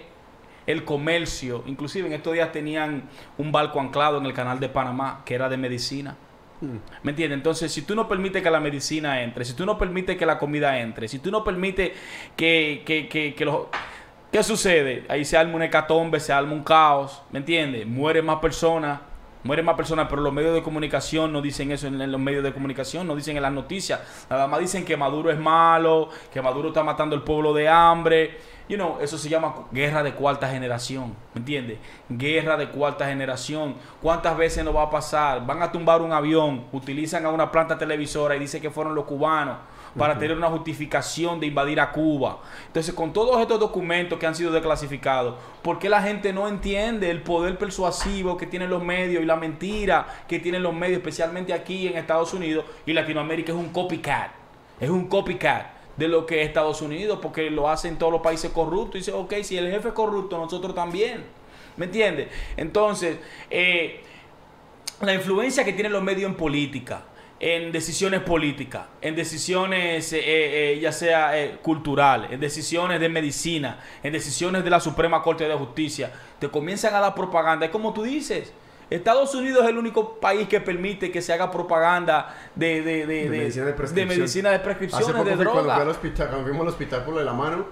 el 0.67 0.85
comercio. 0.85 1.63
Inclusive 1.65 2.07
en 2.07 2.13
estos 2.13 2.33
días 2.33 2.51
tenían 2.51 3.09
un 3.37 3.51
barco 3.51 3.79
anclado 3.79 4.19
en 4.19 4.25
el 4.25 4.33
canal 4.33 4.59
de 4.59 4.69
Panamá 4.69 5.23
que 5.25 5.35
era 5.35 5.49
de 5.49 5.57
medicina. 5.57 6.15
¿Me 7.03 7.11
entiendes? 7.11 7.37
Entonces, 7.37 7.71
si 7.71 7.83
tú 7.83 7.95
no 7.95 8.07
permites 8.07 8.43
que 8.43 8.51
la 8.51 8.59
medicina 8.59 9.21
entre, 9.23 9.45
si 9.45 9.53
tú 9.53 9.65
no 9.65 9.77
permites 9.77 10.17
que 10.17 10.25
la 10.25 10.37
comida 10.37 10.77
entre, 10.79 11.07
si 11.07 11.19
tú 11.19 11.31
no 11.31 11.43
permites 11.43 11.93
que, 12.35 12.83
que, 12.85 13.07
que, 13.07 13.33
que 13.33 13.45
los... 13.45 13.67
¿Qué 14.31 14.43
sucede? 14.43 15.05
Ahí 15.09 15.25
se 15.25 15.37
arma 15.37 15.55
un 15.55 15.63
hecatombe, 15.63 16.19
se 16.19 16.31
arma 16.33 16.53
un 16.53 16.63
caos, 16.63 17.23
¿me 17.31 17.39
entiendes? 17.39 17.87
Mueren 17.87 18.25
más 18.25 18.39
personas 18.39 18.99
Mueren 19.43 19.65
más 19.65 19.75
personas, 19.75 20.07
pero 20.09 20.21
los 20.21 20.33
medios 20.33 20.53
de 20.53 20.61
comunicación 20.61 21.31
no 21.31 21.41
dicen 21.41 21.71
eso 21.71 21.87
en, 21.87 22.11
los 22.11 22.19
medios 22.19 22.43
de 22.43 22.53
comunicación, 22.53 23.07
no 23.07 23.15
dicen 23.15 23.37
en 23.37 23.43
las 23.43 23.53
noticias. 23.53 24.01
Nada 24.29 24.47
más 24.47 24.59
dicen 24.59 24.83
que 24.83 24.97
Maduro 24.97 25.31
es 25.31 25.39
malo, 25.39 26.09
que 26.33 26.41
Maduro 26.41 26.69
está 26.69 26.83
matando 26.83 27.15
al 27.15 27.23
pueblo 27.23 27.53
de 27.53 27.69
hambre. 27.69 28.37
You 28.67 28.75
know, 28.75 28.97
eso 29.01 29.17
se 29.17 29.29
llama 29.29 29.67
guerra 29.71 30.03
de 30.03 30.13
cuarta 30.13 30.49
generación. 30.49 31.15
¿Me 31.33 31.39
entiendes? 31.39 31.79
Guerra 32.09 32.57
de 32.57 32.69
cuarta 32.69 33.07
generación. 33.07 33.75
¿Cuántas 34.01 34.37
veces 34.37 34.63
nos 34.65 34.75
va 34.75 34.83
a 34.83 34.89
pasar? 34.89 35.45
Van 35.45 35.61
a 35.63 35.71
tumbar 35.71 36.01
un 36.01 36.11
avión, 36.11 36.65
utilizan 36.73 37.25
a 37.25 37.29
una 37.29 37.49
planta 37.49 37.77
televisora 37.77 38.35
y 38.35 38.39
dicen 38.39 38.61
que 38.61 38.69
fueron 38.69 38.93
los 38.93 39.05
cubanos 39.05 39.57
para 39.99 40.17
tener 40.17 40.35
una 40.35 40.47
justificación 40.47 41.39
de 41.39 41.47
invadir 41.47 41.79
a 41.79 41.91
Cuba. 41.91 42.39
Entonces, 42.65 42.95
con 42.95 43.13
todos 43.13 43.39
estos 43.39 43.59
documentos 43.59 44.17
que 44.17 44.25
han 44.25 44.33
sido 44.33 44.51
desclasificados, 44.51 45.35
¿por 45.61 45.77
qué 45.77 45.89
la 45.89 46.01
gente 46.01 46.33
no 46.33 46.47
entiende 46.47 47.11
el 47.11 47.21
poder 47.21 47.57
persuasivo 47.57 48.37
que 48.37 48.47
tienen 48.47 48.69
los 48.69 48.81
medios 48.81 49.21
y 49.21 49.25
la 49.25 49.35
mentira 49.35 50.07
que 50.27 50.39
tienen 50.39 50.63
los 50.63 50.73
medios, 50.73 50.97
especialmente 50.97 51.53
aquí 51.53 51.87
en 51.87 51.97
Estados 51.97 52.33
Unidos 52.33 52.65
y 52.85 52.93
Latinoamérica? 52.93 53.51
Es 53.51 53.57
un 53.57 53.69
copycat. 53.69 54.31
Es 54.79 54.89
un 54.89 55.07
copycat 55.07 55.67
de 55.97 56.07
lo 56.07 56.25
que 56.25 56.41
es 56.41 56.47
Estados 56.47 56.81
Unidos, 56.81 57.19
porque 57.21 57.51
lo 57.51 57.69
hacen 57.69 57.97
todos 57.97 58.13
los 58.13 58.21
países 58.21 58.51
corruptos. 58.51 58.95
Y 58.95 58.99
dice, 58.99 59.11
ok, 59.11 59.33
si 59.43 59.57
el 59.57 59.69
jefe 59.69 59.89
es 59.89 59.93
corrupto, 59.93 60.37
nosotros 60.37 60.73
también. 60.73 61.25
¿Me 61.75 61.85
entiendes? 61.85 62.29
Entonces, 62.55 63.19
eh, 63.49 64.01
la 65.01 65.13
influencia 65.13 65.63
que 65.63 65.73
tienen 65.73 65.91
los 65.91 66.03
medios 66.03 66.29
en 66.29 66.35
política, 66.35 67.03
en 67.41 67.71
decisiones 67.71 68.21
políticas, 68.21 68.85
en 69.01 69.15
decisiones 69.15 70.11
eh, 70.11 70.19
eh, 70.73 70.79
ya 70.81 70.91
sea 70.91 71.39
eh, 71.39 71.57
cultural, 71.61 72.27
en 72.31 72.39
decisiones 72.39 72.99
de 72.99 73.07
medicina, 73.07 73.79
en 74.03 74.11
decisiones 74.11 74.63
de 74.63 74.69
la 74.69 74.79
Suprema 74.81 75.21
Corte 75.21 75.47
de 75.47 75.55
Justicia, 75.55 76.11
te 76.37 76.49
comienzan 76.49 76.93
a 76.95 76.99
dar 76.99 77.15
propaganda. 77.15 77.65
Es 77.65 77.71
como 77.71 77.93
tú 77.93 78.03
dices, 78.03 78.51
Estados 78.89 79.33
Unidos 79.35 79.63
es 79.63 79.69
el 79.69 79.77
único 79.77 80.19
país 80.19 80.47
que 80.49 80.59
permite 80.59 81.11
que 81.11 81.21
se 81.21 81.31
haga 81.31 81.49
propaganda 81.49 82.35
de, 82.55 82.81
de, 82.81 83.05
de, 83.05 83.29
De 83.29 83.29
medicina 83.29 83.65
de 83.65 83.71
de 83.71 83.77
prescripción. 83.77 84.19
medicina 84.19 84.49
de 84.49 84.55
Hace 84.55 84.63
prescripciones 84.65 85.07
poco 85.13 85.23
de 85.23 85.35
fui 85.37 85.45
cuando 85.45 85.71
fui 85.71 85.81
al 85.81 85.87
droga. 85.87 85.91
hospital, 85.91 86.27
cuando 86.27 86.45
fuimos 86.45 86.61
al 86.63 86.67
hospital 86.69 87.03
por 87.05 87.13
lo 87.13 87.19
de 87.19 87.25
la 87.25 87.33
mano, 87.33 87.65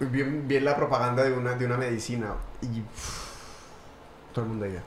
vi, 0.00 0.22
vi 0.22 0.60
la 0.60 0.76
propaganda 0.76 1.24
de 1.24 1.32
una, 1.32 1.54
de 1.54 1.66
una 1.66 1.76
medicina 1.76 2.34
y 2.62 2.80
uff, 2.80 3.30
todo 4.32 4.44
el 4.44 4.50
mundo 4.50 4.66
ahí. 4.66 4.78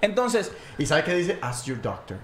Entonces, 0.00 0.52
¿Y 0.78 0.86
sabe 0.86 1.04
qué 1.04 1.14
dice? 1.14 1.38
Ask 1.40 1.66
your 1.66 1.80
doctor. 1.80 2.18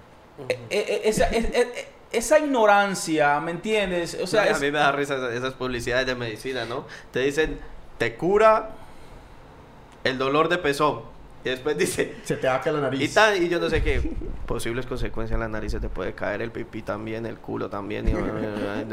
Eh, 0.49 0.59
eh, 0.71 1.01
esa, 1.05 1.29
eh, 1.31 1.87
esa 2.13 2.39
ignorancia, 2.39 3.41
¿me 3.41 3.51
entiendes? 3.53 4.19
O 4.23 4.27
sea, 4.27 4.43
a 4.43 4.47
es- 4.49 4.61
mí 4.61 4.71
me 4.71 4.79
da 4.79 4.93
risa 4.93 5.15
esas, 5.17 5.33
esas 5.33 5.55
publicidades 5.55 6.07
de 6.07 6.15
medicina, 6.15 6.65
¿no? 6.65 6.87
Te 7.11 7.21
dicen, 7.21 7.59
te 7.99 8.17
cura 8.17 8.71
el 10.05 10.19
dolor 10.19 10.49
de 10.49 10.59
pezón. 10.59 11.03
Y 11.45 11.49
después 11.49 11.77
dice, 11.77 12.15
Se 12.25 12.37
te 12.37 12.47
aca 12.49 12.71
la 12.71 12.81
nariz. 12.81 13.01
y, 13.01 13.09
tal, 13.13 13.43
y 13.43 13.49
yo 13.49 13.59
no 13.59 13.69
sé 13.69 13.83
qué 13.83 14.01
posibles 14.47 14.87
consecuencias 14.87 15.35
en 15.35 15.41
la 15.41 15.49
nariz 15.49 15.73
se 15.73 15.81
te 15.81 15.89
puede 15.89 16.13
caer 16.15 16.43
el 16.43 16.51
pipí 16.51 16.83
también, 16.83 17.27
el 17.27 17.37
culo 17.39 17.69
también. 17.71 18.09
y- 18.09 18.13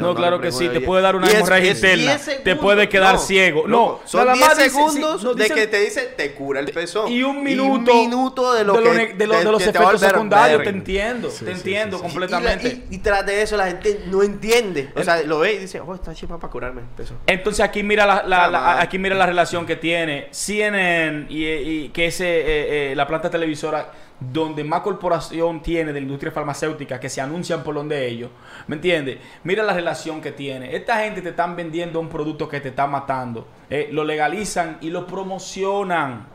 No, 0.01 0.15
claro 0.15 0.39
que 0.39 0.51
sí, 0.51 0.69
te 0.69 0.81
puede 0.81 1.01
dar 1.03 1.15
una 1.15 1.30
hemorragia 1.30 1.71
interna, 1.71 2.17
10 2.17 2.43
te 2.43 2.55
puede 2.55 2.88
quedar 2.89 3.17
ciego. 3.19 3.63
No, 3.67 3.77
loco, 3.77 4.01
son 4.05 4.21
nada 4.21 4.34
10 4.34 4.47
más 4.47 4.57
dice- 4.57 4.69
segundos 4.69 5.21
sí, 5.21 5.27
de 5.43 5.49
que 5.49 5.67
te 5.67 5.80
dice 5.81 6.01
te 6.15 6.34
cura 6.34 6.59
el 6.59 6.71
pezón. 6.71 7.11
y 7.11 7.23
un 7.23 7.43
minuto, 7.43 7.93
minuto 7.93 8.53
de 8.53 8.63
lo 8.63 8.73
de, 8.73 8.84
que 8.84 8.89
ne- 8.93 9.13
de 9.13 9.27
lo- 9.27 9.38
de 9.38 9.43
los 9.43 9.61
efectos 9.61 9.99
secundarios, 9.99 10.63
te 10.63 10.69
entiendo, 10.69 11.30
Sí, 11.30 11.45
te 11.45 11.51
sí, 11.51 11.57
entiendo 11.57 11.97
sí, 11.97 12.03
sí. 12.03 12.09
completamente. 12.09 12.67
Y, 12.67 12.71
la- 12.71 12.76
y- 12.91 12.95
y 12.95 12.97
tras 12.99 13.26
de 13.26 13.41
eso 13.41 13.57
la 13.57 13.67
gente 13.67 14.01
no 14.07 14.23
entiende. 14.23 14.89
O 14.95 15.03
sea, 15.03 15.21
lo 15.23 15.39
ve 15.39 15.53
y 15.53 15.57
dice, 15.59 15.80
oh, 15.81 15.93
está 15.95 16.13
chiva 16.13 16.38
para 16.39 16.51
curarme 16.51 16.81
el 16.81 16.88
pezón. 16.88 17.17
Entonces 17.27 17.63
aquí 17.63 17.84
mira 17.84 18.05
la, 18.23 18.80
aquí 18.80 18.97
mira 18.97 19.15
la 19.15 19.26
relación 19.26 19.65
que 19.65 19.76
tiene 19.76 20.27
CNN 20.31 21.26
y, 21.30 21.45
y 21.45 21.89
que 21.89 22.07
es 22.07 22.19
eh, 22.39 22.91
eh, 22.91 22.95
la 22.95 23.07
planta 23.07 23.29
televisora 23.29 23.91
donde 24.19 24.63
más 24.63 24.81
corporación 24.81 25.61
tiene 25.61 25.93
de 25.93 25.99
la 25.99 26.03
industria 26.05 26.31
farmacéutica 26.31 26.99
que 26.99 27.09
se 27.09 27.21
anuncian 27.21 27.63
por 27.63 27.75
donde 27.75 28.07
ellos, 28.07 28.29
¿me 28.67 28.75
entiendes? 28.75 29.17
Mira 29.43 29.63
la 29.63 29.73
relación 29.73 30.21
que 30.21 30.31
tiene. 30.31 30.75
Esta 30.75 30.99
gente 31.03 31.21
te 31.21 31.29
están 31.29 31.55
vendiendo 31.55 31.99
un 31.99 32.09
producto 32.09 32.47
que 32.49 32.59
te 32.61 32.69
está 32.69 32.87
matando, 32.87 33.47
eh, 33.69 33.89
lo 33.91 34.03
legalizan 34.03 34.77
y 34.81 34.89
lo 34.89 35.05
promocionan 35.07 36.27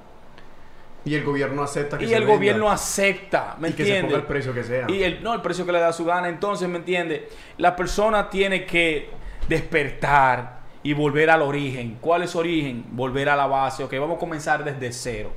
Y 1.05 1.15
el 1.15 1.23
gobierno 1.25 1.63
acepta 1.63 1.99
que 1.99 2.07
y 2.07 2.09
se 2.09 2.17
el 2.17 2.25
venda. 2.25 2.35
gobierno 2.35 2.71
acepta, 2.71 3.57
¿me 3.59 3.71
y 3.71 3.73
que 3.75 3.85
se 3.85 3.99
entiendes? 3.99 4.03
ponga 4.03 4.17
el 4.23 4.27
precio 4.27 4.55
que 4.55 4.65
sea. 4.65 4.87
Y 4.89 5.03
el, 5.03 5.23
no, 5.23 5.35
el 5.35 5.43
precio 5.43 5.67
que 5.67 5.73
le 5.73 5.79
da 5.81 5.93
su 5.93 6.05
gana. 6.07 6.29
Entonces, 6.31 6.69
¿me 6.69 6.79
entiende? 6.79 7.29
La 7.59 7.77
persona 7.77 8.31
tiene 8.31 8.65
que 8.65 9.11
despertar 9.47 10.61
y 10.83 10.95
volver 10.95 11.29
al 11.31 11.43
origen. 11.43 11.99
¿Cuál 12.01 12.23
es 12.23 12.31
su 12.31 12.39
origen? 12.39 12.85
Volver 12.93 13.29
a 13.29 13.37
la 13.37 13.47
base. 13.47 13.85
Ok, 13.85 13.93
vamos 13.99 14.17
a 14.17 14.21
comenzar 14.21 14.65
desde 14.65 14.93
cero. 14.93 15.33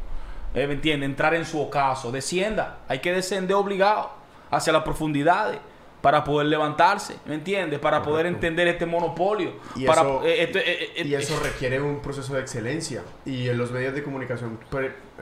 Eh, 0.54 0.66
¿Me 0.68 0.74
entiende? 0.74 1.06
Entrar 1.06 1.34
en 1.34 1.46
su 1.46 1.60
ocaso. 1.62 2.12
Descienda. 2.12 2.80
Hay 2.88 3.00
que 3.00 3.12
descender 3.14 3.56
obligado 3.56 4.10
hacia 4.50 4.74
las 4.74 4.84
profundidades 4.84 5.60
para 6.02 6.24
poder 6.24 6.48
levantarse. 6.48 7.16
¿Me 7.26 7.36
entiende? 7.36 7.80
Para 7.80 8.02
poder 8.02 8.26
entender 8.28 8.68
este 8.68 8.86
monopolio. 8.86 9.54
Y 9.76 9.86
para, 9.86 10.02
eso- 10.02 10.22
eh, 10.26 10.52
eh, 10.96 11.02
Y 11.06 11.14
eh, 11.14 11.18
eso 11.18 11.40
requiere 11.44 11.82
un 11.82 12.00
proceso 12.02 12.34
de 12.36 12.42
excelencia. 12.42 13.04
Y 13.26 13.50
en 13.50 13.58
los 13.58 13.72
medios 13.72 13.94
de 13.94 14.04
comunicación 14.04 14.60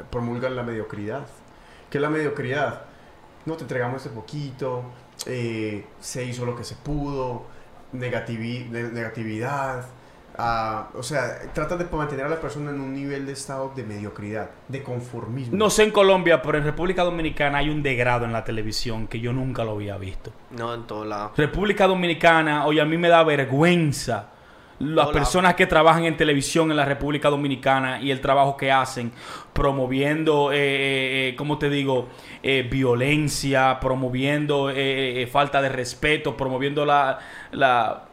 promulgan 0.10 0.56
la 0.56 0.64
mediocridad. 0.64 1.26
¿Qué 1.90 1.98
es 1.98 2.02
la 2.02 2.10
mediocridad? 2.10 2.84
No, 3.46 3.56
te 3.56 3.64
entregamos 3.64 4.06
este 4.06 4.10
poquito, 4.16 4.84
se 5.18 6.24
hizo 6.26 6.46
lo 6.46 6.56
que 6.56 6.64
se 6.64 6.76
pudo, 6.76 7.44
negativi- 7.94 8.68
ne- 8.70 8.90
negatividad. 8.92 9.86
O 10.38 11.04
sea, 11.04 11.40
trata 11.54 11.78
de 11.78 11.86
mantener 11.86 12.26
a 12.26 12.30
la 12.30 12.40
persona 12.42 12.72
en 12.72 12.80
un 12.80 12.94
nivel 12.94 13.26
de 13.26 13.34
estado 13.34 13.72
de 13.76 13.84
mediocridad, 13.84 14.50
de 14.68 14.84
conformismo. 14.84 15.56
No 15.56 15.70
sé 15.70 15.84
en 15.84 15.92
Colombia, 15.92 16.42
pero 16.42 16.58
en 16.58 16.64
República 16.64 17.04
Dominicana 17.04 17.60
hay 17.60 17.70
un 17.70 17.82
degrado 17.82 18.26
en 18.26 18.34
la 18.34 18.44
televisión 18.44 19.08
que 19.08 19.20
yo 19.20 19.32
nunca 19.34 19.64
lo 19.64 19.72
había 19.72 19.98
visto. 19.98 20.32
No, 20.52 20.74
en 20.74 20.84
todo 20.84 21.06
lado. 21.06 21.32
República 21.38 21.88
Dominicana, 21.88 22.66
oye, 22.66 22.82
a 22.82 22.86
mí 22.86 22.98
me 22.98 23.10
da 23.10 23.24
vergüenza 23.24 24.30
las 24.78 25.08
Hola. 25.08 25.14
personas 25.14 25.54
que 25.56 25.68
trabajan 25.68 26.04
en 26.04 26.18
televisión 26.18 26.70
en 26.70 26.76
la 26.76 26.84
República 26.84 27.30
Dominicana 27.30 28.02
y 28.02 28.12
el 28.12 28.20
trabajo 28.20 28.58
que 28.58 28.74
hacen, 28.74 29.14
promoviendo, 29.54 30.52
eh, 30.52 30.58
eh, 30.58 31.30
eh, 31.30 31.36
¿cómo 31.38 31.58
te 31.58 31.70
digo?, 31.70 32.10
Eh, 32.48 32.62
violencia, 32.70 33.80
promoviendo 33.80 34.70
eh, 34.70 35.24
eh, 35.24 35.26
falta 35.26 35.64
de 35.64 35.70
respeto, 35.70 36.38
promoviendo 36.38 36.86
la, 36.86 37.18
la, 37.54 38.04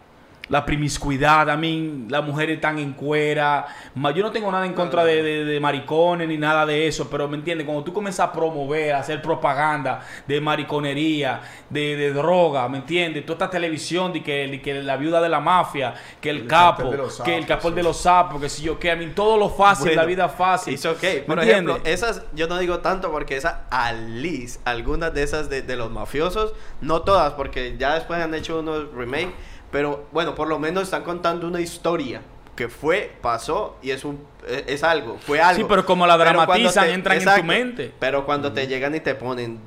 la 0.53 0.65
promiscuidad. 0.66 1.49
A 1.51 1.57
mí, 1.57 2.05
las 2.09 2.23
mujeres 2.23 2.57
están 2.57 2.79
en 2.79 2.93
cuera. 2.93 3.66
Yo 4.15 4.23
no 4.23 4.31
tengo 4.31 4.53
nada 4.53 4.66
en 4.66 4.74
contra 4.74 5.03
de, 5.05 5.23
de- 5.23 5.45
de 5.47 5.61
maricones 5.61 6.29
ni 6.29 6.37
nada 6.37 6.66
de 6.66 6.87
eso, 6.87 7.09
pero 7.11 7.27
¿me 7.27 7.37
entiendes? 7.39 7.65
Cuando 7.66 7.83
tú 7.83 7.93
comienzas 7.93 8.29
a 8.29 8.33
promover, 8.33 8.93
a 8.95 8.99
hacer 9.01 9.23
propaganda 9.23 10.01
de 10.29 10.41
mariconería, 10.41 11.41
de, 11.70 11.97
de 11.97 12.12
droga, 12.12 12.69
¿me 12.69 12.79
entiendes? 12.79 13.24
Toda 13.24 13.47
esta 13.47 13.51
televisión 13.51 14.12
de 14.12 14.23
que, 14.23 14.47
de 14.49 14.61
que 14.61 14.74
la 14.83 14.97
viuda 14.97 15.20
de 15.23 15.29
la 15.31 15.41
mafia, 15.41 15.95
que 16.20 16.31
el, 16.31 16.37
El 16.43 16.47
capo, 16.47 16.91
que 17.24 17.37
el 17.37 17.45
sapos, 17.45 17.47
capón 17.47 17.74
de 17.74 17.81
sí. 17.81 17.87
los 17.89 17.97
sapos, 18.01 18.41
que 18.41 18.49
si 18.49 18.62
yo, 18.62 18.79
que 18.79 18.91
a 18.91 18.97
mí 18.97 19.07
todo 19.15 19.39
lo 19.39 19.49
fácil, 19.49 19.87
Bueno, 19.87 20.03
la 20.03 20.07
vida 20.07 20.29
fácil. 20.29 20.74
It's 20.74 20.85
ok. 20.85 21.03
¿Me 21.03 21.20
Por 21.27 21.39
entiendes? 21.39 21.77
ejemplo, 21.77 21.81
esas, 21.85 22.24
yo 22.35 22.47
no 22.47 22.59
digo 22.59 22.81
tanto 22.81 23.11
porque 23.11 23.37
esa 23.37 23.65
Alice, 23.70 24.61
algunas 24.65 25.15
de 25.15 25.23
esas 25.23 25.49
de, 25.49 25.62
de 25.62 25.77
los 25.77 25.91
mafiosos, 25.91 26.53
no 26.83 27.03
todas, 27.03 27.33
porque 27.35 27.77
ya 27.79 27.95
después 27.95 28.20
han 28.20 28.35
hecho 28.35 28.61
unos 28.61 28.93
remake, 28.93 29.33
pero 29.73 30.05
bueno, 30.12 30.36
por 30.36 30.47
lo 30.47 30.61
menos 30.61 30.85
están 30.85 31.03
contando 31.03 31.49
una 31.49 31.61
historia 31.61 32.23
que 32.55 32.69
fue, 32.69 33.12
pasó 33.23 33.77
y 33.82 33.90
es 33.90 34.05
un 34.05 34.20
es, 34.47 34.65
es 34.66 34.85
algo, 34.85 35.16
fue 35.19 35.40
algo. 35.40 35.62
Sí, 35.62 35.66
pero 35.69 35.86
como 35.86 36.07
la 36.07 36.19
dramatizan, 36.19 36.85
te- 36.86 36.93
entran 36.93 37.19
en 37.19 37.35
tu 37.36 37.44
mente. 37.44 37.94
Pero 37.99 38.27
cuando 38.27 38.53
te 38.53 38.66
llegan 38.66 38.94
y 38.94 39.01
te 39.01 39.15
ponen 39.15 39.59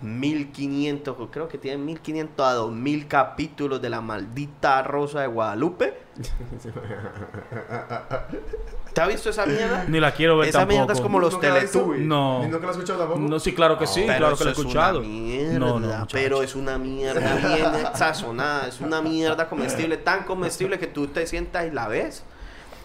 1500, 0.00 1.16
creo 1.32 1.48
que 1.48 1.58
tienen 1.58 1.84
1500 1.84 2.46
a 2.46 2.52
2000 2.52 3.08
capítulos 3.08 3.82
de 3.82 3.90
la 3.90 4.00
maldita 4.00 4.80
Rosa 4.82 5.22
de 5.22 5.26
Guadalupe. 5.26 5.98
¿Te 8.98 9.02
has 9.02 9.08
visto 9.08 9.30
esa 9.30 9.46
mierda? 9.46 9.84
Ni 9.88 10.00
la 10.00 10.12
quiero 10.12 10.36
ver 10.38 10.48
Esa 10.48 10.58
tampoco. 10.60 10.76
mierda 10.78 10.92
es 10.94 11.00
como 11.00 11.20
los 11.20 11.32
¿Nunca 11.34 11.48
la? 11.48 11.54
Teletubbies. 11.54 12.00
No. 12.06 12.40
¿Y 12.42 12.48
¿Nunca 12.48 12.58
lo 12.64 12.70
has 12.70 12.76
escuchado 12.76 12.98
tampoco? 12.98 13.20
No, 13.20 13.38
sí, 13.40 13.54
claro 13.54 13.78
que 13.78 13.86
sí, 13.86 14.04
Pero 14.06 14.18
claro 14.18 14.36
que 14.36 14.44
lo 14.44 14.50
he 14.50 14.52
es 14.52 14.58
escuchado. 14.58 15.00
Mierda, 15.02 15.58
No, 15.58 15.80
no, 15.80 16.06
pero 16.12 16.42
es 16.42 16.54
una 16.56 16.78
mierda 16.78 17.34
bien 17.36 17.64
sazonada, 17.94 18.66
es 18.68 18.80
una 18.80 19.00
mierda 19.02 19.48
comestible, 19.48 19.96
tan 19.98 20.24
comestible 20.24 20.78
que 20.78 20.86
tú 20.88 21.06
te 21.06 21.26
sientas 21.26 21.66
y 21.66 21.70
la 21.70 21.86
ves. 21.88 22.24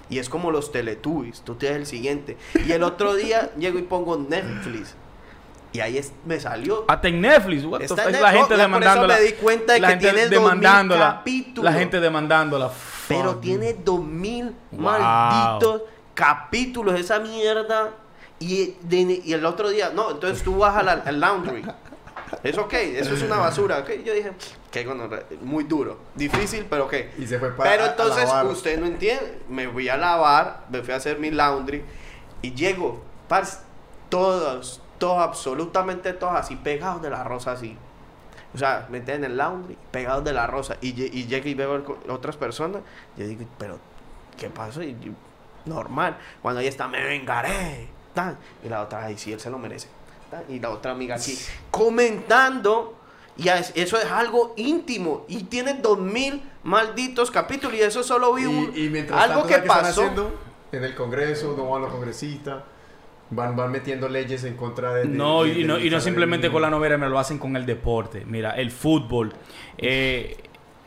Y 0.09 0.19
es 0.19 0.29
como 0.29 0.51
los 0.51 0.71
Teletubbies, 0.71 1.41
tú 1.41 1.55
te 1.55 1.67
das 1.67 1.75
el 1.77 1.85
siguiente. 1.87 2.37
Y 2.65 2.71
el 2.73 2.83
otro 2.83 3.15
día 3.15 3.49
llego 3.57 3.79
y 3.79 3.83
pongo 3.83 4.17
Netflix. 4.17 4.95
Y 5.71 5.79
ahí 5.79 5.97
es- 5.97 6.13
me 6.25 6.39
salió. 6.39 6.85
Hasta 6.87 7.07
en 7.07 7.19
Netflix, 7.21 7.65
what 7.65 7.79
the 7.79 7.85
Está 7.85 8.03
fuck, 8.03 8.09
en 8.09 8.15
es 8.15 8.21
la 8.21 8.31
Netflix. 8.31 8.47
gente 8.49 8.63
No, 8.63 8.69
por 8.73 8.83
eso 8.83 8.91
demandándola. 8.91 9.15
me 9.15 9.21
di 9.21 9.31
cuenta 9.33 9.73
de 9.73 9.79
la 9.79 9.87
que 9.87 9.93
gente 9.93 10.05
tiene 10.11 10.21
2000 10.29 10.39
demandándola. 10.39 11.13
capítulos. 11.15 11.63
La 11.73 11.79
gente 11.79 11.99
demandándola. 11.99 12.71
Pero 13.07 13.31
Fuck. 13.31 13.41
tiene 13.41 13.73
2000 13.73 14.55
Wow. 14.71 14.81
malditos 14.81 15.81
capítulos 16.13 16.99
esa 16.99 17.19
mierda. 17.19 17.91
Y, 18.39 18.75
de- 18.81 19.21
y 19.23 19.33
el 19.33 19.45
otro 19.45 19.69
día, 19.69 19.91
no, 19.93 20.11
entonces 20.11 20.43
tú 20.43 20.57
vas 20.57 20.75
al, 20.75 20.89
al 20.89 21.19
laundry. 21.19 21.63
Es 22.41 22.57
ok, 22.57 22.73
eso 22.73 23.13
es 23.13 23.21
una 23.21 23.37
basura. 23.37 23.77
ok. 23.79 23.89
Yo 24.03 24.13
dije, 24.13 24.31
que 24.71 24.85
muy 25.41 25.63
duro, 25.63 25.97
difícil, 26.15 26.65
pero 26.69 26.85
ok. 26.85 26.93
Y 27.19 27.27
se 27.27 27.39
fue 27.39 27.51
para 27.55 27.69
Pero 27.69 27.83
a- 27.83 27.87
a 27.87 27.89
entonces 27.91 28.25
lavar. 28.25 28.45
usted 28.47 28.79
no 28.79 28.85
entiende. 28.87 29.39
Me 29.47 29.69
fui 29.69 29.87
a 29.87 29.95
lavar, 29.97 30.65
me 30.69 30.81
fui 30.81 30.93
a 30.93 30.97
hacer 30.97 31.19
mi 31.19 31.31
laundry 31.31 31.83
y 32.41 32.53
llego, 32.53 33.01
parce, 33.29 33.59
todos, 34.09 34.81
todos, 34.97 35.19
absolutamente 35.23 36.11
todos 36.13 36.33
así 36.35 36.55
pegados 36.57 37.01
de 37.01 37.11
la 37.11 37.23
rosa 37.23 37.53
así. 37.53 37.77
O 38.53 38.57
sea, 38.57 38.87
meten 38.89 39.23
en 39.23 39.31
el 39.31 39.37
laundry, 39.37 39.77
pegados 39.91 40.23
de 40.25 40.33
la 40.33 40.47
rosa. 40.47 40.75
Y, 40.81 40.89
y 40.89 41.27
llega 41.27 41.47
y 41.47 41.53
veo 41.53 41.83
co- 41.85 41.97
otras 42.09 42.35
personas. 42.35 42.81
Yo 43.15 43.25
digo, 43.25 43.45
pero, 43.57 43.77
¿qué 44.37 44.49
pasó? 44.49 44.83
Y 44.83 44.97
yo, 45.01 45.11
normal. 45.65 46.17
Cuando 46.41 46.59
ella 46.61 46.69
está, 46.69 46.87
me 46.87 47.03
vengaré. 47.03 47.87
Y 48.63 48.69
la 48.69 48.81
otra, 48.83 49.05
ay, 49.05 49.17
sí, 49.17 49.31
él 49.33 49.39
se 49.39 49.49
lo 49.49 49.57
merece. 49.57 49.87
Y 50.49 50.59
la 50.59 50.69
otra 50.71 50.91
amiga 50.91 51.15
aquí, 51.15 51.37
comentando. 51.71 52.95
Y 53.37 53.47
es- 53.49 53.71
eso 53.75 53.97
es 53.97 54.05
algo 54.05 54.53
íntimo. 54.57 55.25
Y 55.27 55.43
tiene 55.45 55.73
dos 55.75 55.97
mil 55.99 56.41
malditos 56.63 57.31
capítulos. 57.31 57.75
Y 57.77 57.81
eso 57.81 58.03
solo 58.03 58.33
vi 58.33 58.45
un, 58.45 58.71
Y, 58.75 58.85
y 58.85 58.89
mientras 58.89 59.19
algo 59.19 59.41
tanto, 59.41 59.47
que 59.47 59.53
¿sabes 59.53 59.61
qué 59.63 59.67
están 59.67 59.81
pasó. 59.83 60.01
haciendo? 60.01 60.39
En 60.71 60.83
el 60.83 60.95
Congreso, 60.95 61.53
no 61.57 61.69
van 61.69 61.81
los 61.83 61.91
congresistas, 61.91 62.63
van, 63.29 63.55
van 63.55 63.71
metiendo 63.71 64.07
leyes 64.09 64.43
en 64.43 64.55
contra 64.55 64.93
de... 64.93 65.01
de- 65.03 65.07
No, 65.17 65.43
de- 65.43 65.49
y 65.49 65.61
de 65.61 65.67
no, 65.67 65.79
y 65.79 65.89
no 65.89 65.99
simplemente 65.99 66.47
en- 66.47 66.53
con 66.53 66.61
la 66.61 66.69
novela, 66.69 66.97
me 66.97 67.09
lo 67.09 67.17
hacen 67.19 67.37
con 67.39 67.55
el 67.55 67.65
deporte. 67.65 68.23
Mira, 68.25 68.51
el 68.51 68.69
fútbol 68.71 69.33
eh, 69.77 70.37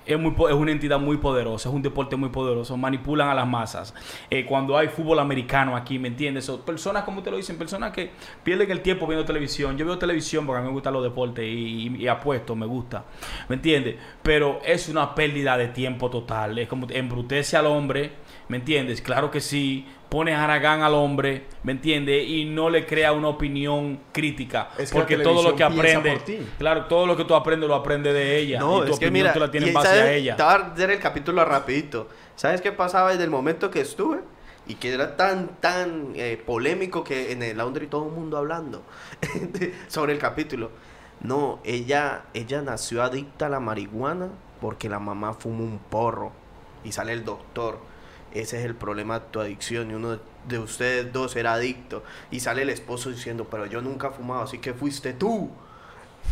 es, 0.06 0.18
muy, 0.18 0.32
es 0.48 0.54
una 0.54 0.70
entidad 0.72 0.98
muy 0.98 1.16
poderosa, 1.16 1.68
es 1.68 1.74
un 1.74 1.82
deporte 1.82 2.16
muy 2.16 2.28
poderoso, 2.28 2.76
manipulan 2.76 3.28
a 3.28 3.34
las 3.34 3.46
masas. 3.46 3.94
Eh, 4.30 4.44
cuando 4.46 4.76
hay 4.78 4.88
fútbol 4.88 5.18
americano 5.18 5.76
aquí, 5.76 5.98
¿me 5.98 6.08
entiendes? 6.08 6.44
Son 6.44 6.60
personas, 6.62 7.04
como 7.04 7.22
te 7.22 7.30
lo 7.30 7.36
dicen, 7.36 7.58
personas 7.58 7.92
que 7.92 8.10
pierden 8.44 8.70
el 8.70 8.80
tiempo 8.82 9.06
viendo 9.06 9.24
televisión. 9.24 9.76
Yo 9.76 9.84
veo 9.86 9.98
televisión 9.98 10.46
porque 10.46 10.58
a 10.58 10.62
mí 10.62 10.68
me 10.68 10.72
gustan 10.72 10.92
los 10.94 11.02
deportes 11.02 11.44
y, 11.44 11.88
y- 11.88 11.96
y 12.04 12.08
apuesto, 12.08 12.54
me 12.54 12.66
gusta, 12.66 13.04
¿me 13.48 13.56
entiendes? 13.56 13.96
Pero 14.22 14.60
es 14.64 14.88
una 14.88 15.14
pérdida 15.14 15.56
de 15.56 15.68
tiempo 15.68 16.10
total, 16.10 16.58
es 16.58 16.68
como 16.68 16.86
embrutece 16.90 17.56
al 17.56 17.66
hombre, 17.66 18.12
¿me 18.48 18.58
entiendes? 18.58 19.02
Claro 19.02 19.30
que 19.30 19.40
sí. 19.40 19.86
Pone 20.08 20.34
a 20.34 20.44
Aragán 20.44 20.82
al 20.82 20.94
hombre, 20.94 21.46
¿me 21.64 21.72
entiendes? 21.72 22.28
Y 22.28 22.44
no 22.44 22.70
le 22.70 22.86
crea 22.86 23.12
una 23.12 23.26
opinión 23.26 23.98
crítica. 24.12 24.70
Es 24.78 24.90
que 24.92 24.98
la 24.98 25.04
porque 25.04 25.18
todo 25.18 25.42
lo 25.42 25.56
que 25.56 25.64
aprende, 25.64 26.12
por 26.12 26.22
ti. 26.22 26.38
claro, 26.58 26.84
todo 26.84 27.08
lo 27.08 27.16
que 27.16 27.24
tú 27.24 27.34
aprendes 27.34 27.68
lo 27.68 27.74
aprendes 27.74 28.14
de 28.14 28.38
ella. 28.38 28.60
No, 28.60 28.84
y 28.84 28.86
tu 28.86 28.92
es 28.92 28.98
que 29.00 29.10
mira, 29.10 29.32
tú 29.32 29.40
la 29.40 29.50
tienes 29.50 29.70
en 29.70 29.74
base 29.74 29.88
¿sabes? 29.88 30.02
a 30.02 30.12
ella. 30.12 30.36
Te 30.36 30.42
voy 30.44 30.90
a 30.90 30.92
el 30.94 31.00
capítulo 31.00 31.44
rapidito. 31.44 32.08
¿Sabes 32.36 32.60
qué 32.60 32.70
pasaba 32.70 33.10
desde 33.10 33.24
el 33.24 33.30
momento 33.30 33.70
que 33.70 33.80
estuve? 33.80 34.20
Y 34.68 34.76
que 34.76 34.92
era 34.92 35.16
tan, 35.16 35.48
tan 35.60 36.12
eh, 36.14 36.40
polémico 36.44 37.02
que 37.02 37.32
en 37.32 37.42
el 37.42 37.56
laundry 37.56 37.88
todo 37.88 38.06
el 38.06 38.12
mundo 38.12 38.36
hablando 38.36 38.82
sobre 39.88 40.12
el 40.12 40.18
capítulo. 40.20 40.70
No, 41.20 41.60
ella, 41.64 42.26
ella 42.32 42.62
nació 42.62 43.02
adicta 43.02 43.46
a 43.46 43.48
la 43.48 43.58
marihuana 43.58 44.28
porque 44.60 44.88
la 44.88 44.98
mamá 44.98 45.34
fuma 45.34 45.60
un 45.60 45.78
porro 45.78 46.32
y 46.84 46.92
sale 46.92 47.12
el 47.12 47.24
doctor. 47.24 47.80
Ese 48.32 48.58
es 48.58 48.64
el 48.66 48.74
problema 48.74 49.20
de 49.20 49.26
tu 49.30 49.40
adicción 49.40 49.90
y 49.90 49.94
uno 49.94 50.12
de, 50.12 50.18
de 50.48 50.58
ustedes 50.58 51.12
dos 51.12 51.36
era 51.36 51.54
adicto. 51.54 52.02
Y 52.30 52.40
sale 52.40 52.62
el 52.62 52.70
esposo 52.70 53.10
diciendo, 53.10 53.46
pero 53.50 53.66
yo 53.66 53.80
nunca 53.80 54.08
he 54.08 54.10
fumado, 54.10 54.42
así 54.42 54.58
que 54.58 54.74
fuiste 54.74 55.12
tú 55.14 55.50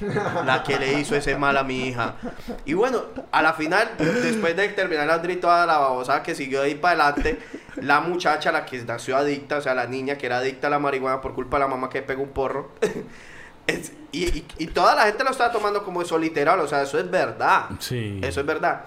la 0.44 0.62
que 0.64 0.78
le 0.78 0.98
hizo 1.00 1.14
ese 1.16 1.36
mal 1.36 1.56
a 1.56 1.62
mi 1.64 1.88
hija. 1.88 2.16
Y 2.64 2.74
bueno, 2.74 3.02
a 3.30 3.42
la 3.42 3.52
final, 3.54 3.92
después 3.98 4.56
de 4.56 4.68
terminar 4.70 5.06
la 5.06 5.32
y 5.32 5.36
toda 5.36 5.66
la 5.66 5.78
babosada 5.78 6.22
que 6.22 6.34
siguió 6.34 6.62
ahí 6.62 6.74
para 6.74 7.06
adelante, 7.08 7.38
la 7.76 8.00
muchacha, 8.00 8.50
la 8.52 8.66
que 8.66 8.82
nació 8.82 9.16
adicta, 9.16 9.58
o 9.58 9.60
sea, 9.62 9.74
la 9.74 9.86
niña 9.86 10.18
que 10.18 10.26
era 10.26 10.38
adicta 10.38 10.66
a 10.66 10.70
la 10.70 10.78
marihuana 10.80 11.20
por 11.20 11.34
culpa 11.34 11.56
de 11.58 11.62
la 11.62 11.68
mamá 11.68 11.88
que 11.90 12.02
pegó 12.02 12.22
un 12.24 12.30
porro. 12.30 12.70
es- 13.68 13.92
y, 14.12 14.24
y- 14.24 14.46
y 14.58 14.66
toda 14.68 14.94
la 14.94 15.04
gente 15.06 15.24
lo 15.24 15.30
estaba 15.30 15.52
tomando 15.52 15.82
como 15.84 16.02
eso 16.02 16.18
literal, 16.18 16.58
o 16.60 16.66
sea, 16.68 16.82
eso 16.82 16.98
es 16.98 17.10
verdad. 17.10 17.66
Sí. 17.78 18.20
Eso 18.22 18.40
es 18.40 18.46
verdad. 18.46 18.84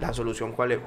La 0.00 0.12
solución, 0.14 0.52
¿cuál 0.52 0.72
es? 0.72 0.78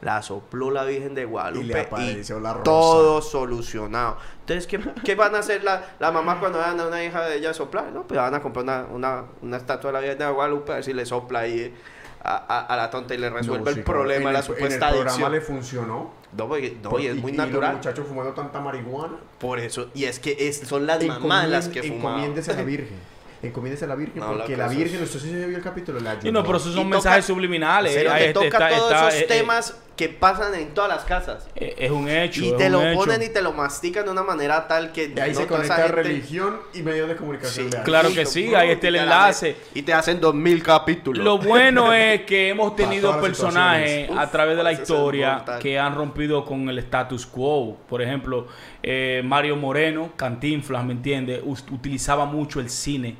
La 0.00 0.22
sopló 0.22 0.70
la 0.70 0.84
Virgen 0.84 1.14
de 1.14 1.24
Guadalupe 1.24 1.64
Y 1.64 1.68
le 1.68 1.80
apareció 1.80 2.38
la 2.38 2.52
rosa. 2.52 2.62
todo 2.64 3.20
solucionado. 3.20 4.16
Entonces, 4.40 4.66
¿qué, 4.68 4.78
qué 5.04 5.14
van 5.16 5.34
a 5.34 5.38
hacer 5.40 5.64
la, 5.64 5.84
la 5.98 6.12
mamá 6.12 6.38
cuando 6.38 6.58
vean 6.58 6.78
a 6.78 6.86
una 6.86 7.02
hija 7.04 7.26
de 7.26 7.36
ella 7.36 7.52
soplar? 7.52 7.90
No, 7.92 8.04
pues 8.06 8.18
van 8.20 8.32
a 8.34 8.40
comprar 8.40 8.62
una, 8.64 8.84
una, 8.92 9.24
una 9.42 9.56
estatua 9.56 9.90
de 9.90 9.94
la 9.94 10.00
Virgen 10.00 10.18
de 10.18 10.28
Guadalupe 10.28 10.70
a 10.72 10.74
ver 10.76 10.84
si 10.84 10.92
le 10.92 11.04
sopla 11.04 11.40
ahí 11.40 11.74
a, 12.22 12.36
a- 12.36 12.66
a 12.66 12.76
la 12.76 12.90
tonta 12.90 13.14
y 13.14 13.18
le 13.18 13.28
resuelve 13.28 13.64
No, 13.64 13.72
sí, 13.72 13.78
el 13.80 13.84
problema 13.84 14.28
de 14.28 14.32
la 14.34 14.38
el- 14.38 14.44
supuesta 14.44 14.66
En 14.66 14.72
el 14.74 14.78
programa 14.78 15.10
adicción. 15.10 15.32
le 15.32 15.40
funcionó. 15.40 16.10
No, 16.36 16.46
porque- 16.48 16.76
no, 16.82 16.90
Por- 16.90 17.00
y 17.00 17.06
es 17.08 17.16
y- 17.16 17.20
muy 17.20 17.32
y 17.32 17.36
los 17.36 17.46
natural. 17.46 17.74
muchachos 17.76 18.06
fumando 18.06 18.32
tanta 18.34 18.60
marihuana. 18.60 19.16
Por 19.40 19.58
eso, 19.58 19.88
y 19.94 20.04
es 20.04 20.20
que 20.20 20.36
es, 20.38 20.58
son 20.60 20.86
las 20.86 21.02
mamás 21.04 21.48
las 21.48 21.68
que 21.68 21.82
fuman. 21.82 21.96
Encomiéndese 22.14 22.52
a 22.52 22.54
la 22.54 22.62
Virgen. 22.64 23.18
Encomiéndese 23.42 23.84
a 23.84 23.88
la 23.88 23.94
Virgen 23.94 24.20
No, 24.20 24.32
porque 24.36 24.56
la 24.56 24.66
Virgen, 24.68 25.06
sé 25.06 25.20
si 25.20 25.30
se 25.30 25.46
vio 25.46 25.56
el 25.56 25.62
capítulo, 25.62 26.00
la 26.00 26.18
Y 26.22 26.30
no, 26.32 26.42
pero 26.44 26.56
esos 26.58 26.72
Y 26.72 26.74
son 26.74 26.84
toca- 26.84 26.94
mensajes 26.96 27.24
subliminales. 27.24 27.94
Pero 27.94 28.12
está- 28.14 28.32
toca 28.32 28.46
está- 28.46 28.68
todos 28.78 28.92
está- 28.92 29.08
esos 29.08 29.20
eh, 29.20 29.24
eh, 29.24 29.26
temas 29.28 29.76
que 29.98 30.08
pasan 30.08 30.54
en 30.54 30.72
todas 30.72 30.88
las 30.88 31.04
casas. 31.04 31.46
eh, 31.56 31.74
es 31.76 31.90
un 31.90 32.08
hecho. 32.08 32.40
Y 32.40 32.48
es 32.50 32.56
te 32.56 32.66
un 32.66 32.72
lo 32.72 32.82
hecho. 32.88 32.98
ponen 33.00 33.22
y 33.22 33.28
te 33.28 33.42
lo 33.42 33.52
mastican 33.52 34.04
de 34.06 34.10
una 34.12 34.22
manera 34.22 34.66
tal 34.68 34.92
que 34.92 35.12
Y 35.14 35.20
ahí 35.20 35.32
no 35.32 35.40
se 35.40 35.46
conecta 35.46 35.74
gente- 35.76 35.92
religión 35.92 36.56
y 36.72 36.82
medios 36.82 37.08
de 37.08 37.16
comunicación. 37.16 37.70
Sí. 37.70 37.78
Claro 37.84 38.08
que 38.14 38.24
sí, 38.24 38.54
ahí 38.54 38.70
está 38.70 38.88
el 38.88 38.96
enlace. 38.96 39.56
Y 39.74 39.82
te 39.82 39.92
hacen 39.92 40.20
dos 40.20 40.34
mil 40.34 40.62
capítulos. 40.62 41.22
Lo 41.24 41.36
bueno 41.38 41.92
es 41.92 42.22
que 42.22 42.48
hemos 42.50 42.74
tenido 42.76 43.20
personajes 43.20 44.08
a 44.16 44.30
través 44.30 44.56
de 44.56 44.62
la 44.62 44.72
historia 44.72 45.44
que 45.60 45.78
han 45.78 45.94
rompido 45.96 46.44
con 46.44 46.68
el 46.68 46.78
status 46.78 47.26
quo. 47.26 47.76
Por 47.88 48.00
ejemplo, 48.00 48.46
eh, 48.82 49.20
Mario 49.24 49.56
Moreno, 49.56 50.12
Cantinflas, 50.16 50.84
¿me 50.84 50.92
entiendes? 50.92 51.42
Utilizaba 51.44 52.24
mucho 52.24 52.60
el 52.60 52.70
cine. 52.70 53.16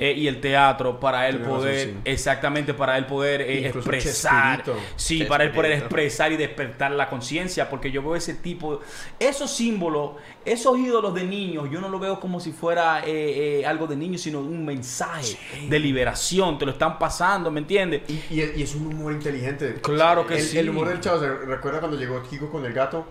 Eh, 0.00 0.12
y 0.16 0.28
el 0.28 0.40
teatro 0.40 1.00
para 1.00 1.28
él 1.28 1.40
razón, 1.40 1.56
poder, 1.56 1.88
sí. 1.88 1.94
exactamente 2.04 2.72
para 2.72 2.96
él 2.96 3.06
poder 3.06 3.40
eh, 3.42 3.66
expresar, 3.66 4.62
sí, 4.94 5.24
para 5.24 5.42
él 5.44 5.50
poder 5.50 5.72
expresar 5.72 6.30
y 6.32 6.36
despertar 6.36 6.92
la 6.92 7.10
conciencia, 7.10 7.68
porque 7.68 7.90
yo 7.90 8.00
veo 8.02 8.14
ese 8.14 8.34
tipo, 8.34 8.80
esos 9.18 9.50
símbolos, 9.50 10.12
esos 10.44 10.78
ídolos 10.78 11.14
de 11.14 11.24
niños, 11.24 11.68
yo 11.70 11.80
no 11.80 11.88
lo 11.88 11.98
veo 11.98 12.20
como 12.20 12.38
si 12.38 12.52
fuera 12.52 13.00
eh, 13.04 13.60
eh, 13.60 13.66
algo 13.66 13.88
de 13.88 13.96
niños, 13.96 14.20
sino 14.22 14.38
un 14.38 14.64
mensaje 14.64 15.36
de 15.68 15.78
liberación, 15.80 16.58
te 16.58 16.64
lo 16.64 16.70
están 16.72 16.96
pasando, 16.98 17.50
¿me 17.50 17.58
entiendes? 17.60 18.02
Y, 18.08 18.14
y- 18.30 18.52
y 18.56 18.62
es 18.62 18.74
un 18.76 18.86
humor 18.86 19.12
inteligente. 19.12 19.74
Claro 19.82 20.26
que 20.26 20.34
el, 20.36 20.42
sí. 20.42 20.58
El 20.58 20.70
humor 20.70 20.88
del 20.88 21.00
chavo, 21.00 21.18
¿se 21.18 21.28
recuerda 21.28 21.80
cuando 21.80 21.98
llegó 21.98 22.22
Kiko 22.22 22.50
con 22.50 22.64
el 22.64 22.72
gato? 22.72 23.04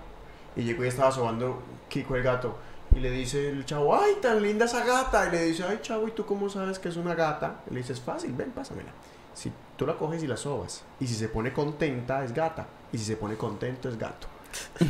Y 0.55 0.61
llegó 0.63 0.85
y 0.85 0.87
estaba 0.87 1.11
sobando 1.11 1.61
Kiko 1.89 2.15
el 2.15 2.23
gato. 2.23 2.57
Y 2.95 2.99
le 2.99 3.11
dice 3.11 3.49
el 3.49 3.65
chavo, 3.65 3.99
ay, 3.99 4.15
tan 4.21 4.41
linda 4.41 4.65
esa 4.65 4.83
gata. 4.85 5.27
Y 5.27 5.31
le 5.31 5.43
dice, 5.45 5.63
ay, 5.67 5.79
chavo, 5.81 6.07
¿y 6.07 6.11
tú 6.11 6.25
cómo 6.25 6.49
sabes 6.49 6.79
que 6.79 6.89
es 6.89 6.97
una 6.97 7.13
gata? 7.15 7.61
Y 7.69 7.73
le 7.73 7.81
dice, 7.81 7.93
es 7.93 8.01
fácil, 8.01 8.33
ven, 8.33 8.51
pásamela. 8.51 8.91
Si 9.33 9.51
tú 9.75 9.85
la 9.85 9.95
coges 9.95 10.23
y 10.23 10.27
la 10.27 10.37
sobas. 10.37 10.83
Y 10.99 11.07
si 11.07 11.15
se 11.15 11.29
pone 11.29 11.53
contenta, 11.53 12.23
es 12.23 12.33
gata. 12.33 12.67
Y 12.91 12.97
si 12.97 13.05
se 13.05 13.17
pone 13.17 13.35
contento, 13.35 13.89
es 13.89 13.97
gato. 13.97 14.27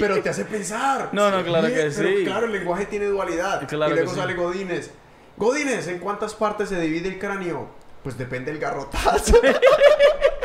Pero 0.00 0.22
te 0.22 0.28
hace 0.28 0.44
pensar. 0.44 1.10
No, 1.12 1.30
no, 1.30 1.44
claro 1.44 1.68
que 1.68 1.74
pero 1.74 1.92
sí. 1.92 2.24
Claro, 2.24 2.46
el 2.46 2.52
lenguaje 2.52 2.86
tiene 2.86 3.06
dualidad. 3.06 3.66
Claro 3.68 3.92
y 3.92 3.96
luego 3.96 4.10
que 4.10 4.14
sí. 4.14 4.20
sale 4.20 4.34
Godínez. 4.34 4.90
Godínez, 5.36 5.88
¿en 5.88 5.98
cuántas 5.98 6.34
partes 6.34 6.68
se 6.68 6.80
divide 6.80 7.08
el 7.08 7.18
cráneo? 7.18 7.68
Pues 8.02 8.16
depende 8.16 8.52
del 8.52 8.60
garrotazo. 8.60 9.40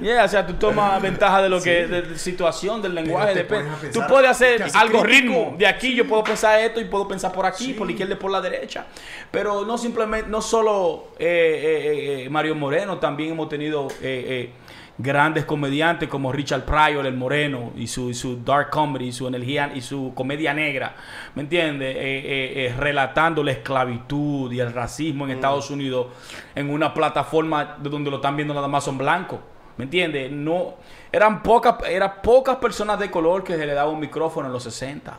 Yeah, 0.00 0.24
o 0.24 0.28
sea, 0.28 0.46
tú 0.46 0.54
tomas 0.54 1.00
ventaja 1.02 1.42
de 1.42 1.48
lo 1.48 1.60
que, 1.62 1.86
de, 1.86 2.02
de 2.02 2.18
situación, 2.18 2.82
del 2.82 2.94
lenguaje. 2.94 3.40
a 3.40 3.90
Tú 3.92 4.00
puedes 4.08 4.30
hacer 4.30 4.62
algoritmo. 4.74 5.02
crítico. 5.44 5.54
De 5.58 5.66
aquí 5.66 5.94
yo 5.94 6.06
puedo 6.06 6.22
pensar 6.24 6.60
esto 6.60 6.80
y 6.80 6.84
puedo 6.84 7.06
pensar 7.08 7.32
por 7.32 7.46
aquí, 7.46 7.64
Sí. 7.66 7.72
por 7.74 7.86
la 7.86 7.92
izquierda 7.92 8.14
y 8.14 8.16
por 8.18 8.30
la 8.30 8.40
derecha. 8.40 8.86
Pero 9.30 9.64
no 9.64 9.76
simplemente, 9.78 10.28
no 10.28 10.40
solo 10.40 11.08
eh, 11.18 11.24
eh, 11.26 12.24
eh, 12.24 12.30
Mario 12.30 12.54
Moreno, 12.54 12.98
también 12.98 13.32
hemos 13.32 13.48
tenido 13.48 13.88
eh, 14.02 14.24
eh, 14.28 14.50
grandes 14.98 15.44
comediantes 15.44 16.08
como 16.08 16.32
Richard 16.32 16.64
Pryor, 16.64 17.04
el 17.04 17.14
Moreno, 17.14 17.72
y 17.76 17.86
su, 17.86 18.08
y 18.08 18.14
su 18.14 18.42
dark 18.42 18.70
comedy, 18.70 19.08
y 19.08 19.12
su 19.12 19.26
energía 19.28 19.70
y 19.74 19.82
su 19.82 20.12
comedia 20.14 20.54
negra. 20.54 20.94
¿Me 21.34 21.42
entiendes? 21.42 21.94
Eh, 21.96 22.00
eh, 22.00 22.66
eh, 22.66 22.74
relatando 22.78 23.42
la 23.44 23.50
esclavitud 23.52 24.50
y 24.52 24.60
el 24.60 24.72
racismo 24.72 25.24
en 25.26 25.32
Estados 25.32 25.70
Unidos 25.70 26.06
en 26.54 26.70
una 26.70 26.94
plataforma 26.94 27.76
de 27.78 27.90
donde 27.90 28.10
lo 28.10 28.16
están 28.16 28.36
viendo 28.36 28.54
nada 28.54 28.68
más 28.68 28.84
son 28.84 28.96
blancos. 28.96 29.40
¿Me 29.78 29.84
entiendes? 29.84 30.30
No, 30.32 30.74
eran 31.12 31.42
pocas, 31.42 31.76
eran 31.88 32.14
pocas 32.22 32.56
personas 32.56 32.98
de 32.98 33.10
color 33.10 33.44
que 33.44 33.56
se 33.56 33.66
le 33.66 33.74
daba 33.74 33.90
un 33.90 34.00
micrófono 34.00 34.46
en 34.46 34.52
los 34.52 34.62
60. 34.62 35.18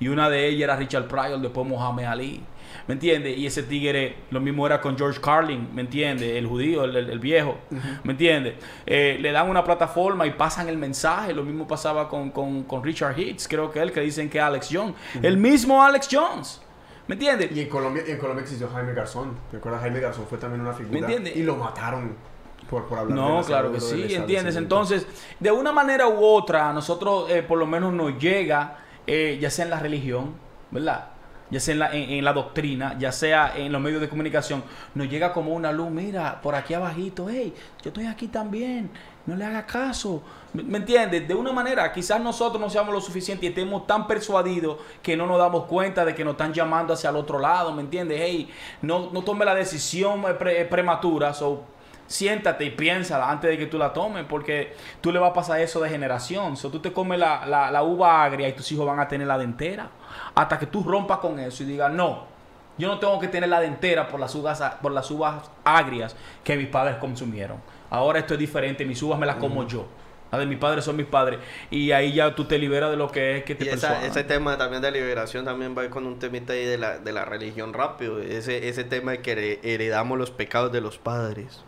Y 0.00 0.08
una 0.08 0.28
de 0.28 0.46
ellas 0.48 0.64
era 0.64 0.76
Richard 0.76 1.06
Pryor, 1.08 1.40
después 1.40 1.66
Muhammad 1.66 2.04
Ali. 2.06 2.42
¿Me 2.88 2.94
entiendes? 2.94 3.38
Y 3.38 3.46
ese 3.46 3.62
tigre, 3.62 4.16
lo 4.30 4.40
mismo 4.40 4.66
era 4.66 4.80
con 4.80 4.98
George 4.98 5.20
Carlin, 5.20 5.68
¿me 5.72 5.80
entiendes? 5.82 6.36
El 6.36 6.46
judío, 6.46 6.84
el, 6.84 6.94
el- 6.96 7.08
el 7.10 7.18
viejo, 7.18 7.56
¿me 8.02 8.12
entiendes? 8.12 8.54
Eh, 8.84 9.16
le 9.20 9.32
dan 9.32 9.48
una 9.48 9.62
plataforma 9.64 10.26
y 10.26 10.32
pasan 10.32 10.68
el 10.68 10.76
mensaje. 10.76 11.32
Lo 11.32 11.44
mismo 11.44 11.66
pasaba 11.66 12.08
con, 12.08 12.30
con- 12.30 12.64
con 12.64 12.82
Richard 12.82 13.18
Hitz, 13.18 13.46
creo 13.48 13.70
que 13.70 13.80
él, 13.80 13.92
que 13.92 14.00
dicen 14.00 14.28
que 14.28 14.40
Alex 14.40 14.68
Jones. 14.70 14.94
El 15.22 15.36
mismo 15.38 15.82
Alex 15.82 16.08
Jones. 16.10 16.60
¿Me 17.06 17.14
entiendes? 17.14 17.52
Y 17.56 17.60
en 17.60 17.68
Colombia, 17.68 18.02
en 18.06 18.18
Colombia 18.18 18.42
existió 18.42 18.68
Jaime 18.68 18.92
Garzón. 18.92 19.34
¿Te 19.50 19.58
acuerdas? 19.58 19.80
Jaime 19.82 20.00
Garzón 20.00 20.26
fue 20.26 20.36
también 20.38 20.60
una 20.60 20.72
figura. 20.72 20.92
¿Me 20.92 20.98
entiendes? 21.00 21.36
Y 21.36 21.42
lo 21.44 21.56
mataron 21.56 22.16
por, 22.68 22.86
por 22.86 22.98
hablar 22.98 23.16
No, 23.16 23.42
claro 23.42 23.72
que 23.72 23.80
sí, 23.80 24.14
¿entiendes? 24.14 24.56
Entonces, 24.56 25.06
de 25.40 25.50
una 25.50 25.72
manera 25.72 26.08
u 26.08 26.24
otra, 26.24 26.70
a 26.70 26.72
nosotros 26.72 27.30
eh, 27.30 27.42
por 27.42 27.58
lo 27.58 27.66
menos 27.66 27.92
nos 27.92 28.18
llega, 28.18 28.78
eh, 29.06 29.38
ya 29.40 29.50
sea 29.50 29.64
en 29.64 29.70
la 29.70 29.80
religión, 29.80 30.34
¿verdad? 30.70 31.08
ya 31.50 31.60
sea 31.60 31.72
en 31.74 31.78
la, 31.78 31.92
en, 31.94 32.10
en 32.10 32.24
la 32.24 32.32
doctrina, 32.32 32.96
ya 32.98 33.12
sea 33.12 33.54
en 33.56 33.70
los 33.70 33.80
medios 33.80 34.00
de 34.00 34.08
comunicación, 34.08 34.64
nos 34.94 35.08
llega 35.08 35.32
como 35.32 35.52
una 35.52 35.70
luz, 35.70 35.90
mira, 35.90 36.40
por 36.40 36.54
aquí 36.54 36.74
abajito, 36.74 37.26
hey, 37.30 37.54
yo 37.82 37.90
estoy 37.90 38.06
aquí 38.06 38.26
también, 38.28 38.90
no 39.26 39.36
le 39.36 39.44
haga 39.44 39.64
caso. 39.64 40.22
¿Me, 40.52 40.78
entiendes? 40.78 41.28
De 41.28 41.34
una 41.34 41.52
manera, 41.52 41.92
quizás 41.92 42.20
nosotros 42.20 42.60
no 42.60 42.70
seamos 42.70 42.92
lo 42.94 43.00
suficiente 43.00 43.44
y 43.46 43.50
estemos 43.50 43.86
tan 43.86 44.06
persuadidos 44.06 44.78
que 45.02 45.16
no 45.16 45.26
nos 45.26 45.38
damos 45.38 45.64
cuenta 45.66 46.04
de 46.04 46.14
que 46.14 46.24
nos 46.24 46.32
están 46.32 46.52
llamando 46.52 46.94
hacia 46.94 47.10
el 47.10 47.16
otro 47.16 47.38
lado, 47.38 47.72
¿me 47.72 47.82
entiendes? 47.82 48.18
Hey, 48.20 48.50
no, 48.82 49.10
no 49.12 49.22
tome 49.22 49.44
la 49.44 49.54
decisión 49.54 50.24
eh, 50.28 50.34
pre- 50.34 50.62
eh, 50.62 50.64
prematura, 50.64 51.34
so, 51.34 51.62
siéntate 52.06 52.64
y 52.64 52.70
piénsala 52.70 53.30
antes 53.30 53.50
de 53.50 53.58
que 53.58 53.66
tú 53.66 53.78
la 53.78 53.92
tomes, 53.92 54.24
porque 54.28 54.74
tú 55.00 55.10
le 55.12 55.18
vas 55.18 55.30
a 55.30 55.34
pasar 55.34 55.60
eso 55.60 55.80
de 55.80 55.88
generación. 55.88 56.56
So, 56.56 56.70
tú 56.70 56.78
te 56.80 56.92
comes 56.92 57.18
la, 57.18 57.46
la- 57.46 57.70
la 57.70 57.82
uva 57.82 58.24
agria 58.24 58.48
y 58.48 58.52
tus 58.52 58.70
hijos 58.72 58.86
van 58.86 59.00
a 59.00 59.08
tener 59.08 59.26
la 59.26 59.38
dentera. 59.38 59.88
Hasta 60.34 60.58
que 60.58 60.66
tú 60.66 60.82
rompas 60.84 61.18
con 61.18 61.38
eso 61.38 61.62
y 61.62 61.66
digas, 61.66 61.90
no, 61.92 62.24
yo 62.76 62.88
no 62.88 62.98
tengo 62.98 63.18
que 63.20 63.28
tener 63.28 63.48
la 63.48 63.60
dentera 63.60 64.08
por 64.08 64.18
las 64.20 64.34
uvas, 64.34 64.60
por 64.82 64.92
las 64.92 65.10
uvas 65.10 65.50
agrias 65.64 66.14
que 66.42 66.56
mis 66.56 66.68
padres 66.68 66.96
consumieron. 66.96 67.58
Ahora 67.90 68.18
esto 68.18 68.34
es 68.34 68.40
diferente, 68.40 68.84
mis 68.84 69.00
uvas 69.02 69.18
me 69.18 69.26
las 69.26 69.36
como 69.36 69.66
yo. 69.66 69.86
Las 70.32 70.40
de 70.40 70.46
mis 70.46 70.58
padres 70.58 70.84
son 70.84 70.96
mis 70.96 71.06
padres. 71.06 71.38
Y 71.70 71.92
ahí 71.92 72.12
ya 72.12 72.34
tú 72.34 72.44
te 72.46 72.58
liberas 72.58 72.90
de 72.90 72.96
lo 72.96 73.08
que 73.12 73.38
es 73.38 73.44
que 73.44 73.54
te 73.54 73.66
Y 73.66 73.68
esa- 73.68 74.04
ese 74.04 74.24
tema 74.24 74.58
también 74.58 74.82
de 74.82 74.90
liberación 74.90 75.44
también 75.44 75.76
va 75.78 75.88
con 75.90 76.04
un 76.06 76.18
temita 76.18 76.52
ahí 76.54 76.64
de 76.64 76.76
la, 76.76 76.98
de 76.98 77.12
la 77.12 77.24
religión 77.24 77.72
rápido. 77.72 78.18
Ese, 78.20 78.68
ese 78.68 78.82
tema 78.82 79.12
de 79.12 79.22
que 79.22 79.32
here- 79.32 79.60
heredamos 79.62 80.18
los 80.18 80.32
pecados 80.32 80.72
de 80.72 80.80
los 80.80 80.98
padres. 80.98 81.62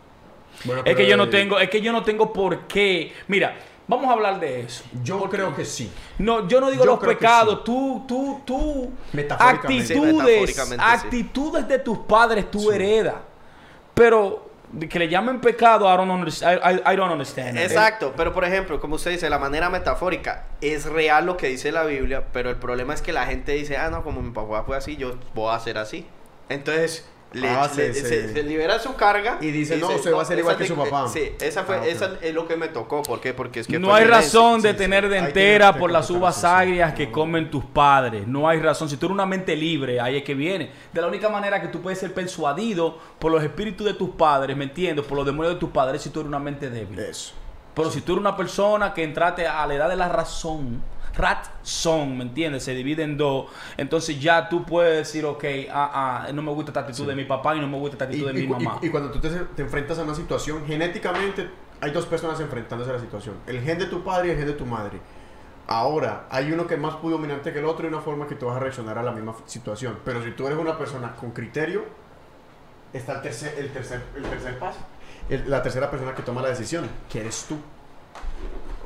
Bueno, 0.63 0.81
Es 0.85 0.95
que 0.95 1.07
yo 1.07 1.17
no 1.17 1.29
tengo, 1.29 1.59
es 1.59 1.69
que 1.69 1.81
yo 1.81 1.91
no 1.91 2.03
tengo 2.03 2.33
por 2.33 2.67
qué. 2.67 3.13
Mira, 3.27 3.55
vamos 3.87 4.07
a 4.09 4.13
hablar 4.13 4.39
de 4.39 4.61
eso. 4.61 4.83
Yo 5.03 5.21
creo 5.29 5.55
que 5.55 5.63
sí. 5.65 5.91
No, 6.17 6.47
yo 6.47 6.59
no 6.59 6.71
digo 6.71 6.83
Yo 6.83 6.91
los 6.91 6.99
pecados, 6.99 7.55
sí. 7.57 7.61
tú, 7.65 8.05
tú, 8.07 8.41
tú. 8.45 8.91
Metafóricamente. 9.13 9.85
Sí, 9.85 9.93
Actitudes, 9.93 10.55
sí. 10.55 10.75
actitudes 10.79 11.67
de 11.67 11.79
tus 11.79 11.99
padres 11.99 12.49
tú 12.51 12.59
Sí. 12.59 12.69
heredas. 12.73 13.15
Pero 13.93 14.45
que 14.89 14.99
le 14.99 15.07
llamen 15.07 15.39
pecado, 15.39 15.85
I 15.91 15.95
don't, 15.97 16.11
understand, 16.11 16.59
I- 16.61 16.93
I 16.93 16.95
don't 16.97 17.11
understand. 17.11 17.57
Exacto, 17.57 18.13
pero 18.17 18.33
por 18.33 18.43
ejemplo, 18.43 18.81
como 18.81 18.95
usted 18.95 19.11
dice, 19.11 19.29
la 19.29 19.39
manera 19.39 19.69
metafórica 19.69 20.45
es 20.59 20.85
real 20.85 21.25
lo 21.25 21.37
que 21.37 21.47
dice 21.47 21.71
la 21.71 21.85
Biblia, 21.85 22.25
pero 22.33 22.49
el 22.49 22.57
problema 22.57 22.93
es 22.93 23.01
que 23.01 23.13
la 23.13 23.25
gente 23.25 23.53
dice, 23.53 23.77
ah, 23.77 23.89
no, 23.89 24.03
como 24.03 24.21
mi 24.21 24.31
papá 24.31 24.63
fue 24.65 24.75
así, 24.75 24.97
yo 24.97 25.13
voy 25.33 25.51
a 25.51 25.55
hacer 25.55 25.77
así. 25.77 26.05
Entonces, 26.49 27.07
le, 27.33 27.47
Ah, 27.49 27.69
le- 27.75 27.93
se- 27.93 27.93
se, 27.93 28.07
se- 28.07 28.33
se 28.33 28.43
libera 28.43 28.79
su 28.79 28.95
carga 28.95 29.37
Y 29.41 29.51
dice, 29.51 29.77
no, 29.77 29.89
usted 29.89 30.13
va 30.13 30.21
a 30.21 30.25
ser 30.25 30.39
igual 30.39 30.57
que 30.57 30.65
su 30.65 30.75
papá. 30.75 31.07
Sí, 31.09 31.33
esa, 31.41 31.63
fue, 31.63 31.75
Ah, 31.75 31.85
esa 31.85 32.11
es 32.21 32.33
lo 32.33 32.47
que 32.47 32.55
me 32.55 32.69
tocó. 32.69 33.03
¿Por 33.03 33.19
qué? 33.19 33.33
Porque 33.33 33.59
es 33.59 33.67
que 33.67 33.77
No 33.79 33.93
hay 33.93 34.05
razón 34.05 34.61
de 34.61 34.73
tener 34.73 35.09
que 35.09 35.73
por 35.77 35.91
las 35.91 36.09
uvas 36.09 36.43
agrias 36.43 36.93
que 36.93 37.11
comen 37.11 37.51
tus 37.51 37.65
padres. 37.65 38.25
No 38.27 38.47
hay 38.47 38.59
razón. 38.59 38.89
Si 38.89 38.97
tú 38.97 39.07
eres 39.07 39.13
una 39.13 39.25
mente 39.25 39.55
libre, 39.55 39.99
ahí 39.99 40.17
es 40.17 40.23
que 40.23 40.33
viene. 40.33 40.71
De 40.93 41.01
la 41.01 41.07
única 41.07 41.29
manera 41.29 41.61
que 41.61 41.67
tú 41.67 41.81
puedes 41.81 41.99
ser 41.99 42.13
persuadido 42.13 42.97
por 43.19 43.31
los 43.31 43.43
espíritus 43.43 43.85
de 43.85 43.93
tus 43.93 44.11
padres, 44.11 44.55
¿me 44.55 44.63
entiendes? 44.65 45.05
Por 45.05 45.17
los 45.17 45.25
demonios 45.25 45.55
de 45.55 45.59
tus 45.59 45.69
padres, 45.69 46.01
si 46.01 46.09
tú 46.09 46.21
eres 46.21 46.27
una 46.27 46.39
mente 46.39 46.69
débil. 46.69 46.97
Eso. 46.99 47.33
Pero 47.75 47.91
si 47.91 48.01
tú 48.01 48.13
eres 48.13 48.21
una 48.21 48.35
persona 48.35 48.93
que 48.93 49.03
entraste 49.03 49.45
a 49.45 49.65
la 49.67 49.73
edad 49.75 49.89
de 49.89 49.95
la 49.95 50.09
razón, 50.09 50.81
razón, 51.17 52.17
¿me 52.17 52.23
entiendes? 52.23 52.63
Se 52.63 52.73
divide 52.73 53.03
en 53.03 53.17
dos. 53.17 53.47
Entonces 53.77 54.19
ya 54.21 54.47
tú 54.49 54.63
puedes 54.65 54.97
decir, 55.07 55.25
ok, 55.25 55.43
ah, 55.71 56.25
ah, 56.27 56.31
no 56.33 56.41
me 56.41 56.51
gusta 56.51 56.71
esta 56.71 56.81
actitud 56.81 57.07
de 57.07 57.15
mi 57.15 57.25
papá 57.25 57.55
y 57.55 57.59
no 57.59 57.67
me 57.67 57.77
gusta 57.77 57.95
esta 57.95 58.05
Y, 58.05 58.07
actitud 58.07 58.27
de 58.27 58.39
y- 58.39 58.47
mi 58.47 58.55
y- 58.61 58.65
mamá. 58.65 58.79
y 58.81 58.89
cuando 58.89 59.11
tú 59.11 59.19
te, 59.19 59.29
te 59.29 59.61
enfrentas 59.61 59.97
a 59.99 60.03
una 60.03 60.15
situación, 60.15 60.63
genéticamente 60.67 61.49
hay 61.81 61.91
dos 61.91 62.05
personas 62.05 62.39
enfrentándose 62.39 62.91
a 62.91 62.93
la 62.93 62.99
situación. 62.99 63.35
El 63.47 63.61
gen 63.61 63.77
de 63.79 63.85
tu 63.85 64.03
padre 64.03 64.29
y 64.29 64.31
el 64.31 64.37
gen 64.37 64.47
de 64.47 64.53
tu 64.53 64.65
madre. 64.65 64.99
Ahora, 65.69 66.27
hay 66.29 66.51
uno 66.51 66.65
que 66.65 66.75
es 66.75 66.79
más 66.79 67.01
dominante 67.01 67.51
que 67.51 67.59
el 67.59 67.65
otro 67.65 67.85
y 67.85 67.89
una 67.89 67.99
forma 67.99 68.25
que 68.25 68.35
tú 68.35 68.45
vas 68.45 68.55
a 68.55 68.59
reaccionar 68.59 68.97
a 68.97 69.03
la 69.03 69.11
misma 69.11 69.35
situación. 69.45 69.99
Pero 70.05 70.23
si 70.23 70.31
tú 70.31 70.47
eres 70.47 70.57
una 70.57 70.77
persona 70.77 71.13
con 71.15 71.31
criterio, 71.31 71.83
está 72.93 73.15
el 73.15 73.21
tercer, 73.21 73.55
el 73.57 73.69
tercer, 73.71 74.01
el 74.15 74.23
tercer 74.23 74.57
paso. 74.59 74.79
El- 75.29 75.49
la 75.49 75.61
tercera 75.61 75.91
persona 75.91 76.15
que 76.15 76.23
toma 76.23 76.41
la 76.41 76.47
decisión, 76.49 76.87
que 77.09 77.19
eres 77.19 77.45
tú. 77.49 77.57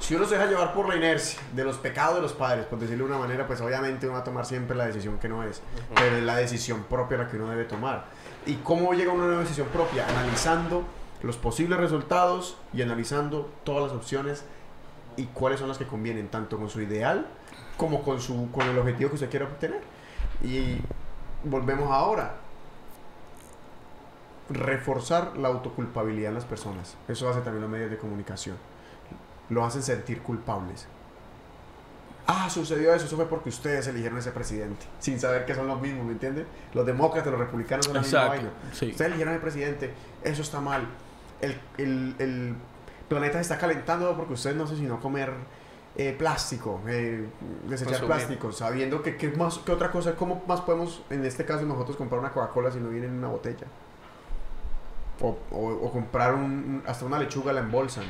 Si 0.02 0.16
uno 0.16 0.26
se 0.26 0.36
deja 0.36 0.48
llevar 0.50 0.74
por 0.74 0.90
la 0.90 0.96
inercia 0.96 1.40
de 1.54 1.64
los 1.64 1.78
pecados 1.78 2.16
de 2.16 2.22
los 2.24 2.34
padres, 2.34 2.66
por 2.66 2.80
decirlo 2.80 3.06
de 3.06 3.12
una 3.12 3.20
manera, 3.20 3.46
pues 3.46 3.62
obviamente 3.62 4.08
uno 4.08 4.16
va 4.16 4.22
a 4.22 4.24
tomar 4.24 4.48
siempre 4.48 4.76
la 4.76 4.88
decisión 4.88 5.20
que 5.20 5.30
no 5.30 5.44
es. 5.44 5.62
Pero 5.94 6.18
es 6.18 6.24
la 6.24 6.38
decisión 6.38 6.84
propia 6.86 7.20
la 7.20 7.30
que 7.30 7.38
uno 7.38 7.48
debe 7.48 7.66
tomar. 7.66 8.06
¿Y 8.48 8.56
cómo 8.56 8.94
llega 8.94 9.14
uno 9.14 9.26
a 9.26 9.28
una 9.28 9.40
decisión 9.40 9.68
propia? 9.68 10.08
Analizando 10.08 10.84
los 11.22 11.38
posibles 11.38 11.80
resultados 11.80 12.58
y 12.74 12.82
analizando 12.82 13.52
todas 13.64 13.84
las 13.84 13.92
opciones 13.92 14.44
y 15.18 15.26
cuáles 15.26 15.60
son 15.60 15.70
las 15.70 15.78
que 15.78 15.86
convienen, 15.86 16.30
tanto 16.30 16.58
con 16.58 16.68
su 16.68 16.82
ideal 16.82 17.28
como 17.78 18.02
con, 18.02 18.20
su, 18.20 18.50
con 18.52 18.68
el 18.68 18.80
objetivo 18.80 19.12
que 19.12 19.16
usted 19.16 19.30
quiera 19.30 19.46
obtener. 19.46 19.82
Y 20.44 20.78
volvemos 21.44 21.92
ahora. 21.92 22.38
Reforzar 24.50 25.38
la 25.38 25.50
autoculpabilidad 25.50 26.30
en 26.30 26.36
las 26.36 26.46
personas. 26.46 26.98
Eso 27.08 27.30
hace 27.30 27.42
también 27.42 27.62
los 27.62 27.70
medios 27.70 27.92
de 27.92 27.98
comunicación. 27.98 28.58
Lo 29.52 29.64
hacen 29.64 29.84
sentir 29.84 30.22
culpables. 30.24 30.88
Ah, 32.26 32.50
sucedió 32.50 32.94
eso, 32.94 33.06
eso 33.06 33.16
fue 33.18 33.28
porque 33.28 33.50
ustedes 33.50 33.86
eligieron 33.88 34.18
ese 34.18 34.32
presidente, 34.32 34.86
sin 35.00 35.20
saber 35.20 35.46
que 35.46 35.54
son 35.54 35.68
los 35.68 35.80
mismos, 35.82 36.06
¿me 36.06 36.14
entiende? 36.14 36.46
Los 36.74 36.86
demócratas, 36.86 37.30
los 37.32 37.40
republicanos 37.40 37.86
son 37.86 37.96
la 37.96 38.02
misma 38.02 38.20
Exacto, 38.20 38.38
vaina. 38.48 38.74
sí. 38.74 38.86
Ustedes 38.92 39.08
eligieron 39.08 39.34
el 39.36 39.42
presidente, 39.42 39.94
eso 40.24 40.42
está 40.42 40.60
mal. 40.62 40.88
El, 41.42 41.60
el- 41.78 42.16
el 42.20 42.56
planeta 43.10 43.34
se 43.36 43.42
está 43.42 43.58
calentando 43.58 44.16
porque 44.16 44.34
ustedes 44.34 44.56
no 44.56 44.66
sé 44.68 44.78
si 44.78 44.84
no 44.84 45.00
comer 45.02 45.34
eh, 45.98 46.16
plástico, 46.18 46.80
eh, 46.88 47.28
desechar 47.68 48.00
Consumir. 48.00 48.16
plástico, 48.16 48.52
sabiendo 48.54 49.02
que 49.02 49.34
más, 49.38 49.58
qué 49.58 49.74
otra 49.74 49.92
cosa, 49.92 50.16
cómo 50.16 50.42
más 50.48 50.62
podemos, 50.62 51.04
en 51.10 51.26
este 51.26 51.44
caso 51.44 51.66
nosotros 51.66 51.98
comprar 51.98 52.20
una 52.22 52.32
Coca-Cola 52.32 52.72
si 52.72 52.80
no 52.80 52.88
viene 52.90 53.08
en 53.08 53.16
una 53.18 53.28
botella. 53.28 53.68
O, 55.20 55.38
o- 55.52 55.86
o 55.88 55.92
comprar 55.92 56.34
un- 56.36 56.82
hasta 56.88 57.04
una 57.04 57.20
lechuga 57.20 57.52
la 57.52 57.60
embolsan. 57.60 58.06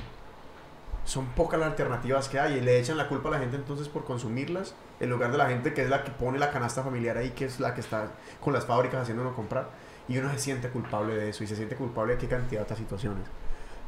Son 1.06 1.26
pocas 1.28 1.60
las 1.60 1.70
alternativas 1.70 2.30
que 2.30 2.40
hay 2.40 2.58
y 2.58 2.62
le 2.62 2.80
echan 2.80 2.98
la 2.98 3.08
culpa 3.08 3.30
a 3.30 3.32
la 3.34 3.40
gente 3.40 3.56
entonces 3.56 3.90
por 3.90 4.06
consumirlas 4.06 4.76
en 5.00 5.10
lugar 5.10 5.32
de 5.32 5.38
la 5.38 5.48
gente 5.48 5.74
que 5.74 5.82
es 5.82 5.90
la 5.90 6.04
que 6.04 6.12
pone 6.12 6.38
la 6.38 6.52
canasta 6.52 6.84
familiar 6.84 7.18
ahí, 7.18 7.32
que 7.32 7.46
es 7.46 7.60
la 7.60 7.74
que 7.74 7.82
está 7.82 8.12
con 8.40 8.54
las 8.54 8.66
fábricas 8.66 9.02
haciéndonos 9.02 9.34
comprar. 9.34 9.70
Y 10.08 10.18
uno 10.18 10.30
se 10.32 10.40
siente 10.40 10.70
culpable 10.70 11.16
de 11.16 11.30
eso 11.30 11.44
y 11.44 11.48
se 11.48 11.56
siente 11.56 11.76
culpable 11.76 12.14
de 12.14 12.20
qué 12.20 12.28
cantidad 12.28 12.60
de 12.60 12.64
otras 12.64 12.80
situaciones. 12.80 13.24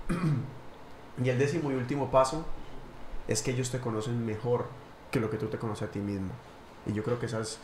y 1.23 1.29
el 1.29 1.37
décimo 1.37 1.71
y 1.71 1.75
último 1.75 2.09
paso 2.09 2.45
es 3.27 3.41
que 3.41 3.51
ellos 3.51 3.69
te 3.69 3.79
conocen 3.79 4.25
mejor 4.25 4.67
que 5.11 5.19
lo 5.19 5.29
que 5.29 5.37
tú 5.37 5.47
te 5.47 5.57
conoces 5.57 5.87
a 5.87 5.91
ti 5.91 5.99
mismo. 5.99 6.31
Y 6.85 6.93
yo 6.93 7.03
creo 7.03 7.19
que 7.19 7.27
esa 7.27 7.39
es, 7.39 7.59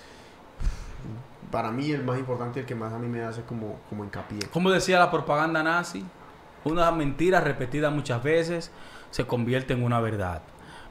para 1.51 1.71
mí, 1.71 1.91
el 1.91 2.03
más 2.03 2.19
importante 2.19 2.59
y 2.59 2.61
el 2.61 2.65
que 2.67 2.75
más 2.75 2.93
a 2.93 2.99
mí 2.99 3.07
me 3.07 3.23
hace 3.23 3.41
como, 3.43 3.79
como 3.89 4.03
hincapié. 4.03 4.47
Como 4.51 4.69
decía 4.69 4.99
la 4.99 5.11
propaganda 5.11 5.63
nazi, 5.63 6.05
una 6.63 6.91
mentira 6.91 7.41
repetida 7.41 7.89
muchas 7.89 8.21
veces 8.21 8.71
se 9.11 9.25
convierte 9.25 9.73
en 9.73 9.83
una 9.83 9.99
verdad. 9.99 10.41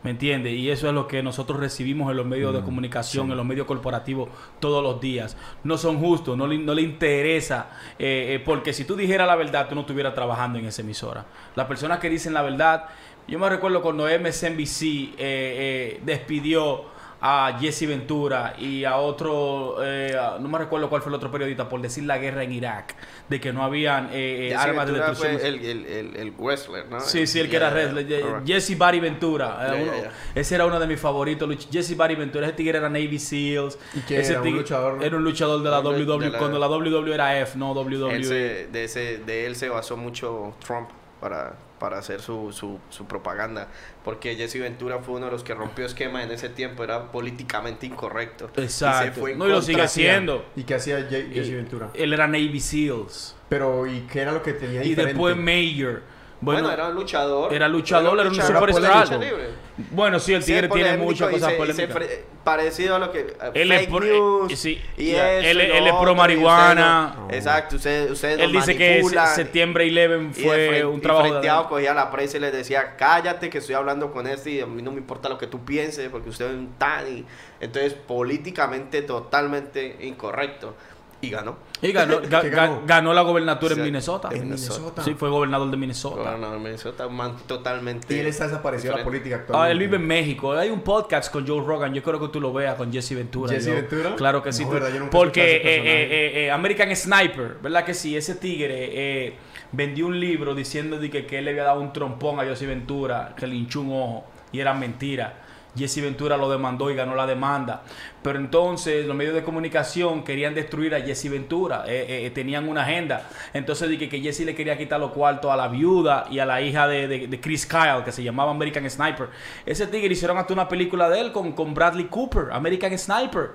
¿Me 0.04 0.10
entiendes? 0.12 0.52
Y 0.52 0.70
eso 0.70 0.86
es 0.86 0.94
lo 0.94 1.08
que 1.08 1.24
nosotros 1.24 1.58
recibimos 1.58 2.08
en 2.12 2.16
los 2.16 2.24
medios 2.24 2.52
de 2.54 2.60
Mm, 2.60 2.64
comunicación, 2.64 3.26
sí. 3.26 3.30
en 3.32 3.36
los 3.36 3.44
medios 3.44 3.66
corporativos 3.66 4.28
todos 4.60 4.80
los 4.80 5.00
días. 5.00 5.36
No 5.64 5.76
son 5.76 5.98
justos, 5.98 6.36
no 6.38 6.46
le, 6.46 6.56
no 6.56 6.72
le 6.72 6.82
interesa, 6.82 7.70
eh, 7.98 8.34
eh, 8.36 8.42
porque 8.44 8.72
si 8.72 8.84
tú 8.84 8.94
dijeras 8.94 9.26
la 9.26 9.34
verdad, 9.34 9.68
tú 9.68 9.74
no 9.74 9.80
estuvieras 9.80 10.14
trabajando 10.14 10.56
en 10.60 10.66
esa 10.66 10.82
emisora. 10.82 11.26
Las 11.56 11.66
personas 11.66 11.98
que 11.98 12.08
dicen 12.08 12.32
la 12.32 12.42
verdad, 12.42 12.84
yo 13.26 13.40
me 13.40 13.48
recuerdo 13.48 13.82
cuando 13.82 14.04
MSNBC 14.06 14.82
eh, 14.82 15.16
eh, 15.18 16.00
despidió 16.04 16.84
a 17.20 17.58
Jesse 17.60 17.86
Ventura 17.88 18.54
y 18.58 18.84
a 18.84 18.96
otro, 18.98 19.78
eh, 19.82 20.16
no 20.40 20.48
me 20.48 20.56
recuerdo 20.58 20.88
cuál 20.88 21.02
fue 21.02 21.10
el 21.10 21.16
otro 21.16 21.30
periodista, 21.32 21.68
por 21.68 21.80
decir 21.80 22.04
la 22.04 22.16
guerra 22.18 22.44
en 22.44 22.52
Irak, 22.52 22.94
de 23.28 23.40
que 23.40 23.52
no 23.52 23.64
habían 23.64 24.06
eh, 24.12 24.46
eh, 24.46 24.48
Jesse 24.50 24.58
armas 24.60 24.86
de 24.86 24.92
destrucción. 24.92 25.38
fue 25.38 25.48
el, 25.48 25.54
el, 25.64 25.86
el, 25.86 26.16
el 26.16 26.30
wrestler, 26.38 26.86
¿no? 26.88 27.00
Sí, 27.00 27.26
sí, 27.26 27.40
el 27.40 27.50
que 27.50 27.56
era 27.56 27.70
wrestler. 27.70 28.06
Jesse 28.46 28.78
Barry 28.78 29.00
Ventura. 29.00 29.74
eh, 29.76 29.82
uno-. 29.82 30.10
Ese 30.34 30.54
era 30.54 30.66
uno 30.66 30.78
de 30.78 30.86
mis 30.86 31.00
favoritos. 31.00 31.48
luch- 31.48 31.68
Jesse 31.70 31.96
Barry 31.96 32.14
Ventura. 32.14 32.46
Ese 32.46 32.54
tigre 32.56 32.78
era 32.78 32.88
Navy 32.88 33.18
SEALs. 33.18 33.78
¿Y 33.94 34.00
qué 34.02 34.20
ese 34.20 34.32
era? 34.32 34.40
¿Un 34.40 34.46
tigre- 34.46 34.58
luchador? 34.60 35.02
Era 35.04 35.16
un 35.16 35.24
luchador 35.24 35.60
de 35.62 35.70
la 35.70 35.80
de 35.82 35.88
WWE. 36.04 36.30
la- 36.30 36.38
Cuando 36.38 36.58
la 36.60 36.68
WWE 36.68 37.14
era 37.14 37.36
F, 37.40 37.58
no 37.58 37.72
WWE. 37.72 38.14
Él 38.14 38.24
se- 38.24 38.68
de, 38.68 38.84
ese, 38.84 39.18
de 39.18 39.46
él 39.46 39.56
se 39.56 39.68
basó 39.68 39.96
mucho 39.96 40.54
Trump 40.64 40.88
para, 41.20 41.56
para 41.78 41.98
hacer 41.98 42.20
su, 42.20 42.52
su, 42.52 42.78
su 42.90 43.06
propaganda. 43.06 43.68
Porque 44.04 44.36
Jesse 44.36 44.60
Ventura 44.60 44.98
fue 45.00 45.16
uno 45.16 45.26
de 45.26 45.32
los 45.32 45.44
que 45.44 45.54
rompió 45.54 45.86
esquema 45.86 46.22
en 46.22 46.30
ese 46.30 46.48
tiempo. 46.48 46.84
Era 46.84 47.10
políticamente 47.10 47.86
incorrecto. 47.86 48.50
Y 48.56 48.60
se 48.60 48.64
Exacto. 48.64 49.20
fue 49.20 49.34
No, 49.34 49.46
y 49.46 49.50
lo 49.50 49.62
sigue 49.62 49.82
haciendo. 49.82 50.44
¿Y 50.56 50.64
qué 50.64 50.74
hacía 50.74 51.06
Jesse 51.08 51.52
Ventura? 51.52 51.90
Él 51.94 52.12
era 52.12 52.26
Navy 52.26 52.60
SEALs. 52.60 53.36
Pero, 53.48 53.86
¿y 53.86 54.00
qué 54.02 54.20
era 54.20 54.32
lo 54.32 54.42
que 54.42 54.52
tenía 54.52 54.82
Y 54.84 54.90
diferente? 54.90 55.14
después 55.14 55.36
Mayor. 55.36 56.02
Bueno, 56.40 56.60
Bueno, 56.60 56.72
era 56.72 56.88
un 56.88 56.94
luchador. 56.94 57.52
era 57.52 57.66
luchador, 57.68 58.18
era 58.20 58.28
un 58.28 58.36
luchador 58.36 58.70
superstar. 58.72 59.08
de 59.08 59.16
lucha 59.16 59.32
libre. 59.36 59.48
Bueno, 59.90 60.18
sí, 60.20 60.34
el 60.34 60.42
Sí, 60.42 60.52
tigre 60.52 60.68
tiene 60.68 60.96
muchas 60.96 61.30
y 61.30 61.34
cosas 61.34 61.52
y 61.52 61.56
polémicas. 61.56 61.96
parecido 62.44 62.96
a 62.96 62.98
lo 63.00 63.10
que. 63.12 63.36
Él 63.54 63.72
es 63.72 63.86
pro- 63.88 64.00
news. 64.00 64.52
eh, 64.52 64.56
sí, 64.56 64.80
y 64.96 65.12
ya, 65.12 65.32
eso, 65.34 65.48
él- 65.50 65.58
y 65.58 65.88
es 65.88 65.94
pro 65.94 66.12
y 66.12 66.14
marihuana. 66.14 67.06
ustedes 67.10 67.28
no- 67.30 67.36
exacto, 67.36 67.76
ustedes, 67.76 68.10
ustedes 68.10 68.40
Él 68.40 68.52
dice 68.52 68.76
que 68.76 69.02
septiembre 69.34 69.84
11 69.86 70.40
Y 70.40 70.42
de 70.42 70.48
fue 70.48 70.56
frente- 70.68 70.84
un 70.86 70.98
y 70.98 71.00
trabajo 71.00 71.24
de... 71.40 71.68
cogía 71.68 71.94
la 71.94 72.10
prensa 72.10 72.36
y 72.36 72.40
les 72.40 72.52
decía, 72.52 72.94
cállate 72.96 73.50
que 73.50 73.58
estoy 73.58 73.74
hablando 73.74 74.12
con 74.12 74.26
este 74.26 74.50
y 74.52 74.60
a 74.60 74.66
mí 74.66 74.80
no 74.82 74.90
me 74.92 74.98
importa 74.98 75.28
lo 75.28 75.38
que 75.38 75.46
tú 75.48 75.64
pienses 75.64 76.08
porque 76.08 76.28
usted 76.30 76.46
es 76.46 76.52
un 76.54 76.72
tan... 76.78 77.06
y- 77.06 77.24
Entonces, 77.60 77.94
políticamente 77.94 79.02
totalmente 79.02 79.96
incorrecto. 80.00 80.74
Y 81.20 81.30
ganó. 81.30 81.56
Y 81.82 81.90
ganó, 81.92 82.20
ga- 82.22 82.40
¿Qué 82.42 82.48
ga- 82.50 82.54
ganó? 82.54 82.82
ganó 82.86 83.12
la 83.12 83.22
gobernatura 83.22 83.74
Sí, 83.74 83.80
en 83.80 83.86
Minnesota. 83.86 84.28
en 84.32 84.42
Minnesota. 84.42 85.02
Sí, 85.02 85.14
fue 85.14 85.28
gobernador 85.28 85.68
de 85.70 85.76
Minnesota. 85.76 86.16
Gobernador 86.22 86.58
de 86.58 86.62
Minnesota, 86.64 87.06
un 87.08 87.16
man 87.16 87.36
totalmente... 87.46 88.14
Y 88.16 88.20
él 88.20 88.26
está 88.28 88.44
desaparecido 88.46 88.92
de 88.92 88.98
la 89.00 89.04
política 89.04 89.36
actualmente. 89.36 89.68
Ah, 89.68 89.72
él 89.72 89.78
vive 89.80 89.96
en 89.96 90.06
México. 90.06 90.52
Hay 90.52 90.70
un 90.70 90.82
podcast 90.82 91.32
con 91.32 91.44
Joe 91.46 91.60
Rogan. 91.64 91.92
Yo 91.92 92.02
creo 92.04 92.20
que 92.20 92.28
tú 92.28 92.40
lo 92.40 92.52
veas 92.52 92.76
con 92.76 92.92
Jesse 92.92 93.14
Ventura. 93.16 93.52
¿Jesse 93.52 93.66
Yo- 93.66 93.74
Ventura? 93.74 94.14
Claro 94.16 94.42
que 94.42 94.52
sí. 94.52 94.62
No, 94.62 94.68
tú- 94.68 94.74
verdad, 94.74 94.90
yo 94.92 95.00
nunca 95.00 95.10
porque 95.10 95.56
eh, 95.56 95.60
eh, 95.64 96.44
eh, 96.46 96.50
American 96.52 96.94
Sniper, 96.94 97.56
¿verdad 97.62 97.84
que 97.84 97.94
sí? 97.94 98.16
Ese 98.16 98.36
tigre 98.36 98.90
eh, 99.26 99.34
vendió 99.72 100.06
un 100.06 100.20
libro 100.20 100.54
diciendo 100.54 100.98
de 100.98 101.10
que, 101.10 101.26
que 101.26 101.38
él 101.38 101.46
le 101.46 101.50
había 101.50 101.64
dado 101.64 101.80
un 101.80 101.92
trompón 101.92 102.38
a 102.38 102.44
Jesse 102.44 102.66
Ventura, 102.68 103.34
que 103.36 103.46
le 103.48 103.56
hinchó 103.56 103.80
un 103.80 103.90
ojo. 103.92 104.24
Y 104.52 104.60
era 104.60 104.72
mentira. 104.72 105.42
Jesse 105.76 106.00
Ventura 106.02 106.36
lo 106.36 106.50
demandó 106.50 106.90
y 106.90 106.94
ganó 106.94 107.14
la 107.14 107.26
demanda. 107.26 107.82
Pero 108.22 108.38
entonces 108.38 109.06
los 109.06 109.14
medios 109.14 109.34
de 109.34 109.44
comunicación 109.44 110.24
querían 110.24 110.54
destruir 110.54 110.94
a 110.94 111.00
Jesse 111.00 111.30
Ventura. 111.30 111.84
eh, 111.86 112.26
eh, 112.26 112.30
tenían 112.30 112.68
una 112.68 112.82
agenda. 112.82 113.28
Entonces 113.54 113.88
dije 113.88 114.08
que 114.08 114.20
Jesse 114.20 114.40
le 114.40 114.54
quería 114.54 114.76
quitar 114.76 114.98
los 114.98 115.12
cuartos 115.12 115.50
a 115.52 115.56
la 115.56 115.68
viuda 115.68 116.26
y 116.30 116.38
a 116.40 116.46
la 116.46 116.60
hija 116.62 116.88
de, 116.88 117.06
de- 117.06 117.26
de 117.28 117.40
Chris 117.40 117.64
Kyle, 117.66 118.02
que 118.04 118.10
se 118.12 118.22
llamaba 118.22 118.50
American 118.50 118.88
Sniper. 118.90 119.28
Ese 119.66 119.86
tigre 119.86 120.12
hicieron 120.12 120.36
hasta 120.38 120.52
una 120.52 120.68
película 120.68 121.08
de 121.08 121.20
él 121.20 121.32
con, 121.32 121.52
con 121.52 121.74
Bradley 121.74 122.06
Cooper, 122.06 122.46
American 122.52 122.98
Sniper. 122.98 123.50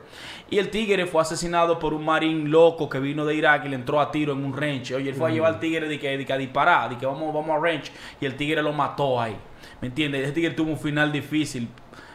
Y 0.49 0.59
el 0.59 0.69
tigre 0.69 1.05
fue 1.07 1.21
asesinado 1.21 1.77
por 1.79 1.93
un 1.93 2.05
marín 2.05 2.49
loco 2.51 2.87
que 2.89 2.99
vino 2.99 3.25
de 3.25 3.35
Irak 3.35 3.65
y 3.65 3.69
le 3.69 3.75
entró 3.75 3.99
a 3.99 4.11
tiro 4.11 4.33
en 4.33 4.45
un 4.45 4.55
ranch. 4.55 4.91
Oye, 4.93 5.09
él 5.09 5.15
fue 5.15 5.29
a 5.29 5.33
llevar 5.33 5.53
al 5.55 5.59
tigre 5.59 5.87
de 5.89 5.99
que, 5.99 6.17
de 6.17 6.25
que 6.25 6.33
a 6.33 6.37
disparar, 6.37 6.89
de 6.89 6.97
que 6.97 7.05
vamos, 7.05 7.33
vamos 7.33 7.49
a 7.49 7.59
ranch. 7.59 7.91
Y 8.21 8.25
el 8.25 8.35
tigre 8.35 8.61
lo 8.63 8.71
mató 8.71 9.19
ahí. 9.19 9.35
¿Me 9.81 9.87
entiendes? 9.89 10.23
Ese 10.23 10.31
tigre 10.31 10.51
tuvo 10.51 10.71
un 10.71 10.79
final 10.79 11.11
difícil. 11.11 11.67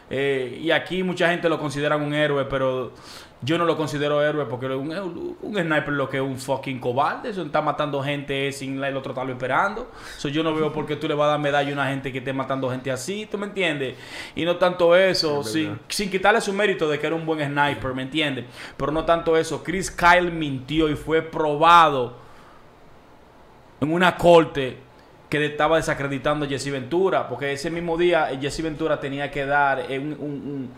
Eh, 0.09 0.59
y 0.61 0.71
aquí 0.71 1.03
mucha 1.03 1.29
gente 1.29 1.47
lo 1.49 1.59
considera 1.59 1.95
un 1.95 2.13
héroe, 2.13 2.45
pero 2.45 2.93
yo 3.41 3.57
no 3.57 3.63
lo 3.63 3.77
considero 3.77 4.21
héroe 4.21 4.45
porque 4.45 4.65
un, 4.67 5.37
un 5.41 5.55
sniper 5.55 5.93
lo 5.93 6.09
que 6.09 6.17
es 6.17 6.23
un 6.23 6.37
fucking 6.37 6.79
cobarde. 6.79 7.29
Eso 7.29 7.43
está 7.43 7.61
matando 7.61 8.01
gente 8.03 8.51
sin 8.51 8.83
el 8.83 8.97
otro 8.97 9.11
estarlo 9.11 9.31
esperando. 9.31 9.91
So, 10.17 10.27
yo 10.27 10.43
no 10.43 10.53
veo 10.53 10.73
por 10.73 10.85
qué 10.85 10.95
tú 10.95 11.07
le 11.07 11.13
vas 11.13 11.27
a 11.27 11.31
dar 11.31 11.39
medalla 11.39 11.69
a 11.69 11.73
una 11.73 11.87
gente 11.87 12.11
que 12.11 12.17
esté 12.17 12.33
matando 12.33 12.69
gente 12.69 12.91
así, 12.91 13.27
¿tú 13.29 13.37
me 13.37 13.45
entiendes? 13.45 13.95
Y 14.35 14.43
no 14.45 14.57
tanto 14.57 14.95
eso, 14.95 15.41
Es 15.41 15.51
sin, 15.51 15.79
sin 15.87 16.09
quitarle 16.09 16.41
su 16.41 16.51
mérito 16.51 16.89
de 16.89 16.99
que 16.99 17.07
era 17.07 17.15
un 17.15 17.25
buen 17.25 17.39
sniper, 17.39 17.93
¿me 17.93 18.03
entiendes? 18.03 18.45
Pero 18.75 18.91
no 18.91 19.05
tanto 19.05 19.37
eso. 19.37 19.63
Chris 19.63 19.89
Kyle 19.89 20.31
mintió 20.31 20.89
y 20.89 20.95
fue 20.95 21.21
probado 21.21 22.17
en 23.79 23.93
una 23.93 24.17
corte 24.17 24.88
que 25.29 25.45
estaba 25.45 25.77
desacreditando 25.77 26.45
a 26.45 26.47
Jesse 26.49 26.71
Ventura, 26.71 27.27
porque 27.29 27.51
ese 27.53 27.69
mismo 27.69 27.97
día 27.97 28.31
eh, 28.31 28.39
Jesse 28.41 28.61
Ventura 28.63 28.99
tenía 28.99 29.29
que 29.29 29.45
dar 29.45 29.85
eh, 29.89 29.99
un, 29.99 30.13
un- 30.13 30.19
un- 30.19 30.69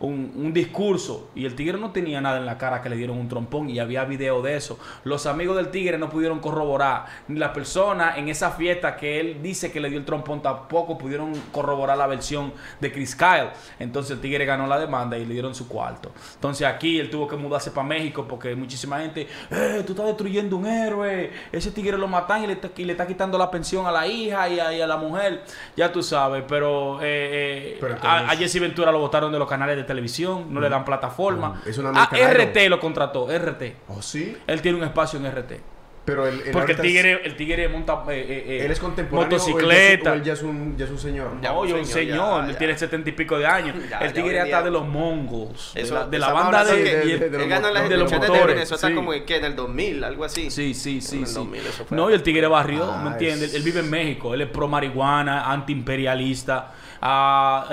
un- 0.00 0.32
un 0.34 0.52
discurso 0.52 1.30
y 1.34 1.44
el 1.44 1.54
tigre 1.54 1.78
no 1.78 1.90
tenía 1.90 2.20
nada 2.20 2.38
en 2.38 2.46
la 2.46 2.56
cara 2.58 2.80
que 2.82 2.88
le 2.88 2.96
dieron 2.96 3.18
un 3.18 3.28
trompón 3.28 3.68
y 3.68 3.78
había 3.78 4.04
video 4.04 4.40
de 4.42 4.56
eso. 4.56 4.78
Los 5.04 5.26
amigos 5.26 5.56
del 5.56 5.70
tigre 5.70 5.98
no 5.98 6.08
pudieron 6.08 6.40
corroborar, 6.40 7.04
ni 7.28 7.38
la 7.38 7.52
persona 7.52 8.16
en 8.16 8.28
esa 8.28 8.50
fiesta 8.52 8.96
que 8.96 9.20
él 9.20 9.42
dice 9.42 9.70
que 9.70 9.78
le 9.80 9.88
dio 9.90 9.98
el 9.98 10.04
trompón 10.04 10.40
tampoco 10.42 10.96
pudieron 10.96 11.32
corroborar 11.52 11.98
la 11.98 12.06
versión 12.06 12.52
de 12.80 12.90
Chris 12.92 13.14
Kyle. 13.14 13.50
Entonces 13.78 14.12
el 14.12 14.20
tigre 14.20 14.44
ganó 14.46 14.66
la 14.66 14.78
demanda 14.78 15.18
y 15.18 15.26
le 15.26 15.34
dieron 15.34 15.54
su 15.54 15.68
cuarto. 15.68 16.12
Entonces 16.34 16.66
aquí 16.66 16.98
él 16.98 17.10
tuvo 17.10 17.28
que 17.28 17.36
mudarse 17.36 17.70
para 17.70 17.86
México 17.86 18.26
porque 18.28 18.54
muchísima 18.54 19.00
gente, 19.00 19.28
eh, 19.50 19.82
tú 19.86 19.92
estás 19.92 20.06
destruyendo 20.06 20.56
un 20.56 20.66
héroe, 20.66 21.30
ese 21.52 21.70
tigre 21.72 21.98
lo 21.98 22.08
matan 22.08 22.44
y 22.44 22.46
le, 22.46 22.54
está- 22.54 22.70
y 22.76 22.84
le 22.84 22.92
está 22.92 23.06
quitando 23.06 23.36
la 23.36 23.50
pensión 23.50 23.86
a 23.86 23.92
la 23.92 24.06
hija 24.06 24.48
y 24.48 24.58
a, 24.58 24.72
y 24.72 24.80
a 24.80 24.86
la 24.86 24.96
mujer, 24.96 25.42
ya 25.76 25.92
tú 25.92 26.02
sabes, 26.02 26.42
pero, 26.48 27.00
eh, 27.02 27.74
eh, 27.74 27.78
Pero 27.80 27.96
a, 28.02 28.30
a 28.30 28.36
Jesse 28.36 28.60
Ventura 28.60 28.90
lo 28.90 28.98
votaron 29.00 29.30
de 29.30 29.38
los 29.38 29.48
canales 29.48 29.76
de 29.76 29.84
televisión, 29.90 30.46
no 30.54 30.60
le 30.60 30.68
dan 30.68 30.84
plataforma. 30.84 31.60
Mm, 31.64 31.68
es 31.68 31.78
una 31.78 31.88
a 31.90 32.04
American 32.04 32.48
RT 32.48 32.68
lo 32.68 32.78
contrató, 32.80 33.28
RT. 33.28 33.62
¿Oh, 33.88 34.00
sí? 34.02 34.36
Él 34.46 34.62
tiene 34.62 34.78
un 34.78 34.84
espacio 34.84 35.18
en 35.18 35.26
RT. 35.26 35.60
Pero 36.02 36.26
él, 36.26 36.42
él 36.46 36.52
Porque 36.52 36.72
el 36.72 36.78
ahorita 36.78 36.82
es- 36.82 37.02
tigre, 37.04 37.20
el 37.26 37.36
tigre 37.36 37.68
monta 37.68 38.02
eh, 38.08 38.14
eh, 38.26 38.44
eh, 38.48 38.64
¿Él 38.64 38.70
es 38.70 38.80
contemporáneo 38.80 39.38
motocicleta. 39.38 40.12
o 40.12 40.14
él 40.14 40.22
ya 40.24 40.32
es, 40.32 40.42
o 40.42 40.46
él 40.50 40.50
ya 40.50 40.56
es 40.56 40.60
un, 40.62 40.76
ya 40.78 40.84
es 40.86 40.90
un 40.90 40.98
señor? 40.98 41.30
Ya, 41.42 41.50
No, 41.52 41.60
un 41.60 41.68
yo 41.68 41.76
un 41.76 41.84
señor, 41.84 41.98
señor, 42.10 42.40
ya, 42.40 42.46
él 42.46 42.52
ya. 42.52 42.58
tiene 42.58 42.78
setenta 42.78 43.08
y 43.10 43.12
pico 43.12 43.38
de 43.38 43.46
años. 43.46 43.76
Ya, 43.90 43.98
el 43.98 44.12
tigre 44.14 44.40
hasta 44.40 44.62
de 44.62 44.70
los 44.70 44.88
Mongols. 44.88 45.74
De 45.74 45.82
Eso- 45.82 45.94
la, 45.94 46.06
de 46.06 46.18
la 46.18 46.32
banda 46.32 46.64
de... 46.64 46.82
que- 46.82 46.96
de- 46.96 47.06
y 47.06 47.10
el- 47.12 47.20
de- 47.20 47.30
de 47.30 47.42
Él 47.44 47.48
ganó 47.50 47.70
las 47.70 47.82
de 47.88 47.96
los 47.96 48.10
elecciones 48.10 48.22
de 48.28 48.32
motores, 48.34 48.54
Minnesota 48.56 48.88
sí. 48.88 48.94
como 48.94 49.10
¿qué? 49.26 49.36
en 49.36 49.44
el 49.44 49.54
2000, 49.56 50.02
algo 50.04 50.24
así. 50.24 50.50
Sí, 50.50 50.72
sí, 50.74 51.00
sí, 51.02 51.16
En 51.16 51.22
el 51.22 51.28
sí. 51.28 51.34
2000 51.34 51.66
eso 51.66 51.84
fue. 51.84 51.96
No, 51.96 52.10
y 52.10 52.14
el 52.14 52.22
tigre 52.22 52.46
barrió, 52.46 52.90
Ah, 52.90 53.02
¿me 53.04 53.10
entiendes? 53.10 53.50
es- 53.50 53.54
Él 53.56 53.62
vive 53.62 53.80
en 53.80 53.90
México, 53.90 54.32
él 54.34 54.40
es 54.40 54.48
pro 54.48 54.66
marihuana, 54.68 55.52
antiimperialista. 55.52 56.72
Ah, 57.00 57.68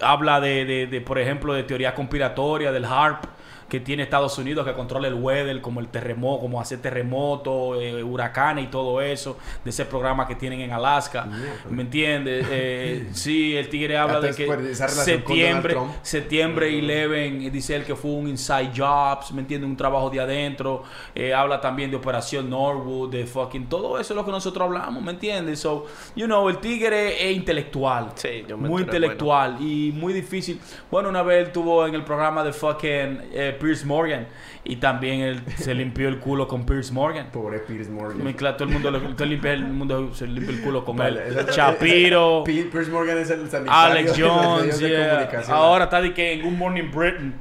habla 0.00 0.40
de, 0.40 0.64
de, 0.64 0.86
de, 0.86 1.00
por 1.00 1.18
ejemplo, 1.18 1.54
de 1.54 1.62
teoría 1.64 1.94
conspiratoria, 1.94 2.72
del 2.72 2.84
HARP 2.84 3.24
que 3.68 3.80
tiene 3.80 4.02
Estados 4.02 4.36
Unidos, 4.38 4.66
que 4.66 4.72
controla 4.74 5.08
el 5.08 5.14
weather, 5.14 5.60
como 5.60 5.80
el 5.80 5.88
terremoto, 5.88 6.40
como 6.42 6.60
hacer 6.60 6.80
terremotos, 6.80 7.78
eh, 7.80 8.02
huracanes 8.02 8.64
y 8.64 8.68
todo 8.68 9.00
eso, 9.00 9.36
de 9.64 9.70
ese 9.70 9.84
programa 9.84 10.26
que 10.26 10.34
tienen 10.34 10.60
en 10.60 10.72
Alaska. 10.72 11.26
¿Me 11.68 11.82
entiendes? 11.82 12.46
Eh, 12.50 13.08
sí, 13.12 13.56
el 13.56 13.68
tigre 13.68 13.96
habla 13.96 14.20
de 14.20 14.34
que 14.34 14.74
septiembre, 14.74 15.76
septiembre 16.02 16.66
11, 16.68 17.50
dice 17.50 17.76
él 17.76 17.84
que 17.84 17.96
fue 17.96 18.10
un 18.10 18.28
inside 18.28 18.70
jobs, 18.76 19.32
¿me 19.32 19.40
entiendes? 19.40 19.68
Un 19.68 19.76
trabajo 19.76 20.10
de 20.10 20.20
adentro. 20.20 20.84
Eh, 21.14 21.32
habla 21.32 21.60
también 21.60 21.90
de 21.90 21.96
Operación 21.96 22.50
Norwood, 22.50 23.10
de 23.10 23.26
fucking 23.26 23.66
todo 23.68 23.98
eso 23.98 24.12
es 24.12 24.16
lo 24.16 24.24
que 24.24 24.30
nosotros 24.30 24.66
hablamos, 24.66 25.02
¿me 25.02 25.12
entiendes? 25.12 25.60
So, 25.60 25.86
you 26.14 26.26
know, 26.26 26.48
el 26.48 26.58
tigre 26.58 27.30
es 27.30 27.36
intelectual. 27.36 28.12
Sí, 28.14 28.44
yo 28.46 28.56
me 28.56 28.68
muy 28.68 28.82
intelectual 28.82 29.56
y 29.60 29.92
muy 29.92 30.12
difícil. 30.12 30.60
Bueno, 30.90 31.08
una 31.08 31.22
vez 31.22 31.46
él 31.46 31.52
tuvo 31.52 31.86
en 31.86 31.94
el 31.94 32.04
programa 32.04 32.44
de 32.44 32.52
fucking 32.52 33.20
eh, 33.32 33.53
Pierce 33.54 33.84
Morgan 33.86 34.26
y 34.66 34.76
también 34.76 35.20
él 35.20 35.42
se 35.58 35.74
limpió 35.74 36.08
el 36.08 36.18
culo 36.20 36.48
con 36.48 36.64
Pierce 36.64 36.90
Morgan. 36.92 37.30
Pobre 37.30 37.58
Piers 37.58 37.88
Morgan. 37.90 38.22
Muy 38.22 38.34
claro, 38.34 38.56
todo 38.56 38.68
el 38.68 38.72
mundo, 38.74 38.90
lo- 38.90 39.14
todo 39.14 39.26
limpia 39.26 39.52
el 39.52 39.64
mundo 39.64 40.14
se 40.14 40.26
limpia 40.26 40.54
el 40.54 40.62
culo 40.62 40.84
con 40.84 40.96
Vale, 40.96 41.26
él. 41.28 41.46
Shapiro. 41.50 42.42
Pi- 42.46 42.64
Piers 42.64 42.88
Morgan 42.88 43.18
es 43.18 43.30
el 43.30 43.50
sanitario 43.50 43.70
Alex 43.72 44.16
de 44.16 44.22
los 44.22 44.30
Jones, 44.30 44.78
yeah. 44.80 45.30
Ahora 45.48 45.84
está 45.84 46.00
de 46.00 46.14
que 46.14 46.32
en 46.32 46.42
Good 46.42 46.52
Morning 46.56 46.90
Britain. 46.90 47.34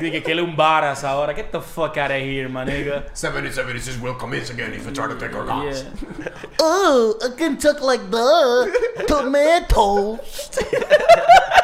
de 0.00 0.22
que, 0.22 0.32
es 0.32 0.38
un 0.40 0.56
varas 0.56 1.04
ahora. 1.04 1.34
Get 1.34 1.50
the 1.52 1.60
fuck 1.60 1.96
out 1.98 2.10
of 2.10 2.16
here, 2.16 2.48
my 2.48 2.64
nigga. 2.64 3.04
77 3.12 3.76
it 3.76 3.82
says 3.82 3.98
welcome 4.00 4.34
in 4.36 4.42
again 4.50 4.74
if 4.74 4.84
you 4.84 4.92
try 4.92 5.06
to 5.06 5.14
take 5.16 5.34
our 5.36 5.44
lives. 5.44 5.86
Yeah. 6.18 6.30
Oh, 6.60 7.14
I 7.22 7.36
can 7.38 7.58
talk 7.58 7.80
like 7.80 8.10
that. 8.10 9.06
Tomatoes. 9.06 10.50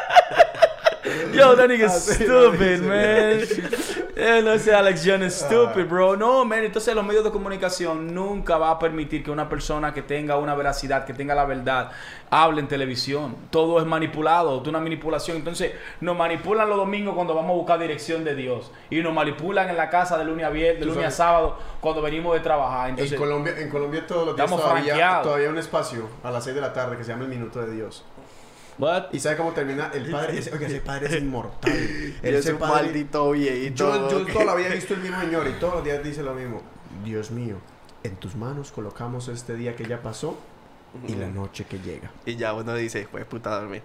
Yo, 1.32 1.56
that 1.56 1.70
Ah, 1.70 1.88
stupid, 1.88 2.80
no, 2.80 2.88
man. 2.88 3.40
Eh, 4.18 4.40
no 4.42 4.58
sé, 4.58 4.74
Alex 4.74 5.02
Jones 5.04 5.42
Ah. 5.42 5.46
stupid, 5.46 5.84
bro. 5.86 6.16
No, 6.16 6.44
man. 6.44 6.60
Entonces, 6.64 6.94
los 6.94 7.04
medios 7.04 7.22
de 7.24 7.30
comunicación 7.30 8.14
nunca 8.14 8.56
va 8.56 8.70
a 8.70 8.78
permitir 8.78 9.22
que 9.22 9.30
una 9.30 9.48
persona 9.48 9.92
que 9.92 10.02
tenga 10.02 10.36
una 10.38 10.54
veracidad, 10.54 11.04
que 11.04 11.12
tenga 11.12 11.34
la 11.34 11.44
verdad, 11.44 11.90
hable 12.30 12.60
en 12.60 12.68
televisión. 12.68 13.36
Todo 13.50 13.78
es 13.78 13.86
manipulado, 13.86 14.62
es 14.62 14.68
una 14.68 14.80
manipulación. 14.80 15.36
Entonces, 15.36 15.72
nos 16.00 16.16
manipulan 16.16 16.68
los 16.68 16.78
domingos 16.78 17.14
cuando 17.14 17.34
vamos 17.34 17.50
a 17.50 17.54
buscar 17.54 17.78
dirección 17.78 18.24
de 18.24 18.34
Dios. 18.34 18.70
Y 18.90 19.00
nos 19.00 19.12
manipulan 19.12 19.68
en 19.68 19.76
la 19.76 19.90
casa 19.90 20.16
de 20.16 20.24
lunes 20.24 20.46
a 20.46 20.50
viernes, 20.50 20.80
de 20.80 20.86
lunes 20.86 21.04
a 21.04 21.10
sábado, 21.10 21.58
cuando 21.80 22.00
venimos 22.00 22.32
de 22.34 22.40
trabajar. 22.40 22.98
En 22.98 23.14
Colombia, 23.16 23.54
en 23.58 23.68
Colombia 23.68 24.06
todos 24.06 24.26
los 24.26 24.36
días 24.36 24.50
todavía, 24.50 25.20
todavía 25.22 25.46
hay 25.46 25.52
un 25.52 25.58
espacio 25.58 26.08
a 26.24 26.30
las 26.30 26.42
6 26.44 26.54
de 26.54 26.60
la 26.62 26.72
tarde 26.72 26.96
que 26.96 27.04
se 27.04 27.10
llama 27.12 27.24
el 27.24 27.30
Minuto 27.30 27.60
de 27.60 27.72
Dios. 27.72 28.04
What? 28.78 29.04
¿Y 29.12 29.20
sabe 29.20 29.36
cómo 29.36 29.52
termina? 29.52 29.90
El 29.94 30.10
padre, 30.12 30.38
ese, 30.38 30.52
oiga, 30.52 30.66
ese 30.66 30.80
padre 30.80 31.06
es 31.06 31.22
inmortal. 31.22 31.72
Él 32.22 32.34
es 32.34 32.46
un 32.46 32.58
padre- 32.58 32.82
maldito 32.86 33.30
viejito. 33.32 34.08
Yo, 34.10 34.24
yo 34.24 34.32
toda 34.32 34.44
la 34.44 34.54
vida 34.54 34.68
he 34.68 34.74
visto 34.74 34.94
el 34.94 35.00
mismo 35.00 35.20
señor 35.22 35.46
y 35.48 35.52
todos 35.60 35.74
los 35.74 35.84
días 35.84 36.02
dice 36.02 36.22
lo 36.22 36.34
mismo. 36.34 36.62
Dios 37.04 37.30
mío, 37.30 37.56
en 38.02 38.16
tus 38.16 38.34
manos 38.36 38.70
colocamos 38.72 39.28
este 39.28 39.54
día 39.56 39.74
que 39.76 39.84
ya 39.86 40.00
pasó 40.02 40.38
y 41.06 41.14
la 41.14 41.28
noche 41.28 41.64
que 41.66 41.78
llega. 41.78 42.10
Y 42.24 42.36
ya 42.36 42.54
uno 42.54 42.74
dice, 42.74 43.06
pues 43.10 43.24
puta 43.26 43.52
a 43.52 43.60
dormir. 43.60 43.82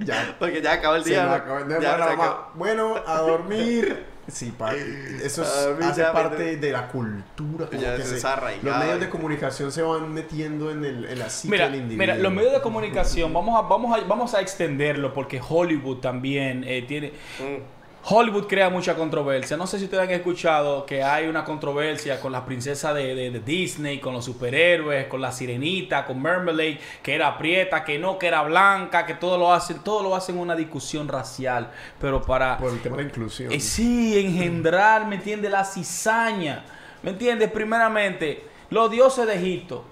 Ya. 0.00 0.36
Porque 0.38 0.60
ya 0.60 0.72
acabó 0.74 0.96
el 0.96 1.04
Se 1.04 1.10
día. 1.10 1.22
me 1.24 1.28
¿no? 1.30 1.34
acabó- 1.36 1.80
Ya 1.80 1.96
se 1.96 2.02
acabó. 2.02 2.50
bueno, 2.54 2.96
a 3.06 3.20
dormir. 3.20 4.04
Sí, 4.28 4.52
pa, 4.56 4.74
eso 4.74 5.42
es- 5.42 5.48
hace 5.82 6.00
ya, 6.00 6.12
parte 6.12 6.56
de 6.56 6.72
la 6.72 6.88
cultura. 6.88 7.66
como 7.66 7.80
Ya 7.80 7.96
que 7.96 8.02
se- 8.02 8.20
los 8.62 8.76
medios 8.78 9.00
de 9.00 9.08
comunicación 9.08 9.70
se 9.70 9.82
van 9.82 10.12
metiendo 10.12 10.70
en, 10.70 10.84
el, 10.84 11.04
en 11.04 11.18
la 11.18 11.30
psique 11.30 11.52
Mira, 11.52 11.66
del 11.66 11.76
individuo. 11.76 11.98
mira, 12.06 12.16
los 12.16 12.32
medios 12.32 12.52
de 12.52 12.60
comunicación, 12.60 13.32
vamos 13.32 13.56
a, 13.56 13.68
vamos 13.68 13.96
a, 13.96 14.04
vamos 14.04 14.34
a 14.34 14.40
extenderlo 14.40 15.12
porque 15.14 15.40
Hollywood 15.46 15.98
también 15.98 16.64
eh, 16.66 16.82
tiene... 16.86 17.12
Mm. 17.38 17.75
Hollywood 18.08 18.46
crea 18.46 18.70
mucha 18.70 18.94
controversia. 18.94 19.56
No 19.56 19.66
sé 19.66 19.78
si 19.78 19.84
ustedes 19.86 20.04
han 20.04 20.10
escuchado 20.12 20.86
que 20.86 21.02
hay 21.02 21.26
una 21.26 21.44
controversia 21.44 22.20
con 22.20 22.30
la 22.30 22.44
princesa 22.44 22.94
de, 22.94 23.16
de- 23.16 23.30
de 23.32 23.40
Disney, 23.40 23.98
con 23.98 24.12
los 24.14 24.24
superhéroes, 24.24 25.08
con 25.08 25.20
la 25.20 25.32
sirenita, 25.32 26.04
con 26.06 26.22
Mermaid, 26.22 26.78
que 27.02 27.14
era 27.16 27.36
prieta, 27.36 27.82
que 27.82 27.98
no, 27.98 28.16
que 28.16 28.28
era 28.28 28.42
blanca, 28.42 29.04
que 29.06 29.14
todo 29.14 29.36
lo 29.36 29.52
hacen, 29.52 29.80
todo 29.80 30.04
lo 30.04 30.14
hacen 30.14 30.38
una 30.38 30.54
discusión 30.54 31.08
racial. 31.08 31.72
Pero 32.00 32.22
para 32.22 32.58
Por 32.58 32.70
el 32.72 32.80
tema 32.80 32.98
de 32.98 33.02
inclusión. 33.04 33.50
eh, 33.50 33.58
sí, 33.58 34.16
engendrar, 34.24 35.04
¿me 35.06 35.16
entiendes? 35.16 35.50
La 35.50 35.64
cizaña. 35.64 36.64
¿Me 37.02 37.10
entiendes? 37.10 37.50
Primeramente, 37.50 38.44
los 38.70 38.88
dioses 38.88 39.26
de 39.26 39.34
Egipto, 39.34 39.84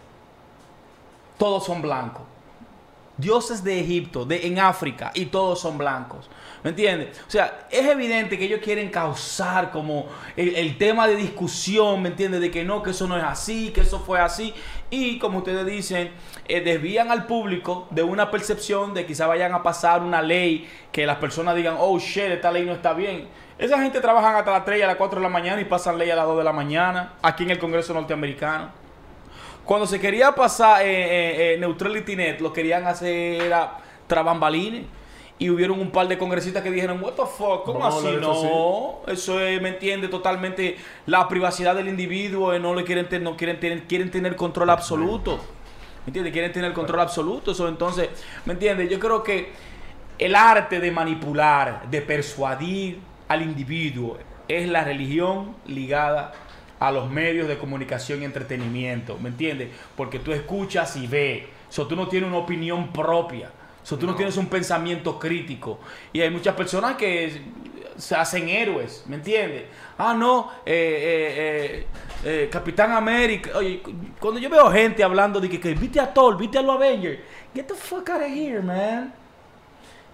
todos 1.36 1.64
son 1.64 1.82
blancos. 1.82 2.22
Dioses 3.16 3.62
de 3.62 3.80
Egipto, 3.80 4.24
de, 4.24 4.46
en 4.46 4.58
África, 4.58 5.10
y 5.14 5.26
todos 5.26 5.60
son 5.60 5.78
blancos. 5.78 6.28
¿Me 6.64 6.70
entiendes? 6.70 7.20
O 7.28 7.30
sea, 7.30 7.66
es 7.70 7.86
evidente 7.86 8.36
que 8.38 8.46
ellos 8.46 8.60
quieren 8.60 8.90
causar 8.90 9.70
como 9.70 10.06
el, 10.34 10.76
tema 10.78 11.06
de 11.06 11.14
discusión, 11.14 12.02
¿me 12.02 12.08
entiendes? 12.08 12.40
De 12.40 12.50
que 12.50 12.64
no, 12.64 12.82
que 12.82 12.90
eso 12.90 13.06
no 13.06 13.16
es 13.16 13.22
así, 13.22 13.70
que 13.70 13.82
eso 13.82 14.00
fue 14.00 14.18
así. 14.18 14.52
Y 14.88 15.18
como 15.18 15.38
ustedes 15.38 15.66
dicen, 15.66 16.10
eh, 16.48 16.62
desvían 16.62 17.10
al 17.10 17.26
público 17.26 17.86
de 17.90 18.02
una 18.02 18.30
percepción 18.30 18.94
de 18.94 19.04
quizá 19.04 19.26
vayan 19.26 19.52
a 19.52 19.62
pasar 19.62 20.02
una 20.02 20.22
ley 20.22 20.66
que 20.90 21.06
las 21.06 21.18
personas 21.18 21.54
digan, 21.54 21.76
oh 21.78 21.98
shit, 21.98 22.24
esta 22.24 22.50
ley 22.50 22.64
no 22.64 22.72
está 22.72 22.94
bien. 22.94 23.28
Esa 23.58 23.78
gente 23.80 24.00
trabajan 24.00 24.34
hasta 24.34 24.50
las 24.50 24.64
3 24.64 24.80
y 24.80 24.82
a 24.82 24.86
las 24.86 24.96
4 24.96 25.20
de 25.20 25.22
la 25.22 25.28
mañana 25.28 25.60
y 25.60 25.64
pasan 25.66 25.96
ley 25.96 26.10
a 26.10 26.16
las 26.16 26.24
2 26.24 26.38
de 26.38 26.44
la 26.44 26.52
mañana 26.52 27.12
aquí 27.22 27.44
en 27.44 27.50
el 27.50 27.58
Congreso 27.58 27.94
norteamericano. 27.94 28.70
Cuando 29.64 29.86
se 29.86 30.00
quería 30.00 30.32
pasar 30.32 30.82
eh, 30.82 30.86
eh, 30.86 31.54
eh, 31.54 31.58
Neutrality 31.58 32.16
Net, 32.16 32.40
lo 32.40 32.52
querían 32.52 32.86
hacer 32.86 33.42
era 33.42 33.78
trabambalines. 34.06 34.86
Y 35.38 35.50
hubieron 35.50 35.80
un 35.80 35.90
par 35.90 36.06
de 36.06 36.16
congresistas 36.16 36.62
que 36.62 36.70
dijeron, 36.70 37.02
what 37.02 37.14
the 37.14 37.22
fuck, 37.22 37.64
¿cómo 37.64 37.84
a 37.84 37.88
así? 37.88 38.06
eso 38.06 38.20
No, 38.20 39.12
eso 39.12 39.40
es, 39.40 39.60
¿me 39.60 39.70
entiende? 39.70 40.06
Totalmente 40.08 40.76
la 41.06 41.26
privacidad 41.28 41.74
del 41.74 41.88
individuo, 41.88 42.52
eh, 42.52 42.60
no 42.60 42.74
le 42.74 42.84
quieren, 42.84 43.08
no 43.22 43.36
quieren 43.36 43.58
tener, 43.58 43.82
quieren 43.84 44.10
tener 44.10 44.36
control 44.36 44.70
absoluto. 44.70 45.38
¿Me 46.06 46.10
entiendes? 46.10 46.32
Quieren 46.32 46.52
tener 46.52 46.72
control 46.72 47.00
absoluto. 47.00 47.50
Eso 47.50 47.66
entonces, 47.66 48.10
¿me 48.44 48.52
entiendes? 48.52 48.88
Yo 48.90 49.00
creo 49.00 49.22
que 49.22 49.52
el 50.18 50.36
arte 50.36 50.78
de 50.78 50.90
manipular, 50.90 51.90
de 51.90 52.00
persuadir 52.00 53.00
al 53.26 53.42
individuo, 53.42 54.18
es 54.46 54.68
la 54.68 54.84
religión 54.84 55.56
ligada 55.66 56.32
a 56.78 56.92
los 56.92 57.10
medios 57.10 57.48
de 57.48 57.56
comunicación 57.56 58.22
y 58.22 58.24
entretenimiento, 58.24 59.18
¿me 59.18 59.30
entiendes? 59.30 59.70
Porque 59.96 60.18
tú 60.18 60.32
escuchas 60.32 60.96
y 60.96 61.06
ves, 61.06 61.44
so, 61.68 61.86
tú 61.86 61.96
no 61.96 62.08
tienes 62.08 62.28
una 62.28 62.38
opinión 62.38 62.92
propia, 62.92 63.50
so, 63.84 63.96
tú 63.96 64.06
no. 64.06 64.16
tienes 64.16 64.36
un 64.36 64.46
pensamiento 64.46 65.18
crítico. 65.18 65.78
Y 66.12 66.20
hay 66.20 66.30
muchas 66.30 66.56
personas 66.56 66.96
que 66.96 67.42
se 67.96 68.14
hacen 68.16 68.48
héroes, 68.48 69.04
¿me 69.06 69.16
entiendes? 69.16 69.64
Ah, 69.98 70.14
no, 70.14 70.50
eh, 70.66 70.72
eh, 70.74 71.86
eh, 72.24 72.42
eh, 72.44 72.48
Capitán 72.50 72.90
América. 72.90 73.50
Oye, 73.54 73.80
cuando 74.18 74.40
yo 74.40 74.50
veo 74.50 74.70
gente 74.70 75.04
hablando 75.04 75.40
de 75.40 75.48
que, 75.48 75.60
que 75.60 75.74
viste 75.74 76.00
a 76.00 76.12
Thor, 76.12 76.36
viste 76.36 76.58
a 76.58 76.62
los 76.62 76.74
Avengers, 76.74 77.20
get 77.54 77.66
the 77.68 77.74
fuck 77.74 78.08
out 78.10 78.22
of 78.22 78.28
here, 78.28 78.60
man. 78.60 79.12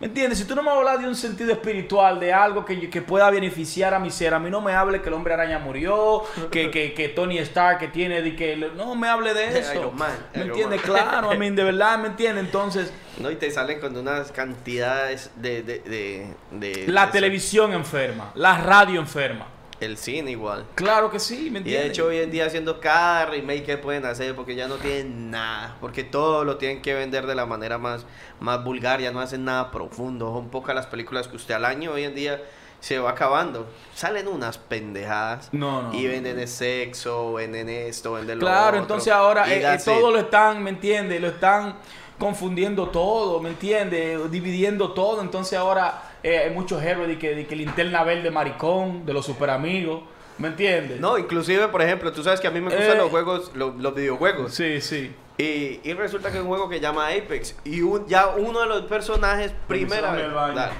¿Me 0.01 0.07
entiendes? 0.07 0.39
Si 0.39 0.47
tú 0.47 0.55
no 0.55 0.63
me 0.63 0.71
hablas 0.71 0.99
de 1.01 1.07
un 1.07 1.15
sentido 1.15 1.53
espiritual, 1.53 2.19
de 2.19 2.33
algo 2.33 2.65
que, 2.65 2.89
que 2.89 3.03
pueda 3.03 3.29
beneficiar 3.31 3.93
a 3.93 3.99
mi 3.99 4.11
ser, 4.11 4.33
a 4.33 4.39
mí 4.39 4.49
no 4.51 4.63
me 4.63 4.73
hable 4.73 5.03
que 5.03 5.09
el 5.09 5.15
hombre 5.15 5.35
araña 5.35 5.59
murió, 5.59 6.23
que, 6.51 6.71
que, 6.71 6.95
que 6.95 7.09
Tony 7.11 7.37
Stark 7.39 7.79
que 7.79 7.89
tiene, 7.89 8.23
de 8.23 8.35
que 8.35 8.57
no 8.57 8.95
me 8.95 9.09
hable 9.09 9.35
de 9.35 9.59
eso. 9.61 9.75
Iron 9.75 9.97
Man, 9.97 10.11
¿Me 10.35 10.43
entiendes? 10.43 10.81
Claro, 10.81 11.31
a 11.31 11.35
mí 11.35 11.51
de 11.51 11.65
verdad, 11.65 11.99
¿me 11.99 12.09
entiendes? 12.09 12.45
Entonces, 12.47 12.93
No, 13.19 13.31
y 13.31 13.37
te 13.37 13.51
salen 13.51 13.79
con 13.79 13.95
unas 13.95 14.33
cantidades 14.33 15.31
de... 15.37 15.63
de, 15.63 15.81
de, 15.81 16.35
de- 16.53 16.89
la 16.89 17.11
televisión 17.11 17.75
enferma, 17.75 18.33
la 18.35 18.57
radio 18.57 19.01
enferma. 19.01 19.47
El 19.81 19.97
cine 19.97 20.31
igual. 20.33 20.67
Claro 20.75 21.11
que 21.11 21.19
sí, 21.19 21.49
¿me 21.51 21.59
Y 21.61 21.63
entiendes? 21.63 21.83
de 21.85 21.89
hecho 21.89 22.07
hoy 22.07 22.19
en 22.19 22.31
día 22.31 22.47
haciendo 22.47 22.81
cada 22.81 23.27
remake 23.27 23.65
que 23.65 23.79
pueden 23.79 24.05
hacer 24.05 24.35
porque 24.37 24.55
ya 24.55 24.69
no 24.69 24.77
tienen 24.77 25.31
nada, 25.31 25.77
porque 25.81 26.05
todo 26.05 26.45
lo 26.45 26.57
tienen 26.59 26.83
que 26.83 26.93
vender 26.95 27.27
de 27.27 27.35
la 27.35 27.47
manera 27.47 27.79
más, 27.79 28.05
más 28.41 28.63
vulgar, 28.63 29.01
ya 29.01 29.11
no 29.11 29.21
hacen 29.21 29.45
nada 29.45 29.71
profundo, 29.71 30.33
son 30.35 30.51
pocas 30.51 30.75
las 30.75 30.87
películas 30.87 31.29
que 31.29 31.37
usted 31.37 31.55
al 31.55 31.65
año 31.65 31.93
hoy 31.93 32.05
en 32.05 32.15
día 32.15 32.43
se 32.81 32.99
va 32.99 33.11
acabando. 33.11 33.69
Salen 33.95 34.27
unas 34.29 34.57
pendejadas 34.59 35.49
No, 35.53 35.83
no. 35.83 35.95
y 35.95 36.07
venden 36.07 36.39
el 36.39 36.49
sexo, 36.49 37.35
venden 37.35 37.69
esto, 37.69 38.13
venden 38.13 38.39
lo 38.39 38.47
Claro, 38.47 38.69
otro, 38.69 38.81
entonces 38.81 39.13
ahora 39.13 39.49
y 39.49 39.53
eh, 39.53 39.75
eh, 39.75 39.79
todo 39.85 40.11
lo 40.11 40.19
están, 40.19 40.63
¿me 40.63 40.71
entiendes? 40.71 41.21
Lo 41.21 41.29
están 41.29 41.77
confundiendo 42.19 42.89
todo, 42.89 43.41
¿me 43.41 43.49
entiendes? 43.51 44.31
Dividiendo 44.31 44.93
todo. 44.93 45.21
Entonces 45.23 45.59
ahora 45.59 46.03
eh, 46.23 46.39
hay 46.39 46.51
muchos 46.51 46.83
héroes 46.83 47.09
de 47.09 47.19
que, 47.19 47.35
de 47.35 47.47
que 47.47 47.57
linterna 47.57 48.03
verde 48.05 48.31
maricón, 48.31 49.05
de 49.07 49.13
los 49.13 49.25
super 49.27 49.51
amigos, 49.51 50.03
¿me 50.39 50.49
entiendes? 50.49 51.01
No, 51.01 51.19
inclusive, 51.19 51.69
por 51.69 51.83
ejemplo, 51.83 52.13
tú 52.13 52.23
sabes 52.23 52.41
que 52.41 52.47
a 52.47 52.51
mí 52.51 52.61
me 52.61 52.67
gustan 52.75 52.97
Eh. 52.97 52.99
los 52.99 53.11
juegos, 53.11 53.51
lo- 53.55 53.75
los 53.79 53.95
videojuegos. 53.95 54.55
Sí, 54.55 54.81
sí. 54.81 55.15
Y, 55.39 55.81
y 55.83 55.95
resulta 55.95 56.31
que 56.31 56.37
es 56.37 56.43
un 56.43 56.49
juego 56.49 56.69
que 56.69 56.77
se 56.77 56.83
llama 56.83 57.09
Apex. 57.09 57.57
Y 57.65 57.81
un- 57.81 58.07
ya 58.07 58.29
uno 58.29 58.61
de 58.61 58.67
los 58.67 58.83
personajes, 58.83 59.53
primera 59.69 60.13
vez, 60.13 60.31
dale. 60.33 60.73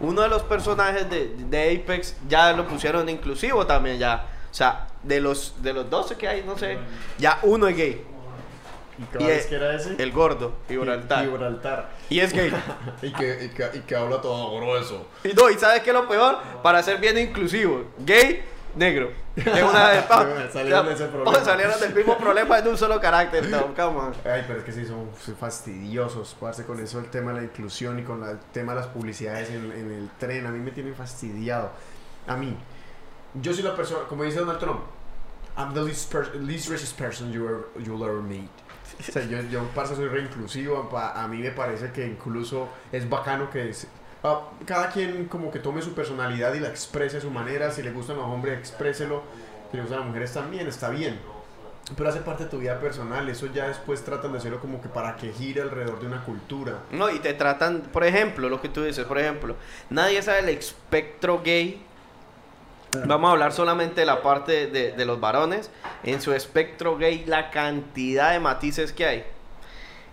uno 0.00 0.20
de 0.22 0.28
los 0.28 0.42
personajes 0.42 1.08
de, 1.08 1.28
de 1.48 1.76
Apex 1.82 2.16
ya 2.28 2.52
lo 2.52 2.66
pusieron 2.66 3.08
inclusivo 3.08 3.66
también 3.66 3.98
ya. 3.98 4.26
O 4.50 4.54
sea, 4.54 4.88
de 5.02 5.20
los, 5.20 5.62
de 5.62 5.72
los 5.72 5.88
12 5.88 6.16
que 6.16 6.28
hay, 6.28 6.42
no 6.46 6.58
sé, 6.58 6.76
ya 7.18 7.38
uno 7.42 7.68
es 7.68 7.76
gay. 7.76 8.04
¿Y 8.98 9.02
Y 9.02 9.06
cuál 9.06 9.30
es 9.30 9.44
el- 9.44 9.48
que 9.50 9.54
era 9.56 9.74
ese? 9.74 10.02
El 10.02 10.12
gordo, 10.12 10.52
Gibraltar. 10.68 11.24
Gibraltar. 11.24 11.90
Y 12.08 12.20
es 12.20 12.32
gay. 12.32 12.52
y, 13.02 13.12
que, 13.12 13.44
y, 13.44 13.48
que, 13.50 13.70
y 13.78 13.80
que 13.80 13.96
habla 13.96 14.20
todo 14.20 14.56
grueso. 14.56 15.06
Y 15.24 15.28
no, 15.34 15.50
¿y 15.50 15.54
sabes 15.58 15.82
qué 15.82 15.90
es 15.90 15.94
lo 15.96 16.08
peor? 16.08 16.38
Para 16.62 16.82
ser 16.82 16.98
bien 16.98 17.18
inclusivo. 17.18 17.84
Gay, 17.98 18.42
negro. 18.74 19.10
De 19.34 19.62
una 19.62 19.90
vez, 19.90 20.02
pa. 20.08 20.26
Salieron 20.50 20.86
de 20.86 20.92
ese 20.94 21.04
Ya, 21.04 21.10
problema. 21.10 21.32
pa, 21.38 21.44
Salieron 21.44 21.78
del 21.80 21.94
mismo 21.94 22.16
problema 22.16 22.62
de 22.62 22.70
un 22.70 22.78
solo 22.78 22.98
carácter. 23.00 23.46
No, 23.50 23.74
come 23.74 23.98
on. 23.98 24.14
Ay, 24.24 24.44
pero 24.46 24.60
es 24.60 24.64
que 24.64 24.72
sí 24.72 24.86
son, 24.86 25.10
fastidiosos, 25.38 26.34
parce, 26.40 26.64
con 26.64 26.80
eso 26.80 26.98
el 26.98 27.06
tema 27.10 27.32
de 27.32 27.40
la 27.40 27.44
inclusión 27.44 27.98
y 27.98 28.02
con 28.02 28.20
la- 28.22 28.30
el 28.30 28.38
tema 28.52 28.72
de 28.74 28.80
las 28.80 28.88
publicidades 28.88 29.50
en, 29.50 29.70
en 29.72 29.92
el 29.92 30.10
tren. 30.18 30.46
A 30.46 30.50
mí 30.50 30.58
me 30.58 30.70
tienen 30.70 30.94
fastidiado. 30.94 31.70
A 32.26 32.36
mí. 32.36 32.56
Yo 33.34 33.52
soy 33.52 33.62
la 33.62 33.76
persona, 33.76 34.06
como 34.08 34.22
dice 34.24 34.38
Donald 34.40 34.58
Trump, 34.58 34.80
I'm 35.58 35.72
the 35.74 35.82
least, 35.82 36.12
least 36.40 36.70
racist 36.70 36.98
person 36.98 37.30
you 37.32 37.44
ever, 37.46 37.66
you'll 37.84 38.02
ever 38.04 38.20
meet. 38.22 38.50
O 38.98 39.02
sea, 39.12 39.24
yo, 39.24 39.40
yo 39.42 39.62
parce, 39.74 39.94
soy 39.94 40.08
re 40.08 40.22
inclusivo. 40.22 40.90
A 40.96 41.26
mí 41.28 41.38
me 41.38 41.50
parece 41.50 41.90
que 41.92 42.06
incluso 42.06 42.68
es 42.92 43.08
bacano 43.08 43.50
que 43.50 43.68
es- 43.70 43.86
ah, 44.24 44.48
cada 44.64 44.88
quien 44.90 45.26
como 45.26 45.50
que 45.50 45.58
tome 45.58 45.82
su 45.82 45.92
personalidad 45.94 46.54
y 46.54 46.60
la 46.60 46.68
exprese 46.68 47.18
a 47.18 47.20
su 47.20 47.30
manera. 47.30 47.70
Si 47.70 47.82
le 47.82 47.92
gustan 47.92 48.16
los 48.16 48.26
hombres, 48.26 48.58
expréselo. 48.58 49.22
Si 49.70 49.76
le 49.76 49.82
gustan 49.82 50.00
las 50.00 50.08
mujeres 50.08 50.32
también, 50.32 50.66
está 50.66 50.88
bien. 50.90 51.18
Pero 51.96 52.08
hace 52.08 52.18
parte 52.20 52.44
de 52.44 52.50
tu 52.50 52.58
vida 52.58 52.80
personal, 52.80 53.28
eso 53.28 53.46
ya 53.46 53.68
después 53.68 54.04
tratan 54.04 54.32
de 54.32 54.38
hacerlo 54.38 54.58
como 54.58 54.82
que 54.82 54.88
para 54.88 55.14
que 55.14 55.30
gire 55.32 55.62
alrededor 55.62 56.00
de 56.00 56.06
una 56.08 56.24
cultura. 56.24 56.78
No, 56.90 57.08
y 57.10 57.20
te 57.20 57.32
tratan, 57.34 57.82
por 57.92 58.02
ejemplo, 58.02 58.48
lo 58.48 58.60
que 58.60 58.68
tú 58.68 58.82
dices, 58.82 59.04
por 59.04 59.18
ejemplo, 59.20 59.54
nadie 59.90 60.20
sabe 60.20 60.40
el 60.40 60.48
espectro 60.48 61.42
gay. 61.44 61.80
Vamos 63.06 63.28
a 63.28 63.32
hablar 63.32 63.52
solamente 63.52 64.00
de 64.00 64.06
la 64.06 64.22
parte 64.22 64.66
de, 64.68 65.04
los 65.04 65.20
varones. 65.20 65.70
En 66.04 66.20
su 66.20 66.32
espectro 66.32 66.96
gay, 66.96 67.24
la 67.26 67.50
cantidad 67.50 68.32
de 68.32 68.40
matices 68.40 68.92
que 68.92 69.04
hay. 69.06 69.24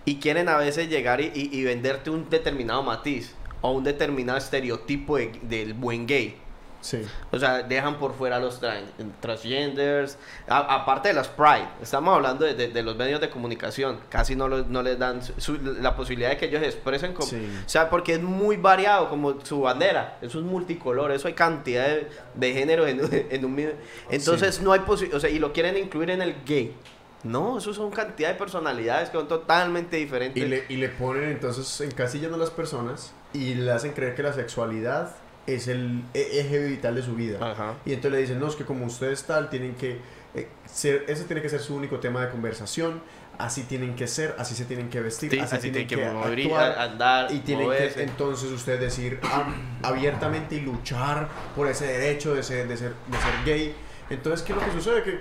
Y 0.04 0.16
quieren 0.20 0.48
a 0.48 0.56
veces 0.58 0.88
llegar 0.90 1.20
y, 1.20 1.30
y- 1.34 1.48
y 1.52 1.64
venderte 1.64 2.10
un 2.10 2.28
determinado 2.28 2.82
matiz 2.82 3.34
o 3.62 3.70
un 3.70 3.84
determinado 3.84 4.36
estereotipo 4.38 5.16
de- 5.16 5.38
del 5.42 5.72
buen 5.72 6.06
gay. 6.06 6.36
Sí. 6.84 7.00
O 7.32 7.38
sea, 7.38 7.62
dejan 7.62 7.96
por 7.98 8.12
fuera 8.14 8.36
a 8.36 8.40
los 8.40 8.60
tran- 8.60 8.84
transgenders, 9.20 10.18
a- 10.46 10.74
aparte 10.82 11.08
de 11.08 11.14
los 11.14 11.28
pride. 11.28 11.66
Estamos 11.82 12.14
hablando 12.14 12.44
de, 12.44 12.52
de- 12.54 12.68
de 12.68 12.82
los 12.82 12.94
medios 12.94 13.22
de 13.22 13.30
comunicación. 13.30 14.00
Casi 14.10 14.36
no, 14.36 14.48
lo- 14.48 14.64
no 14.66 14.82
les 14.82 14.98
dan 14.98 15.20
su- 15.38 15.56
la 15.80 15.96
posibilidad 15.96 16.28
de 16.28 16.36
que 16.36 16.46
ellos 16.46 16.62
expresen 16.62 17.14
como... 17.14 17.26
Sí. 17.26 17.48
O 17.64 17.68
sea, 17.68 17.88
porque 17.88 18.14
es 18.14 18.22
muy 18.22 18.58
variado 18.58 19.08
como 19.08 19.40
su 19.44 19.62
bandera. 19.62 20.18
Eso 20.20 20.38
es 20.40 20.44
multicolor, 20.44 21.10
eso 21.12 21.26
hay 21.26 21.32
cantidad 21.34 21.86
de, 21.86 22.08
de 22.34 22.52
géneros 22.52 22.86
en, 22.86 23.00
en 23.30 23.44
un. 23.46 23.72
Entonces 24.10 24.60
no 24.60 24.72
hay 24.72 24.80
posibilidad... 24.80 25.16
O 25.16 25.20
sea, 25.20 25.30
y 25.30 25.38
lo 25.38 25.54
quieren 25.54 25.78
incluir 25.78 26.10
en 26.10 26.20
el 26.20 26.34
gay. 26.44 26.74
No, 27.22 27.56
eso 27.56 27.72
son 27.72 27.90
cantidad 27.90 28.28
de 28.28 28.34
personalidades 28.34 29.08
que 29.08 29.16
son 29.16 29.26
totalmente 29.28 29.96
diferentes. 29.96 30.42
Y 30.42 30.46
le, 30.46 30.64
y 30.68 30.76
le 30.76 30.90
ponen 30.90 31.30
entonces 31.30 31.80
encasillan 31.80 32.34
a 32.34 32.36
las 32.36 32.50
personas 32.50 33.14
y 33.32 33.54
le 33.54 33.70
hacen 33.72 33.92
creer 33.94 34.14
que 34.14 34.22
la 34.22 34.34
sexualidad 34.34 35.14
es 35.46 35.68
el 35.68 36.02
e- 36.14 36.40
eje 36.40 36.64
vital 36.66 36.94
de 36.94 37.02
su 37.02 37.14
vida. 37.14 37.38
Ajá. 37.52 37.74
Y 37.84 37.92
entonces 37.92 38.12
le 38.12 38.18
dicen, 38.18 38.40
no, 38.40 38.48
es 38.48 38.54
que 38.56 38.64
como 38.64 38.86
ustedes 38.86 39.24
tal, 39.24 39.50
tienen 39.50 39.74
que 39.74 39.98
eh, 40.34 40.48
ser, 40.66 41.04
ese 41.08 41.24
tiene 41.24 41.42
que 41.42 41.48
ser 41.48 41.60
su 41.60 41.74
único 41.76 42.00
tema 42.00 42.24
de 42.24 42.30
conversación, 42.30 43.00
así 43.38 43.62
tienen 43.64 43.94
que 43.96 44.06
ser, 44.06 44.34
así 44.38 44.54
se 44.54 44.64
tienen 44.64 44.88
que 44.90 45.00
vestir, 45.00 45.30
Sí, 45.30 45.38
así, 45.38 45.56
así 45.56 45.70
tienen 45.70 45.86
tiene 45.88 46.02
que 46.04 46.10
que, 46.42 46.48
actuar. 46.48 46.78
andar, 46.78 47.32
Y 47.32 47.40
tienen 47.40 47.68
que 47.70 48.02
entonces 48.02 48.50
ustedes 48.50 48.80
decir 48.80 49.20
am- 49.32 49.54
abiertamente 49.82 50.54
y 50.56 50.60
luchar 50.60 51.28
por 51.54 51.66
ese 51.68 51.86
derecho 51.86 52.34
de 52.34 52.42
ser, 52.42 52.66
de 52.68 52.76
ser, 52.76 52.92
de 53.08 53.18
ser 53.18 53.32
gay. 53.44 53.74
Entonces, 54.10 54.42
¿qué 54.46 54.52
es 54.52 54.58
lo 54.58 54.64
que 54.64 54.72
sucede? 54.72 55.02
Que 55.02 55.20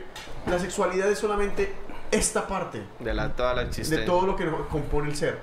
la 0.50 0.60
sexualidad 0.60 1.10
es 1.10 1.18
solamente 1.20 1.74
esta 2.12 2.48
parte 2.48 2.84
De 3.00 3.14
la, 3.14 3.30
toda 3.34 3.54
la 3.56 3.64
de 3.66 3.98
todo 4.06 4.28
lo 4.28 4.36
que 4.36 4.46
compone 4.70 5.10
el 5.10 5.16
ser. 5.16 5.40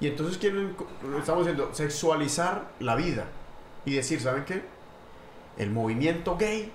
Y 0.00 0.06
entonces 0.06 0.38
quieren, 0.38 0.76
estamos 1.18 1.44
diciendo, 1.44 1.70
sexualizar 1.72 2.68
la 2.80 2.94
vida. 2.94 3.24
Y 3.88 3.94
decir, 3.94 4.20
¿saben 4.20 4.44
qué? 4.44 4.60
El 5.56 5.70
movimiento 5.70 6.36
gay 6.36 6.70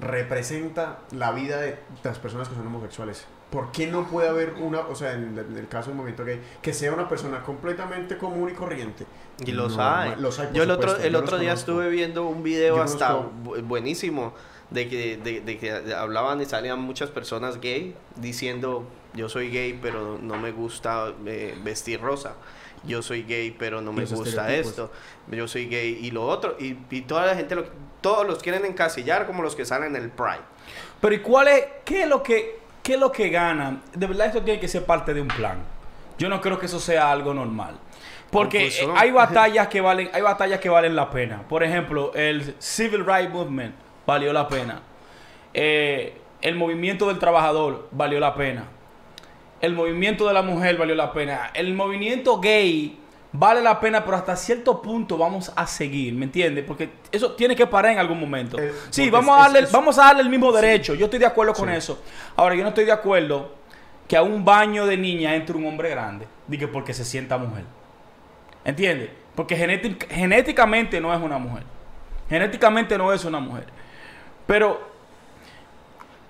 representa 0.00 1.00
la 1.10 1.32
vida 1.32 1.60
de 1.60 1.76
las 2.04 2.18
personas 2.20 2.48
que 2.48 2.54
son 2.54 2.66
homosexuales. 2.66 3.26
¿Por 3.50 3.72
qué 3.72 3.86
no 3.88 4.06
puede 4.06 4.28
haber 4.28 4.54
una, 4.60 4.80
o 4.80 4.94
sea, 4.94 5.12
en 5.14 5.36
el, 5.36 5.44
en 5.44 5.58
el 5.58 5.68
caso 5.68 5.88
del 5.90 5.96
movimiento 5.96 6.24
gay, 6.24 6.40
que 6.62 6.72
sea 6.72 6.92
una 6.92 7.08
persona 7.08 7.42
completamente 7.42 8.16
común 8.16 8.48
y 8.50 8.52
corriente? 8.54 9.04
Y 9.44 9.52
los 9.52 9.76
No, 9.76 9.82
hay. 9.84 10.14
los 10.18 10.38
hay, 10.38 10.48
yo 10.54 10.62
el 10.62 10.70
otro, 10.70 10.96
el 10.96 11.16
otro 11.16 11.36
día 11.38 11.50
conozco. 11.50 11.72
estuve 11.72 11.90
viendo 11.90 12.24
un 12.26 12.42
video 12.44 12.76
Yo 12.76 12.82
hasta 12.82 13.08
conozco- 13.08 13.62
buenísimo 13.64 14.32
de 14.70 14.88
que, 14.88 15.16
de, 15.18 15.40
de 15.40 15.58
que 15.58 15.72
hablaban 15.94 16.40
y 16.40 16.46
salían 16.46 16.78
muchas 16.80 17.10
personas 17.10 17.60
gay 17.60 17.94
diciendo 18.16 18.86
yo 19.14 19.28
soy 19.28 19.50
gay 19.50 19.78
pero 19.82 20.18
no 20.22 20.36
me 20.38 20.52
gusta 20.52 21.12
eh, 21.26 21.58
vestir 21.62 22.00
rosa. 22.00 22.34
Yo 22.84 23.02
soy 23.02 23.22
gay 23.22 23.54
pero 23.56 23.80
no 23.80 23.92
me 23.92 24.04
gusta 24.04 24.52
esto. 24.52 24.90
Yo 25.30 25.46
soy 25.48 25.66
gay 25.66 25.98
y 26.02 26.10
lo 26.10 26.26
otro. 26.26 26.56
Y, 26.58 26.76
y 26.90 27.02
toda 27.02 27.26
la 27.26 27.34
gente, 27.34 27.54
lo, 27.54 27.64
todos 28.00 28.26
los 28.26 28.42
quieren 28.42 28.64
encasillar 28.64 29.26
como 29.26 29.42
los 29.42 29.54
que 29.54 29.64
salen 29.64 29.96
en 29.96 30.02
el 30.02 30.10
Pride. 30.10 30.40
Pero 31.00 31.14
¿y 31.14 31.18
cuál 31.20 31.48
es, 31.48 31.64
qué 31.84 32.02
es 32.02 32.08
lo 32.08 32.22
que, 32.22 32.58
qué 32.82 32.94
es 32.94 33.00
lo 33.00 33.10
que 33.12 33.28
ganan? 33.30 33.82
De 33.94 34.06
verdad 34.06 34.26
esto 34.26 34.42
tiene 34.42 34.60
que 34.60 34.68
ser 34.68 34.84
parte 34.84 35.14
de 35.14 35.20
un 35.20 35.28
plan. 35.28 35.58
Yo 36.18 36.28
no 36.28 36.40
creo 36.40 36.58
que 36.58 36.66
eso 36.66 36.80
sea 36.80 37.10
algo 37.10 37.32
normal. 37.34 37.76
Porque 38.30 38.60
Confusión. 38.60 38.90
eh, 38.90 38.94
hay 38.96 39.10
batallas 39.12 39.68
que 39.68 39.80
valen, 39.80 40.10
hay 40.12 40.22
batallas 40.22 40.60
que 40.60 40.68
valen 40.68 40.96
la 40.96 41.10
pena. 41.10 41.42
Por 41.48 41.62
ejemplo, 41.62 42.12
el 42.14 42.54
Civil 42.58 43.04
Rights 43.04 43.32
Movement 43.32 43.74
valió 44.06 44.32
la 44.32 44.48
pena. 44.48 44.80
Eh, 45.54 46.16
el 46.40 46.54
movimiento 46.56 47.08
del 47.08 47.18
trabajador 47.18 47.88
valió 47.92 48.18
la 48.18 48.34
pena. 48.34 48.64
El 49.62 49.74
movimiento 49.74 50.26
de 50.28 50.34
la 50.34 50.42
mujer 50.42 50.76
valió 50.76 50.94
la 50.94 51.12
pena. 51.12 51.50
El 51.54 51.72
movimiento 51.72 52.38
gay 52.40 52.98
vale 53.32 53.62
la 53.62 53.80
pena, 53.80 54.04
pero 54.04 54.16
hasta 54.18 54.36
cierto 54.36 54.82
punto 54.82 55.16
vamos 55.16 55.50
a 55.56 55.66
seguir, 55.66 56.12
¿me 56.14 56.24
entiendes? 56.26 56.64
Porque 56.66 56.90
eso 57.10 57.32
tiene 57.32 57.56
que 57.56 57.66
parar 57.66 57.92
en 57.92 57.98
algún 57.98 58.20
momento. 58.20 58.58
Eh, 58.58 58.72
sí, 58.90 59.08
vamos 59.08 59.34
es- 59.34 59.40
a, 59.40 59.42
darle, 59.44 59.60
es- 59.60 59.72
vamos 59.72 59.98
a 59.98 60.02
darle 60.06 60.22
el 60.22 60.28
mismo 60.28 60.52
derecho. 60.52 60.94
Yo 60.94 61.06
estoy 61.06 61.20
de 61.20 61.26
acuerdo 61.26 61.54
con 61.54 61.68
Sí. 61.70 61.76
eso. 61.76 62.02
Ahora, 62.36 62.54
yo 62.56 62.62
no 62.62 62.68
estoy 62.70 62.84
de 62.84 62.92
acuerdo 62.92 63.54
que 64.08 64.16
a 64.16 64.22
un 64.22 64.44
baño 64.44 64.84
de 64.84 64.96
niña 64.98 65.34
entre 65.34 65.56
un 65.56 65.64
hombre 65.66 65.88
grande. 65.90 66.26
Diga 66.48 66.68
porque 66.70 66.92
se 66.92 67.04
sienta 67.04 67.38
mujer. 67.38 67.64
¿Entiendes? 68.64 69.10
Porque 69.34 69.56
genétic- 69.56 70.08
genéticamente 70.08 71.00
no 71.00 71.14
es 71.14 71.20
una 71.20 71.38
mujer. 71.38 71.62
Genéticamente 72.28 72.98
no 72.98 73.12
es 73.12 73.24
una 73.24 73.40
mujer. 73.40 73.66
Pero 74.46 74.91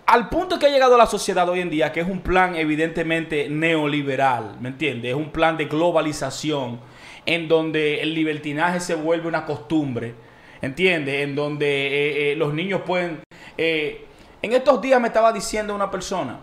al 0.06 0.28
punto 0.28 0.58
que 0.58 0.66
ha 0.66 0.68
llegado 0.68 0.96
la 0.98 1.06
sociedad 1.06 1.48
hoy 1.48 1.60
en 1.60 1.70
día, 1.70 1.92
que 1.92 2.00
es 2.00 2.08
un 2.08 2.20
plan 2.20 2.54
evidentemente 2.56 3.48
neoliberal, 3.48 4.56
¿me 4.60 4.68
entiendes? 4.68 5.12
Es 5.12 5.16
un 5.16 5.30
plan 5.30 5.56
de 5.56 5.66
globalización, 5.66 6.80
en 7.24 7.48
donde 7.48 8.02
el 8.02 8.14
libertinaje 8.14 8.80
se 8.80 8.94
vuelve 8.94 9.28
una 9.28 9.44
costumbre, 9.44 10.14
¿entiendes? 10.60 11.22
En 11.22 11.34
donde 11.34 11.66
eh, 11.66 12.32
eh, 12.32 12.36
los 12.36 12.52
niños 12.52 12.82
pueden... 12.84 13.20
eh, 13.56 14.06
en 14.42 14.52
estos 14.52 14.82
días 14.82 15.00
me 15.00 15.06
estaba 15.06 15.32
diciendo 15.32 15.74
una 15.74 15.90
persona 15.90 16.40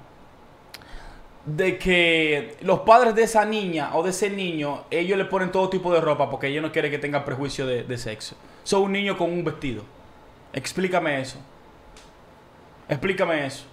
de 1.46 1.78
que 1.78 2.56
los 2.62 2.80
padres 2.82 3.14
de 3.16 3.24
esa 3.24 3.44
niña 3.44 3.92
o 3.94 4.04
de 4.04 4.12
ese 4.12 4.30
niño, 4.30 4.86
ellos 4.90 5.18
le 5.18 5.26
ponen 5.26 5.52
todo 5.52 5.70
tipo 5.70 5.94
de 5.94 6.00
ropa 6.00 6.30
porque 6.30 6.48
ellos 6.48 6.62
no 6.62 6.72
quieren 6.72 6.92
que 6.92 6.98
tenga 6.98 7.26
prejuicio 7.26 7.66
de, 7.66 7.84
de 7.84 7.98
sexo. 7.98 8.36
Son 8.64 8.84
un 8.84 8.94
niño 8.94 9.18
con 9.18 9.32
un 9.32 9.44
vestido. 9.44 9.84
Explícame 10.54 11.20
eso. 11.20 11.40
Explícame 12.90 13.46
eso. 13.46 13.66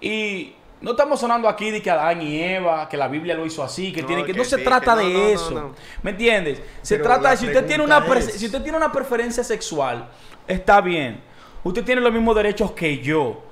Y 0.00 0.54
no 0.80 0.90
estamos 0.92 1.20
sonando 1.20 1.48
aquí 1.48 1.70
de 1.70 1.80
que 1.80 1.90
Adán 1.90 2.20
y 2.22 2.42
Eva, 2.42 2.88
que 2.88 2.96
la 2.96 3.08
Biblia 3.08 3.34
lo 3.34 3.46
hizo 3.46 3.62
así, 3.62 3.92
que 3.92 4.02
No, 4.02 4.08
tiene 4.08 4.24
que, 4.24 4.32
que 4.32 4.38
no 4.38 4.44
se 4.44 4.56
sí, 4.56 4.64
trata 4.64 4.94
no, 4.94 5.02
de 5.02 5.12
no, 5.12 5.26
eso. 5.28 5.74
¿Me 6.02 6.10
entiendes? 6.10 6.60
Se 6.82 6.96
Pero 6.96 7.08
trata 7.08 7.30
de 7.30 7.36
si 7.36 7.46
usted 7.46 7.66
tiene 7.66 7.84
una 7.84 7.98
es- 8.16 8.34
si 8.34 8.46
usted 8.46 8.62
tiene 8.62 8.76
una 8.76 8.90
preferencia 8.92 9.44
sexual, 9.44 10.08
está 10.48 10.80
bien. 10.80 11.22
Usted 11.64 11.84
tiene 11.84 12.00
los 12.00 12.12
mismos 12.12 12.34
derechos 12.36 12.72
que 12.72 12.98
yo. 12.98 13.42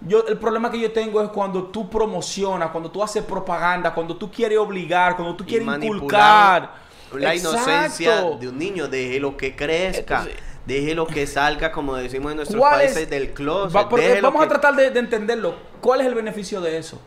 Yo, 0.00 0.24
el 0.28 0.38
problema 0.38 0.70
que 0.70 0.78
yo 0.78 0.92
tengo 0.92 1.20
es 1.20 1.28
cuando 1.30 1.64
tú 1.64 1.90
promocionas, 1.90 2.70
cuando 2.70 2.90
tú 2.90 3.02
haces 3.02 3.24
propaganda, 3.24 3.92
cuando 3.92 4.16
tú 4.16 4.30
quieres 4.30 4.56
obligar, 4.58 5.16
cuando 5.16 5.34
tú 5.34 5.44
quieres 5.44 5.66
inculcar. 5.82 6.86
La 7.14 7.34
inocencia 7.34 8.22
de 8.38 8.48
un 8.48 8.58
niño, 8.58 8.86
déjelo 8.86 9.36
que 9.36 9.56
crezca. 9.56 10.18
Entonces- 10.20 10.47
déjelo 10.68 11.06
que 11.06 11.26
salga, 11.26 11.72
como 11.72 11.96
decimos 11.96 12.30
en 12.30 12.36
nuestros 12.36 12.60
¿Cuál 12.60 12.76
países, 12.76 12.96
es- 12.98 13.10
del 13.10 13.32
closet. 13.32 13.74
Va- 13.76 13.88
porque 13.88 14.06
déjelo 14.08 14.28
vamos 14.28 14.44
a 14.44 14.48
tratar 14.48 14.76
de, 14.76 14.90
de 14.90 15.00
entenderlo. 15.00 15.56
¿Cuál 15.80 16.02
es 16.02 16.06
el 16.06 16.14
beneficio 16.14 16.60
de 16.60 16.76
eso? 16.78 17.00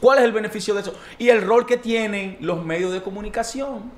¿Cuál 0.00 0.18
es 0.18 0.24
el 0.24 0.32
beneficio 0.32 0.74
de 0.74 0.82
eso? 0.82 0.92
Y 1.16 1.30
el 1.30 1.40
rol 1.42 1.64
que 1.64 1.78
tienen 1.78 2.36
los 2.40 2.62
medios 2.62 2.92
de 2.92 3.00
comunicación. 3.02 3.90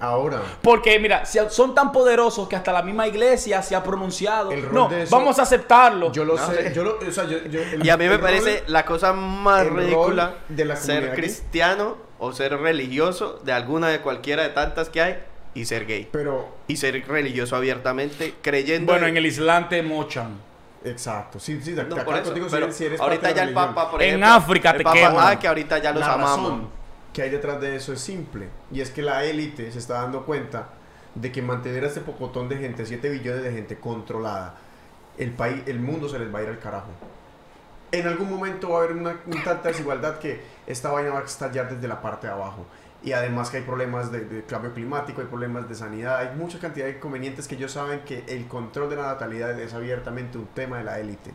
Ahora, 0.00 0.40
Porque, 0.62 0.96
mira, 1.00 1.24
si 1.26 1.40
son 1.50 1.74
tan 1.74 1.90
poderosos 1.90 2.46
que 2.48 2.54
hasta 2.54 2.72
la 2.72 2.82
misma 2.82 3.08
iglesia 3.08 3.60
se 3.62 3.74
ha 3.74 3.82
pronunciado. 3.82 4.52
El 4.52 4.62
rol 4.62 4.72
No, 4.74 4.88
de 4.88 5.02
eso- 5.02 5.16
vamos 5.16 5.40
a 5.40 5.42
aceptarlo. 5.42 6.12
yo 6.12 6.24
lo 6.24 6.36
No, 6.36 6.46
sé, 6.46 6.72
yo 6.72 6.84
lo, 6.84 6.98
o 7.00 7.10
sea, 7.10 7.24
yo- 7.24 7.38
yo- 7.46 7.60
el- 7.60 7.84
Y 7.84 7.90
a 7.90 7.96
mí 7.96 8.06
me 8.08 8.18
parece 8.20 8.60
rol- 8.60 8.72
la 8.72 8.84
cosa 8.84 9.12
más 9.12 9.66
ridícula 9.66 10.34
de 10.48 10.64
la 10.64 10.76
ser 10.76 11.14
cristiano 11.14 11.96
o 12.20 12.32
ser 12.32 12.56
religioso 12.60 13.40
de 13.44 13.50
alguna 13.52 13.88
de 13.88 14.00
cualquiera 14.00 14.44
de 14.44 14.50
tantas 14.50 14.88
que 14.88 15.02
hay 15.02 15.18
y 15.58 15.64
ser 15.64 15.86
gay. 15.86 16.08
Pero, 16.12 16.48
Y 16.66 16.76
ser 16.76 17.06
religioso 17.06 17.56
abiertamente, 17.56 18.34
creyendo. 18.42 18.92
bueno, 18.92 19.06
en 19.06 19.16
el 19.16 19.26
Islam 19.26 19.68
te 19.68 19.82
mochan. 19.82 20.38
exacto, 20.84 21.38
sí, 21.40 21.60
sí, 21.62 21.72
de, 21.72 21.82
No, 21.84 21.90
por 21.90 22.00
acuerdo 22.00 22.20
eso, 22.22 22.30
contigo 22.30 22.46
si 22.48 22.52
pero 22.54 22.66
eres- 22.66 22.76
si 22.76 22.84
eres 22.84 23.00
ahorita 23.00 23.30
ya 23.32 23.42
el 23.42 23.48
religión. 23.48 23.74
Papa, 23.74 23.90
por 23.90 24.02
En 24.02 24.22
África 24.24 24.72
te 24.76 24.84
Papa, 24.84 24.96
queman. 24.96 25.16
ah, 25.18 25.38
que 25.38 25.48
ahorita 25.48 25.78
ya 25.78 25.92
los 25.92 26.00
la 26.00 26.12
amamos. 26.14 26.50
razón 26.52 26.78
que 27.12 27.22
hay 27.22 27.30
detrás 27.30 27.60
de 27.60 27.74
eso 27.74 27.92
es 27.92 28.00
simple. 28.00 28.48
Y 28.70 28.80
es 28.80 28.90
que 28.90 29.02
la 29.02 29.24
élite 29.24 29.72
se 29.72 29.78
está 29.78 29.94
dando 30.02 30.24
cuenta 30.24 30.68
de 31.16 31.32
que 31.32 31.42
mantener 31.42 31.82
a 31.84 31.88
este 31.88 32.00
pocotón 32.00 32.48
de 32.48 32.58
gente, 32.58 32.86
7 32.86 33.08
billones 33.10 33.42
de 33.42 33.50
gente 33.50 33.76
controlada, 33.78 34.54
el 35.16 35.32
país, 35.32 35.62
el 35.66 35.80
mundo 35.80 36.08
se 36.08 36.18
les 36.20 36.32
va 36.32 36.38
a 36.38 36.42
ir 36.44 36.48
al 36.50 36.58
carajo. 36.60 36.90
En 37.90 38.06
algún 38.06 38.30
momento 38.30 38.68
va 38.68 38.80
a 38.80 38.84
haber 38.84 38.96
una, 38.96 39.16
un 39.26 39.42
tanta 39.42 39.68
desigualdad 39.70 40.18
que 40.18 40.40
esta 40.66 40.90
vaina 40.90 41.10
va 41.10 41.20
a 41.20 41.24
estallar 41.24 41.68
desde 41.74 41.88
la 41.88 42.00
parte 42.00 42.26
de 42.28 42.34
abajo. 42.34 42.66
Y 43.02 43.12
además 43.12 43.50
que 43.50 43.58
hay 43.58 43.62
problemas 43.62 44.10
de, 44.10 44.20
de 44.24 44.42
cambio 44.44 44.74
climático, 44.74 45.20
hay 45.20 45.28
problemas 45.28 45.68
de 45.68 45.74
sanidad, 45.76 46.18
hay 46.18 46.34
mucha 46.36 46.58
cantidad 46.58 46.86
de 46.86 46.92
inconvenientes 46.92 47.46
que 47.46 47.54
ellos 47.54 47.70
saben 47.72 48.00
que 48.00 48.24
el 48.26 48.48
control 48.48 48.90
de 48.90 48.96
la 48.96 49.02
natalidad 49.02 49.58
es 49.60 49.72
abiertamente 49.72 50.36
un 50.36 50.46
tema 50.48 50.78
de 50.78 50.84
la 50.84 50.98
élite. 50.98 51.32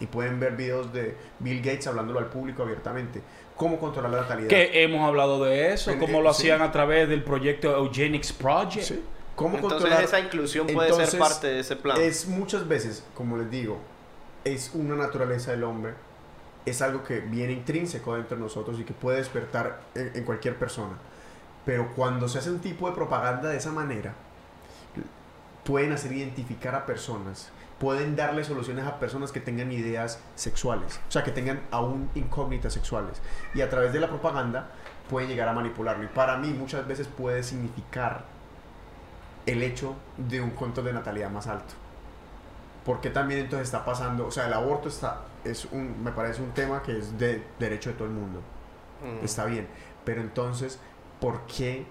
Y 0.00 0.06
pueden 0.06 0.40
ver 0.40 0.56
videos 0.56 0.92
de 0.92 1.16
Bill 1.38 1.58
Gates 1.62 1.86
hablándolo 1.86 2.18
al 2.18 2.26
público 2.26 2.62
abiertamente. 2.62 3.20
¿Cómo 3.56 3.78
controlar 3.78 4.10
la 4.10 4.20
natalidad? 4.22 4.48
Que 4.48 4.82
hemos 4.82 5.06
hablado 5.06 5.42
de 5.44 5.72
eso, 5.72 5.90
En- 5.90 5.98
como 5.98 6.18
eh, 6.20 6.22
lo 6.22 6.32
sí. 6.34 6.42
hacían 6.42 6.62
a 6.62 6.72
través 6.72 7.08
del 7.08 7.22
proyecto 7.22 7.74
Eugenics 7.76 8.32
Project. 8.32 8.84
Sí. 8.86 9.04
¿Cómo 9.34 9.56
Entonces 9.56 9.78
controlar? 9.80 10.04
esa 10.04 10.18
inclusión 10.20 10.66
puede 10.66 10.88
Entonces, 10.88 11.10
ser 11.10 11.20
parte 11.20 11.46
de 11.46 11.60
ese 11.60 11.76
plan. 11.76 12.00
Es 12.00 12.26
muchas 12.26 12.66
veces, 12.66 13.04
como 13.14 13.36
les 13.36 13.50
digo, 13.50 13.78
es 14.44 14.70
una 14.74 14.96
naturaleza 14.96 15.50
del 15.50 15.64
hombre, 15.64 15.92
es 16.66 16.82
algo 16.82 17.04
que 17.04 17.20
viene 17.20 17.52
intrínseco 17.52 18.16
dentro 18.16 18.36
de 18.36 18.42
nosotros 18.42 18.78
y 18.80 18.84
que 18.84 18.92
puede 18.92 19.18
despertar 19.18 19.80
en, 19.94 20.24
cualquier 20.24 20.58
persona. 20.58 20.94
Pero 21.64 21.94
cuando 21.94 22.28
se 22.28 22.38
hace 22.38 22.50
un 22.50 22.58
tipo 22.58 22.88
de 22.88 22.94
propaganda 22.94 23.48
de 23.48 23.56
esa 23.56 23.70
manera, 23.70 24.14
pueden 25.64 25.92
hacer 25.92 26.12
identificar 26.12 26.74
a 26.74 26.84
personas, 26.84 27.50
pueden 27.78 28.16
darle 28.16 28.42
soluciones 28.44 28.84
a 28.84 28.98
personas 28.98 29.30
que 29.30 29.40
tengan 29.40 29.70
ideas 29.70 30.20
sexuales, 30.34 31.00
o 31.08 31.10
sea, 31.10 31.22
que 31.22 31.30
tengan 31.30 31.62
aún 31.70 32.10
incógnitas 32.16 32.72
sexuales. 32.72 33.22
Y 33.54 33.60
a 33.60 33.70
través 33.70 33.92
de 33.92 34.00
la 34.00 34.08
propaganda 34.08 34.70
pueden 35.08 35.28
llegar 35.28 35.48
a 35.48 35.52
manipularlo. 35.52 36.04
Y 36.04 36.08
para 36.08 36.36
mí 36.36 36.48
muchas 36.48 36.86
veces 36.86 37.06
puede 37.06 37.44
significar 37.44 38.24
el 39.46 39.62
hecho 39.62 39.94
de 40.16 40.40
un 40.40 40.50
control 40.50 40.86
de 40.86 40.92
natalidad 40.94 41.30
más 41.30 41.46
alto. 41.46 41.74
Porque 42.86 43.10
también 43.10 43.40
entonces 43.40 43.66
está 43.68 43.84
pasando, 43.84 44.26
o 44.28 44.30
sea, 44.30 44.46
el 44.46 44.52
aborto 44.54 44.88
está, 44.88 45.22
es 45.44 45.66
un, 45.66 46.02
me 46.02 46.12
parece 46.12 46.40
un 46.40 46.52
tema 46.52 46.82
que 46.82 46.96
es 46.96 47.18
de 47.18 47.42
derecho 47.58 47.90
de 47.90 47.96
todo 47.96 48.06
el 48.08 48.14
mundo, 48.14 48.40
Mm. 49.02 49.24
está 49.24 49.44
bien, 49.44 49.66
pero 50.04 50.20
entonces, 50.22 50.78
¿por 51.20 51.40
qué 51.46 51.84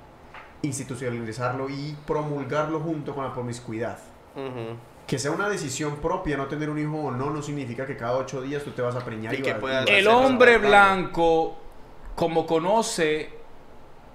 institucionalizarlo 0.62 1.70
y 1.70 1.96
promulgarlo 2.08 2.80
junto 2.80 3.14
con 3.14 3.24
la 3.26 3.34
promiscuidad? 3.34 3.98
Que 5.08 5.20
sea 5.20 5.32
una 5.32 5.48
decisión 5.48 5.98
propia 5.98 6.36
no 6.36 6.48
tener 6.48 6.70
un 6.70 6.80
hijo 6.80 6.96
o 6.98 7.12
no, 7.12 7.30
no 7.30 7.42
significa 7.42 7.86
que 7.86 7.96
cada 7.96 8.18
ocho 8.18 8.42
días 8.42 8.64
tú 8.64 8.72
te 8.72 8.82
vas 8.82 8.96
a 8.96 9.00
preñar 9.06 9.34
Y 9.34 9.38
y 9.38 9.42
que 9.42 9.54
vas- 9.54 9.86
El 9.88 10.08
hombre 10.08 10.58
blanco, 10.58 11.56
como 12.16 12.46
conoce 12.46 13.30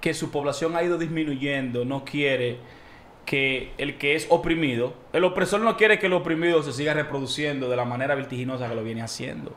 que 0.01 0.13
su 0.13 0.29
población 0.31 0.75
ha 0.75 0.83
ido 0.83 0.97
disminuyendo, 0.97 1.85
no 1.85 2.03
quiere 2.03 2.59
que 3.31 3.71
el 3.77 3.97
que 3.97 4.15
es 4.15 4.27
oprimido, 4.29 4.93
el 5.13 5.23
opresor 5.23 5.61
no 5.61 5.77
quiere 5.77 5.99
que 5.99 6.07
el 6.07 6.13
oprimido 6.13 6.61
se 6.63 6.73
siga 6.73 6.93
reproduciendo 6.93 7.69
de 7.69 7.77
la 7.77 7.85
manera 7.85 8.13
vertiginosa 8.13 8.67
que 8.67 8.75
lo 8.75 8.83
viene 8.83 9.03
haciendo. 9.03 9.55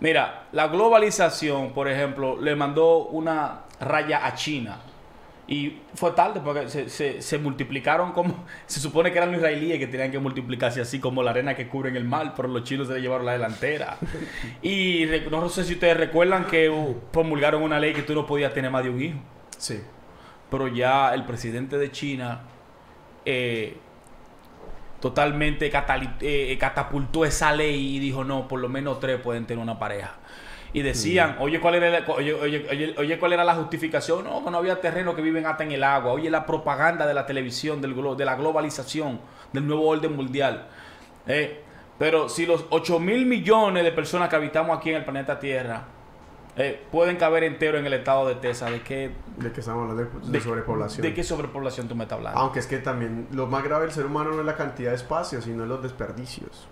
Mira, 0.00 0.44
la 0.52 0.68
globalización, 0.68 1.72
por 1.74 1.88
ejemplo, 1.88 2.40
le 2.40 2.56
mandó 2.56 3.04
una 3.08 3.64
raya 3.80 4.24
a 4.26 4.34
China. 4.34 4.80
Y 5.46 5.80
fue 5.94 6.12
tarde 6.12 6.40
porque 6.42 6.70
se, 6.70 6.88
se- 6.88 7.20
se 7.20 7.36
multiplicaron 7.36 8.12
como... 8.12 8.46
Se 8.66 8.80
supone 8.80 9.12
que 9.12 9.18
eran 9.18 9.30
los 9.30 9.40
israelíes 9.40 9.78
que 9.78 9.88
tenían 9.88 10.10
que 10.10 10.18
multiplicarse 10.18 10.80
así 10.80 10.98
como 10.98 11.22
la 11.22 11.32
arena 11.32 11.54
que 11.54 11.68
cubre 11.68 11.90
en 11.90 11.96
el 11.96 12.04
mar, 12.04 12.32
pero 12.34 12.48
los 12.48 12.64
chinos 12.64 12.88
se 12.88 12.94
le 12.94 13.02
llevaron 13.02 13.26
la 13.26 13.32
delantera. 13.32 13.98
Y 14.62 15.04
no 15.30 15.50
sé 15.50 15.64
si 15.64 15.74
ustedes 15.74 15.98
recuerdan 15.98 16.46
que 16.46 16.72
promulgaron 17.12 17.62
una 17.62 17.78
ley 17.78 17.92
que 17.92 18.00
tú 18.02 18.14
no 18.14 18.24
podías 18.24 18.54
tener 18.54 18.70
más 18.70 18.84
de 18.84 18.88
un 18.88 19.02
hijo. 19.02 19.18
Sí. 19.58 19.82
Pero 20.50 20.68
ya 20.68 21.12
el 21.12 21.24
presidente 21.26 21.76
de 21.76 21.90
China 21.90 22.40
eh, 23.24 23.76
totalmente 25.00 25.70
eh, 26.20 26.56
catapultó 26.58 27.24
esa 27.24 27.52
ley 27.52 27.96
y 27.96 27.98
dijo, 27.98 28.24
no, 28.24 28.46
por 28.46 28.60
lo 28.60 28.68
menos 28.68 29.00
tres 29.00 29.20
pueden 29.20 29.46
tener 29.46 29.62
una 29.62 29.78
pareja. 29.78 30.14
Y 30.74 30.80
decían, 30.82 31.36
oye, 31.40 31.60
¿cuál 31.60 31.74
era 31.74 31.90
la, 32.00 32.06
oye, 32.12 32.32
oye, 32.96 33.18
¿cuál 33.18 33.32
era 33.34 33.44
la 33.44 33.54
justificación? 33.56 34.24
No, 34.24 34.42
que 34.42 34.50
no 34.50 34.56
había 34.58 34.80
terreno 34.80 35.14
que 35.14 35.20
viven 35.20 35.44
hasta 35.44 35.64
en 35.64 35.72
el 35.72 35.84
agua. 35.84 36.12
Oye, 36.12 36.30
la 36.30 36.46
propaganda 36.46 37.06
de 37.06 37.12
la 37.12 37.26
televisión, 37.26 37.82
del, 37.82 37.94
glo- 37.94 38.16
de 38.16 38.24
la 38.24 38.36
globalización, 38.36 39.20
del 39.52 39.66
nuevo 39.66 39.86
orden 39.88 40.16
mundial. 40.16 40.68
Eh, 41.26 41.60
pero 41.98 42.28
si 42.30 42.46
los 42.46 42.64
8 42.70 42.98
mil 43.00 43.26
millones 43.26 43.84
de 43.84 43.92
personas 43.92 44.30
que 44.30 44.36
habitamos 44.36 44.78
aquí 44.78 44.88
en 44.90 44.96
el 44.96 45.04
planeta 45.04 45.38
Tierra 45.38 45.84
eh, 46.56 46.82
pueden 46.92 47.16
caber 47.16 47.44
entero 47.44 47.78
en 47.78 47.86
el 47.86 47.94
estado 47.94 48.28
de 48.28 48.34
Texas, 48.36 48.70
¿de 48.70 48.82
qué, 48.82 49.10
De 49.38 49.52
que 49.52 49.60
estamos 49.60 49.88
hablando 49.90 50.20
de, 50.20 50.30
de 50.32 50.40
sobrepoblación. 50.40 51.02
¿de 51.02 51.14
qué 51.14 51.24
sobrepoblación 51.24 51.88
tú 51.88 51.94
me 51.96 52.04
estás 52.04 52.18
hablando? 52.18 52.38
Aunque 52.38 52.58
es 52.58 52.66
que 52.66 52.78
también 52.78 53.28
lo 53.32 53.46
más 53.46 53.64
grave 53.64 53.84
del 53.86 53.92
ser 53.92 54.04
humano 54.06 54.30
no 54.32 54.40
es 54.40 54.46
la 54.46 54.56
cantidad 54.56 54.90
de 54.90 54.96
espacio, 54.96 55.40
sino 55.40 55.64
los 55.66 55.82
desperdicios. 55.82 56.68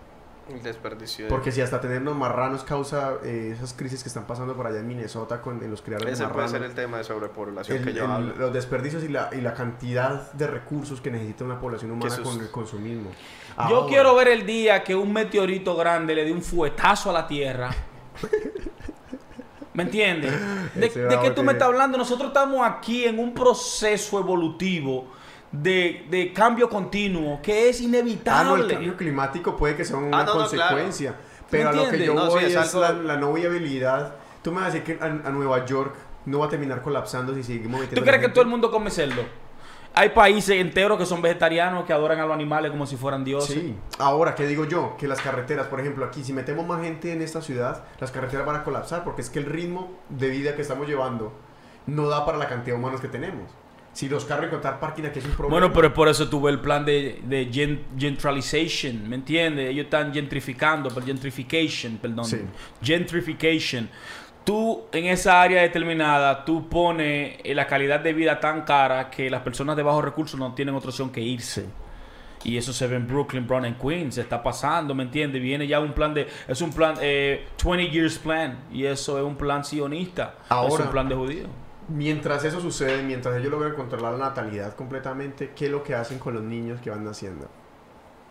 El 0.53 0.63
desperdicio. 0.65 1.27
de- 1.27 1.31
Porque 1.31 1.53
si 1.53 1.61
hasta 1.61 1.81
tenernos 1.81 2.17
marranos 2.17 2.65
causa 2.65 3.19
eh, 3.23 3.53
esas 3.55 3.73
crisis 3.73 4.03
que 4.03 4.09
están 4.09 4.27
pasando 4.27 4.57
por 4.57 4.67
allá 4.67 4.81
en 4.81 4.89
Minnesota 4.89 5.41
con 5.41 5.63
en 5.63 5.71
los 5.71 5.81
criadores 5.81 6.15
Ese 6.15 6.25
de 6.25 6.29
puede 6.29 6.47
marranos. 6.47 6.61
ser 6.61 6.71
el 6.71 6.75
tema 6.75 6.99
de 6.99 7.05
sobrepoblación 7.05 7.79
el- 7.79 7.85
que 7.85 7.93
yo 7.93 8.05
el- 8.07 8.11
hablo. 8.11 8.35
los 8.37 8.53
desperdicios 8.53 9.05
y 9.05 9.09
la, 9.09 9.31
y 9.33 9.41
la 9.43 9.55
cantidad 9.55 10.33
de 10.33 10.49
recursos 10.49 11.01
que 11.01 11.11
necesita 11.13 11.45
una 11.45 11.61
población 11.61 11.93
humana 11.93 12.13
sus- 12.17 12.29
con 12.29 12.41
el 12.41 12.51
consumismo. 12.51 13.11
Yo 13.69 13.87
quiero 13.87 14.13
ver 14.17 14.27
el 14.29 14.45
día 14.45 14.83
que 14.83 14.97
un 14.97 15.13
meteorito 15.13 15.77
grande 15.77 16.17
le 16.17 16.25
dé 16.25 16.33
un 16.33 16.43
fuetazo 16.43 17.11
a 17.11 17.13
la 17.13 17.27
Tierra. 17.29 17.71
¿Me 19.75 19.85
entiendes? 19.85 20.33
De, 20.75 20.89
de 20.89 21.21
qué 21.21 21.31
tú 21.31 21.43
me 21.43 21.53
estás 21.53 21.69
hablando? 21.69 21.97
Nosotros 21.99 22.29
estamos 22.29 22.67
aquí 22.67 23.05
en 23.05 23.19
un 23.19 23.35
proceso 23.35 24.19
evolutivo 24.19 25.07
de, 25.53 26.07
de 26.11 26.33
cambio 26.33 26.69
continuo 26.69 27.41
que 27.43 27.69
es 27.69 27.79
Ah, 27.79 27.83
no, 27.83 27.87
el 27.89 27.89
inevitable. 28.05 28.75
cambio 28.75 28.97
climático 28.97 29.57
puede 29.57 29.77
que 29.77 29.85
sea 29.85 29.97
una 29.97 30.21
Ah, 30.21 30.25
no, 30.25 30.35
no, 30.35 30.41
consecuencia. 30.41 31.15
Pero 31.51 31.71
a 31.71 31.73
lo 31.73 31.89
que 31.89 32.05
yo 32.05 32.15
No, 32.15 32.27
sí, 32.27 32.29
voy 32.31 32.45
es 32.45 32.55
es, 32.55 32.57
algo- 32.75 32.81
la, 32.81 32.93
la 32.93 33.17
no 33.17 33.33
viabilidad. 33.33 34.15
Tú 34.43 34.51
me 34.53 34.61
vas 34.61 34.71
a 34.71 34.73
decir 34.79 34.85
que 34.97 35.03
a, 35.03 35.07
a 35.07 35.31
Nueva 35.31 35.65
York 35.67 35.95
no 36.27 36.39
va 36.39 36.47
a 36.47 36.49
terminar 36.49 36.83
colapsando 36.83 37.35
si 37.35 37.43
seguimos 37.43 37.81
metiendo 37.81 38.01
¿Tú 38.01 38.07
crees 38.07 38.21
que 38.23 38.29
todo 38.29 38.43
el 38.43 38.49
mundo 38.49 38.71
come 38.71 38.91
cerdo? 38.91 39.23
Hay 39.93 40.11
países 40.11 40.57
enteros 40.61 40.97
que 40.99 41.05
son 41.05 41.21
vegetarianos 41.21 41.85
que 41.85 41.93
adoran 41.93 42.19
a 42.21 42.25
los 42.25 42.33
animales 42.35 42.71
como 42.71 42.87
si 42.87 42.97
fueran 42.97 43.25
dioses. 43.25 43.55
Sí. 43.55 43.75
Ahora, 43.99 44.35
¿qué 44.35 44.47
digo 44.47 44.65
yo? 44.65 44.97
Que 44.97 45.09
las 45.09 45.21
carreteras, 45.21 45.67
por 45.67 45.81
ejemplo, 45.81 46.05
aquí, 46.05 46.23
si 46.23 46.33
metemos 46.33 46.67
más 46.67 46.81
gente 46.83 47.13
en 47.13 47.23
esta 47.23 47.43
ciudad, 47.43 47.85
las 47.99 48.11
carreteras 48.13 48.47
van 48.47 48.57
a 48.57 48.65
colapsar 48.65 49.03
porque 49.05 49.21
es 49.23 49.31
que 49.31 49.41
el 49.41 49.47
ritmo 49.47 49.93
de 50.09 50.29
vida 50.31 50.55
que 50.55 50.63
estamos 50.63 50.87
llevando 50.89 51.33
no 51.87 52.09
da 52.09 52.25
para 52.25 52.39
la 52.39 52.49
cantidad 52.49 52.77
de 52.77 52.81
humanos 52.81 53.01
que 53.01 53.09
tenemos. 53.09 53.51
Si 53.93 54.09
los 54.09 54.25
carros 54.25 54.47
encontrar 54.47 54.79
parking 54.79 55.03
aquí 55.03 55.19
es 55.19 55.25
un 55.25 55.33
problema. 55.33 55.51
Bueno, 55.59 55.73
pero 55.75 55.89
es 55.89 55.93
por 55.93 56.07
eso 56.09 56.29
tuve 56.31 56.53
el 56.53 56.61
plan 56.61 56.85
de, 56.85 57.21
de 57.25 57.51
gen- 57.53 57.83
gentralization, 57.99 59.09
¿me 59.09 59.17
entiendes? 59.17 59.69
Ellos 59.71 59.87
están 59.87 60.15
gentrificando, 60.15 60.89
gentrification, 60.91 61.97
perdón. 61.97 62.25
Sí. 62.25 62.39
Gentrification. 62.81 63.91
Tú 64.45 64.85
en 64.93 65.05
esa 65.07 65.43
área 65.43 65.63
determinada, 65.63 66.45
tú 66.45 66.69
pones 66.69 67.37
eh, 67.45 67.55
la 67.55 67.67
calidad 67.67 68.01
de 68.01 68.13
vida 68.13 68.41
tan 68.41 68.63
cara 68.63 69.11
que 69.11 69.29
las 69.31 69.43
personas 69.43 69.77
de 69.77 69.83
bajos 69.83 70.05
recursos 70.05 70.39
no 70.41 70.55
tienen 70.55 70.75
otra 70.75 70.91
opción 70.91 71.11
que 71.11 71.21
irse. 71.21 71.67
Y 72.43 72.57
eso 72.57 72.73
se 72.73 72.87
ve 72.87 72.97
en 72.97 73.07
Brooklyn, 73.07 73.47
Brown 73.47 73.67
and 73.67 73.79
Queens, 73.79 74.15
se 74.15 74.23
está 74.23 74.43
pasando, 74.43 74.95
¿me 74.95 75.03
entiendes? 75.03 75.43
Viene 75.43 75.67
ya 75.67 75.79
un 75.79 75.93
plan 75.93 76.15
de, 76.15 76.27
es 76.49 76.61
un 76.63 76.73
plan, 76.73 76.95
eh, 77.03 77.47
20 77.63 77.91
years 77.91 78.19
plan, 78.19 78.59
y 78.73 78.87
eso 78.87 79.19
es 79.19 79.25
un 79.25 79.37
plan 79.37 79.63
sionista, 79.63 80.37
es 80.47 80.51
Ahora- 80.51 80.85
un 80.85 80.91
plan 80.91 81.09
de 81.09 81.15
judío. 81.15 81.47
Mientras 81.89 82.43
eso 82.45 82.61
sucede, 82.61 83.03
mientras 83.03 83.37
ellos 83.37 83.51
logran 83.51 83.75
controlar 83.75 84.13
la 84.15 84.29
natalidad 84.29 84.75
completamente, 84.75 85.51
¿qué 85.55 85.67
es 85.67 85.71
lo 85.73 85.83
que 85.83 85.95
hacen 85.95 86.19
con 86.19 86.33
los 86.35 86.43
niños 86.43 86.81
que 86.81 86.89
van 86.89 87.05
naciendo? 87.05 87.47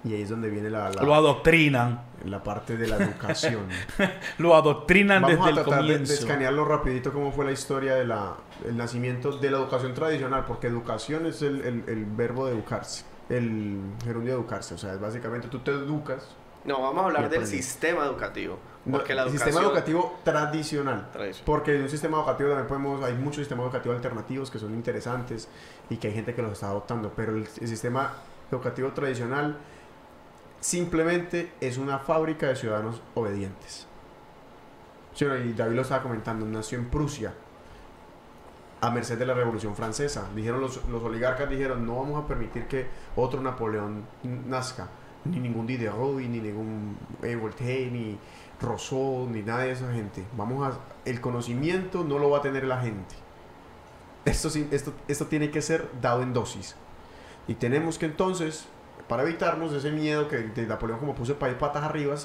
Y 0.03 0.13
ahí 0.13 0.21
es 0.21 0.29
donde 0.29 0.49
viene 0.49 0.69
la, 0.69 0.89
la, 0.91 1.03
Lo 1.03 1.13
adoctrinan, 1.13 2.01
la 2.23 2.41
parte 2.41 2.77
de 2.77 2.87
la 2.87 2.95
educación. 2.97 3.67
lo 4.37 4.55
adoctrinan 4.55 5.21
Vamos 5.21 5.37
desde 5.37 5.45
a 5.47 5.49
el 5.49 5.55
tratar 5.65 5.83
de, 5.83 5.97
de 5.99 6.13
escanearlo 6.13 6.63
rapidito 6.65 7.11
cómo 7.11 7.31
fue 7.33 7.43
la 7.45 7.51
historia 7.51 7.95
del 7.95 8.13
nacimiento 8.77 9.33
de 9.37 9.51
la 9.51 9.57
educación 9.57 9.93
tradicional, 9.93 10.45
porque 10.47 10.67
educación 10.67 11.25
es 11.25 11.41
el, 11.41 11.61
el- 11.61 11.83
el 11.87 12.05
verbo 12.05 12.45
de 12.45 12.53
educarse, 12.53 13.03
el 13.29 13.77
gerundio 14.03 14.33
de 14.35 14.39
educarse, 14.39 14.73
o 14.73 14.77
sea, 14.77 14.93
es 14.93 15.01
básicamente 15.01 15.49
tú 15.49 15.59
te 15.59 15.71
educas. 15.71 16.29
No, 16.63 16.81
vamos 16.81 17.03
a 17.03 17.05
hablar 17.07 17.29
del 17.29 17.45
sistema 17.47 18.05
educativo. 18.05 18.57
No, 18.85 18.97
Porque 18.97 19.13
la 19.13 19.23
el 19.23 19.29
educación... 19.29 19.47
sistema 19.53 19.67
educativo 19.67 20.19
tradicional. 20.23 21.09
Tradicional. 21.11 21.45
Porque 21.45 21.75
en 21.75 21.81
un 21.83 21.89
sistema 21.89 22.17
educativo 22.19 22.49
también 22.49 22.67
podemos, 22.67 23.03
hay 23.03 23.13
muchos 23.13 23.37
sistemas 23.37 23.65
educativos 23.65 23.95
alternativos 23.97 24.49
que 24.51 24.59
son 24.59 24.73
interesantes 24.73 25.49
y 25.89 25.97
que 25.97 26.07
hay 26.07 26.13
gente 26.13 26.33
que 26.33 26.41
los 26.41 26.53
está 26.53 26.67
adoptando, 26.67 27.11
pero 27.15 27.33
el, 27.35 27.47
el 27.59 27.67
sistema 27.67 28.13
educativo 28.51 28.89
tradicional 28.93 29.57
simplemente 30.59 31.51
es 31.61 31.77
una 31.77 31.99
fábrica 31.99 32.47
de 32.47 32.55
ciudadanos 32.55 33.01
obedientes. 33.15 33.88
Sí, 35.13 35.25
y 35.25 35.53
David 35.53 35.75
lo 35.75 35.81
estaba 35.81 36.03
comentando, 36.03 36.45
nació 36.45 36.77
en 36.77 36.89
Prusia, 36.89 37.33
a 38.81 38.91
merced 38.91 39.17
de 39.17 39.25
la 39.25 39.33
Revolución 39.33 39.75
Francesa. 39.75 40.29
Dijeron 40.35 40.61
los, 40.61 40.85
los 40.88 41.03
oligarcas 41.03 41.49
dijeron, 41.49 41.85
no 41.85 41.97
vamos 41.97 42.23
a 42.23 42.27
permitir 42.27 42.67
que 42.67 42.88
otro 43.15 43.41
Napoleón 43.41 44.05
nazca, 44.23 44.88
ni 45.25 45.39
ningún 45.39 45.67
Diderot, 45.67 46.15
ni 46.15 46.39
ningún 46.39 46.97
Voltaire, 47.41 47.91
ni 47.91 48.17
Rousseau, 48.61 49.27
ni 49.29 49.41
nada 49.41 49.63
de 49.63 49.71
esa 49.71 49.91
gente. 49.91 50.23
Vamos 50.38 50.65
a, 50.65 50.79
el 51.05 51.19
conocimiento 51.19 52.03
no 52.03 52.19
lo 52.19 52.29
va 52.29 52.39
a 52.39 52.41
tener 52.41 52.63
la 52.63 52.79
gente. 52.79 53.15
Esto, 54.25 54.49
esto, 54.71 54.93
esto 55.07 55.25
tiene 55.27 55.49
que 55.49 55.61
ser 55.61 55.89
dado 56.01 56.21
en 56.21 56.33
dosis. 56.33 56.75
Y 57.47 57.55
tenemos 57.55 57.97
que 57.97 58.05
entonces, 58.05 58.67
para 59.09 59.23
evitarnos 59.23 59.73
ese 59.73 59.91
miedo 59.91 60.27
que 60.29 60.38
de 60.38 60.65
Napoleón 60.67 60.99
como 60.99 61.15
puso 61.15 61.33
el 61.33 61.38
país 61.38 61.55
patas 61.55 61.83
arriba, 61.83 62.15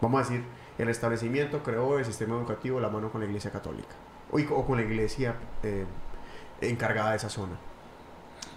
vamos 0.00 0.20
a 0.20 0.24
decir, 0.30 0.44
el 0.78 0.88
establecimiento 0.88 1.62
creó 1.62 1.98
el 1.98 2.04
sistema 2.04 2.36
educativo 2.36 2.78
la 2.78 2.90
mano 2.90 3.10
con 3.10 3.20
la 3.20 3.26
iglesia 3.26 3.50
católica. 3.50 3.94
O, 4.30 4.64
con 4.66 4.76
la 4.76 4.82
iglesia 4.84 5.34
eh, 5.62 5.84
encargada 6.60 7.10
de 7.10 7.16
esa 7.16 7.28
zona. 7.30 7.52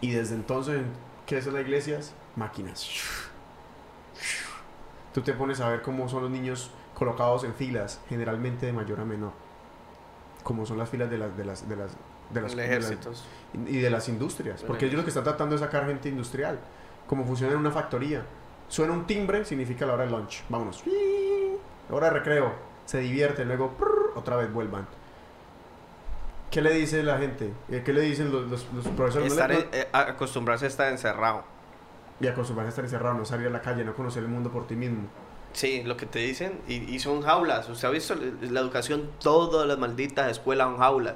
Y 0.01 0.11
desde 0.11 0.35
entonces, 0.35 0.81
¿qué 1.25 1.41
son 1.41 1.53
las 1.53 1.63
iglesias? 1.63 2.13
Máquinas. 2.35 2.87
Tú 5.13 5.21
te 5.21 5.33
pones 5.33 5.59
a 5.61 5.69
ver 5.69 5.81
cómo 5.81 6.07
son 6.09 6.23
los 6.23 6.31
niños 6.31 6.71
colocados 6.93 7.43
en 7.43 7.53
filas, 7.53 7.99
generalmente 8.09 8.65
de 8.65 8.73
mayor 8.73 8.99
a 8.99 9.05
menor. 9.05 9.31
Como 10.43 10.65
son 10.65 10.77
las 10.77 10.89
filas 10.89 11.09
de 11.09 11.17
las, 11.17 11.35
de 11.37 11.45
las, 11.45 11.67
de 11.67 11.75
las, 11.75 11.91
de 12.31 12.41
las, 12.41 12.51
El 12.51 12.57
de 12.57 12.65
las- 12.65 12.91
ejército. 12.91 13.11
y 13.67 13.77
de 13.77 13.89
las 13.89 14.09
industrias. 14.09 14.63
Porque 14.63 14.85
ellos 14.85 14.97
lo 14.97 15.03
que 15.03 15.09
están 15.09 15.23
tratando 15.23 15.55
es 15.55 15.61
sacar 15.61 15.85
gente 15.87 16.09
industrial. 16.09 16.59
Como 17.07 17.25
funciona 17.25 17.53
en 17.53 17.59
una 17.59 17.71
factoría. 17.71 18.23
Suena 18.67 18.93
un 18.93 19.07
timbre, 19.07 19.45
significa 19.45 19.85
la 19.85 19.93
hora 19.93 20.05
de 20.05 20.11
lunch. 20.11 20.43
Vámonos. 20.49 20.83
Hora 21.89 22.07
de 22.07 22.13
recreo. 22.13 22.53
Se 22.85 22.99
divierten, 22.99 23.47
luego 23.47 23.71
prrr, 23.77 24.11
otra 24.15 24.35
vez 24.35 24.51
vuelvan. 24.51 24.87
¿Qué 26.51 26.61
le 26.61 26.73
dice 26.73 27.03
la 27.03 27.17
gente? 27.17 27.53
Eh, 27.69 27.81
¿Qué 27.85 27.91
le 27.93 28.01
dicen 28.01 28.31
los, 28.31 28.47
los, 28.49 28.65
los 28.73 28.87
profesores? 28.89 29.31
Estar 29.31 29.51
en- 29.51 29.67
eh, 29.73 29.87
acostumbrarse 29.91 30.65
a 30.65 30.67
estar 30.69 30.89
encerrado. 30.91 31.43
Y 32.19 32.27
acostumbrarse 32.27 32.67
a 32.67 32.69
estar 32.69 32.85
encerrado, 32.85 33.15
no 33.15 33.25
salir 33.25 33.47
a 33.47 33.49
la 33.51 33.61
calle, 33.61 33.83
no 33.83 33.93
conocer 33.93 34.23
el 34.23 34.29
mundo 34.29 34.49
por 34.49 34.65
ti 34.67 34.75
mismo. 34.75 35.03
Sí, 35.53 35.83
lo 35.83 35.97
que 35.97 36.05
te 36.05 36.19
dicen, 36.19 36.59
y, 36.67 36.75
y 36.75 36.99
son 36.99 37.21
jaulas. 37.21 37.67
Usted 37.69 37.87
ha 37.87 37.91
visto 37.91 38.15
la 38.15 38.59
educación, 38.59 39.09
todas 39.19 39.67
las 39.67 39.77
malditas 39.77 40.29
escuelas 40.31 40.67
son 40.67 40.77
jaulas. 40.77 41.15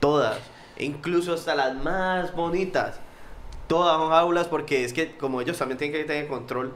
Todas. 0.00 0.38
Incluso 0.78 1.34
hasta 1.34 1.54
las 1.54 1.74
más 1.76 2.34
bonitas. 2.34 3.00
Todas 3.70 3.96
son 3.98 4.10
jaulas 4.10 4.48
porque 4.48 4.84
es 4.84 4.92
que 4.92 5.16
como 5.16 5.40
ellos 5.40 5.56
también 5.56 5.78
tienen 5.78 5.96
que 5.96 6.04
tener 6.04 6.26
control. 6.26 6.74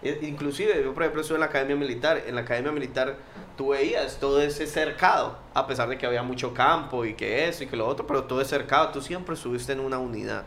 e- 0.00 0.20
Inclusive, 0.22 0.80
yo 0.84 0.94
por 0.94 1.02
ejemplo 1.02 1.22
estuve 1.22 1.38
en 1.38 1.40
la 1.40 1.46
academia 1.46 1.74
militar. 1.74 2.22
En 2.24 2.36
la 2.36 2.42
academia 2.42 2.70
militar 2.70 3.16
tú 3.56 3.70
veías 3.70 4.18
todo 4.20 4.40
ese 4.40 4.68
cercado. 4.68 5.36
A 5.54 5.66
pesar 5.66 5.88
de 5.88 5.98
que 5.98 6.06
había 6.06 6.22
mucho 6.22 6.54
campo 6.54 7.04
y 7.04 7.14
que 7.14 7.48
eso 7.48 7.64
y 7.64 7.66
que 7.66 7.76
lo 7.76 7.84
otro. 7.88 8.06
Pero 8.06 8.22
todo 8.24 8.40
es 8.40 8.46
cercado. 8.46 8.90
Tú 8.90 9.02
siempre 9.02 9.34
estuviste 9.34 9.72
en 9.72 9.80
una 9.80 9.98
unidad. 9.98 10.44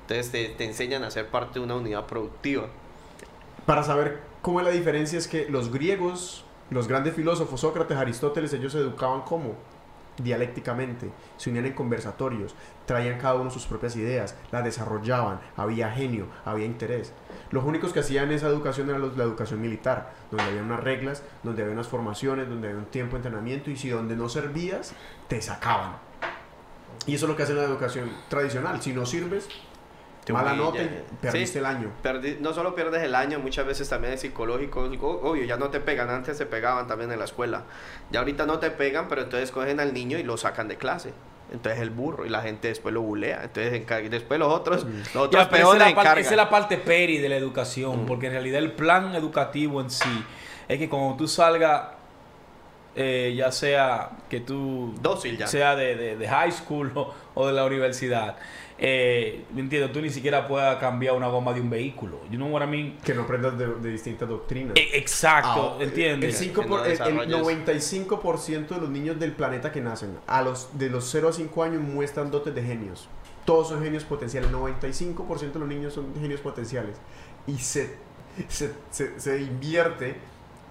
Entonces 0.00 0.32
te, 0.32 0.48
te 0.48 0.64
enseñan 0.64 1.04
a 1.04 1.10
ser 1.12 1.28
parte 1.28 1.60
de 1.60 1.64
una 1.64 1.76
unidad 1.76 2.04
productiva. 2.06 2.66
Para 3.64 3.84
saber 3.84 4.20
cómo 4.42 4.58
es 4.58 4.66
la 4.66 4.72
diferencia 4.72 5.18
es 5.20 5.28
que 5.28 5.48
los 5.48 5.70
griegos, 5.72 6.44
los 6.70 6.88
grandes 6.88 7.14
filósofos, 7.14 7.60
Sócrates, 7.60 7.96
Aristóteles, 7.96 8.52
ellos 8.54 8.72
se 8.72 8.78
educaban 8.78 9.20
como 9.22 9.54
dialécticamente, 10.18 11.10
se 11.36 11.50
unían 11.50 11.66
en 11.66 11.72
conversatorios, 11.72 12.54
traían 12.86 13.18
cada 13.18 13.34
uno 13.34 13.50
sus 13.50 13.66
propias 13.66 13.96
ideas, 13.96 14.34
las 14.50 14.64
desarrollaban, 14.64 15.40
había 15.56 15.90
genio, 15.90 16.26
había 16.44 16.66
interés. 16.66 17.12
Los 17.50 17.64
únicos 17.64 17.92
que 17.92 18.00
hacían 18.00 18.30
esa 18.32 18.48
educación 18.48 18.90
era 18.90 18.98
la 18.98 19.24
educación 19.24 19.60
militar, 19.60 20.12
donde 20.30 20.44
había 20.44 20.62
unas 20.62 20.82
reglas, 20.82 21.22
donde 21.42 21.62
había 21.62 21.74
unas 21.74 21.88
formaciones, 21.88 22.48
donde 22.48 22.68
había 22.68 22.80
un 22.80 22.86
tiempo 22.86 23.12
de 23.12 23.18
entrenamiento 23.18 23.70
y 23.70 23.76
si 23.76 23.88
donde 23.90 24.16
no 24.16 24.28
servías, 24.28 24.94
te 25.28 25.40
sacaban. 25.40 25.96
Y 27.06 27.14
eso 27.14 27.24
es 27.24 27.30
lo 27.30 27.36
que 27.36 27.44
hace 27.44 27.54
la 27.54 27.62
educación 27.62 28.10
tradicional. 28.28 28.82
Si 28.82 28.92
no 28.92 29.06
sirves, 29.06 29.48
Te 30.28 30.32
mala 30.32 30.52
nota, 30.54 30.82
y 30.82 31.02
perdiste 31.20 31.52
Sí. 31.54 31.58
el 31.58 31.66
año. 31.66 31.90
Perdi- 32.02 32.38
no 32.38 32.52
solo 32.54 32.74
pierdes 32.74 33.02
el 33.02 33.14
año, 33.14 33.38
muchas 33.40 33.66
veces 33.66 33.88
también 33.88 34.12
es 34.14 34.20
psicológico. 34.20 34.80
Obvio, 35.22 35.44
ya 35.44 35.56
no 35.56 35.68
te 35.68 35.80
pegan, 35.80 36.08
antes 36.10 36.36
se 36.38 36.46
pegaban 36.46 36.86
también 36.86 37.10
en 37.10 37.18
la 37.18 37.24
escuela. 37.24 37.64
Ya 38.10 38.20
ahorita 38.20 38.46
no 38.46 38.58
te 38.58 38.70
pegan, 38.70 39.08
pero 39.08 39.22
entonces 39.22 39.50
cogen 39.50 39.80
al 39.80 39.92
niño 39.92 40.18
y 40.18 40.22
lo 40.22 40.36
sacan 40.36 40.68
de 40.68 40.76
clase. 40.76 41.12
Entonces 41.50 41.80
el 41.80 41.88
burro 41.90 42.26
y 42.26 42.28
la 42.28 42.42
gente 42.42 42.68
después 42.68 42.92
lo 42.94 43.00
bulea. 43.00 43.40
Entonces 43.44 43.82
después 44.10 44.38
los 44.38 44.52
otros, 44.52 44.84
los 44.84 45.12
Ya, 45.14 45.20
otros 45.20 45.46
esa, 45.46 45.56
es 45.56 45.62
la 45.64 45.68
parte, 45.78 45.90
encargan. 45.90 46.18
esa 46.18 46.30
es 46.30 46.36
la 46.36 46.50
parte 46.50 46.76
peri 46.76 47.18
de 47.18 47.28
la 47.30 47.36
Mm. 47.36 47.38
educación, 47.38 48.04
porque 48.06 48.26
en 48.26 48.32
realidad 48.32 48.58
el 48.58 48.72
plan 48.72 49.14
educativo 49.14 49.80
en 49.80 49.88
sí 49.90 50.24
es 50.68 50.78
que 50.78 50.88
cuando 50.90 51.16
tú 51.16 51.26
salgas, 51.26 51.82
eh, 52.96 53.34
ya 53.36 53.52
sea 53.52 54.10
que 54.28 54.40
tú 54.40 54.94
Dócil 55.00 55.38
ya. 55.38 55.46
sea 55.46 55.76
de, 55.76 55.94
de- 55.96 56.16
de 56.16 56.28
high 56.28 56.50
school 56.52 56.90
o, 56.94 57.14
o 57.34 57.46
de 57.46 57.52
la 57.52 57.64
universidad, 57.64 58.36
eh, 58.80 59.44
¿me 59.54 59.60
entiendes? 59.60 59.92
Tú 59.92 60.00
ni 60.00 60.10
siquiera 60.10 60.46
puedas 60.46 60.76
cambiar 60.78 61.14
una 61.16 61.26
goma 61.28 61.52
de 61.52 61.60
un 61.60 61.68
vehículo. 61.70 62.20
You 62.30 62.36
know 62.36 62.48
what 62.48 62.62
I 62.62 62.66
mean? 62.66 62.98
Que 63.04 63.12
no 63.14 63.22
aprendas 63.22 63.58
de, 63.58 63.66
de 63.66 63.90
distintas 63.90 64.28
doctrinas. 64.28 64.74
E- 64.76 64.96
Exacto, 64.98 65.76
Ah, 65.78 65.82
¿entiendes? 65.82 66.40
El, 66.40 66.46
cinco 66.48 66.62
Que 66.62 66.68
no 66.68 66.76
por- 66.76 66.86
el- 66.86 66.92
el 66.92 66.98
desarrolles. 66.98 67.36
95% 67.36 68.68
de 68.68 68.80
los 68.80 68.90
niños 68.90 69.18
del 69.18 69.32
planeta 69.32 69.72
que 69.72 69.80
nacen 69.80 70.16
a 70.26 70.42
los 70.42 70.78
de 70.78 70.90
los 70.90 71.10
0 71.10 71.28
a 71.28 71.32
5 71.32 71.62
años 71.64 71.82
muestran 71.82 72.30
dotes 72.30 72.54
de 72.54 72.62
genios. 72.62 73.08
Todos 73.44 73.68
son 73.68 73.82
genios 73.82 74.04
potenciales. 74.04 74.50
95% 74.52 75.52
de 75.54 75.58
los 75.58 75.68
niños 75.68 75.94
son 75.94 76.14
genios 76.20 76.40
potenciales. 76.40 76.96
Y 77.46 77.58
se, 77.58 77.96
se, 78.48 78.72
se- 78.90 79.18
se 79.18 79.40
invierte 79.40 80.16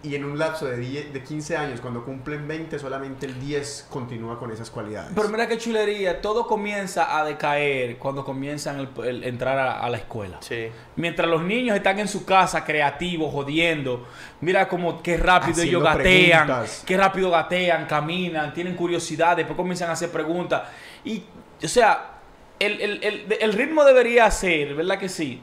y 0.03 0.16
en 0.16 0.24
un 0.26 0.38
lapso 0.38 0.66
de, 0.67 0.77
10 0.77 1.11
de 1.11 1.24
15 1.24 1.58
años, 1.58 1.82
cuando 1.82 2.06
cumplen 2.06 2.48
20, 2.48 2.77
solamente 2.80 3.26
el 3.26 3.40
10 3.40 3.88
continúa 3.90 4.38
con 4.40 4.51
esas 4.51 4.69
cualidades. 4.69 5.11
Pero 5.16 5.27
mira 5.30 5.48
qué 5.48 5.58
chulería, 5.58 6.22
todo 6.22 6.45
comienza 6.48 7.17
a 7.17 7.26
decaer 7.26 7.98
cuando 7.98 8.24
comienzan 8.24 8.80
el, 8.80 8.90
el 9.06 9.24
entrar 9.24 9.58
a, 9.58 9.80
a 9.82 9.90
la 9.90 9.98
escuela. 9.98 10.38
Sí. 10.42 10.67
Mientras 10.95 11.27
los 11.27 11.42
niños 11.42 11.76
están 11.76 11.98
en 12.00 12.08
su 12.08 12.26
casa 12.26 12.64
creativos, 12.64 13.34
jodiendo, 13.34 14.08
mira 14.42 14.67
como 14.69 15.01
qué 15.01 15.17
rápido 15.17 15.53
Haciendo 15.53 15.80
ellos 15.80 15.84
gatean, 15.98 16.45
preguntas. 16.48 16.84
qué 16.85 16.95
rápido 16.98 17.32
gatean, 17.32 17.85
caminan, 17.88 18.53
tienen 18.53 18.76
curiosidad, 18.76 19.35
después 19.35 19.58
comienzan 19.58 19.90
a 19.90 19.93
hacer 19.93 20.11
preguntas. 20.11 20.61
Y, 21.03 21.24
o 21.64 21.67
sea, 21.67 22.11
el, 22.59 22.80
el- 22.82 23.03
el- 23.03 23.38
el 23.42 23.53
ritmo 23.53 23.84
debería 23.84 24.30
ser, 24.32 24.76
¿verdad 24.76 25.00
que 25.00 25.09
sí? 25.09 25.42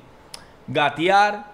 Gatear, 0.68 1.47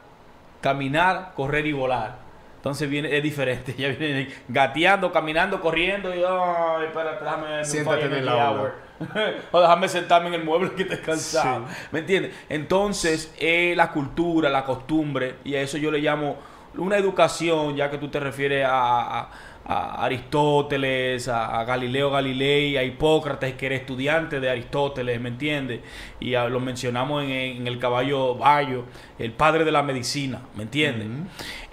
caminar, 0.61 1.33
correr 1.35 1.67
y 1.67 1.73
volar. 1.73 2.30
Entonces 2.61 2.91
viene, 2.91 3.17
es 3.17 3.23
diferente. 3.23 3.75
Ya 3.79 3.89
vienen 3.89 4.29
gateando, 4.49 5.11
caminando, 5.11 5.61
corriendo 5.61 6.15
y 6.15 6.19
ay, 6.19 6.85
espérate, 6.87 7.25
déjame 7.25 7.65
Siéntate 7.65 8.05
en 8.05 8.13
el. 8.13 8.29
Hour. 8.29 8.75
o 9.53 9.61
déjame 9.61 9.89
sentarme 9.89 10.29
en 10.29 10.35
el 10.35 10.45
mueble 10.45 10.73
que 10.73 10.83
estoy 10.83 10.99
cansado. 10.99 11.67
Sí. 11.69 11.75
¿Me 11.91 12.01
entiendes? 12.01 12.35
Entonces, 12.51 13.35
eh, 13.39 13.73
la 13.75 13.91
cultura, 13.93 14.51
la 14.51 14.65
costumbre, 14.65 15.37
y 15.43 15.55
a 15.55 15.63
eso 15.63 15.79
yo 15.79 15.91
le 15.91 16.01
llamo 16.01 16.37
una 16.77 16.99
educación, 16.99 17.75
ya 17.77 17.91
que 17.91 17.97
tú 17.97 18.09
te 18.09 18.21
refieres 18.21 18.65
a, 18.67 19.21
a- 19.21 19.31
a 19.63 20.05
Aristóteles, 20.05 21.29
a, 21.29 21.61
a 21.61 21.65
Galileo 21.65 22.11
Galilei, 22.11 22.77
a 22.77 22.83
Hipócrates, 22.83 23.55
que 23.55 23.67
era 23.67 23.75
estudiante 23.75 24.41
de 24.41 24.51
Aristóteles, 24.51 25.21
¿me 25.21 25.29
entiendes? 25.29 25.81
Y 26.19 26.35
a- 26.35 26.49
lo 26.49 26.61
mencionamos 26.61 27.23
en, 27.25 27.31
en 27.31 27.67
el 27.67 27.79
caballo 27.79 28.35
Bayo, 28.37 28.85
el 29.19 29.33
padre 29.33 29.65
de 29.65 29.73
la 29.73 29.83
medicina, 29.83 30.41
¿me 30.57 30.65
entiendes? 30.65 31.09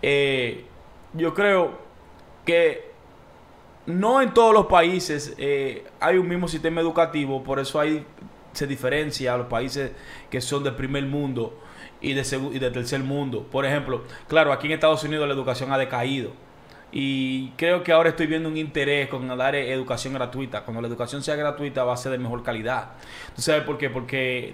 Eh, 0.01 0.66
yo 1.18 1.34
creo 1.34 1.78
que 2.46 2.92
no 3.86 4.22
en 4.22 4.34
todos 4.34 4.54
los 4.54 4.68
países 4.68 5.34
eh, 5.38 5.86
hay 6.00 6.18
un 6.18 6.28
mismo 6.28 6.48
sistema 6.48 6.82
educativo, 6.82 7.44
por 7.44 7.60
eso 7.60 7.80
hay 7.80 8.06
se 8.58 8.66
diferencia 8.66 9.36
a 9.36 9.38
los 9.38 9.48
países 9.48 9.92
que 10.32 10.42
son 10.42 10.64
del 10.64 10.76
primer 10.76 11.06
mundo 11.06 11.60
y 12.02 12.14
de, 12.14 12.22
y 12.54 12.60
de 12.60 12.72
tercer 12.72 13.02
mundo. 13.02 13.46
Por 13.52 13.66
ejemplo, 13.66 14.04
claro, 14.28 14.52
aquí 14.52 14.66
en 14.66 14.74
Estados 14.74 15.04
Unidos 15.04 15.28
la 15.28 15.34
educación 15.34 15.72
ha 15.72 15.78
decaído. 15.78 16.32
Y 16.90 17.49
creo 17.57 17.83
que 17.83 17.91
ahora 17.91 18.09
estoy 18.09 18.27
viendo 18.27 18.48
un 18.48 18.56
interés 18.56 19.09
con 19.09 19.27
dar 19.38 19.56
educación 19.56 20.14
gratuita. 20.14 20.61
Cuando 20.61 20.82
la 20.82 20.88
educación 20.88 21.22
sea 21.22 21.35
gratuita 21.35 21.83
va 21.83 21.93
a 21.93 21.98
ser 21.98 22.14
de 22.14 22.17
mejor 22.17 22.43
calidad. 22.43 22.91
¿Tú 23.35 23.41
sabes 23.41 23.64
por 23.64 23.77
qué? 23.77 23.90
Porque 23.90 24.53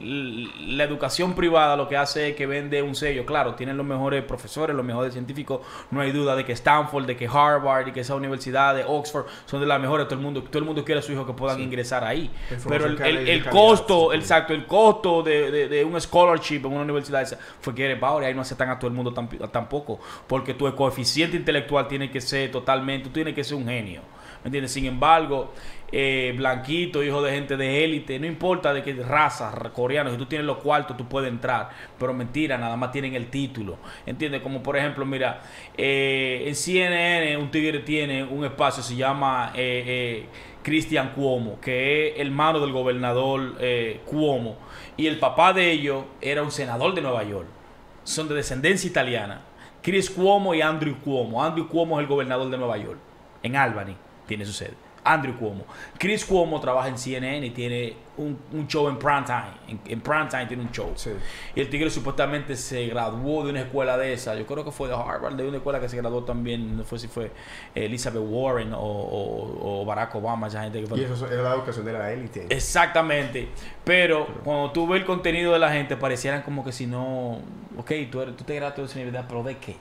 la 0.67 0.83
educación 0.83 1.35
privada 1.35 1.75
lo 1.77 1.87
que 1.87 1.95
hace 1.95 2.29
es 2.29 2.35
que 2.35 2.47
vende 2.47 2.81
un 2.81 2.95
sello. 2.95 3.23
Claro, 3.25 3.53
tienen 3.53 3.77
los 3.77 3.85
mejores 3.85 4.23
profesores, 4.23 4.75
los 4.75 4.83
mejores 4.83 5.13
científicos. 5.13 5.61
No 5.91 6.01
hay 6.01 6.11
duda 6.11 6.35
de 6.35 6.43
que 6.43 6.53
Stanford, 6.53 7.05
de 7.05 7.15
que 7.15 7.27
Harvard 7.27 7.89
y 7.89 7.91
que 7.91 7.99
esa 7.99 8.15
universidad 8.15 8.73
de 8.75 8.83
Oxford 8.83 9.25
son 9.45 9.61
de 9.61 9.67
las 9.67 9.79
mejores. 9.79 10.07
Todo 10.07 10.15
el 10.17 10.21
mundo, 10.25 10.41
todo 10.43 10.57
el 10.59 10.65
mundo 10.65 10.83
quiere 10.83 10.99
a 10.99 11.03
su 11.03 11.11
hijo 11.11 11.27
que 11.27 11.33
puedan 11.33 11.61
ingresar 11.61 12.03
ahí. 12.03 12.31
Pero 12.67 12.87
el, 12.87 13.45
costo, 13.45 14.09
sí. 14.11 14.17
exacto, 14.17 14.53
el 14.53 14.65
costo 14.65 15.21
de, 15.21 15.51
de- 15.51 15.67
de 15.69 15.85
un 15.85 16.01
scholarship 16.01 16.57
en 16.65 16.71
una 16.73 16.81
universidad 16.81 17.21
esa 17.21 17.37
fue 17.61 17.75
que 17.75 17.85
eres 17.85 17.99
pobre, 17.99 18.25
ahí 18.25 18.33
no 18.33 18.41
aceptan 18.41 18.69
a 18.71 18.79
todo 18.79 18.87
el 18.87 18.95
mundo 18.95 19.13
tamp- 19.13 19.51
tampoco, 19.51 19.99
porque 20.27 20.55
tu 20.55 20.73
coeficiente 20.75 21.37
intelectual 21.37 21.87
tiene 21.87 22.09
que 22.09 22.22
totalmente, 22.51 23.05
tú 23.07 23.13
tienes 23.13 23.33
que 23.33 23.43
ser 23.43 23.57
un 23.57 23.65
genio, 23.67 24.01
¿me 24.43 24.47
entiendes? 24.47 24.71
Sin 24.71 24.85
embargo, 24.85 25.53
eh, 25.91 26.33
blanquito, 26.35 27.03
hijo 27.03 27.21
de 27.21 27.31
gente 27.33 27.55
de 27.55 27.83
élite, 27.83 28.19
no 28.19 28.25
importa 28.25 28.73
de 28.73 28.81
qué 28.81 28.93
raza, 28.93 29.51
coreano, 29.73 30.09
si 30.09 30.17
tú 30.17 30.25
tienes 30.25 30.47
los 30.47 30.57
cuartos 30.57 30.97
tú 30.97 31.07
puedes 31.07 31.29
entrar, 31.29 31.69
pero 31.99 32.13
mentira, 32.13 32.57
nada 32.57 32.75
más 32.75 32.91
tienen 32.91 33.13
el 33.13 33.27
título, 33.27 33.77
¿entiendes? 34.05 34.41
Como 34.41 34.63
por 34.63 34.75
ejemplo, 34.75 35.05
mira, 35.05 35.41
eh, 35.77 36.45
en 36.47 36.55
CNN 36.55 37.37
un 37.37 37.51
tigre 37.51 37.79
tiene 37.79 38.23
un 38.23 38.43
espacio, 38.45 38.81
se 38.83 38.95
llama... 38.95 39.51
eh, 39.55 39.83
eh, 39.85 40.25
Cristian 40.63 41.11
Cuomo, 41.13 41.59
que 41.59 42.13
es 42.13 42.19
hermano 42.21 42.61
del 42.61 42.71
gobernador 42.71 43.55
Cuomo, 44.05 44.57
y 44.95 45.07
el 45.07 45.19
papá 45.19 45.51
de 45.51 45.69
ellos 45.69 46.05
era 46.21 46.41
un 46.41 46.51
senador 46.51 46.95
de 46.95 47.01
Nueva 47.01 47.21
York. 47.23 47.47
Son 48.05 48.29
de 48.29 48.35
descendencia 48.35 48.89
italiana. 48.89 49.41
Chris 49.83 50.09
Cuomo 50.09 50.55
y 50.55 50.61
Andrew 50.61 50.95
Cuomo. 51.03 51.43
Andrew 51.43 51.67
Cuomo 51.67 51.99
es 51.99 52.03
el 52.03 52.07
gobernador 52.07 52.49
de 52.49 52.57
Nueva 52.57 52.77
York. 52.77 52.97
En 53.43 53.57
Albany 53.57 53.95
tiene 54.25 54.45
su 54.45 54.53
sede. 54.53 54.75
Andrew 55.05 55.37
Cuomo. 55.37 55.65
Chris 55.97 56.25
Cuomo 56.25 56.59
trabaja 56.59 56.87
en 56.87 56.97
CNN 56.97 57.45
y 57.45 57.49
tiene 57.51 57.95
un, 58.17 58.37
un 58.53 58.67
show 58.67 58.87
en 58.89 58.97
primetime. 58.97 59.51
En, 59.67 59.79
en 59.85 60.01
primetime 60.01 60.45
tiene 60.45 60.63
un 60.63 60.71
show. 60.71 60.91
Sí. 60.95 61.11
Y 61.55 61.61
el 61.61 61.69
tigre 61.69 61.89
supuestamente 61.89 62.55
se 62.55 62.85
graduó 62.87 63.43
de 63.43 63.49
una 63.51 63.61
escuela 63.61 63.97
de 63.97 64.13
esa. 64.13 64.35
Yo 64.35 64.45
creo 64.45 64.63
que 64.63 64.71
fue 64.71 64.87
de 64.87 64.93
Harvard, 64.95 65.33
de 65.35 65.47
una 65.47 65.57
escuela 65.57 65.79
que 65.79 65.89
se 65.89 65.97
graduó 65.97 66.23
también. 66.23 66.77
No 66.77 66.83
fue 66.83 66.99
si 66.99 67.07
fue 67.07 67.31
Elizabeth 67.75 68.21
Warren 68.25 68.73
o, 68.73 68.79
o- 68.79 69.81
o 69.81 69.85
Barack 69.85 70.13
Obama, 70.15 70.47
esa 70.47 70.63
gente 70.63 70.79
que 70.81 70.87
fue. 70.87 70.99
Y 70.99 71.03
eso 71.03 71.27
era 71.27 71.41
la 71.43 71.55
educación 71.55 71.85
de 71.85 71.93
la 71.93 72.11
élite. 72.11 72.45
Exactamente. 72.49 73.49
Pero 73.83 74.27
cuando 74.43 74.71
tú 74.71 74.87
ves 74.87 75.01
el 75.01 75.05
contenido 75.05 75.53
de 75.53 75.59
la 75.59 75.71
gente, 75.71 75.97
parecieran 75.97 76.41
como 76.43 76.63
que 76.63 76.71
si 76.71 76.87
no. 76.87 77.39
Ok, 77.77 77.91
tú, 78.11 78.21
eres, 78.21 78.37
tú 78.37 78.43
te 78.43 78.55
graduaste 78.55 78.81
de 78.81 78.85
esa 78.87 78.95
universidad, 78.99 79.25
pero 79.27 79.43
¿de 79.43 79.57
qué? 79.57 79.75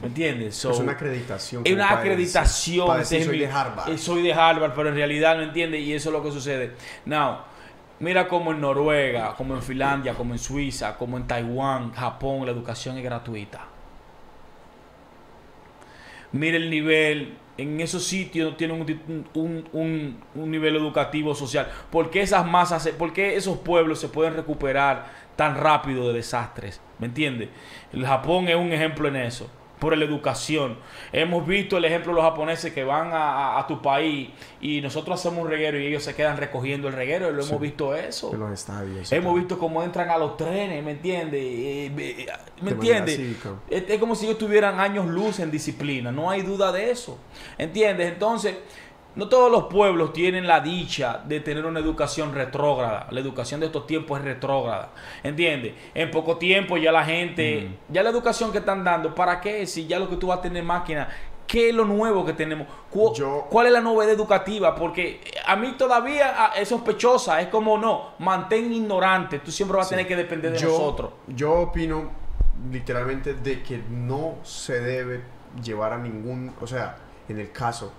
¿Me 0.00 0.06
entiendes? 0.08 0.54
So, 0.54 0.70
es 0.70 0.78
una 0.78 0.92
acreditación. 0.92 1.62
es 1.64 1.72
una 1.72 1.90
acreditación. 1.90 2.86
para 2.86 3.00
decir, 3.00 3.24
soy 3.24 3.38
de 3.40 3.46
Harvard. 3.48 3.90
eh, 3.90 3.98
soy 3.98 4.22
de 4.22 4.32
Harvard, 4.32 4.72
pero 4.74 4.88
en 4.90 4.94
realidad 4.94 5.36
no 5.36 5.42
entiende 5.42 5.80
y 5.80 5.92
eso 5.92 6.10
es 6.10 6.12
lo 6.12 6.22
que 6.22 6.30
sucede. 6.30 6.72
Now, 7.04 7.38
mira 7.98 8.28
como 8.28 8.52
en 8.52 8.60
Noruega, 8.60 9.34
como 9.34 9.54
en 9.56 9.62
Finlandia, 9.62 10.14
como 10.14 10.34
en 10.34 10.38
Suiza, 10.38 10.96
como 10.96 11.16
en 11.16 11.26
Taiwán, 11.26 11.92
Japón, 11.92 12.46
la 12.46 12.52
educación 12.52 12.96
es 12.96 13.02
gratuita. 13.04 13.66
Mira 16.32 16.56
el 16.56 16.70
nivel. 16.70 17.36
En 17.56 17.80
esos 17.80 18.04
sitios 18.04 18.56
tienen 18.56 18.80
un, 18.80 19.26
un- 19.34 19.68
un- 19.72 20.20
un 20.36 20.50
nivel 20.50 20.76
educativo 20.76 21.34
social. 21.34 21.68
¿Por 21.90 22.08
qué 22.10 22.20
esas 22.20 22.46
masas, 22.46 22.86
por 22.96 23.12
qué 23.12 23.34
esos 23.34 23.58
pueblos 23.58 23.98
se 23.98 24.08
pueden 24.08 24.34
recuperar 24.36 25.06
tan 25.34 25.56
rápido 25.56 26.06
de 26.08 26.14
desastres? 26.14 26.80
¿Me 27.00 27.06
entiendes? 27.06 27.48
El 27.92 28.06
Japón 28.06 28.46
es 28.48 28.54
un 28.54 28.72
ejemplo 28.72 29.08
en 29.08 29.16
eso. 29.16 29.50
Por 29.78 29.96
la 29.96 30.04
educación. 30.04 30.76
Hemos 31.12 31.46
visto 31.46 31.76
el 31.76 31.84
ejemplo 31.84 32.12
de 32.12 32.16
los 32.16 32.24
japoneses 32.24 32.72
que 32.72 32.82
van 32.84 33.12
a, 33.12 33.16
a- 33.56 33.60
a 33.60 33.66
tu 33.66 33.80
país 33.80 34.28
y 34.60 34.80
nosotros 34.80 35.20
hacemos 35.20 35.44
un 35.44 35.50
reguero 35.50 35.78
y 35.80 35.86
ellos 35.86 36.02
se 36.02 36.14
quedan 36.14 36.36
recogiendo 36.36 36.88
el 36.88 36.94
reguero. 36.94 37.30
Lo 37.30 37.42
Sí. 37.42 37.50
hemos 37.50 37.62
visto 37.62 37.94
eso. 37.94 38.32
En 38.34 38.40
los 38.40 38.52
estadios. 38.52 39.10
y 39.12 39.14
Hemos 39.14 39.36
visto 39.36 39.58
cómo 39.58 39.82
entran 39.82 40.10
a 40.10 40.18
los 40.18 40.36
trenes, 40.36 40.82
¿me 40.84 40.92
entiendes? 40.92 41.92
¿Me 42.60 42.70
entiendes? 42.72 43.20
es 43.70 43.98
como 43.98 44.14
si 44.14 44.26
ellos 44.26 44.38
tuvieran 44.38 44.80
años 44.80 45.06
luz 45.06 45.38
en 45.40 45.50
disciplina, 45.50 46.10
no 46.10 46.30
hay 46.30 46.42
duda 46.42 46.72
de 46.72 46.90
eso. 46.90 47.18
¿Entiendes? 47.56 48.12
Entonces, 48.12 48.56
no 49.16 49.28
todos 49.28 49.50
los 49.50 49.64
pueblos 49.64 50.12
tienen 50.12 50.46
la 50.46 50.60
dicha 50.60 51.22
de 51.26 51.40
tener 51.40 51.66
una 51.66 51.80
educación 51.80 52.34
retrógrada. 52.34 53.08
La 53.10 53.20
educación 53.20 53.60
de 53.60 53.66
estos 53.66 53.86
tiempos 53.86 54.18
es 54.20 54.24
retrógrada. 54.24 54.90
¿Entiendes? 55.22 55.74
En 55.94 56.10
poco 56.10 56.36
tiempo 56.36 56.76
ya 56.76 56.92
la 56.92 57.04
gente, 57.04 57.70
ya 57.88 58.02
la 58.02 58.10
educación 58.10 58.52
que 58.52 58.58
están 58.58 58.84
dando, 58.84 59.14
¿para 59.14 59.40
qué? 59.40 59.66
Si 59.66 59.86
ya 59.86 59.98
lo 59.98 60.08
que 60.08 60.16
tú 60.16 60.28
vas 60.28 60.38
a 60.38 60.42
tener 60.42 60.62
máquina, 60.62 61.08
¿qué 61.48 61.70
es 61.70 61.74
lo 61.74 61.84
nuevo 61.84 62.24
que 62.24 62.34
tenemos? 62.34 62.68
Yo- 63.14 63.46
¿Cuál 63.50 63.66
es 63.66 63.72
la 63.72 63.80
novedad 63.80 64.12
educativa? 64.12 64.74
Porque 64.76 65.20
a 65.46 65.56
mí 65.56 65.74
todavía 65.76 66.34
ah, 66.36 66.52
es 66.56 66.68
sospechosa, 66.68 67.40
es 67.40 67.48
como 67.48 67.76
no, 67.78 68.10
mantén 68.20 68.72
ignorante, 68.72 69.40
tú 69.40 69.50
siempre 69.50 69.76
vas 69.78 69.86
a 69.86 69.90
tener 69.90 70.06
que 70.06 70.14
depender 70.14 70.52
de 70.52 70.58
yo, 70.58 70.68
nosotros. 70.68 71.10
Yo 71.26 71.54
opino 71.54 72.10
literalmente 72.70 73.34
de 73.34 73.62
que 73.62 73.78
no 73.90 74.36
se 74.42 74.80
debe 74.80 75.22
llevar 75.62 75.92
a 75.94 75.98
ningún, 75.98 76.52
o 76.60 76.66
sea, 76.66 76.96
en 77.28 77.38
el 77.40 77.50
caso, 77.50 77.92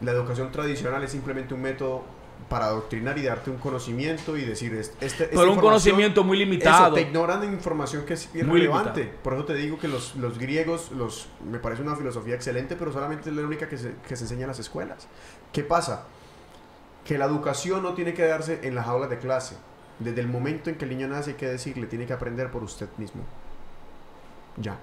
la 0.00 0.12
educación 0.12 0.50
tradicional 0.52 1.02
es 1.04 1.10
simplemente 1.12 1.54
un 1.54 1.62
método 1.62 2.04
para 2.48 2.66
adoctrinar 2.66 3.18
y 3.18 3.22
darte 3.24 3.50
un 3.50 3.58
conocimiento 3.58 4.36
y 4.36 4.44
decir, 4.44 4.72
es- 4.74 4.92
este, 5.00 5.24
esta 5.24 5.36
Pero 5.40 5.52
un 5.52 5.58
conocimiento 5.58 6.24
muy 6.24 6.38
limitado. 6.38 6.86
Eso, 6.86 6.94
te 6.94 7.00
ignoran 7.02 7.40
de 7.40 7.46
información 7.48 8.06
que 8.06 8.14
es 8.14 8.32
Muy 8.32 8.42
irrelevante. 8.60 9.00
limitado. 9.00 9.22
Por 9.22 9.34
eso 9.34 9.44
te 9.44 9.54
digo 9.54 9.78
que 9.78 9.88
los, 9.88 10.14
los 10.16 10.38
griegos, 10.38 10.92
los, 10.92 11.28
me 11.44 11.58
parece 11.58 11.82
una 11.82 11.96
filosofía 11.96 12.34
excelente, 12.36 12.76
pero 12.76 12.92
solamente 12.92 13.28
es 13.30 13.36
la 13.36 13.42
única 13.42 13.68
que 13.68 13.76
se, 13.76 13.94
que 14.06 14.16
se 14.16 14.24
enseña 14.24 14.42
en 14.42 14.48
las 14.48 14.58
escuelas. 14.60 15.08
¿Qué 15.52 15.62
pasa? 15.62 16.04
que 17.04 17.16
la 17.16 17.24
educación 17.24 17.82
no 17.82 17.94
tiene 17.94 18.12
que 18.12 18.22
darse 18.26 18.60
en 18.64 18.74
las 18.74 18.86
aulas 18.86 19.08
de 19.08 19.16
clase. 19.16 19.56
Desde 19.98 20.20
el 20.20 20.28
momento 20.28 20.68
en 20.68 20.76
que 20.76 20.84
el 20.84 20.90
niño 20.90 21.08
nace 21.08 21.30
hay 21.30 21.36
que 21.38 21.46
decirle, 21.46 21.86
tiene 21.86 22.04
que 22.04 22.12
aprender 22.12 22.50
por 22.50 22.62
usted 22.62 22.86
mismo. 22.98 23.22
Ya. 24.58 24.76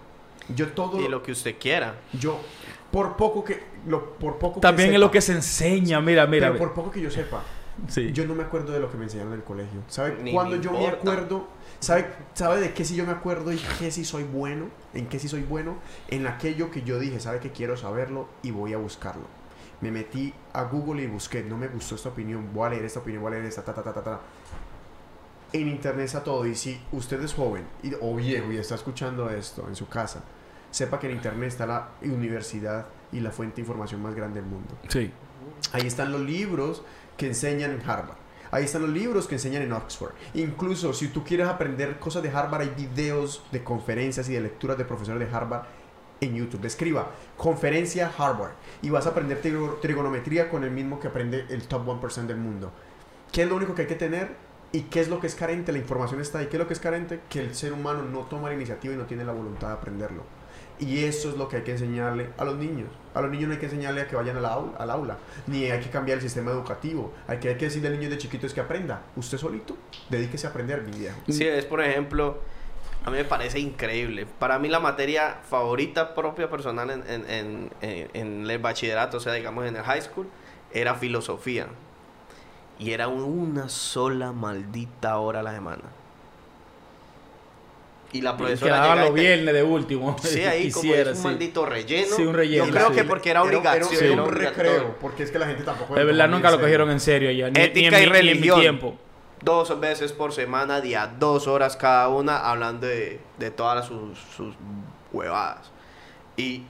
Yo 0.49 0.67
todo 0.69 0.99
Y 1.01 1.07
lo 1.07 1.23
que 1.23 1.31
usted 1.31 1.55
quiera. 1.59 1.95
yo 2.13 2.39
por 2.91 3.17
poco 3.17 3.43
que 3.43 3.63
lo 3.87 4.11
por 4.13 4.37
poco 4.37 4.59
También 4.59 4.89
que 4.89 4.95
es 4.95 4.99
lo 5.01 5.11
que 5.11 5.21
se 5.21 5.33
enseña, 5.33 5.99
mira, 6.01 6.27
mira. 6.27 6.47
pero 6.47 6.59
por 6.59 6.73
poco 6.73 6.91
que 6.91 7.01
yo 7.01 7.09
sepa, 7.11 7.43
Sí. 7.89 8.11
yo 8.13 8.25
no 8.25 8.35
me 8.35 8.43
acuerdo 8.43 8.71
de 8.71 8.79
lo 8.79 8.89
que 8.89 8.97
me 8.97 9.03
enseñaron 9.05 9.33
en 9.33 9.39
el 9.39 9.43
colegio. 9.45 9.81
¿Sabe 9.87 10.17
Ni 10.21 10.31
cuando 10.33 10.55
me 10.57 10.63
yo 10.63 10.71
me 10.71 10.87
acuerdo? 10.87 11.47
¿Sabe, 11.79 12.05
¿Sabe 12.33 12.61
de 12.61 12.73
qué 12.73 12.85
sí 12.85 12.95
yo 12.95 13.05
me 13.05 13.11
acuerdo 13.11 13.51
y 13.51 13.59
qué 13.79 13.91
sí 13.91 14.05
soy 14.05 14.23
bueno? 14.23 14.67
¿En 14.93 15.07
qué 15.07 15.19
sí 15.19 15.27
soy 15.27 15.41
bueno? 15.41 15.75
En 16.07 16.25
aquello 16.25 16.71
que 16.71 16.83
yo 16.83 16.99
dije, 16.99 17.19
¿sabe 17.19 17.39
que 17.39 17.51
quiero 17.51 17.75
saberlo 17.75 18.29
y 18.43 18.51
voy 18.51 18.71
a 18.73 18.77
buscarlo? 18.77 19.23
Me 19.81 19.91
metí 19.91 20.33
a 20.53 20.63
Google 20.63 21.03
y 21.03 21.07
busqué, 21.07 21.43
no 21.43 21.57
me 21.57 21.67
gustó 21.67 21.95
esta 21.95 22.07
opinión, 22.09 22.49
voy 22.53 22.67
a 22.67 22.69
leer 22.69 22.85
esta 22.85 22.99
opinión, 23.01 23.21
voy 23.23 23.33
a 23.33 23.35
leer 23.35 23.45
esta, 23.47 23.61
ta, 23.65 23.73
ta, 23.73 23.83
ta, 23.83 23.93
ta, 23.93 24.03
ta. 24.03 24.21
En 25.51 25.67
internet 25.67 26.05
está 26.05 26.23
todo 26.23 26.45
y 26.45 26.55
si 26.55 26.79
usted 26.93 27.21
es 27.21 27.33
joven 27.33 27.65
y, 27.83 27.91
o 28.01 28.15
viejo 28.15 28.51
y 28.51 28.57
está 28.57 28.75
escuchando 28.75 29.29
esto 29.29 29.65
en 29.67 29.75
su 29.75 29.87
casa, 29.87 30.23
sepa 30.75 30.99
que 30.99 31.07
en 31.09 31.15
internet 31.15 31.47
está 31.47 31.65
la 31.65 31.87
universidad 32.01 32.87
y 33.13 33.21
la 33.21 33.31
fuente 33.31 33.55
de 33.57 33.61
información 33.61 34.01
más 34.01 34.13
grande 34.13 34.41
del 34.41 34.49
mundo. 34.49 34.75
Sí. 34.89 35.09
Ahí 35.71 35.87
están 35.87 36.11
los 36.11 36.19
libros 36.19 36.83
que 37.15 37.27
enseñan 37.27 37.71
en 37.71 37.89
Harvard. 37.89 38.17
Ahí 38.51 38.65
están 38.65 38.81
los 38.81 38.91
libros 38.91 39.25
que 39.27 39.35
enseñan 39.35 39.61
en 39.61 39.71
Oxford. 39.71 40.11
Incluso 40.33 40.91
si 40.93 41.07
tú 41.07 41.23
quieres 41.23 41.47
aprender 41.47 41.97
cosas 41.97 42.23
de 42.23 42.29
Harvard, 42.29 42.61
hay 42.61 42.73
videos 42.75 43.41
de 43.53 43.63
conferencias 43.63 44.27
y 44.27 44.33
de 44.33 44.41
lecturas 44.41 44.77
de 44.77 44.83
profesores 44.83 45.25
de 45.29 45.33
Harvard 45.33 45.63
en 46.19 46.35
YouTube. 46.35 46.65
Escriba 46.65 47.09
conferencia 47.37 48.11
Harvard 48.17 48.51
y 48.81 48.89
vas 48.89 49.05
a 49.05 49.09
aprender 49.11 49.41
trigo- 49.41 49.79
trigonometría 49.79 50.49
con 50.49 50.65
el 50.65 50.71
mismo 50.71 50.99
que 50.99 51.07
aprende 51.07 51.45
el 51.49 51.63
top 51.69 51.87
1% 51.87 52.25
del 52.27 52.37
mundo. 52.37 52.71
¿Qué 53.31 53.43
es 53.43 53.49
lo 53.49 53.55
único 53.55 53.75
que 53.75 53.83
hay 53.83 53.87
que 53.87 53.95
tener? 53.95 54.35
¿Y 54.73 54.81
qué 54.83 54.99
es 54.99 55.07
lo 55.07 55.21
que 55.21 55.27
es 55.27 55.35
carente? 55.35 55.71
La 55.71 55.77
información 55.77 56.19
está 56.19 56.39
ahí. 56.39 56.47
¿Qué 56.47 56.57
es 56.57 56.59
lo 56.59 56.67
que 56.67 56.73
es 56.73 56.79
carente? 56.81 57.21
Que 57.29 57.39
el 57.39 57.55
ser 57.55 57.71
humano 57.71 58.03
no 58.03 58.19
toma 58.21 58.49
la 58.49 58.55
iniciativa 58.55 58.93
y 58.93 58.97
no 58.97 59.05
tiene 59.05 59.23
la 59.23 59.31
voluntad 59.31 59.67
de 59.69 59.73
aprenderlo. 59.75 60.23
Y 60.79 61.05
eso 61.05 61.29
es 61.29 61.37
lo 61.37 61.47
que 61.47 61.57
hay 61.57 61.63
que 61.63 61.71
enseñarle 61.71 62.29
a 62.37 62.43
los 62.43 62.55
niños. 62.57 62.89
A 63.13 63.21
los 63.21 63.31
niños 63.31 63.47
no 63.47 63.53
hay 63.53 63.59
que 63.59 63.67
enseñarle 63.67 64.01
a 64.01 64.07
que 64.07 64.15
vayan 64.17 64.35
al 64.37 64.45
aula, 64.45 64.77
al 64.77 64.89
aula. 64.91 65.17
Ni 65.47 65.65
hay 65.71 65.79
que 65.79 65.89
cambiar 65.89 66.17
el 66.17 66.21
sistema 66.21 66.51
educativo. 66.51 67.13
Hay 67.27 67.39
que, 67.39 67.47
hay 67.49 67.55
que 67.55 67.65
decirle 67.65 67.87
al 67.87 67.97
niño 67.97 68.09
de 68.09 68.17
chiquito 68.17 68.45
es 68.45 68.53
que 68.53 68.59
aprenda. 68.59 69.03
Usted 69.15 69.37
solito, 69.37 69.77
dedíquese 70.09 70.47
a 70.47 70.49
aprender, 70.49 70.81
mi 70.81 70.91
viejo. 70.97 71.17
Sí, 71.29 71.47
es 71.47 71.63
por 71.63 71.81
ejemplo, 71.81 72.39
a 73.05 73.09
mí 73.09 73.15
me 73.17 73.23
parece 73.23 73.59
increíble. 73.59 74.25
Para 74.37 74.59
mí 74.59 74.67
la 74.67 74.81
materia 74.81 75.37
favorita 75.49 76.13
propia 76.13 76.49
personal 76.49 76.89
en, 76.89 77.03
en, 77.09 77.29
en, 77.29 77.71
en- 77.81 78.09
en 78.13 78.49
el 78.49 78.59
bachillerato, 78.59 79.15
o 79.17 79.19
sea, 79.21 79.31
digamos 79.31 79.65
en 79.65 79.77
el 79.77 79.83
high 79.83 80.01
school, 80.01 80.27
era 80.73 80.95
filosofía. 80.95 81.67
Y 82.79 82.91
era 82.91 83.07
una 83.07 83.69
sola 83.69 84.33
maldita 84.33 85.17
hora 85.19 85.39
a 85.39 85.43
la 85.43 85.53
semana. 85.53 85.83
Y 88.17 88.21
la 88.21 88.37
profesora 88.37 88.75
llegaba 88.81 89.03
los 89.05 89.13
viernes 89.13 89.53
de 89.53 89.63
último. 89.63 90.15
Sí, 90.21 90.41
ahí 90.45 90.71
como 90.71 90.81
Quisiera, 90.83 91.11
es 91.11 91.17
un 91.17 91.21
sí. 91.23 91.27
maldito 91.27 91.65
relleno. 91.65 92.15
Sí, 92.15 92.21
un 92.23 92.33
relleno, 92.33 92.65
Yo 92.65 92.71
creo 92.71 92.87
sí. 92.89 92.95
que 92.95 93.03
porque 93.03 93.29
era 93.31 93.43
obligación. 93.43 93.83
Era, 93.83 93.95
era 93.97 94.05
era 94.05 94.13
un 94.13 94.19
obligatorio. 94.29 94.71
recreo, 94.73 94.95
porque 95.01 95.23
es 95.23 95.31
que 95.31 95.39
la 95.39 95.47
gente 95.47 95.63
tampoco... 95.63 95.95
De 95.95 96.03
verdad 96.05 96.27
nunca 96.29 96.49
lo 96.51 96.59
cogieron 96.59 96.89
en 96.91 96.99
serio 96.99 97.31
ya. 97.31 97.49
Ni, 97.49 97.59
Ética 97.59 97.97
ni 97.97 98.03
en 98.03 98.03
y 98.03 98.05
mi- 98.07 98.11
ni 98.11 98.17
en 98.17 98.23
mi 98.23 98.31
religión. 98.31 98.59
tiempo. 98.61 98.95
dos 99.41 99.79
veces 99.79 100.11
por 100.13 100.31
semana, 100.33 100.81
día 100.81 101.13
dos 101.19 101.47
horas 101.47 101.75
cada 101.75 102.07
una, 102.09 102.37
hablando 102.49 102.87
de, 102.87 103.19
de 103.37 103.51
todas 103.51 103.85
sus, 103.85 104.17
sus 104.35 104.55
huevadas. 105.11 105.71
Y, 106.37 106.63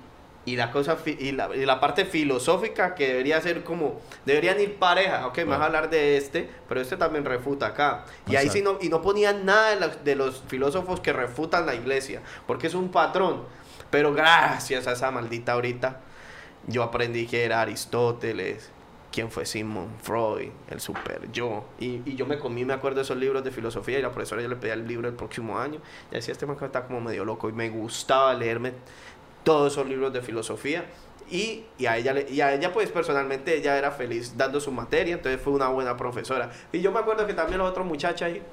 y 0.46 0.56
la 0.56 0.72
cosa 0.72 0.96
fi- 0.96 1.18
y 1.20 1.32
la, 1.32 1.56
y 1.56 1.66
la 1.66 1.80
parte 1.80 2.06
filosófica 2.06 2.94
que 2.96 3.08
debería 3.08 3.42
ser 3.42 3.64
como, 3.64 4.00
deberían 4.26 4.60
ir 4.62 4.76
pareja, 4.76 5.28
ok, 5.28 5.38
me 5.40 5.46
vas 5.46 5.62
a 5.62 5.66
hablar 5.66 5.90
de 5.90 6.18
este, 6.18 6.50
pero 6.70 6.80
este 6.82 6.98
también 6.98 7.26
refuta 7.26 7.68
acá. 7.68 8.06
Y 8.28 8.36
ahí 8.36 8.50
sí 8.50 8.62
no, 8.62 8.78
y 8.82 8.90
no 8.90 9.02
ponían 9.02 9.46
nada 9.46 9.72
de 9.72 9.80
los, 9.80 10.04
de 10.04 10.16
los 10.16 10.44
filósofos 10.48 11.00
que 11.00 11.14
refutan 11.14 11.66
la 11.66 11.76
iglesia, 11.76 12.22
porque 12.48 12.68
es 12.68 12.76
un 12.76 12.90
patrón. 12.90 13.44
Pero 13.92 14.14
gracias 14.14 14.88
a 14.88 14.92
esa 14.94 15.12
maldita 15.12 15.54
ahorita, 15.54 16.02
yo 16.68 16.84
aprendí 16.84 17.28
que 17.28 17.44
era 17.46 17.62
Aristóteles, 17.62 18.70
quién 19.12 19.32
fue 19.32 19.46
Sigmund 19.46 19.98
Freud, 20.02 20.50
el 20.70 20.82
super 20.82 21.32
yo. 21.32 21.64
Y, 21.80 22.02
y 22.06 22.16
yo 22.16 22.26
me 22.26 22.38
comí, 22.38 22.66
me 22.66 22.74
acuerdo 22.74 22.98
de 22.98 23.04
esos 23.04 23.16
libros 23.16 23.44
de 23.44 23.52
filosofía 23.52 23.98
y 23.98 24.02
la 24.02 24.12
profesora 24.12 24.42
yo 24.42 24.50
le 24.50 24.58
pedía 24.58 24.74
el 24.74 24.86
libro 24.88 25.08
el 25.08 25.14
próximo 25.16 25.58
año. 25.58 25.80
Y 26.12 26.16
decía, 26.16 26.34
este 26.34 26.46
man 26.46 26.58
está 26.62 26.84
como 26.84 27.00
medio 27.00 27.24
loco. 27.24 27.48
Y 27.48 27.54
me 27.54 27.70
gustaba 27.70 28.34
leerme 28.34 28.74
todos 29.46 29.72
esos 29.72 29.88
libros 29.88 30.12
de 30.12 30.22
filosofía. 30.22 30.84
Y, 31.32 31.64
y, 31.80 31.86
a 31.86 31.98
ella, 31.98 32.14
y 32.30 32.42
a 32.42 32.54
ella, 32.54 32.74
pues 32.74 32.92
personalmente, 32.92 33.56
ella 33.58 33.78
era 33.78 33.92
feliz 33.92 34.36
dando 34.36 34.60
su 34.60 34.72
materia. 34.74 35.16
Entonces 35.16 35.42
fue 35.42 35.54
una 35.54 35.70
buena 35.70 35.96
profesora. 35.96 36.52
Y 36.74 36.82
yo 36.82 36.92
me 36.92 37.00
acuerdo 37.00 37.26
que 37.26 37.34
también 37.34 37.60
los 37.60 37.70
otros 37.72 37.86
muchachos 37.86 38.24
ahí, 38.24 38.44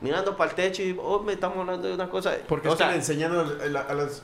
mirando 0.00 0.36
para 0.36 0.50
el 0.50 0.56
techo 0.56 0.82
y, 0.82 0.96
oh, 1.00 1.22
me 1.22 1.32
estamos 1.32 1.58
hablando 1.58 1.88
de 1.88 1.94
una 1.94 2.08
cosa. 2.10 2.32
Porque 2.46 2.68
o 2.68 2.72
es 2.72 2.76
que 2.76 2.84
sea, 2.84 2.90
le 2.92 2.96
enseñan 2.98 3.32
a, 3.34 3.40
a- 3.40 3.82
a 3.90 3.94
las... 3.94 4.22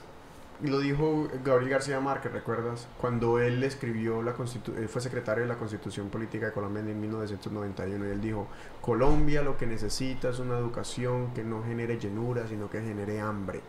y 0.63 0.69
Lo 0.69 0.79
dijo 0.79 1.29
Gabriel 1.45 1.71
García 1.71 1.99
Márquez, 2.01 2.33
¿recuerdas? 2.33 2.87
Cuando 3.01 3.41
él 3.41 3.61
escribió 3.65 4.23
la 4.23 4.33
constitu 4.35 4.73
él 4.77 4.89
fue 4.89 5.01
secretario 5.03 5.43
de 5.43 5.49
la 5.49 5.57
Constitución 5.57 6.09
Política 6.09 6.47
de 6.47 6.53
Colombia 6.53 6.81
en 6.83 7.01
1991 7.01 8.07
y 8.07 8.11
él 8.11 8.21
dijo, 8.21 8.47
Colombia 8.81 9.43
lo 9.43 9.57
que 9.59 9.67
necesita 9.67 10.29
es 10.31 10.39
una 10.39 10.57
educación 10.57 11.35
que 11.35 11.43
no 11.43 11.63
genere 11.65 11.99
llenura, 11.99 12.47
sino 12.47 12.71
que 12.71 12.81
genere 12.81 13.21
hambre. 13.21 13.61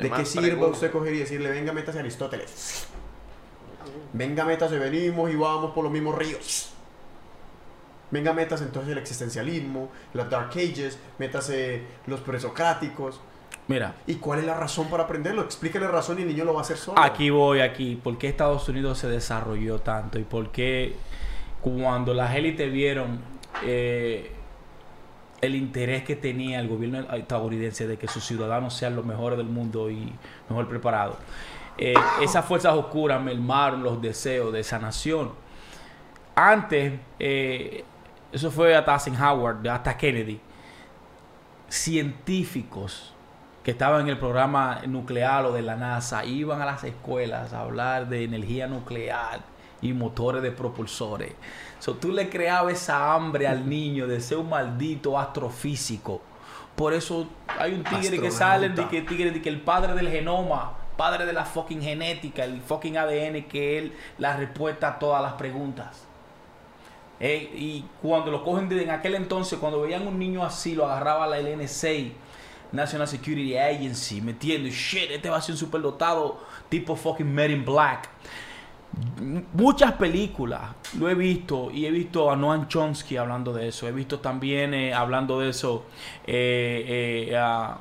¿De 0.00 0.10
qué 0.10 0.24
sirve 0.24 0.66
usted 0.66 0.90
coger 0.90 1.14
y 1.14 1.18
decirle, 1.18 1.50
venga, 1.50 1.72
métase 1.72 1.98
a 1.98 2.00
Aristóteles? 2.00 2.86
Venga, 4.12 4.44
métase, 4.44 4.78
venimos 4.78 5.30
y 5.30 5.36
vamos 5.36 5.72
por 5.72 5.84
los 5.84 5.92
mismos 5.92 6.16
ríos. 6.16 6.70
Venga, 8.10 8.32
métase 8.32 8.64
entonces 8.64 8.92
el 8.92 8.98
existencialismo, 8.98 9.90
las 10.12 10.30
Dark 10.30 10.50
Ages, 10.50 10.98
métase 11.18 11.82
los 12.06 12.20
presocráticos. 12.20 13.20
Mira, 13.66 13.94
¿Y 14.06 14.16
cuál 14.16 14.40
es 14.40 14.44
la 14.44 14.54
razón 14.54 14.88
para 14.88 15.04
aprenderlo? 15.04 15.42
Explíquele 15.42 15.86
la 15.86 15.90
razón 15.90 16.18
y 16.18 16.22
el 16.22 16.28
niño 16.28 16.44
lo 16.44 16.52
va 16.52 16.60
a 16.60 16.62
hacer 16.62 16.76
solo. 16.76 17.00
aquí 17.00 17.30
voy, 17.30 17.60
aquí. 17.60 17.96
¿Por 17.96 18.18
qué 18.18 18.28
Estados 18.28 18.68
Unidos 18.68 18.98
se 18.98 19.08
desarrolló 19.08 19.80
tanto? 19.80 20.18
¿Y 20.18 20.24
por 20.24 20.50
qué 20.52 20.94
cuando 21.60 22.12
las 22.12 22.34
élites 22.34 22.70
vieron 22.70 23.20
eh, 23.64 24.32
el 25.44 25.54
interés 25.54 26.04
que 26.04 26.16
tenía 26.16 26.60
el 26.60 26.68
gobierno 26.68 27.00
estadounidense 27.14 27.86
de 27.86 27.96
que 27.96 28.08
sus 28.08 28.24
ciudadanos 28.24 28.74
sean 28.74 28.96
los 28.96 29.04
mejores 29.04 29.38
del 29.38 29.48
mundo 29.48 29.90
y 29.90 30.12
mejor 30.48 30.68
preparados? 30.68 31.16
eh, 31.76 31.94
esas 32.22 32.44
fuerzas 32.44 32.74
oscuras 32.74 33.20
mermaron 33.20 33.82
los 33.82 34.00
deseos 34.00 34.52
de 34.52 34.60
esa 34.60 34.78
nación. 34.78 35.32
Antes, 36.34 37.00
eh, 37.18 37.84
eso 38.32 38.50
fue 38.50 38.76
hasta 38.76 38.94
Eisenhower, 38.94 39.68
hasta 39.68 39.96
Kennedy, 39.96 40.40
científicos 41.68 43.12
que 43.62 43.70
estaban 43.70 44.02
en 44.02 44.08
el 44.08 44.18
programa 44.18 44.82
nuclear 44.86 45.46
o 45.46 45.52
de 45.52 45.62
la 45.62 45.76
NASA 45.76 46.24
iban 46.24 46.60
a 46.60 46.66
las 46.66 46.84
escuelas 46.84 47.52
a 47.52 47.60
hablar 47.60 48.08
de 48.08 48.24
energía 48.24 48.66
nuclear 48.66 49.40
y 49.80 49.92
motores 49.92 50.42
de 50.42 50.50
propulsores. 50.50 51.32
So, 51.84 51.92
tú 51.92 52.12
le 52.12 52.30
creabas 52.30 52.72
esa 52.72 53.12
hambre 53.12 53.46
al 53.46 53.68
niño 53.68 54.06
de 54.06 54.18
ser 54.18 54.38
un 54.38 54.48
maldito 54.48 55.18
astrofísico. 55.18 56.22
Por 56.74 56.94
eso 56.94 57.28
hay 57.58 57.74
un 57.74 57.84
tigre 57.84 58.18
que 58.18 58.30
sale 58.30 58.70
de 58.70 58.88
que 58.88 59.02
tigre 59.02 59.32
de 59.32 59.42
que 59.42 59.50
el 59.50 59.60
padre 59.60 59.92
del 59.92 60.08
genoma, 60.08 60.72
padre 60.96 61.26
de 61.26 61.34
la 61.34 61.44
fucking 61.44 61.82
genética, 61.82 62.42
el 62.44 62.62
fucking 62.62 62.96
ADN, 62.96 63.42
que 63.42 63.76
él 63.76 63.92
la 64.16 64.34
respuesta 64.34 64.88
a 64.88 64.98
todas 64.98 65.20
las 65.20 65.34
preguntas. 65.34 66.04
Eh, 67.20 67.52
y 67.54 67.84
cuando 68.00 68.30
lo 68.30 68.42
cogen 68.42 68.66
de, 68.70 68.82
en 68.82 68.88
aquel 68.88 69.14
entonces, 69.14 69.58
cuando 69.58 69.82
veían 69.82 70.06
un 70.06 70.18
niño 70.18 70.42
así, 70.42 70.74
lo 70.74 70.86
agarraba 70.86 71.26
la 71.26 71.36
NSA, 71.38 72.14
National 72.72 73.06
Security 73.06 73.58
Agency, 73.58 74.22
metiendo, 74.22 74.70
shit, 74.70 75.10
este 75.10 75.28
va 75.28 75.36
a 75.36 75.42
ser 75.42 75.52
un 75.52 75.58
superdotado 75.58 76.40
tipo 76.70 76.96
fucking 76.96 77.30
Men 77.30 77.50
in 77.50 77.62
Black. 77.62 78.08
Muchas 79.54 79.92
películas 79.92 80.60
lo 80.98 81.08
he 81.08 81.14
visto 81.14 81.70
y 81.70 81.86
he 81.86 81.90
visto 81.90 82.30
a 82.30 82.36
Noam 82.36 82.68
Chomsky 82.68 83.16
hablando 83.16 83.52
de 83.52 83.68
eso. 83.68 83.88
He 83.88 83.92
visto 83.92 84.20
también 84.20 84.74
eh, 84.74 84.92
hablando 84.92 85.40
de 85.40 85.50
eso 85.50 85.84
eh, 86.26 87.28
eh, 87.30 87.36
a, 87.36 87.78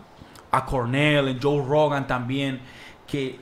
a 0.52 0.66
Cornell, 0.66 1.40
Joe 1.42 1.64
Rogan 1.66 2.08
también. 2.08 2.62
Que 3.06 3.40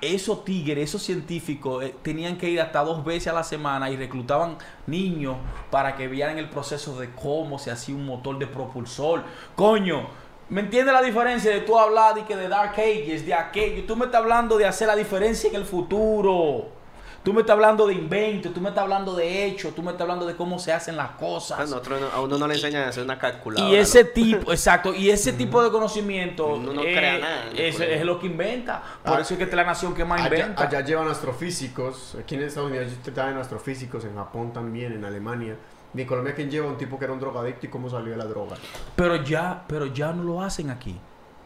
esos 0.00 0.44
tigres, 0.44 0.90
esos 0.90 1.02
científicos 1.02 1.84
tenían 2.02 2.36
que 2.36 2.48
ir 2.48 2.60
hasta 2.60 2.84
dos 2.84 3.04
veces 3.04 3.28
a 3.28 3.32
la 3.32 3.42
semana 3.42 3.90
y 3.90 3.96
reclutaban 3.96 4.56
niños 4.86 5.36
para 5.70 5.96
que 5.96 6.06
vieran 6.06 6.38
el 6.38 6.48
proceso 6.48 7.00
de 7.00 7.10
cómo 7.10 7.58
se 7.58 7.70
hacía 7.72 7.94
un 7.94 8.06
motor 8.06 8.38
de 8.38 8.46
propulsor. 8.46 9.24
Coño, 9.56 10.06
¿me 10.48 10.60
entiendes 10.60 10.94
la 10.94 11.02
diferencia 11.02 11.50
de 11.50 11.62
tú 11.62 11.76
hablar 11.76 12.14
de 12.14 12.24
que 12.24 12.36
de 12.36 12.48
Dark 12.48 12.74
Ages, 12.78 13.26
de 13.26 13.34
aquello? 13.34 13.84
Tú 13.84 13.96
me 13.96 14.04
estás 14.04 14.20
hablando 14.20 14.56
de 14.56 14.66
hacer 14.66 14.86
la 14.86 14.94
diferencia 14.94 15.48
en 15.48 15.56
el 15.56 15.64
futuro. 15.64 16.79
Tú 17.22 17.34
me 17.34 17.42
estás 17.42 17.52
hablando 17.52 17.86
de 17.86 17.92
inventos, 17.92 18.54
tú 18.54 18.62
me 18.62 18.70
estás 18.70 18.82
hablando 18.82 19.14
de 19.14 19.44
hechos, 19.44 19.74
tú 19.74 19.82
me 19.82 19.90
estás 19.90 20.02
hablando 20.02 20.24
de 20.24 20.34
cómo 20.36 20.58
se 20.58 20.72
hacen 20.72 20.96
las 20.96 21.10
A, 21.10 21.16
cosas. 21.18 21.58
nosotros 21.60 22.00
no- 22.00 22.06
a 22.08 22.20
uno 22.22 22.38
no 22.38 22.46
le 22.48 22.54
enseñan 22.54 22.84
a 22.84 22.88
hacer 22.88 23.04
una 23.04 23.18
calculadora. 23.18 23.70
Y 23.70 23.76
ese 23.76 24.04
¿no? 24.04 24.10
tipo, 24.10 24.52
exacto, 24.52 24.94
y 24.94 25.10
ese 25.10 25.34
tipo 25.34 25.62
de 25.62 25.70
conocimiento 25.70 26.46
Uno 26.54 26.72
no 26.72 26.82
eh, 26.82 26.94
crea 26.94 27.18
nada 27.18 27.42
en 27.50 27.58
el 27.58 27.82
es, 27.82 28.04
lo 28.06 28.18
que 28.18 28.26
inventa. 28.26 28.82
Por 29.04 29.18
Ah, 29.18 29.20
eso 29.20 29.34
es 29.34 29.38
que 29.38 29.44
es 29.44 29.52
la 29.52 29.64
nación 29.64 29.94
que 29.94 30.02
más 30.04 30.22
Allá, 30.22 30.38
inventa. 30.38 30.62
allá 30.62 30.80
llevan 30.80 31.08
astrofísicos, 31.08 32.16
aquí 32.18 32.36
en 32.36 32.42
Estados 32.44 32.70
Unidos 32.70 32.88
traen 33.14 33.36
astrofísicos, 33.36 34.04
en 34.04 34.14
Japón 34.16 34.52
también, 34.54 34.92
en 34.92 35.04
Alemania. 35.04 35.56
En 35.94 36.06
Colombia, 36.06 36.34
¿quién 36.34 36.48
lleva 36.50 36.68
un 36.68 36.78
tipo 36.78 36.98
que 36.98 37.04
era 37.04 37.12
un 37.12 37.20
drogadicto 37.20 37.66
y 37.66 37.68
cómo 37.68 37.90
salió 37.90 38.12
de 38.12 38.16
la 38.16 38.24
droga? 38.24 38.56
Pero 38.96 39.16
ya, 39.16 39.64
pero 39.66 39.86
ya 39.86 40.12
no 40.12 40.22
lo 40.22 40.40
hacen 40.40 40.70
aquí. 40.70 40.96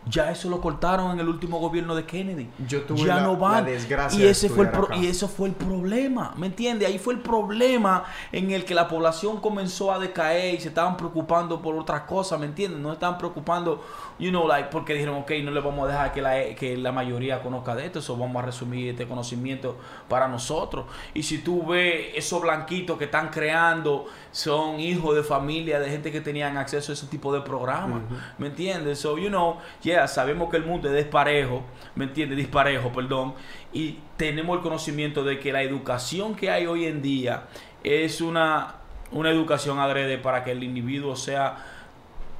Ya 0.07 0.31
eso 0.31 0.51
lo 0.51 0.61
cortaron 0.61 1.13
en 1.13 1.21
el 1.21 1.29
último 1.29 1.59
gobierno 1.59 1.95
de 1.95 2.05
Kennedy. 2.05 2.51
Yo 2.69 2.83
tuve 2.83 2.99
ya 3.07 3.17
la- 3.17 3.23
no 3.23 3.37
van. 3.37 3.65
la 3.65 3.71
desgracia 3.71 4.19
y 4.21 4.23
de 4.25 4.31
ese 4.31 4.49
fue 4.51 4.65
el 4.65 4.71
estudiar 4.71 4.87
pro- 4.87 4.95
acá. 4.97 5.03
y 5.03 5.07
eso 5.09 5.29
fue 5.29 5.49
el 5.49 5.55
problema, 5.55 6.35
¿me 6.37 6.47
entiendes? 6.49 6.89
Ahí 6.89 6.99
fue 6.99 7.15
el 7.15 7.21
problema 7.21 8.05
en 8.31 8.51
el 8.51 8.65
que 8.67 8.75
la 8.75 8.87
población 8.87 9.41
comenzó 9.41 9.93
a 9.93 9.99
decaer 9.99 10.55
y 10.57 10.61
se 10.61 10.69
estaban 10.69 10.97
preocupando 10.99 11.63
por 11.63 11.75
otras 11.77 12.03
cosas, 12.03 12.39
¿me 12.39 12.47
entiendes? 12.47 12.81
No 12.81 12.93
estaban 12.93 13.17
preocupando, 13.17 13.83
you 14.19 14.31
know, 14.31 14.47
like 14.47 14.69
porque 14.71 14.95
dijeron, 14.95 15.17
ok, 15.23 15.33
no 15.43 15.51
le 15.51 15.61
vamos 15.61 15.89
a 15.89 15.93
dejar 15.93 16.13
que 16.13 16.23
la, 16.23 16.55
que 16.55 16.77
la 16.77 16.93
mayoría 16.93 17.43
conozca 17.43 17.75
de 17.75 17.87
esto, 17.87 17.99
eso 17.99 18.17
vamos 18.17 18.43
a 18.43 18.47
resumir 18.47 18.91
este 18.91 19.07
conocimiento 19.07 19.77
para 20.09 20.29
nosotros. 20.29 20.87
Y 21.15 21.23
si 21.23 21.39
tú 21.39 21.67
ves 21.67 22.13
esos 22.15 22.41
blanquitos 22.43 22.97
que 22.99 23.05
están 23.05 23.29
creando, 23.29 24.07
son 24.31 24.81
hijos 24.81 25.15
de 25.15 25.23
familia, 25.23 25.81
de 25.81 25.91
gente 25.91 26.13
que 26.13 26.21
tenían 26.21 26.57
acceso 26.57 26.93
a 26.93 26.95
ese 26.95 27.07
tipo 27.07 27.33
de 27.33 27.41
programas, 27.41 28.03
¿me 28.39 28.49
entiendes? 28.49 29.01
So, 29.01 29.19
you 29.19 29.29
know, 29.29 29.59
yeah, 29.83 30.07
sabemos 30.07 30.51
que 30.51 30.57
el 30.57 30.65
mundo 30.65 30.89
es 30.89 30.95
desparejo, 30.95 31.63
¿me 31.95 32.05
entiendes? 32.05 32.39
Disparejo, 32.39 32.93
perdón, 32.93 33.35
y 33.73 33.99
tenemos 34.17 34.57
el 34.57 34.63
conocimiento 34.63 35.25
de 35.25 35.41
que 35.41 35.53
la 35.53 35.63
educación 35.63 36.35
que 36.35 36.51
hay 36.51 36.67
hoy 36.67 36.87
en 36.87 37.03
día 37.03 37.45
es 37.83 38.21
una, 38.21 38.77
una 39.11 39.31
educación 39.31 39.79
adrede 39.79 40.19
para 40.19 40.45
que 40.45 40.53
el 40.53 40.63
individuo 40.63 41.17
sea 41.17 41.57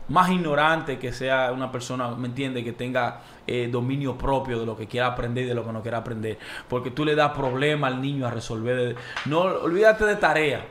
más 0.09 0.31
ignorante 0.31 0.99
que 0.99 1.13
sea 1.13 1.53
una 1.53 1.73
persona, 1.73 2.11
¿me 2.11 2.29
entiende? 2.29 2.63
Que 2.63 2.73
tenga 2.73 3.23
eh, 3.47 3.69
dominio 3.71 4.17
propio 4.19 4.61
de 4.61 4.67
lo 4.67 4.77
que 4.77 4.87
quiera 4.87 5.09
aprender 5.09 5.45
y 5.45 5.49
de 5.49 5.55
lo 5.55 5.65
que 5.65 5.73
no 5.73 5.83
quiera 5.83 5.99
aprender. 5.99 6.39
Porque 6.69 6.91
tú 6.91 7.05
le 7.05 7.15
das 7.15 7.33
problema 7.33 7.87
al 7.87 8.01
niño 8.01 8.27
a 8.27 8.31
resolver. 8.31 8.97
No, 9.27 9.41
olvídate 9.41 10.05
de 10.05 10.17
tarea. 10.17 10.67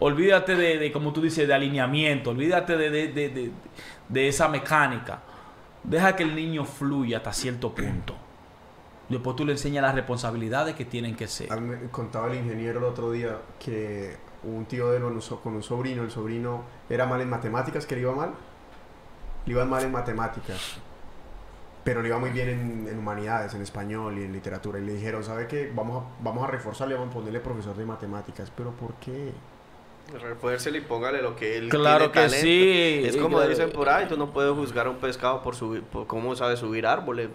Olvídate 0.00 0.54
de, 0.54 0.92
como 0.92 1.12
tú 1.12 1.20
dices, 1.20 1.48
de 1.48 1.54
alineamiento. 1.54 2.30
Olvídate 2.30 2.76
de, 2.76 2.90
de, 2.90 3.52
de, 4.08 4.28
esa 4.28 4.48
mecánica. 4.48 5.22
Deja 5.82 6.14
que 6.14 6.22
el 6.22 6.36
niño 6.36 6.64
fluya 6.64 7.18
hasta 7.18 7.32
cierto 7.32 7.74
punto. 7.74 8.14
Después 9.08 9.34
tú 9.36 9.44
le 9.44 9.52
enseñas 9.52 9.82
las 9.82 9.94
responsabilidades 9.94 10.76
que 10.76 10.84
tienen 10.84 11.16
que 11.16 11.26
ser. 11.26 11.50
Me 11.60 11.88
contaba 11.90 12.30
el 12.30 12.38
ingeniero 12.38 12.78
el 12.78 12.84
otro 12.84 13.10
día 13.10 13.38
que 13.58 14.16
un 14.44 14.66
tío 14.66 14.90
de 14.90 14.98
él 14.98 15.02
con 15.42 15.54
un 15.54 15.62
sobrino, 15.62 16.02
el 16.02 16.10
sobrino 16.10 16.62
era 16.88 17.06
mal 17.06 17.20
en 17.20 17.28
matemáticas, 17.28 17.86
que 17.86 17.96
le 17.96 18.02
iba 18.02 18.14
mal. 18.14 18.34
Le 19.48 19.54
iba 19.54 19.64
mal 19.64 19.82
en 19.82 19.92
matemáticas. 19.92 20.76
Pero 21.84 22.02
le 22.02 22.08
iba 22.08 22.18
muy 22.18 22.30
bien 22.30 22.48
en, 22.50 22.88
en 22.90 22.98
humanidades, 22.98 23.54
en 23.54 23.62
español 23.62 24.18
y 24.18 24.22
en 24.24 24.32
literatura. 24.32 24.78
Y 24.78 24.84
le 24.84 24.92
dijeron, 24.92 25.24
¿sabe 25.24 25.46
qué? 25.46 25.72
Vamos 25.74 26.04
a, 26.04 26.22
vamos 26.22 26.44
a 26.44 26.48
reforzarle, 26.48 26.94
vamos 26.94 27.10
a 27.10 27.14
ponerle 27.14 27.40
profesor 27.40 27.74
de 27.74 27.86
matemáticas. 27.86 28.52
¿Pero 28.54 28.72
por 28.72 28.92
qué? 28.96 29.32
Refuércele 30.20 30.78
y 30.78 30.80
póngale 30.82 31.22
lo 31.22 31.34
que 31.36 31.56
él 31.58 31.68
Claro 31.70 32.10
tiene 32.10 32.12
que 32.12 32.20
talento. 32.20 32.46
sí. 32.46 33.02
Es 33.06 33.16
Y 33.16 33.18
como 33.18 33.40
que- 33.40 33.48
dicen 33.48 33.70
por 33.70 33.88
ahí, 33.88 34.06
tú 34.06 34.18
no 34.18 34.30
puedes 34.30 34.52
juzgar 34.54 34.86
a 34.86 34.90
un 34.90 34.96
pescado 34.96 35.42
por, 35.42 35.54
subir, 35.56 35.82
por 35.82 36.06
cómo 36.06 36.34
sabe 36.36 36.56
subir 36.58 36.86
árboles. 36.86 37.28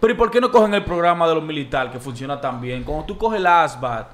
Pero 0.00 0.12
¿y 0.12 0.16
por 0.16 0.30
qué 0.32 0.40
no 0.40 0.50
cogen 0.50 0.74
el 0.74 0.84
programa 0.84 1.28
de 1.28 1.34
los 1.36 1.44
militares 1.44 1.92
que 1.92 2.00
funciona 2.00 2.40
tan 2.40 2.60
bien? 2.60 2.82
Cuando 2.82 3.06
tú 3.06 3.16
coges 3.18 3.38
el 3.38 3.46
ASBAT, 3.46 4.08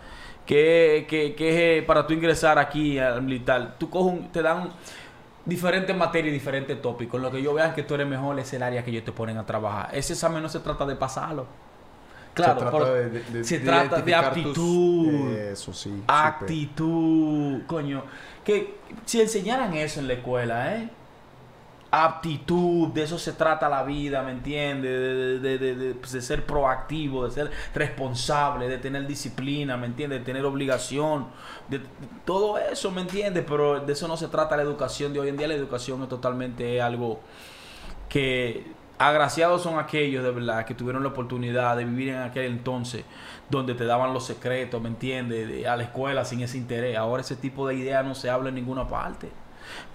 que, 0.45 1.07
que, 1.09 1.35
que 1.35 1.79
es 1.79 1.85
para 1.85 2.07
tú 2.07 2.15
ingresar 2.15 2.59
aquí 2.59 2.99
al 2.99 3.23
militar, 3.23 3.77
tú 3.79 3.89
coges 3.91 4.13
un- 4.21 4.33
te 4.33 4.41
dan 4.43 4.71
diferentes 5.49 5.97
materias 5.97 6.29
y 6.29 6.35
diferentes 6.35 6.81
tópicos. 6.81 7.21
Lo 7.21 7.31
que 7.33 7.43
yo 7.43 7.53
vean 7.55 7.75
que 7.75 7.83
tú 7.83 7.95
eres 7.95 8.07
mejor 8.07 8.39
es 8.39 8.53
el 8.53 8.63
área 8.63 8.85
que 8.85 8.91
ellos 8.93 9.05
te 9.05 9.11
ponen 9.13 9.37
a 9.39 9.45
trabajar. 9.47 9.89
Ese 9.93 10.13
examen 10.13 10.43
no 10.43 10.49
se 10.49 10.61
trata 10.61 10.87
de 10.87 10.95
pasarlo. 10.95 11.47
Claro, 12.35 12.61
se 12.61 12.67
trata 12.67 12.93
de, 12.93 13.11
de- 13.11 13.21
de- 13.33 13.45
se 13.45 13.59
de 13.59 13.65
trata 13.65 13.97
de 14.01 14.11
identificar 14.11 14.33
tus- 14.35 14.41
aptitud. 14.59 15.33
eso 15.33 15.73
sí. 15.73 16.03
Actitud, 16.07 17.63
coño. 17.67 18.05
Que 18.45 18.77
si 19.05 19.21
enseñaran 19.21 19.75
eso 19.75 20.01
en 20.01 20.07
la 20.09 20.15
escuela, 20.15 20.77
¿eh? 20.77 20.89
Aptitud, 21.91 22.89
de 22.89 23.03
eso 23.05 23.19
se 23.19 23.33
trata 23.33 23.67
la 23.69 23.83
vida, 23.83 24.23
¿me 24.23 24.33
entiendes? 24.33 25.41
De, 25.43 25.59
de- 25.59 25.75
de- 25.75 25.95
pues, 25.95 26.13
de 26.13 26.21
ser 26.21 26.45
proactivo, 26.45 27.25
de 27.25 27.31
ser 27.31 27.51
responsable, 27.75 28.69
de 28.69 28.77
tener 28.77 29.07
disciplina, 29.07 29.77
¿me 29.79 29.87
entiendes? 29.87 30.19
De 30.21 30.25
tener 30.27 30.45
obligación, 30.45 31.29
de, 31.69 31.81
todo 32.27 32.59
eso, 32.59 32.91
¿me 32.91 33.01
entiendes? 33.01 33.45
Pero 33.49 33.81
de 33.81 33.93
eso 33.95 34.07
no 34.07 34.19
se 34.19 34.29
trata 34.29 34.55
la 34.57 34.65
educación 34.65 35.15
de 35.15 35.21
hoy 35.21 35.29
en 35.31 35.39
día. 35.39 35.49
La 35.49 35.55
educación 35.55 36.03
es 36.03 36.09
totalmente 36.11 36.83
algo 36.83 37.21
que 38.09 38.67
agraciados 38.99 39.63
son 39.63 39.79
aquellos 39.79 40.25
de 40.25 40.31
verdad 40.33 40.65
que 40.67 40.75
tuvieron 40.75 41.03
la 41.03 41.11
oportunidad 41.11 41.77
de 41.77 41.85
vivir 41.85 42.09
en 42.11 42.19
aquel 42.23 42.47
entonces 42.47 43.05
donde 43.51 43.75
te 43.75 43.85
daban 43.85 44.13
los 44.13 44.27
secretos, 44.27 44.81
¿me 44.83 44.89
entiendes? 44.89 45.49
De- 45.49 45.69
a 45.69 45.77
la 45.77 45.85
escuela 45.85 46.25
sin 46.25 46.41
ese 46.43 46.59
interés. 46.59 46.97
Ahora 46.97 47.23
ese 47.23 47.37
tipo 47.37 47.67
de 47.69 47.75
ideas 47.77 48.05
no 48.05 48.15
se 48.15 48.31
habla 48.31 48.49
en 48.51 48.57
ninguna 48.57 48.89
parte. 48.89 49.31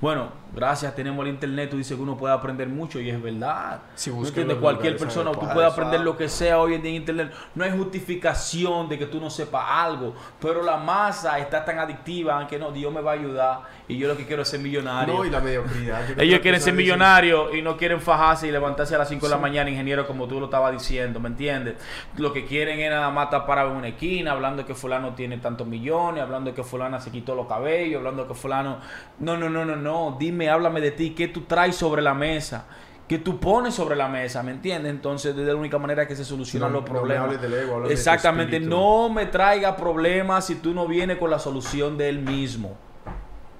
Bueno, 0.01 0.29
gracias, 0.53 0.95
tenemos 0.95 1.25
el 1.25 1.33
internet, 1.33 1.69
tú 1.69 1.77
dices 1.77 1.95
que 1.95 2.01
uno 2.01 2.17
puede 2.17 2.33
aprender 2.33 2.67
mucho 2.67 2.99
y 2.99 3.09
es 3.09 3.21
verdad. 3.21 3.81
Si 3.95 4.09
¿Me 4.09 4.17
buscan 4.17 4.29
entiendes? 4.29 4.55
los 4.55 4.61
Cualquier 4.61 4.97
persona, 4.97 5.31
tú 5.31 5.47
puedes 5.53 5.71
aprender 5.71 6.01
lo 6.01 6.17
que 6.17 6.29
sea 6.29 6.59
hoy 6.59 6.75
en 6.75 6.81
día 6.81 6.91
en 6.91 6.97
internet. 6.97 7.33
No 7.55 7.63
hay 7.63 7.71
justificación 7.71 8.89
de 8.89 8.97
que 8.97 9.05
tú 9.05 9.19
no 9.19 9.29
sepas 9.29 9.65
algo, 9.67 10.13
pero 10.39 10.63
la 10.63 10.77
masa 10.77 11.39
está 11.39 11.63
tan 11.63 11.79
adictiva 11.79 12.45
que 12.47 12.59
no, 12.59 12.71
Dios 12.71 12.93
me 12.93 13.01
va 13.01 13.11
a 13.11 13.13
ayudar 13.15 13.61
y 13.87 13.97
yo 13.97 14.07
lo 14.07 14.17
que 14.17 14.25
quiero 14.25 14.41
es 14.43 14.47
ser 14.47 14.59
millonario. 14.59 15.13
No, 15.13 15.25
y 15.25 15.29
la 15.29 15.39
mediocridad. 15.39 16.19
Ellos 16.19 16.39
quieren 16.39 16.61
ser 16.61 16.73
millonarios 16.73 17.53
y 17.53 17.61
no 17.61 17.77
quieren 17.77 17.99
fajarse 17.99 18.47
y 18.47 18.51
levantarse 18.51 18.95
a 18.95 18.97
las 18.97 19.09
5 19.09 19.25
de 19.25 19.31
la 19.31 19.37
mañana, 19.37 19.69
ingeniero, 19.69 20.07
como 20.07 20.27
tú 20.27 20.39
lo 20.39 20.45
estabas 20.45 20.71
diciendo, 20.71 21.19
¿me 21.19 21.29
entiendes? 21.29 21.75
Lo 22.17 22.31
que 22.31 22.45
quieren 22.45 22.79
es 22.79 22.89
nada 22.89 23.09
más 23.09 23.25
estar 23.25 23.45
parado 23.45 23.71
en 23.71 23.77
una 23.77 23.87
esquina, 23.89 24.31
hablando 24.31 24.65
que 24.65 24.73
fulano 24.73 25.13
tiene 25.13 25.37
tantos 25.37 25.67
millones, 25.67 26.23
hablando 26.23 26.53
que 26.53 26.63
fulana 26.63 26.99
se 26.99 27.11
quitó 27.11 27.35
los 27.35 27.47
cabellos, 27.47 27.97
hablando 27.97 28.27
que 28.27 28.33
fulano... 28.33 28.77
No, 29.19 29.37
no, 29.37 29.49
no, 29.49 29.62
no, 29.65 29.75
no. 29.75 30.15
Dime, 30.19 30.49
háblame 30.49 30.81
de 30.81 30.91
ti, 30.91 31.11
¿qué 31.11 31.27
tú 31.27 31.41
traes 31.41 31.75
sobre 31.75 32.01
la 32.01 32.13
mesa? 32.13 32.65
¿Qué 33.07 33.17
tú 33.19 33.39
pones 33.39 33.73
sobre 33.75 33.95
la 33.95 34.07
mesa? 34.07 34.41
¿Me 34.43 34.51
entiendes? 34.51 34.89
Entonces, 34.91 35.35
de 35.35 35.43
la 35.43 35.55
única 35.55 35.77
manera 35.77 36.07
que 36.07 36.15
se 36.15 36.23
solucionan 36.23 36.71
No- 36.71 36.79
los 36.79 36.87
no 36.89 36.93
me 36.93 36.99
problemas. 36.99 37.41
del 37.41 37.53
ego, 37.53 37.81
de 37.81 37.93
Exactamente. 37.93 38.59
No 38.59 39.09
me 39.09 39.25
traiga 39.25 39.75
problemas 39.75 40.45
si 40.45 40.55
tú 40.55 40.73
no 40.73 40.87
vienes 40.87 41.17
con 41.17 41.29
la 41.29 41.37
solución 41.39 41.97
de 41.97 42.09
él 42.09 42.19
mismo. 42.19 42.75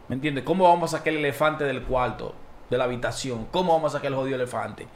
¿Me 0.07 0.15
entiendes? 0.15 0.43
¿Cómo 0.43 0.64
vamos 0.67 0.93
a 0.93 0.98
sacar 0.98 1.14
el 1.14 1.19
elefante 1.19 1.65
del 1.65 1.83
cuarto, 1.83 2.33
de 2.69 2.77
la 2.77 2.85
habitación? 2.85 3.45
¿Cómo 3.51 3.73
vamos 3.73 3.93
a 3.93 3.98
sacar 3.98 4.11
el 4.11 4.17
jodido 4.17 4.35
elefante? 4.35 4.88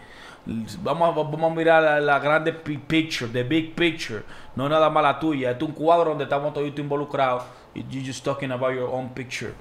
Vamos 0.81 1.09
a, 1.09 1.11
vamos 1.23 1.51
a 1.51 1.53
mirar 1.53 1.83
la, 1.83 1.99
la 1.99 2.19
grande 2.19 2.53
pi- 2.53 2.77
picture, 2.77 3.29
the 3.29 3.43
big 3.43 3.75
picture. 3.75 4.23
No 4.55 4.69
nada 4.69 4.89
más 4.89 5.03
la 5.03 5.19
tuya. 5.19 5.51
Esto 5.51 5.65
es 5.65 5.69
un 5.71 5.75
cuadro 5.75 6.11
donde 6.11 6.23
estamos 6.23 6.53
todos 6.53 6.71
involucrados. 6.77 7.43
y 7.75 7.83
You 7.89 8.01
just 8.05 8.23
talking 8.23 8.51
about 8.53 8.73
your 8.73 8.89
own 8.89 9.09
picture. 9.09 9.53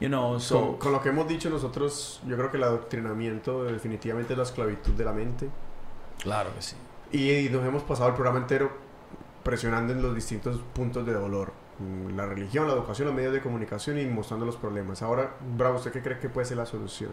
You 0.00 0.08
know, 0.08 0.40
so... 0.40 0.60
Con, 0.60 0.76
con 0.78 0.92
lo 0.92 1.02
que 1.02 1.10
hemos 1.10 1.28
dicho 1.28 1.50
nosotros, 1.50 2.20
yo 2.26 2.36
creo 2.36 2.50
que 2.50 2.56
el 2.56 2.64
adoctrinamiento 2.64 3.64
definitivamente 3.64 4.32
es 4.32 4.38
la 4.38 4.44
esclavitud 4.44 4.92
de 4.92 5.04
la 5.04 5.12
mente. 5.12 5.48
Claro 6.22 6.50
que 6.54 6.62
sí. 6.62 6.76
Y 7.12 7.48
nos 7.50 7.66
hemos 7.66 7.82
pasado 7.82 8.08
el 8.08 8.14
programa 8.14 8.38
entero 8.38 8.70
presionando 9.42 9.92
en 9.92 10.02
los 10.02 10.14
distintos 10.14 10.60
puntos 10.72 11.04
de 11.04 11.12
dolor. 11.12 11.52
Mm, 11.78 12.16
La 12.16 12.26
religión, 12.26 12.66
la 12.66 12.74
educación, 12.74 13.08
los 13.08 13.14
medios 13.14 13.32
de 13.32 13.40
comunicación 13.40 13.98
y 13.98 14.06
mostrando 14.06 14.46
los 14.46 14.56
problemas. 14.56 15.02
Ahora, 15.02 15.34
Bravo, 15.56 15.76
¿usted 15.76 15.92
qué 15.92 16.02
cree 16.02 16.18
que 16.18 16.28
puede 16.28 16.46
ser 16.46 16.56
la 16.56 16.66
solución? 16.66 17.10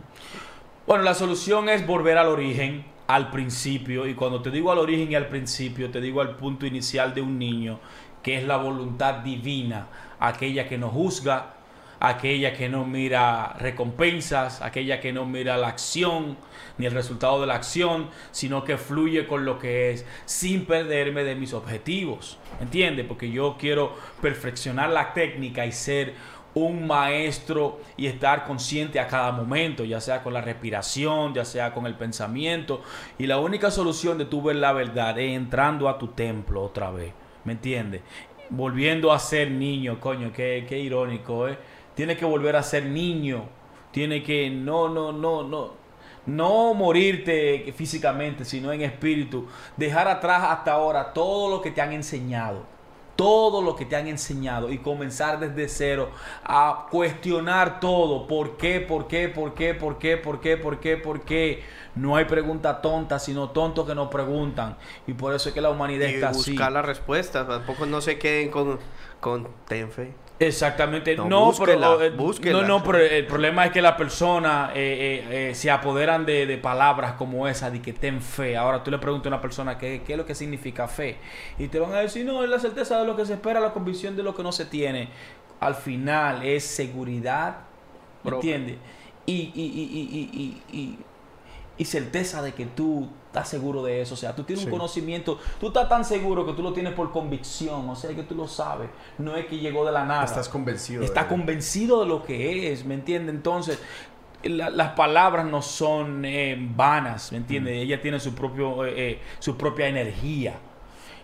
Bueno, 0.85 1.03
la 1.03 1.13
solución 1.13 1.67
es 1.67 1.85
volver 1.85 2.17
al 2.17 2.27
origen, 2.27 2.85
al 3.07 3.31
principio. 3.31 4.07
Y 4.07 4.13
cuando 4.13 4.41
te 4.41 4.51
digo 4.51 4.71
al 4.71 4.77
origen 4.77 5.11
y 5.11 5.15
al 5.15 5.27
principio, 5.27 5.91
te 5.91 5.99
digo 5.99 6.21
al 6.21 6.37
punto 6.37 6.65
inicial 6.65 7.13
de 7.13 7.21
un 7.21 7.37
niño, 7.37 7.79
que 8.23 8.37
es 8.37 8.45
la 8.45 8.57
voluntad 8.57 9.15
divina, 9.15 9.87
aquella 10.19 10.67
que 10.67 10.77
no 10.77 10.89
juzga, 10.89 11.56
aquella 11.99 12.53
que 12.53 12.69
no 12.69 12.85
mira 12.85 13.53
recompensas, 13.59 14.61
aquella 14.61 14.99
que 14.99 15.13
no 15.13 15.25
mira 15.25 15.57
la 15.57 15.67
acción 15.67 16.37
ni 16.77 16.85
el 16.85 16.93
resultado 16.93 17.41
de 17.41 17.47
la 17.47 17.55
acción, 17.55 18.09
sino 18.31 18.63
que 18.63 18.77
fluye 18.77 19.25
con 19.25 19.45
lo 19.45 19.57
que 19.57 19.91
es, 19.91 20.05
sin 20.25 20.65
perderme 20.65 21.23
de 21.23 21.35
mis 21.35 21.53
objetivos. 21.53 22.37
¿Entiendes? 22.61 23.05
Porque 23.07 23.31
yo 23.31 23.55
quiero 23.59 23.95
perfeccionar 24.21 24.89
la 24.89 25.13
técnica 25.13 25.65
y 25.65 25.71
ser 25.71 26.13
un 26.53 26.87
maestro 26.87 27.79
y 27.97 28.07
estar 28.07 28.45
consciente 28.45 28.99
a 28.99 29.07
cada 29.07 29.31
momento, 29.31 29.83
ya 29.83 30.01
sea 30.01 30.23
con 30.23 30.33
la 30.33 30.41
respiración, 30.41 31.33
ya 31.33 31.45
sea 31.45 31.73
con 31.73 31.85
el 31.85 31.95
pensamiento. 31.95 32.81
Y 33.17 33.27
la 33.27 33.37
única 33.37 33.69
solución 33.69 34.17
de 34.17 34.25
tu 34.25 34.41
ver 34.41 34.55
la 34.55 34.73
verdad 34.73 35.17
es 35.19 35.35
entrando 35.35 35.87
a 35.87 35.97
tu 35.97 36.09
templo 36.09 36.63
otra 36.63 36.89
vez. 36.89 37.13
¿Me 37.43 37.53
entiendes? 37.53 38.01
Volviendo 38.49 39.11
a 39.11 39.19
ser 39.19 39.51
niño, 39.51 39.99
coño, 39.99 40.31
qué, 40.33 40.65
qué 40.67 40.79
irónico, 40.79 41.47
¿eh? 41.47 41.57
Tiene 41.97 42.15
que 42.17 42.25
volver 42.25 42.55
a 42.55 42.63
ser 42.63 42.85
niño. 42.85 43.49
Tiene 43.91 44.23
que 44.23 44.49
no, 44.51 44.89
no, 44.89 45.11
no, 45.11 45.43
no. 45.43 45.73
No 46.25 46.73
morirte 46.75 47.73
físicamente, 47.75 48.45
sino 48.45 48.71
en 48.73 48.81
espíritu. 48.83 49.47
Dejar 49.77 50.07
atrás 50.07 50.43
hasta 50.49 50.73
ahora 50.73 51.13
todo 51.13 51.49
lo 51.49 51.61
que 51.61 51.71
te 51.71 51.81
han 51.81 51.93
enseñado. 51.93 52.65
todo 53.15 53.63
lo 53.63 53.75
que 53.75 53.85
te 53.85 53.95
han 53.95 54.07
enseñado 54.07 54.71
y 54.71 54.77
comenzar 54.79 55.39
desde 55.39 55.67
cero 55.69 56.11
a 56.43 56.87
cuestionar 56.91 57.79
todo. 57.79 58.27
¿Por 58.27 58.57
qué? 58.57 58.79
¿Por 58.79 59.07
qué? 59.07 59.27
¿Por 59.29 59.55
qué? 59.55 59.73
¿Por 59.73 59.97
qué? 59.99 60.17
¿Por 60.17 60.39
qué? 60.39 60.57
¿Por 60.57 60.79
qué? 60.79 60.97
¿Por 60.97 61.21
qué? 61.25 61.63
No 61.95 62.15
hay 62.15 62.25
pregunta 62.25 62.81
tonta, 62.81 63.19
sino 63.19 63.49
tontos 63.51 63.87
que 63.87 63.95
nos 63.95 64.09
preguntan. 64.09 64.77
Y 65.07 65.13
por 65.15 65.33
eso 65.33 65.49
es 65.49 65.55
que 65.55 65.61
la 65.61 65.71
humanidad 65.71 66.07
Y 66.07 66.11
está 66.13 66.29
así. 66.29 66.51
buscar 66.51 66.71
las 66.71 66.85
respuestas. 66.85 67.47
Tampoco 67.47 67.87
no 67.87 68.01
se 68.01 68.19
queden 68.19 68.51
con, 68.51 68.79
con 69.19 69.47
ten 69.67 69.91
fe. 69.91 70.19
Exactamente, 70.39 71.15
No, 71.15 71.27
no, 71.27 71.45
búsquela, 71.45 71.97
pero, 71.97 72.03
eh, 72.03 72.09
búsquela. 72.11 72.61
no, 72.61 72.67
no, 72.67 72.83
pero 72.83 72.99
el 72.99 73.25
problema 73.25 73.65
es 73.65 73.71
que 73.71 73.81
las 73.81 73.93
personas 73.95 74.69
eh, 74.75 75.23
eh, 75.29 75.49
eh, 75.49 75.55
se 75.55 75.71
apoderan 75.71 76.27
de, 76.27 76.45
de 76.45 76.57
palabras 76.59 77.13
como 77.13 77.47
esa, 77.47 77.71
de 77.71 77.81
que 77.81 77.91
ten 77.93 78.21
fe. 78.21 78.55
Ahora 78.55 78.83
tú 78.83 78.91
le 78.91 78.99
preguntas 78.99 79.25
a 79.31 79.35
una 79.35 79.41
persona 79.41 79.79
qué, 79.79 80.03
qué 80.05 80.13
es 80.13 80.17
lo 80.17 80.27
que 80.27 80.35
significa 80.35 80.87
fe 80.87 81.17
y 81.57 81.69
te 81.69 81.79
van 81.79 81.91
a 81.93 81.99
decir, 82.01 82.23
no, 82.23 82.43
es 82.43 82.49
la 82.51 82.59
certeza 82.59 82.99
de 82.99 83.07
lo 83.07 83.15
que 83.15 83.25
se 83.25 83.33
espera, 83.33 83.59
la 83.59 83.73
convicción 83.73 84.15
de 84.15 84.21
lo 84.21 84.35
que 84.35 84.43
no 84.43 84.51
se 84.51 84.65
tiene. 84.65 85.09
Al 85.59 85.73
final 85.73 86.43
es 86.45 86.63
seguridad, 86.63 87.61
¿me 88.23 88.29
entiendes? 88.31 88.77
Y, 89.25 89.33
y, 89.33 89.51
y, 89.55 89.81
y, 89.91 90.71
y, 90.71 90.77
y, 90.77 90.99
y 91.79 91.85
certeza 91.85 92.43
de 92.43 92.53
que 92.53 92.67
tú 92.67 93.09
estás 93.37 93.49
seguro 93.49 93.83
de 93.83 94.01
eso. 94.01 94.15
O 94.15 94.17
sea, 94.17 94.35
tú 94.35 94.43
tienes 94.43 94.63
Sí. 94.63 94.69
un 94.69 94.77
conocimiento, 94.77 95.37
tú 95.59 95.67
estás 95.67 95.87
tan 95.87 96.03
seguro 96.03 96.45
que 96.45 96.53
tú 96.53 96.63
lo 96.63 96.73
tienes 96.73 96.93
por 96.93 97.11
convicción, 97.11 97.87
o 97.89 97.95
sea, 97.95 98.15
que 98.15 98.23
tú 98.23 98.35
lo 98.35 98.47
sabes. 98.47 98.89
No 99.17 99.35
es 99.35 99.45
que 99.45 99.57
llegó 99.59 99.85
de 99.85 99.91
la 99.91 100.05
nada. 100.05 100.25
Estás 100.25 100.49
convencido. 100.49 101.03
Está 101.03 101.23
de- 101.23 101.29
convencido 101.29 102.01
de 102.01 102.07
lo 102.07 102.23
que 102.23 102.71
es, 102.71 102.83
¿me 102.85 102.95
entiendes? 102.95 103.35
Entonces, 103.35 103.79
la- 104.43 104.69
las 104.69 104.89
palabras 104.93 105.45
no 105.45 105.61
son 105.61 106.23
eh, 106.25 106.55
vanas, 106.75 107.31
¿me 107.31 107.37
entiendes? 107.39 107.75
Ella 107.77 108.01
tiene 108.01 108.19
su, 108.19 108.33
propio, 108.33 108.85
eh, 108.85 108.93
eh, 109.11 109.19
su 109.39 109.55
propia 109.57 109.87
energía. 109.87 110.55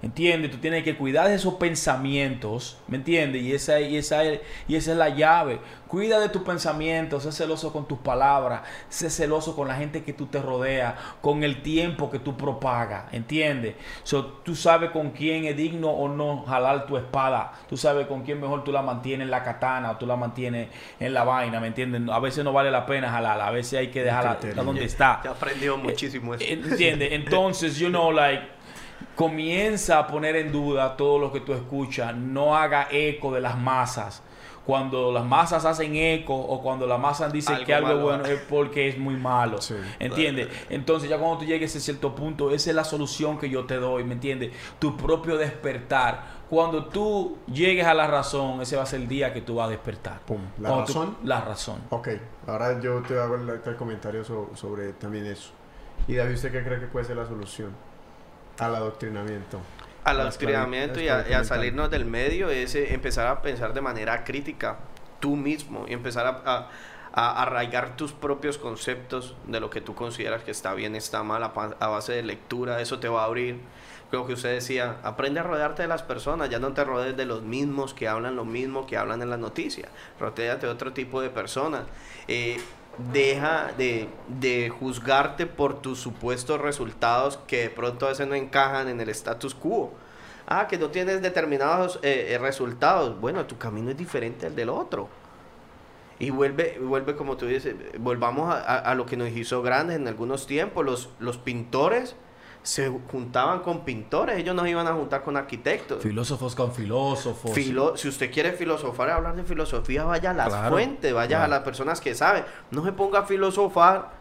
¿Entiendes? 0.03 0.51
Tú 0.51 0.57
tienes 0.57 0.83
que 0.83 0.98
cuidar 0.98 1.30
de 1.30 1.35
esos 1.35 1.53
pensamientos, 1.53 2.77
¿me 2.88 2.98
entiendes? 2.98 3.41
Y 3.41 3.53
esa, 3.53 3.80
y, 3.80 3.95
esa, 3.95 4.23
es- 4.25 4.41
y 4.67 4.75
esa 4.75 4.91
es 4.91 4.98
la 4.98 5.07
llave. 5.09 5.59
Cuida 5.88 6.19
de 6.19 6.27
tus 6.27 6.41
pensamientos, 6.41 7.23
sé 7.23 7.32
celoso 7.32 7.72
con 7.72 7.88
tus 7.88 7.99
palabras, 7.99 8.64
sé 8.90 9.09
celoso 9.09 9.56
con 9.56 9.67
la 9.67 9.75
gente 9.75 10.03
que 10.03 10.11
tú 10.11 10.25
te 10.25 10.41
rodeas, 10.41 10.95
con 11.22 11.43
el 11.43 11.61
tiempo 11.61 12.09
que 12.11 12.19
tú 12.19 12.35
propagas, 12.35 13.14
¿entiendes? 13.14 13.75
So, 14.03 14.25
tú 14.25 14.56
sabes 14.56 14.90
con 14.90 15.11
quién 15.11 15.45
es 15.45 15.56
digno 15.56 15.90
o 15.91 16.09
no 16.09 16.43
jalar 16.45 16.85
tu 16.88 16.98
espada, 16.98 17.53
tú 17.69 17.77
sabes 17.77 18.07
con 18.07 18.23
quién 18.23 18.41
mejor 18.41 18.64
tú 18.65 18.72
la 18.73 18.82
mantienes 18.82 19.25
en 19.25 19.32
la 19.32 19.43
katana 19.43 19.91
o 19.91 19.98
tú 19.98 20.06
la 20.06 20.15
mantienes 20.15 20.67
en 20.99 21.14
la 21.14 21.23
vaina, 21.23 21.59
¿me 21.59 21.67
entiendes? 21.67 22.01
A 22.11 22.19
veces 22.19 22.43
no 22.43 22.51
vale 22.51 22.72
la 22.72 22.85
pena 22.85 23.09
jalarla, 23.09 23.48
a 23.48 23.51
veces 23.51 23.80
hay 23.80 23.88
que 23.90 24.03
dejarla 24.03 24.38
donde 24.56 24.83
está. 24.83 25.19
Te 25.22 25.27
he 25.30 25.32
aprendido 25.32 25.77
muchísimo 25.77 26.33
eso. 26.33 26.43
¿Entiendes? 26.45 27.09
Entonces, 27.14 27.77
you 27.77 27.88
know, 27.90 28.11
like, 28.11 28.41
comienza 29.15 29.99
a 29.99 30.07
poner 30.07 30.35
en 30.35 30.51
duda 30.51 30.95
todo 30.98 31.19
lo 31.19 31.32
que 31.32 31.40
tú 31.40 31.53
escuchas. 31.53 32.15
No 32.15 32.56
haga 32.57 32.88
eco 32.91 33.33
de 33.33 33.41
las 33.41 33.57
masas. 33.57 34.22
Cuando 34.65 35.11
las 35.11 35.25
masas 35.25 35.65
hacen 35.65 35.93
eco 35.98 36.33
o 36.33 36.61
cuando 36.64 36.88
las 36.88 36.98
masas 36.98 37.33
dicen 37.33 37.56
Algo 37.56 37.65
que 37.65 37.73
algo 37.73 37.88
malo 37.90 38.01
bueno 38.01 38.25
es 38.25 38.40
porque 38.49 38.88
es 38.88 38.98
muy 38.98 39.15
malo. 39.17 39.61
Sí. 39.61 39.75
¿Entiendes? 39.99 40.48
Entonces, 40.69 41.09
ya 41.09 41.17
cuando 41.17 41.40
tú 41.40 41.45
llegues 41.45 41.75
a 41.75 41.80
cierto 41.82 42.15
punto, 42.15 42.49
esa 42.49 42.69
es 42.69 42.75
la 42.75 42.85
solución 42.85 43.38
que 43.38 43.49
yo 43.49 43.65
te 43.65 43.75
doy, 43.75 44.06
¿me 44.06 44.14
entiendes? 44.14 44.53
Tu 44.80 44.95
propio 44.95 45.35
despertar. 45.38 46.41
Cuando 46.49 46.85
tú 46.85 47.38
llegues 47.51 47.85
a 47.85 47.93
la 47.93 48.07
razón, 48.07 48.61
ese 48.61 48.77
va 48.77 48.83
a 48.83 48.85
ser 48.85 49.01
el 49.01 49.09
día 49.09 49.33
que 49.33 49.41
tú 49.41 49.56
vas 49.56 49.67
a 49.67 49.72
despertar. 49.72 50.22
Pum. 50.22 50.40
¿La 50.59 50.69
Cuando 50.69 50.85
tú- 50.85 50.93
razón? 50.93 51.17
la 51.25 51.41
razón. 51.41 51.82
Ok, 51.90 52.07
ahora 52.48 52.80
yo 52.80 53.01
te 53.01 53.19
hago 53.19 53.35
el, 53.35 53.49
el 53.49 53.75
comentario 53.75 54.23
so- 54.23 54.51
sobre 54.53 54.93
también 54.93 55.25
eso. 55.25 55.51
Y 56.07 56.15
David, 56.15 56.35
¿usted 56.35 56.53
qué 56.53 56.64
cree 56.64 56.80
que 56.80 56.88
puede 56.88 57.03
ser 57.06 57.17
la 57.17 57.25
solución 57.25 57.72
al 58.59 58.75
adoctrinamiento? 58.75 59.59
al 60.03 60.19
adoctrinamiento 60.19 60.99
y 60.99 61.07
a, 61.07 61.41
y 61.41 61.45
salirnos 61.45 61.90
del 61.90 62.03
medio 62.06 62.49
es 62.49 62.75
eh, 62.75 62.93
empezar 62.93 63.27
a 63.27 63.41
pensar 63.41 63.73
de 63.73 63.80
manera 63.82 64.23
crítica 64.25 64.77
tú 65.22 65.35
mismo 65.38 65.85
y 65.88 65.93
empezar 65.93 66.25
a, 66.27 66.41
a- 66.45 66.69
a 67.15 67.43
arraigar 67.43 67.95
tus 67.95 68.11
propios 68.11 68.57
conceptos 68.57 69.35
de 69.45 69.59
lo 69.59 69.69
que 69.69 69.82
tú 69.82 69.93
consideras 69.95 70.43
que 70.43 70.49
está 70.51 70.73
bien, 70.73 70.95
está 70.95 71.22
mal, 71.23 71.43
a, 71.43 71.88
base 71.88 72.11
de 72.11 72.23
lectura, 72.23 72.82
eso 72.82 72.99
te 72.99 73.07
va 73.07 73.22
a 73.22 73.25
abrir. 73.25 73.59
Creo 74.09 74.25
que 74.25 74.33
usted 74.33 74.51
decía, 74.56 74.98
aprende 75.03 75.40
a 75.40 75.43
rodearte 75.43 75.83
de 75.83 75.88
las 75.88 76.01
personas, 76.01 76.49
ya 76.49 76.57
no 76.57 76.73
te 76.73 76.83
rodees 76.83 77.15
de 77.15 77.25
los 77.25 77.43
mismos 77.43 77.93
que 77.93 78.07
hablan 78.07 78.35
lo 78.35 78.45
mismo 78.45 78.88
que 78.88 78.98
hablan 78.98 79.22
en 79.22 79.30
las 79.30 79.38
noticias, 79.40 79.90
rodéate 80.19 80.65
de 80.65 80.72
otro 80.72 80.91
tipo 80.93 81.22
de 81.22 81.30
personas. 81.30 81.83
Eh, 82.27 82.59
deja 83.12 83.72
de, 83.78 84.08
de 84.28 84.70
juzgarte 84.70 85.46
por 85.46 85.82
tus 85.82 86.00
supuestos 86.00 86.62
resultados 86.62 87.38
que 87.48 87.64
de 87.64 87.70
pronto 87.70 88.06
a 88.06 88.10
veces 88.10 88.28
no 88.28 88.36
encajan 88.36 88.88
en 88.88 89.02
el 89.02 89.10
status 89.10 89.56
quo. 89.56 89.94
Ah, 90.46 90.68
que 90.68 90.78
no 90.78 90.90
tienes 90.90 91.22
determinados 91.22 92.00
eh, 92.04 92.28
eh, 92.32 92.38
resultados. 92.38 93.20
Bueno, 93.20 93.46
tu 93.46 93.58
camino 93.58 93.92
es 93.92 93.98
diferente 93.98 94.46
al 94.46 94.56
del 94.56 94.70
otro. 94.70 95.08
Y 96.20 96.30
vuelve, 96.30 96.78
vuelve 96.80 97.16
como 97.16 97.38
tú 97.38 97.48
dices, 97.48 97.76
volvamos 98.00 98.54
a, 98.54 98.60
a- 98.60 98.78
a 98.80 98.96
lo 98.96 99.06
que 99.06 99.18
nos 99.18 99.30
hizo 99.30 99.62
grandes 99.62 99.96
en 99.98 100.08
algunos 100.08 100.46
tiempos. 100.48 100.86
Los, 100.86 101.10
los 101.20 101.38
pintores 101.38 102.16
se 102.64 102.90
juntaban 103.11 103.59
con 103.59 103.82
pintores, 103.83 104.38
ellos 104.38 104.56
no 104.56 104.66
iban 104.66 104.88
a 104.88 104.93
juntar 104.93 105.22
con 105.24 105.35
arquitectos. 105.38 106.01
Filósofos 106.01 106.56
con 106.56 106.72
filósofos. 106.72 107.51
Filo- 107.51 107.98
si 107.98 108.08
usted 108.08 108.32
quiere 108.32 108.53
filosofar, 108.53 109.09
hablar 109.09 109.35
de 109.35 109.43
filosofía, 109.43 110.06
vaya 110.06 110.32
a 110.32 110.33
las 110.33 110.48
Claro, 110.48 110.69
fuentes, 110.72 111.14
vaya 111.14 111.43
a 111.43 111.48
las 111.50 111.59
personas 111.59 112.00
que 112.00 112.16
saben. 112.16 112.45
No 112.72 112.83
se 112.85 112.93
ponga 112.93 113.19
a 113.19 113.24
filosofar 113.24 114.11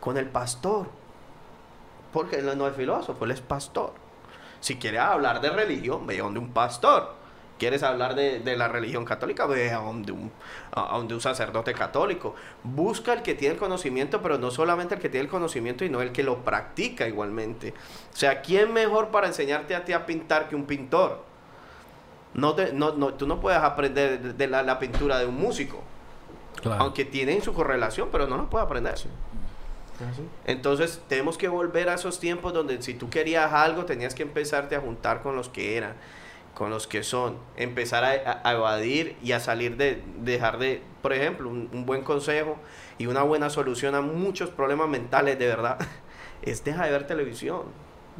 con 0.00 0.16
el 0.16 0.26
pastor, 0.26 0.86
porque 2.12 2.36
él 2.36 2.56
no 2.56 2.66
es 2.66 2.74
filósofo, 2.74 3.24
él 3.24 3.32
es 3.32 3.40
pastor. 3.42 3.92
Si 4.60 4.76
quiere 4.76 4.98
hablar 4.98 5.40
de 5.40 5.50
religión, 5.50 6.06
ve 6.06 6.18
donde 6.18 6.40
un 6.40 6.52
pastor. 6.52 7.19
¿Quieres 7.60 7.82
hablar 7.84 8.14
de, 8.16 8.40
de 8.40 8.56
la 8.56 8.66
religión 8.68 9.04
católica? 9.04 9.46
Ve 9.46 9.70
a 9.70 9.76
donde, 9.78 10.10
un, 10.12 10.32
a 10.72 10.94
a 10.94 10.96
donde 10.96 11.14
un 11.14 11.20
sacerdote 11.20 11.74
católico. 11.74 12.34
Busca 12.64 13.12
el 13.12 13.22
que 13.22 13.34
tiene 13.34 13.54
el 13.54 13.60
conocimiento, 13.60 14.22
pero 14.22 14.38
no 14.38 14.50
solamente 14.50 14.94
el 14.96 15.00
que 15.00 15.10
tiene 15.10 15.24
el 15.26 15.30
conocimiento, 15.30 15.84
sino 15.84 16.00
el 16.00 16.10
que 16.10 16.22
lo 16.22 16.38
practica 16.38 17.06
igualmente. 17.06 17.74
O 18.12 18.16
sea, 18.16 18.40
¿quién 18.40 18.72
mejor 18.72 19.08
para 19.08 19.26
enseñarte 19.28 19.74
a 19.76 19.84
ti 19.84 19.92
a 19.92 20.06
pintar 20.06 20.48
que 20.48 20.56
un 20.56 20.64
pintor? 20.64 21.22
No 22.32 22.54
te- 22.54 22.72
no, 22.72 22.94
no, 22.94 23.12
tú 23.14 23.26
no 23.26 23.40
puedes 23.40 23.60
aprender 23.60 24.20
de, 24.20 24.32
de 24.32 24.46
la, 24.48 24.62
la 24.62 24.78
pintura 24.78 25.18
de 25.18 25.26
un 25.26 25.36
músico, 25.36 25.82
Claro. 26.62 26.82
aunque 26.84 27.04
tienen 27.04 27.42
su 27.42 27.52
correlación, 27.52 28.08
pero 28.10 28.26
no 28.26 28.36
lo 28.38 28.48
puedes 28.50 28.64
aprender. 28.64 28.94
Entonces 30.46 31.02
tenemos 31.08 31.36
que 31.36 31.48
volver 31.48 31.90
a 31.90 31.94
esos 31.94 32.18
tiempos 32.20 32.54
donde 32.54 32.80
si 32.80 32.94
tú 32.94 33.10
querías 33.10 33.52
algo 33.52 33.84
tenías 33.84 34.14
que 34.14 34.22
empezarte 34.22 34.74
a 34.76 34.80
juntar 34.80 35.20
con 35.22 35.36
los 35.36 35.48
que 35.50 35.76
eran, 35.76 35.94
con 36.60 36.68
los 36.68 36.86
que 36.86 37.02
son, 37.02 37.38
empezar 37.56 38.04
a, 38.04 38.52
evadir 38.52 39.16
y 39.22 39.32
a 39.32 39.40
salir 39.40 39.78
de 39.78 40.02
dejar 40.18 40.58
de, 40.58 40.82
por 41.00 41.14
ejemplo, 41.14 41.48
un, 41.48 41.70
un 41.72 41.86
buen 41.86 42.02
consejo 42.02 42.58
y 42.98 43.06
una 43.06 43.22
buena 43.22 43.48
solución 43.48 43.94
a 43.94 44.02
muchos 44.02 44.50
problemas 44.50 44.86
mentales 44.86 45.38
de 45.38 45.46
verdad 45.46 45.78
es 46.42 46.62
deja 46.62 46.84
de 46.84 46.90
ver 46.90 47.06
televisión. 47.06 47.62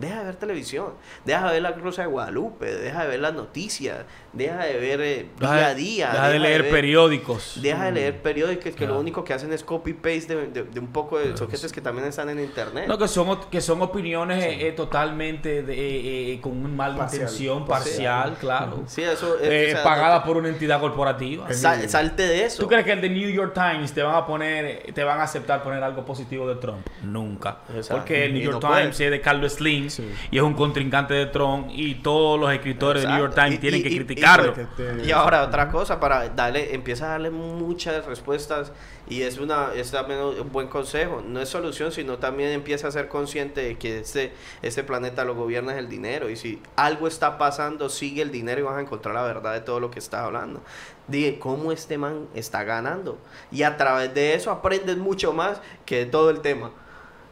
Deja 0.00 0.18
de 0.20 0.24
ver 0.24 0.36
televisión, 0.36 0.94
deja 1.24 1.46
de 1.46 1.52
ver 1.52 1.62
la 1.62 1.72
Rosa 1.72 2.02
de 2.02 2.08
Guadalupe, 2.08 2.66
deja 2.66 3.02
de 3.02 3.08
ver 3.08 3.20
las 3.20 3.34
noticias, 3.34 3.98
deja 4.32 4.64
de 4.64 4.78
ver 4.78 5.00
eh, 5.00 5.26
Deja 5.38 5.54
día 5.56 5.66
a 5.68 5.74
día. 5.74 6.10
Deja 6.12 6.28
de 6.30 6.38
leer 6.38 6.62
ver- 6.62 6.70
periódicos. 6.72 7.58
Deja 7.60 7.84
de 7.86 7.92
leer 7.92 8.22
periódicos 8.22 8.64
que 8.64 8.72
Claro. 8.72 8.94
lo 8.94 9.00
único 9.00 9.22
que 9.24 9.34
hacen 9.34 9.52
es 9.52 9.62
copy-paste 9.62 10.34
de, 10.36 10.46
de- 10.48 10.62
de 10.64 10.80
un 10.80 10.88
poco 10.88 11.18
de 11.18 11.36
soquetes 11.36 11.62
sí. 11.70 11.74
que 11.74 11.80
también 11.80 12.06
están 12.08 12.28
en 12.30 12.40
internet. 12.40 12.86
No, 12.88 12.96
que 12.98 13.08
son, 13.08 13.38
que 13.50 13.60
son 13.60 13.82
opiniones 13.82 14.42
eh, 14.44 14.68
eh, 14.68 14.72
totalmente 14.72 15.62
de, 15.62 15.74
eh, 15.74 16.32
eh, 16.34 16.40
con 16.40 16.52
una 16.56 16.68
mala 16.68 16.96
Parcial. 16.96 17.22
intención, 17.22 17.66
Parcial. 17.66 18.22
parcial, 18.22 18.36
claro. 18.40 18.82
Sí, 18.86 19.02
eso 19.02 19.36
Eh, 19.42 19.66
o 19.68 19.70
sea, 19.72 19.82
pagada 19.84 20.18
no- 20.20 20.24
por 20.24 20.36
una 20.38 20.48
entidad 20.48 20.80
corporativa. 20.80 21.52
Sal- 21.52 21.88
salte 21.88 22.22
de 22.26 22.44
eso. 22.46 22.62
¿Tú 22.62 22.68
crees 22.68 22.84
que 22.84 22.92
el 22.92 23.00
de 23.00 23.10
New 23.10 23.28
York 23.30 23.52
Times 23.54 23.92
te 23.92 24.02
van 24.02 24.14
a 24.14 24.24
poner, 24.26 24.92
te 24.94 25.04
van 25.04 25.20
a 25.20 25.24
aceptar 25.24 25.62
poner 25.62 25.82
algo 25.82 26.04
positivo 26.04 26.48
de 26.48 26.54
Trump? 26.56 26.86
Nunca. 27.02 27.58
Exacto. 27.68 27.96
Porque 27.96 28.24
el 28.24 28.32
New 28.34 28.42
York 28.42 28.54
no 28.62 28.68
puede. 28.68 28.80
Times 28.82 29.00
es 29.00 29.10
de 29.10 29.20
Carlos 29.20 29.52
Slim 29.54 29.89
Sí. 29.90 30.08
y 30.30 30.36
es 30.38 30.42
un 30.42 30.54
contrincante 30.54 31.14
de 31.14 31.26
Trump 31.26 31.68
y 31.70 31.96
todos 31.96 32.38
los 32.40 32.52
escritores 32.52 33.02
del 33.02 33.10
New 33.12 33.20
York 33.20 33.32
Exacto. 33.32 33.46
Times 33.48 33.58
Y- 33.58 33.60
tienen 33.60 33.80
y- 33.80 33.82
que 33.82 33.88
y 33.90 33.96
criticarlo. 33.96 34.54
Que 34.54 34.64
te- 34.64 35.06
Y 35.06 35.10
ahora 35.12 35.42
otra 35.44 35.70
cosa 35.70 36.00
para 36.00 36.28
darle, 36.28 36.74
empieza 36.74 37.06
a 37.06 37.08
darle 37.10 37.30
muchas 37.30 38.04
respuestas 38.06 38.72
y 39.08 39.22
es 39.22 39.38
una 39.38 39.74
es 39.74 39.90
también 39.90 40.20
un 40.20 40.52
buen 40.52 40.68
consejo. 40.68 41.22
No 41.26 41.40
es 41.40 41.48
solución, 41.48 41.90
sino 41.92 42.18
también 42.18 42.50
empieza 42.50 42.86
a 42.88 42.90
ser 42.92 43.08
consciente 43.08 43.60
de 43.62 43.76
que 43.76 43.98
este, 43.98 44.32
este 44.62 44.84
planeta 44.84 45.24
lo 45.24 45.34
gobierna 45.34 45.72
es 45.72 45.78
el 45.78 45.88
dinero 45.88 46.30
y 46.30 46.36
si 46.36 46.62
algo 46.76 47.08
está 47.08 47.36
pasando, 47.38 47.88
sigue 47.88 48.22
el 48.22 48.30
dinero 48.30 48.60
y 48.60 48.62
vas 48.64 48.76
a 48.76 48.80
encontrar 48.80 49.14
la 49.14 49.22
verdad 49.22 49.52
de 49.54 49.60
todo 49.60 49.80
lo 49.80 49.90
que 49.90 49.98
estás 49.98 50.20
hablando. 50.20 50.60
Dije, 51.08 51.40
cómo 51.40 51.72
este 51.72 51.98
man 51.98 52.26
está 52.34 52.62
ganando. 52.62 53.18
Y 53.50 53.64
a 53.64 53.76
través 53.76 54.14
de 54.14 54.34
eso 54.34 54.52
aprendes 54.52 54.96
mucho 54.96 55.32
más 55.32 55.60
que 55.84 55.96
de 55.96 56.06
todo 56.06 56.30
el 56.30 56.40
tema. 56.40 56.70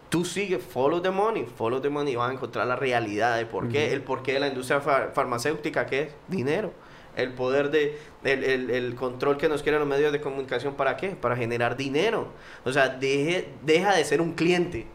Tú 0.09 0.25
sigues, 0.25 0.63
follow 0.63 1.03
the 1.03 1.11
money, 1.11 1.45
follow 1.57 1.81
the 1.81 1.91
money 1.91 2.15
y 2.15 2.17
vas 2.17 2.31
a 2.31 2.33
encontrar 2.33 2.67
la 2.67 2.77
realidad 2.77 3.37
de 3.37 3.45
por 3.45 3.69
qué, 3.69 3.93
el 3.93 4.01
porqué 4.03 4.33
de 4.35 4.41
la 4.41 4.49
industria 4.49 4.81
far- 4.81 5.13
farmacéutica, 5.15 5.85
que 5.87 6.01
es 6.03 6.09
dinero. 6.29 6.73
El 7.15 7.33
poder 7.35 7.71
de, 7.71 7.99
el, 8.25 8.45
el- 8.45 8.71
el 8.71 8.95
control 8.95 9.37
que 9.37 9.49
nos 9.49 9.63
quieren 9.63 9.81
los 9.81 9.89
medios 9.89 10.13
de 10.13 10.21
comunicación, 10.21 10.75
¿para 10.77 10.97
qué? 10.97 11.11
Para 11.11 11.37
generar 11.37 11.77
dinero. 11.77 12.29
O 12.65 12.73
sea, 12.73 12.89
deje, 12.89 13.49
deja 13.63 13.95
de 13.97 14.05
ser 14.05 14.21
un 14.23 14.33
cliente. 14.33 14.87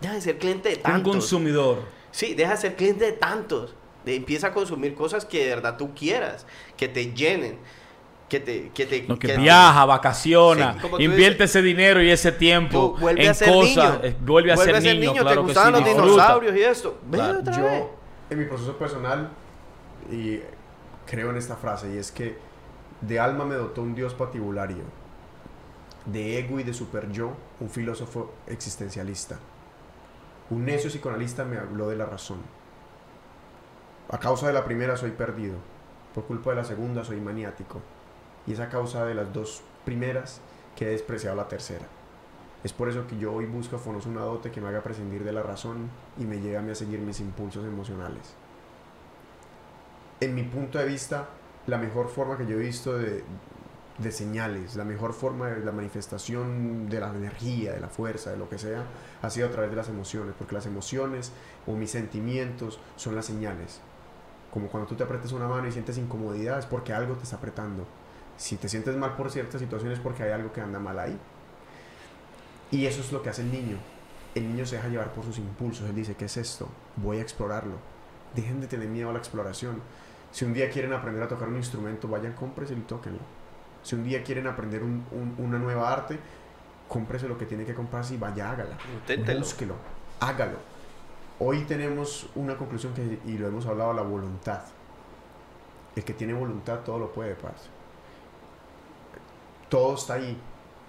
Deja 0.00 0.14
de 0.14 0.20
ser 0.20 0.38
cliente 0.38 0.68
de 0.68 0.76
Un 0.76 0.82
tantos. 0.82 1.12
consumidor. 1.12 1.78
Sí, 2.12 2.34
deja 2.34 2.52
de 2.52 2.56
ser 2.58 2.76
cliente 2.76 3.04
de 3.06 3.12
tantos. 3.12 3.74
Empieza 4.06 4.48
a 4.48 4.52
consumir 4.52 4.94
cosas 4.94 5.24
que 5.24 5.44
de 5.44 5.50
verdad 5.54 5.76
tú 5.76 5.94
quieras, 5.94 6.46
que 6.76 6.88
te 6.88 7.12
llenen, 7.12 7.58
que 8.30 8.40
te... 8.40 8.70
Que 8.70 8.86
te 8.86 9.02
Lo 9.02 9.18
que 9.18 9.26
que- 9.28 9.36
viaja, 9.36 9.84
vacaciona, 9.84 10.76
Sí, 10.80 10.88
invierte 11.04 11.42
dices, 11.42 11.56
ese 11.56 11.62
dinero 11.62 12.02
y 12.02 12.10
ese 12.10 12.32
tiempo 12.32 12.96
Tú 12.98 13.08
en 13.10 13.28
a 13.28 13.34
ser 13.34 13.48
cosas, 13.52 13.98
niño. 13.98 14.00
eh, 14.04 14.16
vuelve 14.20 14.52
a 14.52 14.56
ser 14.56 14.82
niño, 14.82 15.12
¿Te 15.12 15.18
claro 15.20 15.40
que 15.42 15.46
gustaban 15.48 15.74
sí, 15.74 15.80
los 15.80 15.84
disfruta. 15.84 16.10
dinosaurios 16.12 16.56
y 16.56 16.62
esto? 16.62 16.98
Ve 17.10 17.18
Claro. 17.18 17.38
otra 17.40 17.56
vez. 17.60 17.80
Yo, 17.82 17.96
en 18.30 18.38
mi 18.38 18.44
proceso 18.46 18.76
personal, 18.78 19.28
y 20.10 20.40
creo 21.06 21.30
en 21.30 21.36
esta 21.36 21.56
frase, 21.56 21.92
y 21.92 21.98
es 21.98 22.10
que 22.12 22.38
de 23.02 23.18
alma 23.20 23.44
me 23.44 23.56
dotó 23.56 23.82
un 23.82 23.94
Dios 23.94 24.14
patibulario, 24.14 24.84
de 26.06 26.38
ego 26.38 26.58
y 26.60 26.62
de 26.62 26.72
super 26.72 27.10
yo, 27.10 27.32
un 27.60 27.68
filósofo 27.68 28.32
existencialista. 28.46 29.38
Un 30.50 30.64
necio 30.64 30.88
psicoanalista 30.88 31.44
me 31.44 31.58
habló 31.58 31.88
de 31.88 31.96
la 31.96 32.06
razón. 32.06 32.38
A 34.08 34.18
causa 34.18 34.46
de 34.46 34.52
la 34.52 34.64
primera 34.64 34.96
soy 34.96 35.10
perdido, 35.10 35.56
por 36.14 36.24
culpa 36.24 36.50
de 36.50 36.56
la 36.56 36.64
segunda 36.64 37.04
soy 37.04 37.20
maniático, 37.20 37.80
y 38.46 38.52
es 38.52 38.60
a 38.60 38.68
causa 38.68 39.04
de 39.04 39.14
las 39.14 39.32
dos 39.32 39.62
primeras 39.84 40.40
que 40.76 40.86
he 40.86 40.90
despreciado 40.90 41.36
la 41.36 41.48
tercera. 41.48 41.86
Es 42.62 42.72
por 42.72 42.88
eso 42.88 43.06
que 43.06 43.18
yo 43.18 43.32
hoy 43.32 43.46
busco 43.46 43.76
a 43.76 43.78
Fonos 43.78 44.06
una 44.06 44.20
dote 44.20 44.50
que 44.50 44.60
me 44.60 44.68
haga 44.68 44.82
prescindir 44.82 45.24
de 45.24 45.32
la 45.32 45.42
razón 45.42 45.88
y 46.18 46.24
me 46.24 46.40
lleve 46.40 46.58
a 46.58 46.62
mí 46.62 46.74
seguir 46.74 47.00
mis 47.00 47.20
impulsos 47.20 47.64
emocionales. 47.64 48.34
En 50.20 50.34
mi 50.34 50.42
punto 50.42 50.78
de 50.78 50.84
vista, 50.84 51.28
la 51.66 51.78
mejor 51.78 52.08
forma 52.08 52.36
que 52.36 52.46
yo 52.46 52.56
he 52.56 52.60
visto 52.60 52.98
de, 52.98 53.24
de 53.96 54.12
señales, 54.12 54.76
la 54.76 54.84
mejor 54.84 55.14
forma 55.14 55.48
de 55.48 55.64
la 55.64 55.72
manifestación 55.72 56.88
de 56.88 57.00
la 57.00 57.08
energía, 57.08 57.72
de 57.72 57.80
la 57.80 57.88
fuerza, 57.88 58.30
de 58.30 58.36
lo 58.36 58.48
que 58.48 58.58
sea, 58.58 58.84
ha 59.22 59.30
sido 59.30 59.48
a 59.48 59.50
través 59.50 59.70
de 59.70 59.76
las 59.76 59.88
emociones, 59.88 60.34
porque 60.38 60.54
las 60.54 60.66
emociones 60.66 61.32
o 61.66 61.72
mis 61.72 61.90
sentimientos 61.90 62.78
son 62.96 63.14
las 63.14 63.26
señales. 63.26 63.80
Como 64.52 64.68
cuando 64.68 64.88
tú 64.88 64.96
te 64.96 65.04
apretas 65.04 65.32
una 65.32 65.48
mano 65.48 65.68
y 65.68 65.72
sientes 65.72 65.98
incomodidad, 65.98 66.58
es 66.58 66.66
porque 66.66 66.92
algo 66.92 67.14
te 67.14 67.24
está 67.24 67.36
apretando. 67.36 67.86
Si 68.40 68.56
te 68.56 68.70
sientes 68.70 68.96
mal 68.96 69.16
por 69.16 69.30
ciertas 69.30 69.60
situaciones, 69.60 69.98
es 69.98 70.02
porque 70.02 70.22
hay 70.22 70.30
algo 70.32 70.50
que 70.50 70.62
anda 70.62 70.78
mal 70.78 70.98
ahí. 70.98 71.18
Y 72.70 72.86
eso 72.86 73.02
es 73.02 73.12
lo 73.12 73.20
que 73.22 73.28
hace 73.28 73.42
el 73.42 73.52
niño. 73.52 73.76
El 74.34 74.48
niño 74.48 74.64
se 74.64 74.76
deja 74.76 74.88
llevar 74.88 75.12
por 75.12 75.24
sus 75.24 75.36
impulsos. 75.36 75.86
Él 75.88 75.94
dice, 75.94 76.14
¿qué 76.14 76.24
es 76.24 76.38
esto? 76.38 76.66
Voy 76.96 77.18
a 77.18 77.20
explorarlo. 77.22 77.74
Dejen 78.34 78.62
de 78.62 78.66
tener 78.66 78.88
miedo 78.88 79.10
a 79.10 79.12
la 79.12 79.18
exploración. 79.18 79.82
Si 80.32 80.46
un 80.46 80.54
día 80.54 80.70
quieren 80.70 80.94
aprender 80.94 81.22
a 81.22 81.28
tocar 81.28 81.48
un 81.48 81.56
instrumento, 81.56 82.08
vayan, 82.08 82.32
cómprese 82.32 82.72
y 82.72 82.76
tóquenlo. 82.80 83.18
Si 83.82 83.94
un 83.94 84.04
día 84.04 84.22
quieren 84.24 84.46
aprender 84.46 84.82
un- 84.82 85.04
un- 85.10 85.34
una 85.44 85.58
nueva 85.58 85.92
arte, 85.92 86.18
cómprese 86.88 87.28
lo 87.28 87.36
que 87.36 87.44
tiene 87.44 87.66
que 87.66 87.74
comprarse 87.74 88.14
y 88.14 88.16
vaya, 88.16 88.50
hágala. 88.52 88.78
Inténtelo. 89.00 89.40
Búsquelo, 89.40 89.74
hágalo. 90.20 90.56
Hoy 91.40 91.64
tenemos 91.64 92.30
una 92.36 92.56
conclusión 92.56 92.94
que, 92.94 93.18
y 93.26 93.36
lo 93.36 93.48
hemos 93.48 93.66
hablado, 93.66 93.92
la 93.92 94.02
voluntad. 94.02 94.60
El 95.96 96.04
que 96.04 96.14
tiene 96.14 96.32
voluntad 96.32 96.78
todo 96.80 96.98
lo 96.98 97.12
puede, 97.12 97.34
parce. 97.34 97.68
Todo 99.70 99.94
está 99.94 100.14
ahí. 100.14 100.36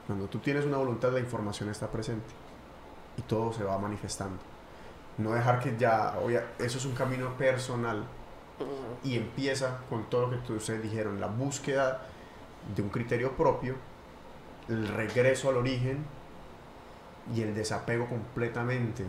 Cuando 0.08 0.26
tú 0.28 0.40
tienes 0.40 0.66
una 0.66 0.78
voluntad, 0.78 1.14
la 1.14 1.20
información 1.20 1.70
está 1.70 1.90
presente. 1.90 2.28
Y 3.18 3.22
todo 3.22 3.54
se 3.54 3.64
va 3.64 3.78
manifestando. 3.78 4.38
No 5.18 5.32
dejar 5.32 5.60
que 5.60 5.78
ya, 5.78 6.18
oye, 6.22 6.42
eso 6.60 6.78
es 6.78 6.86
un 6.86 6.94
camino 6.94 7.38
personal. 7.38 8.04
Y 9.04 9.16
empieza 9.16 9.80
con 9.90 10.10
todo 10.10 10.28
lo 10.28 10.44
que 10.44 10.54
ustedes 10.54 10.84
dijeron, 10.84 11.22
la 11.22 11.28
búsqueda 11.28 12.02
de 12.76 12.82
un 12.82 12.90
criterio 12.90 13.32
propio, 13.32 13.76
el 14.68 14.88
regreso 14.88 15.50
al 15.50 15.58
origen 15.58 16.06
y 17.36 17.42
el 17.42 17.56
desapego 17.56 18.08
completamente 18.08 19.06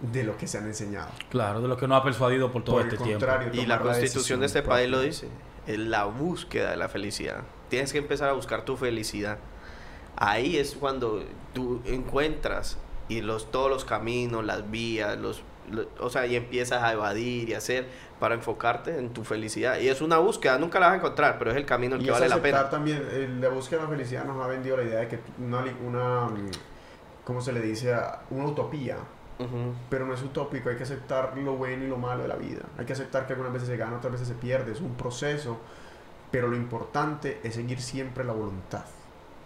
de 0.00 0.22
lo 0.22 0.36
que 0.36 0.46
se 0.46 0.58
han 0.58 0.66
enseñado. 0.66 1.10
Claro, 1.28 1.60
de 1.60 1.68
lo 1.68 1.76
que 1.76 1.88
nos 1.88 2.00
ha 2.00 2.04
persuadido 2.04 2.52
por 2.52 2.62
todo 2.62 2.76
Por 2.76 2.84
este 2.84 2.96
el 2.96 3.02
tiempo. 3.02 3.26
contrario, 3.26 3.60
Y 3.60 3.66
la 3.66 3.80
constitución 3.80 4.40
de 4.40 4.46
este 4.46 4.62
país 4.62 4.88
lo 4.88 5.00
dice, 5.00 5.28
es 5.66 5.78
la 5.78 6.04
búsqueda 6.04 6.70
de 6.70 6.76
la 6.76 6.88
felicidad. 6.88 7.42
Tienes 7.68 7.92
que 7.92 7.98
empezar 7.98 8.28
a 8.28 8.32
buscar 8.32 8.64
tu 8.64 8.76
felicidad. 8.76 9.38
Ahí 10.16 10.56
es 10.56 10.74
cuando 10.74 11.22
tú 11.54 11.80
encuentras 11.84 12.78
y 13.08 13.20
los 13.20 13.50
todos 13.50 13.70
los 13.70 13.84
caminos, 13.84 14.44
las 14.44 14.70
vías, 14.70 15.16
los, 15.18 15.42
lo- 15.70 15.86
o 16.00 16.10
sea, 16.10 16.26
y 16.26 16.34
empiezas 16.36 16.82
a 16.82 16.92
evadir 16.92 17.48
y 17.48 17.54
hacer 17.54 17.86
para 18.18 18.34
enfocarte 18.34 18.98
en 18.98 19.10
tu 19.10 19.22
felicidad. 19.24 19.78
Y 19.78 19.88
es 19.88 20.00
una 20.00 20.18
búsqueda, 20.18 20.58
nunca 20.58 20.80
la 20.80 20.86
vas 20.86 20.94
a 20.94 20.98
encontrar, 20.98 21.38
pero 21.38 21.50
es 21.52 21.56
el 21.56 21.64
camino 21.64 21.96
el 21.96 22.02
Y 22.02 22.06
que 22.06 22.10
vale 22.10 22.28
la 22.28 22.42
pena. 22.42 22.68
también, 22.68 23.02
eh, 23.10 23.28
la 23.40 23.48
búsqueda 23.48 23.80
de 23.80 23.84
la 23.84 23.90
felicidad 23.90 24.24
nos 24.24 24.42
ha 24.44 24.48
vendido 24.48 24.76
la 24.76 24.82
idea 24.82 24.98
de 25.00 25.08
que 25.08 25.20
una, 25.38 25.64
una 25.86 26.24
mm, 26.26 26.50
¿cómo 27.24 27.40
se 27.40 27.52
le 27.52 27.60
dice? 27.60 27.94
Una 28.30 28.46
utopía. 28.46 28.96
Pero 29.88 30.04
no 30.04 30.14
es 30.14 30.22
utópico, 30.22 30.68
hay 30.68 30.74
que 30.76 30.82
aceptar 30.82 31.38
lo 31.38 31.52
bueno 31.54 31.84
y 31.84 31.86
lo 31.86 31.96
malo 31.96 32.22
de 32.22 32.28
la 32.28 32.34
vida. 32.34 32.62
Hay 32.76 32.84
que 32.84 32.92
aceptar 32.92 33.24
que 33.24 33.34
algunas 33.34 33.52
veces 33.52 33.68
se 33.68 33.76
gana, 33.76 33.96
otras 33.98 34.10
veces 34.14 34.26
se 34.26 34.34
pierde, 34.34 34.72
es 34.72 34.80
un 34.80 34.96
proceso. 34.96 35.58
Pero 36.30 36.48
lo 36.48 36.56
importante 36.56 37.40
es 37.42 37.54
seguir 37.54 37.80
siempre 37.80 38.24
la 38.24 38.32
voluntad. 38.32 38.84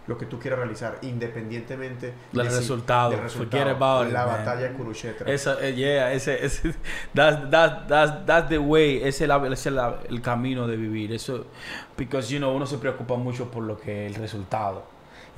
Lo 0.05 0.17
que 0.17 0.25
tú 0.25 0.37
quieras 0.37 0.59
realizar, 0.59 0.97
independientemente 1.01 2.13
Del 2.33 2.45
de 2.45 2.51
si- 2.51 2.57
resultado. 2.59 3.11
del 3.11 3.29
Forget 3.29 3.67
about 3.67 4.07
it, 4.07 4.11
la 4.13 4.25
man. 4.25 4.37
batalla 4.39 4.61
de 4.67 4.73
Kurukshetra. 4.73 5.31
Esa, 5.31 5.65
eh, 5.65 5.73
yeah, 5.75 6.11
ese, 6.11 6.43
ese, 6.45 6.73
that's, 7.13 7.49
that's, 7.49 7.87
that's, 7.87 8.25
that's 8.25 8.49
the 8.49 8.57
way, 8.57 8.97
ese 8.97 9.23
es, 9.23 9.27
la- 9.29 9.37
ese 9.47 9.69
es 9.69 9.75
la- 9.75 9.99
el 10.09 10.21
camino 10.21 10.67
de 10.67 10.75
vivir. 10.75 11.13
Eso, 11.13 11.45
because, 11.97 12.29
you 12.33 12.39
know, 12.39 12.53
uno 12.53 12.65
se 12.65 12.77
preocupa 12.79 13.15
mucho 13.15 13.49
por 13.49 13.63
lo 13.63 13.79
que 13.79 14.07
es 14.07 14.15
el 14.15 14.21
resultado 14.21 14.83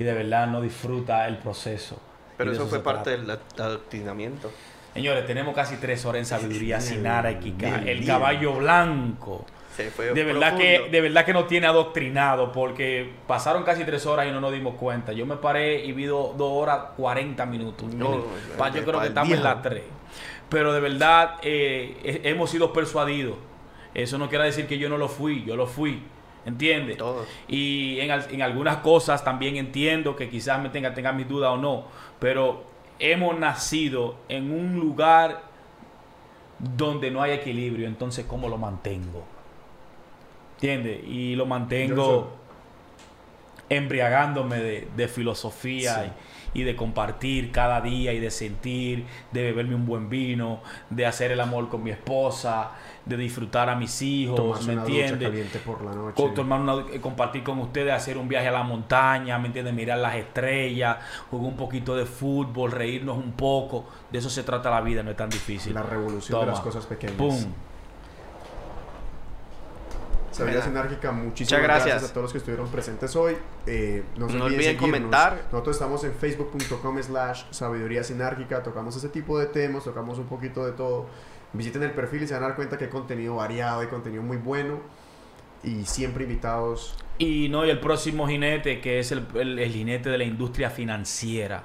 y 0.00 0.04
de 0.04 0.12
verdad 0.14 0.48
no 0.48 0.60
disfruta 0.60 1.28
el 1.28 1.38
proceso. 1.38 2.00
Pero 2.36 2.50
Y 2.50 2.54
de 2.54 2.58
eso 2.60 2.68
fue 2.68 2.82
parte 2.82 3.10
del 3.10 3.30
adoctrinamiento. 3.30 4.50
Señores, 4.94 5.26
tenemos 5.26 5.54
casi 5.54 5.76
tres 5.76 6.04
horas 6.06 6.20
en 6.20 6.26
sabiduría 6.26 6.78
Bien, 6.78 6.88
sin 6.88 7.06
anarquía. 7.06 7.54
bien, 7.56 7.88
El 7.88 8.04
caballo 8.06 8.54
blanco. 8.54 9.46
Se 9.76 9.90
fue 9.90 10.06
De 10.14 10.24
verdad, 10.24 10.56
profundo. 10.56 10.84
que, 10.84 10.90
de 10.90 11.00
verdad 11.02 11.24
que 11.26 11.32
nos 11.34 11.46
tiene 11.48 11.66
adoctrinado 11.66 12.50
porque 12.52 13.12
pasaron 13.26 13.62
casi 13.62 13.84
tres 13.84 14.06
horas 14.06 14.26
y 14.26 14.30
no 14.30 14.40
nos 14.40 14.52
dimos 14.52 14.74
cuenta. 14.76 15.12
Yo 15.12 15.26
me 15.26 15.36
paré 15.36 15.84
y 15.84 15.92
vi 15.92 16.04
do- 16.06 16.34
dos 16.36 16.50
horas 16.52 16.78
40 16.96 17.44
minutos. 17.46 17.92
No, 17.92 18.24
Pa- 18.56 18.70
yo 18.70 18.84
creo 18.84 19.00
que 19.00 19.08
estamos 19.08 19.32
en 19.34 19.42
las 19.42 19.60
tres. 19.62 19.82
Pero 20.48 20.72
de 20.72 20.80
verdad 20.80 21.36
eh, 21.42 21.96
he- 22.02 22.30
hemos 22.30 22.48
sido 22.50 22.72
persuadidos. 22.72 23.36
Eso 23.92 24.16
no 24.18 24.28
quiere 24.28 24.44
decir 24.44 24.66
que 24.66 24.78
yo 24.78 24.88
no 24.88 24.96
lo 24.98 25.08
fui, 25.08 25.44
yo 25.44 25.56
lo 25.56 25.66
fui. 25.66 26.02
¿Entiendes? 26.46 26.96
Todos. 26.96 27.26
Y 27.48 27.98
en, 28.00 28.10
en 28.30 28.40
algunas 28.42 28.76
cosas 28.78 29.24
también 29.24 29.56
entiendo 29.56 30.14
que 30.16 30.28
quizás 30.30 30.62
me 30.62 30.68
tenga, 30.68 30.94
tenga 30.94 31.12
mis 31.12 31.28
dudas 31.28 31.50
o 31.50 31.56
no. 31.56 31.86
Pero 32.20 32.62
hemos 33.00 33.36
nacido 33.38 34.14
en 34.28 34.52
un 34.52 34.78
lugar 34.78 35.42
donde 36.58 37.10
no 37.10 37.20
hay 37.20 37.32
equilibrio. 37.32 37.86
Entonces, 37.88 38.24
¿cómo 38.26 38.48
lo 38.48 38.56
mantengo? 38.58 39.24
¿Entiendes? 40.56 41.00
Y 41.06 41.34
lo 41.36 41.46
mantengo 41.46 42.32
embriagándome 43.68 44.58
de, 44.58 44.88
de 44.96 45.08
filosofía 45.08 45.94
Sí. 46.04 46.10
y, 46.54 46.60
y 46.60 46.64
de 46.64 46.76
compartir 46.76 47.50
cada 47.50 47.80
día 47.80 48.12
y 48.12 48.20
de 48.20 48.30
sentir, 48.30 49.04
de 49.32 49.42
beberme 49.42 49.74
un 49.74 49.84
buen 49.86 50.08
vino, 50.08 50.60
de 50.88 51.04
hacer 51.04 51.32
el 51.32 51.40
amor 51.40 51.68
con 51.68 51.82
mi 51.82 51.90
esposa, 51.90 52.70
de 53.04 53.16
disfrutar 53.16 53.68
a 53.68 53.74
mis 53.74 54.00
hijos, 54.02 54.36
Tomarse 54.36 54.66
¿me 54.68 54.72
entiendes? 54.74 55.28
caliente 55.28 55.58
por 55.58 55.82
la 55.84 55.92
noche. 55.92 56.14
Con- 56.14 56.32
tomar 56.34 56.60
una- 56.60 56.86
eh, 56.92 57.00
compartir 57.00 57.42
con 57.42 57.58
ustedes, 57.58 57.92
hacer 57.92 58.16
un 58.18 58.28
viaje 58.28 58.46
a 58.48 58.52
la 58.52 58.62
montaña, 58.62 59.36
¿me 59.38 59.48
entiendes? 59.48 59.74
Mirar 59.74 59.98
las 59.98 60.14
estrellas, 60.14 60.98
jugar 61.30 61.48
un 61.50 61.56
poquito 61.56 61.96
de 61.96 62.06
fútbol, 62.06 62.70
reírnos 62.70 63.16
un 63.18 63.32
poco. 63.32 63.84
De 64.12 64.18
eso 64.20 64.30
se 64.30 64.44
trata 64.44 64.70
la 64.70 64.80
vida, 64.80 65.02
no 65.02 65.10
es 65.10 65.16
tan 65.16 65.28
difícil. 65.28 65.74
La 65.74 65.82
revolución 65.82 66.40
de 66.40 66.46
las 66.46 66.60
cosas 66.60 66.86
pequeñas. 66.86 67.16
¡Pum! 67.16 67.34
Sabiduría. 70.36 70.62
Sinárgica, 70.64 71.12
muchísimas 71.12 71.60
Muchas 71.60 71.62
gracias. 71.62 71.88
gracias. 71.88 72.10
a 72.10 72.14
todos 72.14 72.22
los 72.24 72.32
que 72.32 72.38
estuvieron 72.38 72.68
presentes 72.68 73.16
hoy. 73.16 73.36
Eh, 73.66 74.02
no, 74.16 74.28
se 74.28 74.36
No 74.36 74.44
olviden, 74.44 74.60
olviden 74.60 74.76
comentar. 74.76 75.44
Nosotros 75.52 75.76
estamos 75.76 76.04
en 76.04 76.12
facebook.com 76.14 77.02
slash 77.02 77.44
sabiduría 77.50 78.04
sinárgica. 78.04 78.62
Tocamos 78.62 78.96
ese 78.96 79.08
tipo 79.08 79.38
de 79.38 79.46
temas, 79.46 79.84
tocamos 79.84 80.18
un 80.18 80.26
poquito 80.26 80.64
de 80.66 80.72
todo. 80.72 81.06
Visiten 81.52 81.82
el 81.82 81.92
perfil 81.92 82.22
y 82.22 82.26
se 82.26 82.34
van 82.34 82.42
a 82.44 82.46
dar 82.48 82.56
cuenta 82.56 82.76
que 82.78 82.84
hay 82.84 82.90
contenido 82.90 83.36
variado, 83.36 83.80
hay 83.80 83.86
contenido 83.88 84.22
muy 84.22 84.36
bueno. 84.36 84.80
Y 85.62 85.84
siempre 85.84 86.24
invitados. 86.24 86.96
Y 87.18 87.48
no, 87.48 87.64
y 87.64 87.70
el 87.70 87.80
próximo 87.80 88.28
jinete, 88.28 88.80
que 88.80 88.98
es 89.00 89.10
el, 89.10 89.26
el- 89.34 89.58
el 89.58 89.72
jinete 89.72 90.10
de 90.10 90.18
la 90.18 90.24
industria 90.24 90.70
financiera. 90.70 91.62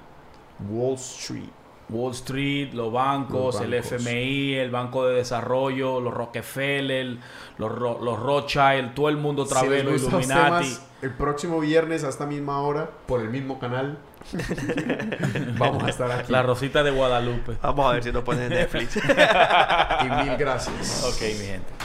Wall 0.70 0.96
Street. 0.96 1.50
Wall 1.92 2.12
Street, 2.14 2.74
los 2.74 2.92
bancos, 2.92 3.56
Los 3.56 3.64
el. 3.64 3.74
FMI, 3.74 4.56
el 4.56 4.72
Banco 4.72 5.06
de 5.06 5.16
Desarrollo, 5.16 6.00
los 6.00 6.14
Rockefeller, 6.14 7.18
los, 7.58 7.72
los 7.80 8.20
Rothschild, 8.20 8.94
todo 8.94 9.10
el 9.10 9.18
mundo 9.18 9.44
otra 9.44 9.60
Si 9.62 9.68
vez, 9.68 9.84
les 9.86 10.02
los 10.02 10.04
Illuminati. 10.04 10.44
temas, 10.44 10.88
el 11.02 11.12
próximo 11.12 11.60
viernes 11.60 12.04
a 12.04 12.10
esta 12.10 12.26
misma 12.26 12.62
hora, 12.62 12.90
por 13.06 13.22
el 13.22 13.30
mismo 13.30 13.60
canal, 13.60 13.98
vamos 15.58 15.84
a 15.84 15.90
estar 15.90 16.12
aquí. 16.12 16.32
La 16.32 16.44
Rosita 16.44 16.84
de 16.84 16.92
Guadalupe. 16.92 17.58
Vamos 17.62 17.86
a 17.90 17.94
ver 17.94 18.04
si 18.04 18.12
nos 18.12 18.24
ponen 18.24 18.44
en 18.44 18.50
Netflix. 18.60 18.96
Y 20.02 20.26
mil 20.26 20.38
gracias. 20.38 21.04
Ok, 21.06 21.22
mi 21.40 21.46
gente. 21.46 21.82